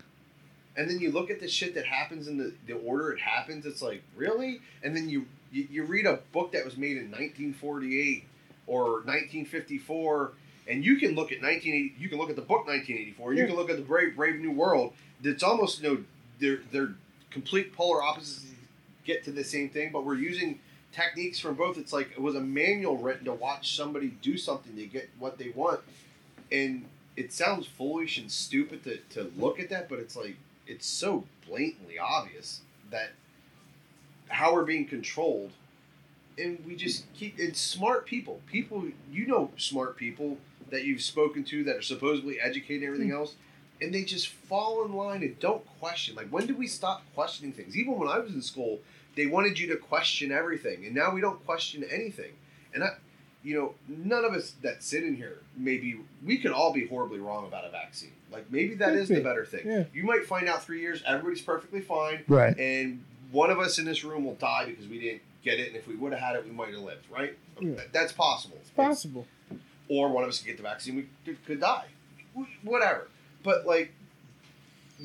And 0.76 0.90
then 0.90 1.00
you 1.00 1.12
look 1.12 1.30
at 1.30 1.40
the 1.40 1.48
shit 1.50 1.76
that 1.76 1.86
happens 1.86 2.28
in 2.28 2.38
the, 2.38 2.54
the 2.66 2.74
order 2.74 3.12
it 3.12 3.20
happens, 3.20 3.66
it's 3.66 3.82
like, 3.82 4.02
really? 4.16 4.62
And 4.84 4.96
then 4.96 5.10
you, 5.10 5.26
you, 5.52 5.68
you 5.70 5.84
read 5.84 6.06
a 6.06 6.20
book 6.32 6.54
that 6.54 6.64
was 6.64 6.78
made 6.78 6.98
in 6.98 7.12
1948 7.12 8.24
or 8.68 9.02
1954, 9.04 10.32
and 10.68 10.84
you 10.86 10.96
can 10.98 11.10
look 11.16 11.32
at 11.32 11.42
1980, 11.42 11.96
you 12.00 12.08
can 12.10 12.18
look 12.18 12.30
at 12.30 12.36
the 12.38 12.42
book 12.42 12.66
1984, 12.68 13.34
you 13.34 13.46
can 13.48 13.56
look 13.56 13.70
at 13.70 13.76
the 13.78 13.82
Brave, 13.84 14.16
Brave 14.16 14.40
New 14.40 14.52
World. 14.52 14.94
It's 15.24 15.44
almost, 15.44 15.82
you 15.82 15.90
know, 15.90 16.04
they're, 16.40 16.62
they're 16.72 16.96
complete 17.32 17.74
polar 17.74 18.02
opposites 18.02 18.46
get 19.11 19.23
to 19.25 19.31
the 19.31 19.43
same 19.43 19.69
thing, 19.69 19.91
but 19.91 20.06
we're 20.06 20.15
using 20.15 20.59
techniques 20.91 21.40
from 21.40 21.56
both. 21.56 21.77
It's 21.77 21.93
like 21.93 22.11
it 22.11 22.22
was 22.22 22.35
a 22.35 22.41
manual 22.41 22.98
written 22.98 23.25
to 23.25 23.33
watch 23.33 23.75
somebody 23.75 24.09
do 24.22 24.38
something 24.38 24.75
to 24.75 24.85
get 24.85 25.09
what 25.19 25.38
they 25.38 25.49
want. 25.49 25.81
And 26.51 26.85
it 27.15 27.33
sounds 27.33 27.67
foolish 27.67 28.17
and 28.17 28.31
stupid 28.31 28.83
to, 28.83 28.98
to 29.11 29.31
look 29.38 29.59
at 29.59 29.69
that, 29.69 29.90
but 29.90 29.99
it's 29.99 30.15
like 30.15 30.35
it's 30.67 30.85
so 30.85 31.25
blatantly 31.48 31.99
obvious 31.99 32.61
that 32.90 33.11
how 34.27 34.53
we're 34.53 34.65
being 34.65 34.85
controlled. 34.85 35.51
And 36.38 36.64
we 36.65 36.75
just 36.75 37.06
keep 37.14 37.38
it's 37.38 37.59
smart 37.59 38.06
people. 38.06 38.41
People 38.48 38.85
you 39.11 39.27
know 39.27 39.51
smart 39.57 39.98
people 39.98 40.38
that 40.69 40.85
you've 40.85 41.01
spoken 41.01 41.43
to 41.43 41.64
that 41.65 41.75
are 41.75 41.81
supposedly 41.81 42.40
educated 42.40 42.83
and 42.83 42.93
everything 42.93 43.09
mm. 43.09 43.19
else. 43.19 43.35
And 43.81 43.93
they 43.93 44.03
just 44.03 44.27
fall 44.27 44.85
in 44.85 44.93
line 44.93 45.23
and 45.23 45.38
don't 45.40 45.65
question. 45.80 46.15
Like 46.15 46.30
when 46.30 46.48
did 46.48 46.57
we 46.57 46.67
stop 46.67 47.03
questioning 47.14 47.51
things? 47.51 47.75
Even 47.75 47.98
when 47.98 48.07
I 48.07 48.19
was 48.19 48.33
in 48.33 48.41
school, 48.41 48.80
they 49.15 49.25
wanted 49.25 49.59
you 49.59 49.67
to 49.67 49.77
question 49.77 50.31
everything, 50.31 50.85
and 50.85 50.95
now 50.95 51.14
we 51.14 51.22
don't 51.22 51.43
question 51.45 51.83
anything. 51.91 52.31
And 52.73 52.83
I, 52.83 52.90
you 53.43 53.56
know, 53.57 53.73
none 53.88 54.23
of 54.23 54.33
us 54.33 54.53
that 54.61 54.83
sit 54.83 55.03
in 55.03 55.15
here, 55.15 55.40
maybe 55.57 55.99
we 56.25 56.38
could 56.38 56.51
all 56.51 56.72
be 56.72 56.88
horribly 56.88 57.19
wrong 57.19 57.45
about 57.45 57.65
a 57.65 57.69
vaccine. 57.69 58.11
Like 58.31 58.51
maybe 58.51 58.75
that 58.75 58.90
Could 58.91 58.99
is 58.99 59.09
the 59.09 59.19
better 59.22 59.45
thing. 59.45 59.61
Yeah. 59.65 59.83
You 59.93 60.03
might 60.03 60.25
find 60.25 60.48
out 60.48 60.64
three 60.64 60.80
years, 60.81 61.03
everybody's 61.06 61.41
perfectly 61.41 61.81
fine, 61.81 62.23
right. 62.27 62.57
and 62.57 63.03
one 63.31 63.49
of 63.49 63.59
us 63.59 63.77
in 63.80 63.85
this 63.85 64.03
room 64.03 64.25
will 64.25 64.35
die 64.35 64.65
because 64.65 64.88
we 64.88 64.99
didn't 64.99 65.22
get 65.43 65.59
it, 65.59 65.67
and 65.67 65.75
if 65.75 65.88
we 65.88 65.95
would 65.95 66.11
have 66.14 66.22
had 66.22 66.35
it, 66.35 66.45
we 66.45 66.51
might 66.51 66.69
have 66.73 66.83
lived. 66.83 67.06
Right? 67.11 67.38
Yeah. 67.59 67.75
That- 67.75 67.93
That's 67.93 68.11
possible. 68.14 68.57
It's 68.61 68.69
possible. 68.69 69.27
Or 69.90 70.09
one 70.09 70.23
of 70.23 70.30
us 70.30 70.40
could 70.40 70.48
get 70.48 70.57
the 70.57 70.64
vaccine, 70.64 70.95
we 70.95 71.07
could, 71.25 71.45
could 71.45 71.59
die. 71.59 71.88
Whatever. 72.64 73.09
But 73.43 73.65
like, 73.65 73.91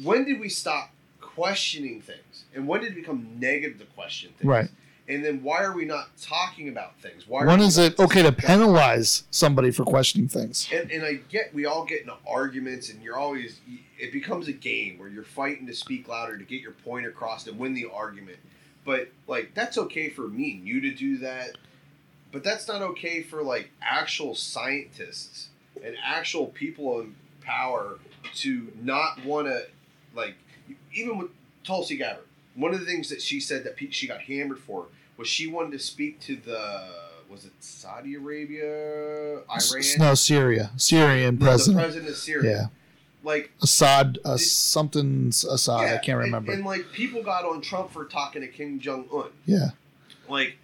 when 0.05 0.25
did 0.25 0.39
we 0.39 0.49
stop 0.49 0.91
questioning 1.37 2.01
things, 2.01 2.45
and 2.55 2.67
when 2.67 2.81
did 2.81 2.93
it 2.93 2.95
become 2.95 3.37
negative 3.39 3.79
to 3.79 3.85
question 3.85 4.33
things? 4.39 4.49
Right. 4.49 4.69
And 5.09 5.25
then 5.25 5.43
why 5.43 5.63
are 5.63 5.73
we 5.73 5.85
not 5.85 6.09
talking 6.21 6.69
about 6.69 6.99
things? 7.01 7.29
Why? 7.29 7.45
When 7.45 7.61
is 7.61 7.79
it 7.79 7.97
okay 7.99 8.23
to 8.23 8.33
penalize 8.33 9.23
somebody 9.31 9.71
for 9.71 9.85
questioning 9.85 10.27
things? 10.27 10.69
And, 10.73 10.91
and 10.91 11.05
I 11.05 11.21
get 11.29 11.55
we 11.55 11.67
all 11.67 11.85
get 11.85 12.01
into 12.01 12.15
arguments, 12.29 12.91
and 12.91 13.01
you're 13.03 13.17
always 13.17 13.61
it 13.99 14.13
becomes 14.13 14.49
a 14.49 14.53
game 14.53 14.99
where 14.99 15.09
you're 15.09 15.23
fighting 15.23 15.67
to 15.69 15.75
speak 15.75 16.09
louder 16.09 16.37
to 16.37 16.45
get 16.45 16.61
your 16.61 16.73
point 16.73 17.07
across 17.07 17.47
and 17.47 17.59
win 17.59 17.75
the 17.75 17.87
argument. 17.93 18.39
But 18.85 19.09
like 19.29 19.53
that's 19.55 19.79
okay 19.79 20.09
for 20.09 20.27
me 20.27 20.55
and 20.55 20.67
you 20.67 20.81
to 20.81 20.91
do 20.91 21.19
that, 21.19 21.57
but 22.33 22.43
that's 22.43 22.67
not 22.67 22.83
okay 22.83 23.23
for 23.23 23.43
like 23.43 23.71
actual 23.83 24.35
scientists 24.35 25.51
and 25.85 25.95
actual 26.05 26.47
people 26.47 27.01
in 27.01 27.15
power 27.43 27.99
to 28.35 28.73
not 28.83 29.25
want 29.25 29.47
to 29.47 29.67
like 30.17 30.35
even 30.95 31.19
with 31.19 31.29
Tulsi 31.65 31.97
Gabbard. 31.97 32.25
One 32.55 32.73
of 32.73 32.81
the 32.81 32.87
things 32.87 33.09
that 33.11 33.21
she 33.21 33.39
said 33.41 33.65
that 33.65 33.77
she 33.93 34.07
got 34.07 34.23
hammered 34.23 34.59
for 34.59 34.87
was 35.17 35.29
she 35.29 35.47
wanted 35.47 35.73
to 35.73 35.79
speak 35.79 36.21
to 36.21 36.37
the 36.37 36.89
was 37.29 37.45
it 37.45 37.53
Saudi 37.61 38.15
Arabia, 38.15 39.39
Iran, 39.51 39.83
No, 39.99 40.15
Syria, 40.15 40.71
Syrian 40.77 41.39
the 41.39 41.45
president. 41.45 41.83
president 41.83 42.11
of 42.11 42.17
Syria. 42.17 42.51
Yeah, 42.51 42.67
Like 43.25 43.51
Assad, 43.63 44.19
uh, 44.25 44.35
It- 44.35 44.39
something's 44.39 45.45
Assad. 45.45 45.93
I 45.95 45.99
can't 45.99 46.19
remember. 46.19 46.53
And, 46.53 46.65
like 46.65 46.93
people 46.93 47.23
got 47.23 47.45
on 47.45 47.61
Trump 47.61 47.93
for 47.93 48.05
talking 48.05 48.43
to 48.43 48.49
Kim 48.49 48.79
Jong 48.81 49.09
Un. 49.13 49.31
yeah, 49.45 49.71
Like 50.29 50.57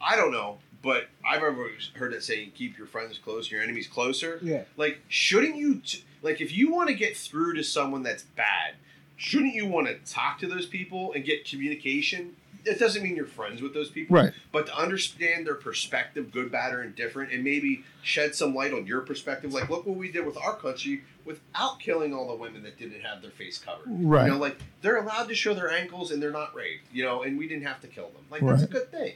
I 0.00 0.16
don't 0.16 0.30
know, 0.32 0.58
but 0.82 1.08
I've 1.26 1.42
always 1.42 1.90
heard 1.94 2.12
that 2.12 2.22
saying, 2.22 2.52
"Keep 2.54 2.78
your 2.78 2.86
friends 2.86 3.18
close, 3.18 3.50
your 3.50 3.60
enemies 3.62 3.86
closer." 3.86 4.38
Yeah. 4.42 4.64
Like, 4.76 5.00
shouldn't 5.08 5.56
you? 5.56 5.76
T- 5.84 6.04
like, 6.22 6.40
if 6.40 6.52
you 6.52 6.70
want 6.72 6.88
to 6.88 6.94
get 6.94 7.16
through 7.16 7.54
to 7.54 7.62
someone 7.64 8.02
that's 8.02 8.22
bad, 8.22 8.74
shouldn't 9.20 9.54
you 9.54 9.66
want 9.66 9.86
to 9.86 9.94
talk 10.10 10.38
to 10.38 10.46
those 10.46 10.64
people 10.64 11.12
and 11.12 11.26
get 11.26 11.44
communication? 11.44 12.34
It 12.64 12.78
doesn't 12.78 13.02
mean 13.02 13.16
you're 13.16 13.26
friends 13.26 13.60
with 13.60 13.74
those 13.74 13.90
people, 13.90 14.16
Right. 14.16 14.32
But 14.50 14.66
to 14.66 14.76
understand 14.76 15.46
their 15.46 15.54
perspective, 15.54 16.32
good, 16.32 16.50
bad, 16.50 16.72
or 16.72 16.82
indifferent, 16.82 17.30
and 17.30 17.44
maybe 17.44 17.84
shed 18.02 18.34
some 18.34 18.54
light 18.54 18.72
on 18.72 18.86
your 18.86 19.02
perspective. 19.02 19.52
Like, 19.52 19.68
look 19.68 19.86
what 19.86 19.96
we 19.96 20.10
did 20.10 20.24
with 20.24 20.38
our 20.38 20.56
country 20.56 21.02
without 21.26 21.78
killing 21.80 22.14
all 22.14 22.28
the 22.28 22.34
women 22.34 22.62
that 22.62 22.78
didn't 22.78 23.02
have 23.02 23.20
their 23.20 23.30
face 23.30 23.58
covered. 23.58 23.84
Right. 23.86 24.24
You 24.24 24.32
know, 24.32 24.38
like 24.38 24.58
they're 24.80 24.96
allowed 24.96 25.28
to 25.28 25.34
show 25.34 25.52
their 25.52 25.70
ankles 25.70 26.10
and 26.10 26.22
they're 26.22 26.30
not 26.30 26.54
raped. 26.54 26.86
You 26.90 27.04
know, 27.04 27.22
and 27.22 27.38
we 27.38 27.46
didn't 27.46 27.66
have 27.66 27.80
to 27.82 27.88
kill 27.88 28.08
them. 28.08 28.24
Like 28.30 28.40
that's 28.40 28.62
a 28.62 28.66
good 28.66 28.90
thing. 28.90 29.14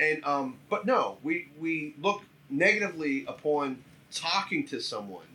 And 0.00 0.24
um, 0.24 0.56
but 0.68 0.86
no, 0.86 1.18
we 1.22 1.48
we 1.58 1.94
look 2.00 2.22
negatively 2.50 3.24
upon 3.26 3.82
talking 4.12 4.66
to 4.68 4.80
someone, 4.80 5.26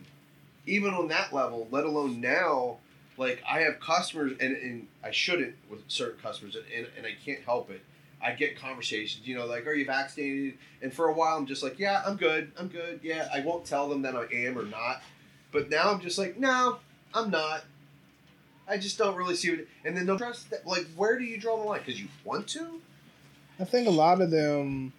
even 0.66 0.92
on 0.92 1.08
that 1.08 1.32
level. 1.32 1.66
Let 1.70 1.84
alone 1.84 2.20
now, 2.20 2.78
like 3.16 3.42
I 3.48 3.60
have 3.60 3.80
customers, 3.80 4.32
and, 4.40 4.56
and 4.56 4.88
I 5.02 5.10
shouldn't 5.10 5.54
with 5.70 5.80
certain 5.88 6.20
customers, 6.20 6.56
and, 6.56 6.86
and 6.96 7.06
I 7.06 7.14
can't 7.24 7.42
help 7.42 7.70
it. 7.70 7.82
I 8.24 8.32
get 8.32 8.56
conversations, 8.56 9.26
you 9.26 9.34
know, 9.34 9.46
like, 9.46 9.66
"Are 9.66 9.74
you 9.74 9.84
vaccinated?" 9.84 10.58
And 10.80 10.92
for 10.92 11.08
a 11.08 11.12
while, 11.12 11.36
I'm 11.36 11.46
just 11.46 11.62
like, 11.62 11.78
"Yeah, 11.78 12.02
I'm 12.06 12.16
good. 12.16 12.52
I'm 12.58 12.68
good. 12.68 13.00
Yeah." 13.02 13.28
I 13.32 13.40
won't 13.40 13.64
tell 13.64 13.88
them 13.88 14.02
that 14.02 14.14
I 14.14 14.26
am 14.32 14.58
or 14.58 14.64
not. 14.64 15.02
But 15.50 15.68
now 15.68 15.90
I'm 15.90 16.00
just 16.00 16.18
like, 16.18 16.38
"No, 16.38 16.78
I'm 17.14 17.30
not." 17.30 17.64
I 18.68 18.78
just 18.78 18.96
don't 18.96 19.16
really 19.16 19.34
see 19.34 19.50
it. 19.50 19.68
And 19.84 19.96
then 19.96 20.06
they'll 20.06 20.18
trust 20.18 20.50
that. 20.50 20.66
Like, 20.66 20.86
where 20.94 21.18
do 21.18 21.24
you 21.24 21.36
draw 21.36 21.56
the 21.56 21.64
line? 21.64 21.80
Because 21.84 22.00
you 22.00 22.08
want 22.24 22.46
to? 22.48 22.80
I 23.60 23.64
think 23.64 23.86
a 23.86 23.90
lot 23.90 24.20
of 24.20 24.30
them, 24.30 24.92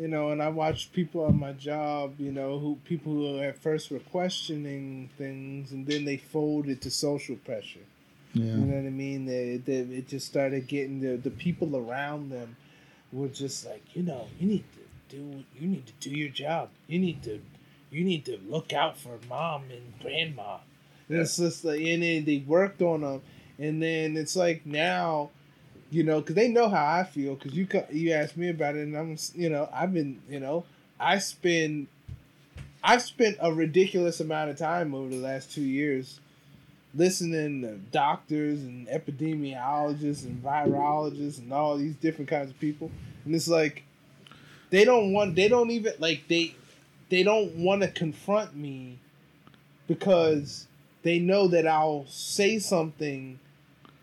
you 0.00 0.08
know, 0.08 0.30
and 0.30 0.42
I 0.42 0.48
watch 0.48 0.92
people 0.92 1.24
on 1.24 1.38
my 1.38 1.52
job, 1.52 2.14
you 2.18 2.32
know, 2.32 2.58
who 2.58 2.78
people 2.84 3.12
who 3.12 3.38
at 3.40 3.58
first 3.58 3.90
were 3.90 3.98
questioning 3.98 5.10
things 5.18 5.72
and 5.72 5.86
then 5.86 6.06
they 6.06 6.16
folded 6.16 6.80
to 6.82 6.90
social 6.90 7.36
pressure. 7.36 7.86
Yeah. 8.32 8.44
You 8.44 8.56
know 8.56 8.76
what 8.76 8.86
I 8.86 8.90
mean? 8.90 9.26
They, 9.26 9.58
they, 9.58 9.80
it 9.98 10.08
just 10.08 10.26
started 10.26 10.66
getting 10.68 11.00
the 11.00 11.16
the 11.16 11.30
people 11.30 11.76
around 11.76 12.30
them 12.30 12.56
were 13.12 13.28
just 13.28 13.66
like, 13.66 13.82
you 13.94 14.02
know, 14.02 14.26
you 14.38 14.48
need 14.48 14.64
to 14.72 15.16
do 15.16 15.44
you 15.58 15.68
need 15.68 15.86
to 15.86 15.92
do 16.08 16.10
your 16.10 16.30
job. 16.30 16.70
You 16.86 16.98
need 16.98 17.22
to 17.24 17.40
you 17.90 18.02
need 18.04 18.24
to 18.24 18.38
look 18.48 18.72
out 18.72 18.96
for 18.96 19.18
mom 19.28 19.64
and 19.70 19.92
grandma. 20.00 20.58
And 21.08 21.18
It's 21.18 21.36
just 21.36 21.64
like 21.64 21.80
and 21.80 22.02
then 22.02 22.24
they 22.24 22.42
worked 22.46 22.80
on 22.80 23.02
them, 23.02 23.20
and 23.58 23.82
then 23.82 24.16
it's 24.16 24.36
like 24.36 24.64
now, 24.64 25.30
you 25.90 26.04
know, 26.04 26.20
because 26.20 26.36
they 26.36 26.48
know 26.48 26.68
how 26.68 26.84
I 26.84 27.04
feel. 27.04 27.34
Because 27.34 27.54
you 27.54 27.66
you 27.90 28.12
asked 28.12 28.36
me 28.36 28.48
about 28.48 28.76
it, 28.76 28.82
and 28.86 28.96
I'm 28.96 29.16
you 29.34 29.48
know 29.48 29.68
I've 29.72 29.92
been 29.92 30.20
you 30.28 30.40
know 30.40 30.64
I 30.98 31.18
spend 31.18 31.88
I've 32.82 33.02
spent 33.02 33.36
a 33.40 33.52
ridiculous 33.52 34.20
amount 34.20 34.50
of 34.50 34.58
time 34.58 34.94
over 34.94 35.08
the 35.08 35.16
last 35.16 35.52
two 35.52 35.62
years 35.62 36.20
listening 36.94 37.62
to 37.62 37.76
doctors 37.92 38.60
and 38.62 38.88
epidemiologists 38.88 40.24
and 40.24 40.42
virologists 40.42 41.38
and 41.38 41.52
all 41.52 41.76
these 41.76 41.94
different 41.94 42.28
kinds 42.28 42.50
of 42.50 42.58
people 42.58 42.90
and 43.24 43.32
it's 43.32 43.46
like 43.46 43.84
they 44.70 44.84
don't 44.84 45.12
want 45.12 45.36
they 45.36 45.46
don't 45.46 45.70
even 45.70 45.92
like 46.00 46.24
they 46.28 46.52
they 47.08 47.22
don't 47.22 47.54
want 47.56 47.82
to 47.82 47.88
confront 47.88 48.56
me 48.56 48.98
because 49.86 50.66
they 51.02 51.18
know 51.18 51.48
that 51.48 51.66
I'll 51.66 52.06
say 52.06 52.58
something 52.58 53.38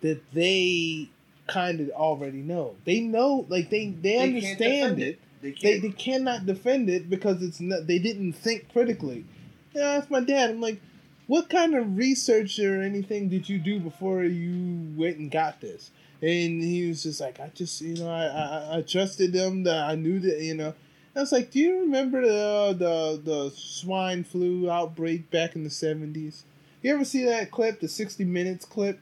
that 0.02 0.22
they 0.34 1.10
kind 1.48 1.80
of 1.80 1.90
already 1.92 2.42
know. 2.42 2.76
They 2.86 3.00
know 3.00 3.46
like 3.50 3.70
they 3.70 3.88
they, 3.90 4.18
They 4.18 4.18
understand 4.18 5.00
it 5.00 5.08
it. 5.08 5.20
They 5.42 5.52
they, 5.52 5.80
they 5.80 5.90
cannot 5.92 6.46
defend 6.46 6.90
it 6.90 7.10
because 7.10 7.42
it's 7.42 7.60
not 7.60 7.88
they 7.88 8.00
didn't 8.00 8.34
think 8.34 8.72
critically. 8.72 9.26
And 9.74 9.84
I 9.84 9.96
asked 9.98 10.12
my 10.12 10.22
dad. 10.22 10.50
I'm 10.50 10.62
like, 10.62 10.82
what 11.28 11.50
kind 11.50 11.76
of 11.76 11.98
research 11.98 12.60
or 12.60 12.82
anything 12.82 13.30
did 13.30 13.48
you 13.48 13.60
do 13.60 13.80
before 13.80 14.24
you 14.24 14.94
went 14.98 15.18
and 15.18 15.32
got 15.32 15.62
this? 15.62 15.92
And 16.22 16.64
he 16.64 16.88
was 16.88 17.04
just 17.04 17.22
like, 17.22 17.40
I 17.40 17.52
just 17.54 17.82
you 17.82 17.96
know 17.96 18.10
I 18.10 18.26
I, 18.26 18.78
I 18.78 18.82
trusted 18.82 19.34
them 19.34 19.64
that 19.64 19.90
I 19.90 19.96
knew 19.96 20.20
that 20.20 20.42
you 20.42 20.56
know. 20.56 20.74
I 21.16 21.22
was 21.22 21.32
like, 21.32 21.50
do 21.50 21.60
you 21.60 21.80
remember 21.80 22.22
the 22.22 22.76
the 22.78 23.22
the 23.24 23.52
swine 23.56 24.24
flu 24.24 24.70
outbreak 24.70 25.32
back 25.32 25.56
in 25.56 25.64
the 25.64 25.70
seventies? 25.70 26.44
You 26.84 26.94
ever 26.94 27.06
see 27.06 27.26
that 27.26 27.52
clip, 27.52 27.80
the 27.80 27.88
sixty 27.88 28.24
minutes 28.24 28.66
clip? 28.66 29.00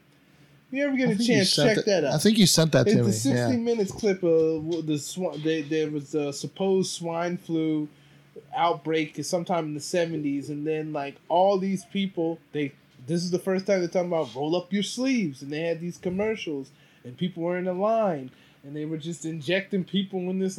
You 0.70 0.84
ever 0.86 0.96
get 0.96 1.08
I 1.08 1.12
a 1.12 1.16
chance, 1.16 1.54
check 1.54 1.78
it- 1.78 1.86
that 1.86 2.04
out. 2.04 2.14
I 2.14 2.18
think 2.18 2.38
you 2.38 2.46
sent 2.46 2.72
that 2.72 2.86
to 2.86 2.94
me. 2.94 3.00
It's 3.08 3.22
the 3.22 3.30
60 3.30 3.30
Yeah. 3.52 3.56
minutes 3.56 3.92
clip 3.92 4.22
of 4.22 4.86
the 4.86 4.98
swan. 4.98 5.40
They, 5.42 5.62
there 5.62 5.90
was 5.90 6.14
a 6.14 6.32
supposed 6.32 6.90
swine 6.92 7.36
flu 7.36 7.88
outbreak 8.54 9.18
is 9.18 9.28
sometime 9.28 9.66
in 9.66 9.74
the 9.74 9.80
70s, 9.80 10.48
and 10.48 10.66
then 10.66 10.92
like 10.92 11.16
all 11.28 11.58
these 11.58 11.84
people, 11.86 12.38
they 12.52 12.72
this 13.06 13.22
is 13.22 13.30
the 13.30 13.38
first 13.38 13.66
time 13.66 13.78
they're 13.78 13.88
talking 13.88 14.08
about 14.08 14.34
roll 14.34 14.56
up 14.56 14.72
your 14.72 14.82
sleeves, 14.82 15.40
and 15.40 15.52
they 15.52 15.60
had 15.60 15.80
these 15.80 15.96
commercials, 15.96 16.70
and 17.04 17.16
people 17.16 17.44
were 17.44 17.56
in 17.56 17.68
a 17.68 17.72
line, 17.72 18.30
and 18.64 18.74
they 18.74 18.84
were 18.84 18.96
just 18.98 19.24
injecting 19.24 19.84
people 19.84 20.18
in 20.30 20.38
this. 20.40 20.58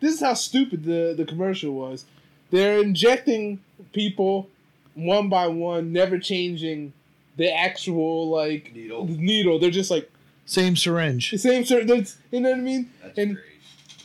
This 0.00 0.14
is 0.14 0.20
how 0.20 0.34
stupid 0.34 0.84
the 0.84 1.14
the 1.16 1.24
commercial 1.24 1.72
was. 1.72 2.04
They're 2.50 2.80
injecting 2.82 3.60
people 3.92 4.48
one 4.94 5.28
by 5.30 5.46
one, 5.46 5.92
never 5.92 6.18
changing 6.18 6.92
the 7.38 7.50
actual 7.52 8.28
like 8.28 8.74
Needle. 8.74 9.06
needle. 9.08 9.58
They're 9.58 9.70
just 9.70 9.90
like 9.90 10.10
Same 10.44 10.76
syringe. 10.76 11.30
same 11.40 11.64
syringe. 11.64 12.10
You 12.30 12.40
know 12.40 12.50
what 12.50 12.58
I 12.58 12.62
mean. 12.62 12.90
That's 13.02 13.16
and- 13.18 13.34
great. 13.36 13.44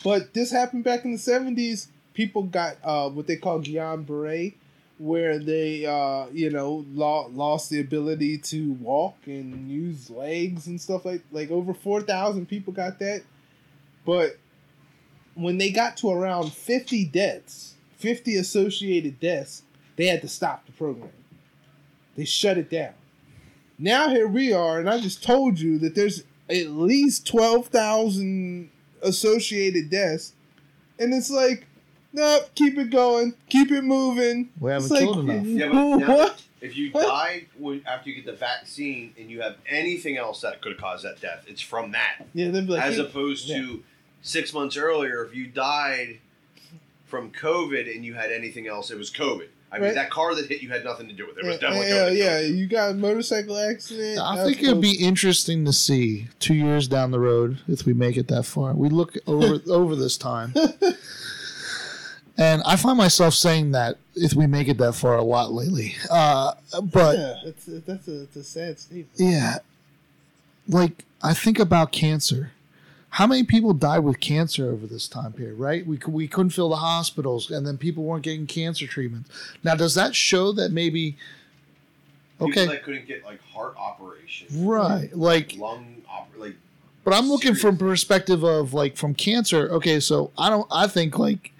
But 0.04 0.34
this 0.34 0.52
happened 0.52 0.84
back 0.86 1.04
in 1.06 1.12
the 1.14 1.18
seventies. 1.18 1.88
People 2.14 2.44
got 2.44 2.76
uh, 2.84 3.10
what 3.10 3.26
they 3.26 3.38
call 3.38 3.60
Guillain-Barré, 3.62 4.54
where 4.98 5.40
they 5.40 5.86
uh, 5.86 6.28
you 6.32 6.50
know 6.50 6.86
lo- 6.94 7.30
lost 7.34 7.70
the 7.70 7.80
ability 7.80 8.38
to 8.40 8.74
walk 8.74 9.16
and 9.26 9.72
use 9.72 10.10
legs 10.10 10.68
and 10.68 10.80
stuff 10.80 11.06
like 11.06 11.24
like 11.32 11.50
over 11.52 11.74
four 11.74 12.02
thousand 12.02 12.48
people 12.50 12.72
got 12.74 13.00
that. 13.00 13.24
But 14.06 14.38
when 15.36 15.58
they 15.58 15.72
got 15.72 15.96
to 15.98 16.12
around 16.12 16.52
fifty 16.52 17.06
deaths, 17.06 17.76
fifty 17.96 18.36
associated 18.36 19.22
deaths, 19.22 19.64
they 19.96 20.08
had 20.08 20.22
to 20.22 20.28
stop 20.28 20.66
the 20.66 20.74
program. 20.74 21.10
They 22.18 22.26
shut 22.26 22.58
it 22.58 22.70
down. 22.70 22.94
Now 23.84 24.08
here 24.08 24.28
we 24.30 24.54
are, 24.54 24.80
and 24.80 24.90
I 24.90 25.02
just 25.02 25.22
told 25.22 25.60
you 25.60 25.78
that 25.80 25.94
there's 25.94 26.24
at 26.50 26.68
least 26.70 27.28
twelve 27.28 27.68
thousand 27.68 28.70
associated 29.02 29.90
deaths, 29.90 30.32
and 30.98 31.14
it's 31.14 31.30
like, 31.30 31.66
nope, 32.14 32.50
keep 32.56 32.78
it 32.78 32.90
going, 32.90 33.34
keep 33.50 33.72
it 33.72 33.82
moving. 33.84 34.50
We 34.58 34.72
haven't 34.72 34.86
It's 34.86 34.92
like, 34.92 35.02
killed 35.02 35.30
enough. 35.30 35.46
Yeah, 35.46 35.68
but 35.70 35.98
now- 35.98 36.30
If 36.62 36.78
you 36.78 36.92
What? 36.92 37.08
die 37.08 37.48
when, 37.58 37.84
after 37.86 38.10
you 38.10 38.16
get 38.16 38.26
the 38.26 38.32
vaccine 38.32 39.14
and 39.20 39.30
you 39.30 39.42
have 39.42 39.58
anything 39.68 40.16
else 40.16 40.40
that 40.42 40.62
could 40.62 40.72
have 40.72 40.80
caused 40.82 41.04
that 41.04 41.20
death, 41.20 41.44
it's 41.46 41.60
from 41.60 41.92
that. 41.92 42.26
Yeah, 42.34 42.52
they'd 42.52 42.66
be 42.66 42.72
like, 42.72 42.84
As 42.84 42.96
"Hey, 42.96 43.02
opposed 43.02 43.50
yeah. 43.50 43.58
to 43.58 43.84
six 44.22 44.54
months 44.54 44.78
earlier, 44.78 45.26
if 45.26 45.36
you 45.36 45.46
died 45.48 46.20
from 47.06 47.32
COVID 47.32 47.94
and 47.94 48.06
you 48.06 48.14
had 48.14 48.32
anything 48.32 48.66
else, 48.66 48.92
it 48.92 48.98
was 48.98 49.12
COVID. 49.12 49.50
I 49.74 49.78
mean, 49.78 49.86
Right. 49.86 49.96
that 49.96 50.12
car 50.12 50.36
that 50.36 50.46
hit 50.46 50.62
you 50.62 50.70
had 50.70 50.84
nothing 50.84 51.08
to 51.08 51.14
do 51.14 51.26
with 51.26 51.36
it. 51.40 51.46
It 51.46 51.48
was 51.48 51.56
yeah, 51.60 51.68
definitely 51.70 51.90
yeah, 51.90 52.10
COVID. 52.10 52.18
yeah, 52.44 52.56
you 52.56 52.68
got 52.68 52.92
a 52.92 52.94
motorcycle 52.94 53.58
accident. 53.58 54.20
I 54.20 54.46
think 54.46 54.62
it'd 54.62 54.80
be 54.80 54.94
interesting 55.04 55.66
to 55.66 55.74
see 55.74 56.28
two 56.40 56.54
years 56.54 56.88
down 56.88 57.10
the 57.10 57.20
road 57.20 57.58
if 57.68 57.84
we 57.86 57.94
make 57.94 58.16
it 58.16 58.28
that 58.28 58.44
far. 58.44 58.74
We 58.74 58.90
look 58.90 59.16
over 59.26 59.60
over 59.70 59.96
this 59.96 60.16
time, 60.16 60.54
and 62.38 62.62
I 62.66 62.76
find 62.76 62.98
myself 62.98 63.34
saying 63.34 63.72
that 63.72 63.98
if 64.16 64.34
we 64.34 64.48
make 64.48 64.68
it 64.68 64.78
that 64.78 64.94
far 64.94 65.16
a 65.18 65.24
lot 65.24 65.52
lately. 65.52 65.96
Uh, 66.10 66.54
but 66.84 67.18
yeah, 67.18 67.36
it's, 67.46 67.66
that's 67.66 68.08
a, 68.08 68.22
it's 68.24 68.36
a 68.36 68.44
sad 68.44 68.80
statement. 68.80 69.10
yeah, 69.18 69.58
like 70.68 71.04
I 71.24 71.34
think 71.34 71.60
about 71.60 71.92
cancer. 71.92 72.52
How 73.14 73.28
many 73.28 73.44
people 73.44 73.74
died 73.74 74.00
with 74.00 74.20
cancer 74.20 74.72
over 74.72 74.88
this 74.88 75.08
time 75.08 75.34
period? 75.34 75.60
Right, 75.60 75.86
we 75.86 76.00
we 76.08 76.28
couldn't 76.28 76.50
fill 76.50 76.70
the 76.70 76.78
hospitals, 76.78 77.52
and 77.52 77.66
then 77.66 77.78
people 77.78 78.04
weren't 78.04 78.24
getting 78.24 78.48
cancer 78.48 78.88
treatments. 78.88 79.30
Now, 79.64 79.76
does 79.76 79.94
that 79.94 80.16
show 80.16 80.52
that 80.54 80.72
maybe? 80.72 81.16
People 82.40 82.48
Okay, 82.50 82.66
that 82.66 82.84
couldn't 82.84 83.08
get 83.08 83.24
like 83.24 83.40
heart 83.44 83.76
operations, 83.78 84.52
right, 84.56 85.16
like 85.16 85.56
lung 85.58 86.02
op- 86.10 86.32
like 86.38 86.56
But 87.04 87.14
I'm 87.14 87.30
looking 87.30 87.54
from 87.54 87.78
perspective 87.78 88.44
of 88.44 88.74
like 88.74 88.98
from 88.98 89.14
cancer. 89.14 89.70
Okay, 89.70 90.00
so 90.00 90.32
I 90.36 90.50
don't. 90.50 90.68
I 90.72 90.88
think 90.88 91.20
like 91.20 91.52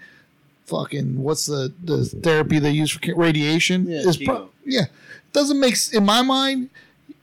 fucking 0.66 1.22
what's 1.22 1.46
the 1.46 1.72
the 1.84 2.04
therapy 2.04 2.58
they 2.58 2.72
use 2.72 2.90
for 2.90 3.14
radiation 3.14 3.86
Yeah, 3.86 3.98
is 3.98 4.16
pro- 4.16 4.48
yeah 4.64 4.86
doesn't 5.32 5.60
make 5.60 5.76
in 5.92 6.04
my 6.04 6.22
mind. 6.22 6.70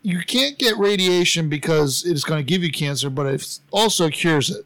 You 0.04 0.22
can't 0.22 0.58
get 0.58 0.78
radiation 0.78 1.48
because 1.50 2.04
it's 2.06 2.24
going 2.24 2.40
to 2.40 2.44
give 2.44 2.64
you 2.64 2.72
cancer, 2.72 3.10
but 3.10 3.28
it 3.28 3.60
also 3.72 4.10
cures 4.10 4.50
it. 4.50 4.66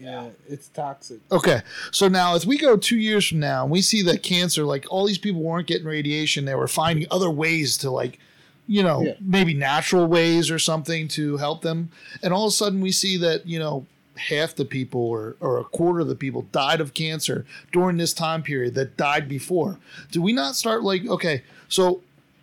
Yeah, 0.00 0.30
it's 0.48 0.68
toxic. 0.68 1.20
Okay, 1.30 1.60
so 1.92 2.08
now 2.08 2.34
if 2.34 2.44
we 2.44 2.58
go 2.58 2.76
two 2.76 2.96
years 2.96 3.28
from 3.28 3.38
now 3.38 3.62
and 3.62 3.70
we 3.70 3.82
see 3.82 4.02
that 4.02 4.22
cancer, 4.22 4.64
like 4.64 4.84
all 4.90 5.06
these 5.06 5.18
people 5.18 5.42
weren't 5.42 5.68
getting 5.68 5.86
radiation, 5.86 6.44
they 6.44 6.54
were 6.56 6.66
finding 6.66 7.06
other 7.10 7.30
ways 7.30 7.76
to 7.78 7.90
like, 7.90 8.18
you 8.66 8.82
know, 8.82 9.02
Yeah. 9.02 9.14
maybe 9.20 9.54
natural 9.54 10.06
ways 10.06 10.50
or 10.50 10.58
something 10.58 11.06
to 11.08 11.36
help 11.36 11.62
them, 11.62 11.90
and 12.22 12.32
all 12.32 12.46
of 12.46 12.48
a 12.48 12.52
sudden 12.52 12.80
we 12.80 12.90
see 12.90 13.16
that 13.18 13.46
you 13.46 13.58
know 13.60 13.86
half 14.16 14.54
the 14.56 14.64
people 14.64 15.00
or, 15.00 15.36
or 15.40 15.58
a 15.58 15.64
quarter 15.64 16.00
of 16.00 16.08
the 16.08 16.14
people 16.14 16.42
died 16.52 16.80
of 16.80 16.94
cancer 16.94 17.46
during 17.72 17.96
this 17.96 18.12
time 18.12 18.42
period 18.42 18.74
that 18.74 18.96
died 18.96 19.28
before. 19.28 19.78
Do 20.10 20.20
we 20.20 20.32
not 20.32 20.54
start 20.56 20.82
like, 20.82 21.06
okay, 21.06 21.42
so 21.68 22.02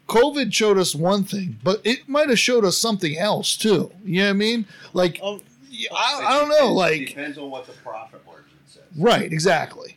COVID 0.10 0.52
showed 0.54 0.78
us 0.78 0.94
one 0.96 1.24
thing, 1.24 1.58
but 1.64 1.82
it 1.86 2.08
might 2.10 2.30
have 2.30 2.40
showed 2.40 2.66
us 2.66 2.78
something 2.78 3.18
else 3.18 3.56
too. 3.56 3.92
You 4.04 4.20
know 4.22 4.26
what 4.26 4.30
I 4.32 4.34
mean? 4.34 4.66
Like, 4.94 5.20
Um, 5.24 5.42
I, 5.96 6.22
I 6.26 6.40
don't 6.40 6.50
know. 6.50 6.68
It 6.70 6.74
Like, 6.74 7.08
depends 7.10 7.38
on 7.38 7.50
what 7.52 7.66
the 7.68 7.74
profit 7.74 8.26
margin 8.26 8.46
says. 8.68 8.84
right, 8.98 9.32
exactly. 9.32 9.96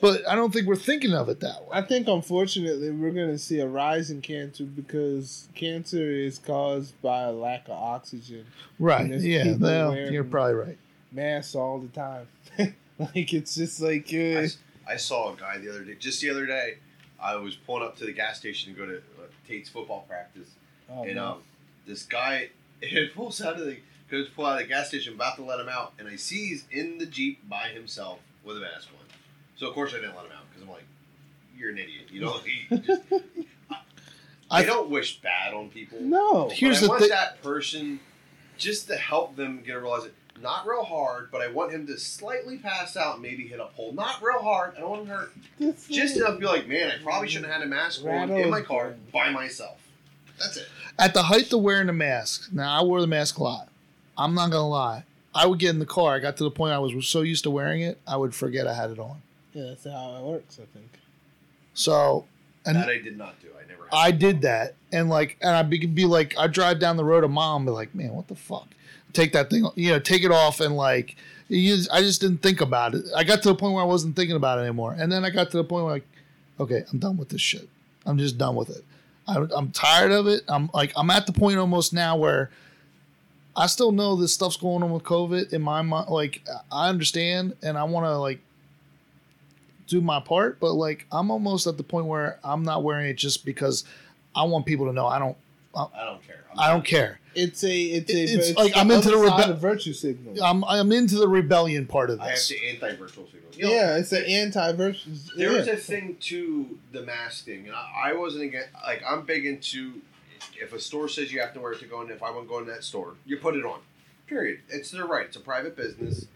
But 0.00 0.26
I 0.26 0.34
don't 0.34 0.50
think 0.50 0.66
we're 0.66 0.76
thinking 0.76 1.12
of 1.12 1.28
it 1.28 1.40
that 1.40 1.60
way. 1.62 1.68
I 1.72 1.82
think 1.82 2.08
unfortunately 2.08 2.90
we're 2.90 3.10
gonna 3.10 3.36
see 3.36 3.60
a 3.60 3.66
rise 3.66 4.10
in 4.10 4.22
cancer 4.22 4.64
because 4.64 5.48
cancer 5.54 6.10
is 6.10 6.38
caused 6.38 7.00
by 7.02 7.24
a 7.24 7.32
lack 7.32 7.66
of 7.66 7.72
oxygen. 7.72 8.46
Right. 8.78 9.10
Yeah. 9.10 9.56
Well, 9.58 9.94
you're 9.94 10.24
probably 10.24 10.54
right. 10.54 10.78
Masks 11.12 11.54
all 11.54 11.78
the 11.80 11.88
time. 11.88 12.28
like 12.98 13.34
it's 13.34 13.54
just 13.56 13.80
like 13.82 14.08
I, 14.12 14.16
uh, 14.16 14.40
s- 14.40 14.56
I 14.88 14.96
saw 14.96 15.34
a 15.34 15.36
guy 15.36 15.58
the 15.58 15.68
other 15.68 15.84
day, 15.84 15.96
just 16.00 16.22
the 16.22 16.30
other 16.30 16.46
day. 16.46 16.78
I 17.22 17.36
was 17.36 17.54
pulling 17.54 17.82
up 17.84 17.96
to 17.98 18.04
the 18.06 18.12
gas 18.12 18.38
station 18.38 18.74
to 18.74 18.78
go 18.78 18.86
to 18.86 19.02
Tate's 19.46 19.68
football 19.68 20.04
practice, 20.08 20.48
oh, 20.90 21.04
and 21.04 21.18
um, 21.18 21.38
this 21.86 22.02
guy 22.04 22.50
it 22.82 23.14
pulls 23.14 23.40
out 23.42 23.58
of 23.58 23.66
the 23.66 23.76
goes 24.10 24.28
pull 24.28 24.46
out 24.46 24.60
of 24.60 24.66
the 24.66 24.72
gas 24.72 24.88
station, 24.88 25.14
about 25.14 25.36
to 25.36 25.42
let 25.42 25.58
him 25.60 25.68
out, 25.68 25.92
and 25.98 26.06
I 26.08 26.16
see 26.16 26.48
he's 26.48 26.64
in 26.70 26.98
the 26.98 27.06
jeep 27.06 27.48
by 27.48 27.68
himself 27.68 28.20
with 28.44 28.56
a 28.56 28.60
mask 28.60 28.88
on. 28.98 29.06
So 29.56 29.68
of 29.68 29.74
course 29.74 29.92
I 29.92 29.96
didn't 29.96 30.16
let 30.16 30.26
him 30.26 30.32
out 30.32 30.44
because 30.50 30.62
I'm 30.62 30.68
like, 30.70 30.84
you're 31.56 31.70
an 31.70 31.78
idiot. 31.78 32.06
You 32.10 32.20
know, 32.22 32.36
you 32.70 32.78
just, 32.78 33.02
I, 33.70 33.78
I- 34.60 34.64
don't 34.64 34.90
wish 34.90 35.20
bad 35.20 35.54
on 35.54 35.70
people. 35.70 36.00
no. 36.00 36.48
Here's 36.52 36.78
I 36.78 36.80
the 36.82 36.88
want 36.88 37.02
thi- 37.02 37.08
that 37.08 37.42
person 37.42 38.00
just 38.58 38.86
to 38.88 38.96
help 38.96 39.36
them 39.36 39.62
get 39.64 39.76
a 39.76 39.80
realize 39.80 40.04
it. 40.04 40.14
Not 40.42 40.66
real 40.66 40.84
hard, 40.84 41.30
but 41.30 41.40
I 41.40 41.48
want 41.48 41.72
him 41.72 41.86
to 41.86 41.98
slightly 41.98 42.58
pass 42.58 42.96
out 42.96 43.20
maybe 43.20 43.46
hit 43.46 43.60
a 43.60 43.66
pole. 43.66 43.92
Not 43.92 44.20
real 44.22 44.42
hard. 44.42 44.74
I 44.76 44.80
don't 44.80 44.90
want 44.90 45.02
him 45.02 45.08
to 45.08 45.14
hurt. 45.14 45.32
This 45.58 45.88
Just 45.88 46.16
enough 46.16 46.34
to 46.34 46.40
be 46.40 46.46
like, 46.46 46.66
man, 46.66 46.90
I 46.90 47.02
probably 47.02 47.28
shouldn't 47.28 47.50
have 47.50 47.60
had 47.60 47.66
a 47.66 47.70
mask 47.70 48.04
on 48.04 48.30
in 48.30 48.50
my 48.50 48.60
car 48.60 48.94
by 49.12 49.30
myself. 49.30 49.80
That's 50.38 50.56
it. 50.56 50.68
At 50.98 51.14
the 51.14 51.22
height 51.22 51.52
of 51.52 51.60
wearing 51.60 51.88
a 51.88 51.92
mask, 51.92 52.52
now 52.52 52.78
I 52.78 52.82
wore 52.82 53.00
the 53.00 53.06
mask 53.06 53.38
a 53.38 53.42
lot. 53.42 53.68
I'm 54.18 54.34
not 54.34 54.50
gonna 54.50 54.68
lie. 54.68 55.04
I 55.34 55.46
would 55.46 55.58
get 55.58 55.70
in 55.70 55.78
the 55.78 55.86
car. 55.86 56.14
I 56.14 56.18
got 56.20 56.36
to 56.36 56.44
the 56.44 56.50
point 56.50 56.72
I 56.72 56.78
was 56.78 57.06
so 57.06 57.22
used 57.22 57.44
to 57.44 57.50
wearing 57.50 57.82
it, 57.82 57.98
I 58.06 58.16
would 58.16 58.34
forget 58.34 58.66
I 58.66 58.74
had 58.74 58.90
it 58.90 58.98
on. 58.98 59.22
Yeah, 59.52 59.66
that's 59.68 59.84
how 59.84 60.16
it 60.16 60.22
works. 60.22 60.58
I 60.60 60.66
think. 60.76 60.90
So, 61.74 62.26
and 62.66 62.76
that 62.76 62.88
I 62.88 62.98
did 62.98 63.18
not 63.18 63.40
do. 63.40 63.48
I 63.56 63.66
never. 63.68 63.84
Had 63.84 63.92
I 63.92 64.10
did 64.12 64.42
that, 64.42 64.74
and 64.92 65.08
like, 65.08 65.36
and 65.40 65.50
I'd 65.50 65.70
be, 65.70 65.86
be 65.86 66.04
like, 66.04 66.34
I 66.38 66.46
drive 66.46 66.78
down 66.78 66.96
the 66.96 67.04
road 67.04 67.24
a 67.24 67.28
mom, 67.28 67.62
and 67.62 67.66
be 67.66 67.72
like, 67.72 67.94
man, 67.94 68.14
what 68.14 68.28
the 68.28 68.36
fuck? 68.36 68.68
Take 69.14 69.32
that 69.32 69.48
thing, 69.48 69.66
you 69.76 69.90
know, 69.90 69.98
take 69.98 70.24
it 70.24 70.30
off, 70.30 70.60
and 70.60 70.76
like, 70.76 71.16
I 71.50 72.00
just 72.00 72.20
didn't 72.20 72.42
think 72.42 72.60
about 72.60 72.94
it. 72.94 73.04
I 73.16 73.24
got 73.24 73.42
to 73.44 73.48
the 73.48 73.54
point 73.54 73.72
where 73.74 73.82
I 73.82 73.86
wasn't 73.86 74.16
thinking 74.16 74.36
about 74.36 74.58
it 74.58 74.62
anymore, 74.62 74.94
and 74.98 75.10
then 75.10 75.24
I 75.24 75.30
got 75.30 75.50
to 75.52 75.56
the 75.56 75.64
point 75.64 75.84
where 75.84 75.94
like, 75.94 76.06
okay, 76.60 76.84
I'm 76.92 76.98
done 76.98 77.16
with 77.16 77.30
this 77.30 77.40
shit. 77.40 77.68
I'm 78.04 78.18
just 78.18 78.36
done 78.36 78.54
with 78.54 78.70
it. 78.70 78.84
I, 79.26 79.46
I'm 79.56 79.70
tired 79.70 80.12
of 80.12 80.26
it. 80.26 80.42
I'm 80.48 80.68
like, 80.74 80.92
I'm 80.96 81.10
at 81.10 81.26
the 81.26 81.32
point 81.32 81.58
almost 81.58 81.94
now 81.94 82.16
where 82.16 82.50
I 83.56 83.66
still 83.66 83.92
know 83.92 84.16
this 84.16 84.34
stuff's 84.34 84.56
going 84.56 84.82
on 84.82 84.90
with 84.90 85.04
COVID 85.04 85.52
in 85.52 85.62
my 85.62 85.80
mind. 85.80 86.10
Like, 86.10 86.42
I 86.70 86.88
understand, 86.88 87.56
and 87.62 87.78
I 87.78 87.84
want 87.84 88.06
to 88.06 88.18
like 88.18 88.40
do 89.86 90.00
my 90.00 90.18
part, 90.18 90.58
but 90.60 90.72
like 90.72 91.06
I'm 91.12 91.30
almost 91.30 91.66
at 91.66 91.76
the 91.76 91.84
point 91.84 92.06
where 92.06 92.38
I'm 92.42 92.62
not 92.62 92.82
wearing 92.82 93.06
it 93.06 93.14
just 93.14 93.44
because 93.44 93.84
I 94.34 94.42
want 94.44 94.66
people 94.66 94.86
to 94.86 94.92
know 94.92 95.06
I 95.06 95.18
don't 95.18 95.36
I 95.76 96.04
don't 96.04 96.22
care. 96.26 96.44
I'm 96.52 96.58
I 96.58 96.68
don't 96.68 96.84
care. 96.84 97.20
It's 97.34 97.64
a 97.64 97.76
it's 97.76 98.12
a 98.12 98.22
It's 98.22 98.48
it's, 98.48 98.58
like 98.58 98.76
I'm 98.76 98.90
into 98.90 99.10
the 99.10 99.16
rebe- 99.16 99.58
virtue 99.58 99.92
signal. 99.92 100.42
I'm 100.42 100.64
I'm 100.64 100.92
into 100.92 101.16
the 101.16 101.28
rebellion 101.28 101.86
part 101.86 102.10
of 102.10 102.20
I 102.20 102.26
have 102.26 102.34
this. 102.34 102.48
to 102.48 102.66
anti-virtual 102.66 103.26
signal. 103.26 103.50
You 103.54 103.64
know, 103.64 103.72
yeah, 103.72 103.96
it's 103.96 104.12
an 104.12 104.24
anti-virtue. 104.24 105.10
There 105.36 105.52
yeah. 105.52 105.58
was 105.58 105.68
a 105.68 105.76
thing 105.76 106.16
to 106.22 106.78
the 106.92 107.02
mask 107.02 107.44
thing, 107.44 107.66
and 107.66 107.74
I, 107.74 108.10
I 108.10 108.12
wasn't 108.14 108.44
against. 108.44 108.68
Like 108.84 109.02
I'm 109.06 109.24
big 109.24 109.46
into 109.46 110.00
if 110.60 110.72
a 110.72 110.80
store 110.80 111.08
says 111.08 111.32
you 111.32 111.40
have 111.40 111.54
to 111.54 111.60
wear 111.60 111.72
it 111.72 111.80
to 111.80 111.86
go 111.86 112.02
in. 112.02 112.10
If 112.10 112.22
I 112.22 112.30
want 112.30 112.46
to 112.46 112.48
go 112.48 112.58
in 112.58 112.66
that 112.66 112.84
store, 112.84 113.14
you 113.26 113.36
put 113.38 113.56
it 113.56 113.64
on. 113.64 113.80
Period. 114.26 114.60
It's 114.68 114.90
their 114.90 115.06
right. 115.06 115.26
It's 115.26 115.36
a 115.36 115.40
private 115.40 115.76
business, 115.76 116.26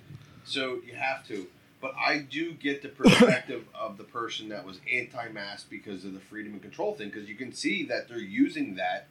so 0.44 0.81
you 0.86 0.94
have 0.94 1.26
to. 1.28 1.47
But 1.81 1.94
I 1.97 2.18
do 2.18 2.52
get 2.52 2.83
the 2.83 2.89
perspective 2.89 3.65
of 3.75 3.99
the 3.99 4.05
person 4.05 4.49
that 4.49 4.67
was 4.67 4.81
anti-mask 4.92 5.70
because 5.70 6.05
of 6.05 6.12
the 6.12 6.18
freedom 6.20 6.52
and 6.52 6.62
control 6.62 6.94
thing, 6.94 7.08
because 7.08 7.28
you 7.28 7.36
can 7.36 7.52
see 7.52 7.84
that 7.86 8.08
they're 8.08 8.18
using 8.18 8.75
that 8.75 9.07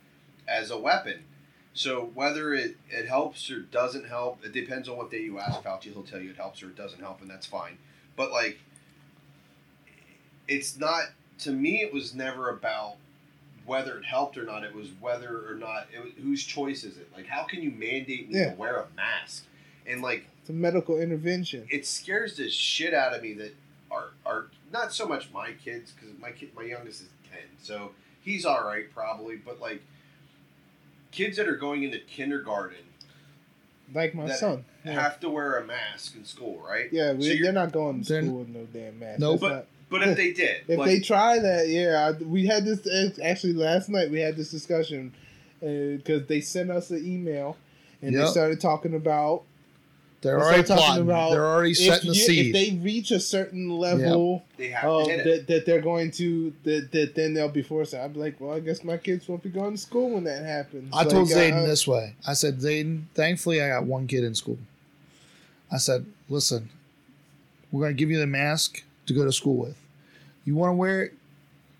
as 0.47 0.71
a 0.71 0.77
weapon. 0.77 1.23
So 1.73 2.09
whether 2.15 2.53
it, 2.53 2.77
it 2.89 3.07
helps 3.07 3.51
or 3.51 3.59
doesn't 3.59 4.07
help, 4.07 4.43
it 4.43 4.51
depends 4.51 4.89
on 4.89 4.97
what 4.97 5.11
day 5.11 5.21
you 5.21 5.37
ask 5.39 5.61
Fauci. 5.61 5.83
He'll 5.93 6.01
tell 6.03 6.19
you 6.19 6.31
it 6.31 6.37
helps 6.37 6.63
or 6.63 6.67
it 6.67 6.75
doesn't 6.75 6.99
help, 7.01 7.21
and 7.21 7.29
that's 7.29 7.45
fine. 7.45 7.77
But 8.15 8.31
like, 8.31 8.57
it's 10.47 10.77
not 10.79 11.03
to 11.39 11.51
me. 11.51 11.81
It 11.81 11.93
was 11.93 12.13
never 12.15 12.49
about 12.49 12.95
whether 13.65 13.97
it 13.97 14.05
helped 14.05 14.37
or 14.37 14.43
not. 14.45 14.63
It 14.63 14.73
was 14.73 14.87
whether 14.99 15.47
or 15.49 15.55
not 15.55 15.87
it 15.93 16.01
was, 16.03 16.13
whose 16.21 16.43
choice 16.43 16.83
is 16.83 16.97
it. 16.97 17.09
Like, 17.15 17.27
how 17.27 17.43
can 17.43 17.61
you 17.61 17.69
mandate 17.71 18.29
me 18.31 18.39
Yeah. 18.39 18.51
to 18.51 18.55
wear 18.55 18.77
a 18.77 18.87
mask? 18.95 19.45
And 19.85 20.01
like, 20.01 20.25
It's 20.41 20.49
a 20.49 20.53
medical 20.53 20.99
intervention. 20.99 21.67
it 21.69 21.85
scares 21.85 22.37
the 22.37 22.49
shit 22.49 22.93
out 22.93 23.13
of 23.13 23.21
me 23.21 23.33
that 23.33 23.53
are 23.91 24.09
are 24.25 24.47
not 24.71 24.93
so 24.93 25.07
much 25.07 25.31
my 25.31 25.51
kids 25.63 25.91
because 25.91 26.17
my 26.19 26.31
kid 26.31 26.49
my 26.55 26.63
youngest 26.63 27.01
is 27.01 27.07
ten, 27.31 27.41
so 27.61 27.91
he's 28.21 28.45
all 28.45 28.63
right 28.65 28.91
probably. 28.93 29.35
But 29.35 29.59
like, 29.61 29.81
kids 31.11 31.37
that 31.37 31.47
are 31.47 31.55
going 31.55 31.83
into 31.83 31.99
kindergarten 31.99 32.77
Like 33.93 34.13
my 34.15 34.27
that 34.27 34.39
son. 34.39 34.65
Yeah, 34.85 34.93
have 34.93 35.19
to 35.21 35.29
wear 35.29 35.57
a 35.57 35.65
mask 35.65 36.15
in 36.15 36.23
school, 36.25 36.59
right? 36.65 36.87
yeah 36.91 37.11
So 37.11 37.17
we, 37.17 37.25
you're- 37.27 37.41
they're 37.41 37.51
not 37.53 37.71
going 37.71 38.03
to 38.03 38.23
school 38.23 38.39
with 38.39 38.49
no 38.49 38.65
damn 38.73 38.99
mask. 38.99 39.19
No, 39.19 39.31
That's 39.31 39.41
not- 39.43 39.65
But 39.89 40.07
if 40.07 40.17
they 40.17 40.33
did, 40.43 40.61
If 40.67 40.77
like, 40.79 40.87
they 40.87 40.99
try 40.99 41.39
that, 41.39 41.67
yeah, 41.69 42.07
I, 42.13 42.23
we 42.23 42.45
had 42.45 42.65
this 42.65 42.85
uh, 42.85 43.09
actually 43.23 43.53
last 43.53 43.89
night. 43.89 44.11
We 44.11 44.19
had 44.19 44.35
this 44.35 44.51
discussion 44.51 45.13
because 45.59 46.27
they 46.27 46.39
sent 46.41 46.69
us 46.71 46.89
an 46.91 47.05
email 47.05 47.57
and 48.01 48.13
they 48.15 48.25
started 48.27 48.59
talking 48.61 48.93
about 48.93 49.43
They're 50.27 50.39
already 50.39 50.65
start 50.65 50.79
talking 50.79 50.85
plotting. 50.85 51.03
about 51.03 51.31
They're 51.31 51.45
already 51.45 51.71
if, 51.71 51.77
setting 51.77 52.09
the 52.09 52.15
seed. 52.15 52.47
if 52.47 52.53
they 52.53 52.77
reach 52.77 53.11
a 53.11 53.19
certain 53.19 53.69
level 53.69 54.43
they 54.57 54.69
have 54.69 54.89
of 54.89 55.05
to 55.05 55.11
hit 55.11 55.19
it. 55.19 55.47
that, 55.47 55.53
that 55.53 55.65
they're 55.65 55.81
going 55.81 56.11
to 56.11 56.53
that, 56.63 56.91
that 56.91 57.15
then 57.15 57.33
they'll 57.33 57.49
be 57.49 57.61
forced. 57.61 57.93
I'm 57.93 58.13
like, 58.13 58.39
well, 58.39 58.53
I 58.53 58.59
guess 58.59 58.83
my 58.83 58.97
kids 58.97 59.27
won't 59.27 59.43
be 59.43 59.49
going 59.49 59.71
to 59.71 59.77
school 59.77 60.11
when 60.11 60.25
that 60.25 60.43
happens. 60.43 60.93
I 60.93 61.03
told 61.05 61.29
Zayden 61.29 61.63
uh, 61.63 61.67
this 61.67 61.87
way. 61.87 62.15
I 62.27 62.33
said, 62.33 62.59
Zayden, 62.59 63.03
thankfully 63.13 63.61
I 63.61 63.69
got 63.69 63.85
one 63.85 64.07
kid 64.07 64.23
in 64.23 64.35
school. 64.35 64.59
I 65.71 65.77
said, 65.77 66.05
listen, 66.29 66.69
we're 67.71 67.81
going 67.81 67.95
to 67.95 67.99
give 67.99 68.09
you 68.11 68.19
the 68.19 68.27
mask 68.27 68.83
to 69.05 69.13
go 69.13 69.23
to 69.25 69.31
school 69.31 69.55
with. 69.55 69.77
You 70.45 70.55
want 70.55 70.71
to 70.71 70.75
wear 70.75 71.03
it? 71.03 71.13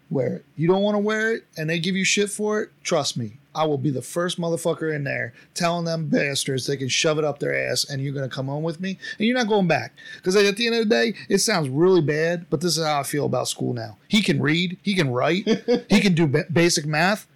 Wear 0.10 0.36
it. 0.38 0.46
You 0.56 0.68
don't 0.68 0.84
want 0.84 0.96
to 0.96 1.00
wear 1.00 1.34
it 1.36 1.46
and 1.58 1.70
they 1.70 1.80
give 1.80 1.96
you 1.96 2.06
shit 2.06 2.30
for 2.30 2.62
it? 2.62 2.70
Trust 2.84 3.18
me. 3.18 3.34
I 3.58 3.66
will 3.66 3.80
be 3.80 3.90
the 3.90 4.04
first 4.04 4.40
motherfucker 4.40 4.96
in 4.96 5.04
there 5.04 5.34
telling 5.56 5.84
them 5.84 6.08
bastards 6.08 6.68
they 6.68 6.78
can 6.78 6.88
shove 6.88 7.18
it 7.18 7.26
up 7.26 7.40
their 7.40 7.70
ass 7.70 7.86
and 7.90 8.02
you're 8.02 8.14
going 8.14 8.30
to 8.30 8.34
come 8.34 8.46
home 8.46 8.62
with 8.62 8.80
me 8.80 9.00
and 9.18 9.28
you're 9.28 9.36
not 9.36 9.48
going 9.48 9.68
back. 9.68 9.94
Because 10.18 10.36
at 10.36 10.56
the 10.56 10.68
end 10.68 10.76
of 10.76 10.88
the 10.88 10.96
day, 10.96 11.16
it 11.28 11.40
sounds 11.40 11.68
really 11.68 12.02
bad, 12.02 12.46
but 12.52 12.62
this 12.62 12.78
is 12.78 12.86
how 12.86 13.00
I 13.00 13.04
feel 13.04 13.26
about 13.26 13.48
school 13.48 13.74
now. 13.74 13.98
He 14.08 14.22
can 14.22 14.40
read, 14.40 14.78
he 14.84 14.94
can 14.94 15.10
write, 15.10 15.48
he 15.90 16.00
can 16.00 16.14
do 16.14 16.28
ba- 16.28 16.46
basic 16.54 16.86
math. 16.86 17.28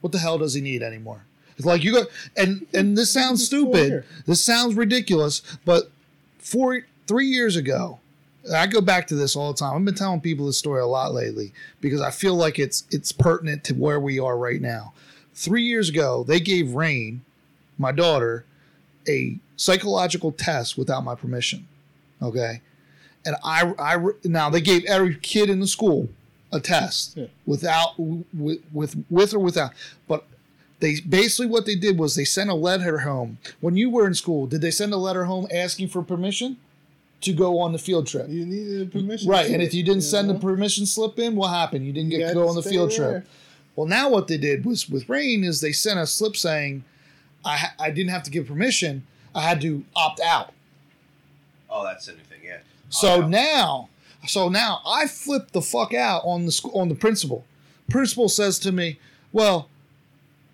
What 0.00 0.12
the 0.12 0.18
hell 0.18 0.38
does 0.38 0.54
he 0.54 0.60
need 0.60 0.82
anymore? 0.82 1.24
It's 1.56 1.66
like 1.66 1.84
you 1.84 1.92
go 1.92 2.04
and 2.36 2.66
and 2.74 2.98
this 2.98 3.12
sounds 3.12 3.44
stupid. 3.44 4.04
This 4.26 4.44
sounds 4.44 4.74
ridiculous, 4.74 5.42
but 5.64 5.90
four 6.38 6.86
three 7.06 7.26
years 7.26 7.54
ago, 7.54 8.00
I 8.54 8.66
go 8.66 8.80
back 8.80 9.06
to 9.08 9.14
this 9.14 9.36
all 9.36 9.52
the 9.52 9.58
time. 9.58 9.76
I've 9.76 9.84
been 9.84 9.94
telling 9.94 10.20
people 10.20 10.46
this 10.46 10.58
story 10.58 10.80
a 10.80 10.86
lot 10.86 11.12
lately 11.12 11.52
because 11.80 12.00
I 12.00 12.10
feel 12.10 12.34
like 12.34 12.58
it's 12.58 12.84
it's 12.90 13.12
pertinent 13.12 13.62
to 13.64 13.74
where 13.74 14.00
we 14.00 14.18
are 14.18 14.38
right 14.38 14.60
now. 14.60 14.94
Three 15.40 15.62
years 15.62 15.88
ago, 15.88 16.22
they 16.22 16.38
gave 16.38 16.74
Rain, 16.74 17.22
my 17.78 17.92
daughter, 17.92 18.44
a 19.08 19.38
psychological 19.56 20.32
test 20.32 20.76
without 20.76 21.02
my 21.02 21.14
permission. 21.14 21.66
Okay, 22.20 22.60
and 23.24 23.36
I 23.42 23.72
I 23.78 23.96
now 24.24 24.50
they 24.50 24.60
gave 24.60 24.84
every 24.84 25.14
kid 25.16 25.48
in 25.48 25.60
the 25.60 25.66
school 25.66 26.10
a 26.52 26.60
test 26.60 27.16
Yeah. 27.16 27.26
without 27.46 27.98
with, 27.98 28.58
with 28.70 29.02
with 29.08 29.32
or 29.32 29.38
without, 29.38 29.72
but 30.06 30.26
they 30.80 31.00
basically 31.00 31.46
what 31.46 31.64
they 31.64 31.74
did 31.74 31.96
was 31.98 32.14
they 32.16 32.26
sent 32.26 32.50
a 32.50 32.54
letter 32.54 32.98
home. 32.98 33.38
When 33.60 33.76
you 33.78 33.88
were 33.88 34.06
in 34.06 34.12
school, 34.14 34.46
did 34.46 34.60
they 34.60 34.70
send 34.70 34.92
a 34.92 34.98
letter 34.98 35.24
home 35.24 35.46
asking 35.50 35.88
for 35.88 36.02
permission 36.02 36.58
to 37.22 37.32
go 37.32 37.58
on 37.60 37.72
the 37.72 37.78
field 37.78 38.06
trip? 38.06 38.28
You 38.28 38.44
needed 38.44 38.92
permission, 38.92 39.30
Right, 39.30 39.50
and 39.50 39.62
if 39.62 39.72
you 39.72 39.82
didn't 39.82 40.02
send 40.02 40.28
know? 40.28 40.34
the 40.34 40.40
permission 40.40 40.84
slip 40.84 41.18
in, 41.18 41.34
what 41.34 41.48
happened? 41.48 41.86
You 41.86 41.94
didn't 41.94 42.10
You 42.12 42.18
get 42.18 42.28
to 42.28 42.34
got 42.34 42.40
go 42.42 42.48
on 42.48 42.56
the 42.56 42.62
field 42.62 42.90
there. 42.90 43.10
trip. 43.22 43.28
Well, 43.80 43.88
now 43.88 44.10
what 44.10 44.28
they 44.28 44.36
did 44.36 44.66
was 44.66 44.90
with 44.90 45.08
Rain 45.08 45.42
is 45.42 45.62
they 45.62 45.72
sent 45.72 45.98
a 45.98 46.06
slip 46.06 46.36
saying 46.36 46.84
I 47.46 47.56
ha- 47.56 47.74
I 47.80 47.90
didn't 47.90 48.10
have 48.10 48.22
to 48.24 48.30
give 48.30 48.46
permission. 48.46 49.06
I 49.34 49.40
had 49.40 49.62
to 49.62 49.84
opt 49.96 50.20
out. 50.20 50.52
oh, 51.70 51.82
that's 51.82 52.04
the 52.04 52.12
new 52.12 52.18
thing. 52.18 52.40
Yeah. 52.44 52.58
So 52.90 53.22
Oh, 53.22 53.26
now, 53.26 53.88
so 54.26 54.50
now 54.50 54.82
I 54.86 55.06
flipped 55.06 55.54
the 55.54 55.62
fuck 55.62 55.94
out 55.94 56.20
on 56.26 56.44
the 56.44 56.52
school 56.52 56.78
on 56.78 56.90
the 56.90 56.94
principal. 56.94 57.46
Principal 57.88 58.28
says 58.28 58.58
to 58.58 58.70
me, 58.70 58.98
"Well, 59.32 59.70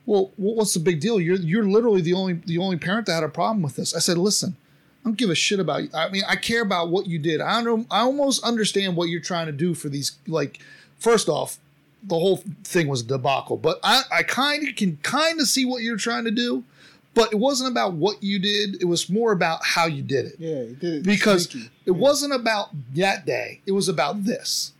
well, 0.07 0.31
what's 0.37 0.75
the 0.75 0.79
big 0.79 1.01
deal? 1.01 1.21
You're 1.21 1.39
you're 1.39 1.65
literally 1.69 2.03
the 2.03 2.13
only 2.13 2.35
the 2.35 2.59
only 2.59 2.77
parent 2.77 3.07
that 3.07 3.15
had 3.15 3.25
a 3.25 3.29
problem 3.29 3.61
with 3.61 3.75
this." 3.75 3.93
I 3.93 3.99
said, 3.99 4.19
"Listen, 4.19 4.55
I 5.03 5.09
don't 5.09 5.19
give 5.19 5.31
a 5.31 5.35
shit 5.35 5.59
about 5.59 5.83
you. 5.83 5.91
I 5.93 6.11
mean, 6.11 6.23
I 6.29 6.37
care 6.37 6.63
about 6.63 6.91
what 6.91 7.09
you 7.09 7.19
did. 7.19 7.41
I 7.41 7.61
don't. 7.65 7.81
Know 7.81 7.87
I 7.91 8.03
almost 8.03 8.45
understand 8.45 8.95
what 8.95 9.09
you're 9.09 9.21
trying 9.21 9.47
to 9.47 9.53
do 9.53 9.75
for 9.75 9.89
these. 9.89 10.13
Like, 10.29 10.61
first 10.97 11.29
off, 11.29 11.59
the 12.07 12.15
whole 12.15 12.43
thing 12.65 12.89
was 12.89 13.03
a 13.03 13.07
debacle, 13.07 13.57
but 13.57 13.79
I, 13.83 14.03
I 14.13 14.23
kind 14.23 14.69
of 14.69 14.77
can 14.77 14.99
kind 15.03 15.41
of 15.41 15.49
see 15.49 15.65
what 15.65 15.83
you're 15.83 15.97
trying 15.97 16.25
to 16.25 16.31
do. 16.31 16.65
But 17.15 17.33
it 17.33 17.37
wasn't 17.37 17.71
about 17.71 17.95
what 17.95 18.23
you 18.23 18.39
did. 18.39 18.83
It 18.83 18.85
was 18.85 19.09
more 19.09 19.33
about 19.33 19.61
how 19.65 19.87
you 19.87 20.03
did 20.03 20.27
it. 20.27 20.35
Yeah, 20.39 20.65
he 20.65 20.75
did 20.75 20.95
it 20.97 21.03
Because 21.03 21.45
sneaky. 21.45 21.71
It 21.87 21.93
wasn't 21.93 22.35
about 22.35 22.69
that 22.95 23.25
day. 23.25 23.63
It 23.65 23.73
was 23.73 23.89
about 23.89 24.25
this. 24.25 24.75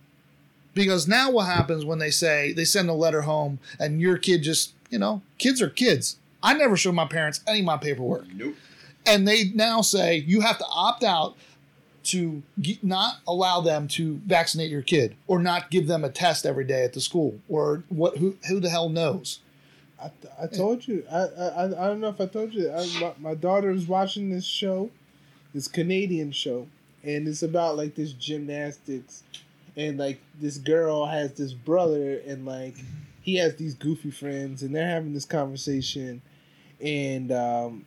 Because 0.75 1.09
now 1.09 1.31
what 1.31 1.47
happens 1.47 1.87
when 1.87 1.99
they 1.99 2.11
say 2.11 2.53
they 2.53 2.67
send 2.67 2.91
a 2.91 2.93
letter 2.93 3.23
home 3.23 3.59
and 3.81 4.03
your 4.03 4.19
kid 4.19 4.43
just, 4.43 4.75
you 4.91 4.99
know, 4.99 5.23
kids 5.39 5.63
are 5.63 5.71
kids. 5.71 6.19
I 6.43 6.53
never 6.53 6.77
showed 6.77 6.95
my 6.95 7.07
parents 7.07 7.41
any 7.47 7.61
of 7.61 7.65
my 7.65 7.79
paperwork. 7.79 8.27
Nope. 8.35 8.55
And 9.07 9.27
they 9.27 9.45
now 9.55 9.81
say 9.81 10.17
you 10.17 10.43
have 10.43 10.59
to 10.59 10.67
opt 10.71 11.05
out 11.05 11.37
to 12.07 12.43
not 12.83 13.19
allow 13.27 13.61
them 13.61 13.89
to 13.89 14.21
vaccinate 14.27 14.71
your 14.71 14.83
kid 14.83 15.17
or 15.27 15.41
not 15.41 15.71
give 15.71 15.87
them 15.87 16.05
a 16.05 16.09
test 16.09 16.47
every 16.47 16.65
day 16.65 16.85
at 16.85 16.93
the 16.93 17.01
school 17.01 17.41
or 17.49 17.85
what 17.89 18.17
who, 18.19 18.37
who 18.49 18.61
the 18.61 18.71
hell 18.71 18.89
knows. 18.89 19.41
I, 20.01 20.11
I 20.43 20.47
told 20.47 20.87
you. 20.87 21.05
I, 21.11 21.17
I 21.17 21.65
I 21.65 21.87
don't 21.89 22.01
know 22.01 22.09
if 22.09 22.21
I 22.21 22.27
told 22.27 22.53
you. 22.53 22.71
I, 22.71 22.87
my, 23.01 23.31
my 23.31 23.35
daughter 23.35 23.71
is 23.71 23.87
watching 23.87 24.31
this 24.31 24.45
show, 24.45 24.91
this 25.55 25.69
Canadian 25.69 26.33
show, 26.33 26.67
and 27.03 27.27
it's 27.27 27.43
about 27.43 27.77
like 27.77 27.95
this 27.95 28.13
gymnastics, 28.13 29.23
and 29.77 29.99
like 29.99 30.21
this 30.41 30.59
girl 30.59 31.07
has 31.07 31.33
this 31.33 31.55
brother, 31.55 32.21
and 32.27 32.45
like 32.45 32.75
he 33.23 33.37
has 33.37 33.57
these 33.57 33.75
goofy 33.75 34.11
friends, 34.11 34.63
and 34.63 34.75
they're 34.75 34.87
having 34.89 35.15
this 35.15 35.25
conversation, 35.25 36.21
and 36.81 37.33
um, 37.33 37.85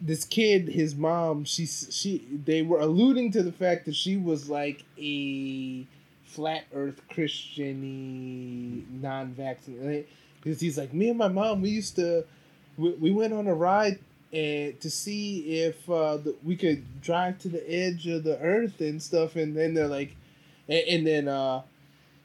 this 0.00 0.24
kid, 0.24 0.68
his 0.68 0.94
mom, 0.94 1.44
she 1.44 1.66
she 1.66 2.26
they 2.44 2.62
were 2.62 2.80
alluding 2.80 3.32
to 3.32 3.42
the 3.42 3.52
fact 3.52 3.84
that 3.86 3.94
she 3.94 4.16
was 4.16 4.48
like 4.48 4.84
a 4.98 5.86
flat 6.24 6.64
Earth 6.72 7.00
Christian 7.12 8.86
non-vaccinated 9.02 10.06
because 10.40 10.60
he's 10.60 10.78
like 10.78 10.94
me 10.94 11.08
and 11.08 11.18
my 11.18 11.28
mom 11.28 11.60
we 11.60 11.70
used 11.70 11.96
to 11.96 12.24
we, 12.78 12.90
we 12.92 13.10
went 13.10 13.32
on 13.32 13.46
a 13.46 13.54
ride 13.54 13.98
and 14.32 14.80
to 14.80 14.88
see 14.88 15.60
if 15.60 15.90
uh, 15.90 16.16
the, 16.16 16.36
we 16.44 16.56
could 16.56 17.02
drive 17.02 17.38
to 17.38 17.48
the 17.48 17.68
edge 17.68 18.06
of 18.06 18.22
the 18.22 18.38
earth 18.38 18.80
and 18.80 19.02
stuff 19.02 19.34
and 19.34 19.56
then 19.56 19.74
they're 19.74 19.88
like 19.88 20.16
and, 20.68 20.84
and 20.88 21.06
then 21.06 21.28
uh, 21.28 21.62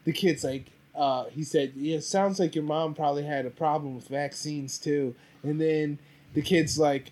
the 0.06 0.14
kid's 0.14 0.44
like 0.44 0.66
uh, 0.95 1.26
he 1.26 1.44
said 1.44 1.74
yeah 1.76 2.00
sounds 2.00 2.40
like 2.40 2.54
your 2.54 2.64
mom 2.64 2.94
probably 2.94 3.24
had 3.24 3.45
a 3.45 3.50
problem 3.50 3.95
with 3.95 4.08
vaccines 4.08 4.78
too 4.78 5.16
and 5.44 5.60
then 5.60 5.98
the 6.36 6.42
kid's 6.42 6.78
like 6.78 7.12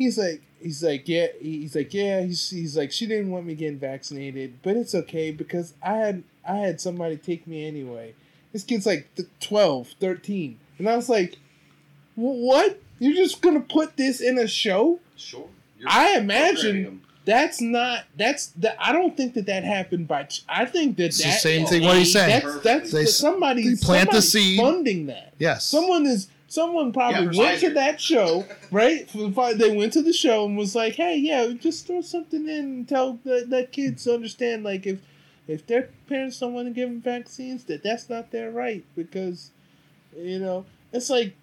he's 0.00 0.16
like 0.18 0.40
he's 0.62 0.82
like 0.82 1.06
yeah 1.08 1.26
he's 1.40 1.74
like 1.76 1.92
yeah 1.94 2.22
he's, 2.22 2.48
he's 2.50 2.76
like 2.76 2.90
she 2.90 3.06
didn't 3.06 3.30
want 3.30 3.44
me 3.46 3.54
getting 3.54 3.78
vaccinated 3.78 4.54
but 4.62 4.76
it's 4.76 4.94
okay 4.94 5.30
because 5.30 5.74
i 5.82 5.94
had 5.94 6.22
i 6.48 6.56
had 6.56 6.80
somebody 6.80 7.16
take 7.16 7.46
me 7.46 7.66
anyway 7.66 8.14
this 8.52 8.64
kid's 8.64 8.86
like 8.86 9.06
th- 9.14 9.28
12 9.40 9.88
13 10.00 10.58
and 10.78 10.88
i 10.88 10.96
was 10.96 11.08
like 11.08 11.38
what 12.14 12.80
you're 12.98 13.14
just 13.14 13.40
gonna 13.42 13.60
put 13.60 13.96
this 13.96 14.20
in 14.20 14.38
a 14.38 14.46
show 14.48 14.98
Sure. 15.16 15.46
You're 15.78 15.88
I 15.90 16.16
imagine 16.16 17.02
that's 17.26 17.60
not 17.60 18.04
that's 18.16 18.46
that 18.56 18.76
i 18.78 18.92
don't 18.92 19.16
think 19.16 19.34
that 19.34 19.46
that 19.46 19.64
happened 19.64 20.08
by 20.08 20.22
ch- 20.24 20.42
i 20.48 20.64
think 20.64 20.96
that 20.96 21.04
It's 21.06 21.18
the 21.18 21.24
that 21.24 21.40
same 21.40 21.66
thing 21.66 21.82
what 21.84 21.98
he's 21.98 22.08
a- 22.14 22.18
saying. 22.18 22.42
that's 22.42 22.60
that's 22.62 22.92
They 22.92 23.02
s- 23.02 23.16
somebody 23.16 23.62
they 23.68 23.76
plant 23.76 24.10
the 24.10 24.20
somebody's 24.22 24.32
seed. 24.32 24.60
funding 24.60 25.06
that 25.06 25.34
Yes. 25.38 25.64
Someone 25.66 26.06
is 26.06 26.28
someone 26.50 26.92
probably 26.92 27.34
Yeah, 27.36 27.42
went 27.44 27.60
to 27.60 27.70
that 27.70 28.00
show, 28.00 28.44
right? 28.72 29.08
They 29.08 29.70
went 29.76 29.92
to 29.94 30.02
the 30.02 30.12
show 30.12 30.44
and 30.44 30.58
was 30.58 30.74
like, 30.74 30.96
"Hey, 30.96 31.16
yeah, 31.16 31.46
just 31.58 31.86
throw 31.86 32.00
something 32.02 32.42
in 32.48 32.64
and 32.64 32.88
tell 32.88 33.18
the, 33.24 33.46
that 33.48 33.70
kids 33.72 34.04
to 34.04 34.14
understand 34.14 34.64
like 34.64 34.84
if 34.86 34.98
if 35.48 35.66
their 35.66 35.88
parents 36.08 36.38
don't 36.38 36.52
want 36.52 36.68
to 36.68 36.74
give 36.74 36.88
them 36.90 37.00
vaccines, 37.00 37.64
that 37.64 37.82
that's 37.82 38.10
not 38.10 38.30
their 38.32 38.50
right 38.50 38.84
because 38.96 39.50
you 40.16 40.38
know 40.40 40.66
it's 40.92 41.08
like 41.08 41.34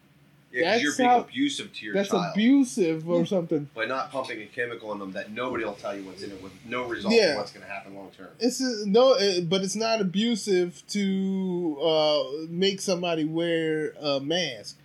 Yeah, 0.52 0.74
'cause 0.74 0.82
you're 0.82 0.92
that's 0.92 0.98
being 0.98 1.10
how- 1.10 1.20
abusive 1.22 1.74
to 1.74 1.86
your 1.86 1.94
that's 1.94 2.10
child 2.10 2.26
abusive 2.34 3.10
or 3.10 3.26
something." 3.26 3.70
by 3.76 3.86
not 3.86 4.12
pumping 4.12 4.42
a 4.42 4.46
chemical 4.46 4.92
in 4.92 5.00
them 5.00 5.12
that 5.14 5.32
nobody 5.32 5.64
will 5.64 5.74
tell 5.74 5.96
you 5.98 6.04
what's 6.04 6.22
in 6.22 6.32
it 6.32 6.42
with 6.44 6.52
no 6.68 6.84
result 6.84 7.14
Yeah. 7.14 7.32
of 7.32 7.38
what's 7.38 7.52
going 7.52 7.66
to 7.66 7.72
happen 7.72 7.96
long 7.96 8.12
term. 8.18 8.28
It's 8.42 8.62
uh, 8.62 8.84
no, 8.86 9.14
uh, 9.14 9.42
but 9.42 9.62
it's 9.64 9.76
not 9.76 10.02
abusive 10.02 10.84
to 10.90 11.78
uh, 11.82 12.24
make 12.50 12.82
somebody 12.82 13.24
wear 13.24 13.94
a 14.02 14.20
mask. 14.20 14.78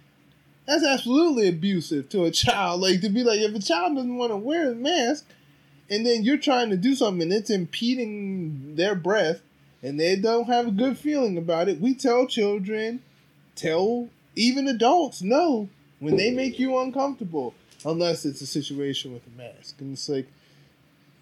That's 0.67 0.85
absolutely 0.85 1.49
abusive 1.49 2.09
to 2.11 2.25
a 2.25 2.31
child. 2.31 2.81
Like 2.81 3.01
to 3.01 3.09
be 3.09 3.25
like, 3.25 3.41
if 3.41 3.55
a 3.55 3.61
child 3.61 3.97
doesn't 3.97 4.17
want 4.17 4.31
to 4.33 4.37
wear 4.37 4.71
a 4.71 4.75
mask, 4.75 5.27
and 5.91 6.07
then 6.07 6.23
you're 6.23 6.37
trying 6.39 6.71
to 6.71 6.77
do 6.77 6.95
something 6.95 7.23
and 7.23 7.33
it's 7.33 7.51
impeding 7.51 8.77
their 8.77 8.95
breath, 8.95 9.41
and 9.83 9.99
they 9.99 10.17
don't 10.17 10.47
have 10.47 10.69
a 10.69 10.71
good 10.71 10.97
feeling 10.99 11.37
about 11.37 11.69
it. 11.69 11.81
We 11.81 11.95
tell 11.95 12.27
children, 12.27 13.03
tell 13.57 14.09
even 14.37 14.69
adults, 14.69 15.21
no, 15.23 15.69
when 15.99 16.17
they 16.17 16.31
make 16.31 16.59
you 16.59 16.79
uncomfortable, 16.79 17.55
unless 17.85 18.25
it's 18.25 18.41
a 18.41 18.47
situation 18.47 19.13
with 19.13 19.23
a 19.27 19.37
mask, 19.37 19.81
and 19.81 19.93
it's 19.95 20.09
like. 20.09 20.29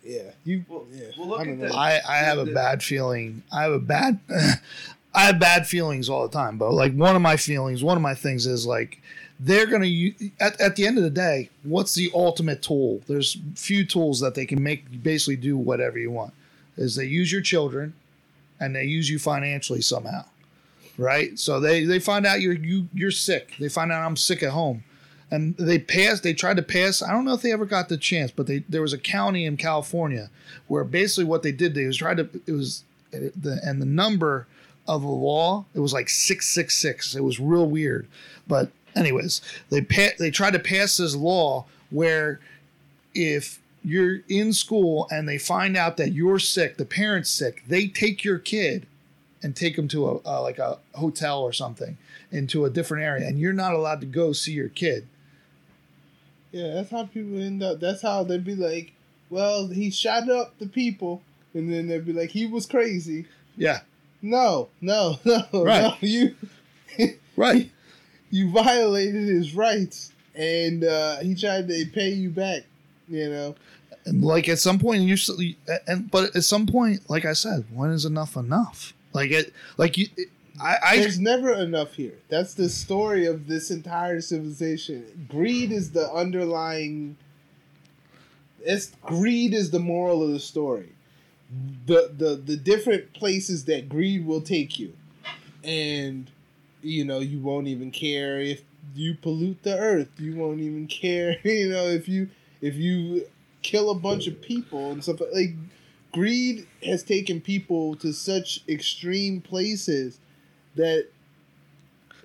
Yeah, 0.03 0.31
you. 0.47 0.65
Well- 0.67 0.87
yeah, 0.91 1.09
well, 1.19 1.29
look 1.29 1.41
I 1.41 1.45
don't 1.45 1.53
at 1.55 1.59
know. 1.59 1.69
the- 1.69 1.77
I, 1.77 2.01
I 2.09 2.17
have 2.19 2.39
a 2.39 2.47
bad 2.47 2.83
feeling. 2.83 3.43
I 3.53 3.65
have 3.65 3.73
a 3.73 3.79
bad 3.79 4.19
I 5.15 5.25
have 5.27 5.39
bad 5.39 5.67
feelings 5.67 6.09
all 6.09 6.27
the 6.27 6.33
time, 6.33 6.57
but 6.57 6.73
like 6.73 6.95
one 6.95 7.15
of 7.17 7.21
my 7.21 7.37
feelings, 7.37 7.85
one 7.85 7.99
of 7.99 8.03
my 8.03 8.15
things 8.15 8.47
is 8.47 8.67
like 8.67 8.99
they're 9.43 9.67
gonna 9.67 9.87
use 9.87 10.15
at, 10.39 10.61
at 10.61 10.77
the 10.77 10.87
end 10.87 10.99
of 10.99 11.05
the 11.05 11.11
day, 11.11 11.49
what's 11.63 11.95
the 11.95 12.11
ultimate 12.15 12.63
tool? 12.63 13.01
There's 13.09 13.39
few 13.55 13.85
tools 13.85 14.21
that 14.21 14.35
they 14.35 14.45
can 14.45 14.63
make 14.63 15.03
basically 15.03 15.37
do 15.37 15.57
whatever 15.57 15.99
you 15.99 16.11
want. 16.11 16.35
Is 16.77 16.95
they 16.95 17.07
use 17.07 17.33
your 17.33 17.41
children 17.41 17.95
and 18.61 18.77
they 18.77 18.85
use 18.85 19.09
you 19.09 19.19
financially 19.19 19.81
somehow. 19.81 20.25
Right? 20.99 21.39
So 21.39 21.59
they, 21.61 21.85
they 21.85 21.99
find 21.99 22.27
out 22.27 22.43
you're 22.43 22.53
you 22.53 22.89
you're 22.93 23.11
sick. 23.11 23.55
They 23.59 23.71
find 23.71 23.91
out 23.91 24.05
I'm 24.05 24.17
sick 24.17 24.43
at 24.43 24.51
home. 24.51 24.85
And 25.33 25.57
they 25.57 25.79
passed. 25.79 26.25
They 26.25 26.35
tried 26.35 26.57
to 26.57 26.63
pass. 26.63 27.03
I 27.03 27.13
don't 27.13 27.25
know 27.25 27.35
if 27.35 27.41
they 27.41 27.53
ever 27.53 27.65
got 27.65 27.89
the 27.89 27.97
chance, 27.97 28.31
but 28.31 28.47
they 28.47 28.59
there 28.69 28.83
was 28.83 28.93
a 28.93 28.99
county 28.99 29.47
in 29.47 29.57
California 29.57 30.29
where 30.67 30.85
basically 30.85 31.25
what 31.25 31.43
they 31.43 31.53
did 31.53 31.75
they 31.75 31.87
was 31.87 31.97
tried 31.97 32.19
to 32.19 32.29
it 32.47 32.53
was 32.53 32.85
the 33.13 33.59
and 33.65 33.81
the 33.81 33.87
number 33.87 34.47
of 34.87 35.03
the 35.03 35.09
law 35.09 35.65
it 35.75 35.81
was 35.81 35.95
like 35.95 36.11
six 36.11 36.47
six 36.47 36.77
six. 36.77 37.15
It 37.15 37.25
was 37.25 37.41
real 37.41 37.67
weird, 37.67 38.07
but 38.47 38.71
anyways 38.97 39.41
they 39.71 39.81
pa- 39.81 40.15
they 40.19 40.31
tried 40.31 40.53
to 40.53 40.59
pass 40.59 40.97
this 40.97 41.15
law 41.15 41.65
where 41.91 42.41
if 43.15 43.59
you're 43.85 44.19
in 44.29 44.53
school 44.53 45.09
and 45.11 45.29
they 45.29 45.39
find 45.39 45.77
out 45.77 45.97
that 45.97 46.13
you're 46.13 46.39
sick, 46.39 46.77
the 46.77 46.85
parent's 46.85 47.31
sick, 47.31 47.65
they 47.67 47.87
take 47.89 48.23
your 48.25 48.39
kid 48.39 48.87
and 49.43 49.57
take 49.57 49.75
them 49.77 49.89
to 49.89 50.07
a, 50.07 50.21
a 50.25 50.37
like 50.43 50.59
a 50.59 50.79
hotel 50.95 51.41
or 51.41 51.53
something 51.53 51.97
into 52.31 52.65
a 52.65 52.71
different 52.71 53.03
area, 53.05 53.27
and 53.27 53.39
you're 53.41 53.53
not 53.55 53.73
allowed 53.73 54.01
to 54.01 54.07
go 54.07 54.33
see 54.33 54.53
your 54.53 54.69
kid. 54.69 55.07
Yeah, 56.53 56.75
that's 56.75 56.91
how 56.91 57.07
people 57.07 57.41
end 57.41 57.63
up. 57.63 57.81
That's 57.81 58.03
how 58.03 58.23
they'd 58.25 58.45
be 58.45 58.55
like, 58.55 58.93
well, 59.31 59.69
he 59.69 59.91
shot 59.91 60.29
up 60.29 60.59
the 60.59 60.67
people, 60.67 61.23
and 61.55 61.73
then 61.73 61.89
they'd 61.89 62.05
be 62.05 62.13
like, 62.13 62.31
he 62.31 62.47
was 62.47 62.67
crazy. 62.67 63.27
Yeah, 63.57 63.81
No, 64.23 64.69
no, 64.81 65.19
no, 65.25 65.45
Right. 65.53 65.83
no. 65.83 65.95
You 66.01 66.35
right. 67.37 67.71
You 68.31 68.51
violated 68.51 69.29
his 69.29 69.55
rights, 69.55 70.13
and 70.35 70.85
uh, 70.85 71.19
he 71.19 71.35
tried 71.35 71.69
to 71.69 71.87
pay 71.93 72.11
you 72.11 72.31
back. 72.31 72.63
You 73.09 73.29
know, 73.29 73.55
and 74.07 74.23
like 74.23 74.49
at 74.49 74.59
some 74.59 74.79
point 74.79 75.03
you 75.03 75.17
and 75.87 76.11
but 76.11 76.35
at 76.37 76.45
some 76.45 76.67
point 76.67 77.09
like 77.11 77.25
i 77.25 77.33
said 77.33 77.65
when 77.73 77.91
is 77.91 78.05
enough 78.05 78.37
enough 78.37 78.95
like 79.13 79.31
it 79.31 79.53
like 79.77 79.99
you 79.99 80.07
it, 80.17 80.29
i 80.61 80.77
i 80.85 80.97
there's 80.99 81.19
never 81.19 81.53
enough 81.53 81.95
here. 81.95 82.15
That's 82.29 82.55
the 82.55 82.69
story 82.69 83.27
of 83.27 83.47
this 83.47 83.71
entire 83.71 84.21
civilization. 84.21 85.27
Greed 85.29 85.73
is 85.73 85.93
the 85.93 86.11
underlying. 86.13 87.17
It's 88.61 88.93
greed 89.03 89.55
is 89.55 89.71
the 89.71 89.79
moral 89.79 90.23
of 90.23 90.31
the 90.31 90.41
story. 90.41 90.93
The 91.87 92.13
the 92.17 92.37
the 92.37 92.57
different 92.57 93.13
places 93.15 93.65
that 93.65 93.89
greed 93.89 94.27
will 94.27 94.43
take 94.43 94.79
you, 94.79 94.93
and 95.65 96.31
you 96.83 97.05
know 97.05 97.21
you 97.21 97.41
won't 97.41 97.67
even 97.69 97.91
care 97.91 98.41
if 98.41 98.63
you 98.95 99.15
pollute 99.15 99.63
the 99.63 99.79
earth. 99.79 100.09
You 100.19 100.35
won't 100.37 100.61
even 100.61 100.87
care. 100.87 101.37
You 101.45 101.71
know 101.71 101.85
if 101.87 102.09
you 102.09 102.29
if 102.61 102.77
you 102.77 103.27
kill 103.63 103.91
a 103.91 103.95
bunch 103.95 104.27
of 104.27 104.41
people 104.41 104.91
and 104.91 105.03
stuff 105.03 105.21
like 105.33 105.55
greed 106.13 106.67
has 106.83 107.03
taken 107.03 107.41
people 107.41 107.95
to 107.97 108.13
such 108.13 108.61
extreme 108.69 109.41
places 109.41 110.19
that 110.77 111.07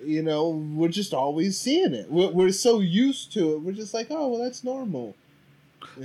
you 0.02 0.22
know 0.22 0.48
we're 0.48 0.88
just 0.88 1.12
always 1.14 1.58
seeing 1.58 1.94
it 1.94 2.10
we're, 2.10 2.30
we're 2.30 2.52
so 2.52 2.80
used 2.80 3.32
to 3.32 3.52
it 3.54 3.58
we're 3.60 3.72
just 3.72 3.94
like 3.94 4.08
oh 4.10 4.28
well 4.28 4.42
that's 4.42 4.64
normal 4.64 5.14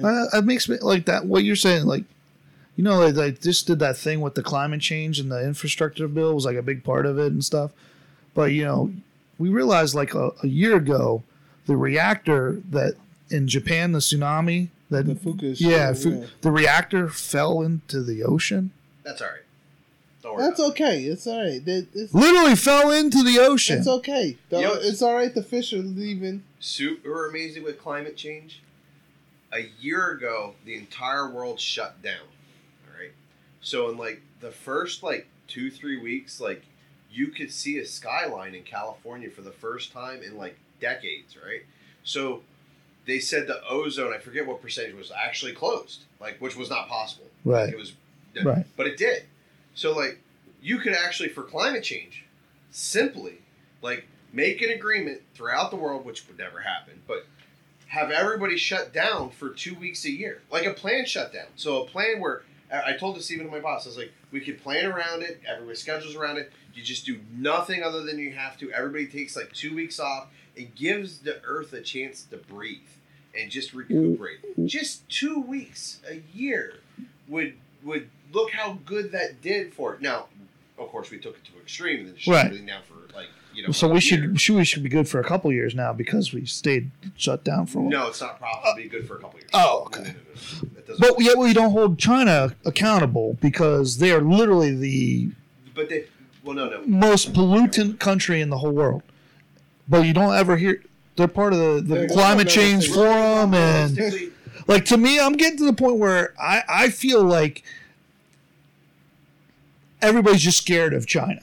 Uh, 0.03 0.25
it 0.33 0.45
makes 0.45 0.69
me 0.69 0.77
like 0.81 1.05
that. 1.05 1.25
What 1.25 1.43
you're 1.43 1.55
saying, 1.55 1.85
like, 1.85 2.03
you 2.75 2.83
know, 2.83 2.99
they, 3.09 3.11
they 3.11 3.31
just 3.38 3.67
did 3.67 3.80
that 3.80 3.97
thing 3.97 4.21
with 4.21 4.35
the 4.35 4.43
climate 4.43 4.81
change 4.81 5.19
and 5.19 5.31
the 5.31 5.43
infrastructure 5.43 6.07
bill 6.07 6.33
was 6.33 6.45
like 6.45 6.55
a 6.55 6.61
big 6.61 6.83
part 6.83 7.05
of 7.05 7.17
it 7.19 7.31
and 7.31 7.43
stuff. 7.43 7.71
But 8.33 8.51
you 8.53 8.63
know, 8.63 8.93
we 9.37 9.49
realized 9.49 9.95
like 9.95 10.13
a, 10.13 10.31
a 10.43 10.47
year 10.47 10.75
ago, 10.77 11.23
the 11.65 11.75
reactor 11.77 12.61
that 12.71 12.95
in 13.29 13.47
Japan, 13.47 13.91
the 13.91 13.99
tsunami 13.99 14.69
That 14.89 15.05
The 15.05 15.15
Fukushima, 15.15 15.59
yeah, 15.59 15.93
Fu- 15.93 16.09
yeah. 16.21 16.25
the 16.41 16.51
reactor 16.51 17.07
fell 17.09 17.61
into 17.61 18.01
the 18.03 18.23
ocean. 18.23 18.71
That's 19.03 19.21
all 19.21 19.27
right. 19.29 19.37
That's 20.23 20.59
about 20.59 20.71
okay. 20.71 21.03
It's 21.03 21.25
all 21.25 21.41
right. 21.43 21.63
That- 21.65 21.87
It's, 21.93 22.13
Literally 22.13 22.55
fell 22.55 22.91
into 22.91 23.23
the 23.23 23.39
ocean. 23.39 23.79
it's 23.79 23.87
okay. 23.87 24.37
The- 24.49 24.61
Yo. 24.61 24.73
It's 24.75 25.01
all 25.01 25.15
right. 25.15 25.33
The 25.33 25.41
fish 25.43 25.73
are 25.73 25.77
leaving. 25.77 26.43
Super 26.59 27.27
amazing 27.27 27.63
with 27.63 27.79
climate 27.81 28.15
change. 28.17 28.61
A 29.53 29.67
year 29.79 30.11
ago, 30.11 30.53
the 30.65 30.75
entire 30.75 31.29
world 31.29 31.59
shut 31.59 32.01
down. 32.03 32.21
All 32.87 32.99
right. 32.99 33.11
So 33.61 33.89
in 33.89 33.97
like 33.97 34.21
the 34.41 34.51
first 34.51 35.01
like 35.03 35.27
two 35.47 35.71
three 35.71 35.97
weeks, 35.99 36.39
like 36.39 36.63
you 37.11 37.27
could 37.27 37.51
see 37.51 37.77
a 37.77 37.85
skyline 37.85 38.56
in 38.56 38.64
California 38.64 39.30
for 39.30 39.41
the 39.41 39.51
first 39.51 39.91
time 39.91 40.22
in 40.23 40.38
like 40.38 40.57
decades. 40.80 41.38
Right. 41.38 41.61
So 42.03 42.41
they 43.06 43.19
said 43.19 43.48
the 43.48 43.61
ozone, 43.67 44.14
I 44.14 44.17
forget 44.17 44.45
what 44.45 44.61
percentage 44.61 44.95
was 44.95 45.11
actually 45.11 45.53
closed, 45.53 46.03
like 46.19 46.38
which 46.40 46.56
was 46.56 46.69
not 46.69 46.88
possible. 46.88 47.27
Right. 47.43 47.69
It 47.69 47.77
was, 47.77 47.93
Right. 48.43 48.65
But 48.77 48.88
it 48.88 48.98
did. 48.98 49.23
So 49.75 49.95
like, 49.95 50.19
you 50.61 50.77
could 50.77 50.93
actually 50.93 51.30
for 51.30 51.43
climate 51.43 51.83
change, 51.83 52.23
simply 52.72 53.40
like 53.81 54.07
make 54.31 54.61
an 54.61 54.69
agreement 54.69 55.22
throughout 55.33 55.72
the 55.72 55.77
world, 55.77 56.06
which 56.06 56.27
would 56.27 56.38
never 56.38 56.61
happen, 56.61 57.01
but 57.07 57.25
have 57.88 58.09
everybody 58.09 58.56
shut 58.57 58.93
down 58.93 59.30
for 59.31 59.49
two 59.49 59.75
weeks 59.75 60.06
a 60.06 60.11
year, 60.11 60.41
like 60.49 60.65
a 60.65 60.73
planned 60.73 61.07
shutdown. 61.07 61.48
So 61.57 61.83
a 61.83 61.85
plan 61.85 62.22
where 62.22 62.43
I 62.72 62.93
told 62.93 63.17
this 63.17 63.30
even 63.32 63.45
to 63.48 63.51
my 63.51 63.59
boss, 63.59 63.85
I 63.85 63.90
was 63.90 63.98
like, 63.98 64.11
we 64.32 64.40
could 64.40 64.61
plan 64.64 64.85
around 64.85 65.24
it, 65.24 65.41
everybody 65.48 65.75
schedules 65.75 66.16
around 66.16 66.38
it. 66.38 66.51
You 66.74 66.82
just 66.83 67.06
do 67.06 67.19
nothing 67.35 67.83
other 67.83 68.01
than 68.03 68.17
you 68.17 68.32
have 68.32 68.58
to. 68.59 68.72
Everybody 68.72 69.08
takes 69.08 69.35
like 69.35 69.51
two 69.53 69.75
weeks 69.75 70.00
off. 70.00 70.27
It 70.56 70.75
gives 70.75 71.19
the 71.19 71.41
earth 71.43 71.74
a 71.74 71.82
chance 71.82 72.24
to 72.32 72.38
breathe 72.38 72.80
and 73.38 73.51
just 73.51 73.74
recuperate. 73.74 74.58
Mm. 74.58 74.67
Just 74.67 75.08
two 75.09 75.40
weeks 75.41 76.00
a 76.09 76.22
year 76.33 76.75
would 77.27 77.56
would 77.83 78.09
look 78.32 78.51
how 78.51 78.77
good 78.85 79.11
that 79.11 79.41
did 79.41 79.74
for 79.74 79.95
it. 79.95 80.01
Now, 80.01 80.27
of 80.77 80.88
course, 80.90 81.09
we 81.11 81.17
took 81.17 81.35
it 81.35 81.43
to 81.45 81.59
extreme 81.61 82.00
and 82.01 82.08
then 82.09 82.16
shut 82.17 82.33
Right. 82.35 82.45
everything 82.45 82.67
down 82.67 82.83
for 82.88 83.14
like 83.16 83.27
you 83.53 83.63
know. 83.63 83.71
so 83.71 83.88
we 83.88 83.99
should 83.99 84.39
should 84.39 84.55
we 84.55 84.65
should 84.65 84.83
be 84.83 84.89
good 84.89 85.07
for 85.07 85.19
a 85.19 85.23
couple 85.23 85.51
years 85.51 85.75
now 85.75 85.93
because 85.93 86.33
we 86.33 86.45
stayed 86.45 86.91
shut 87.15 87.43
down 87.43 87.65
for 87.65 87.80
a 87.80 87.81
while. 87.83 87.91
No, 87.91 88.07
it's 88.07 88.21
not 88.21 88.39
profitable. 88.39 88.81
Be 88.83 88.89
good 88.89 89.07
for 89.07 89.17
a 89.17 89.19
couple 89.19 89.39
years. 89.39 89.49
Oh, 89.53 89.83
okay. 89.85 90.03
No, 90.03 90.69
no, 90.75 90.81
no, 90.88 90.95
But 90.99 91.19
yet 91.19 91.38
we 91.38 91.53
don't 91.53 91.71
hold 91.71 91.97
China 91.99 92.55
accountable 92.65 93.38
because 93.41 93.97
they 93.97 94.11
are 94.11 94.21
literally 94.21 94.75
the 94.75 95.31
But 95.75 95.89
they, 95.89 96.05
well, 96.43 96.55
no, 96.55 96.69
no. 96.69 96.81
most 96.85 97.33
pollutant 97.33 97.99
country 97.99 98.41
in 98.41 98.49
the 98.49 98.57
whole 98.57 98.71
world. 98.71 99.03
But 99.88 100.05
you 100.05 100.13
don't 100.13 100.33
ever 100.33 100.57
hear 100.57 100.83
they're 101.15 101.27
part 101.27 101.53
of 101.53 101.59
the, 101.59 101.81
the 101.95 102.07
climate 102.07 102.47
change 102.47 102.89
forum 102.89 103.53
and 103.53 103.99
like 104.67 104.85
to 104.85 104.97
me 104.97 105.19
I'm 105.19 105.33
getting 105.33 105.57
to 105.59 105.65
the 105.65 105.73
point 105.73 105.97
where 105.97 106.33
I, 106.41 106.63
I 106.67 106.89
feel 106.89 107.23
like 107.23 107.63
everybody's 110.01 110.41
just 110.41 110.57
scared 110.59 110.93
of 110.93 111.05
China. 111.05 111.41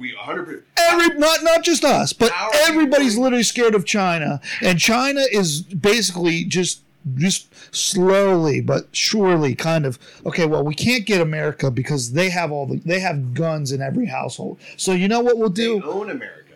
We 0.00 0.14
100. 0.16 0.44
percent 0.46 0.64
Every 0.78 1.18
not 1.18 1.42
not 1.44 1.62
just 1.62 1.84
us, 1.84 2.12
but 2.12 2.32
everybody's 2.66 3.14
going- 3.14 3.24
literally 3.24 3.42
scared 3.44 3.74
of 3.74 3.84
China, 3.84 4.40
and 4.62 4.78
China 4.80 5.20
is 5.30 5.60
basically 5.62 6.44
just 6.44 6.80
just 7.16 7.46
slowly 7.74 8.60
but 8.60 8.88
surely 8.92 9.54
kind 9.54 9.86
of 9.86 9.98
okay. 10.26 10.46
Well, 10.46 10.64
we 10.64 10.74
can't 10.74 11.06
get 11.06 11.20
America 11.20 11.70
because 11.70 12.12
they 12.12 12.30
have 12.30 12.50
all 12.50 12.66
the 12.66 12.76
they 12.84 13.00
have 13.00 13.34
guns 13.34 13.72
in 13.72 13.80
every 13.80 14.06
household. 14.06 14.58
So 14.76 14.92
you 14.92 15.06
know 15.08 15.20
what 15.20 15.38
we'll 15.38 15.48
do 15.50 15.80
They 15.80 15.86
own 15.86 16.10
America. 16.10 16.54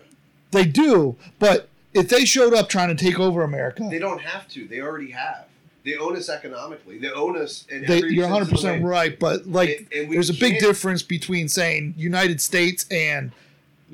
They 0.51 0.65
do, 0.65 1.17
but 1.39 1.69
if 1.93 2.09
they 2.09 2.25
showed 2.25 2.55
up 2.55 2.69
trying 2.69 2.95
to 2.95 2.95
take 3.05 3.19
over 3.21 3.43
America, 3.43 3.87
They 3.91 3.99
don't 3.99 4.21
have 4.21 4.49
to. 4.49 4.67
They 4.67 4.81
already 4.81 5.11
have. 5.13 5.47
They 5.85 5.97
own 5.97 6.17
us 6.17 6.29
economically. 6.31 6.99
They 6.99 7.11
own 7.11 7.37
us 7.37 7.67
they, 7.71 8.01
you're 8.05 8.25
100 8.27 8.49
percent 8.49 8.85
right. 8.85 9.19
But 9.19 9.47
like, 9.47 9.87
And- 9.93 10.05
and 10.05 10.13
there's 10.13 10.31
a 10.31 10.35
big 10.35 10.59
difference 10.59 11.03
between 11.03 11.49
saying 11.49 11.95
United 11.97 12.41
States 12.41 12.87
and 12.91 13.33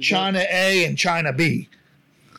China 0.00 0.44
A 0.50 0.84
and 0.86 0.96
China 0.96 1.32
B 1.32 1.68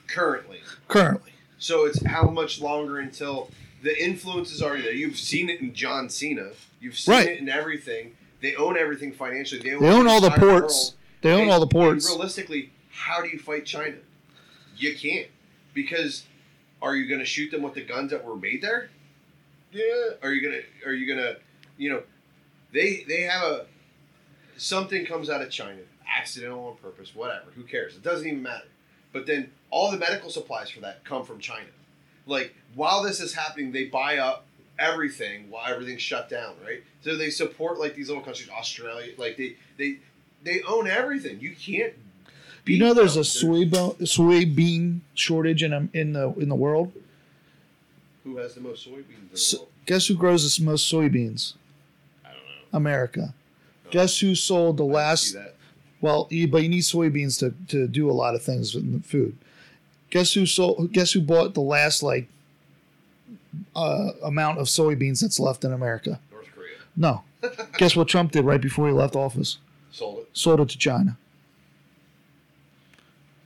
currently. 0.08 0.60
currently. 0.88 1.32
So 1.60 1.86
it's 1.86 2.04
how 2.06 2.30
much 2.30 2.62
longer 2.62 3.00
until 3.00 3.52
the 3.84 4.02
influence 4.04 4.52
is 4.52 4.62
already 4.62 4.84
there. 4.84 4.94
You've 4.94 5.18
seen 5.18 5.50
it 5.50 5.60
in 5.62 5.74
John 5.74 6.10
Cena. 6.10 6.52
You've 6.80 6.98
seen 6.98 7.14
Right. 7.14 7.28
it 7.28 7.40
in 7.40 7.50
everything. 7.50 8.16
They 8.42 8.56
own 8.56 8.78
everything 8.78 9.12
financially. 9.12 9.62
They 9.62 9.74
own, 9.76 9.82
They 9.84 9.90
own 9.90 10.08
all 10.08 10.22
the 10.22 10.32
ports. 10.32 10.42
world. 10.42 10.94
They 11.22 11.32
own 11.34 11.42
And- 11.44 11.52
all 11.52 11.60
the 11.60 11.68
ports. 11.68 12.08
realistically, 12.08 12.72
how 12.90 13.22
do 13.22 13.28
you 13.30 13.38
fight 13.38 13.66
China? 13.66 13.98
You 14.78 14.96
can't 14.96 15.28
because 15.74 16.24
are 16.82 16.96
you 16.96 17.08
going 17.08 17.20
to 17.20 17.26
shoot 17.26 17.52
them 17.52 17.62
with 17.62 17.76
the 17.76 17.82
guns 17.82 18.10
that 18.12 18.24
were 18.26 18.36
made 18.36 18.62
there? 18.64 18.90
Yeah. 19.72 19.84
Are 20.22 20.34
you 20.34 20.42
gonna? 20.42 20.62
Are 20.86 20.94
you 20.94 21.14
gonna? 21.14 21.36
You 21.78 21.92
know, 21.92 22.04
they 22.74 23.04
they 23.08 23.22
have 23.22 23.44
a 23.44 23.66
something 24.58 25.06
comes 25.06 25.30
out 25.30 25.42
of 25.42 25.50
China, 25.50 25.80
accidental 26.08 26.68
on 26.68 26.78
purpose, 26.78 27.16
whatever. 27.16 27.52
Who 27.56 27.64
cares? 27.64 27.96
It 27.96 28.04
doesn't 28.04 28.28
even 28.28 28.44
matter. 28.44 28.66
But 29.14 29.26
then 29.26 29.52
all 29.70 29.92
the 29.92 29.98
medical 29.98 30.30
supplies 30.30 30.70
for 30.70 30.82
that 30.82 31.04
come 31.04 31.26
from 31.26 31.40
China. 31.40 31.68
Like 32.26 32.56
while 32.76 33.04
this 33.04 33.20
is 33.20 33.34
happening, 33.34 33.72
they 33.72 33.86
buy 33.86 34.18
up 34.18 34.46
everything 34.78 35.50
while 35.50 35.66
everything's 35.68 36.02
shut 36.02 36.30
down, 36.30 36.56
right? 36.66 36.84
So 37.02 37.16
they 37.16 37.30
support 37.30 37.80
like 37.80 37.96
these 37.96 38.10
little 38.10 38.24
countries, 38.24 38.50
Australia, 38.50 39.14
like 39.18 39.38
they 39.38 39.56
they 39.78 39.98
they 40.44 40.62
own 40.64 40.88
everything. 40.88 41.40
You 41.40 41.56
can't. 41.56 41.94
You 42.66 42.78
know, 42.78 42.94
there's 42.94 43.18
a 43.18 43.22
soybean 43.22 43.98
soybean 44.02 45.00
shortage 45.16 45.64
in 45.64 45.74
um, 45.74 45.90
in 45.94 46.14
the 46.14 46.32
in 46.34 46.50
the 46.50 46.56
world. 46.56 46.92
Who 48.24 48.38
has 48.38 48.56
the 48.56 48.62
most 48.62 48.88
soybeans 48.88 49.18
in 49.20 49.30
the 49.32 49.38
So, 49.38 49.68
guess 49.86 50.08
who 50.08 50.16
grows 50.16 50.58
the 50.58 50.64
most 50.64 50.92
soybeans? 50.92 51.54
I 52.24 52.30
don't 52.30 52.38
know. 52.38 52.78
America. 52.78 53.34
No. 53.86 53.92
Guess 53.92 54.20
who 54.20 54.36
sold 54.36 54.78
the 54.78 54.86
I 54.86 54.92
last? 54.92 55.36
Well, 56.02 56.28
you, 56.30 56.48
but 56.48 56.64
you 56.64 56.70
need 56.70 56.82
soybeans 56.84 57.40
to, 57.40 57.54
to 57.70 57.88
do 57.88 58.10
a 58.10 58.14
lot 58.14 58.36
of 58.36 58.42
things 58.44 58.76
in 58.76 58.92
the 58.92 59.00
food. 59.00 59.38
Guess 60.10 60.34
who 60.34 60.46
sold? 60.46 60.92
Guess 60.92 61.14
who 61.14 61.22
bought 61.22 61.54
the 61.54 61.62
last 61.62 62.04
like 62.04 62.28
uh, 63.76 64.12
amount 64.24 64.60
of 64.60 64.68
soybeans 64.68 65.22
that's 65.22 65.40
left 65.40 65.64
in 65.64 65.72
America? 65.74 66.20
North 66.32 66.48
Korea 66.54 66.76
No. 66.96 67.24
guess 67.78 67.96
what 67.96 68.08
Trump 68.08 68.32
did 68.32 68.46
right 68.46 68.62
before 68.62 68.88
he 68.88 68.94
left 68.94 69.16
office? 69.16 69.58
sold 69.92 70.20
it. 70.20 70.30
Sold 70.34 70.60
it 70.60 70.70
to 70.70 70.78
China. 70.78 71.18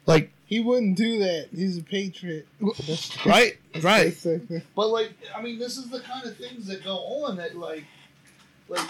Like 0.05 0.31
He 0.47 0.59
wouldn't 0.59 0.95
do 0.95 1.19
that. 1.19 1.47
He's 1.53 1.77
a 1.77 1.83
patriot. 1.83 2.47
Right, 3.25 3.57
right. 3.81 4.15
But 4.75 4.89
like, 4.89 5.11
I 5.35 5.41
mean, 5.41 5.57
this 5.57 5.77
is 5.77 5.89
the 5.89 5.99
kind 6.01 6.25
of 6.25 6.37
things 6.37 6.67
that 6.67 6.83
go 6.83 6.97
on 6.97 7.37
that 7.37 7.57
like, 7.57 7.83
like, 8.69 8.87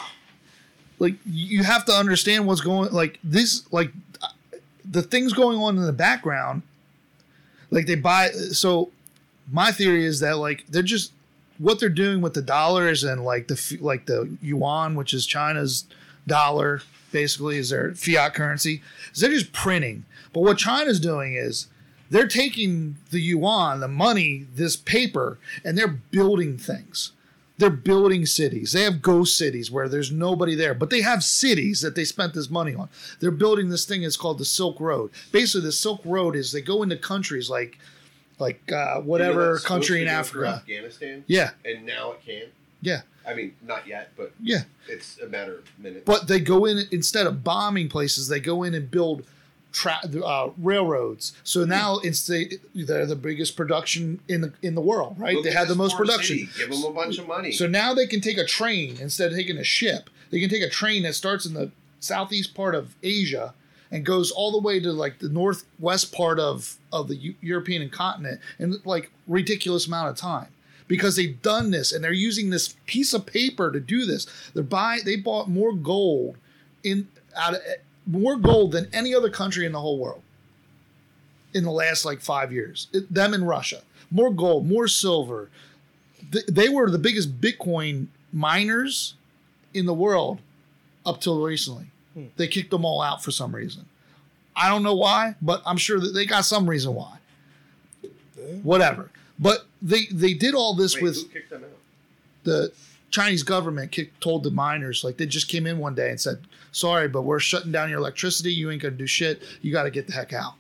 like 0.99 1.15
you 1.25 1.63
have 1.63 1.85
to 1.85 1.93
understand 1.93 2.45
what's 2.45 2.61
going. 2.61 2.91
Like 2.91 3.19
this, 3.23 3.71
like 3.71 3.91
the 4.83 5.01
things 5.01 5.33
going 5.33 5.57
on 5.57 5.77
in 5.77 5.83
the 5.83 5.93
background. 5.93 6.61
Like 7.71 7.85
they 7.85 7.95
buy. 7.95 8.29
So 8.29 8.91
my 9.51 9.71
theory 9.71 10.05
is 10.05 10.19
that 10.19 10.37
like 10.37 10.65
they're 10.67 10.83
just 10.83 11.11
what 11.57 11.79
they're 11.79 11.89
doing 11.89 12.21
with 12.21 12.33
the 12.33 12.41
dollars 12.41 13.03
and 13.03 13.23
like 13.23 13.47
the 13.47 13.77
like 13.81 14.05
the 14.05 14.37
yuan, 14.41 14.95
which 14.95 15.13
is 15.13 15.25
China's 15.25 15.85
dollar, 16.27 16.81
basically 17.11 17.57
is 17.57 17.69
their 17.69 17.93
fiat 17.93 18.33
currency. 18.33 18.81
Is 19.13 19.21
they're 19.21 19.29
just 19.29 19.53
printing. 19.53 20.05
But 20.35 20.43
what 20.43 20.57
China's 20.57 20.99
doing 20.99 21.33
is 21.33 21.67
they're 22.09 22.27
taking 22.27 22.97
the 23.09 23.21
yuan, 23.21 23.79
the 23.79 23.87
money, 23.87 24.45
this 24.53 24.75
paper, 24.75 25.39
and 25.63 25.77
they're 25.77 25.87
building 25.87 26.57
things. 26.57 27.13
They're 27.57 27.69
building 27.69 28.25
cities. 28.25 28.73
They 28.73 28.81
have 28.81 29.01
ghost 29.01 29.37
cities 29.37 29.71
where 29.71 29.87
there's 29.87 30.11
nobody 30.11 30.53
there, 30.53 30.73
but 30.73 30.89
they 30.89 30.99
have 30.99 31.23
cities 31.23 31.79
that 31.79 31.95
they 31.95 32.03
spent 32.03 32.33
this 32.33 32.49
money 32.49 32.75
on. 32.75 32.89
They're 33.21 33.31
building 33.31 33.69
this 33.69 33.85
thing. 33.85 34.03
It's 34.03 34.17
called 34.17 34.39
the 34.39 34.45
Silk 34.45 34.81
Road. 34.81 35.09
Basically, 35.31 35.61
the 35.61 35.71
Silk 35.71 36.01
Road 36.03 36.35
is 36.35 36.51
they 36.51 36.59
go 36.59 36.83
into 36.83 36.97
countries 36.97 37.49
like, 37.49 37.79
like 38.37 38.59
uh, 38.73 38.75
You 38.75 38.79
know 38.95 39.01
whatever 39.05 39.57
country 39.59 40.01
in 40.01 40.09
supposed 40.09 40.27
to 40.27 40.33
go 40.33 40.39
through 40.39 40.47
Africa. 40.47 40.61
Afghanistan, 40.63 41.23
Yeah, 41.27 41.51
and 41.63 41.85
now 41.85 42.11
it 42.11 42.25
can. 42.25 42.47
Yeah. 42.81 43.03
I 43.25 43.33
mean, 43.33 43.55
not 43.65 43.87
yet, 43.87 44.11
but 44.17 44.33
yeah. 44.43 44.63
it's 44.89 45.17
a 45.19 45.27
matter 45.27 45.59
of 45.59 45.79
minutes. 45.79 46.03
But 46.05 46.27
they 46.27 46.41
go 46.41 46.65
in 46.65 46.83
instead 46.91 47.25
of 47.25 47.41
bombing 47.41 47.87
places, 47.87 48.27
they 48.27 48.41
go 48.41 48.63
in 48.63 48.75
and 48.75 48.91
build 48.91 49.25
tra- 49.75 50.01
uh, 50.23 50.49
railroads. 50.57 51.33
So 51.43 51.65
now 51.65 51.99
it's 51.99 52.25
the, 52.25 52.59
they're 52.73 53.05
the 53.05 53.15
biggest 53.15 53.57
production 53.57 54.21
in 54.27 54.41
the 54.41 54.53
in 54.61 54.73
the 54.73 54.81
world, 54.81 55.19
right? 55.19 55.35
Look 55.35 55.43
they 55.43 55.51
have 55.51 55.67
the 55.67 55.75
most 55.75 55.97
production. 55.97 56.37
city. 56.37 56.49
Give 56.57 56.69
them 56.69 56.83
a 56.83 56.93
bunch 56.93 57.17
of 57.19 57.27
money. 57.27 57.51
So 57.51 57.67
now 57.67 57.93
they 57.93 58.07
can 58.07 58.21
take 58.21 58.37
a 58.37 58.45
train 58.45 58.97
instead 58.99 59.31
of 59.31 59.37
taking 59.37 59.57
a 59.57 59.63
ship. 59.63 60.09
They 60.31 60.39
can 60.39 60.49
take 60.49 60.63
a 60.63 60.69
train 60.69 61.03
that 61.03 61.13
starts 61.13 61.45
in 61.45 61.53
the 61.53 61.71
southeast 61.99 62.55
part 62.55 62.73
of 62.73 62.95
Asia 63.03 63.53
and 63.91 64.05
goes 64.05 64.31
all 64.31 64.51
the 64.51 64.59
way 64.59 64.79
to 64.79 64.91
like 64.91 65.19
the 65.19 65.29
northwest 65.29 66.13
part 66.13 66.39
of 66.39 66.77
of 66.91 67.07
the 67.09 67.15
Eu- 67.15 67.35
European 67.41 67.89
continent 67.89 68.39
in 68.57 68.77
like 68.85 69.11
ridiculous 69.27 69.87
amount 69.87 70.09
of 70.09 70.15
time 70.15 70.47
because 70.87 71.17
they've 71.17 71.41
done 71.41 71.71
this 71.71 71.91
and 71.91 72.03
they're 72.03 72.13
using 72.13 72.49
this 72.49 72.75
piece 72.85 73.13
of 73.13 73.25
paper 73.25 73.71
to 73.71 73.79
do 73.79 74.05
this. 74.05 74.25
They're 74.53 74.63
buy 74.63 74.99
they 75.03 75.17
bought 75.17 75.49
more 75.49 75.73
gold 75.73 76.37
in 76.83 77.09
out 77.35 77.55
of 77.55 77.61
more 78.05 78.35
gold 78.35 78.71
than 78.71 78.87
any 78.93 79.13
other 79.13 79.29
country 79.29 79.65
in 79.65 79.71
the 79.71 79.79
whole 79.79 79.97
world 79.99 80.21
in 81.53 81.63
the 81.63 81.71
last 81.71 82.05
like 82.05 82.21
five 82.21 82.51
years. 82.51 82.87
It, 82.93 83.11
them 83.13 83.33
in 83.33 83.45
Russia, 83.45 83.81
more 84.11 84.31
gold, 84.31 84.67
more 84.67 84.87
silver, 84.87 85.49
th- 86.31 86.45
they 86.47 86.69
were 86.69 86.89
the 86.91 86.99
biggest 86.99 87.39
Bitcoin 87.41 88.07
miners 88.33 89.15
in 89.73 89.85
the 89.85 89.93
world 89.93 90.39
up 91.05 91.21
till 91.21 91.41
recently. 91.41 91.85
Hmm. 92.13 92.25
They 92.35 92.47
kicked 92.47 92.71
them 92.71 92.85
all 92.85 93.01
out 93.01 93.23
for 93.23 93.31
some 93.31 93.55
reason. 93.55 93.85
I 94.55 94.69
don't 94.69 94.83
know 94.83 94.95
why, 94.95 95.35
but 95.41 95.61
I'm 95.65 95.77
sure 95.77 95.99
that 95.99 96.09
they 96.09 96.25
got 96.25 96.45
some 96.45 96.69
reason 96.69 96.93
why. 96.93 97.17
Whatever. 98.63 99.09
But 99.39 99.65
they 99.81 100.05
they 100.11 100.33
did 100.33 100.55
all 100.55 100.75
this 100.75 100.95
Wait, 100.95 101.03
with 101.03 101.15
who 101.15 101.27
kicked 101.27 101.49
them 101.49 101.63
out? 101.63 101.69
the 102.43 102.71
Chinese 103.09 103.43
government 103.43 103.91
kicked, 103.91 104.21
told 104.21 104.43
the 104.43 104.51
miners 104.51 105.03
like 105.03 105.17
they 105.17 105.25
just 105.25 105.47
came 105.47 105.65
in 105.65 105.79
one 105.79 105.95
day 105.95 106.09
and 106.09 106.19
said, 106.19 106.39
"Sorry, 106.75 107.07
but 107.07 107.21
we're 107.23 107.39
shutting 107.39 107.71
down 107.71 107.89
your 107.89 107.99
electricity. 107.99 108.51
You 108.53 108.71
ain't 108.71 108.81
gonna 108.81 108.95
do 108.95 109.07
shit. 109.07 109.41
You 109.61 109.71
got 109.71 109.83
to 109.83 109.91
get 109.91 110.07
the 110.07 110.13
heck 110.13 110.33
out." 110.33 110.53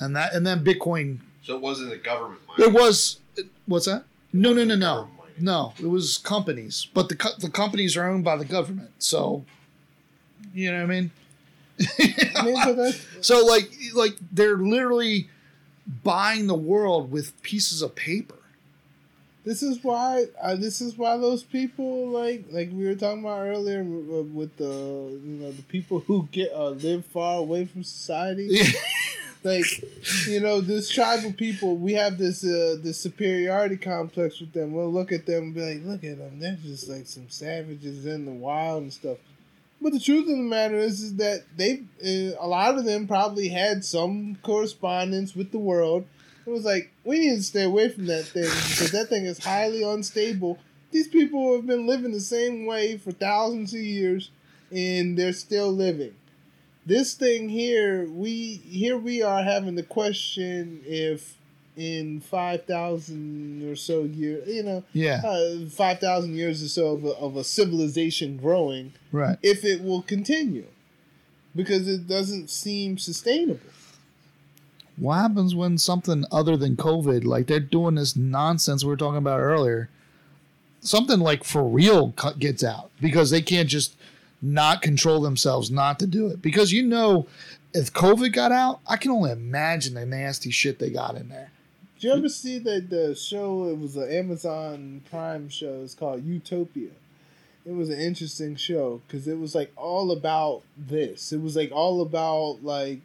And 0.00 0.16
that 0.16 0.34
and 0.34 0.46
then 0.46 0.64
Bitcoin. 0.64 1.18
So 1.42 1.54
it 1.56 1.60
wasn't 1.60 1.90
the 1.90 1.96
government. 1.96 2.40
There 2.56 2.68
mining. 2.68 2.82
was 2.82 3.20
what's 3.66 3.86
that? 3.86 4.04
No, 4.32 4.52
no, 4.52 4.64
no, 4.64 4.74
no, 4.76 5.08
no. 5.38 5.74
It 5.78 5.86
was 5.86 6.18
companies, 6.18 6.88
but 6.94 7.08
the 7.08 7.16
co- 7.16 7.36
the 7.38 7.50
companies 7.50 7.96
are 7.96 8.08
owned 8.08 8.24
by 8.24 8.36
the 8.36 8.44
government. 8.44 8.90
So, 8.98 9.44
you 10.54 10.70
know 10.72 10.78
what 10.78 10.84
I 10.84 10.86
mean? 10.86 11.10
I 11.98 12.44
mean, 12.44 12.54
but 12.64 12.72
that's, 12.74 13.06
So 13.20 13.44
like 13.44 13.70
like 13.94 14.16
they're 14.32 14.56
literally 14.56 15.28
buying 16.04 16.46
the 16.46 16.54
world 16.54 17.10
with 17.10 17.40
pieces 17.42 17.82
of 17.82 17.94
paper. 17.94 18.36
This 19.44 19.62
is 19.62 19.82
why 19.82 20.26
uh, 20.40 20.54
this 20.54 20.80
is 20.80 20.96
why 20.96 21.16
those 21.16 21.42
people 21.42 22.08
like 22.08 22.44
like 22.50 22.70
we 22.72 22.86
were 22.86 22.94
talking 22.94 23.20
about 23.20 23.40
earlier 23.40 23.82
with 23.82 24.56
the 24.56 25.20
you 25.24 25.38
know 25.40 25.52
the 25.52 25.62
people 25.64 26.00
who 26.00 26.28
get 26.30 26.52
uh, 26.52 26.70
live 26.70 27.04
far 27.06 27.38
away 27.38 27.64
from 27.64 27.82
society. 27.82 28.60
like 29.44 29.66
you 30.28 30.38
know 30.38 30.60
this 30.60 30.88
tribal 30.88 31.32
people 31.32 31.76
we 31.76 31.94
have 31.94 32.16
this 32.16 32.44
uh 32.44 32.76
this 32.80 32.98
superiority 32.98 33.76
complex 33.76 34.38
with 34.40 34.52
them. 34.52 34.72
We'll 34.72 34.92
look 34.92 35.10
at 35.10 35.26
them 35.26 35.44
and 35.44 35.54
be 35.54 35.60
like 35.60 35.84
look 35.84 36.04
at 36.04 36.18
them 36.18 36.38
they're 36.38 36.56
just 36.62 36.88
like 36.88 37.06
some 37.06 37.28
savages 37.28 38.06
in 38.06 38.24
the 38.24 38.32
wild 38.32 38.84
and 38.84 38.92
stuff. 38.92 39.18
But 39.80 39.92
the 39.92 39.98
truth 39.98 40.28
of 40.28 40.36
the 40.36 40.42
matter 40.42 40.76
is 40.76 41.02
is 41.02 41.16
that 41.16 41.42
they 41.56 41.82
uh, 42.04 42.36
a 42.38 42.46
lot 42.46 42.78
of 42.78 42.84
them 42.84 43.08
probably 43.08 43.48
had 43.48 43.84
some 43.84 44.36
correspondence 44.44 45.34
with 45.34 45.50
the 45.50 45.58
world 45.58 46.06
it 46.46 46.50
was 46.50 46.64
like 46.64 46.92
we 47.04 47.18
need 47.18 47.36
to 47.36 47.42
stay 47.42 47.64
away 47.64 47.88
from 47.88 48.06
that 48.06 48.24
thing 48.24 48.44
because 48.44 48.90
that 48.92 49.08
thing 49.08 49.24
is 49.24 49.42
highly 49.44 49.82
unstable 49.82 50.58
these 50.90 51.08
people 51.08 51.54
have 51.56 51.66
been 51.66 51.86
living 51.86 52.12
the 52.12 52.20
same 52.20 52.66
way 52.66 52.98
for 52.98 53.12
thousands 53.12 53.72
of 53.72 53.80
years 53.80 54.30
and 54.70 55.18
they're 55.18 55.32
still 55.32 55.72
living 55.72 56.14
this 56.84 57.14
thing 57.14 57.48
here, 57.48 58.06
we 58.06 58.56
here 58.68 58.96
we 58.96 59.22
are 59.22 59.42
having 59.42 59.76
the 59.76 59.82
question 59.82 60.82
if 60.84 61.36
in 61.76 62.20
five 62.20 62.64
thousand 62.64 63.70
or 63.70 63.76
so 63.76 64.02
years, 64.02 64.48
you 64.48 64.62
know, 64.62 64.84
Yeah, 64.92 65.22
uh, 65.24 65.66
five 65.68 66.00
thousand 66.00 66.34
years 66.34 66.62
or 66.62 66.68
so 66.68 66.94
of 66.94 67.04
a, 67.04 67.10
of 67.10 67.36
a 67.36 67.44
civilization 67.44 68.36
growing, 68.36 68.92
right. 69.12 69.38
if 69.42 69.64
it 69.64 69.82
will 69.82 70.02
continue, 70.02 70.66
because 71.54 71.86
it 71.88 72.08
doesn't 72.08 72.50
seem 72.50 72.98
sustainable. 72.98 73.60
What 74.96 75.14
happens 75.16 75.54
when 75.54 75.78
something 75.78 76.24
other 76.30 76.56
than 76.56 76.76
COVID, 76.76 77.24
like 77.24 77.46
they're 77.46 77.60
doing 77.60 77.94
this 77.94 78.14
nonsense 78.14 78.84
we 78.84 78.90
were 78.90 78.96
talking 78.96 79.18
about 79.18 79.40
earlier, 79.40 79.88
something 80.80 81.20
like 81.20 81.44
for 81.44 81.64
real 81.64 82.14
gets 82.38 82.62
out 82.62 82.90
because 83.00 83.30
they 83.30 83.42
can't 83.42 83.68
just 83.68 83.96
not 84.42 84.82
control 84.82 85.20
themselves 85.20 85.70
not 85.70 85.98
to 86.00 86.06
do 86.06 86.26
it. 86.26 86.42
Because 86.42 86.72
you 86.72 86.82
know, 86.82 87.26
if 87.72 87.92
COVID 87.92 88.32
got 88.32 88.52
out, 88.52 88.80
I 88.86 88.96
can 88.96 89.10
only 89.10 89.30
imagine 89.30 89.94
the 89.94 90.04
nasty 90.04 90.50
shit 90.50 90.78
they 90.78 90.90
got 90.90 91.16
in 91.16 91.28
there. 91.28 91.50
Did 91.94 92.08
you 92.08 92.12
ever 92.14 92.28
see 92.28 92.58
that 92.58 92.90
the 92.90 93.14
show? 93.14 93.68
It 93.68 93.78
was 93.78 93.96
an 93.96 94.10
Amazon 94.10 95.02
Prime 95.08 95.48
show. 95.48 95.82
It's 95.82 95.94
called 95.94 96.24
Utopia. 96.24 96.90
It 97.64 97.72
was 97.72 97.90
an 97.90 98.00
interesting 98.00 98.56
show 98.56 99.00
because 99.06 99.28
it 99.28 99.38
was 99.38 99.54
like 99.54 99.72
all 99.76 100.10
about 100.10 100.62
this. 100.76 101.32
It 101.32 101.40
was 101.40 101.54
like 101.54 101.70
all 101.70 102.02
about 102.02 102.64
like 102.64 103.00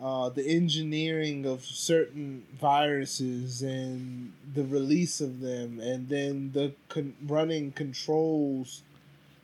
uh, 0.00 0.28
the 0.28 0.46
engineering 0.46 1.44
of 1.44 1.64
certain 1.64 2.44
viruses 2.60 3.62
and 3.62 4.32
the 4.54 4.64
release 4.64 5.20
of 5.20 5.40
them, 5.40 5.80
and 5.80 6.08
then 6.08 6.52
the 6.52 6.72
con- 6.88 7.14
running 7.26 7.72
controls. 7.72 8.82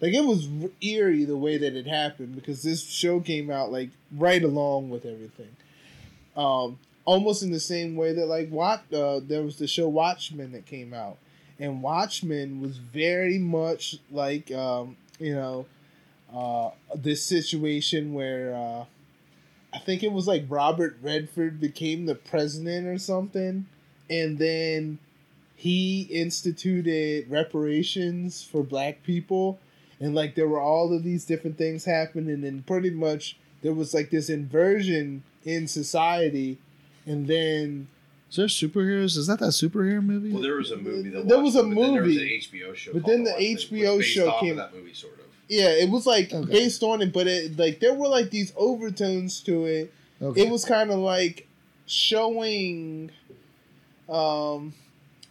Like 0.00 0.14
it 0.14 0.24
was 0.24 0.48
eerie 0.80 1.24
the 1.24 1.36
way 1.36 1.56
that 1.56 1.74
it 1.74 1.86
happened 1.86 2.34
because 2.34 2.62
this 2.62 2.84
show 2.88 3.20
came 3.20 3.50
out 3.50 3.72
like 3.72 3.90
right 4.16 4.42
along 4.42 4.90
with 4.90 5.06
everything. 5.06 5.56
Um, 6.36 6.78
almost 7.04 7.42
in 7.42 7.50
the 7.50 7.60
same 7.60 7.96
way 7.96 8.12
that 8.12 8.26
like 8.26 8.48
what 8.48 8.82
uh, 8.92 9.20
there 9.22 9.42
was 9.42 9.56
the 9.58 9.66
show 9.66 9.88
Watchmen 9.88 10.52
that 10.52 10.66
came 10.66 10.94
out, 10.94 11.16
and 11.58 11.82
Watchmen 11.82 12.60
was 12.60 12.76
very 12.76 13.38
much 13.38 13.96
like 14.10 14.52
um, 14.52 14.96
you 15.18 15.34
know 15.34 15.66
uh, 16.34 16.70
this 16.94 17.22
situation 17.22 18.14
where 18.14 18.54
uh, 18.54 18.84
I 19.74 19.78
think 19.78 20.02
it 20.02 20.12
was 20.12 20.26
like 20.28 20.44
Robert 20.48 20.96
Redford 21.02 21.60
became 21.60 22.06
the 22.06 22.14
president 22.14 22.86
or 22.86 22.98
something, 22.98 23.66
and 24.08 24.38
then 24.38 24.98
he 25.56 26.02
instituted 26.10 27.28
reparations 27.30 28.42
for 28.44 28.62
black 28.62 29.02
people 29.02 29.58
and 30.00 30.14
like 30.14 30.34
there 30.34 30.48
were 30.48 30.60
all 30.60 30.94
of 30.94 31.02
these 31.04 31.24
different 31.24 31.56
things 31.56 31.84
happening 31.84 32.28
and 32.34 32.44
then 32.44 32.62
pretty 32.66 32.90
much 32.90 33.36
there 33.62 33.72
was 33.72 33.94
like 33.94 34.10
this 34.10 34.28
inversion 34.28 35.22
in 35.44 35.66
society 35.68 36.58
and 37.06 37.28
then 37.28 37.86
Is 38.30 38.36
there 38.36 38.46
superheroes? 38.46 39.16
Is 39.16 39.26
that 39.28 39.38
that 39.38 39.50
superhero 39.50 40.04
movie? 40.04 40.32
Well, 40.32 40.42
there 40.42 40.56
was 40.56 40.70
a 40.70 40.76
movie. 40.76 41.10
That 41.10 41.28
There 41.28 41.40
was 41.40 41.54
a 41.54 41.62
Watchmen, 41.62 41.74
but 41.76 41.82
then 41.82 41.94
There 41.94 42.02
was 42.02 42.16
an 42.16 42.22
movie. 42.22 42.40
HBO 42.40 42.74
show. 42.74 42.92
But 42.92 43.06
then 43.06 43.24
the 43.24 43.30
Watchmen, 43.30 43.80
HBO 43.80 43.96
which 43.96 44.06
based 44.06 44.14
show 44.14 44.28
off 44.28 44.34
of 44.34 44.40
came- 44.40 44.56
that 44.56 44.74
movie, 44.74 44.92
sort 44.94 45.14
of. 45.14 45.23
Yeah 45.48 45.70
it 45.70 45.90
was 45.90 46.06
like 46.06 46.32
Okay. 46.32 46.50
based 46.52 46.82
on 46.82 47.02
it 47.02 47.12
but 47.12 47.26
it 47.26 47.58
like 47.58 47.80
there 47.80 47.94
were 47.94 48.08
like 48.08 48.30
these 48.30 48.52
overtones 48.56 49.40
to 49.42 49.64
it 49.66 49.92
okay. 50.22 50.42
it 50.42 50.50
was 50.50 50.64
kind 50.64 50.90
of 50.90 50.98
like 50.98 51.46
showing 51.86 53.10
um 54.08 54.72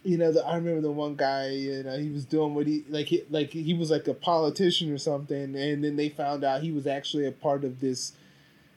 you 0.04 0.18
know 0.18 0.30
the, 0.32 0.44
i 0.46 0.56
remember 0.56 0.80
the 0.80 0.90
one 0.90 1.16
guy 1.16 1.48
you 1.50 1.82
know 1.82 1.98
he 1.98 2.10
was 2.10 2.24
doing 2.24 2.54
what 2.54 2.66
he 2.66 2.84
like 2.88 3.06
he 3.06 3.22
like 3.30 3.50
he 3.50 3.74
was 3.74 3.90
like 3.90 4.06
a 4.08 4.14
politician 4.14 4.92
or 4.92 4.98
something 4.98 5.56
and 5.56 5.82
then 5.82 5.96
they 5.96 6.08
found 6.08 6.44
out 6.44 6.62
he 6.62 6.70
was 6.70 6.86
actually 6.86 7.26
a 7.26 7.32
part 7.32 7.64
of 7.64 7.80
this 7.80 8.12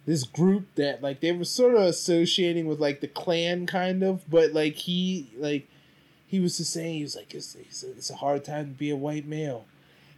this 0.05 0.23
group 0.23 0.65
that 0.75 1.03
like 1.03 1.19
they 1.19 1.31
were 1.31 1.43
sort 1.43 1.75
of 1.75 1.81
associating 1.81 2.65
with 2.65 2.79
like 2.79 3.01
the 3.01 3.07
Klan 3.07 3.65
kind 3.65 4.03
of 4.03 4.27
but 4.29 4.53
like 4.53 4.75
he 4.75 5.29
like 5.37 5.67
he 6.25 6.39
was 6.39 6.57
just 6.57 6.71
saying 6.73 6.95
he 6.95 7.03
was 7.03 7.15
like 7.15 7.33
it's, 7.33 7.55
it's, 7.55 7.83
a, 7.83 7.91
it's 7.91 8.09
a 8.09 8.15
hard 8.15 8.43
time 8.45 8.65
to 8.69 8.71
be 8.77 8.89
a 8.89 8.95
white 8.95 9.25
male 9.27 9.65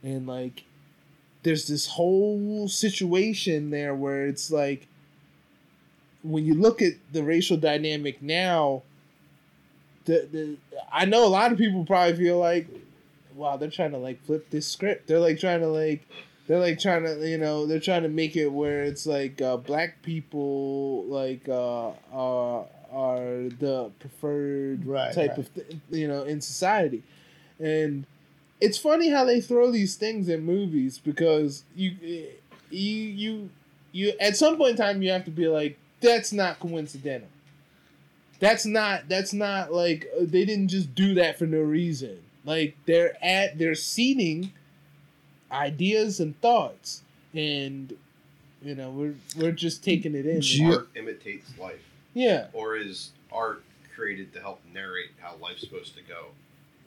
and 0.03 0.27
like 0.27 0.63
there's 1.43 1.67
this 1.67 1.87
whole 1.87 2.67
situation 2.67 3.69
there 3.69 3.95
where 3.95 4.27
it's 4.27 4.51
like 4.51 4.87
when 6.23 6.45
you 6.45 6.53
look 6.53 6.81
at 6.81 6.93
the 7.13 7.23
racial 7.23 7.57
dynamic 7.57 8.21
now, 8.21 8.83
the 10.05 10.27
the 10.31 10.57
I 10.91 11.05
know 11.05 11.25
a 11.25 11.29
lot 11.29 11.51
of 11.51 11.57
people 11.57 11.85
probably 11.85 12.17
feel 12.17 12.37
like, 12.37 12.67
wow, 13.35 13.57
they're 13.57 13.69
trying 13.69 13.91
to 13.91 13.97
like 13.97 14.23
flip 14.25 14.49
this 14.49 14.67
script. 14.67 15.07
They're 15.07 15.19
like 15.19 15.39
trying 15.39 15.61
to 15.61 15.67
like 15.67 16.05
they're 16.47 16.59
like 16.59 16.79
trying 16.79 17.03
to 17.03 17.27
you 17.27 17.37
know 17.37 17.65
they're 17.65 17.79
trying 17.79 18.03
to 18.03 18.09
make 18.09 18.35
it 18.35 18.47
where 18.49 18.83
it's 18.83 19.05
like 19.05 19.41
uh, 19.41 19.57
black 19.57 20.01
people 20.01 21.05
like 21.05 21.47
uh, 21.47 21.91
are 22.11 22.65
are 22.91 23.49
the 23.59 23.91
preferred 23.99 24.85
Right, 24.85 25.13
type 25.13 25.29
right. 25.31 25.37
of 25.39 25.53
th- 25.53 25.77
you 25.89 26.07
know 26.07 26.23
in 26.23 26.41
society, 26.41 27.03
and 27.59 28.05
it's 28.61 28.77
funny 28.77 29.09
how 29.09 29.23
they 29.25 29.39
throw 29.41 29.71
these 29.71 29.95
things 29.95 30.27
in 30.29 30.43
movies 30.45 30.99
because 30.99 31.63
you 31.75 31.95
you 32.01 32.27
you 32.79 33.49
you 33.91 34.13
at 34.19 34.35
some 34.35 34.57
point 34.57 34.71
in 34.71 34.77
time 34.77 35.01
you 35.01 35.11
have 35.11 35.25
to 35.25 35.31
be 35.31 35.47
like 35.47 35.77
that's 36.01 36.31
not 36.31 36.59
coincidental. 36.59 37.27
That's 38.39 38.65
not 38.65 39.09
that's 39.09 39.33
not 39.33 39.73
like 39.73 40.07
uh, 40.15 40.21
they 40.25 40.45
didn't 40.45 40.69
just 40.69 40.95
do 40.95 41.13
that 41.15 41.37
for 41.37 41.45
no 41.45 41.59
reason. 41.59 42.19
Like 42.45 42.75
they're 42.85 43.17
at 43.23 43.57
they're 43.57 43.75
seeding 43.75 44.53
ideas 45.51 46.19
and 46.19 46.39
thoughts 46.41 47.01
and 47.33 47.95
you 48.61 48.75
know 48.75 48.89
we're 48.91 49.15
we're 49.37 49.51
just 49.51 49.83
taking 49.83 50.15
it 50.15 50.25
in. 50.25 50.41
Gee- 50.41 50.65
Art 50.65 50.89
imitates 50.95 51.49
life, 51.57 51.81
Yeah. 52.13 52.47
or 52.53 52.75
is 52.77 53.11
art 53.31 53.63
created 53.95 54.33
to 54.33 54.39
help 54.39 54.61
narrate 54.73 55.09
how 55.19 55.35
life's 55.41 55.61
supposed 55.61 55.95
to 55.97 56.03
go? 56.03 56.27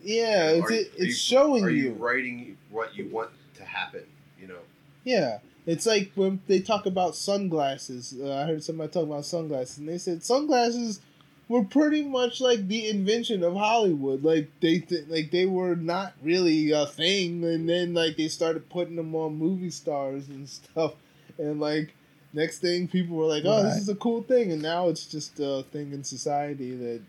Yeah, 0.02 0.50
it's 0.50 0.70
Are- 0.70 0.72
it, 0.74 1.00
are 1.00 1.04
you- 1.04 1.12
showing 1.12 1.64
Are 1.64 1.70
you. 1.70 1.84
you 1.84 1.92
writing 1.92 2.56
what 2.70 2.96
you 2.96 3.08
want 3.08 3.30
to 3.56 3.64
happen? 3.64 4.02
You 4.40 4.48
know, 4.48 4.58
Yeah, 5.04 5.38
it's 5.66 5.86
like 5.86 6.10
when 6.14 6.40
they 6.48 6.60
talk 6.60 6.86
about 6.86 7.14
sunglasses. 7.16 8.14
Uh, 8.20 8.32
I 8.34 8.46
heard 8.46 8.62
somebody 8.62 8.90
talk 8.92 9.04
about 9.04 9.24
sunglasses, 9.24 9.78
and 9.78 9.88
they 9.88 9.98
said 9.98 10.22
sunglasses 10.24 11.00
were 11.48 11.64
pretty 11.64 12.02
much 12.02 12.40
like 12.40 12.66
the 12.68 12.88
invention 12.88 13.42
of 13.44 13.54
Hollywood. 13.54 14.24
Like 14.24 14.48
they 14.60 14.78
th- 14.78 15.06
like 15.08 15.30
they 15.30 15.46
were 15.46 15.76
not 15.76 16.14
really 16.22 16.70
a 16.72 16.86
thing, 16.86 17.44
and 17.44 17.68
then 17.68 17.94
like 17.94 18.16
they 18.16 18.28
started 18.28 18.68
putting 18.70 18.96
them 18.96 19.14
on 19.14 19.36
movie 19.36 19.70
stars 19.70 20.28
and 20.28 20.48
stuff, 20.58 20.94
and 21.38 21.60
like 21.60 21.94
next 22.32 22.58
thing 22.58 22.88
people 22.88 23.16
were 23.16 23.26
like, 23.26 23.44
"Oh, 23.44 23.62
Right. 23.62 23.70
this 23.74 23.82
is 23.82 23.88
a 23.88 23.94
cool 23.94 24.22
thing," 24.22 24.50
and 24.50 24.62
now 24.62 24.88
it's 24.88 25.06
just 25.06 25.38
a 25.40 25.64
thing 25.70 25.92
in 25.92 26.02
society 26.04 26.74
that 26.76 27.00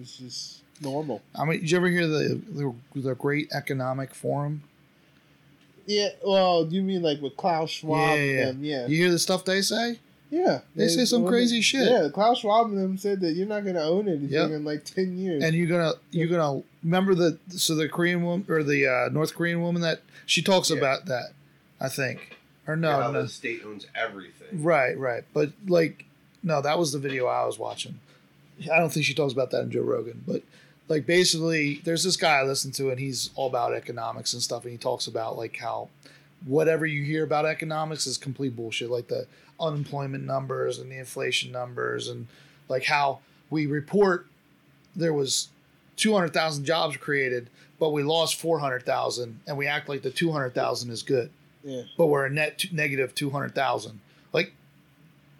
is 0.00 0.16
just 0.16 0.62
normal. 0.80 1.22
I 1.34 1.44
mean, 1.44 1.60
did 1.60 1.70
you 1.70 1.76
ever 1.78 1.88
hear 1.88 2.06
the 2.06 2.40
the, 2.50 2.74
the 2.94 3.14
Great 3.14 3.48
Economic 3.52 4.14
Forum? 4.14 4.62
Yeah, 5.86 6.08
well, 6.24 6.66
you 6.68 6.82
mean 6.82 7.02
like 7.02 7.20
with 7.22 7.36
Klaus 7.36 7.70
Schwab 7.70 8.16
Yeah, 8.18 8.22
and 8.22 8.28
yeah. 8.30 8.44
them? 8.46 8.64
Yeah, 8.64 8.86
You 8.88 8.96
hear 8.96 9.10
the 9.10 9.18
stuff 9.18 9.44
they 9.44 9.62
say? 9.62 9.98
yeah. 10.30 10.60
They 10.76 10.88
say 10.88 11.06
some 11.06 11.22
well, 11.22 11.32
crazy 11.32 11.62
shit. 11.62 11.88
Yeah, 11.90 12.08
Klaus 12.12 12.40
Schwab 12.40 12.66
and 12.66 12.76
them 12.76 12.98
said 12.98 13.20
that 13.22 13.32
you're 13.32 13.46
not 13.46 13.62
going 13.64 13.76
to 13.76 13.82
own 13.82 14.06
anything 14.08 14.28
Yep. 14.28 14.50
in 14.50 14.64
like 14.64 14.84
ten 14.84 15.16
years. 15.18 15.42
And 15.42 15.54
you're 15.54 15.66
gonna 15.66 15.94
you're 16.10 16.28
gonna 16.28 16.62
remember 16.84 17.14
the 17.14 17.38
so 17.48 17.74
the 17.74 17.88
Korean 17.88 18.22
woman 18.22 18.44
or 18.50 18.62
the 18.62 18.86
uh, 18.86 19.08
North 19.10 19.34
Korean 19.34 19.62
woman 19.62 19.80
that 19.82 20.02
she 20.26 20.42
talks 20.42 20.70
Yeah. 20.70 20.76
about 20.76 21.06
that, 21.06 21.32
I 21.80 21.88
think, 21.88 22.36
or 22.66 22.76
no, 22.76 22.90
how 23.00 23.10
no, 23.10 23.22
the 23.22 23.28
state 23.28 23.62
owns 23.64 23.86
everything. 23.94 24.62
right, 24.62 24.98
right, 24.98 25.24
but 25.32 25.52
like 25.66 26.04
no, 26.42 26.60
that 26.60 26.78
was 26.78 26.92
the 26.92 26.98
video 26.98 27.26
I 27.26 27.46
was 27.46 27.58
watching. 27.58 27.98
I 28.70 28.78
don't 28.78 28.92
think 28.92 29.06
she 29.06 29.14
talks 29.14 29.32
about 29.32 29.50
that 29.52 29.62
in 29.62 29.70
Joe 29.70 29.80
Rogan, 29.82 30.22
but 30.26 30.42
like 30.88 31.06
basically, 31.06 31.80
there's 31.84 32.04
this 32.04 32.16
guy 32.16 32.38
I 32.38 32.42
listen 32.42 32.72
to, 32.72 32.90
and 32.90 32.98
he's 32.98 33.30
all 33.34 33.46
about 33.46 33.74
economics 33.74 34.32
and 34.32 34.42
stuff, 34.42 34.64
and 34.64 34.72
he 34.72 34.78
talks 34.78 35.06
about 35.06 35.36
like 35.36 35.56
how 35.56 35.88
whatever 36.46 36.86
you 36.86 37.02
hear 37.02 37.24
about 37.24 37.44
economics 37.44 38.06
is 38.06 38.16
complete 38.16 38.56
bullshit, 38.56 38.90
like 38.90 39.08
the 39.08 39.26
unemployment 39.60 40.24
numbers 40.24 40.78
and 40.78 40.90
the 40.90 40.96
inflation 40.96 41.52
numbers, 41.52 42.08
and 42.08 42.26
like 42.68 42.84
how 42.84 43.20
we 43.50 43.66
report 43.66 44.26
there 44.96 45.12
was 45.12 45.48
200,000 45.96 46.64
jobs 46.64 46.96
created, 46.96 47.50
but 47.78 47.90
we 47.90 48.02
lost 48.02 48.36
400,000, 48.36 49.40
and 49.46 49.56
we 49.56 49.66
act 49.66 49.88
like 49.88 50.02
the 50.02 50.10
200,000 50.10 50.90
is 50.90 51.02
good, 51.02 51.30
yeah, 51.64 51.82
but 51.96 52.06
we're 52.06 52.26
a 52.26 52.30
net 52.30 52.58
t- 52.58 52.70
negative 52.72 53.14
200,000. 53.14 54.00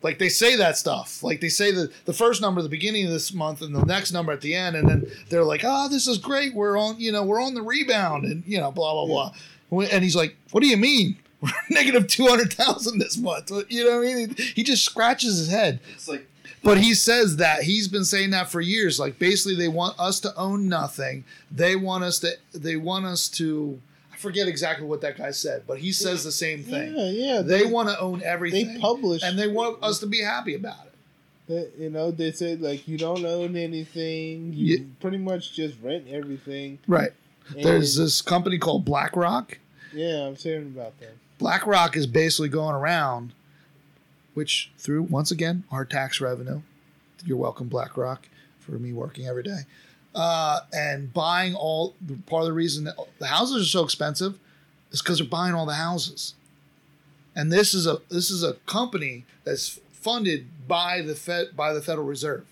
Like, 0.02 0.18
they 0.18 0.28
say 0.28 0.55
that 0.57 0.77
stuff. 0.77 1.23
Like 1.23 1.41
they 1.41 1.49
say 1.49 1.73
the 1.73 1.91
the 2.05 2.12
first 2.12 2.41
number 2.41 2.60
at 2.60 2.62
the 2.62 2.68
beginning 2.68 3.05
of 3.07 3.10
this 3.10 3.33
month 3.33 3.62
and 3.62 3.75
the 3.75 3.85
next 3.85 4.12
number 4.12 4.33
at 4.33 4.41
the 4.41 4.55
end, 4.55 4.77
and 4.77 4.89
then 4.89 5.10
they're 5.28 5.44
like, 5.44 5.62
"Oh, 5.65 5.89
this 5.89 6.07
is 6.07 6.18
great. 6.18 6.55
We're 6.55 6.78
on, 6.78 7.01
you 7.01 7.10
know, 7.10 7.25
we're 7.25 7.43
on 7.43 7.55
the 7.55 7.62
rebound," 7.62 8.25
and 8.25 8.44
you 8.47 8.59
know, 8.59 8.70
blah 8.70 8.93
blah 8.93 9.33
blah. 9.70 9.86
And 9.91 10.05
he's 10.05 10.15
like, 10.17 10.36
"What 10.52 10.62
do 10.62 10.68
you 10.68 10.77
mean? 10.77 11.17
We're 11.41 11.51
negative 11.70 12.09
two 12.09 12.27
hundred 12.27 12.52
thousand 12.52 12.99
this 12.99 13.17
month?" 13.17 13.51
You 13.68 13.85
know 13.85 13.99
what 13.99 14.09
I 14.09 14.15
mean? 14.15 14.36
He 14.55 14.62
just 14.65 14.85
scratches 14.85 15.39
his 15.39 15.51
head. 15.51 15.78
It's 15.94 16.09
like 16.09 16.27
But 16.65 16.78
he 16.78 16.94
says 16.94 17.36
that 17.36 17.62
he's 17.62 17.86
been 17.89 18.05
saying 18.05 18.31
that 18.31 18.51
for 18.51 18.60
years. 18.60 18.99
Like 18.99 19.18
basically, 19.18 19.55
they 19.57 19.68
want 19.68 19.99
us 19.99 20.20
to 20.20 20.35
own 20.36 20.68
nothing. 20.68 21.25
They 21.51 21.77
want 21.77 22.02
us 22.05 22.18
to. 22.20 22.33
They 22.52 22.77
want 22.77 23.05
us 23.05 23.28
to. 23.31 23.81
Forget 24.19 24.49
exactly 24.49 24.87
what 24.87 25.01
that 25.03 25.17
guy 25.17 25.31
said, 25.31 25.63
but 25.67 25.79
he 25.79 25.93
says 25.93 26.25
the 26.25 26.33
same 26.33 26.63
thing. 26.65 26.95
yeah, 26.97 27.11
yeah. 27.11 27.43
They 27.43 27.65
want 27.65 27.89
to 27.89 27.99
own 28.01 28.23
everything. 28.25 28.75
they 28.75 28.81
publish 28.81 29.23
and 29.23 29.39
they 29.39 29.47
want 29.49 29.83
us 29.83 30.01
to 30.01 30.07
be 30.07 30.21
happy 30.23 30.55
about 30.55 30.87
it. 30.87 30.95
They- 31.47 31.85
you 31.85 31.91
know, 31.91 32.11
they 32.11 32.33
said 32.33 32.61
like 32.61 32.87
you 32.89 32.99
don't 32.99 33.25
own 33.25 33.57
anything. 33.57 34.53
You 34.55 34.77
Yeah. 34.79 34.85
pretty 35.01 35.19
much 35.19 35.53
just 35.55 35.77
rent 35.83 36.07
everything. 36.11 36.79
Right. 36.87 37.13
And- 37.55 37.65
There's 37.65 37.97
this 37.97 38.21
company 38.21 38.59
called 38.59 38.85
BlackRock. 38.85 39.59
yeah, 39.95 40.27
I'm 40.27 40.37
saying 40.37 40.63
about 40.77 40.99
that. 41.01 41.15
BlackRock 41.39 41.97
is 41.97 42.07
basically 42.07 42.49
going 42.49 42.75
around, 42.75 43.33
which 44.35 44.71
through 44.79 45.03
once 45.05 45.31
again 45.31 45.65
our 45.71 45.85
tax 45.85 46.21
revenue. 46.21 46.61
You're 47.25 47.37
welcome, 47.39 47.69
BlackRock, 47.69 48.29
for 48.61 48.73
me 48.73 48.93
working 48.93 49.27
every 49.27 49.43
day, 49.43 49.61
uh, 50.15 50.61
and 50.73 51.12
buying 51.12 51.55
all. 51.55 51.95
Part 52.27 52.43
of 52.43 52.47
the 52.47 52.53
reason 52.53 52.85
that 52.85 52.97
the 53.19 53.27
houses 53.27 53.62
are 53.62 53.70
so 53.70 53.85
expensive 53.85 54.39
is 54.91 55.03
because 55.03 55.19
they're 55.19 55.28
buying 55.28 55.55
all 55.55 55.67
the 55.67 55.75
houses. 55.75 56.35
And 57.35 57.53
this 57.53 57.75
is 57.75 57.87
a 57.87 57.99
this 58.09 58.31
is 58.31 58.43
a 58.43 58.55
company 58.67 59.25
that's 59.45 59.78
funded 59.93 60.47
by 60.67 61.03
the 61.03 61.15
Fed 61.15 61.57
by 61.57 61.73
the 61.73 61.83
Federal 61.83 62.07
Reserve. 62.07 62.47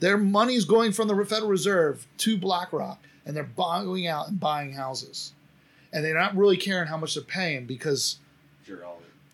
Their 0.00 0.18
money 0.18 0.54
is 0.54 0.64
going 0.64 0.92
from 0.92 1.08
the 1.08 1.24
Federal 1.24 1.50
Reserve 1.50 2.06
to 2.18 2.36
BlackRock, 2.36 3.02
and 3.24 3.36
they're 3.36 3.44
going 3.44 4.06
out 4.06 4.28
and 4.28 4.38
buying 4.38 4.72
houses, 4.72 5.32
and 5.92 6.04
they're 6.04 6.14
not 6.14 6.36
really 6.36 6.56
caring 6.56 6.88
how 6.88 6.96
much 6.96 7.14
they're 7.14 7.24
paying 7.24 7.66
because 7.66 8.18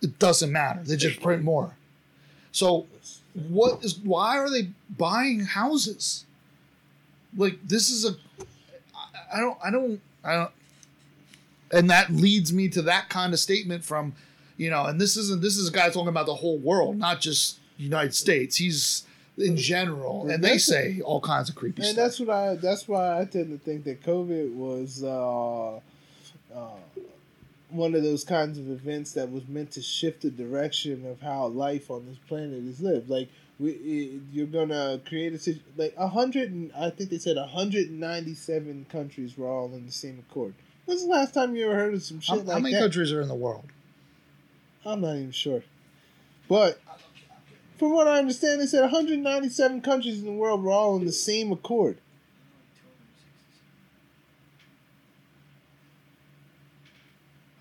it 0.01 0.19
doesn't 0.19 0.51
matter. 0.53 0.81
They 0.85 0.97
just 0.97 1.21
print 1.21 1.43
more. 1.43 1.77
So 2.51 2.87
what 3.35 3.85
is 3.85 3.99
why 3.99 4.39
are 4.39 4.51
they 4.51 4.71
buying 4.97 5.41
houses? 5.41 6.27
Like 7.37 7.59
this 7.67 7.91
is 7.91 8.05
a 8.05 8.15
I- 9.33 9.41
don't 9.41 9.59
I 9.65 9.71
don't 9.71 10.01
I 10.25 10.35
don't 10.35 10.51
and 11.73 11.91
that 11.91 12.11
leads 12.11 12.53
me 12.53 12.69
to 12.69 12.83
that 12.83 13.09
kind 13.09 13.33
of 13.33 13.39
statement 13.41 13.85
from 13.85 14.15
you 14.57 14.71
know 14.71 14.85
and 14.85 15.01
this 15.01 15.17
isn't 15.17 15.41
this 15.43 15.57
is 15.57 15.69
a 15.69 15.73
guy 15.73 15.89
talking 15.89 16.09
about 16.09 16.27
the 16.27 16.35
whole 16.35 16.59
world 16.59 16.97
not 16.97 17.21
just 17.21 17.59
United 17.79 18.15
States 18.15 18.57
he's 18.57 19.05
in 19.39 19.57
general 19.57 20.29
and 20.29 20.45
they 20.45 20.59
say 20.59 21.01
all 21.01 21.21
kinds 21.21 21.49
of 21.49 21.55
creepy 21.55 21.83
stuff. 21.83 21.89
And 21.89 21.95
stuff 21.95 22.05
that's 22.05 22.21
what 22.21 22.31
I. 22.31 22.55
That's 22.57 22.89
why 22.89 23.21
I 23.21 23.25
tend 23.25 23.59
to 23.59 23.65
think 23.65 23.85
that 23.85 24.03
COVID 24.03 24.55
was 24.55 25.03
uh, 25.03 25.77
uh, 26.55 26.77
one 27.71 27.95
of 27.95 28.03
those 28.03 28.25
kinds 28.25 28.59
of 28.59 28.71
events 28.71 29.13
that 29.13 29.31
was 29.31 29.49
meant 29.49 29.71
to 29.73 29.83
shift 29.83 30.23
the 30.23 30.31
direction 30.31 31.07
of 31.07 31.21
how 31.21 31.47
life 31.47 31.91
on 31.91 32.05
this 32.07 32.19
planet 32.29 32.65
is 32.65 32.81
lived. 32.81 33.09
Like 33.09 33.29
we, 33.59 34.21
you're 34.33 34.47
gonna 34.47 35.01
create 35.07 35.33
a 35.33 35.39
situ- 35.39 35.61
like 35.77 35.95
a 35.97 36.09
hundred 36.09 36.51
and 36.51 36.73
I 36.73 36.91
think 36.91 37.11
they 37.11 37.19
said 37.19 37.37
hundred 37.37 37.89
and 37.89 38.01
ninety 38.01 38.35
seven 38.35 38.87
countries 38.91 39.37
were 39.37 39.47
all 39.47 39.73
in 39.75 39.87
the 39.87 39.93
same 39.93 40.19
accord. 40.29 40.55
When's 40.85 41.05
the 41.05 41.11
last 41.11 41.33
time 41.35 41.55
you 41.55 41.67
ever 41.67 41.75
heard 41.75 41.95
of 41.95 42.03
some 42.03 42.21
shit 42.21 42.31
how, 42.31 42.43
like 42.43 42.49
how 42.49 42.59
many 42.59 42.75
that? 42.75 42.81
countries 42.81 43.13
are 43.13 43.21
in 43.21 43.29
the 43.29 43.35
world 43.35 43.65
I'm 44.85 45.01
not 45.01 45.17
even 45.17 45.33
sure, 45.33 45.63
but. 46.49 46.81
From 47.79 47.95
what 47.95 48.07
I 48.07 48.21
understand, 48.21 48.61
they 48.61 48.67
said 48.67 48.83
197 48.83 49.81
countries 49.81 50.21
in 50.21 50.25
the 50.25 50.31
world 50.31 50.63
were 50.63 50.71
all 50.71 50.95
in 50.95 51.05
the 51.05 51.11
same 51.11 51.51
accord. 51.51 51.99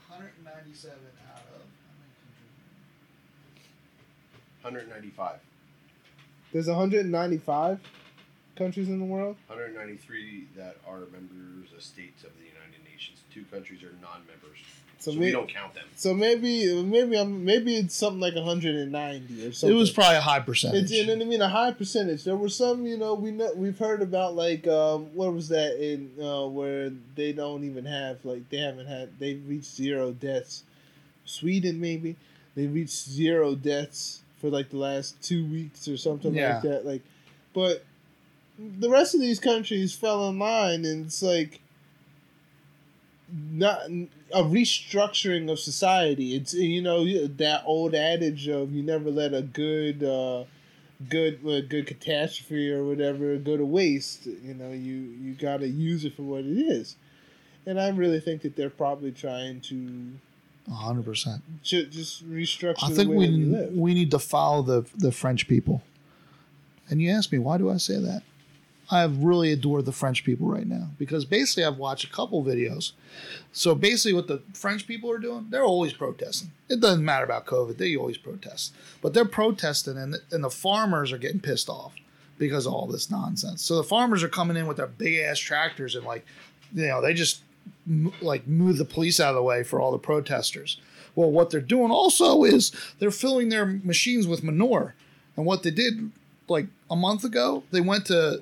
197 0.09 0.97
out 1.33 1.43
of 1.55 1.61
195. 4.63 5.39
There's 6.53 6.67
195 6.67 7.79
countries 8.55 8.89
in 8.89 8.99
the 8.99 9.05
world. 9.05 9.37
193 9.47 10.47
that 10.57 10.75
are 10.87 10.99
members 11.11 11.71
of 11.75 11.81
states 11.81 12.23
of 12.23 12.31
the 12.37 12.43
United 12.45 12.83
Nations. 12.91 13.19
Two 13.33 13.43
countries 13.45 13.81
are 13.83 13.93
non-members, 14.01 14.57
So, 14.99 15.11
so, 15.11 15.17
may- 15.17 15.27
we 15.27 15.31
don't 15.31 15.47
count 15.49 15.73
them. 15.73 15.85
so 15.95 16.13
maybe 16.13 16.83
maybe 16.83 17.17
I'm 17.17 17.43
maybe 17.45 17.77
it's 17.77 17.95
something 17.95 18.19
like 18.19 18.35
190 18.35 19.47
or 19.47 19.51
something. 19.53 19.75
it 19.75 19.79
was 19.79 19.89
probably 19.89 20.17
a 20.17 20.21
high 20.21 20.41
percentage 20.41 20.83
It's, 20.83 20.91
you 20.91 21.07
know 21.07 21.13
what 21.15 21.21
I 21.21 21.25
mean? 21.25 21.41
A 21.41 21.47
high 21.49 21.71
percentage. 21.71 22.23
There 22.25 22.35
were 22.35 22.49
some, 22.49 22.85
you 22.85 22.97
know, 22.97 23.13
we 23.13 23.31
know 23.31 23.51
we've 23.55 23.79
heard 23.79 24.01
about 24.01 24.35
like 24.35 24.67
um, 24.67 25.05
what 25.15 25.33
was 25.33 25.47
that 25.49 25.77
in 25.81 26.11
uh, 26.21 26.45
where 26.47 26.91
they 27.15 27.31
don't 27.31 27.63
even 27.63 27.85
have 27.85 28.23
like 28.25 28.49
they 28.49 28.57
haven't 28.57 28.87
had 28.87 29.17
they 29.17 29.35
reached 29.35 29.73
zero 29.73 30.11
deaths. 30.11 30.63
Sweden 31.23 31.79
maybe 31.79 32.17
they 32.55 32.67
reached 32.67 32.91
zero 33.09 33.55
deaths 33.55 34.20
for 34.41 34.49
like 34.49 34.71
the 34.71 34.77
last 34.77 35.21
two 35.23 35.45
weeks 35.45 35.87
or 35.87 35.95
something 35.95 36.33
Yeah. 36.33 36.53
like 36.55 36.61
that. 36.63 36.85
Like, 36.85 37.03
but 37.53 37.85
the 38.59 38.89
rest 38.89 39.15
of 39.15 39.21
these 39.21 39.39
countries 39.39 39.93
fell 39.95 40.27
in 40.27 40.39
line, 40.39 40.83
and 40.83 41.05
it's 41.05 41.21
like 41.21 41.61
not 43.51 43.85
a 44.33 44.43
restructuring 44.43 45.49
of 45.49 45.59
society. 45.59 46.35
It's 46.35 46.53
you 46.53 46.81
know 46.81 47.05
that 47.27 47.63
old 47.65 47.95
adage 47.95 48.47
of 48.47 48.73
you 48.73 48.83
never 48.83 49.09
let 49.09 49.33
a 49.33 49.41
good 49.41 50.03
uh, 50.03 50.43
good 51.07 51.39
uh, 51.45 51.61
good 51.61 51.87
catastrophe 51.87 52.71
or 52.71 52.83
whatever 52.83 53.37
go 53.37 53.55
to 53.55 53.65
waste. 53.65 54.25
You 54.25 54.53
know 54.53 54.71
you 54.71 54.95
you 54.95 55.33
got 55.33 55.61
to 55.61 55.67
use 55.67 56.03
it 56.03 56.15
for 56.15 56.23
what 56.23 56.41
it 56.41 56.57
is. 56.57 56.95
And 57.65 57.79
I 57.79 57.89
really 57.89 58.19
think 58.19 58.41
that 58.41 58.55
they're 58.55 58.71
probably 58.71 59.11
trying 59.11 59.61
to 59.61 60.13
100% 60.69 61.41
just 61.61 62.29
restructure 62.29 62.83
I 62.83 62.89
the 62.89 62.95
think 62.95 63.09
way 63.09 63.17
we 63.17 63.43
that 63.51 63.71
we 63.73 63.93
need 63.93 64.11
to 64.11 64.19
follow 64.19 64.61
the 64.61 64.85
the 64.95 65.11
French 65.11 65.47
people. 65.47 65.81
And 66.89 67.01
you 67.01 67.09
ask 67.11 67.31
me 67.31 67.39
why 67.39 67.57
do 67.57 67.69
I 67.69 67.77
say 67.77 67.99
that? 67.99 68.23
I 68.91 68.99
have 68.99 69.23
really 69.23 69.53
adored 69.53 69.85
the 69.85 69.93
French 69.93 70.25
people 70.25 70.47
right 70.47 70.67
now 70.67 70.89
because 70.99 71.23
basically 71.23 71.63
I've 71.63 71.77
watched 71.77 72.03
a 72.03 72.09
couple 72.09 72.43
videos. 72.43 72.91
So 73.53 73.73
basically, 73.73 74.13
what 74.13 74.27
the 74.27 74.41
French 74.53 74.85
people 74.85 75.09
are 75.09 75.17
doing, 75.17 75.47
they're 75.49 75.63
always 75.63 75.93
protesting. 75.93 76.51
It 76.67 76.81
doesn't 76.81 77.03
matter 77.03 77.23
about 77.23 77.45
COVID; 77.45 77.77
they 77.77 77.95
always 77.95 78.17
protest. 78.17 78.73
But 79.01 79.13
they're 79.13 79.25
protesting, 79.25 79.97
and 79.97 80.17
and 80.31 80.43
the 80.43 80.49
farmers 80.49 81.13
are 81.13 81.17
getting 81.17 81.39
pissed 81.39 81.69
off 81.69 81.93
because 82.37 82.65
of 82.65 82.73
all 82.73 82.87
this 82.87 83.09
nonsense. 83.09 83.61
So 83.61 83.77
the 83.77 83.83
farmers 83.83 84.23
are 84.23 84.29
coming 84.29 84.57
in 84.57 84.67
with 84.67 84.77
their 84.77 84.87
big 84.87 85.19
ass 85.19 85.39
tractors 85.39 85.95
and 85.95 86.05
like, 86.05 86.25
you 86.73 86.87
know, 86.87 87.01
they 87.01 87.13
just 87.13 87.43
m- 87.87 88.13
like 88.21 88.47
move 88.47 88.77
the 88.77 88.85
police 88.85 89.19
out 89.19 89.29
of 89.29 89.35
the 89.35 89.43
way 89.43 89.63
for 89.63 89.79
all 89.81 89.91
the 89.91 89.97
protesters. 89.97 90.79
Well, 91.15 91.29
what 91.31 91.49
they're 91.49 91.59
doing 91.61 91.91
also 91.91 92.43
is 92.43 92.71
they're 92.99 93.11
filling 93.11 93.49
their 93.49 93.65
machines 93.65 94.27
with 94.27 94.43
manure. 94.43 94.95
And 95.35 95.45
what 95.45 95.63
they 95.63 95.71
did 95.71 96.11
like 96.47 96.67
a 96.89 96.95
month 96.95 97.23
ago, 97.23 97.63
they 97.71 97.81
went 97.81 98.05
to 98.07 98.41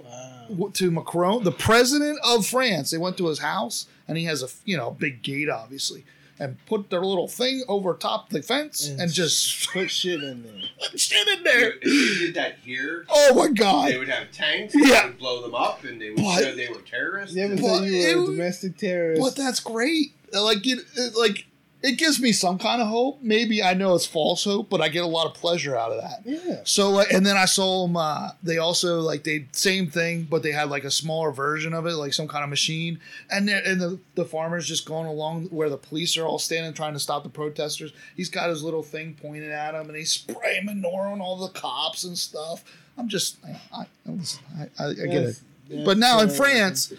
Wow. 0.49 0.69
to 0.73 0.89
Macron, 0.91 1.43
the 1.43 1.51
president 1.51 2.19
of 2.25 2.45
France. 2.45 2.89
They 2.91 2.97
went 2.97 3.17
to 3.17 3.27
his 3.27 3.39
house, 3.39 3.85
and 4.07 4.17
he 4.17 4.23
has 4.25 4.41
a 4.43 4.47
you 4.65 4.75
know 4.77 4.91
big 4.91 5.21
gate, 5.21 5.47
obviously. 5.49 6.03
And 6.39 6.57
put 6.65 6.89
their 6.89 7.01
little 7.01 7.27
thing 7.27 7.63
over 7.67 7.93
top 7.93 8.29
the 8.29 8.41
fence 8.41 8.87
And 8.87 9.01
and, 9.01 9.11
just 9.13 9.69
Put 9.71 9.91
shit 9.91 10.23
in 10.23 10.43
there. 10.43 10.53
put 10.91 10.99
shit 10.99 11.27
in 11.27 11.43
there. 11.43 11.73
If 11.81 11.85
you 11.85 12.27
did 12.27 12.35
that 12.35 12.55
here, 12.63 13.05
Oh 13.09 13.35
my 13.35 13.49
god, 13.49 13.89
they 13.91 13.97
would 13.97 14.09
have 14.09 14.31
tanks. 14.31 14.73
Yeah. 14.75 15.01
They 15.03 15.07
would 15.09 15.17
blow 15.19 15.41
them 15.41 15.53
up, 15.55 15.83
and 15.83 16.01
they 16.01 16.09
would 16.09 16.17
But- 16.17 16.39
show 16.43 16.55
they 16.55 16.69
were 16.69 16.81
terrorists. 16.81 17.35
You 17.35 17.43
ever 17.43 17.55
But 17.55 17.79
say 17.79 17.87
you 17.89 18.17
were 18.17 18.23
a 18.23 18.25
domestic 18.27 18.77
terrorist? 18.77 19.21
But 19.21 19.35
that's 19.35 19.59
great. 19.59 20.13
Like 20.33 20.65
it, 20.65 20.79
it, 20.95 21.15
like 21.17 21.45
it 21.81 21.97
gives 21.97 22.19
me 22.19 22.33
some 22.33 22.57
kind 22.59 22.81
of 22.81 22.89
hope. 22.89 23.21
Maybe 23.21 23.63
I 23.63 23.73
know 23.73 23.95
it's 23.95 24.05
false 24.05 24.43
hope, 24.43 24.69
but 24.69 24.81
I 24.81 24.89
get 24.89 25.03
a 25.03 25.07
lot 25.07 25.27
of 25.27 25.33
pleasure 25.33 25.77
out 25.77 25.91
of 25.93 26.01
that. 26.01 26.21
yeah. 26.25 26.59
So 26.65 26.89
like, 26.91 27.11
and 27.13 27.25
then 27.25 27.37
I 27.37 27.45
saw 27.45 27.87
them. 27.87 27.95
Uh, 27.95 28.31
they 28.43 28.57
also 28.57 28.99
like 28.99 29.23
they 29.23 29.45
same 29.53 29.87
thing, 29.87 30.27
but 30.29 30.43
they 30.43 30.51
had 30.51 30.69
like 30.69 30.83
a 30.83 30.91
smaller 30.91 31.31
version 31.31 31.73
of 31.73 31.85
it, 31.85 31.93
like 31.95 32.13
some 32.13 32.27
kind 32.27 32.43
of 32.43 32.49
machine. 32.49 32.99
And 33.31 33.47
and 33.49 33.79
the 33.79 33.97
the 34.15 34.25
farmer's 34.25 34.67
just 34.67 34.85
going 34.85 35.07
along 35.07 35.45
where 35.45 35.69
the 35.69 35.77
police 35.77 36.17
are 36.17 36.25
all 36.25 36.37
standing 36.39 36.73
trying 36.73 36.93
to 36.93 36.99
stop 36.99 37.23
the 37.23 37.29
protesters. 37.29 37.93
He's 38.17 38.29
got 38.29 38.49
his 38.49 38.61
little 38.61 38.83
thing 38.83 39.15
pointed 39.21 39.51
at 39.51 39.73
him, 39.73 39.87
and 39.87 39.95
he's 39.95 40.11
spraying 40.11 40.65
manure 40.65 41.07
on 41.07 41.21
all 41.21 41.37
the 41.37 41.49
cops 41.53 42.03
and 42.03 42.17
stuff. 42.17 42.63
I'm 42.97 43.07
just, 43.07 43.37
I, 43.45 43.57
I, 43.73 43.85
I, 44.05 44.63
I, 44.83 44.87
I 44.89 44.93
get 44.93 45.05
it. 45.05 45.39
That's- 45.69 45.85
But 45.85 45.97
now 45.97 46.19
in 46.19 46.29
France, 46.29 46.91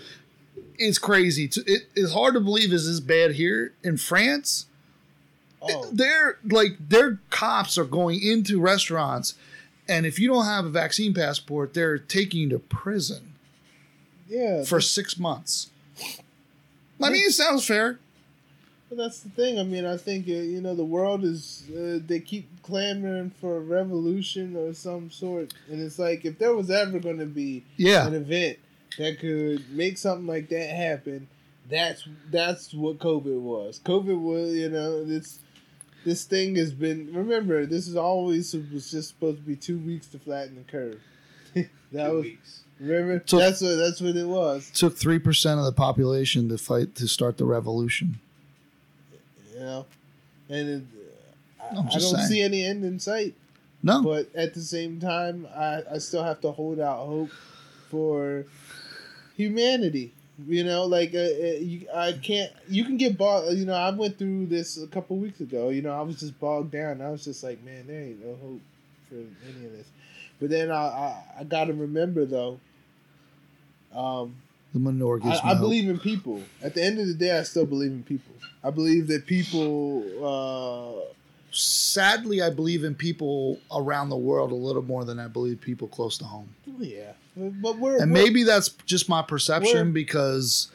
it's 0.79 0.97
crazy. 0.99 1.51
It's 1.67 2.13
hard 2.15 2.33
to 2.33 2.41
believe 2.41 2.73
is 2.73 2.87
this 2.87 3.01
bad 3.01 3.33
here 3.33 3.75
in 3.85 3.99
France. 3.99 4.65
Oh, 5.63 5.91
They're 5.93 6.39
like 6.45 6.77
their 6.89 7.21
cops 7.31 7.79
are 7.79 7.85
going 7.85 8.23
into 8.23 8.61
restaurants, 8.61 9.35
and 9.89 10.07
if 10.07 10.19
you 10.19 10.29
don't 10.29 10.47
have 10.47 10.65
a 10.65 10.71
vaccine 10.71 11.15
passport, 11.15 11.75
they're 11.75 11.99
taking 11.99 12.41
you 12.41 12.49
to 12.51 12.59
prison 12.59 13.35
yeah. 14.29 14.65
for 14.65 14.81
six 14.81 15.19
months. 15.19 15.71
I 17.03 17.11
mean, 17.11 17.27
it 17.27 17.33
sounds 17.33 17.67
fair. 17.67 17.99
But 18.89 18.99
that's 18.99 19.21
the 19.21 19.31
thing. 19.31 19.59
I 19.59 19.63
mean, 19.63 19.87
I 19.87 19.97
think 19.97 20.27
uh, 20.29 20.33
you 20.33 20.61
know 20.61 20.75
the 20.75 20.85
world 20.85 21.25
is. 21.25 21.63
Uh, 21.71 22.01
they 22.05 22.19
keep 22.19 22.49
clamoring 22.63 23.31
for 23.41 23.57
a 23.57 23.61
revolution 23.61 24.57
or 24.57 24.75
some 24.75 25.11
sort, 25.11 25.55
and 25.71 25.81
it's 25.81 25.99
like 25.99 26.25
if 26.25 26.39
there 26.39 26.55
was 26.55 26.71
ever 26.71 26.99
going 26.99 27.19
to 27.19 27.27
be 27.27 27.65
Yeah, 27.77 28.07
an 28.07 28.15
event 28.15 28.59
that 28.99 29.21
could 29.21 29.71
make 29.71 29.97
something 29.97 30.27
like 30.27 30.49
that 30.49 30.71
happen, 30.71 31.29
that's 31.69 32.07
that's 32.31 32.75
what 32.75 32.99
COVID 32.99 33.41
was. 33.41 33.81
COVID 33.85 34.21
was, 34.21 34.55
you 34.55 34.69
know, 34.69 35.05
this 35.05 35.39
this 36.05 36.25
thing 36.25 36.57
has 36.57 36.73
been. 36.73 37.13
Remember, 37.13 37.67
this 37.67 37.87
is 37.89 37.97
always 37.97 38.55
was 38.55 38.91
just 38.91 39.09
supposed 39.11 39.39
to 39.39 39.43
be 39.43 39.57
two 39.57 39.79
weeks 39.79 40.07
to 40.09 40.19
flatten 40.19 40.57
the 40.57 40.63
curve. 40.71 41.01
that 41.55 41.69
Two 42.09 42.13
was 42.15 42.23
weeks. 42.25 42.61
remember. 42.79 43.23
So- 43.27 43.39
that's 43.39 43.61
what 43.61 43.75
that's 43.77 44.01
what 44.01 44.17
it 44.17 44.27
was. 44.27 44.71
took 44.73 44.97
three 44.97 45.19
percent 45.19 45.59
of 45.59 45.67
the 45.67 45.73
population 45.73 46.49
to 46.49 46.59
fight 46.59 46.95
to 46.97 47.09
start 47.09 47.37
the 47.39 47.45
revolution. 47.45 48.19
You 49.55 49.61
know, 49.61 49.87
and 50.49 50.69
it, 50.69 50.83
I, 51.61 51.69
I'm 51.77 51.87
I 51.87 51.91
don't 51.91 52.01
saying. 52.01 52.27
see 52.29 52.41
any 52.43 52.65
end 52.65 52.85
in 52.85 52.99
sight. 52.99 53.35
No, 53.83 54.03
But 54.03 54.29
at 54.35 54.53
the 54.53 54.61
same 54.61 55.01
time, 55.01 55.47
I, 55.57 55.83
I 55.93 55.99
still 55.99 56.23
have 56.23 56.41
to 56.43 56.51
hold 56.53 56.81
out 56.81 56.99
hope 57.07 57.31
for 57.89 58.45
humanity. 59.37 60.13
You 60.47 60.65
know, 60.65 60.85
like 60.85 61.15
uh, 61.15 61.19
uh, 61.19 61.59
you, 61.59 61.87
I 61.95 62.13
can't. 62.13 62.53
You 62.69 62.85
can 62.85 62.97
get 62.97 63.19
bogged. 63.19 63.57
You 63.57 63.67
know, 63.67 63.75
I 63.75 63.91
went 63.91 64.19
through 64.19 64.47
this 64.47 64.81
a 64.83 64.87
couple 64.87 65.17
weeks 65.17 65.41
ago. 65.41 65.71
You 65.71 65.83
know, 65.83 65.93
I 65.93 66.03
was 66.03 66.21
just 66.21 66.39
bogged 66.39 66.71
down. 66.71 67.01
I 67.01 67.11
was 67.11 67.25
just 67.25 67.43
like, 67.43 67.63
man, 67.65 67.87
there 67.87 68.01
ain't 68.01 68.25
no 68.25 68.35
hope 68.37 68.61
for 69.09 69.17
any 69.17 69.67
of 69.67 69.73
this. 69.73 69.87
But 70.41 70.51
then 70.51 70.71
I, 70.71 70.75
I, 70.75 71.25
I 71.41 71.45
got 71.45 71.65
to 71.65 71.75
remember 71.75 72.25
though. 72.25 72.61
Um, 73.95 74.37
the 74.73 74.79
manure 74.79 75.21
I, 75.25 75.41
I 75.43 75.55
believe 75.55 75.89
in 75.89 75.99
people. 75.99 76.43
At 76.63 76.75
the 76.75 76.85
end 76.85 77.01
of 77.01 77.07
the 77.09 77.15
day, 77.15 77.37
I 77.37 77.43
still 77.43 77.67
believe 77.67 77.91
in 77.91 78.05
people. 78.05 78.33
I 78.63 78.71
believe 78.71 79.09
that 79.09 79.27
people. 79.27 80.05
Uh, 80.25 81.15
Sadly, 81.53 82.41
I 82.43 82.51
believe 82.51 82.85
in 82.85 82.95
people 82.95 83.59
around 83.75 84.09
the 84.09 84.17
world 84.17 84.53
a 84.53 84.55
little 84.55 84.83
more 84.83 85.05
than 85.05 85.19
I 85.19 85.27
believe 85.29 85.61
people 85.61 85.89
close 85.89 86.17
to 86.19 86.25
home. 86.25 86.49
yeah, 86.79 87.13
but 87.37 87.79
we're 87.79 88.01
And 88.01 88.13
we're- 88.13 88.25
maybe 88.25 88.43
that's 88.45 88.69
just 88.87 89.09
my 89.09 89.23
perception 89.23 89.93
because 89.93 90.69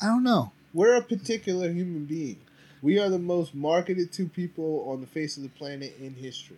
I 0.00 0.06
don't 0.06 0.22
know. 0.24 0.52
We're 0.74 0.96
a 0.96 1.02
particular 1.02 1.70
human 1.70 2.04
being. 2.04 2.36
We 2.82 2.98
are 2.98 3.08
the 3.08 3.18
most 3.18 3.54
marketed 3.54 4.12
to 4.12 4.26
people 4.28 4.84
on 4.88 5.00
the 5.00 5.06
face 5.06 5.36
of 5.38 5.42
the 5.42 5.48
planet 5.48 5.96
in 6.00 6.14
history. 6.14 6.56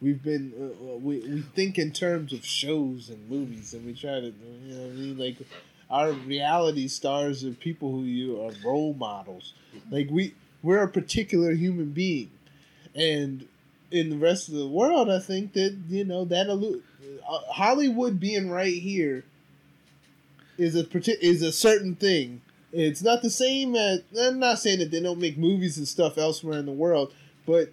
We've 0.00 0.22
been 0.22 0.52
uh, 0.58 0.94
uh, 0.94 0.96
we 0.98 1.18
we 1.20 1.40
think 1.54 1.78
in 1.78 1.90
terms 1.90 2.32
of 2.32 2.44
shows 2.44 3.08
and 3.08 3.28
movies, 3.28 3.74
and 3.74 3.84
we 3.84 3.94
try 3.94 4.20
to 4.20 4.26
you 4.26 4.74
know 4.74 4.82
what 4.82 4.90
I 4.90 4.94
mean 4.94 5.18
like 5.18 5.36
our 5.90 6.12
reality 6.12 6.86
stars 6.86 7.44
are 7.44 7.50
people 7.52 7.90
who 7.90 8.02
you 8.04 8.40
are 8.42 8.52
role 8.64 8.94
models. 8.94 9.54
Like 9.90 10.08
we 10.10 10.34
we're 10.62 10.82
a 10.82 10.88
particular 10.88 11.52
human 11.52 11.90
being, 11.90 12.30
and 12.96 13.46
in 13.90 14.10
the 14.10 14.16
rest 14.16 14.48
of 14.48 14.54
the 14.54 14.66
world, 14.66 15.10
I 15.10 15.20
think 15.20 15.52
that 15.52 15.76
you 15.88 16.04
know 16.04 16.24
that 16.24 16.48
allu- 16.48 16.82
uh, 17.28 17.40
Hollywood 17.52 18.18
being 18.18 18.50
right 18.50 18.74
here 18.74 19.24
is 20.58 20.74
a 20.74 20.86
is 21.24 21.42
a 21.42 21.52
certain 21.52 21.94
thing. 21.94 22.40
It's 22.72 23.02
not 23.02 23.22
the 23.22 23.30
same 23.30 23.74
as 23.76 24.00
I'm 24.20 24.38
not 24.38 24.58
saying 24.58 24.80
that 24.80 24.90
they 24.90 25.00
don't 25.00 25.20
make 25.20 25.38
movies 25.38 25.78
and 25.78 25.86
stuff 25.86 26.18
elsewhere 26.18 26.58
in 26.58 26.66
the 26.66 26.72
world, 26.72 27.12
but 27.46 27.70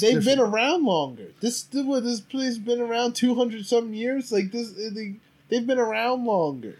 they've 0.00 0.24
been 0.24 0.38
around 0.40 0.84
longer. 0.84 1.28
This 1.40 1.66
what 1.72 2.04
this 2.04 2.20
place 2.20 2.58
been 2.58 2.80
around 2.80 3.14
two 3.14 3.34
hundred 3.34 3.66
some 3.66 3.92
years. 3.94 4.30
Like 4.30 4.52
this, 4.52 4.72
they, 4.72 5.16
they've 5.48 5.66
been 5.66 5.78
around 5.78 6.24
longer. 6.24 6.76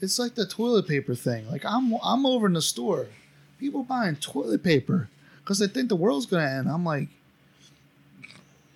It's 0.00 0.18
like 0.18 0.34
the 0.34 0.46
toilet 0.46 0.86
paper 0.86 1.14
thing. 1.14 1.50
Like 1.50 1.64
I'm 1.64 1.94
I'm 2.02 2.26
over 2.26 2.46
in 2.46 2.52
the 2.52 2.62
store, 2.62 3.08
people 3.58 3.82
buying 3.82 4.16
toilet 4.16 4.62
paper 4.62 5.08
because 5.42 5.58
they 5.58 5.66
think 5.66 5.88
the 5.88 5.96
world's 5.96 6.26
gonna 6.26 6.44
end. 6.48 6.68
I'm 6.68 6.84
like, 6.84 7.08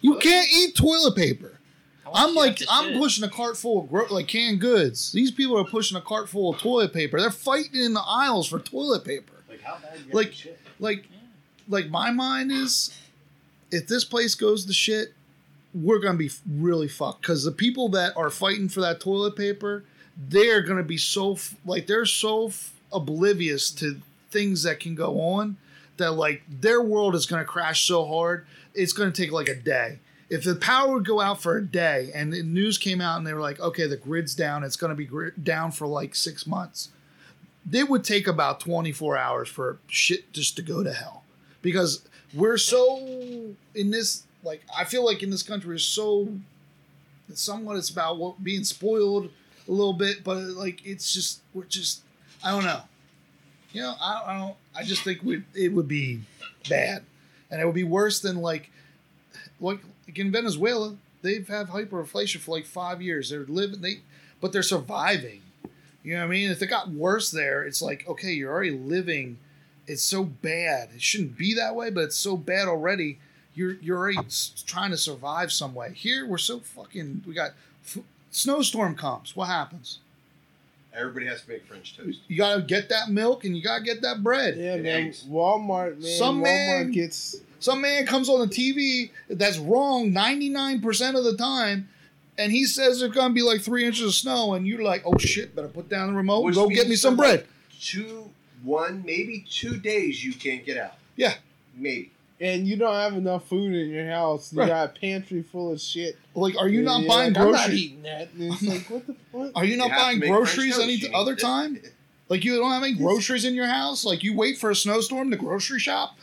you 0.00 0.16
can't 0.18 0.48
eat 0.52 0.76
toilet 0.76 1.16
paper. 1.16 1.52
I'm 2.14 2.34
like 2.34 2.60
I'm 2.70 2.90
shit? 2.90 2.98
pushing 2.98 3.24
a 3.24 3.28
cart 3.28 3.56
full 3.56 3.82
of 3.82 3.90
gro- 3.90 4.06
like 4.10 4.28
canned 4.28 4.60
goods. 4.60 5.10
These 5.12 5.30
people 5.32 5.58
are 5.58 5.64
pushing 5.64 5.96
a 5.96 6.00
cart 6.00 6.28
full 6.28 6.54
of 6.54 6.60
toilet 6.60 6.92
paper. 6.92 7.18
They're 7.20 7.30
fighting 7.30 7.82
in 7.82 7.94
the 7.94 8.02
aisles 8.06 8.48
for 8.48 8.58
toilet 8.60 9.04
paper. 9.04 9.32
Like 9.48 9.60
how 9.62 9.78
bad? 9.82 9.98
You 10.06 10.12
Like-? 10.14 10.34
Like 10.78 10.98
Yeah. 11.10 11.16
like 11.68 11.88
my 11.90 12.10
mind 12.12 12.52
is, 12.52 12.96
if 13.72 13.88
this 13.88 14.04
place 14.04 14.34
goes 14.36 14.64
to 14.66 14.72
shit, 14.72 15.14
we're 15.74 15.98
gonna 15.98 16.16
be 16.18 16.30
really 16.48 16.88
fucked 16.88 17.22
because 17.22 17.42
the 17.44 17.50
people 17.52 17.88
that 17.90 18.16
are 18.16 18.30
fighting 18.30 18.68
for 18.68 18.80
that 18.82 19.00
toilet 19.00 19.34
paper, 19.36 19.82
they're 20.16 20.62
gonna 20.62 20.82
be 20.84 20.96
so 20.98 21.32
f- 21.32 21.56
like 21.66 21.86
they're 21.88 22.06
so 22.06 22.46
f- 22.48 22.72
oblivious 22.92 23.70
to 23.72 24.00
things 24.30 24.62
that 24.62 24.78
can 24.78 24.94
go 24.94 25.20
on 25.20 25.56
that 25.96 26.12
like 26.12 26.42
their 26.48 26.80
world 26.82 27.14
is 27.14 27.26
gonna 27.26 27.44
crash 27.44 27.86
so 27.86 28.04
hard 28.06 28.46
it's 28.76 28.92
gonna 28.92 29.10
take 29.10 29.32
like 29.32 29.48
a 29.48 29.54
day. 29.54 29.98
If 30.28 30.44
the 30.44 30.54
power 30.54 30.94
would 30.94 31.06
go 31.06 31.20
out 31.20 31.40
for 31.40 31.56
a 31.56 31.64
day 31.64 32.10
and 32.14 32.32
the 32.32 32.42
news 32.42 32.78
came 32.78 33.00
out 33.00 33.16
and 33.16 33.26
they 33.26 33.32
were 33.32 33.40
like, 33.40 33.60
okay, 33.60 33.86
the 33.86 33.96
grid's 33.96 34.34
down, 34.34 34.64
it's 34.64 34.76
gonna 34.76 34.94
be 34.94 35.06
gri- 35.06 35.32
down 35.42 35.72
for 35.72 35.86
like 35.86 36.14
six 36.14 36.46
months. 36.46 36.90
It 37.72 37.88
would 37.88 38.04
take 38.04 38.28
about 38.28 38.60
24 38.60 39.16
hours 39.16 39.48
for 39.48 39.78
shit 39.88 40.32
just 40.32 40.54
to 40.56 40.62
go 40.62 40.84
to 40.84 40.92
hell 40.92 41.24
because 41.62 42.02
we're 42.32 42.58
so 42.58 42.98
in 43.74 43.90
this 43.90 44.24
like 44.44 44.62
I 44.76 44.84
feel 44.84 45.04
like 45.04 45.22
in 45.22 45.30
this 45.30 45.42
country 45.42 45.70
we're 45.70 45.78
so 45.78 46.28
somewhat 47.34 47.76
it's 47.76 47.90
about 47.90 48.18
what, 48.18 48.42
being 48.44 48.62
spoiled 48.62 49.30
a 49.66 49.70
little 49.70 49.92
bit, 49.92 50.22
but 50.22 50.38
like 50.38 50.84
it's 50.86 51.12
just 51.12 51.40
we're 51.54 51.64
just 51.64 52.02
I 52.44 52.50
don't 52.50 52.64
know. 52.64 52.82
You 53.72 53.82
know, 53.82 53.94
I, 54.00 54.22
I 54.26 54.38
don't. 54.38 54.56
I 54.74 54.82
just 54.84 55.02
think 55.02 55.22
we 55.22 55.42
it 55.54 55.72
would 55.72 55.88
be 55.88 56.20
bad, 56.68 57.02
and 57.50 57.60
it 57.60 57.64
would 57.64 57.74
be 57.74 57.84
worse 57.84 58.20
than 58.20 58.36
like 58.36 58.70
like, 59.60 59.80
like 60.06 60.18
in 60.18 60.30
Venezuela. 60.32 60.96
They've 61.22 61.46
had 61.46 61.68
hyperinflation 61.68 62.38
for 62.38 62.52
like 62.52 62.66
five 62.66 63.02
years. 63.02 63.30
They're 63.30 63.44
living 63.44 63.80
they, 63.80 64.00
but 64.40 64.52
they're 64.52 64.62
surviving. 64.62 65.42
You 66.02 66.14
know 66.14 66.20
what 66.20 66.26
I 66.26 66.30
mean? 66.30 66.50
If 66.50 66.62
it 66.62 66.68
got 66.68 66.90
worse 66.90 67.30
there, 67.30 67.64
it's 67.64 67.82
like 67.82 68.06
okay, 68.08 68.32
you're 68.32 68.52
already 68.52 68.70
living. 68.70 69.38
It's 69.86 70.02
so 70.02 70.24
bad. 70.24 70.90
It 70.94 71.02
shouldn't 71.02 71.36
be 71.36 71.54
that 71.54 71.74
way, 71.74 71.90
but 71.90 72.04
it's 72.04 72.16
so 72.16 72.36
bad 72.36 72.68
already. 72.68 73.18
You're 73.54 73.74
you're 73.74 73.98
already 73.98 74.18
trying 74.66 74.90
to 74.90 74.96
survive 74.96 75.50
some 75.52 75.74
way. 75.74 75.92
Here 75.94 76.26
we're 76.26 76.38
so 76.38 76.60
fucking. 76.60 77.24
We 77.26 77.34
got 77.34 77.52
f- 77.84 78.04
snowstorm 78.30 78.94
comes. 78.94 79.34
What 79.34 79.46
happens? 79.46 79.98
Everybody 80.96 81.26
has 81.26 81.42
to 81.42 81.50
make 81.50 81.66
French 81.66 81.96
toast. 81.96 82.20
You 82.28 82.36
gotta 82.38 82.62
get 82.62 82.88
that 82.88 83.10
milk 83.10 83.44
and 83.44 83.56
you 83.56 83.62
gotta 83.62 83.84
get 83.84 84.00
that 84.02 84.22
bread. 84.22 84.56
Yeah, 84.56 84.74
And 84.74 84.82
man. 84.82 85.06
eggs. 85.08 85.24
Walmart, 85.28 86.00
man. 86.00 86.10
Some 86.16 86.38
Walmart 86.38 86.42
man- 86.84 86.90
gets 86.92 87.36
Some 87.60 87.80
man 87.82 88.06
comes 88.06 88.28
on 88.28 88.40
the 88.40 88.46
TV 88.54 89.10
that's 89.28 89.58
wrong 89.58 90.12
99% 90.12 91.16
of 91.16 91.24
the 91.24 91.36
time, 91.36 91.88
and 92.38 92.52
he 92.52 92.64
says 92.66 93.00
there's 93.00 93.12
gonna 93.12 93.34
be 93.34 93.42
like 93.42 93.60
three 93.60 93.84
inches 93.84 94.06
of 94.06 94.14
snow, 94.14 94.54
and 94.54 94.66
you're 94.66 94.82
like, 94.82 95.02
oh 95.04 95.18
shit, 95.18 95.54
better 95.56 95.68
put 95.68 95.88
down 95.88 96.08
the 96.08 96.14
remote 96.14 96.38
and 96.38 96.46
Which 96.46 96.54
go 96.54 96.68
get 96.68 96.88
me 96.88 96.96
some 96.96 97.16
bread. 97.16 97.40
like, 97.40 97.48
Two, 97.80 98.30
one, 98.62 99.02
maybe 99.04 99.44
two 99.50 99.76
days 99.78 100.24
you 100.24 100.32
can't 100.32 100.64
get 100.64 100.76
out. 100.78 100.94
Yeah. 101.14 101.34
Maybe. 101.74 102.10
And 102.40 102.66
you 102.66 102.76
don't 102.76 102.94
have 102.94 103.14
enough 103.14 103.48
food 103.48 103.74
in 103.74 103.88
your 103.90 104.06
house. 104.10 104.52
You 104.52 104.60
Right. 104.60 104.68
got 104.68 104.90
a 104.96 105.00
pantry 105.00 105.42
full 105.42 105.72
of 105.72 105.80
shit. 105.80 106.16
Like, 106.34 106.54
are 106.58 106.68
you 106.68 106.82
not 106.82 107.02
Yeah, 107.02 107.08
buying 107.08 107.32
like, 107.32 107.42
I'm 107.42 107.52
not 107.52 107.58
groceries? 107.60 107.80
eating 107.82 108.02
that. 108.02 108.32
And 108.34 108.52
it's 108.52 108.62
like, 108.62 108.90
what 108.90 109.06
the 109.06 109.14
fuck? 109.32 109.52
Are 109.54 109.64
you 109.64 109.76
not 109.76 109.90
You 109.90 109.96
buying 109.96 110.20
groceries 110.20 110.78
any 110.78 110.94
You 110.94 111.08
other 111.14 111.32
need- 111.34 111.40
time? 111.40 111.80
Like 112.28 112.44
you 112.44 112.56
don't 112.56 112.72
have 112.72 112.82
any 112.82 112.94
groceries 112.94 113.44
in 113.44 113.54
your 113.54 113.66
house. 113.68 114.04
Like 114.04 114.22
you 114.24 114.34
wait 114.36 114.58
for 114.58 114.70
a 114.70 114.74
snowstorm 114.76 115.30
to 115.30 115.36
grocery 115.36 115.78
shop. 115.78 116.16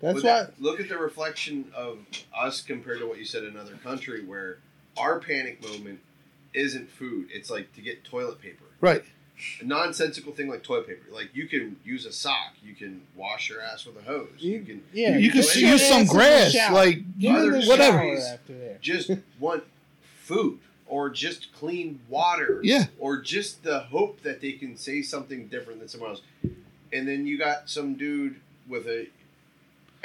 That's 0.00 0.22
But 0.22 0.24
why. 0.24 0.40
that- 0.44 0.60
look 0.62 0.80
at 0.80 0.88
the 0.88 0.96
reflection 0.96 1.70
of 1.74 1.98
us 2.36 2.62
compared 2.62 3.00
to 3.00 3.06
what 3.06 3.18
you 3.18 3.24
said 3.24 3.42
in 3.44 3.50
another 3.50 3.76
country, 3.82 4.24
where 4.24 4.58
our 4.96 5.18
panic 5.20 5.62
moment 5.62 6.00
isn't 6.54 6.88
food; 6.90 7.28
it's 7.32 7.50
like 7.50 7.72
to 7.74 7.80
get 7.82 8.04
toilet 8.04 8.40
paper. 8.40 8.64
Right. 8.80 9.04
A 9.60 9.64
nonsensical 9.64 10.32
thing 10.32 10.48
like 10.48 10.62
toilet 10.62 10.86
paper. 10.88 11.06
Like 11.12 11.30
you 11.34 11.46
can 11.46 11.76
use 11.84 12.06
a 12.06 12.12
sock, 12.12 12.54
you 12.64 12.74
can 12.74 13.02
wash 13.16 13.48
your 13.48 13.60
ass 13.60 13.86
with 13.86 13.96
a 13.96 14.02
hose, 14.02 14.28
you, 14.38 14.52
You- 14.58 14.64
can 14.64 14.82
yeah, 14.92 15.16
you 15.16 15.30
can 15.30 15.40
put 15.42 15.48
see, 15.50 15.60
your 15.60 15.70
use 15.72 15.82
some 15.88 15.94
ass 15.96 16.00
in 16.02 16.06
the 16.08 16.12
grass. 16.12 16.72
Like 16.72 17.18
Get 17.18 17.30
in 17.30 17.36
other 17.36 17.50
the 17.60 17.66
whatever. 17.66 17.98
shower 17.98 18.18
after 18.34 18.58
that. 18.58 18.80
just 18.80 19.10
want 19.38 19.64
food 20.24 20.58
or 20.86 21.10
just 21.10 21.52
clean 21.52 22.00
water. 22.08 22.60
Yeah. 22.62 22.86
Or 22.98 23.20
just 23.20 23.62
the 23.62 23.80
hope 23.80 24.22
that 24.22 24.40
they 24.40 24.52
can 24.52 24.76
say 24.76 25.02
something 25.02 25.46
different 25.48 25.80
than 25.80 25.88
someone 25.88 26.10
else. 26.10 26.22
And 26.92 27.06
then 27.06 27.26
you 27.26 27.38
got 27.38 27.68
some 27.68 27.94
dude 27.94 28.36
with 28.66 28.86
a 28.86 29.06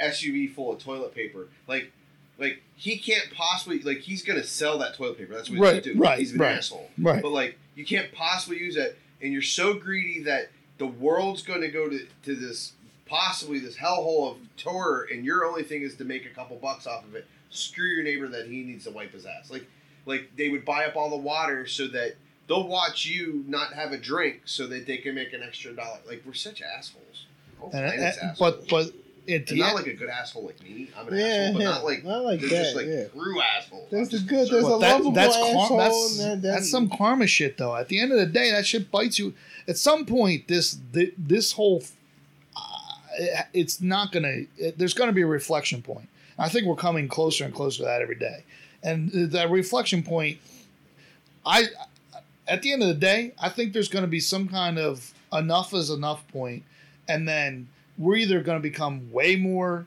SUV 0.00 0.52
full 0.54 0.72
of 0.72 0.78
toilet 0.82 1.14
paper. 1.14 1.48
Like 1.66 1.90
like 2.38 2.62
he 2.76 2.98
can't 2.98 3.30
possibly 3.32 3.80
like 3.80 3.98
he's 4.00 4.22
gonna 4.22 4.42
sell 4.42 4.78
that 4.78 4.94
toilet 4.94 5.18
paper. 5.18 5.34
That's 5.34 5.48
what 5.50 5.58
Right, 5.60 5.74
he's 5.76 5.84
gonna 5.84 5.94
do. 5.94 6.00
right, 6.00 6.18
He's 6.18 6.32
an 6.32 6.38
right. 6.38 6.56
asshole. 6.56 6.90
right. 6.98 7.22
But 7.22 7.30
like 7.32 7.58
you 7.76 7.84
can't 7.84 8.12
possibly 8.12 8.58
use 8.58 8.74
that 8.76 8.96
and 9.22 9.32
you're 9.32 9.42
so 9.42 9.74
greedy 9.74 10.22
that 10.24 10.50
the 10.78 10.86
world's 10.86 11.42
gonna 11.42 11.68
go 11.68 11.88
to, 11.88 12.06
to 12.24 12.34
this 12.34 12.72
possibly 13.06 13.58
this 13.58 13.76
hellhole 13.76 14.30
of 14.32 14.36
terror 14.56 15.06
and 15.12 15.24
your 15.24 15.44
only 15.44 15.62
thing 15.62 15.82
is 15.82 15.94
to 15.96 16.04
make 16.04 16.24
a 16.26 16.30
couple 16.30 16.56
bucks 16.56 16.86
off 16.86 17.04
of 17.04 17.14
it. 17.14 17.26
Screw 17.50 17.86
your 17.86 18.02
neighbor 18.02 18.28
that 18.28 18.46
he 18.46 18.62
needs 18.62 18.84
to 18.84 18.90
wipe 18.90 19.12
his 19.12 19.26
ass. 19.26 19.50
Like 19.50 19.66
like 20.06 20.30
they 20.36 20.48
would 20.48 20.64
buy 20.64 20.86
up 20.86 20.96
all 20.96 21.10
the 21.10 21.16
water 21.16 21.66
so 21.66 21.86
that 21.88 22.16
they'll 22.48 22.66
watch 22.66 23.06
you 23.06 23.44
not 23.46 23.72
have 23.74 23.92
a 23.92 23.98
drink 23.98 24.42
so 24.44 24.66
that 24.66 24.86
they 24.86 24.96
can 24.98 25.14
make 25.14 25.32
an 25.32 25.42
extra 25.42 25.72
dollar. 25.72 25.98
Like 26.06 26.22
we're 26.26 26.32
such 26.34 26.60
assholes. 26.62 27.26
All 27.60 27.70
And, 27.72 27.84
and- 27.86 28.02
assholes. 28.02 28.38
but 28.38 28.68
but 28.68 28.92
it 29.26 29.50
and 29.50 29.58
not 29.60 29.74
like 29.74 29.86
a 29.86 29.94
good 29.94 30.08
asshole 30.08 30.44
like 30.46 30.62
me. 30.62 30.90
I'm 30.96 31.08
an 31.08 31.18
Yeah, 31.18 31.24
asshole, 31.26 31.52
but 31.54 31.64
not 31.64 31.84
like 31.84 32.04
Not 32.04 32.24
like 32.24 32.40
that, 32.40 32.48
just 32.48 32.76
like 32.76 32.86
yeah. 32.86 33.04
true 33.08 33.40
asshole. 33.40 33.88
There's 33.90 34.08
I'm 34.08 34.10
the 34.10 34.10
just 34.18 34.26
good, 34.26 34.38
there's 34.50 34.64
concerned. 34.64 34.66
a 34.66 34.78
But 34.78 34.80
lovable 34.80 35.12
that's 35.12 35.36
asshole. 35.36 35.68
kar- 35.68 35.78
that's, 35.78 36.20
and 36.20 36.42
that- 36.42 36.48
that's 36.52 36.70
some 36.70 36.88
karma 36.90 37.26
shit 37.26 37.56
though. 37.58 37.74
At 37.76 37.88
the 37.88 38.00
end 38.00 38.12
of 38.12 38.18
the 38.18 38.26
day, 38.26 38.50
that 38.50 38.66
shit 38.66 38.90
bites 38.90 39.18
you. 39.18 39.34
At 39.66 39.78
some 39.78 40.04
point, 40.06 40.46
this 40.48 40.78
this 40.92 41.52
whole 41.52 41.82
uh, 42.56 43.42
it's 43.52 43.80
not 43.80 44.12
gonna. 44.12 44.42
It, 44.58 44.78
there's 44.78 44.94
gonna 44.94 45.12
be 45.12 45.22
a 45.22 45.26
reflection 45.26 45.82
point. 45.82 46.08
I 46.38 46.48
think 46.48 46.66
we're 46.66 46.74
coming 46.76 47.06
closer 47.08 47.44
and 47.44 47.54
closer 47.54 47.78
to 47.78 47.84
that 47.84 48.02
every 48.02 48.16
day, 48.16 48.44
and 48.82 49.10
that 49.32 49.50
reflection 49.50 50.02
point. 50.02 50.38
I 51.46 51.64
at 52.48 52.62
the 52.62 52.72
end 52.72 52.82
of 52.82 52.88
the 52.88 52.94
day, 52.94 53.32
I 53.40 53.48
think 53.48 53.72
there's 53.72 53.88
going 53.88 54.02
to 54.04 54.10
be 54.10 54.20
some 54.20 54.48
kind 54.48 54.78
of 54.78 55.12
enough 55.32 55.72
is 55.72 55.90
enough 55.90 56.26
point, 56.28 56.62
and 57.08 57.26
then 57.28 57.68
we're 57.98 58.16
either 58.16 58.42
going 58.42 58.58
to 58.58 58.62
become 58.62 59.10
way 59.12 59.36
more, 59.36 59.86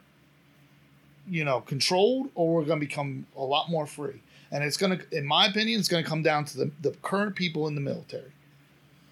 you 1.30 1.44
know, 1.44 1.62
controlled, 1.62 2.30
or 2.36 2.56
we're 2.56 2.66
going 2.66 2.80
to 2.80 2.86
become 2.86 3.26
a 3.36 3.44
lot 3.44 3.70
more 3.70 3.86
free. 3.86 4.22
And 4.52 4.64
it's 4.64 4.78
going 4.78 4.98
to, 4.98 5.18
in 5.18 5.26
my 5.26 5.48
opinion, 5.48 5.80
it's 5.80 5.90
going 5.90 6.04
to 6.04 6.10
come 6.10 6.24
down 6.24 6.46
to 6.46 6.58
the, 6.58 6.72
the 6.82 6.92
current 7.02 7.36
people 7.36 7.68
in 7.68 7.76
the 7.76 7.82
military, 7.82 8.32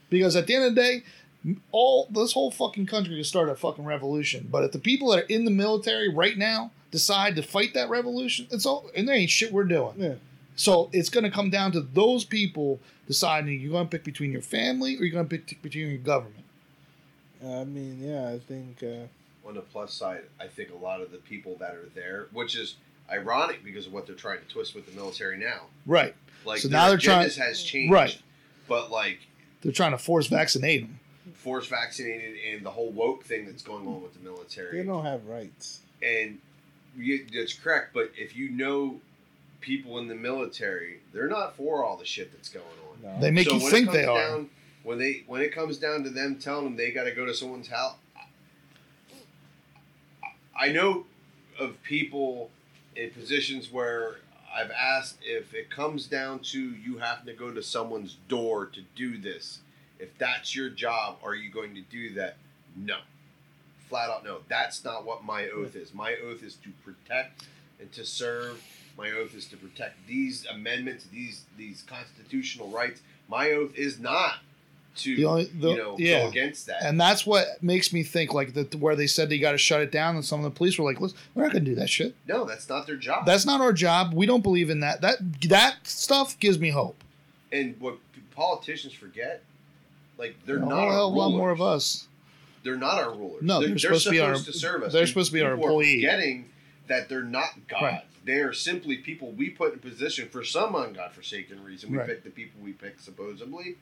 because 0.10 0.36
at 0.36 0.48
the 0.48 0.56
end 0.56 0.66
of 0.66 0.76
the 0.76 0.82
day, 0.82 1.04
all 1.72 2.08
this 2.10 2.34
whole 2.34 2.52
fucking 2.52 2.86
country 2.86 3.16
could 3.16 3.26
start 3.26 3.50
a 3.50 3.56
fucking 3.56 3.86
revolution. 3.86 4.48
But 4.50 4.64
if 4.64 4.72
the 4.72 4.80
people 4.80 5.10
that 5.10 5.24
are 5.24 5.28
in 5.28 5.46
the 5.46 5.52
military 5.52 6.10
right 6.10 6.38
now 6.38 6.72
decide 6.90 7.36
to 7.36 7.44
fight 7.44 7.74
that 7.74 7.90
revolution, 7.90 8.48
it's 8.50 8.66
all 8.66 8.90
and 8.96 9.08
there 9.08 9.16
ain't 9.16 9.30
shit 9.30 9.52
we're 9.52 9.66
doing. 9.66 9.94
Yeah. 9.98 10.14
So 10.56 10.90
it's 10.94 11.10
going 11.10 11.26
to 11.26 11.30
come 11.30 11.50
down 11.50 11.74
to 11.74 11.82
those 11.82 12.24
people 12.24 12.80
deciding 13.08 13.60
you're 13.60 13.72
going 13.72 13.88
to 13.88 13.92
pick 13.92 14.06
between 14.06 14.32
your 14.32 14.42
family 14.42 14.96
or 14.96 15.04
you're 15.04 15.14
going 15.14 15.28
to 15.28 15.38
pick 15.38 15.62
between 15.62 15.90
your 15.90 15.98
government. 15.98 16.45
I 17.46 17.64
mean, 17.64 18.00
yeah, 18.02 18.30
I 18.30 18.40
think. 18.40 18.82
Uh, 18.84 19.08
on 19.48 19.54
the 19.54 19.62
plus 19.62 19.94
side, 19.94 20.22
I 20.40 20.48
think 20.48 20.72
a 20.72 20.76
lot 20.76 21.02
of 21.02 21.12
the 21.12 21.18
people 21.18 21.56
that 21.60 21.76
are 21.76 21.88
there, 21.94 22.28
which 22.34 22.56
is 22.56 22.76
ironic 23.12 23.64
because 23.64 23.86
of 23.86 23.94
what 23.94 24.08
they're 24.08 24.16
trying 24.16 24.40
to 24.40 24.46
twist 24.48 24.74
with 24.74 24.88
the 24.88 24.92
military 25.00 25.38
now. 25.38 25.62
Right. 25.86 26.16
Like 26.46 26.60
So 26.62 26.68
their 26.68 26.80
now 26.80 26.88
they're 26.90 26.98
trying- 26.98 27.28
agendas 27.28 27.38
has 27.38 27.62
changed, 27.64 27.92
Right. 27.94 28.18
But 28.68 28.90
like 28.90 29.20
They're 29.62 29.72
trying 29.72 29.92
to 29.92 30.00
force 30.00 30.26
vaccinate 30.28 30.82
them. 30.82 31.00
force 31.36 31.68
vaccinated 31.68 32.38
and 32.52 32.66
the 32.66 32.72
whole 32.72 32.92
woke 32.92 33.24
thing 33.24 33.46
that's 33.46 33.62
going 33.62 33.86
on 33.88 34.02
with 34.02 34.14
the 34.16 34.20
military. 34.20 34.80
they 34.80 34.84
don't 34.88 35.06
have 35.06 35.28
rights. 35.28 35.82
and 36.02 36.40
you, 36.98 37.26
that's 37.32 37.54
correct. 37.54 37.94
But 37.94 38.12
if 38.18 38.36
you 38.36 38.50
know 38.50 39.00
people 39.62 40.00
in 40.00 40.08
the 40.08 40.16
military, 40.16 41.02
they're 41.14 41.28
not 41.28 41.56
for 41.56 41.84
all 41.84 41.98
the 41.98 42.06
shit 42.06 42.32
that's 42.32 42.50
going 42.50 42.66
on. 42.90 43.14
No. 43.16 43.22
They 43.22 43.30
make 43.32 43.52
you 43.52 43.60
think 43.60 43.88
comes 43.88 43.98
they 43.98 44.06
are. 44.06 44.18
down, 44.18 44.50
When 44.86 45.00
they 45.00 45.24
when 45.26 45.42
it 45.42 45.52
comes 45.52 45.80
down 45.80 46.04
to 46.04 46.12
them 46.12 46.36
telling 46.36 46.64
them 46.66 46.76
they 46.76 46.92
got 46.92 47.06
to 47.06 47.12
go 47.12 47.26
to 47.26 47.34
someone's 47.34 47.68
house, 47.68 47.96
I 50.56 50.72
know 50.72 51.06
of 51.60 51.82
people 51.82 52.52
in 52.96 53.10
positions 53.10 53.72
where 53.72 54.18
I've 54.56 54.70
asked 54.70 55.18
if 55.24 55.56
it 55.56 55.72
comes 55.72 56.06
down 56.06 56.40
to 56.52 56.60
you 56.60 57.00
having 57.00 57.26
to 57.26 57.34
go 57.34 57.52
to 57.52 57.64
someone's 57.64 58.18
door 58.30 58.68
to 58.68 58.82
do 58.96 59.18
this. 59.18 59.60
If 59.98 60.16
that's 60.20 60.56
your 60.56 60.70
job, 60.70 61.18
are 61.24 61.34
you 61.34 61.50
going 61.50 61.74
to 61.74 61.82
do 61.82 62.14
that? 62.14 62.38
No. 62.76 62.98
Flat 63.90 64.12
out 64.12 64.24
no. 64.24 64.42
That's 64.50 64.84
not 64.84 65.04
what 65.04 65.24
my 65.24 65.48
oath 65.50 65.76
is. 65.76 65.96
My 65.96 66.16
oath 66.24 66.44
is 66.44 66.56
to 66.58 66.70
protect 66.84 67.46
and 67.80 67.92
to 67.94 68.06
serve. 68.06 68.64
My 69.00 69.10
oath 69.10 69.34
is 69.34 69.48
to 69.48 69.58
protect 69.58 70.06
these 70.08 70.46
amendments, 70.46 71.08
these 71.12 71.46
these 71.58 71.84
constitutional 71.88 72.70
rights. 72.70 73.02
My 73.28 73.50
oath 73.50 73.74
is 73.76 74.00
not 74.00 74.36
to 74.98 75.16
The 75.16 75.26
only- 75.26 75.46
the- 75.46 75.70
you 75.72 75.78
know 75.78 75.96
yeah. 76.00 76.22
go 76.24 76.30
against 76.30 76.68
that. 76.68 76.82
And 76.84 77.00
that's 77.00 77.26
what 77.26 77.62
makes 77.62 77.92
me 77.94 78.04
think 78.04 78.34
like 78.34 78.54
that 78.54 78.76
where 78.76 78.96
they 78.96 79.08
said 79.08 79.30
they 79.30 79.38
got 79.40 79.52
to 79.54 79.58
shut 79.58 79.82
it 79.82 79.92
down 79.92 80.16
and 80.16 80.24
some 80.26 80.40
of 80.40 80.44
the 80.46 80.58
police 80.58 80.78
were 80.78 80.86
like, 80.86 81.00
Listen, 81.02 81.18
we're 81.34 81.44
not 81.44 81.52
going 81.54 81.66
to 81.66 81.72
do 81.72 81.76
that 81.76 81.90
shit. 81.90 82.16
no, 82.28 82.46
that's 82.46 82.68
not 82.70 82.88
their 82.88 82.96
job. 82.96 83.26
That's 83.26 83.46
not 83.46 83.62
our 83.62 83.74
job. 83.74 84.14
We 84.14 84.26
don't 84.26 84.42
believe 84.44 84.70
in 84.70 84.80
that. 84.82 85.02
That 85.02 85.18
that 85.50 85.76
stuff 85.84 86.40
gives 86.40 86.60
me 86.60 86.70
hope. 86.70 87.04
and 87.52 87.76
what 87.80 87.98
politicians 88.36 88.94
forget, 88.94 89.44
like 90.18 90.36
they're 90.46 90.58
a 90.58 90.60
not 90.60 90.72
our 90.74 90.92
hell 90.92 91.08
of 91.10 91.14
a 91.14 91.18
lot 91.18 91.30
more 91.32 91.52
of 91.52 91.62
us. 91.62 92.08
They're 92.64 92.76
not 92.78 92.98
our 93.02 93.14
rulers. 93.14 93.44
No, 93.44 93.62
they're 93.62 93.78
supposed 93.78 94.06
to 94.06 94.10
be 94.12 94.20
our- 94.20 94.36
serve 94.36 94.84
us. 94.84 94.92
they're 94.92 95.02
And 95.02 95.10
supposed 95.10 95.30
to 95.30 95.34
be 95.34 95.42
our 95.42 95.54
employee. 95.54 95.98
Forgetting 96.02 96.46
that 96.88 97.10
they're 97.10 97.22
not 97.24 97.50
God. 97.68 97.82
Right. 97.84 98.02
They 98.26 98.40
are 98.40 98.54
simply 98.54 98.98
people 98.98 99.32
we 99.34 99.50
put 99.52 99.74
in 99.74 99.80
position 99.80 100.30
for 100.30 100.44
some 100.44 100.74
ungodforsaken 100.74 101.64
reason. 101.64 101.92
We 101.92 102.00
Right. 102.00 102.08
pick 102.08 102.24
the 102.24 102.32
people 102.32 102.60
we 102.64 102.72
pick 102.74 103.00
supposedly. 103.00 103.76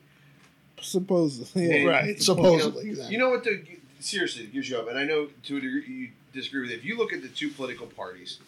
Supposedly, 0.80 1.64
And- 1.70 1.84
yeah. 1.84 1.90
Right. 1.90 2.22
Supposedly. 2.22 2.86
You 2.86 2.96
know, 2.96 3.08
you 3.08 3.18
know 3.18 3.30
what? 3.30 3.44
The, 3.44 3.62
seriously, 4.00 4.44
it 4.44 4.52
gives 4.52 4.68
you 4.68 4.78
up. 4.78 4.88
And 4.88 4.98
I 4.98 5.04
know 5.04 5.28
to 5.44 5.56
a 5.56 5.60
degree 5.60 5.84
you 5.86 6.10
disagree 6.32 6.62
with 6.62 6.70
it. 6.70 6.74
If 6.74 6.84
you 6.84 6.96
look 6.96 7.12
at 7.12 7.22
the 7.22 7.28
two 7.28 7.50
political 7.50 7.86
parties, 7.86 8.38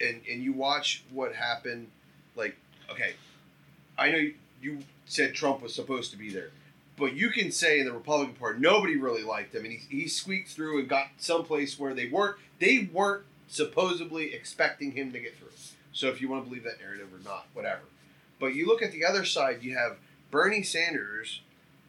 and 0.00 0.20
and 0.30 0.42
you 0.42 0.52
watch 0.52 1.04
what 1.12 1.34
happened, 1.34 1.88
like 2.34 2.56
okay, 2.90 3.14
I 3.98 4.10
know 4.10 4.30
you 4.60 4.78
said 5.06 5.34
Trump 5.34 5.62
was 5.62 5.74
supposed 5.74 6.10
to 6.10 6.16
be 6.18 6.30
there, 6.30 6.50
but 6.96 7.14
you 7.14 7.30
can 7.30 7.50
say 7.52 7.78
in 7.78 7.86
the 7.86 7.92
Republican 7.92 8.34
Party 8.34 8.58
nobody 8.60 8.96
really 8.96 9.22
liked 9.22 9.54
him, 9.54 9.64
and 9.64 9.72
he 9.72 9.80
he 10.02 10.08
squeaked 10.08 10.50
through 10.50 10.80
and 10.80 10.88
got 10.88 11.08
someplace 11.18 11.78
where 11.78 11.94
they 11.94 12.08
weren't 12.08 12.36
they 12.58 12.88
weren't 12.92 13.24
supposedly 13.48 14.34
expecting 14.34 14.92
him 14.92 15.12
to 15.12 15.20
get 15.20 15.38
through. 15.38 15.48
So 15.92 16.08
if 16.08 16.20
you 16.20 16.28
want 16.28 16.44
to 16.44 16.48
believe 16.48 16.64
that 16.64 16.80
narrative 16.80 17.08
or 17.14 17.24
not, 17.24 17.46
whatever. 17.54 17.82
But 18.38 18.54
you 18.54 18.66
look 18.66 18.82
at 18.82 18.92
the 18.92 19.04
other 19.04 19.24
side, 19.24 19.62
you 19.62 19.74
have 19.76 19.96
Bernie 20.30 20.62
Sanders, 20.62 21.40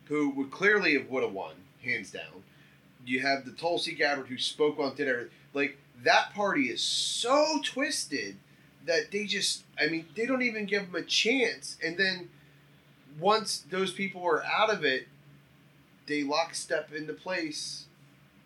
who 0.08 0.30
would 0.32 0.52
clearly 0.52 0.94
have 0.94 1.10
would 1.10 1.24
have 1.24 1.34
won, 1.34 1.56
hands 1.84 2.12
down. 2.12 2.44
You 3.06 3.22
have 3.22 3.46
the 3.46 3.52
Tulsi 3.52 3.94
Gabbard 3.94 4.28
who 4.28 4.38
spoke 4.38 4.80
on 4.80 4.96
did 4.96 5.08
everything. 5.08 5.32
Like 5.54 5.78
that 6.04 6.34
party 6.34 6.64
is 6.64 6.82
so 6.82 7.60
twisted 7.64 8.38
that 8.86 9.12
they 9.12 9.26
just 9.26 9.64
I 9.80 9.88
mean, 9.88 10.06
they 10.16 10.26
don't 10.26 10.42
even 10.42 10.66
give 10.66 10.92
them 10.92 10.96
a 10.96 11.06
chance. 11.06 11.78
And 11.84 11.98
then 11.98 12.30
once 13.20 13.64
those 13.70 13.92
people 13.92 14.26
are 14.26 14.44
out 14.44 14.70
of 14.70 14.84
it, 14.84 15.08
they 16.08 16.24
lockstep 16.24 16.94
into 16.94 17.14
place. 17.14 17.86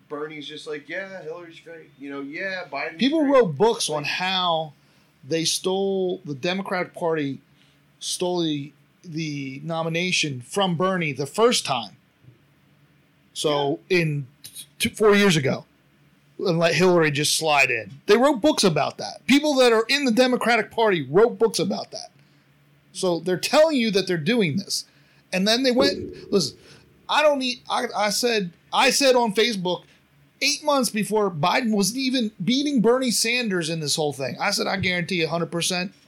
Bernie's 0.08 0.46
just 0.46 0.66
like, 0.66 0.88
yeah, 0.88 1.22
Hillary's 1.22 1.60
great. 1.60 1.90
You 1.98 2.10
know, 2.10 2.20
yeah, 2.20 2.64
Biden. 2.70 2.98
People 2.98 3.24
wrote 3.24 3.56
books 3.56 3.88
on 3.88 4.04
how 4.04 4.74
they 5.26 5.44
stole 5.44 6.20
the 6.24 6.34
Democratic 6.34 6.92
Party 6.94 7.40
stole 7.98 8.42
the 8.42 8.72
the 9.02 9.60
nomination 9.64 10.40
from 10.40 10.76
Bernie 10.76 11.12
the 11.12 11.26
first 11.26 11.66
time. 11.66 11.96
So 13.34 13.80
in 13.88 14.26
two, 14.78 14.90
four 14.90 15.14
years 15.14 15.36
ago, 15.36 15.64
and 16.38 16.58
let 16.58 16.74
Hillary 16.74 17.10
just 17.10 17.36
slide 17.36 17.70
in. 17.70 17.90
They 18.06 18.16
wrote 18.16 18.40
books 18.40 18.64
about 18.64 18.98
that. 18.98 19.24
People 19.26 19.54
that 19.56 19.72
are 19.72 19.84
in 19.88 20.04
the 20.04 20.10
Democratic 20.10 20.70
Party 20.70 21.02
wrote 21.02 21.38
books 21.38 21.58
about 21.58 21.90
that. 21.92 22.10
So 22.92 23.20
they're 23.20 23.36
telling 23.38 23.76
you 23.76 23.90
that 23.92 24.06
they're 24.06 24.18
doing 24.18 24.56
this, 24.56 24.84
and 25.32 25.46
then 25.46 25.62
they 25.62 25.70
went. 25.70 26.32
Listen, 26.32 26.58
I 27.08 27.22
don't 27.22 27.38
need. 27.38 27.60
I, 27.70 27.86
I 27.96 28.10
said. 28.10 28.50
I 28.72 28.90
said 28.90 29.14
on 29.14 29.34
Facebook 29.34 29.84
eight 30.42 30.64
months 30.64 30.90
before 30.90 31.30
Biden 31.30 31.70
wasn't 31.70 32.00
even 32.00 32.32
beating 32.44 32.80
Bernie 32.80 33.12
Sanders 33.12 33.70
in 33.70 33.80
this 33.80 33.96
whole 33.96 34.12
thing. 34.12 34.36
I 34.40 34.50
said, 34.50 34.66
I 34.66 34.76
guarantee 34.76 35.24
100% 35.24 35.48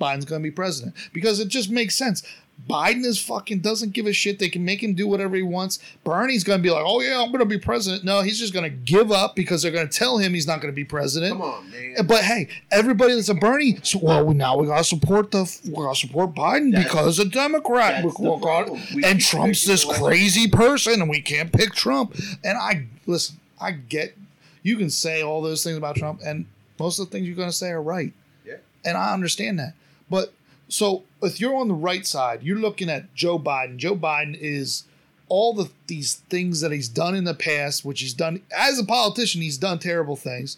Biden's 0.00 0.24
going 0.24 0.42
to 0.42 0.42
be 0.42 0.50
president 0.50 0.94
because 1.12 1.38
it 1.38 1.48
just 1.48 1.70
makes 1.70 1.94
sense. 1.94 2.24
Biden 2.68 3.04
is 3.04 3.20
fucking 3.20 3.60
doesn't 3.60 3.92
give 3.92 4.06
a 4.06 4.12
shit. 4.12 4.38
They 4.38 4.48
can 4.48 4.64
make 4.64 4.82
him 4.82 4.94
do 4.94 5.06
whatever 5.06 5.36
he 5.36 5.42
wants. 5.42 5.78
Bernie's 6.02 6.44
gonna 6.44 6.62
be 6.62 6.70
like, 6.70 6.84
oh 6.86 7.00
yeah, 7.02 7.20
I'm 7.22 7.30
gonna 7.30 7.44
be 7.44 7.58
president. 7.58 8.04
No, 8.04 8.22
he's 8.22 8.38
just 8.38 8.54
gonna 8.54 8.70
give 8.70 9.12
up 9.12 9.36
because 9.36 9.62
they're 9.62 9.70
gonna 9.72 9.86
tell 9.86 10.16
him 10.16 10.32
he's 10.32 10.46
not 10.46 10.60
gonna 10.62 10.72
be 10.72 10.84
president. 10.84 11.32
Come 11.32 11.42
on, 11.42 11.70
man. 11.70 12.06
But 12.06 12.24
hey, 12.24 12.48
everybody 12.70 13.14
that's 13.14 13.28
a 13.28 13.34
Bernie, 13.34 13.78
so, 13.82 13.98
well, 14.02 14.24
we, 14.24 14.34
now 14.34 14.56
we 14.56 14.66
gotta 14.66 14.82
support 14.84 15.30
the 15.30 15.44
we 15.66 15.72
gotta 15.72 15.94
support 15.94 16.34
Biden 16.34 16.72
That's- 16.72 16.84
because 16.90 17.18
a 17.18 17.26
Democrat. 17.26 18.02
We- 18.02 18.10
we. 18.18 18.80
We 18.94 19.04
and 19.04 19.20
Trump's 19.20 19.64
this 19.66 19.84
crazy 19.84 20.48
person, 20.48 21.02
and 21.02 21.10
we 21.10 21.20
can't 21.20 21.52
pick 21.52 21.74
Trump. 21.74 22.14
And 22.42 22.56
I 22.56 22.86
listen, 23.06 23.36
I 23.60 23.72
get 23.72 24.16
you 24.62 24.76
can 24.78 24.88
say 24.88 25.22
all 25.22 25.42
those 25.42 25.62
things 25.62 25.76
about 25.76 25.96
Trump, 25.96 26.20
and 26.24 26.46
most 26.78 26.98
of 26.98 27.06
the 27.06 27.12
things 27.12 27.26
you're 27.26 27.36
gonna 27.36 27.52
say 27.52 27.70
are 27.70 27.82
right. 27.82 28.12
Yeah. 28.46 28.54
And 28.86 28.96
I 28.96 29.12
understand 29.12 29.58
that. 29.58 29.74
But 30.08 30.32
so 30.68 31.02
if 31.24 31.40
you're 31.40 31.56
on 31.56 31.68
the 31.68 31.74
right 31.74 32.06
side, 32.06 32.42
you're 32.42 32.58
looking 32.58 32.88
at 32.90 33.14
Joe 33.14 33.38
Biden. 33.38 33.76
Joe 33.76 33.96
Biden 33.96 34.36
is 34.38 34.84
all 35.28 35.54
the 35.54 35.70
these 35.86 36.16
things 36.28 36.60
that 36.60 36.70
he's 36.72 36.88
done 36.88 37.14
in 37.14 37.24
the 37.24 37.34
past, 37.34 37.84
which 37.84 38.00
he's 38.00 38.14
done 38.14 38.42
as 38.56 38.78
a 38.78 38.84
politician, 38.84 39.40
he's 39.42 39.58
done 39.58 39.78
terrible 39.78 40.16
things. 40.16 40.56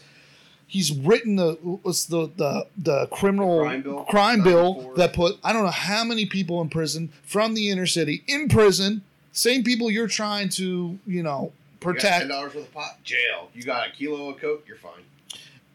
He's 0.68 0.90
written 0.92 1.36
the 1.36 1.52
what's 1.82 2.06
the 2.06 2.28
the 2.36 2.66
the 2.76 3.06
criminal 3.12 3.58
The 3.60 3.64
crime 3.64 3.82
bill? 3.82 4.04
crime 4.04 4.42
bill 4.42 4.92
that 4.96 5.12
put 5.12 5.38
I 5.44 5.52
don't 5.52 5.64
know 5.64 5.70
how 5.70 6.02
many 6.02 6.26
people 6.26 6.60
in 6.60 6.68
prison 6.68 7.10
from 7.22 7.54
the 7.54 7.70
inner 7.70 7.86
city 7.86 8.24
in 8.26 8.48
prison. 8.48 9.02
Same 9.32 9.62
people 9.62 9.90
you're 9.90 10.08
trying 10.08 10.48
to 10.50 10.98
you 11.06 11.22
know 11.22 11.52
ten 11.80 11.92
protect, 11.94 12.28
dollars 12.28 12.54
worth 12.54 12.64
of 12.64 12.74
pot, 12.74 12.98
jail. 13.04 13.50
You 13.54 13.62
got 13.62 13.86
a 13.88 13.90
kilo 13.92 14.30
of 14.30 14.40
coke, 14.40 14.64
you're 14.66 14.76
fine. 14.78 15.04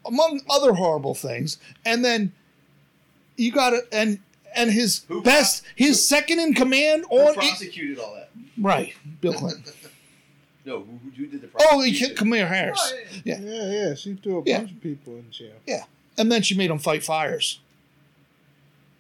among 0.05 0.41
other 0.49 0.73
horrible 0.73 1.15
things. 1.15 1.57
And 1.85 2.03
then 2.03 2.33
you 3.37 3.51
got 3.53 3.69
to 3.69 3.81
and 3.93 4.19
and 4.55 4.71
his 4.71 5.03
Who 5.07 5.21
best, 5.21 5.63
pro- 5.63 5.71
his 5.88 6.07
second 6.07 6.39
in 6.39 6.53
command 6.53 7.05
Who 7.09 7.17
on 7.19 7.33
prosecuted 7.35 7.99
all 7.99 8.15
that? 8.15 8.30
right, 8.57 8.93
Bill 9.21 9.33
Clinton. 9.33 9.63
No, 10.63 10.81
who, 10.81 10.99
who 11.17 11.25
did 11.25 11.41
the 11.41 11.49
oh, 11.55 11.80
he 11.81 11.89
prosecution? 11.89 12.07
killed 12.09 12.17
Kamala 12.19 12.43
oh, 12.43 12.45
Harris, 12.45 12.93
Oh, 12.93 12.99
yeah. 13.25 13.39
Yeah. 13.39 13.49
Yeah, 13.51 13.71
yeah. 13.71 13.93
She 13.95 14.13
threw 14.13 14.38
a 14.39 14.43
Yeah. 14.45 14.59
bunch 14.59 14.71
of 14.73 14.81
people 14.81 15.15
in 15.15 15.25
jail. 15.31 15.53
Yeah. 15.65 15.85
And 16.19 16.31
then 16.31 16.43
she 16.43 16.53
made 16.55 16.69
him 16.69 16.77
fight 16.77 17.03
fires. 17.03 17.59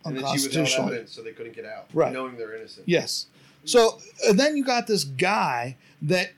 And 0.03 0.15
then 0.17 0.23
she 0.23 0.43
withheld 0.43 0.45
Unconstitutionally. 0.55 0.87
evidence 0.93 1.11
so 1.11 1.21
they 1.21 1.33
couldn't 1.33 1.53
get 1.55 1.65
out, 1.65 1.85
Right. 1.93 2.11
knowing 2.11 2.35
they're 2.37 2.55
innocent. 2.55 2.89
Yes. 2.89 3.27
So 3.63 3.99
and 4.27 4.39
then 4.39 4.57
you 4.57 4.63
got 4.63 4.87
this 4.87 5.03
guy 5.03 5.75
that 6.01 6.31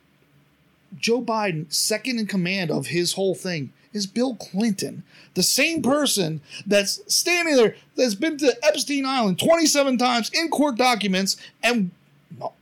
Joe 0.97 1.21
Biden, 1.21 1.73
second 1.73 2.19
in 2.19 2.27
command 2.27 2.69
of 2.69 2.87
his 2.87 3.13
whole 3.13 3.33
thing, 3.33 3.71
is 3.93 4.07
Bill 4.07 4.35
Clinton, 4.35 5.03
the 5.33 5.43
same 5.43 5.81
person 5.81 6.41
that's 6.65 7.01
standing 7.13 7.55
there 7.55 7.75
that's 7.95 8.15
been 8.15 8.37
to 8.39 8.57
Epstein 8.63 9.05
Island 9.05 9.39
27 9.39 9.97
times 9.97 10.29
in 10.33 10.49
court 10.49 10.77
documents 10.77 11.37
and. 11.61 11.91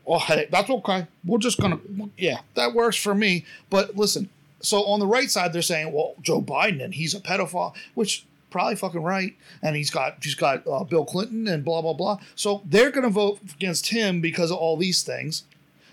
Well, 0.04 0.20
hey, 0.20 0.50
that's 0.52 0.70
okay. 0.70 1.08
We're 1.24 1.38
just 1.38 1.58
gonna, 1.58 1.80
yeah, 2.18 2.42
that 2.56 2.74
works 2.74 2.98
for 2.98 3.16
me. 3.16 3.46
But 3.70 3.96
listen, 3.96 4.28
so 4.62 4.84
on 4.86 5.00
the 5.00 5.08
right 5.08 5.32
side, 5.32 5.54
they're 5.54 5.62
saying, 5.62 5.94
well, 5.94 6.16
Joe 6.22 6.42
Biden 6.42 6.84
and 6.84 6.94
he's 6.94 7.16
a 7.16 7.22
pedophile, 7.22 7.74
which 7.94 8.26
probably 8.52 8.76
fucking 8.76 9.02
right. 9.02 9.34
And 9.64 9.76
he's 9.76 9.90
got 9.90 10.18
he's 10.22 10.36
got 10.36 10.68
uh, 10.68 10.84
Bill 10.84 11.06
Clinton 11.06 11.48
and 11.48 11.66
blah 11.66 11.82
blah 11.82 11.94
blah. 11.94 12.20
So 12.36 12.62
they're 12.66 12.92
gonna 12.92 13.10
vote 13.10 13.40
against 13.56 13.88
him 13.88 14.22
because 14.22 14.52
of 14.52 14.58
all 14.58 14.78
these 14.78 15.02
things, 15.02 15.44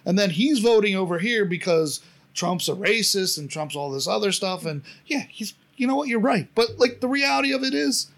and 0.05 0.19
then 0.19 0.31
he's 0.31 0.59
voting 0.59 0.95
over 0.95 1.19
here 1.19 1.45
because 1.45 2.01
Trump's 2.39 2.69
a 2.69 2.73
racist 2.73 3.37
and 3.37 3.51
Trump's 3.51 3.75
all 3.75 3.91
this 3.91 4.07
other 4.07 4.31
stuff. 4.31 4.65
And 4.65 4.83
yeah, 5.07 5.25
he's 5.29 5.55
you 5.77 5.87
know 5.87 5.97
what, 5.97 6.09
you're 6.09 6.21
right. 6.21 6.49
But 6.55 6.79
like 6.79 7.01
the 7.01 7.09
reality 7.09 7.53
of 7.53 7.65
it 7.65 7.75
is, 7.75 8.11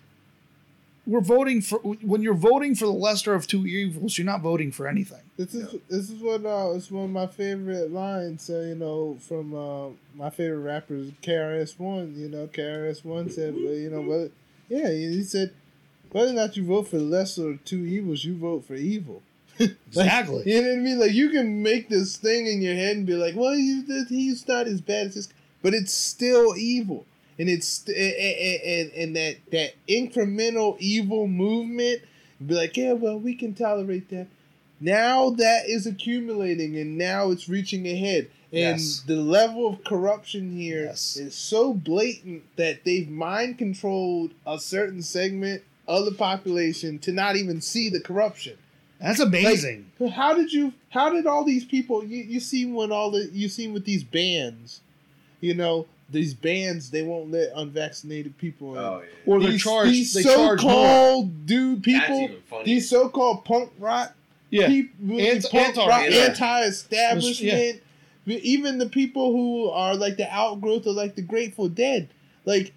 we're 1.06 1.22
voting 1.22 1.62
for 1.62 1.78
when 1.78 2.22
you're 2.22 2.34
voting 2.34 2.74
for 2.74 2.84
the 2.84 2.92
lesser 2.92 3.32
of 3.34 3.46
two 3.46 3.66
evils, 3.66 4.18
you're 4.18 4.26
not 4.26 4.42
voting 4.42 4.72
for 4.72 4.86
anything. 4.86 5.22
This 5.38 5.54
is 5.54 5.74
this 5.88 6.10
is 6.10 6.22
what 6.22 6.44
uh, 6.44 6.72
it's 6.72 6.90
one 6.90 7.04
of 7.04 7.10
my 7.10 7.26
favorite 7.26 7.90
lines. 7.90 8.50
Uh, 8.50 8.60
you 8.60 8.74
know, 8.74 9.16
from 9.26 9.54
uh, 9.54 9.88
my 10.14 10.28
favorite 10.28 10.60
rappers, 10.60 11.12
KRS 11.22 11.78
One. 11.78 12.14
You 12.14 12.28
know, 12.28 12.46
KRS 12.46 13.04
One 13.04 13.30
said, 13.30 13.54
you 13.54 13.88
know, 13.90 14.02
whether 14.02 14.30
yeah, 14.68 14.90
he 14.90 15.22
said, 15.22 15.54
whether 16.12 16.30
or 16.30 16.34
not 16.34 16.58
you 16.58 16.64
vote 16.64 16.88
for 16.88 16.98
the 16.98 17.04
lesser 17.04 17.50
of 17.50 17.64
two 17.64 17.86
evils, 17.86 18.24
you 18.24 18.36
vote 18.36 18.66
for 18.66 18.74
evil. 18.74 19.22
Exactly. 19.88 20.42
You 20.46 20.62
know 20.62 20.68
what 20.68 20.74
I 20.76 20.80
mean? 20.80 20.98
Like 21.00 21.12
you 21.12 21.30
can 21.30 21.62
make 21.62 21.88
this 21.88 22.16
thing 22.16 22.46
in 22.46 22.62
your 22.62 22.74
head 22.74 22.96
and 22.96 23.06
be 23.06 23.14
like, 23.14 23.34
well, 23.36 23.52
he's, 23.52 24.08
he's 24.08 24.46
not 24.48 24.66
as 24.66 24.80
bad 24.80 25.08
as 25.08 25.14
this, 25.14 25.28
but 25.62 25.74
it's 25.74 25.92
still 25.92 26.56
evil, 26.56 27.06
and 27.38 27.48
it's 27.48 27.84
and, 27.88 27.96
and, 27.96 28.92
and 28.92 29.16
that 29.16 29.36
that 29.52 29.74
incremental 29.88 30.76
evil 30.78 31.26
movement. 31.26 32.02
Be 32.44 32.54
like, 32.54 32.76
yeah, 32.76 32.92
well, 32.92 33.18
we 33.18 33.34
can 33.34 33.52
tolerate 33.54 34.08
that. 34.10 34.28
Now 34.80 35.30
that 35.30 35.68
is 35.68 35.86
accumulating, 35.86 36.76
and 36.78 36.96
now 36.96 37.30
it's 37.30 37.48
reaching 37.48 37.86
ahead. 37.86 38.30
And 38.52 38.80
Yes. 38.80 39.02
the 39.06 39.16
level 39.16 39.68
of 39.68 39.84
corruption 39.84 40.56
here 40.56 40.88
is 40.90 41.18
Yes. 41.20 41.34
so 41.34 41.72
blatant 41.74 42.44
that 42.56 42.84
they've 42.84 43.08
mind 43.08 43.58
controlled 43.58 44.32
a 44.46 44.58
certain 44.58 45.02
segment 45.02 45.62
of 45.86 46.04
the 46.04 46.12
population 46.12 46.98
to 47.00 47.12
not 47.12 47.36
even 47.36 47.60
see 47.60 47.88
the 47.90 48.00
corruption. 48.00 48.56
That's 49.00 49.20
amazing. 49.20 49.90
How 50.14 50.34
did 50.34 50.52
you? 50.52 50.72
How 50.90 51.10
did 51.10 51.26
all 51.26 51.44
these 51.44 51.64
people? 51.64 52.04
You 52.04 52.22
you 52.22 52.40
seen 52.40 52.74
when 52.74 52.92
all 52.92 53.10
the 53.10 53.30
you 53.32 53.48
seen 53.48 53.72
with 53.72 53.84
these 53.84 54.04
bands, 54.04 54.80
you 55.40 55.54
know 55.54 55.86
these 56.10 56.34
bands 56.34 56.90
they 56.90 57.02
won't 57.02 57.30
let 57.30 57.50
unvaccinated 57.54 58.36
people 58.38 58.72
in. 58.74 58.78
Oh 58.84 59.00
yeah. 59.02 59.32
or 59.32 59.40
they're 59.40 59.52
these, 59.52 59.62
charged. 59.62 59.90
These 59.92 60.14
they 60.14 60.22
charge 60.24 60.62
more. 60.62 60.72
so-called 60.72 61.46
dude 61.46 61.78
That's 61.84 61.84
people, 62.00 62.20
even 62.24 62.64
these 62.64 62.88
so-called 62.90 63.44
punk 63.44 63.70
rock 63.78 64.12
Yeah. 64.50 64.66
people, 64.66 65.20
Anti- 65.20 65.48
punk 65.48 65.68
anti- 65.68 65.86
rock, 65.86 66.02
yeah. 66.10 66.18
anti-establishment. 66.26 67.80
Even 68.26 68.78
the 68.78 68.86
people 68.88 69.32
who 69.32 69.70
are 69.70 69.94
like 69.96 70.16
the 70.16 70.28
outgrowth 70.32 70.86
of 70.86 70.94
like 70.94 71.14
the 71.14 71.22
Grateful 71.22 71.68
Dead, 71.68 72.08
like 72.44 72.72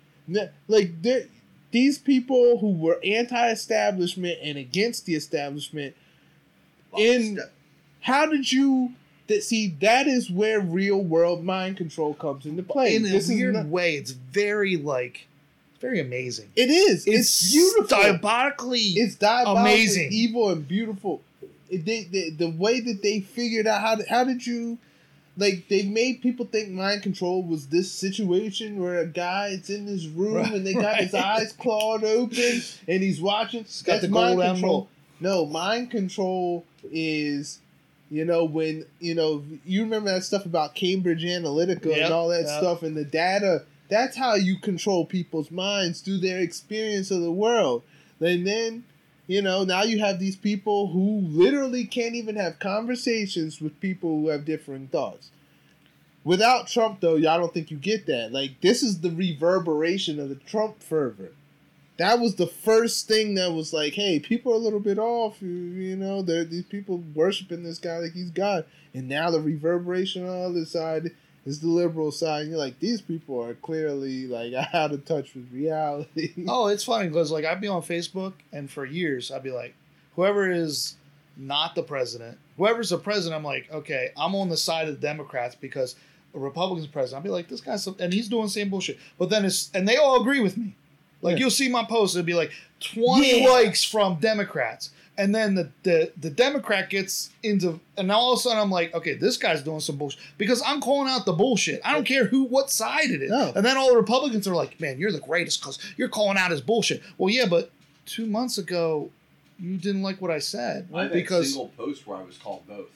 like 0.68 1.02
they're- 1.02 1.28
these 1.72 1.98
people 1.98 2.60
who 2.60 2.72
were 2.72 3.00
anti-establishment 3.04 4.38
and 4.44 4.58
against 4.60 5.06
the 5.08 5.16
establishment 5.16 5.96
in- 6.98 7.40
how 8.02 8.26
did 8.26 8.52
you 8.52 8.94
that 9.28 9.44
see 9.44 9.68
that 9.80 10.06
is 10.08 10.30
where 10.30 10.60
real 10.60 11.02
world 11.02 11.44
mind 11.44 11.78
control 11.78 12.14
comes 12.14 12.46
into 12.46 12.62
play 12.64 12.96
in 12.96 13.06
a 13.06 13.10
This 13.10 13.30
is 13.30 13.36
weird 13.38 13.56
not- 13.56 13.68
way, 13.68 13.96
it's 13.96 14.12
very 14.12 14.76
like 14.78 15.28
very 15.80 16.00
amazing. 16.00 16.50
it 16.56 16.70
is 16.70 17.06
it's, 17.08 17.52
beautiful 17.52 17.88
diabolically. 17.98 18.80
it's 18.80 19.16
diabolically 19.16 19.72
amazing. 19.74 20.10
evil 20.14 20.50
and 20.50 20.68
beautiful 20.68 21.22
it, 21.70 21.86
they, 21.86 22.04
they, 22.04 22.30
the 22.30 22.50
way 22.50 22.80
that 22.80 23.02
they 23.02 23.20
figured 23.22 23.66
out 23.68 23.82
how, 23.82 23.96
did- 23.96 24.08
how 24.08 24.24
did 24.24 24.46
you 24.46 24.78
like 25.36 25.68
they 25.68 25.82
made 25.84 26.22
people 26.22 26.46
think 26.46 26.70
mind 26.70 27.02
control 27.02 27.42
was 27.44 27.68
this 27.68 27.92
situation 27.92 28.80
where 28.80 29.00
a 29.00 29.06
guy 29.08 29.48
is 29.48 29.70
in 29.70 29.86
this 29.88 30.06
room 30.06 30.36
Right, 30.36 30.54
and 30.54 30.68
they 30.68 30.74
got 30.74 30.98
his 30.98 31.14
eyes 31.16 31.52
clawed 31.54 32.04
open 32.04 32.62
and 32.88 33.02
he's 33.04 33.20
watching 33.20 33.64
got 33.64 33.84
that's 33.86 34.02
the 34.04 34.10
mind 34.10 34.40
control 34.40 34.58
emerald. 34.58 34.88
no 35.20 35.46
mind 35.48 35.90
control 35.92 36.64
is 36.92 37.60
you 38.10 38.26
know 38.26 38.44
when 38.44 38.86
you 39.00 39.16
know 39.16 39.44
you 39.66 39.82
remember 39.84 40.12
that 40.12 40.24
stuff 40.24 40.46
about 40.46 40.76
cambridge 40.76 41.24
analytica 41.24 41.86
Yep, 41.86 42.06
and 42.06 42.14
all 42.14 42.30
that 42.30 42.46
yep. 42.46 42.60
stuff 42.60 42.84
and 42.84 42.96
the 42.96 43.06
data? 43.06 43.64
That's 43.90 44.18
how 44.18 44.36
you 44.36 44.58
control 44.58 45.06
people's 45.06 45.52
minds 45.52 46.02
through 46.02 46.20
their 46.20 46.40
experience 46.40 47.12
of 47.12 47.22
the 47.22 47.32
world. 47.32 47.84
And 48.20 48.46
then 48.48 48.84
you 49.28 49.42
know 49.42 49.64
now 49.64 49.84
you 49.84 50.00
have 50.00 50.20
these 50.20 50.36
people 50.36 50.88
who 50.88 51.22
literally 51.22 51.86
can't 51.86 52.16
even 52.16 52.36
have 52.36 52.60
conversations 52.60 53.62
with 53.62 53.80
people 53.80 54.22
who 54.22 54.30
have 54.30 54.46
differing 54.46 54.88
thoughts. 54.88 55.32
Without 56.24 56.68
trump 56.68 57.00
though 57.02 57.16
y'all 57.16 57.40
don't 57.40 57.54
think 57.54 57.72
you 57.72 57.78
get 57.78 58.06
that. 58.08 58.32
Like 58.32 58.62
this 58.62 58.84
is 58.84 59.02
the 59.02 59.12
reverberation 59.12 60.20
of 60.20 60.30
the 60.30 60.36
trump 60.36 60.82
fervor 60.82 61.32
that 62.04 62.20
was 62.20 62.36
the 62.36 62.48
first 62.48 63.08
thing 63.08 63.36
that 63.36 63.52
was 63.52 63.74
like 63.74 63.94
hey 63.94 64.20
people 64.20 64.52
are 64.52 64.56
a 64.56 64.60
little 64.60 64.80
bit 64.80 65.00
off 65.00 65.42
you, 65.42 65.48
you 65.48 65.96
know 65.96 66.22
these 66.22 66.66
people 66.66 67.04
worshiping 67.16 67.64
this 67.64 67.80
guy 67.80 67.98
like 67.98 68.14
he's 68.14 68.32
god 68.32 68.66
and 68.94 69.08
now 69.08 69.32
the 69.32 69.40
reverberation 69.40 70.28
on 70.28 70.54
the 70.54 70.60
other 70.60 70.66
side 70.66 71.12
is 71.46 71.60
the 71.60 71.68
liberal 71.68 72.12
side 72.12 72.42
and 72.42 72.52
you're 72.52 72.60
like 72.60 72.80
these 72.80 73.02
people 73.02 73.42
are 73.42 73.54
clearly 73.56 74.28
like 74.28 74.54
out 74.74 74.92
of 74.92 75.06
touch 75.06 75.34
with 75.34 75.52
reality 75.52 76.34
oh, 76.48 76.68
it's 76.68 76.84
funny 76.84 77.08
because 77.08 77.32
like 77.32 77.46
I'd 77.46 77.62
be 77.62 77.68
on 77.68 77.82
Facebook 77.82 78.34
and 78.52 78.70
for 78.70 78.86
years 78.86 79.32
I'd 79.32 79.44
be 79.44 79.52
like, 79.52 79.76
whoever 80.16 80.50
is 80.50 80.96
not 81.36 81.76
the 81.76 81.84
president, 81.84 82.38
whoever's 82.58 82.92
the 82.92 82.98
president, 82.98 83.36
I'm 83.36 83.44
like, 83.44 83.68
okay, 83.72 84.12
I'm 84.16 84.36
on 84.36 84.50
the 84.50 84.58
side 84.58 84.88
of 84.88 85.00
the 85.00 85.08
Democrats 85.08 85.56
because 85.56 85.96
a 86.36 86.40
Republican's 86.40 86.88
president. 86.88 87.20
I'd 87.20 87.28
be 87.28 87.32
like, 87.32 87.48
this 87.48 87.62
guy's 87.62 87.86
and 87.88 88.14
he's 88.14 88.28
doing 88.28 88.44
the 88.44 88.50
same 88.50 88.70
bullshit. 88.70 89.00
But 89.18 89.30
then 89.30 89.46
it's 89.46 89.70
and 89.74 89.88
they 89.88 89.98
all 89.98 90.22
agree 90.22 90.40
with 90.40 90.58
me. 90.58 90.76
Like 91.24 91.34
Yeah. 91.38 91.40
you'll 91.42 91.50
see 91.52 91.70
my 91.70 91.84
post, 91.86 92.16
it'd 92.16 92.26
be 92.26 92.36
like 92.36 92.52
20 92.82 93.42
Yeah. 93.44 93.50
likes 93.50 93.84
from 93.84 94.16
Democrats. 94.20 94.92
And 95.16 95.34
then 95.34 95.54
the, 95.54 95.70
the 95.84 96.12
the 96.20 96.32
Democrat 96.32 96.90
gets 96.90 97.30
into 97.44 97.80
and 97.98 98.08
now 98.08 98.18
all 98.18 98.34
of 98.34 98.40
a 98.40 98.42
sudden 98.42 98.58
I'm 98.58 98.72
like, 98.72 98.94
okay, 98.96 99.14
this 99.14 99.38
guy's 99.38 99.62
doing 99.62 99.80
some 99.80 99.96
bullshit. 99.98 100.20
Because 100.40 100.62
I'm 100.66 100.82
calling 100.82 101.08
out 101.08 101.26
the 101.26 101.34
bullshit. 101.34 101.82
I 101.86 101.94
don't 101.94 102.04
care 102.06 102.26
who 102.26 102.46
what 102.46 102.72
side 102.72 103.12
it 103.12 103.22
is. 103.22 103.30
No. 103.30 103.54
And 103.56 103.64
then 103.66 103.78
all 103.78 103.90
the 103.92 103.96
Republicans 103.98 104.48
are 104.48 104.56
like, 104.56 104.80
man, 104.82 104.98
you're 105.00 105.12
the 105.12 105.20
greatest 105.20 105.62
because 105.62 105.78
you're 105.98 106.10
calling 106.10 106.38
out 106.38 106.50
his 106.52 106.62
bullshit. 106.62 107.04
Well, 107.20 107.30
yeah, 107.34 107.46
but 107.48 107.70
two 108.08 108.26
months 108.26 108.58
ago, 108.58 109.12
you 109.60 109.78
didn't 109.78 110.02
like 110.02 110.20
what 110.20 110.32
I 110.32 110.40
said 110.40 110.88
I've 110.94 111.04
had 111.04 111.14
because 111.14 111.50
single 111.54 111.70
posts 111.78 112.06
where 112.08 112.18
I 112.18 112.24
was 112.24 112.38
called 112.40 112.68
both. 112.68 112.88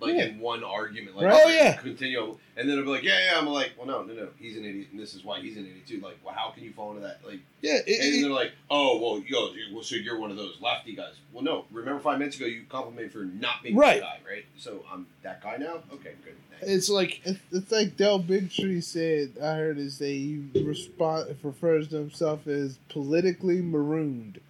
Like 0.00 0.14
Yeah. 0.16 0.24
in 0.24 0.38
one 0.40 0.64
argument, 0.64 1.14
like 1.16 1.26
Right. 1.26 1.42
Oh, 1.44 1.48
yeah. 1.48 1.76
continue, 1.76 2.38
and 2.56 2.68
then 2.68 2.70
it'll 2.78 2.84
be 2.84 2.90
like, 2.90 3.02
yeah, 3.02 3.18
yeah. 3.32 3.38
I'm 3.38 3.46
like, 3.46 3.72
well, 3.76 3.86
no, 3.86 4.02
no, 4.02 4.14
no, 4.14 4.28
he's 4.38 4.56
an 4.56 4.64
idiot, 4.64 4.88
and 4.90 4.98
this 4.98 5.14
is 5.14 5.22
why 5.24 5.40
he's 5.40 5.56
an 5.58 5.64
idiot 5.66 5.86
too. 5.86 6.00
Like, 6.00 6.16
well, 6.24 6.34
how 6.34 6.50
can 6.50 6.64
you 6.64 6.72
fall 6.72 6.90
into 6.90 7.02
that? 7.02 7.20
Like, 7.26 7.40
yeah, 7.60 7.74
it, 7.86 8.00
and 8.00 8.14
it- 8.16 8.22
they're 8.22 8.30
like, 8.30 8.52
oh, 8.70 8.98
well, 8.98 9.22
yo, 9.26 9.52
well, 9.74 9.82
so 9.82 9.96
you're 9.96 10.18
one 10.18 10.30
of 10.30 10.36
those 10.38 10.56
lefty 10.62 10.94
guys. 10.96 11.12
Well, 11.32 11.44
no, 11.44 11.66
remember 11.70 12.00
five 12.00 12.18
minutes 12.18 12.36
ago 12.36 12.46
you 12.46 12.62
complimented 12.68 13.12
for 13.12 13.18
not 13.24 13.62
being 13.62 13.76
Right. 13.76 14.00
that 14.00 14.24
guy, 14.24 14.30
right? 14.30 14.44
So 14.56 14.84
I'm 14.90 15.06
that 15.22 15.42
guy 15.42 15.56
now. 15.58 15.82
Okay, 15.92 16.14
good. 16.24 16.34
thanks. 16.50 16.66
it's 16.74 16.88
like 16.88 17.20
It's, 17.52 17.70
like 17.70 17.96
Del 17.98 18.22
Bigtree 18.22 18.82
said. 18.82 19.32
I 19.42 19.56
heard 19.56 19.78
it 19.78 19.90
say 19.92 20.14
he 20.18 20.44
respond 20.62 21.36
refers 21.42 21.88
to 21.88 21.96
himself 21.96 22.46
as 22.46 22.78
politically 22.88 23.60
marooned. 23.60 24.40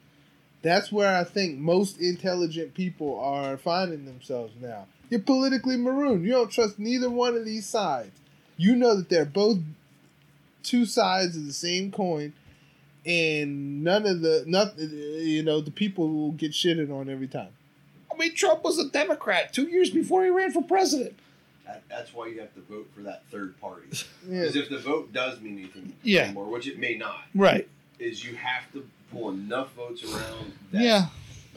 That's 0.62 0.92
where 0.92 1.16
I 1.16 1.24
think 1.24 1.58
most 1.58 1.98
intelligent 2.00 2.74
people 2.74 3.18
are 3.18 3.56
finding 3.56 4.04
themselves 4.04 4.52
now. 4.60 4.86
You're 5.10 5.20
politically 5.20 5.76
marooned. 5.76 6.24
You 6.24 6.30
don't 6.32 6.50
trust 6.50 6.78
neither 6.78 7.10
one 7.10 7.36
of 7.36 7.44
these 7.44 7.66
sides. 7.66 8.12
You 8.56 8.76
know 8.76 8.96
that 8.96 9.08
they're 9.08 9.24
both 9.24 9.58
two 10.62 10.86
sides 10.86 11.36
of 11.36 11.46
the 11.46 11.52
same 11.52 11.90
coin, 11.90 12.32
and 13.04 13.82
none 13.82 14.06
of 14.06 14.20
the 14.20 14.44
not 14.46 14.78
you 14.78 15.42
know 15.42 15.60
the 15.60 15.70
people 15.70 16.08
will 16.08 16.32
get 16.32 16.52
shitted 16.52 16.90
on 16.90 17.08
every 17.08 17.28
time. 17.28 17.48
I 18.12 18.16
mean, 18.16 18.34
Trump 18.34 18.62
was 18.64 18.78
a 18.78 18.88
Democrat 18.88 19.52
two 19.52 19.64
years 19.68 19.90
before 19.90 20.22
he 20.24 20.30
ran 20.30 20.52
for 20.52 20.62
president. 20.62 21.18
That, 21.66 21.82
that's 21.88 22.12
why 22.12 22.26
you 22.26 22.40
have 22.40 22.52
to 22.54 22.60
vote 22.60 22.90
for 22.94 23.02
that 23.02 23.22
third 23.30 23.58
party. 23.60 23.86
Yeah. 24.28 24.40
Because 24.42 24.56
if 24.56 24.68
the 24.68 24.78
vote 24.78 25.12
does 25.12 25.40
mean 25.40 25.58
anything 25.58 25.94
Yeah. 26.02 26.24
anymore, 26.24 26.46
which 26.50 26.66
it 26.68 26.78
may 26.78 26.96
not, 26.96 27.22
Right. 27.34 27.66
is 27.98 28.24
you 28.24 28.34
have 28.36 28.70
to 28.74 28.86
pull 29.12 29.30
enough 29.30 29.72
votes 29.74 30.04
around 30.04 30.52
that, 30.72 30.82
Yeah. 30.82 31.06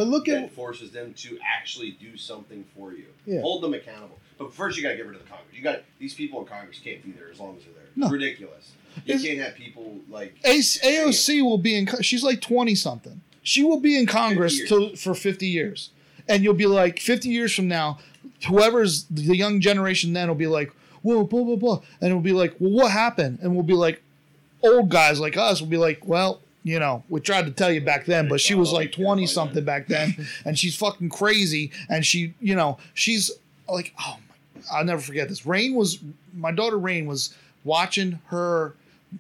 But 0.04 0.12
look 0.12 0.30
at 0.30 0.52
forces 0.52 0.92
them 0.92 1.14
to 1.16 1.38
actually 1.44 1.92
do 1.92 2.18
something 2.18 2.66
for 2.76 2.94
you. 2.94 3.06
Yeah. 3.26 3.42
Hold 3.42 3.64
them 3.64 3.74
accountable. 3.74 4.20
But 4.38 4.54
first, 4.54 4.78
you 4.78 4.84
got 4.84 4.90
to 4.90 4.96
get 4.98 5.06
rid 5.06 5.16
of 5.16 5.22
the 5.24 5.30
Congress. 5.30 5.56
You 5.56 5.62
got 5.64 5.82
these 6.00 6.14
people 6.14 6.40
in 6.42 6.46
Congress 6.48 6.80
can't 6.84 7.04
be 7.04 7.12
there 7.12 7.30
as 7.32 7.40
long 7.40 7.56
as 7.58 7.64
they're 7.64 7.74
there. 7.74 7.84
No. 7.96 8.08
It's 8.08 8.14
ridiculous. 8.14 8.72
You 9.06 9.16
Is- 9.16 9.24
can't 9.24 9.40
have 9.40 9.56
people 9.56 10.00
like 10.10 10.36
A- 10.44 10.60
AOC 10.60 11.42
will 11.44 11.58
be 11.58 11.76
in. 11.78 11.88
She's 12.02 12.24
like 12.24 12.42
twenty 12.42 12.76
something. 12.76 13.22
She 13.42 13.64
will 13.64 13.80
be 13.80 13.98
in 13.98 14.06
Congress 14.06 14.58
50 14.60 14.68
till, 14.68 14.96
for 14.96 15.14
fifty 15.16 15.48
years, 15.48 15.90
and 16.30 16.44
you'll 16.44 16.54
be 16.54 16.66
like 16.68 17.00
fifty 17.00 17.30
years 17.30 17.54
from 17.54 17.68
now, 17.68 18.00
whoever's 18.48 19.04
the 19.06 19.36
young 19.36 19.60
generation 19.60 20.14
then 20.14 20.28
will 20.28 20.36
be 20.36 20.48
like, 20.48 20.72
whoa, 21.02 21.24
blah 21.24 21.44
blah 21.44 21.56
blah, 21.56 21.82
and 22.02 22.10
it'll 22.10 22.22
be 22.22 22.32
like, 22.34 22.56
well, 22.60 22.72
what 22.72 22.92
happened? 22.92 23.40
And 23.42 23.54
we'll 23.54 23.64
be 23.64 23.74
like, 23.74 24.02
old 24.62 24.90
guys 24.90 25.20
like 25.20 25.38
us 25.38 25.60
will 25.60 25.68
be 25.70 25.78
like, 25.78 26.08
well, 26.08 26.42
you 26.64 26.80
know, 26.80 27.04
we 27.10 27.20
tried 27.20 27.46
to 27.46 27.52
tell 27.52 27.72
you 27.72 27.82
back 27.82 28.06
then, 28.06 28.28
but 28.30 28.40
she 28.40 28.56
was 28.56 28.72
like 28.72 28.92
twenty 28.92 29.26
something 29.28 29.64
back 29.64 29.88
then, 29.88 30.28
and 30.46 30.58
she's 30.58 30.76
fucking 30.76 31.10
crazy, 31.10 31.72
and 31.90 32.06
she, 32.06 32.34
you 32.40 32.56
know, 32.56 32.78
she's 32.94 33.32
like, 33.70 33.94
oh 34.00 34.18
my, 34.30 34.62
I'll 34.72 34.86
never 34.86 35.02
forget 35.02 35.28
this. 35.30 35.46
Rain 35.46 35.76
was 35.76 36.00
my 36.34 36.52
daughter. 36.52 36.78
Rain 36.78 37.06
was 37.06 37.36
watching 37.64 38.20
her. 38.28 38.76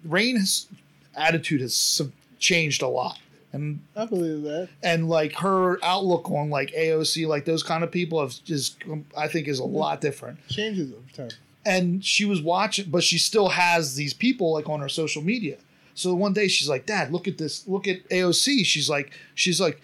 Rain 0.05 0.37
has 0.37 0.67
attitude 1.15 1.61
has 1.61 2.01
changed 2.39 2.81
a 2.81 2.87
lot, 2.87 3.19
and 3.51 3.81
I 3.95 4.05
believe 4.05 4.43
that. 4.43 4.69
and 4.81 5.09
like 5.09 5.33
her 5.35 5.77
outlook 5.83 6.29
on 6.31 6.49
like 6.49 6.71
AOC, 6.71 7.27
like 7.27 7.45
those 7.45 7.61
kind 7.63 7.83
of 7.83 7.91
people, 7.91 8.21
have 8.21 8.41
just 8.43 8.77
I 9.17 9.27
think 9.27 9.47
is 9.47 9.59
a 9.59 9.65
lot 9.65 10.01
different. 10.01 10.39
Changes 10.47 10.91
over 10.91 11.11
time. 11.29 11.37
And 11.65 12.03
she 12.03 12.25
was 12.25 12.41
watching, 12.41 12.89
but 12.89 13.03
she 13.03 13.17
still 13.17 13.49
has 13.49 13.95
these 13.95 14.13
people 14.13 14.51
like 14.53 14.67
on 14.67 14.79
her 14.81 14.89
social 14.89 15.21
media. 15.21 15.57
So 15.95 16.13
one 16.15 16.33
day 16.33 16.47
she's 16.47 16.69
like, 16.69 16.85
"Dad, 16.85 17.11
look 17.11 17.27
at 17.27 17.37
this. 17.37 17.67
Look 17.67 17.87
at 17.87 18.07
AOC." 18.09 18.65
She's 18.65 18.89
like, 18.89 19.11
she's 19.35 19.61
like, 19.61 19.79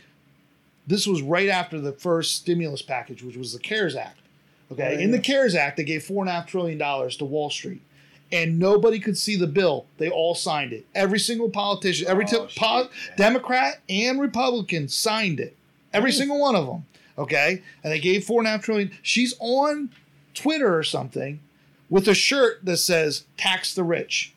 this 0.88 1.06
was 1.06 1.22
right 1.22 1.50
after 1.50 1.80
the 1.80 1.92
first 1.92 2.36
stimulus 2.36 2.82
package, 2.82 3.22
which 3.24 3.38
was 3.38 3.54
the 3.54 3.60
CARES 3.60 3.96
Act. 3.96 4.20
Okay, 4.72 4.96
Oh, 4.98 5.00
in 5.00 5.12
the. 5.12 5.20
CARES 5.20 5.56
Act, 5.56 5.78
they 5.78 5.84
gave 5.84 6.04
four 6.04 6.24
and 6.24 6.30
a 6.30 6.34
half 6.34 6.48
trillion 6.48 6.78
dollars 6.78 7.16
to 7.18 7.26
Wall 7.26 7.50
Street, 7.50 7.82
and 8.32 8.58
nobody 8.60 9.00
could 9.00 9.18
see 9.18 9.36
the 9.36 9.48
bill. 9.48 9.86
They 9.98 10.10
all 10.10 10.34
signed 10.36 10.74
it. 10.74 10.86
Every 10.96 11.20
single 11.20 11.50
politician, 11.50 12.08
every 12.08 12.26
Oh, 12.34 12.46
t- 12.48 12.54
po- 12.60 12.90
Democrat 13.18 13.82
and 13.90 14.20
Republican 14.20 14.88
signed 14.88 15.40
it. 15.40 15.56
Every 15.94 16.10
Nice. 16.12 16.18
single 16.20 16.40
one 16.40 16.56
of 16.56 16.66
them. 16.68 16.86
Okay, 17.18 17.62
and 17.84 17.92
they 17.94 18.00
gave 18.00 18.24
four 18.24 18.40
and 18.42 18.48
a 18.48 18.52
half 18.52 18.64
trillion. 18.64 18.92
She's 19.02 19.34
on 19.40 19.90
Twitter 20.34 20.76
or 20.78 20.84
something 20.84 21.40
with 21.90 22.08
a 22.08 22.14
shirt 22.16 22.64
that 22.66 22.78
says 22.78 23.26
"Tax 23.38 23.74
the 23.74 23.84
Rich." 23.84 24.34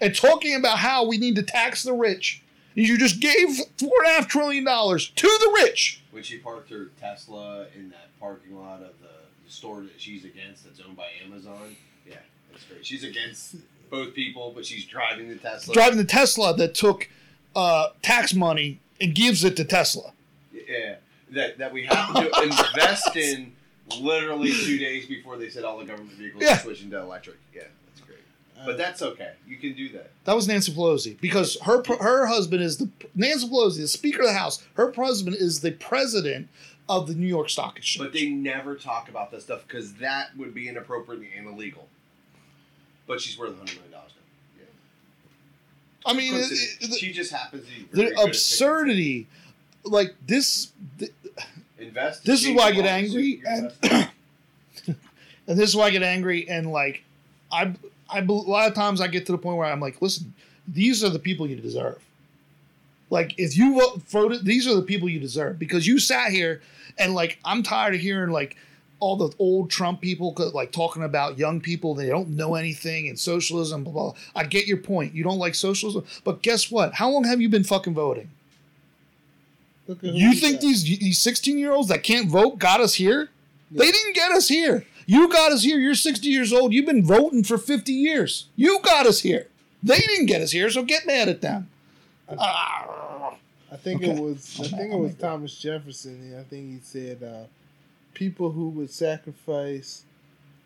And 0.00 0.14
talking 0.14 0.54
about 0.56 0.78
how 0.78 1.04
we 1.06 1.18
need 1.18 1.36
to 1.36 1.42
tax 1.42 1.82
the 1.82 1.92
rich. 1.92 2.42
You 2.74 2.96
just 2.96 3.20
gave 3.20 3.48
four 3.78 3.90
and 4.04 4.06
a 4.06 4.10
half 4.14 4.28
trillion 4.28 4.64
dollars 4.64 5.08
to 5.10 5.26
the 5.26 5.60
rich. 5.62 6.02
When 6.12 6.22
she 6.22 6.38
parked 6.38 6.70
her 6.70 6.90
Tesla 7.00 7.66
in 7.74 7.90
that 7.90 8.08
parking 8.20 8.56
lot 8.56 8.80
of 8.80 8.92
the, 9.00 9.08
the 9.44 9.50
store 9.50 9.80
that 9.82 9.98
she's 10.00 10.24
against, 10.24 10.64
that's 10.64 10.80
owned 10.80 10.96
by 10.96 11.08
Amazon. 11.24 11.76
Yeah, 12.08 12.14
that's 12.50 12.64
great. 12.64 12.86
She's 12.86 13.04
against 13.04 13.56
both 13.90 14.14
people, 14.14 14.52
but 14.54 14.64
she's 14.64 14.84
driving 14.84 15.28
the 15.28 15.36
Tesla. 15.36 15.74
Driving 15.74 15.98
the 15.98 16.04
Tesla 16.04 16.56
that 16.56 16.74
took 16.74 17.08
uh, 17.56 17.88
tax 18.02 18.34
money 18.34 18.78
and 19.00 19.14
gives 19.14 19.42
it 19.44 19.56
to 19.56 19.64
Tesla. 19.64 20.12
Yeah, 20.52 20.96
that 21.30 21.58
that 21.58 21.72
we 21.72 21.84
have 21.86 22.14
to 22.14 22.42
invest 22.42 23.16
in 23.16 23.52
literally 24.00 24.52
two 24.52 24.78
days 24.78 25.06
before 25.06 25.36
they 25.36 25.48
said 25.50 25.64
all 25.64 25.76
the 25.78 25.84
government 25.84 26.12
vehicles 26.16 26.44
Yeah. 26.44 26.54
are 26.54 26.58
switching 26.60 26.90
to 26.90 27.00
electric. 27.00 27.36
Yeah. 27.54 27.62
But 28.66 28.76
that's 28.78 29.00
okay. 29.02 29.32
You 29.48 29.56
can 29.56 29.72
do 29.74 29.88
that. 29.90 30.10
That 30.24 30.34
was 30.36 30.46
Nancy 30.48 30.72
Pelosi 30.72 31.18
because 31.20 31.56
her 31.62 31.82
her 32.00 32.26
husband 32.26 32.62
is 32.62 32.76
the 32.78 32.88
Nancy 33.14 33.48
Pelosi, 33.48 33.78
the 33.78 33.88
Speaker 33.88 34.20
of 34.22 34.26
the 34.28 34.34
House. 34.34 34.62
Her 34.74 34.92
husband 34.92 35.36
is 35.36 35.60
the 35.60 35.72
president 35.72 36.48
of 36.88 37.06
the 37.06 37.14
New 37.14 37.26
York 37.26 37.48
Stock 37.50 37.76
Exchange. 37.78 38.04
But 38.04 38.12
they 38.12 38.28
never 38.28 38.74
talk 38.74 39.08
about 39.08 39.30
that 39.30 39.42
stuff 39.42 39.62
because 39.66 39.94
that 39.94 40.36
would 40.36 40.52
be 40.54 40.68
inappropriate 40.68 41.22
and 41.36 41.46
illegal. 41.46 41.88
But 43.06 43.20
she's 43.20 43.38
worth 43.38 43.56
hundred 43.56 43.74
million 43.76 43.92
dollars 43.92 44.12
now. 44.56 44.64
I 46.06 46.14
mean, 46.14 46.34
it- 46.34 46.78
it 46.80 46.94
she 46.98 47.12
just 47.12 47.30
happens 47.32 47.64
to 47.66 47.96
the 47.96 48.20
absurdity, 48.20 49.26
like 49.84 50.14
this, 50.26 50.72
th- 50.98 51.12
Invest. 51.78 52.24
This 52.24 52.44
is 52.44 52.54
why 52.54 52.64
I 52.64 52.72
get 52.72 52.84
angry, 52.86 53.42
and- 53.46 53.72
and 55.46 55.58
this 55.58 55.68
is 55.70 55.76
why 55.76 55.86
I 55.86 55.90
get 55.90 56.02
angry 56.02 56.48
and 56.48 56.70
like 56.70 57.02
I 57.50 57.72
I 58.12 58.18
a 58.20 58.24
lot 58.24 58.68
of 58.68 58.74
times 58.74 59.00
I 59.00 59.08
get 59.08 59.26
to 59.26 59.32
the 59.32 59.38
point 59.38 59.56
where 59.56 59.66
I'm 59.66 59.80
like, 59.80 60.00
listen, 60.00 60.32
these 60.66 61.02
are 61.04 61.10
the 61.10 61.18
people 61.18 61.46
you 61.46 61.56
deserve. 61.56 62.02
Like 63.10 63.34
if 63.38 63.56
you 63.56 63.80
vote, 63.80 64.02
voted, 64.02 64.44
these 64.44 64.66
are 64.66 64.74
the 64.74 64.82
people 64.82 65.08
you 65.08 65.18
deserve 65.18 65.58
because 65.58 65.86
you 65.86 65.98
sat 65.98 66.30
here 66.30 66.62
and 66.98 67.14
like 67.14 67.38
I'm 67.44 67.62
tired 67.62 67.94
of 67.94 68.00
hearing 68.00 68.30
like 68.30 68.56
all 69.00 69.16
the 69.16 69.34
old 69.38 69.70
Trump 69.70 70.00
people 70.00 70.34
like 70.52 70.70
talking 70.70 71.02
about 71.02 71.38
young 71.38 71.60
people 71.60 71.94
they 71.94 72.08
don't 72.08 72.28
know 72.30 72.54
anything 72.54 73.08
and 73.08 73.18
socialism. 73.18 73.82
Blah, 73.82 73.92
blah. 73.92 74.14
I 74.36 74.44
get 74.44 74.66
your 74.66 74.76
point. 74.76 75.14
You 75.14 75.24
don't 75.24 75.38
like 75.38 75.54
socialism, 75.54 76.04
but 76.22 76.42
guess 76.42 76.70
what? 76.70 76.94
How 76.94 77.10
long 77.10 77.24
have 77.24 77.40
you 77.40 77.48
been 77.48 77.64
fucking 77.64 77.94
voting? 77.94 78.30
Look 79.88 80.04
at 80.04 80.10
who 80.10 80.16
You 80.16 80.34
think 80.34 80.60
these 80.60 80.84
these 80.84 81.18
16 81.18 81.58
year 81.58 81.72
olds 81.72 81.88
that 81.88 82.04
can't 82.04 82.28
vote 82.28 82.58
got 82.58 82.80
us 82.80 82.94
here? 82.94 83.28
Yeah. 83.70 83.84
They 83.84 83.90
didn't 83.90 84.14
get 84.14 84.30
us 84.30 84.48
here. 84.48 84.86
You 85.10 85.28
got 85.28 85.50
us 85.50 85.64
here. 85.64 85.80
You're 85.80 85.96
60 85.96 86.28
years 86.28 86.52
old. 86.52 86.72
You've 86.72 86.86
been 86.86 87.04
voting 87.04 87.42
for 87.42 87.58
50 87.58 87.92
years. 87.92 88.46
You 88.54 88.78
got 88.80 89.06
us 89.06 89.22
here. 89.22 89.48
They 89.82 89.98
didn't 89.98 90.26
get 90.26 90.40
us 90.40 90.52
here, 90.52 90.70
so 90.70 90.84
get 90.84 91.04
mad 91.04 91.28
at 91.28 91.40
them. 91.40 91.68
Ah. 92.38 93.34
I 93.72 93.76
think 93.76 94.02
Okay. 94.04 94.12
it 94.12 94.22
was. 94.22 94.60
I 94.60 94.68
think 94.68 94.92
it 94.92 94.96
was. 94.96 95.14
Thomas 95.16 95.58
Jefferson. 95.58 96.12
and 96.12 96.36
I 96.38 96.44
think 96.44 96.70
he 96.74 96.78
said, 96.84 97.24
uh, 97.24 97.46
"People 98.14 98.52
who 98.52 98.68
would 98.68 98.90
sacrifice 98.90 100.04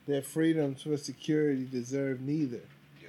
their 0.07 0.21
freedoms 0.21 0.83
for 0.83 0.99
security 0.99 1.67
deserve 1.71 2.21
neither." 2.21 2.61
Yeah. 3.01 3.09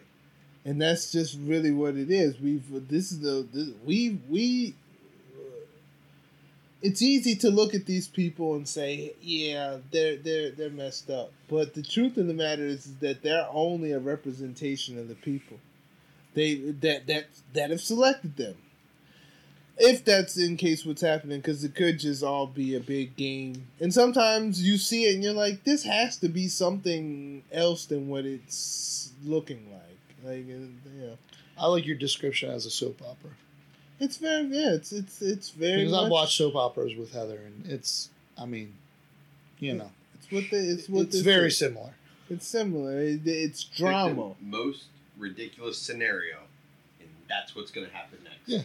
And 0.63 0.81
that's 0.81 1.11
just 1.11 1.37
really 1.43 1.71
what 1.71 1.97
it 1.97 2.09
is. 2.09 2.39
We've. 2.39 2.87
This 2.87 3.11
is 3.11 3.19
the. 3.19 3.45
This, 3.51 3.69
we 3.85 4.19
we. 4.29 4.75
It's 6.85 7.01
easy 7.01 7.35
to 7.37 7.49
look 7.49 7.73
at 7.73 7.87
these 7.87 8.07
people 8.07 8.53
and 8.53 8.67
say, 8.67 9.13
"Yeah, 9.19 9.77
they're 9.91 10.17
they're 10.17 10.51
they're 10.51 10.69
messed 10.69 11.09
up." 11.09 11.31
But 11.47 11.73
the 11.73 11.81
truth 11.81 12.15
of 12.17 12.27
the 12.27 12.33
matter 12.35 12.63
is, 12.63 12.85
is 12.85 12.97
that 12.97 13.23
they're 13.23 13.47
only 13.51 13.91
a 13.91 13.97
representation 13.97 14.99
of 14.99 15.07
the 15.07 15.15
people. 15.15 15.57
They 16.35 16.53
that 16.55 17.07
that 17.07 17.25
that 17.53 17.71
have 17.71 17.81
selected 17.81 18.37
them. 18.37 18.57
If 19.77 20.05
that's 20.05 20.37
in 20.37 20.57
case 20.57 20.85
what's 20.85 21.01
happening 21.01 21.39
because 21.39 21.63
it 21.63 21.73
could 21.73 21.99
just 21.99 22.23
all 22.23 22.45
be 22.45 22.75
a 22.75 22.79
big 22.79 23.15
game. 23.15 23.67
And 23.79 23.91
sometimes 23.91 24.61
you 24.61 24.77
see 24.77 25.05
it 25.05 25.15
and 25.15 25.23
you're 25.23 25.33
like 25.33 25.63
this 25.63 25.83
has 25.83 26.17
to 26.19 26.29
be 26.29 26.47
something 26.47 27.43
else 27.51 27.85
than 27.85 28.09
what 28.09 28.25
it's 28.25 29.11
looking 29.23 29.71
like. 29.71 30.23
Like 30.23 30.45
uh, 30.45 31.01
know 31.01 31.17
I 31.57 31.65
like 31.65 31.87
your 31.87 31.97
description 31.97 32.51
as 32.51 32.67
a 32.67 32.69
soap 32.69 33.01
opera 33.01 33.31
it's 33.99 34.17
very 34.17 34.43
yeah 34.47 34.73
it's 34.73 34.91
it's 34.91 35.21
it's 35.21 35.49
very 35.51 35.85
because 35.85 35.93
I've 36.05 36.11
watched 36.11 36.37
soap 36.37 36.55
operas 36.55 36.95
with 36.95 37.11
Heather, 37.13 37.39
and 37.45 37.65
it's, 37.71 38.09
I 38.37 38.45
mean, 38.45 38.73
you 39.59 39.73
know, 39.73 39.91
it's 40.15 40.31
what 40.31 40.43
the 40.51 40.57
it's 40.73 40.89
what 40.89 41.03
it's 41.03 41.19
very 41.21 41.47
is. 41.47 41.57
similar. 41.57 41.93
it's 42.29 42.47
similar 42.47 42.99
it, 42.99 43.21
it's 43.25 43.63
Pick 43.63 43.77
drama 43.77 44.33
the 44.39 44.45
most 44.45 44.85
ridiculous 45.17 45.77
scenario, 45.77 46.37
and 46.99 47.09
that's 47.29 47.55
what's 47.55 47.71
going 47.71 47.87
to 47.87 47.93
happen 47.93 48.19
next. 48.23 48.39
Yeah. 48.47 48.61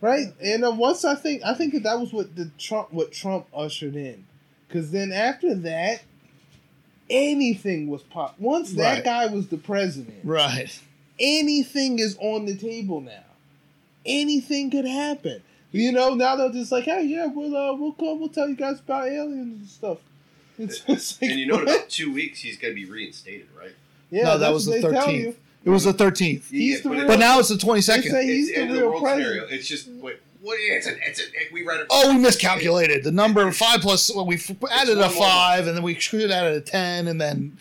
right? 0.00 0.26
And 0.42 0.64
uh, 0.64 0.70
once 0.70 1.04
I 1.04 1.14
think 1.16 1.42
I 1.44 1.54
think 1.54 1.72
that 1.74 1.82
that 1.82 1.98
was 1.98 2.12
what 2.12 2.36
the 2.36 2.50
Trump 2.58 2.92
what 2.92 3.10
Trump 3.12 3.46
ushered 3.54 3.96
in, 3.96 4.24
because 4.68 4.92
then 4.92 5.10
after 5.12 5.54
that, 5.56 6.02
anything 7.08 7.88
was 7.88 8.02
pop. 8.02 8.36
Once 8.38 8.72
that 8.74 8.94
Right. 8.96 9.04
guy 9.04 9.26
was 9.26 9.48
the 9.48 9.58
president, 9.58 10.20
Right. 10.24 10.78
anything 11.18 11.98
is 11.98 12.16
on 12.20 12.46
the 12.46 12.54
table 12.54 13.00
now. 13.00 13.24
Anything 14.10 14.70
could 14.70 14.84
happen. 14.86 15.42
You 15.72 15.92
know, 15.92 16.14
now 16.14 16.34
they're 16.36 16.50
just 16.50 16.72
like, 16.72 16.84
hey, 16.84 17.04
yeah, 17.04 17.26
we'll 17.26 17.56
uh, 17.56 17.72
we'll 17.74 17.92
come, 17.92 18.18
we'll 18.18 18.28
tell 18.28 18.48
you 18.48 18.56
guys 18.56 18.80
about 18.80 19.06
aliens 19.08 19.60
and 19.60 19.68
stuff. 19.68 19.98
It's 20.58 20.80
just 20.80 21.22
like, 21.22 21.30
And 21.30 21.40
you 21.40 21.46
know, 21.46 21.56
in 21.58 21.62
about 21.62 21.88
two 21.88 22.12
weeks, 22.12 22.40
he's 22.40 22.58
going 22.58 22.74
to 22.74 22.78
be 22.78 22.84
reinstated, 22.90 23.46
right? 23.58 23.72
yeah, 24.10 24.24
no, 24.24 24.38
that 24.38 24.52
was 24.52 24.66
the 24.66 24.72
what 24.72 24.82
they 24.82 24.90
tell 24.90 25.06
13th. 25.06 25.34
It 25.64 25.70
was 25.70 25.84
the 25.84 25.92
13th. 25.94 26.50
He's 26.50 26.82
the 26.82 26.88
but 26.90 26.98
real- 26.98 27.06
But 27.06 27.18
now 27.18 27.38
it's 27.38 27.48
the 27.48 27.54
22nd. 27.54 27.82
say 28.10 28.26
it's 28.26 28.54
the 28.54 28.66
the 28.66 28.72
real 28.74 28.88
world 28.90 29.02
president. 29.02 29.26
scenario. 29.34 29.54
It's 29.54 29.66
just 29.68 29.88
what 29.88 30.18
what 30.42 30.58
it's 30.60 30.86
a, 30.86 30.96
it's 31.06 31.20
a 31.20 31.24
we 31.52 31.64
read 31.64 31.80
it. 31.80 31.86
Oh, 31.90 32.12
we 32.14 32.18
miscalculated 32.20 33.04
the 33.04 33.12
number 33.12 33.46
of 33.46 33.54
five 33.56 33.80
plus. 33.80 34.10
Well, 34.14 34.26
we 34.26 34.36
f- 34.36 34.50
added 34.72 34.96
a 34.98 35.02
one 35.02 35.14
more. 35.14 35.22
five, 35.24 35.66
and 35.66 35.76
then 35.76 35.82
we 35.82 35.94
should 36.00 36.22
have 36.22 36.30
added 36.30 36.54
a 36.54 36.60
ten, 36.62 37.08
and 37.08 37.20
then 37.20 37.56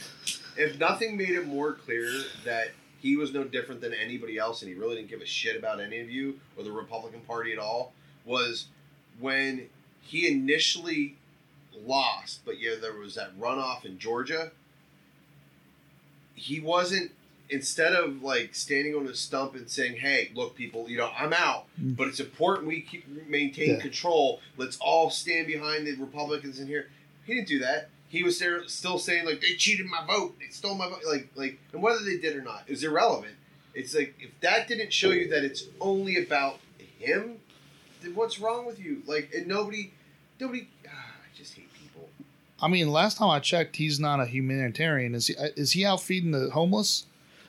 if 0.58 0.80
nothing 0.80 1.16
made 1.18 1.30
it 1.32 1.45
more 1.48 1.74
clear 1.74 2.10
that 2.45 2.69
he 3.02 3.16
was 3.16 3.34
no 3.34 3.44
different 3.44 3.82
than 3.82 3.94
anybody 3.94 4.38
else 4.38 4.61
and 4.61 4.69
he 4.72 4.78
really 4.78 4.95
didn't 4.98 5.10
give 5.10 5.22
a 5.22 5.26
shit 5.26 5.56
about 5.58 5.80
any 5.80 6.00
of 6.00 6.10
you 6.10 6.40
or 6.58 6.64
the 6.64 6.72
Republican 6.72 7.22
Party 7.22 7.52
at 7.53 7.60
all, 7.60 7.94
was 8.26 8.66
when 9.19 9.68
he 10.02 10.28
initially 10.28 11.16
lost, 11.86 12.42
but 12.45 12.60
yeah, 12.60 12.76
there 12.80 12.94
was 12.94 13.16
that 13.16 13.38
runoff 13.40 13.86
in 13.86 13.98
Georgia. 14.00 14.52
He 16.36 16.60
wasn't 16.60 17.11
instead 17.50 17.94
of 17.94 18.22
like 18.22 18.53
standing 18.53 18.94
on 18.95 19.08
a 19.08 19.16
stump 19.16 19.56
and 19.56 19.69
saying, 19.69 19.98
"Hey, 19.98 20.32
look, 20.36 20.56
people, 20.56 20.90
you 20.90 20.98
know, 20.98 21.11
I'm 21.18 21.34
out, 21.34 21.66
Mm. 21.82 21.95
but 21.95 22.08
it's 22.08 22.19
important 22.19 22.68
we 22.68 22.82
keep 22.82 23.08
maintain 23.28 23.72
Yeah. 23.72 23.80
control. 23.80 24.40
Let's 24.58 24.78
all 24.78 25.10
stand 25.10 25.48
behind 25.48 25.88
the 25.88 25.94
Republicans 25.95 26.60
in 26.60 26.68
here." 26.68 26.90
He 27.26 27.34
didn't 27.36 27.48
do 27.48 27.60
that. 27.60 27.90
He 28.10 28.24
was 28.24 28.40
there 28.40 28.68
still 28.68 28.98
saying 29.00 29.26
like 29.26 29.40
they 29.42 29.56
cheated 29.56 29.86
my 29.86 30.06
vote, 30.06 30.36
they 30.40 30.48
stole 30.50 30.76
my 30.76 30.90
vote, 30.90 31.04
like 31.08 31.30
like, 31.36 31.60
and 31.72 31.82
whether 31.82 32.04
they 32.04 32.18
did 32.18 32.36
or 32.36 32.42
not 32.42 32.64
is 32.68 32.84
irrelevant. 32.84 33.36
It's 33.74 33.96
like 33.96 34.16
if 34.20 34.32
that 34.42 34.68
didn't 34.68 34.92
show 34.92 35.12
you 35.12 35.30
that 35.30 35.44
it's 35.44 35.66
only 35.80 36.18
about 36.18 36.60
him, 36.98 37.38
then 38.02 38.16
what's 38.16 38.40
wrong 38.40 38.66
with 38.66 38.80
you? 38.80 39.04
Like, 39.06 39.32
and 39.34 39.48
nobody, 39.48 39.94
nobody. 40.40 40.68
ah, 40.88 40.92
I 40.92 41.38
just 41.38 41.54
hate 41.54 41.72
people. 41.74 42.10
I 42.62 42.68
mean, 42.68 42.92
last 42.92 43.18
time 43.18 43.30
I 43.30 43.40
checked, 43.40 43.76
he's 43.78 44.00
not 44.00 44.20
a 44.20 44.26
humanitarian. 44.26 45.16
Is 45.16 45.28
he? 45.28 45.36
Is 45.56 45.74
he 45.74 45.86
out 45.86 46.02
feeding 46.02 46.32
the 46.32 46.50
homeless? 46.50 47.06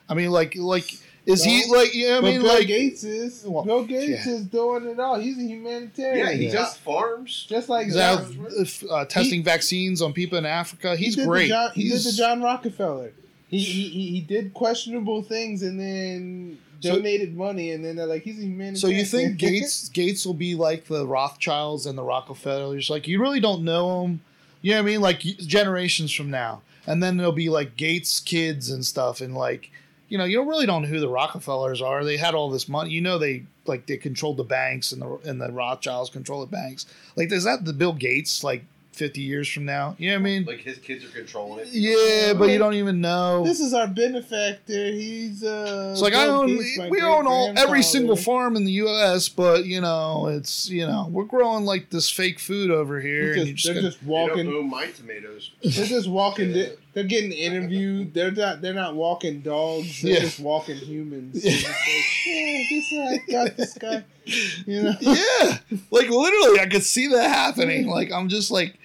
I 0.07 0.13
mean, 0.13 0.31
like, 0.31 0.55
like, 0.55 0.97
is 1.25 1.43
he 1.43 1.65
No. 1.67 1.77
like? 1.77 1.93
Yeah, 1.93 2.17
I 2.17 2.21
mean, 2.21 2.41
Bill 2.41 2.53
like, 2.55 2.67
Gates 2.67 3.03
is 3.03 3.43
Well, 3.45 3.63
Bill 3.63 3.83
Gates 3.83 4.25
yeah. 4.25 4.33
is 4.33 4.45
doing 4.45 4.85
it 4.87 4.99
all. 4.99 5.19
He's 5.19 5.37
a 5.37 5.41
humanitarian. 5.43 6.25
Yeah, 6.27 6.33
he 6.33 6.45
Yeah. 6.45 6.51
just 6.51 6.79
farms. 6.79 7.45
just 7.47 7.69
like 7.69 7.85
he's 7.87 7.95
John- 7.95 8.47
out 8.59 8.91
uh, 8.91 9.05
testing 9.05 9.43
vaccines 9.43 10.01
on 10.01 10.13
people 10.13 10.37
in 10.37 10.45
Africa. 10.45 10.95
He's 10.95 11.15
he 11.15 11.23
great. 11.25 11.43
The 11.43 11.49
John, 11.49 11.71
he 11.75 11.81
he's, 11.83 12.03
did 12.03 12.13
the 12.13 12.17
John 12.17 12.41
Rockefeller. 12.41 13.11
He, 13.49 13.59
he 13.59 13.89
he 13.89 14.07
he 14.11 14.21
did 14.21 14.53
questionable 14.53 15.21
things 15.23 15.61
and 15.61 15.79
then 15.79 16.57
So- 16.81 16.95
donated 16.95 17.35
money 17.37 17.71
and 17.71 17.83
then 17.85 17.97
they're 17.97 18.05
like 18.07 18.23
he's 18.23 18.37
a 18.39 18.41
humanitarian. 18.43 18.75
So 18.77 18.87
you 18.87 19.03
think 19.05 19.37
Gates 19.47 19.89
Gates 19.89 20.25
will 20.25 20.33
be 20.33 20.55
like 20.55 20.85
the 20.85 21.05
Rothschilds 21.05 21.85
and 21.85 21.97
the 21.97 22.03
Rockefellers? 22.03 22.89
Like 22.89 23.07
you 23.07 23.19
really 23.21 23.39
don't 23.39 23.63
know 23.63 24.01
them. 24.03 24.21
You 24.63 24.71
know 24.71 24.77
what 24.77 24.83
I 24.89 24.91
mean? 24.91 25.01
Like 25.01 25.19
generations 25.19 26.11
from 26.13 26.29
now, 26.29 26.61
and 26.85 27.01
then 27.01 27.17
there'll 27.17 27.31
be 27.31 27.49
like 27.49 27.75
Gates 27.77 28.19
kids 28.19 28.69
and 28.69 28.85
stuff, 28.85 29.19
and 29.19 29.33
like 29.35 29.71
you 30.11 30.17
know 30.17 30.25
you 30.25 30.43
really 30.43 30.65
don't 30.65 30.81
know 30.81 30.89
who 30.89 30.99
the 30.99 31.07
Rockefellers 31.07 31.81
are. 31.81 32.03
They 32.03 32.17
had 32.17 32.35
all 32.35 32.49
this 32.49 32.67
money. 32.67 32.91
You 32.91 32.99
know 32.99 33.17
they 33.17 33.45
like 33.65 33.85
they 33.85 33.95
controlled 33.95 34.35
the 34.35 34.43
banks 34.43 34.91
and 34.91 35.01
the 35.01 35.17
and 35.23 35.39
the 35.39 35.49
Rothschilds 35.49 36.09
control 36.09 36.41
the 36.41 36.47
banks. 36.47 36.85
Like 37.15 37.31
is 37.31 37.45
that 37.45 37.63
the 37.63 37.71
Bill 37.71 37.93
Gates 37.93 38.43
like 38.43 38.65
fifty 38.91 39.21
years 39.21 39.49
from 39.51 39.65
now? 39.65 39.95
You 39.97 40.09
know 40.11 40.15
what 40.15 40.19
I 40.19 40.23
mean? 40.23 40.45
Like 40.45 40.59
his 40.59 40.77
kids 40.77 41.03
are 41.05 41.09
controlling 41.09 41.59
it. 41.65 41.67
Yeah, 41.71 42.33
but 42.33 42.49
you 42.49 42.57
don't 42.57 42.73
even 42.75 43.01
know. 43.01 43.43
this 43.45 43.59
is 43.59 43.73
our 43.73 43.87
benefactor. 43.87 44.91
He's 44.91 45.43
uh. 45.43 45.89
It's 45.93 46.01
like 46.01 46.13
I 46.13 46.27
own, 46.27 46.47
we 46.89 47.01
own 47.01 47.27
all 47.27 47.53
every 47.57 47.83
single 47.83 48.15
farm 48.15 48.55
in 48.55 48.65
the 48.65 48.71
U.S., 48.73 49.29
but 49.29 49.65
you 49.65 49.81
know, 49.81 50.27
it's 50.27 50.69
you 50.69 50.85
know, 50.85 51.07
we're 51.09 51.23
growing 51.25 51.65
like 51.65 51.89
this 51.89 52.09
fake 52.09 52.39
food 52.39 52.69
over 52.71 52.99
here, 52.99 53.33
and 53.33 53.55
just, 53.55 53.55
just, 53.55 53.65
they're 53.65 53.75
gotta- 53.75 53.87
just 53.87 54.01
You 54.03 54.09
don't 54.09 54.29
walking. 54.29 54.47
own 54.53 54.69
my 54.69 54.85
tomatoes. 54.87 55.51
They're 55.63 55.85
just 55.85 56.09
walking. 56.09 56.51
They're, 56.53 56.71
they're 56.93 57.03
getting 57.05 57.31
interviewed. 57.31 58.13
They're 58.13 58.31
not. 58.31 58.61
They're 58.61 58.73
not 58.73 58.95
walking 58.95 59.41
dogs. 59.41 60.01
They're 60.01 60.13
Yeah. 60.13 60.19
just 60.19 60.39
walking 60.39 60.75
humans. 60.75 61.43
Yeah. 61.43 61.51
It's 61.53 61.63
like, 61.67 62.27
yeah, 62.27 62.67
this 62.69 62.93
I 62.93 63.31
got 63.47 63.57
this 63.57 63.73
guy. 63.77 64.03
You 64.25 64.83
know. 64.83 64.93
yeah, 65.01 65.57
like 65.89 66.09
literally, 66.09 66.59
I 66.59 66.67
could 66.69 66.83
see 66.83 67.07
that 67.07 67.29
happening. 67.29 67.87
Like 67.87 68.11
I'm 68.11 68.29
just 68.29 68.51
like, 68.51 68.77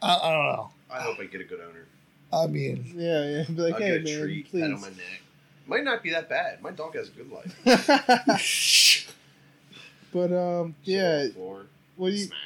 I, 0.00 0.18
I 0.22 0.32
don't 0.32 0.46
know. 0.46 0.70
I 0.90 1.00
hope 1.00 1.18
I 1.20 1.24
get 1.24 1.40
a 1.40 1.44
good 1.44 1.60
owner. 1.60 1.86
I 2.32 2.46
mean, 2.46 2.92
Yeah, 2.96 3.24
yeah. 3.24 3.44
Be 3.44 3.52
like, 3.62 3.74
I'll 3.74 3.80
hey 3.80 3.98
get 3.98 4.00
a 4.00 4.04
man, 4.04 4.22
treat, 4.22 4.52
pat 4.52 4.62
on 4.62 4.80
my 4.80 4.88
neck. 4.88 5.22
Might 5.66 5.84
not 5.84 6.02
be 6.02 6.10
that 6.10 6.28
bad. 6.28 6.62
My 6.62 6.70
dog 6.70 6.94
has 6.96 7.08
a 7.08 7.10
good 7.12 7.30
life. 7.30 7.54
but 10.12 10.32
um, 10.32 10.74
yeah. 10.84 11.24
the 11.24 11.32
What 11.96 12.08
do 12.08 12.14
you 12.14 12.24
smacked. 12.24 12.38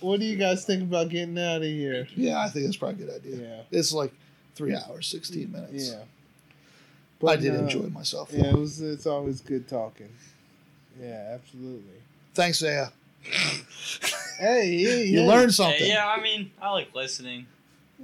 What 0.00 0.20
do 0.20 0.26
you 0.26 0.36
guys 0.36 0.64
think 0.66 0.82
about 0.82 1.08
getting 1.08 1.38
out 1.38 1.58
of 1.58 1.62
here? 1.62 2.06
yeah, 2.16 2.40
I 2.40 2.48
think 2.48 2.66
that's 2.66 2.76
probably 2.76 3.04
a 3.04 3.06
good 3.06 3.16
idea. 3.16 3.36
Yeah. 3.36 3.78
It's 3.78 3.92
like 3.92 4.12
three 4.54 4.74
hours, 4.76 5.06
sixteen 5.06 5.52
minutes. 5.52 5.90
Yeah. 5.90 6.02
but 7.20 7.26
I 7.28 7.36
did 7.36 7.54
uh, 7.54 7.60
enjoy 7.60 7.88
myself. 7.88 8.30
Yeah, 8.32 8.48
it 8.48 8.54
was. 8.56 8.80
It's 8.80 9.06
always 9.06 9.40
good 9.40 9.66
talking. 9.68 10.10
Yeah, 11.00 11.30
absolutely. 11.34 11.92
Thanks, 12.34 12.62
Aya. 12.62 12.88
Hey, 14.38 14.70
yeah, 14.70 14.94
You 14.96 15.20
yeah. 15.20 15.26
learned 15.26 15.54
something. 15.54 15.86
yeah, 15.86 16.06
I 16.06 16.20
mean, 16.20 16.50
I 16.60 16.70
like 16.72 16.94
listening. 16.94 17.46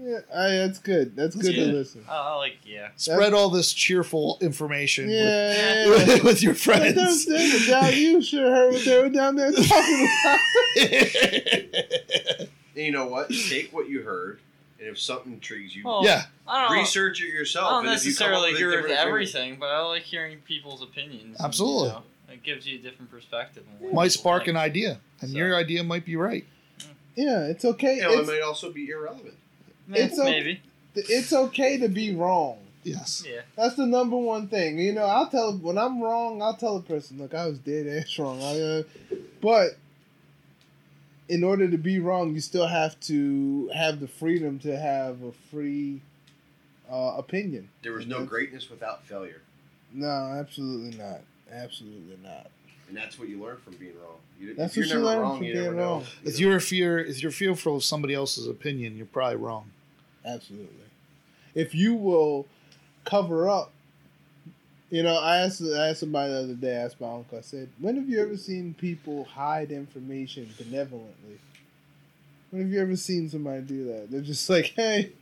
Yeah, 0.01 0.20
I, 0.35 0.49
that's 0.51 0.78
good. 0.78 1.15
That's, 1.17 1.35
That's 1.35 1.49
good 1.49 1.57
to 1.57 1.73
listen. 1.73 2.05
I, 2.09 2.15
I 2.17 2.35
like, 2.36 2.59
yeah. 2.65 2.89
Spread 2.97 3.35
all 3.35 3.51
this 3.51 3.73
cheerful 3.73 4.39
information 4.41 5.10
Yeah, 5.10 5.89
with, 5.89 6.09
yeah, 6.09 6.15
yeah. 6.17 6.23
with, 6.23 6.43
your 6.43 6.52
But 6.55 6.60
friends. 6.60 6.94
those 6.94 7.25
things 7.25 7.67
down, 7.67 7.93
you 7.94 8.23
should 8.23 8.41
have 8.44 8.52
heard 8.52 8.73
what 8.73 8.85
they 8.85 8.99
were 9.02 9.09
down 9.10 9.35
there 9.36 9.51
talking 9.52 10.09
about. 10.25 10.39
And 12.77 12.86
you 12.86 12.93
know 12.93 13.07
what? 13.09 13.31
Take 13.49 13.73
what 13.73 13.89
you 13.91 14.02
heard, 14.02 14.39
and 14.78 14.89
if 14.89 14.99
something 14.99 15.33
intrigues 15.33 15.75
you, 15.75 15.83
Well, 15.85 16.02
yeah, 16.05 16.27
research 16.70 17.20
it 17.20 17.27
yourself. 17.35 17.67
I 17.67 17.70
don't 17.83 17.86
and 17.89 17.97
if 17.99 18.07
you 18.07 18.15
come 18.15 18.28
up 18.28 18.31
necessarily 18.33 18.51
agree 18.52 18.65
with 18.67 18.75
different 18.77 18.93
opinion- 18.94 19.09
everything, 19.09 19.57
but 19.59 19.67
I 19.70 19.81
like 19.83 20.02
hearing 20.02 20.39
people's 20.39 20.81
opinions. 20.81 21.36
and, 21.36 21.44
Absolutely. 21.44 21.89
you 21.89 21.94
know, 21.94 22.02
it 22.31 22.42
gives 22.42 22.67
you 22.67 22.78
a 22.78 22.83
different 22.83 23.10
perspective. 23.10 23.65
on 23.83 23.94
might 23.94 24.12
spark 24.12 24.44
think. 24.44 24.57
an 24.57 24.57
idea, 24.57 25.00
and 25.20 25.31
So- 25.31 25.36
your 25.36 25.55
idea 25.57 25.83
might 25.84 26.05
be 26.05 26.17
right. 26.17 26.44
Yeah, 27.17 27.47
it's 27.47 27.65
okay. 27.65 27.97
You 27.97 28.02
know, 28.02 28.20
it 28.20 28.26
might 28.26 28.41
also 28.42 28.73
be 28.73 28.89
irrelevant. 28.89 29.34
Yeah, 29.89 30.05
It's 30.05 30.18
okay. 30.18 30.31
maybe. 30.31 30.60
it's 30.94 31.33
okay 31.33 31.76
to 31.78 31.89
be 31.89 32.15
wrong. 32.15 32.59
Yes. 32.83 33.25
Yeah. 33.28 33.42
That's 33.57 33.75
the 33.76 33.84
number 33.86 34.17
one 34.17 34.49
thing. 34.49 34.78
You 34.78 34.92
know, 34.92 35.05
I'll 35.05 35.28
tell 35.28 35.52
when 35.59 35.76
I'm 35.76 36.00
wrong. 36.00 36.41
I'll 36.41 36.57
tell 36.57 36.76
a 36.76 36.83
person, 36.83 37.18
look, 37.18 37.34
I 37.34 37.47
was 37.47 37.59
dead 37.59 37.86
ass 37.86 38.18
wrong. 38.18 38.41
I, 38.42 38.59
uh, 38.60 38.83
but 39.42 39.76
in 41.28 41.44
order 41.44 41.68
to 41.70 41.76
be 41.76 41.99
wrong, 41.99 42.34
you 42.34 42.41
still 42.41 42.67
have 42.68 42.99
to 43.00 43.68
have 43.75 44.00
the 44.00 44.09
freedom 44.09 44.59
to 44.60 44.76
have 44.78 45.23
a 45.23 45.33
free 45.50 46.00
uh, 46.91 47.15
opinion. 47.18 47.68
There 47.83 47.92
was 47.92 48.07
no 48.07 48.25
greatness 48.25 48.70
without 48.70 49.05
failure, 49.05 49.42
No, 49.92 50.09
absolutely 50.09 50.97
not. 50.99 51.20
Absolutely 51.52 52.16
not. 52.22 52.50
and 52.88 52.96
that's 52.96 53.18
what 53.18 53.28
you 53.28 53.40
learn 53.42 53.56
from 53.58 53.74
being 53.74 53.94
wrong. 54.02 54.16
You, 54.40 54.54
That's 54.54 54.76
if 54.76 54.76
you're 54.76 54.86
what 54.86 54.88
you 54.88 54.94
never 54.94 55.06
learn 55.06 55.20
wrong, 55.22 55.36
from 55.38 55.46
you 55.46 55.52
being 55.52 55.64
never 55.64 55.76
wrong. 55.76 56.00
know. 56.00 56.06
If 56.24 56.38
you're 56.40 56.60
fear, 56.60 56.98
if 56.98 57.22
you're 57.22 57.32
fearful 57.32 57.76
of 57.76 57.84
somebody 57.84 58.14
else's 58.14 58.46
opinion, 58.46 58.96
you're 58.96 59.06
probably 59.06 59.36
wrong. 59.36 59.70
Absolutely. 60.24 60.68
If 61.54 61.74
you 61.74 61.94
will 61.94 62.46
cover 63.04 63.48
up, 63.48 63.72
you 64.90 65.02
know, 65.02 65.16
I 65.18 65.38
asked 65.38 65.62
I 65.62 65.88
asked 65.88 66.00
somebody 66.00 66.32
the 66.32 66.38
other 66.40 66.54
day. 66.54 66.76
I 66.76 66.80
asked 66.84 67.00
my 67.00 67.12
uncle. 67.12 67.38
I 67.38 67.42
said, 67.42 67.68
"When 67.78 67.96
have 67.96 68.08
you 68.08 68.20
ever 68.20 68.36
seen 68.36 68.74
people 68.74 69.24
hide 69.24 69.70
information 69.70 70.48
benevolently? 70.58 71.38
When 72.50 72.62
have 72.62 72.70
you 72.72 72.80
ever 72.80 72.96
seen 72.96 73.28
somebody 73.28 73.62
do 73.62 73.84
that? 73.84 74.10
They're 74.10 74.20
just 74.20 74.50
like, 74.50 74.72
hey, 74.74 75.12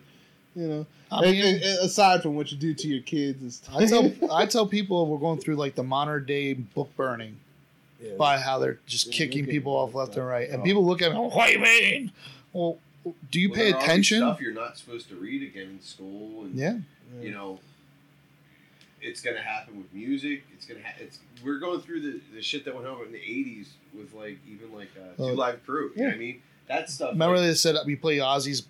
you 0.58 0.68
know." 0.68 0.86
I 1.10 1.22
and- 1.24 1.32
mean, 1.32 1.44
and- 1.54 1.62
aside 1.64 2.22
from 2.22 2.34
what 2.36 2.50
you 2.52 2.58
do 2.58 2.74
to 2.74 2.88
your 2.88 3.02
kids 3.02 3.40
and. 3.42 3.76
I 3.76 3.86
tell 3.86 4.12
I 4.32 4.46
tell 4.46 4.66
people 4.66 5.06
we're 5.06 5.18
going 5.18 5.38
through 5.40 5.56
like 5.56 5.74
the 5.74 5.82
modern 5.84 6.24
day 6.26 6.52
book 6.54 6.90
burning 6.96 7.36
Yeah. 8.02 8.12
by 8.18 8.38
how 8.38 8.58
they're 8.58 8.78
just 8.86 9.06
Yeah, 9.08 9.12
kicking 9.14 9.46
people 9.46 9.72
off 9.72 9.94
left 9.94 10.16
and 10.16 10.26
right, 10.26 10.48
and 10.50 10.60
Oh. 10.60 10.64
people 10.64 10.84
look 10.86 11.00
at 11.02 11.12
me. 11.12 11.18
What 11.18 11.46
do 11.46 11.52
you 11.52 11.58
mean? 11.60 12.12
Well, 12.52 12.78
do 13.30 13.40
you 13.40 13.48
Well, 13.50 13.56
pay 13.56 13.64
there 13.66 13.72
are 13.72 13.74
all 13.76 13.80
these 13.80 13.88
attention? 13.88 14.18
Stuff 14.18 14.40
you're 14.40 14.52
not 14.52 14.76
supposed 14.76 15.08
to 15.08 15.16
read 15.16 15.42
again 15.42 15.68
in 15.70 15.80
school, 15.82 16.44
and 16.44 16.54
Yeah. 16.54 16.78
Yeah. 17.16 17.22
you 17.22 17.30
know, 17.32 17.58
it's 19.00 19.20
gonna 19.22 19.40
happen 19.40 19.78
with 19.78 19.92
music. 19.94 20.42
It's 20.54 20.66
gonna. 20.66 20.80
Ha- 20.84 20.96
it's 21.00 21.20
we're 21.44 21.58
going 21.60 21.80
through 21.80 22.00
the, 22.00 22.20
the 22.34 22.42
shit 22.42 22.64
that 22.64 22.74
went 22.74 22.86
on 22.86 23.00
in 23.06 23.12
the 23.12 23.18
'80s 23.18 23.68
with 23.96 24.12
like 24.12 24.38
even 24.50 24.72
like 24.74 24.90
uh, 24.98 25.22
Oh. 25.22 25.28
Two 25.30 25.36
Live 25.36 25.64
Crew. 25.64 25.90
You 25.94 25.96
know 25.96 26.02
Yeah. 26.02 26.08
what 26.08 26.14
I 26.14 26.18
mean? 26.18 26.42
That 26.66 26.90
stuff. 26.90 27.10
Remember 27.12 27.36
like, 27.38 27.46
they 27.46 27.54
said 27.54 27.76
we 27.86 27.96
play 27.96 28.18
Ozzy's 28.18 28.64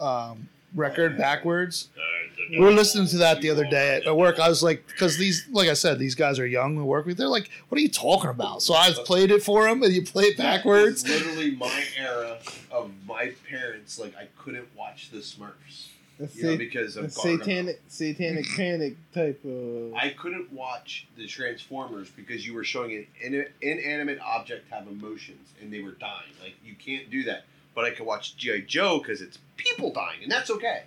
um, 0.00 0.48
record 0.76 1.16
backwards. 1.16 1.88
Uh, 1.96 2.02
we 2.50 2.58
were 2.58 2.70
listening 2.70 3.08
to 3.08 3.16
that 3.18 3.40
the 3.40 3.50
other 3.50 3.64
day 3.64 4.00
at 4.04 4.16
work. 4.16 4.38
I 4.38 4.48
was 4.48 4.62
like, 4.62 4.86
because 4.86 5.18
these, 5.18 5.48
like 5.50 5.68
I 5.68 5.74
said, 5.74 5.98
these 5.98 6.14
guys 6.14 6.38
are 6.38 6.46
young. 6.46 6.76
We 6.76 6.82
work 6.84 7.06
with. 7.06 7.16
They're 7.16 7.28
like, 7.28 7.50
"What 7.68 7.78
are 7.78 7.82
you 7.82 7.88
talking 7.88 8.30
about?" 8.30 8.62
So 8.62 8.74
I 8.74 8.92
played 9.04 9.30
it 9.30 9.42
for 9.42 9.64
them, 9.64 9.82
and 9.82 9.92
you 9.92 10.02
play 10.02 10.24
it 10.24 10.36
backwards. 10.36 11.02
That 11.02 11.12
is 11.12 11.26
literally 11.26 11.56
my 11.56 11.84
era 11.98 12.38
of 12.70 12.92
my 13.06 13.32
parents. 13.48 13.98
Like 13.98 14.16
I 14.16 14.28
couldn't 14.38 14.68
watch 14.76 15.10
the 15.10 15.18
Smurfs, 15.18 15.88
That's 16.20 16.36
you 16.36 16.44
know, 16.44 16.56
because 16.56 16.96
of 16.96 17.12
satanic, 17.12 17.80
satanic 17.88 18.46
panic 18.56 18.96
type 19.12 19.44
of. 19.44 19.94
I 19.94 20.10
couldn't 20.10 20.52
watch 20.52 21.08
the 21.16 21.26
Transformers 21.26 22.10
because 22.10 22.46
you 22.46 22.54
were 22.54 22.64
showing 22.64 22.92
an 22.94 23.06
in- 23.34 23.48
inanimate 23.60 24.20
object 24.20 24.70
have 24.70 24.86
emotions 24.86 25.52
and 25.60 25.72
they 25.72 25.80
were 25.80 25.92
dying. 25.92 26.32
Like 26.40 26.54
you 26.64 26.74
can't 26.74 27.10
do 27.10 27.24
that. 27.24 27.44
But 27.76 27.84
I 27.84 27.90
could 27.90 28.06
watch 28.06 28.36
GI 28.36 28.62
Joe 28.62 28.98
because 28.98 29.22
it's 29.22 29.38
people 29.56 29.92
dying, 29.92 30.24
and 30.24 30.32
that's 30.32 30.50
okay. 30.50 30.82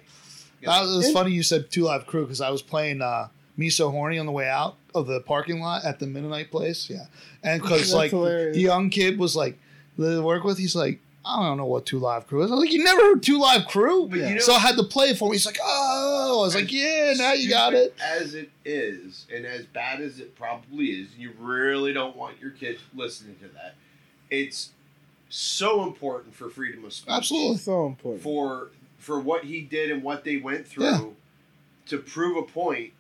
You 0.60 0.68
know? 0.68 0.74
That 0.74 0.98
was 0.98 1.12
funny 1.14 1.32
you 1.32 1.44
said 1.44 1.72
two 1.72 1.84
live 1.84 2.06
crew 2.06 2.24
because 2.24 2.42
I 2.42 2.50
was 2.50 2.62
playing 2.62 3.02
uh, 3.02 3.30
Me 3.56 3.70
So 3.70 3.90
Horny 3.92 4.20
on 4.20 4.26
the 4.26 4.34
way 4.34 4.50
out 4.50 4.76
of 4.94 5.08
the 5.08 5.22
parking 5.22 5.62
lot 5.62 5.86
at 5.86 6.00
the 6.00 6.08
Mennonite 6.08 6.52
place. 6.52 6.90
Yeah. 6.90 7.06
And 7.44 7.62
because, 7.62 7.94
like, 7.94 8.12
hilarious. 8.12 8.58
the 8.58 8.62
young 8.62 8.90
kid 8.90 9.18
was 9.18 9.38
like, 9.38 9.58
"The 9.98 10.22
work 10.22 10.44
with, 10.44 10.58
he's 10.58 10.76
like, 10.76 11.00
I 11.26 11.48
don't 11.48 11.58
know 11.58 11.66
what 11.66 11.86
two 11.86 12.00
live 12.00 12.28
crew 12.28 12.42
is. 12.44 12.52
I 12.52 12.56
was 12.56 12.64
like, 12.64 12.74
you 12.74 12.84
never 12.84 13.02
heard 13.02 13.24
two 13.24 13.40
live 13.40 13.68
crew? 13.68 14.08
But 14.08 14.20
you 14.20 14.36
know, 14.36 14.40
so 14.40 14.54
I 14.54 14.60
had 14.60 14.78
to 14.78 14.84
play 14.84 15.10
it 15.10 15.18
for 15.18 15.28
him. 15.28 15.34
He's 15.34 15.46
like, 15.46 15.60
oh. 15.62 16.40
I 16.40 16.42
was 16.42 16.56
like, 16.56 16.72
yeah, 16.72 17.14
now 17.18 17.34
you 17.34 17.50
got 17.50 17.74
it. 17.74 17.94
As 18.02 18.34
it 18.34 18.50
is, 18.66 19.28
and 19.34 19.46
as 19.46 19.66
bad 19.66 20.02
as 20.02 20.20
it 20.20 20.36
probably 20.36 20.88
is, 20.88 21.16
you 21.18 21.34
really 21.40 21.94
don't 21.94 22.16
want 22.16 22.40
your 22.40 22.52
kids 22.52 22.80
listening 22.96 23.36
to 23.42 23.48
that. 23.50 23.76
It's 24.32 24.72
so 25.30 25.84
important 25.84 26.34
for 26.36 26.50
freedom 26.50 26.84
of 26.86 26.94
speech. 26.94 27.14
Absolutely. 27.14 27.58
so 27.58 27.86
important. 27.88 28.24
For 28.24 28.70
for 28.98 29.20
what 29.20 29.46
he 29.46 29.62
did 29.62 29.92
and 29.92 30.04
what 30.04 30.24
they 30.24 30.38
went 30.38 30.68
through 30.68 30.86
Yeah. 30.86 31.02
to 31.88 31.98
prove 32.00 32.38
a 32.38 32.44
point. 32.44 32.92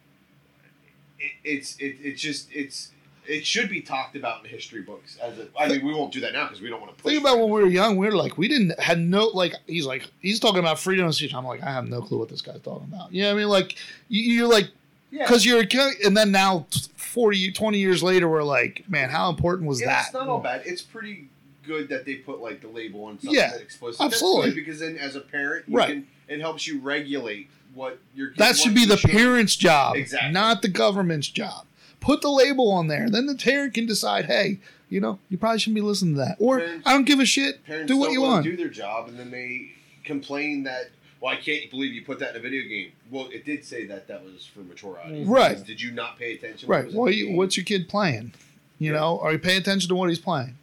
It, 1.19 1.31
it's 1.43 1.75
it, 1.77 1.97
it's 2.01 2.21
just 2.21 2.49
it's 2.53 2.91
it 3.27 3.45
should 3.45 3.69
be 3.69 3.81
talked 3.81 4.15
about 4.15 4.43
in 4.43 4.49
history 4.49 4.81
books. 4.81 5.17
As 5.21 5.37
a, 5.37 5.47
I 5.59 5.67
mean, 5.67 5.85
we 5.85 5.93
won't 5.93 6.11
do 6.11 6.19
that 6.21 6.33
now 6.33 6.45
because 6.45 6.61
we 6.61 6.69
don't 6.69 6.81
want 6.81 6.97
to. 6.97 7.03
Think 7.03 7.21
about 7.21 7.37
when 7.37 7.49
we 7.49 7.61
were 7.61 7.67
young. 7.67 7.97
We 7.97 8.07
were 8.07 8.15
like, 8.15 8.37
we 8.37 8.47
didn't 8.47 8.79
had 8.79 8.99
no 8.99 9.25
like. 9.27 9.53
He's 9.67 9.85
like, 9.85 10.09
he's 10.19 10.39
talking 10.39 10.59
about 10.59 10.79
freedom 10.79 11.05
of 11.05 11.13
speech. 11.13 11.35
I'm 11.35 11.45
like, 11.45 11.61
I 11.61 11.71
have 11.71 11.87
no 11.87 12.01
clue 12.01 12.17
what 12.17 12.29
this 12.29 12.41
guy's 12.41 12.61
talking 12.61 12.87
about. 12.91 13.11
You 13.13 13.23
know 13.23 13.29
what 13.29 13.35
I 13.35 13.39
mean? 13.41 13.49
Like, 13.49 13.75
you, 14.07 14.33
you're 14.33 14.47
like, 14.47 14.69
yeah. 15.11 15.23
because 15.25 15.45
you're 15.45 15.63
and 16.05 16.15
then 16.15 16.31
now 16.31 16.67
40 16.95 17.51
20 17.51 17.79
years 17.79 18.03
later 18.03 18.29
we're 18.29 18.43
like 18.43 18.83
man 18.87 19.09
how 19.09 19.31
important 19.31 19.67
was 19.67 19.81
Yeah, 19.81 19.87
that 19.87 20.05
It's 20.05 20.13
not 20.13 20.27
all 20.27 20.39
bad. 20.39 20.61
It's 20.65 20.81
pretty 20.81 21.29
good 21.69 21.89
that 21.89 22.05
they 22.05 22.15
put 22.15 22.41
like 22.41 22.61
the 22.61 22.67
label 22.67 23.05
on 23.05 23.19
something 23.19 23.37
Yeah, 23.39 23.51
that 23.51 23.61
explicit. 23.61 24.01
absolutely. 24.01 24.45
That's 24.49 24.55
because 24.55 24.79
then, 24.79 24.97
as 24.97 25.15
a 25.15 25.21
parent, 25.21 25.65
you 25.67 25.77
Right. 25.77 25.89
can 25.89 26.07
it 26.27 26.39
helps 26.41 26.67
you 26.67 26.79
regulate 26.79 27.47
what 27.73 27.99
your 28.15 28.29
kid 28.29 28.37
that 28.37 28.55
should 28.57 28.73
be 28.75 28.85
the 28.85 28.95
to 28.95 29.01
share. 29.07 29.11
parents 29.19 29.55
job 29.55 29.95
Exactly. 29.95 30.31
not 30.31 30.61
the 30.63 30.67
government's 30.67 31.27
job 31.27 31.65
put 31.99 32.21
the 32.21 32.29
label 32.29 32.71
on 32.71 32.87
there 32.87 33.09
then 33.09 33.25
the 33.27 33.35
parent 33.35 33.73
can 33.75 33.85
decide 33.85 34.25
hey 34.25 34.59
you 34.89 34.99
know 34.99 35.19
you 35.29 35.37
probably 35.37 35.59
shouldn't 35.59 35.75
be 35.75 35.81
listening 35.81 36.13
to 36.15 36.19
that 36.19 36.35
or 36.39 36.59
Parents- 36.59 36.87
i 36.87 36.93
don't 36.93 37.05
give 37.05 37.19
a 37.19 37.25
shit 37.25 37.63
Parents 37.65 37.87
do 37.87 37.95
what 37.97 38.05
don't 38.07 38.13
you 38.13 38.21
wanna 38.21 38.43
Do 38.43 38.55
their 38.57 38.69
job, 38.69 39.07
and 39.07 39.17
then 39.19 39.29
they 39.31 39.71
complain 40.03 40.63
that. 40.63 40.89
Well, 41.21 41.31
I 41.33 41.35
can't 41.35 41.69
believe 41.69 41.93
you 41.93 42.01
put 42.03 42.19
that 42.19 42.31
in 42.31 42.37
a 42.37 42.39
video 42.39 42.63
game. 42.67 42.91
Well, 43.11 43.27
it 43.31 43.43
did 43.45 43.63
say 43.65 43.85
that 43.87 44.07
that 44.07 44.23
was 44.23 44.45
for 44.45 44.61
mature 44.61 44.97
audience. 44.97 45.23
Mm-hmm. 45.25 45.31
Right. 45.33 45.65
Did 45.65 45.81
you 45.81 45.91
not 45.91 46.17
pay 46.17 46.33
attention? 46.35 46.69
right 46.69 46.85
was 46.85 46.95
well 46.95 47.11
you, 47.11 47.35
what's 47.35 47.55
your 47.57 47.65
kid 47.65 47.87
playing 47.89 48.33
you 48.79 48.91
Yeah. 48.93 48.99
know 48.99 49.19
are 49.19 49.33
you 49.33 49.39
paying 49.39 49.59
attention 49.59 49.89
to 49.89 49.95
what 49.95 50.09
he's 50.09 50.19
playing 50.19 50.55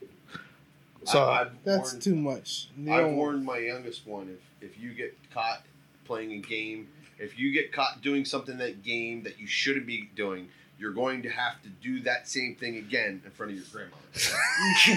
so 1.06 1.24
I, 1.24 1.38
have 1.38 1.52
That's 1.64 1.92
warned, 1.92 2.02
too 2.02 2.16
much. 2.16 2.68
You 2.76 2.92
I've 2.92 3.12
warned 3.12 3.44
my 3.44 3.58
youngest 3.58 4.06
one 4.06 4.28
if 4.28 4.70
if 4.70 4.78
you 4.78 4.92
get 4.92 5.16
caught 5.32 5.62
playing 6.04 6.32
a 6.32 6.38
game, 6.38 6.88
if 7.18 7.38
you 7.38 7.52
get 7.52 7.72
caught 7.72 8.02
doing 8.02 8.24
something 8.24 8.52
in 8.52 8.58
that 8.58 8.82
game 8.82 9.22
that 9.24 9.38
you 9.38 9.46
shouldn't 9.46 9.86
be 9.86 10.08
doing, 10.14 10.48
you're 10.78 10.92
going 10.92 11.22
to 11.22 11.30
have 11.30 11.62
to 11.62 11.68
do 11.68 12.00
that 12.00 12.28
same 12.28 12.54
thing 12.54 12.76
again 12.76 13.22
in 13.24 13.30
front 13.30 13.52
of 13.52 13.56
your 13.56 13.66
grandmother. 13.72 14.02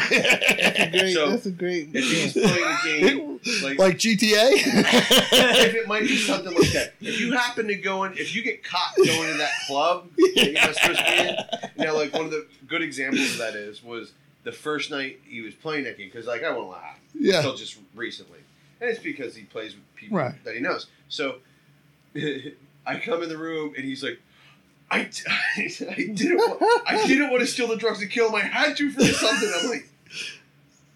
That's 0.10 0.80
a 0.80 0.90
great. 0.92 1.14
So, 1.14 1.30
that's 1.30 1.46
a 1.46 1.52
great. 1.52 1.90
If 1.94 2.04
he's 2.06 2.36
yeah. 2.36 2.48
playing 2.48 2.66
a 2.66 3.02
game, 3.02 3.40
like, 3.64 3.80
like 3.80 3.98
gta 3.98 4.52
if 4.54 5.76
it 5.76 5.88
might 5.88 6.04
be 6.04 6.16
something 6.18 6.54
like 6.54 6.72
that. 6.72 6.94
If 7.02 7.20
you 7.20 7.34
happen 7.34 7.68
to 7.68 7.76
go 7.76 8.04
in, 8.06 8.14
if 8.14 8.34
you 8.34 8.44
get 8.44 8.64
caught 8.64 8.96
going 8.96 9.32
to 9.32 9.38
that 9.38 9.52
club 9.68 10.10
that 10.16 10.34
you're 10.36 10.54
not 10.54 10.76
supposed 10.76 11.00
to 11.00 11.06
be 11.06 11.18
in, 11.18 11.38
you 11.78 11.86
know, 11.86 11.96
like 11.96 12.14
one 12.14 12.26
of 12.26 12.32
the 12.32 12.48
good 12.68 12.82
examples 12.82 13.32
of 13.32 13.38
that 13.40 13.56
is 13.56 13.84
was 13.84 14.14
the 14.44 14.52
first 14.52 14.90
night 14.92 15.20
he 15.26 15.42
was 15.42 15.54
playing 15.54 15.84
that 15.84 15.98
game 15.98 16.08
because 16.12 16.26
like 16.28 16.44
I 16.44 16.52
won't 16.52 16.70
laugh 16.70 17.00
yeah 17.14 17.38
until 17.38 17.56
just 17.56 17.78
recently, 17.96 18.40
and 18.82 18.90
it's 18.90 19.00
because 19.00 19.36
he 19.36 19.44
plays 19.44 19.74
with 19.76 19.96
people 19.96 20.18
Right. 20.18 20.44
that 20.46 20.56
he 20.56 20.62
knows. 20.62 20.88
So 21.10 21.38
I 22.16 22.98
come 23.00 23.22
in 23.24 23.30
the 23.30 23.38
room 23.38 23.74
and 23.76 23.84
he's 23.86 24.04
like. 24.04 24.20
I, 24.92 25.02
I 25.60 26.12
didn't 26.16 26.38
want, 26.38 26.64
I 26.88 27.06
didn't 27.06 27.30
want 27.30 27.42
to 27.42 27.46
steal 27.46 27.68
the 27.68 27.76
drugs 27.78 28.02
and 28.02 28.10
kill 28.10 28.30
him. 28.30 28.34
I 28.34 28.40
had 28.40 28.76
to 28.78 28.90
for 28.90 29.04
something. 29.04 29.52
I'm 29.62 29.70
like, 29.70 29.88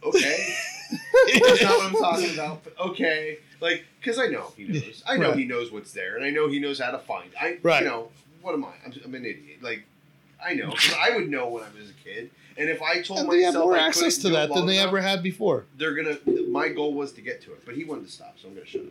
okay, 0.03 0.55
that's 0.91 1.61
not 1.61 1.77
what 1.77 1.85
I'm 1.85 1.93
talking 1.93 2.33
about. 2.33 2.63
But 2.63 2.73
okay, 2.79 3.37
like 3.61 3.85
because 3.99 4.17
I 4.19 4.27
know 4.27 4.51
he 4.57 4.63
knows. 4.65 5.03
I 5.07 5.17
know 5.17 5.29
Right. 5.29 5.37
he 5.37 5.45
knows 5.45 5.71
what's 5.71 5.93
there, 5.93 6.15
and 6.15 6.25
I 6.25 6.31
know 6.31 6.47
he 6.49 6.59
knows 6.59 6.79
how 6.79 6.89
to 6.91 6.97
find. 6.97 7.29
I 7.39 7.59
Right. 7.61 7.83
you 7.83 7.87
know 7.89 8.09
what 8.41 8.53
am 8.53 8.65
I? 8.65 8.69
I'm, 8.85 8.93
I'm 9.05 9.13
an 9.13 9.25
idiot. 9.25 9.59
Like 9.61 9.83
I 10.43 10.55
know 10.55 10.73
I 10.99 11.15
would 11.15 11.29
know 11.29 11.47
when 11.49 11.63
I 11.63 11.67
was 11.79 11.89
a 11.91 12.03
kid, 12.03 12.31
and 12.57 12.69
if 12.69 12.81
I 12.81 13.01
told 13.01 13.19
and 13.21 13.31
they 13.31 13.41
have 13.41 13.53
more 13.55 13.75
I 13.77 13.87
access 13.87 14.17
to 14.19 14.29
that 14.29 14.53
than 14.53 14.65
they 14.65 14.77
enough, 14.77 14.87
ever 14.89 15.01
had 15.01 15.21
before 15.23 15.65
They're 15.77 15.93
gonna. 15.93 16.17
My 16.49 16.69
goal 16.69 16.93
was 16.93 17.11
to 17.13 17.21
get 17.21 17.41
to 17.43 17.53
it, 17.53 17.65
but 17.65 17.75
he 17.75 17.83
wanted 17.83 18.05
to 18.05 18.11
stop, 18.11 18.37
so 18.41 18.47
I'm 18.47 18.53
gonna 18.55 18.65
shut 18.65 18.81
up. 18.81 18.87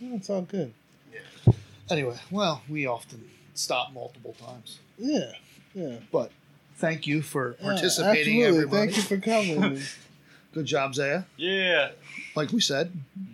It's 0.00 0.30
all 0.30 0.42
good. 0.42 0.72
Yeah. 1.12 1.52
anyway 1.90 2.16
well 2.30 2.62
we 2.68 2.86
often 2.86 3.28
stop 3.54 3.92
multiple 3.92 4.34
times 4.40 4.78
Yeah. 4.98 5.32
Yeah. 5.74 5.96
but 6.12 6.30
thank 6.76 7.06
you 7.06 7.22
for 7.22 7.54
participating 7.54 8.42
absolutely. 8.44 8.44
everybody 8.44 8.92
Thank 8.92 8.96
you 8.96 9.02
for 9.02 9.18
coming. 9.18 9.80
good 10.52 10.66
job 10.66 10.94
zaya 10.94 11.24
Yeah. 11.36 11.90
like 12.36 12.52
we 12.52 12.60
said, 12.60 12.92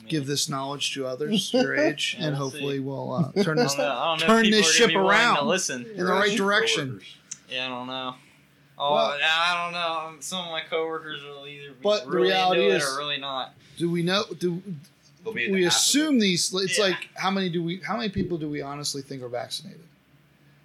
give 0.09 0.27
this 0.27 0.49
knowledge 0.49 0.93
to 0.95 1.07
others 1.07 1.53
your 1.53 1.75
age, 1.87 2.17
Yeah, 2.19 2.27
and 2.29 2.37
we'll 2.39 2.49
hopefully 2.51 2.77
see. 2.77 2.81
we'll 2.81 3.13
uh, 3.13 3.43
turn 3.43 3.57
this 3.59 3.77
know, 3.77 3.85
I 3.91 4.17
don't 4.17 4.21
know 4.21 4.27
turn 4.27 4.51
this 4.51 4.73
ship 4.73 4.87
gonna 4.89 4.99
be 4.99 5.03
willing 5.03 5.11
around. 5.11 5.37
To 5.37 5.45
listen. 5.45 5.87
in 5.87 5.97
the 5.99 6.05
right 6.05 6.37
direction. 6.37 6.87
coworkers. 6.89 7.17
Yeah, 7.51 7.67
I 7.67 7.69
don't 7.69 7.87
know. 7.87 8.15
Oh, 8.77 8.95
Well- 8.95 9.19
I 9.23 9.63
don't 9.65 9.73
know. 9.73 10.09
Um, 10.09 10.17
Some 10.21 10.45
of 10.47 10.51
my 10.51 10.63
coworkers 10.63 11.23
will 11.23 11.47
either 11.47 11.71
be 11.73 11.77
But 11.83 12.05
the 12.05 12.11
really 12.11 12.29
reality 12.29 12.63
into 12.65 12.75
it 12.75 12.79
is- 12.83 12.89
or 12.89 12.99
really 12.99 13.19
not. 13.19 13.55
Do 13.77 13.91
we 13.91 14.03
know? 14.03 14.25
Do 14.39 14.63
They'll 15.25 15.33
be 15.33 15.47
in 15.47 15.53
we 15.53 15.61
the 15.61 15.65
half 15.65 15.73
of 15.75 15.79
assume 15.79 16.19
these? 16.19 16.53
It's 16.55 16.77
Yeah. 16.79 16.85
like 16.85 17.09
how 17.17 17.31
many 17.31 17.49
do 17.49 17.63
we? 17.63 17.79
How 17.81 17.97
many 17.97 18.09
people 18.11 18.37
do 18.37 18.49
we 18.49 18.61
honestly 18.61 19.01
think 19.03 19.23
are 19.23 19.29
vaccinated? 19.29 19.81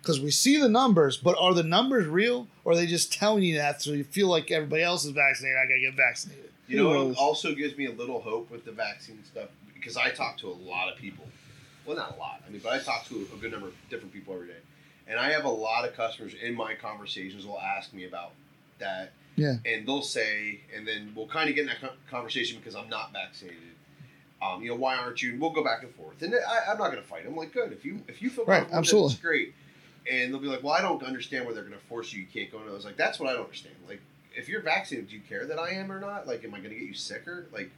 Because 0.02 0.20
we 0.20 0.32
see 0.32 0.58
the 0.58 0.70
numbers, 0.70 1.18
but 1.18 1.38
are 1.40 1.54
the 1.54 1.64
numbers 1.64 2.08
real, 2.08 2.48
or 2.64 2.72
are 2.74 2.76
they 2.76 2.86
just 2.88 3.12
telling 3.14 3.44
you 3.44 3.58
that 3.58 3.82
so 3.82 3.92
you 3.92 4.04
feel 4.04 4.28
like 4.28 4.50
everybody 4.52 4.82
else 4.84 5.06
is 5.06 5.12
vaccinated? 5.12 5.58
I 5.58 5.66
gotta 5.66 5.80
get 5.80 5.94
vaccinated. 5.94 6.50
You 6.68 6.78
know, 6.78 6.84
Who 6.84 6.90
what 6.90 7.08
knows? 7.08 7.16
also 7.18 7.54
gives 7.56 7.78
me 7.78 7.86
a 7.86 7.92
little 7.92 8.22
hope 8.22 8.50
with 8.52 8.66
the 8.66 8.72
vaccine 8.72 9.24
stuff 9.26 9.50
because 9.74 9.98
I 9.98 10.10
talk 10.12 10.38
to 10.40 10.48
a 10.50 10.54
lot 10.70 10.92
of 10.92 10.98
people. 11.00 11.28
Well, 11.86 11.96
not 11.98 12.16
a 12.16 12.20
lot. 12.20 12.44
I 12.46 12.50
mean, 12.52 12.62
but 12.64 12.74
I 12.74 12.80
talk 12.80 13.08
to 13.10 13.28
a 13.34 13.38
good 13.38 13.52
number 13.52 13.68
of 13.68 13.74
different 13.90 14.14
people 14.14 14.34
every 14.36 14.48
day, 14.48 14.54
and 15.10 15.20
I 15.20 15.32
have 15.32 15.44
a 15.44 15.50
lot 15.50 15.86
of 15.86 15.96
customers 15.96 16.34
in 16.42 16.56
my 16.56 16.76
conversations 16.76 17.46
will 17.46 17.60
ask 17.60 17.94
me 17.94 18.06
about 18.06 18.32
that. 18.80 19.12
Yeah. 19.36 19.56
And 19.66 19.88
they'll 19.88 20.02
say, 20.02 20.62
and 20.76 20.88
then 20.88 21.12
we'll 21.16 21.28
kind 21.28 21.50
of 21.50 21.56
get 21.56 21.62
in 21.62 21.68
that 21.68 21.94
conversation 22.10 22.60
because 22.60 22.76
I'm 22.76 22.90
not 22.90 23.12
vaccinated. 23.14 23.58
Um, 24.42 24.62
you 24.62 24.70
know, 24.70 24.76
why 24.76 24.96
aren't 24.96 25.22
you? 25.22 25.32
And 25.32 25.42
we'll 25.42 25.50
go 25.52 25.64
back 25.64 25.84
and 25.84 25.94
forth. 25.96 26.22
And 26.22 26.34
I, 26.36 26.72
I'm 26.72 26.78
not 26.78 26.92
going 26.92 27.02
to 27.02 27.08
fight. 27.08 27.24
I'm 27.26 27.36
like, 27.36 27.54
good. 27.54 27.72
If 27.74 27.84
you 27.84 28.02
if 28.08 28.22
you 28.22 28.30
feel 28.30 28.46
Right, 28.46 28.60
comfortable, 28.60 28.78
absolutely. 28.80 29.10
that's 29.10 29.22
great. 29.22 29.54
And 30.10 30.34
they'll 30.34 30.40
be 30.42 30.48
like, 30.48 30.64
well, 30.64 30.74
I 30.74 30.82
don't 30.82 31.04
understand 31.04 31.46
why 31.46 31.54
they're 31.54 31.64
going 31.64 31.74
to 31.78 31.86
force 31.88 32.14
you. 32.14 32.22
You 32.22 32.28
can't 32.34 32.52
go. 32.52 32.60
And 32.60 32.70
I 32.70 32.74
was 32.74 32.86
like, 32.86 32.96
that's 32.98 33.20
what 33.20 33.30
I 33.30 33.34
don't 33.34 33.44
understand. 33.44 33.76
Like, 33.88 34.02
if 34.36 34.48
you're 34.48 34.62
vaccinated, 34.62 35.10
do 35.10 35.16
you 35.16 35.22
care 35.28 35.46
that 35.46 35.60
I 35.60 35.72
am 35.72 35.92
or 35.92 36.00
not? 36.00 36.26
Like, 36.28 36.44
am 36.46 36.54
I 36.54 36.60
going 36.60 36.70
to 36.72 36.76
get 36.76 36.88
you 36.88 36.94
sicker? 36.94 37.48
Like, 37.52 37.70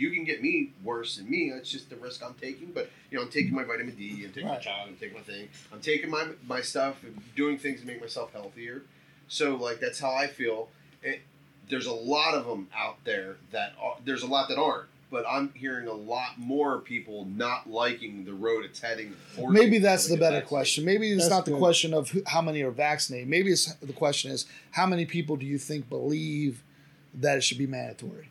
you 0.00 0.10
can 0.10 0.24
get 0.24 0.42
me 0.42 0.70
worse 0.82 1.16
than 1.16 1.28
me. 1.30 1.50
It's 1.50 1.70
just 1.70 1.90
the 1.90 1.96
risk 1.96 2.22
I'm 2.24 2.34
taking. 2.34 2.72
But 2.72 2.90
you 3.10 3.18
know, 3.18 3.24
I'm 3.24 3.30
taking 3.30 3.54
my 3.54 3.64
vitamin 3.64 3.94
D. 3.94 4.22
I'm 4.24 4.32
taking 4.32 4.48
my 4.48 4.56
child. 4.56 4.88
I'm 4.88 4.96
taking 4.96 5.16
my 5.16 5.22
thing. 5.22 5.48
I'm 5.72 5.80
taking 5.80 6.10
my 6.10 6.28
my 6.48 6.60
stuff 6.62 7.02
and 7.04 7.20
doing 7.36 7.58
things 7.58 7.80
to 7.82 7.86
make 7.86 8.00
myself 8.00 8.32
healthier. 8.32 8.82
So 9.28 9.56
like 9.56 9.78
that's 9.80 10.00
how 10.00 10.12
I 10.14 10.26
feel. 10.26 10.68
It, 11.02 11.20
there's 11.68 11.86
a 11.86 11.92
lot 11.92 12.34
of 12.34 12.46
them 12.46 12.68
out 12.76 12.96
there 13.04 13.36
that 13.52 13.74
are, 13.80 13.96
there's 14.04 14.22
a 14.22 14.26
lot 14.26 14.48
that 14.48 14.58
aren't. 14.58 14.86
But 15.10 15.24
I'm 15.28 15.52
hearing 15.54 15.88
a 15.88 15.92
lot 15.92 16.38
more 16.38 16.78
people 16.78 17.24
not 17.24 17.68
liking 17.68 18.24
the 18.24 18.32
road 18.32 18.64
it's 18.64 18.80
heading. 18.80 19.12
forcing 19.34 19.52
Maybe 19.52 19.78
that's 19.78 20.06
the 20.06 20.14
better 20.14 20.36
vaccinated. 20.36 20.48
question. 20.48 20.84
Maybe 20.84 21.10
it's 21.10 21.22
That's 21.24 21.30
not 21.30 21.44
the 21.46 21.50
good. 21.50 21.58
question 21.58 21.92
of 21.94 22.10
who, 22.10 22.22
how 22.26 22.40
many 22.40 22.62
are 22.62 22.70
vaccinated. 22.70 23.28
Maybe 23.28 23.50
it's 23.50 23.72
the 23.74 23.92
question 23.92 24.30
is 24.30 24.46
how 24.70 24.86
many 24.86 25.04
people 25.06 25.36
do 25.36 25.46
you 25.46 25.58
think 25.58 25.88
believe 25.88 26.62
that 27.12 27.36
it 27.38 27.42
should 27.42 27.58
be 27.58 27.66
mandatory? 27.66 28.28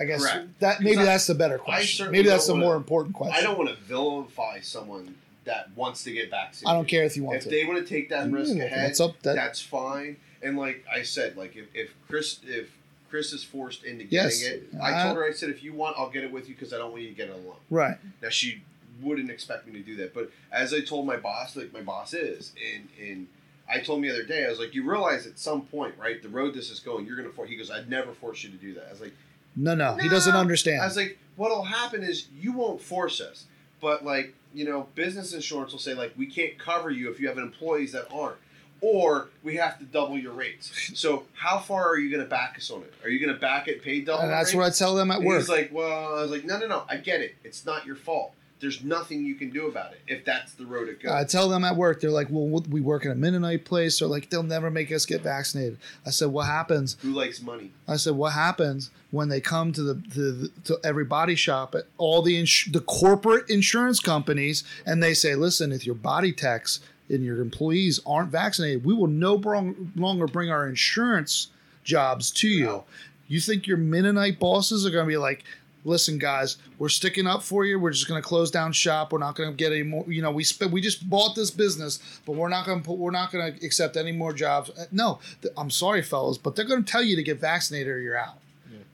I 0.00 0.04
guess 0.04 0.22
Correct. 0.22 0.60
that 0.60 0.80
maybe 0.80 0.98
I- 1.00 1.04
that's 1.04 1.26
the 1.26 1.34
better 1.34 1.58
question. 1.58 2.10
Maybe 2.10 2.28
that's 2.28 2.46
the 2.46 2.54
more 2.56 2.76
important 2.76 3.14
question. 3.14 3.36
I 3.36 3.42
don't 3.42 3.58
want 3.58 3.70
to 3.70 3.76
vilify 3.84 4.60
someone 4.60 5.16
that 5.44 5.70
wants 5.76 6.04
to 6.04 6.12
get 6.12 6.30
vaccinated. 6.30 6.68
I 6.68 6.74
don't 6.74 6.88
care 6.88 7.04
if 7.04 7.16
you 7.16 7.24
want 7.24 7.38
if 7.38 7.42
to. 7.44 7.48
If 7.48 7.52
they 7.52 7.66
want 7.70 7.86
to 7.86 7.94
take 7.94 8.08
that 8.10 8.30
risk 8.30 8.52
Mm, 8.54 8.64
ahead. 8.64 8.86
That's 8.88 9.00
up. 9.00 9.20
That, 9.22 9.34
that's 9.36 9.60
fine. 9.60 10.16
And 10.42 10.56
like 10.56 10.84
I 10.92 11.02
said, 11.02 11.36
like 11.36 11.56
if, 11.56 11.66
if 11.74 11.90
Chris 12.08 12.40
if 12.46 12.70
Chris 13.10 13.32
is 13.34 13.44
forced 13.44 13.84
into 13.84 14.04
getting 14.04 14.30
Yes. 14.30 14.42
it, 14.42 14.68
Uh, 14.74 14.82
I 14.82 15.02
told 15.04 15.16
her 15.18 15.24
I 15.24 15.32
said 15.32 15.50
if 15.50 15.62
you 15.62 15.72
want, 15.74 15.96
I'll 15.98 16.08
get 16.10 16.24
it 16.24 16.32
with 16.32 16.48
you 16.48 16.54
because 16.54 16.72
I 16.72 16.78
don't 16.78 16.90
want 16.90 17.02
you 17.02 17.08
to 17.10 17.14
get 17.14 17.28
it 17.28 17.34
alone. 17.34 17.56
right. 17.70 17.96
Now 18.22 18.30
she 18.30 18.62
wouldn't 19.02 19.30
expect 19.30 19.66
me 19.66 19.72
to 19.74 19.80
do 19.80 19.96
that. 19.96 20.14
But 20.14 20.30
as 20.52 20.72
I 20.72 20.80
told 20.80 21.06
my 21.06 21.16
boss, 21.16 21.54
like 21.56 21.72
my 21.72 21.82
boss 21.82 22.14
is, 22.14 22.52
and 22.74 22.88
and 23.00 23.26
I 23.68 23.80
told 23.80 23.98
him 23.98 24.08
the 24.08 24.14
other 24.14 24.24
day, 24.24 24.44
I 24.46 24.48
was 24.48 24.58
like, 24.58 24.74
you 24.74 24.88
realize 24.88 25.26
at 25.26 25.38
some 25.38 25.62
point, 25.62 25.94
right, 25.98 26.22
the 26.22 26.28
road 26.28 26.54
this 26.54 26.70
is 26.70 26.78
going, 26.80 27.04
you're 27.06 27.16
gonna 27.16 27.30
force. 27.30 27.48
He 27.50 27.56
goes, 27.56 27.70
I'd 27.70 27.88
never 27.90 28.12
force 28.12 28.42
you 28.44 28.50
to 28.50 28.56
do 28.56 28.74
that. 28.74 28.86
I 28.88 28.90
was 28.92 29.00
like, 29.00 29.14
No, 29.56 29.74
no, 29.74 29.96
he 29.96 30.08
doesn't 30.08 30.34
understand. 30.34 30.80
I 30.80 30.86
was 30.86 30.96
like, 30.96 31.18
what'll 31.36 31.64
happen 31.64 32.02
is 32.02 32.28
you 32.38 32.52
won't 32.52 32.80
force 32.80 33.20
us, 33.20 33.44
but 33.80 34.04
like 34.04 34.34
you 34.54 34.64
know, 34.64 34.88
business 34.94 35.32
insurance 35.32 35.72
will 35.72 35.78
say 35.78 35.94
like 35.94 36.12
we 36.16 36.26
can't 36.26 36.58
cover 36.58 36.90
you 36.90 37.10
if 37.10 37.20
you 37.20 37.28
have 37.28 37.38
employees 37.38 37.92
that 37.92 38.06
aren't. 38.12 38.36
Or 38.84 39.28
we 39.44 39.54
have 39.56 39.78
to 39.78 39.84
double 39.84 40.18
your 40.18 40.32
rates. 40.32 40.90
So 40.98 41.22
how 41.34 41.60
far 41.60 41.88
are 41.88 41.96
you 41.96 42.10
going 42.10 42.22
to 42.22 42.28
back 42.28 42.56
us 42.56 42.68
on 42.68 42.82
it? 42.82 42.92
Are 43.04 43.08
you 43.08 43.24
going 43.24 43.32
to 43.32 43.40
back 43.40 43.68
it, 43.68 43.80
pay 43.80 44.00
double? 44.00 44.22
and 44.24 44.32
that's 44.32 44.52
rate? 44.52 44.58
what 44.58 44.66
I 44.66 44.70
tell 44.70 44.96
them 44.96 45.12
at 45.12 45.18
And 45.18 45.26
work. 45.26 45.38
He's 45.38 45.48
like, 45.48 45.70
well, 45.72 46.18
I 46.18 46.22
was 46.22 46.32
like, 46.32 46.44
no, 46.44 46.58
no, 46.58 46.66
no. 46.66 46.82
I 46.88 46.96
get 46.96 47.20
it. 47.20 47.36
It's 47.44 47.64
not 47.64 47.86
your 47.86 47.94
fault. 47.94 48.34
There's 48.62 48.84
nothing 48.84 49.24
you 49.24 49.34
can 49.34 49.50
do 49.50 49.66
about 49.66 49.92
it 49.92 50.00
if 50.06 50.24
that's 50.24 50.54
the 50.54 50.64
road 50.64 50.88
it 50.88 51.02
goes. 51.02 51.10
I 51.10 51.24
tell 51.24 51.48
them 51.48 51.64
at 51.64 51.74
work, 51.74 52.00
they're 52.00 52.12
like, 52.12 52.28
well, 52.30 52.62
we 52.70 52.80
work 52.80 53.04
in 53.04 53.10
a 53.10 53.14
Mennonite 53.16 53.64
place. 53.64 53.98
They're 53.98 54.06
like, 54.06 54.30
they'll 54.30 54.44
never 54.44 54.70
make 54.70 54.92
us 54.92 55.04
get 55.04 55.20
vaccinated. 55.20 55.78
I 56.06 56.10
said, 56.10 56.28
what 56.28 56.46
happens? 56.46 56.96
Who 57.02 57.10
likes 57.10 57.42
money? 57.42 57.72
I 57.88 57.96
said, 57.96 58.14
what 58.14 58.34
happens 58.34 58.90
when 59.10 59.28
they 59.28 59.40
come 59.40 59.72
to 59.72 59.82
the 59.82 59.94
to, 60.14 60.32
the, 60.32 60.48
to 60.66 60.78
every 60.84 61.04
body 61.04 61.34
shop 61.34 61.74
at 61.74 61.86
all 61.98 62.22
the 62.22 62.38
ins- 62.38 62.68
the 62.70 62.80
corporate 62.80 63.50
insurance 63.50 63.98
companies 63.98 64.62
and 64.86 65.02
they 65.02 65.12
say, 65.12 65.34
listen, 65.34 65.72
if 65.72 65.84
your 65.84 65.96
body 65.96 66.32
techs 66.32 66.78
and 67.08 67.24
your 67.24 67.40
employees 67.40 67.98
aren't 68.06 68.30
vaccinated, 68.30 68.84
we 68.84 68.94
will 68.94 69.08
no 69.08 69.38
brong- 69.38 69.90
longer 69.96 70.28
bring 70.28 70.50
our 70.50 70.68
insurance 70.68 71.48
jobs 71.82 72.30
to 72.30 72.48
you. 72.48 72.66
Wow. 72.68 72.84
You 73.26 73.40
think 73.40 73.66
your 73.66 73.78
Mennonite 73.78 74.38
bosses 74.38 74.86
are 74.86 74.90
going 74.90 75.06
to 75.06 75.08
be 75.08 75.16
like, 75.16 75.42
listen, 75.84 76.18
guys, 76.18 76.58
we're 76.78 76.88
sticking 76.88 77.26
up 77.26 77.42
for 77.42 77.64
you. 77.64 77.78
We're 77.78 77.90
just 77.90 78.08
going 78.08 78.20
to 78.22 78.26
close 78.26 78.50
down 78.50 78.72
shop. 78.72 79.12
We're 79.12 79.18
not 79.18 79.34
going 79.34 79.50
to 79.50 79.56
get 79.56 79.72
any 79.72 79.82
more. 79.82 80.04
You 80.06 80.22
know, 80.22 80.30
we 80.30 80.44
spent, 80.44 80.70
we 80.72 80.80
just 80.80 81.08
bought 81.08 81.34
this 81.34 81.50
business, 81.50 81.98
but 82.24 82.32
we're 82.36 82.48
not 82.48 82.66
going 82.66 82.80
to 82.80 82.86
put, 82.86 82.98
we're 82.98 83.10
not 83.10 83.32
going 83.32 83.52
to 83.54 83.66
accept 83.66 83.96
any 83.96 84.12
more 84.12 84.32
jobs. 84.32 84.70
Uh, 84.70 84.84
No, 84.92 85.18
th- 85.42 85.52
I'm 85.56 85.70
sorry, 85.70 86.02
fellas, 86.02 86.38
but 86.38 86.54
they're 86.56 86.64
going 86.64 86.84
to 86.84 86.90
tell 86.90 87.02
you 87.02 87.16
to 87.16 87.22
get 87.22 87.40
vaccinated 87.40 87.88
or 87.88 88.00
you're 88.00 88.18
out. 88.18 88.38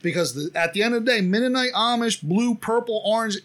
Because 0.01 0.33
the, 0.35 0.57
at 0.57 0.75
the 0.75 0.83
end 0.85 0.95
of 0.95 1.05
the 1.05 1.11
day, 1.11 1.21
Mennonite, 1.21 1.73
Amish, 1.73 2.23
blue, 2.23 2.55
purple, 2.55 3.03
orange, 3.05 3.39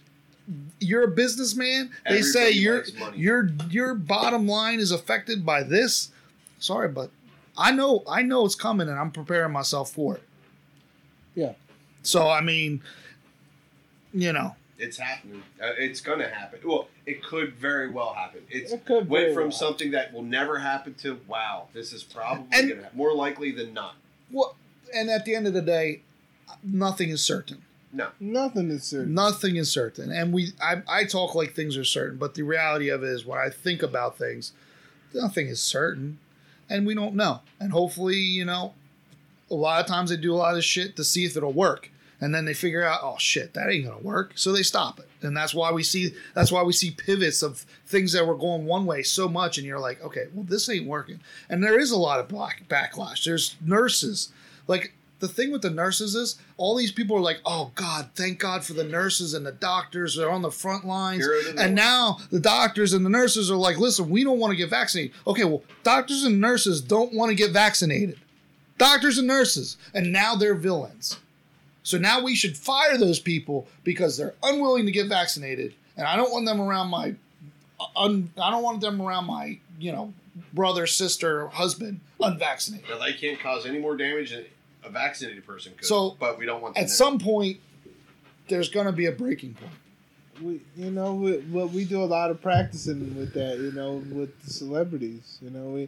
you're 0.79 1.03
a 1.05 1.07
businessman. 1.07 1.89
They 2.07 2.21
say 2.21 2.49
Everybody 2.49 3.17
your 3.17 3.47
your 3.47 3.49
your 3.69 3.95
bottom 3.95 4.47
line 4.47 4.79
is 4.79 4.91
affected 4.91 5.45
by 5.45 5.63
this. 5.63 6.11
Sorry, 6.59 6.89
but 6.89 7.09
I 7.57 7.71
know 7.71 8.03
I 8.07 8.21
know 8.21 8.45
it's 8.45 8.53
coming, 8.55 8.87
and 8.89 8.99
I'm 8.99 9.09
preparing 9.09 9.51
myself 9.51 9.91
for 9.91 10.15
it. 10.17 10.23
Yeah. 11.33 11.53
So 12.03 12.29
I 12.29 12.41
mean, 12.41 12.81
you 14.13 14.31
know, 14.33 14.55
It's 14.77 14.97
happening. 14.97 15.43
Uh, 15.61 15.71
it's 15.77 16.01
going 16.01 16.19
to 16.19 16.29
happen. 16.29 16.59
Well, 16.65 16.87
it 17.05 17.23
could 17.23 17.53
very 17.55 17.89
well 17.89 18.13
happen. 18.13 18.41
It's 18.49 18.71
It 18.71 18.85
could 18.85 19.09
went 19.09 19.33
from 19.33 19.43
well. 19.43 19.51
something 19.51 19.91
that 19.91 20.13
will 20.13 20.23
never 20.23 20.59
happen 20.59 20.93
to 20.95 21.19
wow, 21.27 21.67
this 21.73 21.93
is 21.93 22.03
probably 22.03 22.45
going 22.51 22.69
to 22.69 22.75
happen. 22.83 22.97
More 22.97 23.13
likely 23.13 23.51
than 23.51 23.73
not. 23.73 23.95
well, 24.31 24.55
and 24.95 25.09
at 25.09 25.25
the 25.25 25.33
end 25.35 25.47
of 25.47 25.53
the 25.53 25.61
day, 25.61 26.01
nothing 26.63 27.09
is 27.09 27.23
certain. 27.23 27.63
No. 27.91 28.09
Nothing 28.19 28.69
is 28.71 28.83
certain. 28.83 29.13
Nothing 29.13 29.55
is 29.55 29.71
certain, 29.71 30.11
and 30.11 30.33
we 30.33 30.51
I, 30.61 30.81
I 30.87 31.05
talk 31.05 31.35
like 31.35 31.53
things 31.53 31.77
are 31.77 31.83
certain, 31.83 32.17
but 32.17 32.33
the 32.35 32.41
reality 32.43 32.89
of 32.89 33.03
it 33.03 33.09
is 33.09 33.23
when 33.25 33.37
I 33.39 33.49
think 33.49 33.83
about 33.83 34.17
things, 34.17 34.51
nothing 35.13 35.47
is 35.47 35.61
certain, 35.61 36.17
and 36.69 36.87
we 36.87 36.95
don't 36.95 37.13
know. 37.15 37.41
And 37.59 37.71
hopefully, 37.71 38.17
you 38.17 38.45
know, 38.45 38.73
a 39.51 39.53
lot 39.53 39.79
of 39.79 39.85
times 39.85 40.09
they 40.09 40.17
do 40.17 40.33
a 40.33 40.35
lot 40.37 40.57
of 40.57 40.63
shit 40.63 40.95
to 40.95 41.03
see 41.03 41.25
if 41.25 41.37
it'll 41.37 41.53
work, 41.53 41.91
and 42.23 42.33
then 42.33 42.45
they 42.45 42.53
figure 42.53 42.83
out, 42.83 43.01
oh 43.03 43.17
shit, 43.19 43.53
that 43.53 43.69
ain't 43.69 43.85
gonna 43.85 43.99
work, 43.99 44.31
so 44.35 44.51
they 44.51 44.63
stop 44.63 44.99
it, 44.99 45.09
and 45.21 45.35
that's 45.35 45.53
why 45.53 45.71
we 45.71 45.83
see 45.83 46.11
that's 46.33 46.51
why 46.51 46.63
we 46.63 46.73
see 46.73 46.91
pivots 46.91 47.43
of 47.43 47.65
things 47.85 48.13
that 48.13 48.25
were 48.25 48.37
going 48.37 48.65
one 48.65 48.85
way 48.85 49.03
so 49.03 49.27
much, 49.27 49.57
and 49.57 49.67
you're 49.67 49.79
like, 49.79 50.01
okay, 50.03 50.25
well 50.33 50.45
this 50.45 50.69
ain't 50.69 50.87
working, 50.87 51.19
and 51.49 51.63
there 51.63 51.79
is 51.79 51.91
a 51.91 51.97
lot 51.97 52.19
of 52.19 52.27
black 52.27 52.63
backlash. 52.69 53.25
There's 53.25 53.55
nurses 53.61 54.31
like 54.67 54.93
the 55.19 55.27
thing 55.29 55.51
with 55.51 55.61
the 55.61 55.69
nurses 55.69 56.15
is 56.15 56.37
all 56.57 56.75
these 56.75 56.91
people 56.91 57.15
are 57.15 57.21
like, 57.21 57.39
oh 57.45 57.71
God, 57.75 58.09
thank 58.13 58.39
God 58.39 58.63
for 58.63 58.73
the 58.73 58.83
nurses 58.83 59.33
and 59.33 59.45
the 59.45 59.53
doctors. 59.53 60.17
They're 60.17 60.29
on 60.29 60.41
the 60.41 60.51
front 60.51 60.85
lines. 60.85 61.25
The 61.25 61.55
And 61.57 61.75
now 61.75 62.17
the 62.29 62.41
doctors 62.41 62.91
and 62.91 63.05
the 63.05 63.09
nurses 63.09 63.49
are 63.49 63.55
like, 63.55 63.77
listen, 63.77 64.09
we 64.09 64.25
don't 64.25 64.39
want 64.39 64.51
to 64.51 64.57
get 64.57 64.69
vaccinated. 64.69 65.15
Okay, 65.25 65.45
well, 65.45 65.63
doctors 65.83 66.25
and 66.25 66.41
nurses 66.41 66.81
don't 66.81 67.13
want 67.13 67.29
to 67.29 67.35
get 67.35 67.51
vaccinated. 67.51 68.19
Doctors 68.77 69.17
and 69.17 69.27
nurses. 69.27 69.77
And 69.93 70.11
now 70.11 70.35
they're 70.35 70.55
villains. 70.55 71.17
So 71.83 71.97
now 71.97 72.21
we 72.23 72.33
should 72.35 72.55
fire 72.57 72.97
those 72.97 73.19
people 73.19 73.67
because 73.83 74.17
they're 74.17 74.33
unwilling 74.41 74.85
to 74.85 74.91
get 74.91 75.07
vaccinated. 75.07 75.73
And 75.97 76.07
I 76.07 76.15
don't 76.15 76.31
want 76.31 76.45
them 76.45 76.59
around 76.61 76.87
my 76.89 77.15
uh, 77.79 77.85
un, 77.97 78.31
I 78.41 78.49
don't 78.51 78.63
want 78.63 78.81
them 78.81 79.01
around 79.01 79.25
my, 79.25 79.59
you 79.79 79.91
know, 79.91 80.13
brother, 80.53 80.87
sister, 80.87 81.47
husband 81.49 81.99
unvaccinated. 82.21 82.89
Now, 82.89 82.99
they 82.99 83.13
can't 83.13 83.39
cause 83.39 83.65
any 83.65 83.79
more 83.79 83.97
damage 83.97 84.31
than 84.31 84.45
a 84.83 84.89
vaccinated 84.89 85.45
person 85.45 85.73
could. 85.77 85.85
So, 85.85 86.15
but 86.19 86.37
we 86.39 86.45
don't 86.45 86.61
want 86.61 86.75
them 86.75 86.83
At 86.83 86.87
to- 86.87 86.93
some 86.93 87.19
point, 87.19 87.57
there's 88.47 88.69
going 88.69 88.85
to 88.85 88.91
be 88.91 89.05
a 89.07 89.11
breaking 89.11 89.53
point. 89.55 89.71
we 90.41 90.61
you 90.75 90.89
know 90.91 91.13
we, 91.13 91.37
what 91.51 91.69
we 91.71 91.85
do 91.85 92.01
a 92.03 92.05
lot 92.05 92.31
of 92.31 92.41
practicing 92.41 93.15
with 93.15 93.33
that 93.33 93.57
you 93.59 93.71
know 93.71 94.01
with 94.11 94.31
the 94.43 94.49
celebrities 94.51 95.37
you 95.41 95.49
know 95.49 95.65
we 95.69 95.87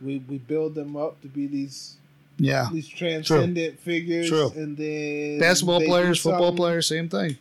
we, 0.00 0.18
we 0.28 0.36
build 0.38 0.74
them 0.74 0.94
up 0.96 1.20
to 1.22 1.26
be 1.28 1.46
these 1.46 1.96
Yeah. 2.38 2.68
these 2.72 2.88
transcendent 2.88 3.78
figures 3.80 4.28
True. 4.28 4.52
and 4.54 4.76
then 4.76 5.38
Basketball 5.40 5.80
players, 5.80 6.20
football 6.20 6.54
players, 6.54 6.86
same 6.86 7.08
thing. 7.08 7.36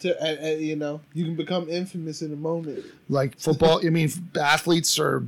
to, 0.00 0.14
uh, 0.22 0.48
uh, 0.48 0.56
you 0.56 0.76
know 0.76 1.00
you 1.14 1.24
can 1.24 1.34
become 1.34 1.68
infamous 1.70 2.20
in 2.22 2.32
a 2.32 2.36
moment 2.36 2.84
Like 3.08 3.38
football, 3.38 3.80
I 3.84 3.88
mean, 3.90 4.10
athletes 4.38 4.98
are 4.98 5.24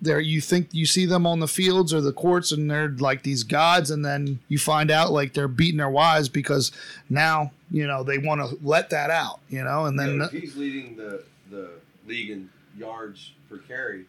there. 0.00 0.20
You 0.20 0.40
think 0.40 0.68
you 0.72 0.86
see 0.86 1.06
them 1.06 1.26
on 1.26 1.40
the 1.40 1.48
fields 1.48 1.92
or 1.92 2.00
the 2.00 2.12
courts, 2.12 2.52
and 2.52 2.70
they're 2.70 2.90
like 2.90 3.22
these 3.22 3.42
gods, 3.42 3.90
and 3.90 4.04
then 4.04 4.38
you 4.48 4.58
find 4.58 4.90
out 4.90 5.10
like 5.12 5.32
they're 5.32 5.48
beating 5.48 5.78
their 5.78 5.90
wives 5.90 6.28
because 6.28 6.70
now 7.08 7.50
you 7.70 7.86
know 7.86 8.02
they 8.04 8.18
want 8.18 8.40
to 8.40 8.56
let 8.62 8.90
that 8.90 9.10
out, 9.10 9.40
you 9.48 9.64
know, 9.64 9.86
and 9.86 9.96
You 9.98 10.06
then 10.06 10.18
know, 10.18 10.24
if 10.26 10.32
he's 10.32 10.56
leading 10.56 10.96
the 10.96 11.24
the 11.50 11.70
league 12.06 12.30
in 12.30 12.50
yards 12.78 13.32
per 13.48 13.58
carry, 13.58 14.04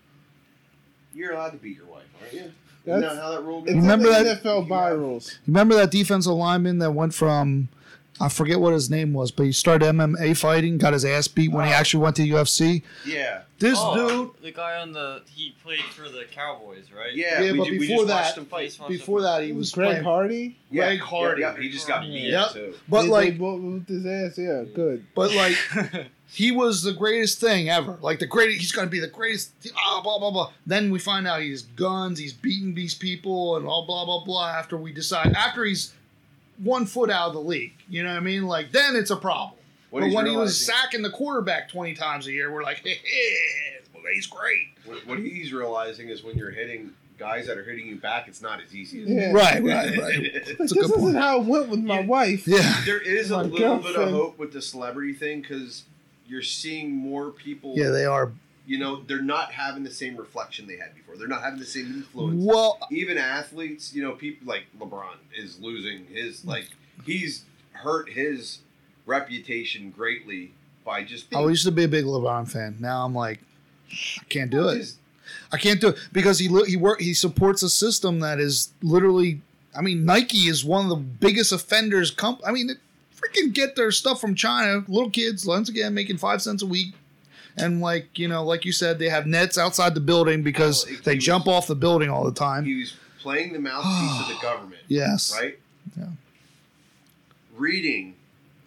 you're 1.13 1.31
allowed 1.33 1.51
to 1.51 1.57
beat 1.57 1.77
your 1.77 1.85
wife, 1.87 2.03
aren't 2.21 2.33
you? 2.33 2.51
Isn't 2.85 2.99
That's- 3.01 3.15
that 3.15 3.21
how 3.21 3.31
that 3.31 3.43
rule 3.43 3.61
goes? 3.61 3.75
Remember 3.75 4.07
in 4.07 4.23
that- 4.25 4.43
NFL 4.43 4.63
You 4.63 4.69
by 4.69 4.89
have- 4.89 4.99
rules 4.99 5.39
remember 5.47 5.75
that 5.75 5.91
defensive 5.91 6.33
lineman 6.33 6.79
that 6.79 6.91
went 6.91 7.13
from. 7.13 7.69
I 8.21 8.29
forget 8.29 8.59
what 8.59 8.73
his 8.73 8.91
name 8.91 9.11
was, 9.13 9.31
but 9.31 9.47
he 9.47 9.51
started 9.51 9.87
MMA 9.87 10.35
fighting, 10.35 10.77
got 10.77 10.93
his 10.93 11.03
ass 11.03 11.27
beat 11.27 11.51
when 11.51 11.65
he 11.65 11.71
Oh. 11.71 11.75
actually 11.75 12.03
went 12.03 12.15
to 12.17 12.21
UFC. 12.23 12.83
Yeah, 13.07 13.41
This 13.57 13.79
Oh, 13.81 13.95
dude, 14.35 14.43
the 14.43 14.51
guy 14.51 14.75
on 14.79 14.91
the 14.91 15.21
he 15.33 15.55
played 15.63 15.79
for 15.79 16.03
the 16.09 16.25
Cowboys, 16.31 16.91
right? 16.95 17.13
yeah. 17.15 17.41
Yeah, 17.41 17.51
we, 17.53 17.57
but 17.57 17.65
ju- 17.65 17.71
we 17.71 17.79
before 17.87 18.05
just 18.05 18.35
that- 18.35 18.47
fight. 18.49 18.87
before 18.87 19.21
that, 19.23 19.41
he 19.43 19.51
was 19.51 19.71
Greg 19.71 19.87
playing- 19.89 20.03
Hardy 20.03 20.57
Yeah, 20.69 20.85
Greg 20.89 20.99
Hardy. 20.99 21.41
Yeah, 21.41 21.53
yeah, 21.55 21.61
he 21.63 21.69
just 21.69 21.87
got 21.87 22.01
beat 22.03 22.29
Yep. 22.29 22.51
too. 22.53 22.73
But 22.87 23.01
They- 23.03 23.07
like, 23.07 23.25
they 23.33 23.37
both 23.39 23.61
with 23.61 23.87
his 23.87 24.05
ass 24.05 24.37
yeah 24.37 24.63
good 24.75 25.05
but 25.15 25.33
like, 25.33 25.57
he 26.33 26.51
was 26.51 26.81
the 26.83 26.93
greatest 26.93 27.39
thing 27.39 27.69
ever. 27.69 27.97
Like 28.01 28.19
the 28.19 28.25
greatest, 28.27 28.59
he's 28.59 28.71
gonna 28.71 28.89
be 28.89 28.99
the 28.99 29.07
greatest. 29.07 29.51
Ah, 29.77 30.01
blah 30.03 30.19
blah 30.19 30.31
blah. 30.31 30.51
Then 30.65 30.91
we 30.91 30.99
find 30.99 31.27
out 31.27 31.41
he's 31.41 31.61
guns, 31.61 32.19
he's 32.19 32.33
beating 32.33 32.73
these 32.73 32.95
people, 32.95 33.57
and 33.57 33.65
all 33.65 33.85
blah 33.85 34.05
blah 34.05 34.23
blah. 34.23 34.49
After 34.49 34.75
we 34.77 34.91
decide, 34.91 35.33
after 35.33 35.63
he's 35.63 35.93
one 36.57 36.85
foot 36.85 37.09
out 37.09 37.27
of 37.29 37.33
the 37.33 37.41
league, 37.41 37.73
you 37.89 38.03
know 38.03 38.09
what 38.09 38.17
I 38.17 38.21
mean? 38.21 38.43
Like 38.47 38.71
then 38.71 38.95
it's 38.95 39.11
a 39.11 39.15
problem. 39.17 39.57
What 39.89 39.99
but 40.01 40.05
he's 40.07 40.15
when 40.15 40.25
he 40.25 40.35
was 40.35 40.59
sacking 40.65 41.01
the 41.03 41.11
quarterback 41.11 41.69
twenty 41.69 41.93
times 41.93 42.27
a 42.27 42.31
year, 42.31 42.51
we're 42.51 42.63
like, 42.63 42.77
hey, 42.83 42.99
hey 43.03 43.79
he's 44.13 44.27
great. 44.27 44.67
What, 44.85 45.05
what 45.07 45.19
he's 45.19 45.53
realizing 45.53 46.09
is 46.09 46.23
when 46.23 46.37
you're 46.37 46.51
hitting 46.51 46.91
guys 47.17 47.47
that 47.47 47.57
are 47.57 47.63
hitting 47.63 47.87
you 47.87 47.95
back, 47.95 48.27
it's 48.27 48.41
not 48.41 48.61
as 48.61 48.75
easy 48.75 49.03
as 49.03 49.09
Yeah. 49.09 49.31
Right, 49.31 49.63
right, 49.63 49.97
right. 49.97 50.33
That's 50.33 50.57
this 50.57 50.71
a 50.71 50.75
good 50.75 50.85
isn't 50.85 50.99
point. 50.99 51.15
how 51.15 51.39
it 51.41 51.45
went 51.45 51.69
with 51.69 51.79
my 51.79 51.99
Yeah. 51.99 52.05
wife 52.05 52.47
Yeah, 52.47 52.81
There 52.85 52.99
is 53.01 53.31
a 53.31 53.37
My 53.37 53.43
little 53.43 53.77
bit 53.77 53.95
of 53.95 54.09
hope 54.09 54.37
with 54.37 54.51
the 54.53 54.61
celebrity 54.61 55.13
thing 55.13 55.41
because 55.41 55.83
you're 56.33 56.41
seeing 56.41 56.91
more 56.91 57.29
people. 57.29 57.73
yeah, 57.77 57.89
they 57.89 58.05
are. 58.05 58.31
you 58.65 58.77
know, 58.79 59.01
they're 59.07 59.21
not 59.21 59.51
having 59.51 59.83
the 59.83 59.91
same 59.91 60.15
reflection 60.17 60.65
they 60.67 60.77
had 60.77 60.95
before. 60.95 61.15
They're 61.17 61.27
not 61.27 61.43
having 61.43 61.59
the 61.59 61.65
same 61.65 61.85
influence. 61.87 62.43
Well, 62.43 62.79
Even 62.91 63.17
athletes, 63.17 63.93
you 63.93 64.01
know, 64.01 64.13
people 64.13 64.47
like 64.47 64.63
LeBron 64.79 65.17
is 65.37 65.59
losing 65.59 66.05
his 66.07 66.43
like 66.45 66.69
he's 67.05 67.43
hurt 67.73 68.09
his 68.09 68.59
reputation 69.05 69.91
greatly 69.91 70.53
by 70.85 71.03
just 71.03 71.29
Being, 71.29 71.43
I 71.43 71.47
used 71.49 71.65
to 71.65 71.71
be 71.71 71.83
a 71.83 71.87
big 71.87 72.05
LeBron 72.05 72.49
fan. 72.49 72.77
Now 72.79 73.05
I'm 73.05 73.13
like, 73.15 73.39
I 73.91 74.23
can't 74.29 74.49
do 74.49 74.67
it. 74.69 74.77
his- 74.77 74.97
I 75.51 75.57
can't 75.57 75.79
do 75.79 75.89
it 75.89 75.97
because 76.11 76.39
he 76.39 76.47
he 76.67 76.75
work 76.77 76.99
he 76.99 77.13
supports 77.13 77.63
a 77.63 77.69
system 77.69 78.19
that 78.21 78.39
is 78.39 78.73
literally. 78.81 79.41
I 79.75 79.81
mean, 79.81 80.05
Nike 80.05 80.47
is 80.49 80.63
one 80.65 80.83
of 80.85 80.89
the 80.89 80.95
biggest 80.97 81.51
offenders. 81.51 82.11
Comp- 82.11 82.41
I 82.45 82.51
mean, 82.51 82.67
they 82.67 82.73
freaking 83.23 83.53
get 83.53 83.75
their 83.75 83.91
stuff 83.91 84.19
from 84.19 84.35
China. 84.35 84.83
Little 84.87 85.09
kids, 85.09 85.45
once 85.45 85.69
again, 85.69 85.93
making 85.93 86.17
five 86.17 86.41
cents 86.41 86.61
a 86.63 86.65
week, 86.65 86.93
and 87.57 87.81
like 87.81 88.17
you 88.19 88.27
know, 88.27 88.43
like 88.43 88.65
you 88.65 88.71
said, 88.71 88.99
they 88.99 89.09
have 89.09 89.25
nets 89.27 89.57
outside 89.57 89.93
the 89.95 89.99
building 90.01 90.43
because 90.43 90.85
it- 90.87 91.03
they 91.03 91.13
he 91.13 91.19
jump 91.19 91.47
off 91.47 91.67
the 91.67 91.75
building 91.75 92.09
all 92.09 92.23
the 92.25 92.31
time. 92.33 92.65
He 92.65 92.79
was 92.79 92.93
playing 93.19 93.53
the 93.53 93.59
mouthpiece 93.59 94.21
of 94.21 94.27
the 94.35 94.41
government. 94.45 94.81
Yes, 94.87 95.33
right? 95.39 95.57
Yeah. 95.97 96.07
Reading 97.55 98.15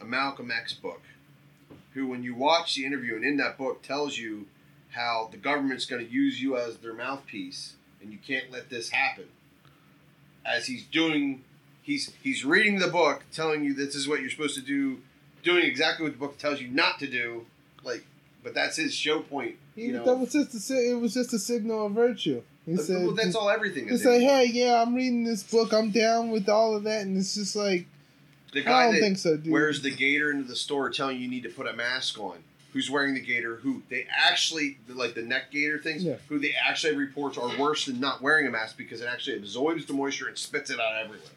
a 0.00 0.04
Malcolm 0.04 0.50
X 0.50 0.72
book 0.72 1.02
who, 1.94 2.06
when 2.06 2.22
you 2.22 2.34
watch 2.34 2.74
the 2.74 2.84
interview 2.84 3.16
and 3.16 3.24
in 3.24 3.36
that 3.38 3.56
book, 3.58 3.82
tells 3.82 4.16
you 4.18 4.46
how 4.90 5.28
the 5.32 5.36
government's 5.38 5.86
going 5.86 6.04
to 6.04 6.10
use 6.10 6.40
you 6.40 6.56
as 6.56 6.76
their 6.78 6.94
mouthpiece, 6.94 7.74
and 8.00 8.12
you 8.12 8.18
can't 8.24 8.50
let 8.52 8.70
this 8.70 8.90
happen. 8.90 9.24
As 10.44 10.66
he's 10.66 10.84
doing, 10.84 11.42
he's 11.86 12.12
he's 12.22 12.44
reading 12.44 12.78
the 12.78 12.88
book, 12.88 13.24
telling 13.32 13.64
you 13.64 13.72
this 13.72 13.94
is 13.94 14.06
what 14.08 14.20
you're 14.20 14.28
supposed 14.28 14.56
to 14.56 14.60
do, 14.60 14.98
doing 15.42 15.64
exactly 15.64 16.04
what 16.04 16.12
the 16.12 16.18
book 16.18 16.36
tells 16.36 16.60
you 16.60 16.68
not 16.68 16.98
to 16.98 17.06
do. 17.06 17.46
Like, 17.84 18.04
but 18.42 18.52
that's 18.52 18.76
his 18.76 18.92
show 18.92 19.20
point. 19.20 19.56
You 19.76 19.92
know, 19.92 20.04
that 20.04 20.16
was 20.16 20.32
just 20.32 20.70
a, 20.70 20.90
it 20.90 21.00
was 21.00 21.14
just 21.14 21.32
a 21.32 21.38
signal 21.38 21.86
of 21.86 21.92
virtue. 21.92 22.42
He 22.66 22.76
said, 22.76 23.06
well, 23.06 23.14
that's 23.14 23.36
all 23.36 23.48
everything 23.48 23.88
It's 23.88 24.04
like, 24.04 24.20
hey, 24.20 24.50
yeah, 24.52 24.82
I'm 24.82 24.92
reading 24.92 25.22
this 25.22 25.44
book. 25.44 25.72
I'm 25.72 25.92
down 25.92 26.30
with 26.30 26.48
all 26.48 26.74
of 26.74 26.82
that, 26.82 27.02
and 27.02 27.16
it's 27.16 27.36
just 27.36 27.54
like, 27.54 27.86
the 28.52 28.62
I 28.62 28.64
guy 28.64 28.84
don't 28.86 28.94
that 28.94 29.00
think 29.00 29.18
so, 29.18 29.36
dude. 29.36 29.52
wears 29.52 29.82
the 29.82 29.94
gator 29.94 30.32
into 30.32 30.48
the 30.48 30.56
store 30.56 30.90
telling 30.90 31.16
you 31.18 31.22
you 31.22 31.30
need 31.30 31.44
to 31.44 31.48
put 31.48 31.68
a 31.68 31.72
mask 31.72 32.18
on. 32.18 32.38
Who's 32.72 32.90
wearing 32.90 33.14
the 33.14 33.20
gator? 33.20 33.56
Who 33.56 33.82
they 33.88 34.06
actually 34.10 34.78
like 34.88 35.14
the 35.14 35.22
neck 35.22 35.52
gator 35.52 35.78
things? 35.78 36.02
Yeah. 36.02 36.16
Who 36.28 36.38
they 36.40 36.54
actually 36.68 36.96
reports 36.96 37.38
are 37.38 37.56
worse 37.56 37.86
than 37.86 38.00
not 38.00 38.20
wearing 38.20 38.46
a 38.46 38.50
mask 38.50 38.76
because 38.76 39.00
it 39.00 39.08
actually 39.08 39.36
absorbs 39.36 39.86
the 39.86 39.94
moisture 39.94 40.26
and 40.26 40.36
spits 40.36 40.68
it 40.70 40.80
out 40.80 40.96
everywhere. 40.96 41.28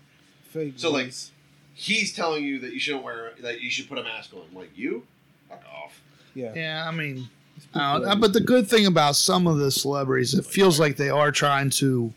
Fake 0.49 0.73
So, 0.77 0.91
like, 0.91 1.05
news. 1.07 1.31
He's 1.73 2.13
telling 2.13 2.43
you 2.43 2.59
that 2.59 2.73
you 2.73 2.79
shouldn't 2.79 3.03
wear 3.05 3.31
that 3.41 3.61
you 3.61 3.69
should 3.69 3.87
put 3.87 3.97
a 3.97 4.03
mask 4.03 4.31
on. 4.33 4.43
Like 4.53 4.71
you, 4.77 5.03
fuck 5.47 5.63
off. 5.83 6.01
yeah. 6.35 6.51
Yeah, 6.53 6.85
I 6.87 6.91
mean, 6.91 7.29
It's 7.55 7.65
I 7.73 7.99
don't- 7.99 8.19
but 8.19 8.33
the 8.33 8.41
good 8.41 8.67
thing 8.67 8.85
about 8.85 9.15
some 9.15 9.47
of 9.47 9.57
the 9.59 9.71
celebrities, 9.71 10.33
it 10.33 10.45
feels 10.45 10.79
like 10.79 10.97
they 10.97 11.09
are 11.09 11.31
trying 11.31 11.69
to 11.71 12.13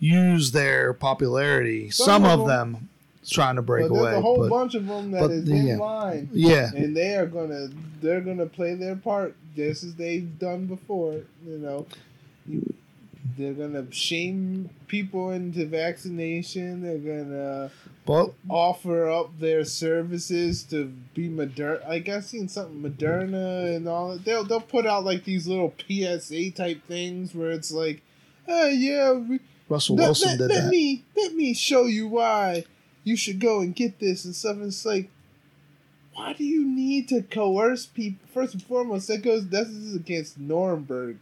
use 0.00 0.50
their 0.52 0.92
popularity. 0.92 1.90
Some 1.90 2.06
Some, 2.06 2.24
of 2.24 2.40
of 2.40 2.46
them- 2.48 2.72
them 2.72 2.88
trying 3.30 3.54
to 3.56 3.62
break 3.62 3.88
but 3.88 3.94
there's 3.94 4.02
away. 4.06 4.16
a 4.16 4.20
whole 4.20 4.38
but- 4.38 4.50
bunch 4.50 4.74
of 4.74 4.86
them 4.88 5.12
that 5.12 5.20
but 5.20 5.30
is 5.30 5.48
yeah. 5.48 5.56
in 5.74 5.78
line, 5.78 6.28
yeah, 6.32 6.70
and 6.74 6.96
they 6.96 7.14
are 7.14 7.26
gonna 7.26 7.68
they're 8.00 8.20
gonna 8.20 8.46
play 8.46 8.74
their 8.74 8.96
part 8.96 9.36
just 9.54 9.84
as 9.84 9.94
they've 9.94 10.36
done 10.40 10.66
before. 10.66 11.20
You 11.46 11.58
know, 11.58 11.86
you, 12.48 12.74
they're 13.36 13.52
gonna 13.54 13.90
shame 13.92 14.70
people 14.88 15.30
into 15.30 15.66
vaccination. 15.66 16.82
They're 16.82 16.98
gonna 16.98 17.70
offer 18.48 19.08
up 19.08 19.38
their 19.38 19.64
services 19.64 20.62
to 20.64 20.86
be 21.14 21.28
Moderna. 21.28 21.88
Like 21.88 22.08
I've 22.08 22.24
seen 22.24 22.48
something 22.48 22.82
Moderna 22.82 23.76
and 23.76 23.88
all. 23.88 24.12
that. 24.12 24.24
They'll 24.24 24.44
they'll 24.44 24.60
put 24.60 24.86
out 24.86 25.04
like 25.04 25.24
these 25.24 25.46
little 25.46 25.72
PSA 25.88 26.50
type 26.52 26.82
things 26.86 27.34
where 27.34 27.50
it's 27.52 27.70
like, 27.72 28.02
hey, 28.46 28.74
yeah, 28.74 29.12
we, 29.12 29.40
Russell 29.68 29.96
let, 29.96 30.04
Wilson 30.06 30.30
let- 30.30 30.38
did 30.38 30.48
let 30.50 30.62
that. 30.64 30.70
me 30.70 31.04
let 31.16 31.34
me 31.34 31.54
show 31.54 31.84
you 31.86 32.08
why 32.08 32.64
you 33.04 33.16
should 33.16 33.40
go 33.40 33.60
and 33.60 33.74
get 33.74 33.98
this 33.98 34.24
and 34.24 34.34
stuff. 34.34 34.56
And 34.56 34.66
it's 34.66 34.84
like, 34.84 35.10
why 36.14 36.32
do 36.34 36.44
you 36.44 36.64
need 36.64 37.08
to 37.08 37.22
coerce 37.22 37.86
people? 37.86 38.26
First 38.34 38.54
and 38.54 38.62
foremost, 38.62 39.08
that 39.08 39.22
goes 39.22 39.48
this 39.48 39.68
is 39.68 39.94
against 39.96 40.38
Nuremberg. 40.38 41.18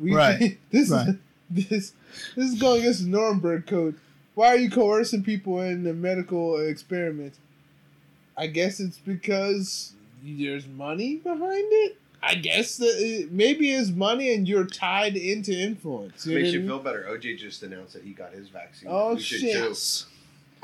We, 0.00 0.14
Right, 0.14 0.58
this 0.70 0.90
right. 0.90 1.08
is 1.08 1.14
this 1.68 1.92
this 2.34 2.52
is 2.52 2.58
going 2.58 2.80
against 2.80 3.04
the 3.04 3.10
Nuremberg 3.10 3.66
code. 3.66 3.98
Why 4.34 4.48
are 4.48 4.56
you 4.56 4.70
coercing 4.70 5.22
people 5.22 5.60
in 5.60 5.84
the 5.84 5.92
medical 5.92 6.58
experiment? 6.58 7.34
I 8.36 8.46
guess 8.46 8.80
it's 8.80 8.98
because 8.98 9.92
there's 10.24 10.66
money 10.66 11.16
behind 11.16 11.66
it. 11.70 11.98
I 12.22 12.36
guess 12.36 12.76
that 12.78 12.94
it, 12.96 13.32
maybe 13.32 13.72
it's 13.72 13.90
money 13.90 14.32
and 14.32 14.48
you're 14.48 14.64
tied 14.64 15.16
into 15.16 15.52
influence. 15.52 16.24
You 16.24 16.36
Makes 16.36 16.48
what 16.48 16.54
you 16.54 16.66
feel 16.66 16.78
better. 16.78 17.04
OJ 17.10 17.36
just 17.36 17.62
announced 17.62 17.94
that 17.94 18.04
he 18.04 18.12
got 18.12 18.32
his 18.32 18.48
vaccine. 18.48 18.88
Oh, 18.90 19.14
We 19.14 19.20
shit. 19.20 20.04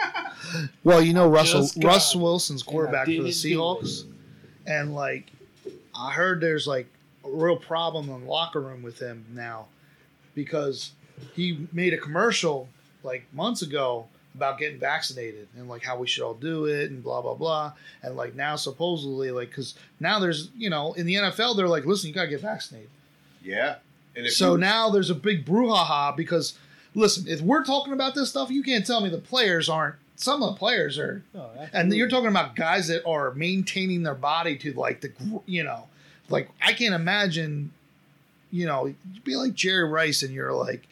well, 0.85 1.03
you 1.03 1.13
know 1.13 1.29
Russell 1.29 1.63
just 1.63 1.81
got 1.81 1.89
Russ 1.89 2.17
Wilson's 2.17 2.63
quarterback 2.63 3.07
for 3.07 3.11
the 3.11 3.31
Seahawks, 3.31 4.05
and 4.67 4.95
like 4.95 5.27
I 5.95 6.13
heard 6.13 6.41
there's 6.41 6.69
like 6.69 6.87
a 7.25 7.31
real 7.31 7.57
problem 7.57 8.09
in 8.09 8.21
the 8.21 8.31
locker 8.31 8.61
room 8.61 8.83
with 8.83 9.01
him 9.01 9.27
now 9.35 9.67
because 10.39 10.93
he 11.35 11.67
made 11.73 11.93
a 11.93 11.99
commercial 11.99 12.69
like 13.03 13.27
months 13.33 13.61
ago 13.63 14.07
about 14.35 14.57
getting 14.59 14.79
vaccinated 14.79 15.49
and 15.57 15.69
like 15.69 15.83
how 15.83 15.99
we 15.99 16.07
should 16.07 16.23
all 16.23 16.35
do 16.35 16.67
it 16.67 16.91
and 16.91 17.03
blah 17.03 17.21
blah 17.21 17.35
blah 17.35 17.73
and 18.05 18.17
like 18.17 18.37
now 18.37 18.55
supposedly 18.55 19.31
like 19.33 19.49
because 19.49 19.75
now 19.99 20.21
there's 20.21 20.51
you 20.57 20.71
know 20.71 20.93
in 20.93 21.07
the 21.07 21.15
NFL 21.15 21.57
they're 21.57 21.67
like 21.69 21.85
listen 21.85 22.09
you 22.09 22.15
gotta 22.15 22.29
get 22.29 22.41
vaccinated 22.41 22.89
Yeah. 23.43 23.77
And 24.15 24.27
if 24.27 24.33
so 24.33 24.53
you, 24.53 24.59
now 24.59 24.91
there's 24.91 25.11
a 25.11 25.15
big 25.15 25.45
brouhaha 25.45 26.17
because 26.17 26.57
listen, 26.95 27.27
if 27.29 27.41
we're 27.41 27.65
talking 27.65 27.93
about 27.93 28.15
this 28.15 28.31
stuff, 28.31 28.51
you 28.51 28.63
can't 28.63 28.87
tell 28.87 29.01
me 29.01 29.09
the 29.11 29.19
players 29.19 29.69
aren't. 29.69 29.97
Some 30.17 30.43
of 30.43 30.55
the 30.55 30.59
players 30.59 30.99
are, 30.99 31.23
Oh, 31.35 31.51
and 31.73 31.93
you're 31.93 32.09
talking 32.09 32.29
about 32.29 32.57
guys 32.57 32.89
that 32.89 33.07
are 33.07 33.33
maintaining 33.35 34.03
their 34.03 34.17
body 34.17 34.57
to 34.59 34.73
like 34.73 35.01
the, 35.01 35.13
you 35.47 35.63
know, 35.63 35.85
like 36.29 36.49
I 36.61 36.73
can't 36.73 36.95
imagine, 36.95 37.71
you 38.51 38.67
know, 38.67 38.95
be 39.25 39.37
like 39.37 39.55
Jerry 39.55 39.89
Rice 39.89 40.23
and 40.23 40.33
you're 40.33 40.53
like, 40.53 40.87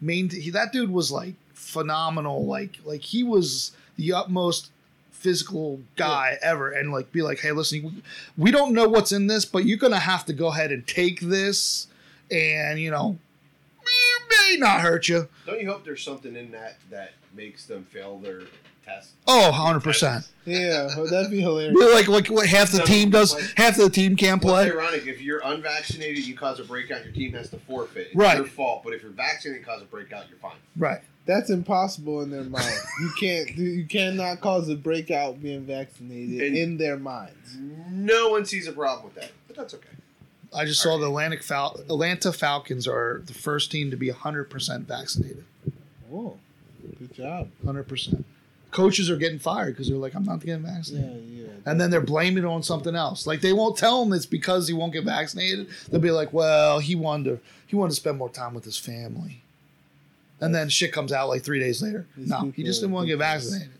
main 0.00 0.28
he, 0.28 0.50
that 0.50 0.72
dude 0.72 0.90
was 0.90 1.10
like 1.10 1.34
phenomenal, 1.54 2.46
like 2.46 2.78
like 2.84 3.02
he 3.02 3.22
was 3.22 3.72
the 3.96 4.12
utmost 4.12 4.70
physical 5.10 5.80
guy 5.96 6.38
ever. 6.42 6.70
And 6.70 6.92
like 6.92 7.12
be 7.12 7.22
like 7.22 7.40
hey 7.40 7.52
listen 7.52 7.82
we, 7.82 8.02
we 8.36 8.50
don't 8.50 8.72
know 8.72 8.88
what's 8.88 9.12
in 9.12 9.26
this 9.26 9.44
but 9.44 9.64
you're 9.64 9.78
gonna 9.78 9.98
have 9.98 10.24
to 10.26 10.32
go 10.32 10.48
ahead 10.48 10.72
and 10.72 10.86
take 10.86 11.20
this 11.20 11.88
and 12.30 12.78
you 12.78 12.90
know 12.90 13.18
may 14.50 14.56
not 14.56 14.80
hurt 14.80 15.08
you. 15.08 15.28
Don't 15.46 15.60
you 15.60 15.70
hope 15.70 15.84
there's 15.84 16.02
something 16.02 16.36
in 16.36 16.50
that 16.52 16.78
that 16.90 17.12
makes 17.34 17.66
them 17.66 17.84
fail 17.84 18.18
their 18.18 18.42
test? 18.86 19.10
oh 19.26 19.50
100% 19.52 20.26
yeah, 20.48 20.86
well, 20.96 21.08
that'd 21.10 21.28
be 21.32 21.40
hilarious. 21.40 21.74
We're 21.74 21.92
like 21.92 22.06
like 22.06 22.28
what 22.28 22.46
half 22.46 22.70
the 22.70 22.76
So, 22.78 22.84
team 22.84 23.10
does 23.10 23.34
like- 23.34 23.44
half 23.56 23.76
the 23.76 23.90
team 23.90 24.14
can't 24.14 24.40
play 24.40 24.66
it's 24.68 24.76
ironic. 24.76 25.04
If 25.06 25.20
you're 25.20 25.40
unvaccinated, 25.44 26.24
you 26.24 26.36
cause 26.36 26.60
a 26.60 26.64
breakout, 26.64 27.02
your 27.04 27.12
team 27.12 27.32
has 27.32 27.50
to 27.50 27.58
forfeit. 27.58 28.06
It's 28.08 28.14
Right. 28.16 28.36
your 28.36 28.46
fault. 28.46 28.82
But 28.84 28.92
if 28.94 29.02
you're 29.02 29.10
vaccinated, 29.10 29.64
and 29.64 29.66
cause 29.66 29.82
a 29.82 29.86
breakout, 29.86 30.28
you're 30.28 30.38
fine. 30.38 30.54
right 30.76 31.00
That's 31.24 31.50
impossible 31.50 32.22
in 32.22 32.30
their 32.30 32.44
mind. 32.44 32.72
You 33.00 33.10
can't. 33.18 33.50
You 33.56 33.84
cannot 33.86 34.40
cause 34.40 34.68
a 34.68 34.76
breakout 34.76 35.42
being 35.42 35.66
vaccinated 35.66 36.40
And- 36.40 36.56
in 36.56 36.76
their 36.78 36.96
minds. 36.96 37.56
No 37.90 38.28
one 38.28 38.44
sees 38.44 38.68
a 38.68 38.72
problem 38.72 39.06
with 39.06 39.16
that, 39.16 39.32
but 39.48 39.56
that's 39.56 39.74
okay. 39.74 39.88
i 40.54 40.64
just 40.64 40.80
saw 40.80 40.96
the 40.96 41.06
atlantic 41.06 41.42
Fal- 41.42 41.80
atlanta 41.88 42.32
falcons 42.32 42.86
are 42.86 43.20
the 43.26 43.34
first 43.34 43.72
team 43.72 43.90
to 43.90 43.96
be 43.96 44.10
100% 44.10 44.86
vaccinated 44.86 45.44
Oh, 46.12 46.36
good 47.00 47.12
job. 47.12 47.50
100% 47.64 48.22
coaches 48.76 49.08
are 49.10 49.16
getting 49.16 49.38
fired 49.38 49.72
because 49.72 49.88
they're 49.88 49.96
like 49.96 50.14
i'm 50.14 50.24
not 50.24 50.38
getting 50.40 50.62
vaccinated 50.62 51.24
Yeah, 51.28 51.44
yeah. 51.44 51.50
and 51.64 51.80
then 51.80 51.90
they're 51.90 52.00
blaming 52.14 52.44
it 52.44 52.46
on 52.46 52.62
something 52.62 52.94
else. 52.94 53.26
Like 53.26 53.40
they 53.40 53.52
won't 53.52 53.76
tell 53.78 54.02
him 54.02 54.12
it's 54.12 54.26
because 54.26 54.68
he 54.68 54.74
won't 54.74 54.92
get 54.92 55.04
vaccinated. 55.04 55.68
They'll 55.88 56.00
be 56.00 56.10
like, 56.10 56.32
"Well, 56.32 56.78
he 56.78 56.94
wanted 56.94 57.24
to, 57.24 57.40
he 57.66 57.74
wanted 57.76 57.90
to 57.90 57.96
spend 57.96 58.18
more 58.18 58.28
time 58.28 58.52
with 58.54 58.64
his 58.64 58.76
family," 58.78 59.40
and 60.40 60.54
then 60.54 60.68
shit 60.68 60.92
comes 60.92 61.10
out 61.12 61.28
like 61.28 61.42
three 61.42 61.58
days 61.58 61.82
later. 61.82 62.06
No, 62.16 62.52
he 62.54 62.62
just 62.62 62.80
didn't 62.80 62.92
want 62.94 63.04
to 63.04 63.08
get 63.14 63.18
vaccinated. 63.18 63.70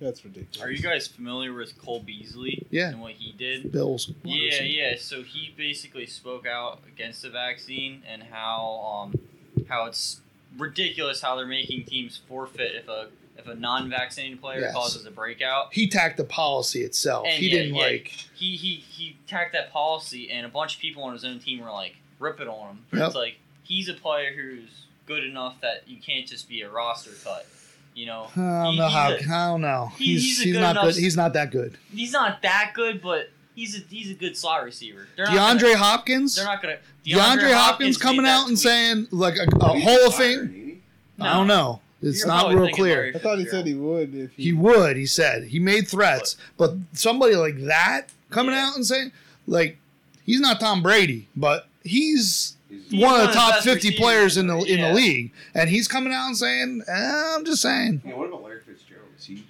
That's 0.00 0.24
ridiculous. 0.24 0.62
Are 0.66 0.70
you 0.70 0.80
guys 0.82 1.06
familiar 1.06 1.52
with 1.52 1.76
Cole 1.78 2.00
Beasley? 2.00 2.66
Yeah. 2.70 2.88
And 2.88 3.02
what 3.02 3.12
he 3.12 3.32
did? 3.32 3.70
Bills. 3.70 4.10
Yeah, 4.24 4.62
yeah. 4.62 4.94
So 4.98 5.22
he 5.22 5.52
basically 5.56 6.06
spoke 6.06 6.46
out 6.46 6.80
against 6.88 7.20
the 7.20 7.28
vaccine 7.28 8.02
and 8.10 8.22
how 8.22 9.10
um 9.12 9.20
how 9.68 9.84
it's 9.84 10.20
ridiculous 10.58 11.20
how 11.20 11.36
they're 11.36 11.46
making 11.46 11.84
teams 11.84 12.16
forfeit 12.28 12.72
if 12.74 12.88
a 12.88 13.08
if 13.19 13.19
a 13.50 13.54
non-vaccinated 13.54 14.40
player 14.40 14.60
Yes. 14.60 14.74
causes 14.74 15.04
a 15.06 15.10
breakout. 15.10 15.72
He 15.74 15.88
tacked 15.88 16.16
the 16.16 16.24
policy 16.24 16.82
itself. 16.82 17.26
And 17.28 17.34
he 17.42 17.48
yeah, 17.50 17.58
didn't 17.62 17.74
yeah, 17.76 17.82
like. 17.82 18.08
he 18.34 18.56
he 18.56 18.74
he 18.76 19.16
tacked 19.26 19.52
that 19.52 19.70
policy, 19.72 20.30
and 20.30 20.46
a 20.46 20.48
bunch 20.48 20.76
of 20.76 20.80
people 20.80 21.02
on 21.02 21.12
his 21.12 21.24
own 21.24 21.38
team 21.40 21.60
were 21.60 21.70
like 21.70 21.96
ripping 22.18 22.48
on 22.48 22.68
him. 22.70 22.78
Yep. 22.92 23.06
It's 23.08 23.14
like 23.16 23.36
he's 23.62 23.88
a 23.88 23.94
player 23.94 24.32
who's 24.34 24.68
good 25.06 25.24
enough 25.24 25.60
that 25.62 25.82
you 25.86 25.98
can't 26.00 26.26
just 26.26 26.48
be 26.48 26.62
a 26.62 26.70
roster 26.70 27.10
cut. 27.24 27.46
You 27.94 28.06
know, 28.06 28.28
I 28.36 28.38
don't 28.64 28.72
He- 28.72 28.78
know 28.78 28.84
he's 28.86 28.94
how. 28.94 29.10
a- 29.10 29.14
I 29.16 29.46
don't 29.50 29.60
know. 29.62 29.92
he- 29.96 30.04
He's 30.04 30.22
he's 30.22 30.42
he's, 30.42 30.52
good 30.54 30.60
not 30.60 30.70
enough- 30.72 30.84
good. 30.84 30.94
He's 30.96 31.16
not 31.16 31.32
that 31.32 31.50
good. 31.50 31.76
he's 31.92 32.12
not 32.12 32.40
that 32.42 32.70
good, 32.74 33.02
but 33.02 33.30
he's 33.56 33.76
a 33.76 33.82
he's 33.90 34.10
a 34.10 34.14
good 34.14 34.36
slot 34.36 34.64
receiver. 34.64 35.08
They're 35.16 35.26
not 35.26 35.56
DeAndre 35.58 35.62
gonna, 35.62 35.76
Hopkins. 35.78 36.36
they're 36.36 36.44
not 36.44 36.62
gonna. 36.62 36.76
DeAndre, 37.04 37.52
Hopkins, 37.52 37.98
made 37.98 38.02
coming 38.02 38.26
out 38.26 38.40
and 38.46 38.56
tweet. 38.56 38.58
saying 38.58 39.08
like 39.10 39.34
a, 39.36 39.46
a 39.60 39.80
Hall 39.80 40.06
of 40.06 40.14
Fame. 40.14 40.38
ain't? 40.54 40.82
I 41.18 41.32
don't 41.34 41.46
know. 41.48 41.80
It's 42.02 42.20
You're 42.20 42.28
not 42.28 42.40
probably 42.40 42.56
real 42.56 42.64
thinking 42.66 42.82
clear. 42.84 42.96
Larry 42.96 43.14
I 43.14 43.18
thought 43.18 43.38
he 43.38 43.44
Fitzgerald. 43.44 43.64
said 43.66 43.66
he 43.68 43.74
would 43.74 44.14
if 44.14 44.32
he, 44.32 44.42
He 44.44 44.52
would. 44.54 44.96
He 44.96 45.06
said 45.06 45.44
he 45.44 45.58
made 45.58 45.86
threats, 45.88 46.36
but 46.56 46.74
somebody 46.92 47.34
like 47.36 47.58
that 47.64 48.06
coming 48.30 48.54
Yeah. 48.54 48.68
out 48.68 48.76
and 48.76 48.86
saying 48.86 49.12
like 49.46 49.76
he's 50.24 50.40
not 50.40 50.60
Tom 50.60 50.82
Brady, 50.82 51.28
but 51.36 51.68
he's 51.84 52.56
He's- 52.70 52.82
He's 52.88 53.02
one 53.02 53.20
of 53.20 53.26
the 53.26 53.32
top 53.32 53.50
best 53.54 53.64
fifty 53.64 53.88
receivers 53.88 53.98
players 54.00 54.36
in 54.36 54.46
the 54.46 54.54
in 54.54 54.60
the- 54.60 54.72
in 54.74 54.78
yeah. 54.78 54.88
the 54.90 54.94
league, 54.94 55.32
and 55.54 55.68
he's 55.70 55.88
coming 55.88 56.12
out 56.12 56.28
and 56.28 56.36
saying, 56.36 56.82
eh, 56.86 57.34
"I'm 57.36 57.44
just 57.44 57.60
saying." 57.62 58.00
Yeah, 58.06 58.14
what 58.14 58.28
about 58.28 58.44
Larry 58.44 58.60
Fitzgerald? 58.64 59.08
Is 59.18 59.24
he? 59.26 59.44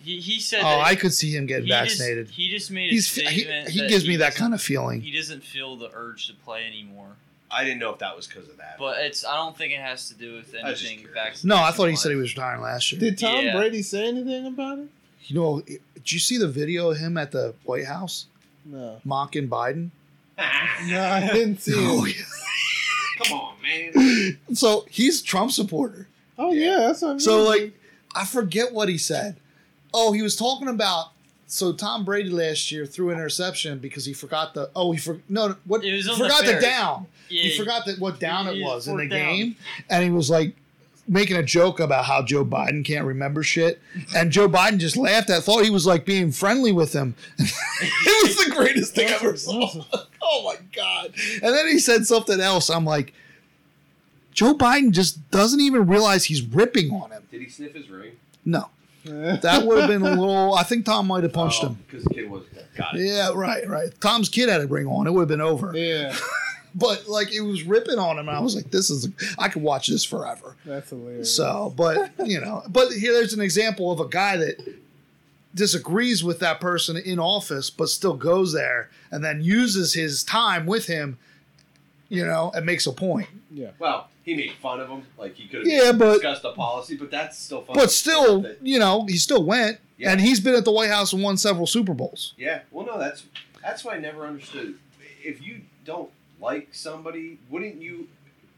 He, 0.00 0.20
he 0.20 0.38
said. 0.40 0.60
Oh, 0.60 0.64
that 0.78 0.86
I 0.86 0.94
could 0.94 1.12
see 1.12 1.30
him 1.36 1.46
getting 1.46 1.64
he 1.64 1.70
just- 1.70 1.98
vaccinated. 1.98 2.30
he 2.30 2.50
just 2.50 2.70
made 2.70 2.90
a 2.90 2.94
He's 2.94 3.12
he, 3.12 3.20
statement. 3.26 3.68
he 3.70 3.80
that 3.80 3.88
gives 3.88 4.06
me 4.06 4.14
that 4.16 4.36
kind 4.36 4.54
of 4.54 4.62
feeling. 4.62 5.00
He 5.00 5.10
doesn't 5.10 5.42
feel 5.42 5.74
the 5.76 5.90
urge 5.92 6.28
to 6.28 6.34
play 6.34 6.64
anymore. 6.64 7.16
I 7.52 7.64
didn't 7.64 7.80
know 7.80 7.90
if 7.90 7.98
that 7.98 8.16
was 8.16 8.26
because 8.26 8.48
of 8.48 8.56
that. 8.58 8.76
But 8.78 8.98
it's. 9.00 9.24
I 9.24 9.36
don't 9.36 9.56
think 9.56 9.72
it 9.72 9.80
has 9.80 10.08
to 10.08 10.14
do 10.14 10.34
with 10.34 10.52
was 10.52 10.62
just 10.80 10.84
anything. 10.84 10.98
curious. 11.00 11.14
Vaccination 11.14 11.48
No, 11.48 11.56
I 11.56 11.70
thought 11.72 11.86
he 11.90 11.96
said 11.96 12.10
he 12.10 12.16
was 12.16 12.34
retiring 12.34 12.62
last 12.62 12.90
year. 12.92 13.00
did. 13.00 13.18
Tom 13.18 13.44
Yeah. 13.44 13.56
Brady 13.56 13.82
say 13.82 14.06
anything 14.08 14.46
about 14.46 14.78
it? 14.78 14.88
You 15.24 15.36
know, 15.40 15.60
did 15.60 16.10
you 16.12 16.18
see 16.18 16.36
the 16.38 16.48
video 16.48 16.90
of 16.90 16.98
him 16.98 17.16
at 17.16 17.30
the 17.30 17.54
White 17.64 17.86
House? 17.86 18.26
No, 18.64 19.00
mocking 19.04 19.48
Biden? 19.48 19.90
no, 20.38 21.00
I 21.00 21.28
didn't 21.32 21.60
see 21.60 21.72
Oh, 21.76 22.04
it. 22.06 22.16
Come 23.28 23.38
on, 23.38 23.54
man. 23.62 24.38
So 24.54 24.86
he's 24.90 25.22
Trump 25.22 25.52
supporter. 25.52 26.08
Oh 26.38 26.52
yeah, 26.52 26.78
that's 26.78 27.02
what 27.02 27.08
I 27.08 27.12
mean. 27.12 27.20
So 27.20 27.42
like, 27.44 27.72
I 28.16 28.24
forget 28.24 28.72
what 28.72 28.88
he 28.88 28.98
said. 28.98 29.36
Oh, 29.94 30.12
he 30.12 30.22
was 30.22 30.34
talking 30.36 30.68
about. 30.68 31.11
So 31.52 31.70
Tom 31.74 32.06
Brady 32.06 32.30
last 32.30 32.72
year 32.72 32.86
threw 32.86 33.10
an 33.10 33.16
interception 33.16 33.78
because 33.78 34.06
he 34.06 34.14
forgot 34.14 34.54
the. 34.54 34.70
Oh, 34.74 34.92
he 34.92 34.98
for 34.98 35.18
no. 35.28 35.54
What 35.66 35.84
It 35.84 35.92
was 35.92 36.08
on 36.08 36.16
forgot 36.16 36.46
the 36.46 36.54
the 36.54 36.60
down. 36.62 37.06
Yeah, 37.28 37.42
he 37.42 37.58
forgot 37.58 37.84
that 37.84 37.98
what 37.98 38.18
down 38.18 38.48
it 38.48 38.62
was 38.64 38.88
in 38.88 38.96
the 38.96 39.06
down. 39.06 39.36
game, 39.36 39.56
and 39.90 40.02
he 40.02 40.08
was 40.08 40.30
like 40.30 40.56
making 41.06 41.36
a 41.36 41.42
joke 41.42 41.78
about 41.78 42.06
how 42.06 42.22
Joe 42.22 42.42
Biden 42.42 42.82
can't 42.82 43.04
remember 43.04 43.42
shit, 43.42 43.82
and 44.16 44.32
Joe 44.32 44.48
Biden 44.48 44.78
just 44.78 44.96
laughed. 44.96 45.28
at 45.28 45.42
thought 45.42 45.62
he 45.62 45.68
was 45.68 45.86
like 45.86 46.06
being 46.06 46.32
friendly 46.32 46.72
with 46.72 46.94
him. 46.94 47.14
it 47.38 48.26
was 48.26 48.46
the 48.46 48.50
greatest 48.50 48.94
thing 48.94 49.08
I 49.08 49.16
ever 49.16 49.36
saw. 49.36 49.84
oh 50.22 50.42
my 50.46 50.56
god! 50.74 51.12
And 51.42 51.54
then 51.54 51.68
he 51.68 51.78
said 51.78 52.06
something 52.06 52.40
else. 52.40 52.70
I'm 52.70 52.86
like, 52.86 53.12
Joe 54.32 54.54
Biden 54.54 54.90
just 54.92 55.30
doesn't 55.30 55.60
even 55.60 55.86
realize 55.86 56.24
he's 56.24 56.40
ripping 56.40 56.90
on 56.92 57.10
him. 57.10 57.24
Did 57.30 57.42
he 57.42 57.50
sniff 57.50 57.74
his 57.74 57.90
ring? 57.90 58.12
No, 58.46 58.70
that 59.04 59.64
would 59.66 59.78
have 59.78 59.88
been 59.88 60.02
a 60.02 60.14
little. 60.14 60.54
I 60.54 60.62
think 60.62 60.84
Tom 60.84 61.06
might 61.06 61.22
have 61.22 61.32
punched 61.32 61.62
oh, 61.64 61.68
him. 61.68 61.78
Because 61.86 62.04
the 62.04 62.14
kid 62.14 62.30
was 62.30 62.44
got 62.76 62.96
it. 62.96 63.04
Yeah, 63.04 63.30
right, 63.34 63.66
right. 63.68 63.88
Tom's 64.00 64.28
kid 64.28 64.48
had 64.48 64.60
a 64.60 64.66
ring 64.66 64.86
on. 64.86 65.06
It 65.06 65.12
would 65.12 65.22
have 65.22 65.28
been 65.28 65.40
over. 65.40 65.76
yeah, 65.76 66.16
But 66.74 67.06
like 67.06 67.32
it 67.32 67.42
was 67.42 67.64
ripping 67.64 67.98
on 67.98 68.18
him, 68.18 68.28
and 68.28 68.36
I 68.36 68.40
was 68.40 68.56
like, 68.56 68.70
"This 68.70 68.88
is 68.88 69.08
I 69.38 69.48
could 69.48 69.62
watch 69.62 69.88
this 69.88 70.04
forever." 70.04 70.56
that's 70.64 70.90
hilarious. 70.90 71.34
So, 71.34 71.74
but 71.76 72.12
you 72.24 72.40
know, 72.40 72.62
but 72.68 72.92
here 72.92 73.12
there's 73.12 73.34
an 73.34 73.42
example 73.42 73.90
of 73.90 74.00
a 74.00 74.08
guy 74.08 74.38
that 74.38 74.56
disagrees 75.54 76.24
with 76.24 76.40
that 76.40 76.60
person 76.60 76.96
in 76.96 77.18
office, 77.18 77.70
but 77.70 77.88
still 77.88 78.14
goes 78.14 78.52
there 78.52 78.88
and 79.10 79.22
then 79.22 79.42
uses 79.42 79.92
his 79.92 80.24
time 80.24 80.64
with 80.64 80.86
him, 80.86 81.18
you 82.08 82.24
know, 82.24 82.50
and 82.54 82.64
makes 82.64 82.86
a 82.86 82.92
point. 82.92 83.28
yeah, 83.50 83.70
Well, 83.78 84.08
he 84.24 84.34
made 84.34 84.52
fun 84.62 84.80
of 84.80 84.88
him. 84.88 85.02
Like 85.18 85.34
he 85.34 85.48
could 85.48 85.60
have 85.60 85.66
Yeah, 85.68 85.92
but- 85.92 86.14
discussed 86.14 86.42
the 86.42 86.52
policy, 86.52 86.96
but 86.96 87.10
that's 87.10 87.38
still 87.38 87.62
fun. 87.62 87.74
But 87.74 87.90
still, 87.90 88.42
That- 88.42 88.58
you 88.62 88.78
know, 88.78 89.04
he 89.08 89.16
still 89.16 89.44
went, 89.44 89.78
Yeah. 89.98 90.12
and 90.12 90.20
he's 90.20 90.40
been 90.40 90.54
at 90.54 90.64
the 90.64 90.72
White 90.72 90.90
House 90.90 91.12
and 91.12 91.22
won 91.22 91.36
several 91.36 91.66
Super 91.66 91.94
Bowls. 91.94 92.34
Yeah. 92.36 92.62
Well, 92.70 92.86
no, 92.86 92.98
that's 92.98 93.24
that's 93.62 93.84
why 93.84 93.94
I 93.94 93.98
never 93.98 94.26
understood. 94.26 94.74
If 95.24 95.40
you 95.40 95.62
don't 95.84 96.10
like 96.40 96.68
somebody, 96.72 97.38
wouldn't 97.48 97.80
you, 97.80 98.08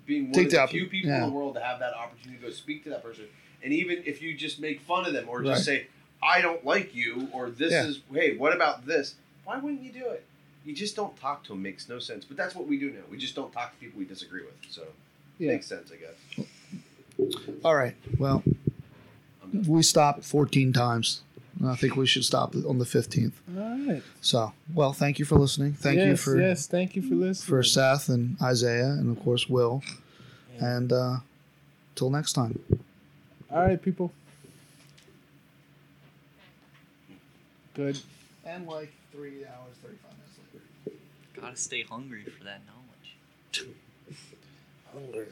being 0.06 0.24
one 0.24 0.32
Take 0.32 0.46
of 0.46 0.52
the 0.52 0.66
few 0.68 0.86
people 0.86 1.10
yeah. 1.10 1.24
in 1.24 1.30
the 1.30 1.34
world 1.36 1.54
to 1.54 1.60
have 1.60 1.78
that 1.80 1.92
opportunity 1.94 2.40
to 2.40 2.46
go 2.48 2.52
speak 2.52 2.84
to 2.84 2.90
that 2.90 3.02
person, 3.02 3.24
and 3.62 3.72
even 3.72 4.02
if 4.06 4.22
you 4.22 4.34
just 4.34 4.60
make 4.60 4.80
fun 4.82 5.06
of 5.06 5.12
them 5.12 5.26
or 5.28 5.42
just 5.42 5.66
Right. 5.68 5.80
say, 5.82 5.86
"I 6.22 6.40
don't 6.40 6.64
like 6.64 6.94
you," 6.94 7.28
or 7.32 7.50
"This 7.50 7.72
Yeah. 7.72 7.86
is 7.86 8.00
hey, 8.12 8.36
what 8.36 8.54
about 8.54 8.86
this?" 8.86 9.16
Why 9.44 9.58
wouldn't 9.58 9.82
you 9.82 9.92
do 9.92 10.06
it? 10.08 10.24
You 10.64 10.74
just 10.74 10.96
don't 10.96 11.14
talk 11.18 11.42
to 11.44 11.48
them. 11.50 11.62
Makes 11.62 11.86
no 11.90 11.98
sense. 11.98 12.24
But 12.24 12.38
that's 12.38 12.54
what 12.54 12.66
we 12.66 12.78
do 12.78 12.90
now. 12.90 13.02
We 13.10 13.18
just 13.18 13.34
don't 13.34 13.52
talk 13.52 13.72
to 13.74 13.76
people 13.78 13.98
we 13.98 14.06
disagree 14.06 14.40
with. 14.40 14.54
So 14.70 14.86
yeah. 15.38 15.52
makes 15.52 15.66
sense, 15.66 15.90
I 15.92 15.96
guess. 15.96 16.48
All 17.64 17.74
right. 17.74 17.94
Well, 18.18 18.42
we 19.66 19.82
stopped 19.82 20.24
14 20.24 20.72
times. 20.72 21.22
I 21.64 21.76
think 21.76 21.96
we 21.96 22.06
should 22.06 22.24
stop 22.24 22.54
on 22.54 22.78
the 22.78 22.84
15th. 22.84 23.32
All 23.56 23.78
right. 23.86 24.02
So, 24.20 24.52
well, 24.74 24.92
thank 24.92 25.18
you 25.18 25.24
for 25.24 25.36
listening. 25.36 25.74
Thank 25.74 25.98
yes, 25.98 26.08
you 26.08 26.16
for 26.16 26.40
yes. 26.40 26.66
Thank 26.66 26.96
you 26.96 27.02
for 27.02 27.14
listening. 27.14 27.48
for 27.48 27.62
Seth 27.62 28.08
and 28.08 28.36
Isiah, 28.42 28.96
and 28.98 29.16
of 29.16 29.22
course 29.22 29.48
Will. 29.48 29.82
Yeah. 30.56 30.76
And 30.76 30.92
uh, 30.92 31.16
till 31.94 32.10
next 32.10 32.32
time. 32.32 32.58
All 33.50 33.62
right, 33.62 33.80
people. 33.80 34.12
Good. 37.74 38.00
And 38.44 38.66
like 38.66 38.92
three 39.12 39.44
hours, 39.44 39.76
thirty-five 39.82 40.12
minutes 40.12 40.38
later. 40.86 40.96
Gotta 41.40 41.56
stay 41.56 41.82
hungry 41.82 42.24
for 42.24 42.44
that 42.44 42.62
knowledge. 42.66 43.68
Hunger. 44.94 45.28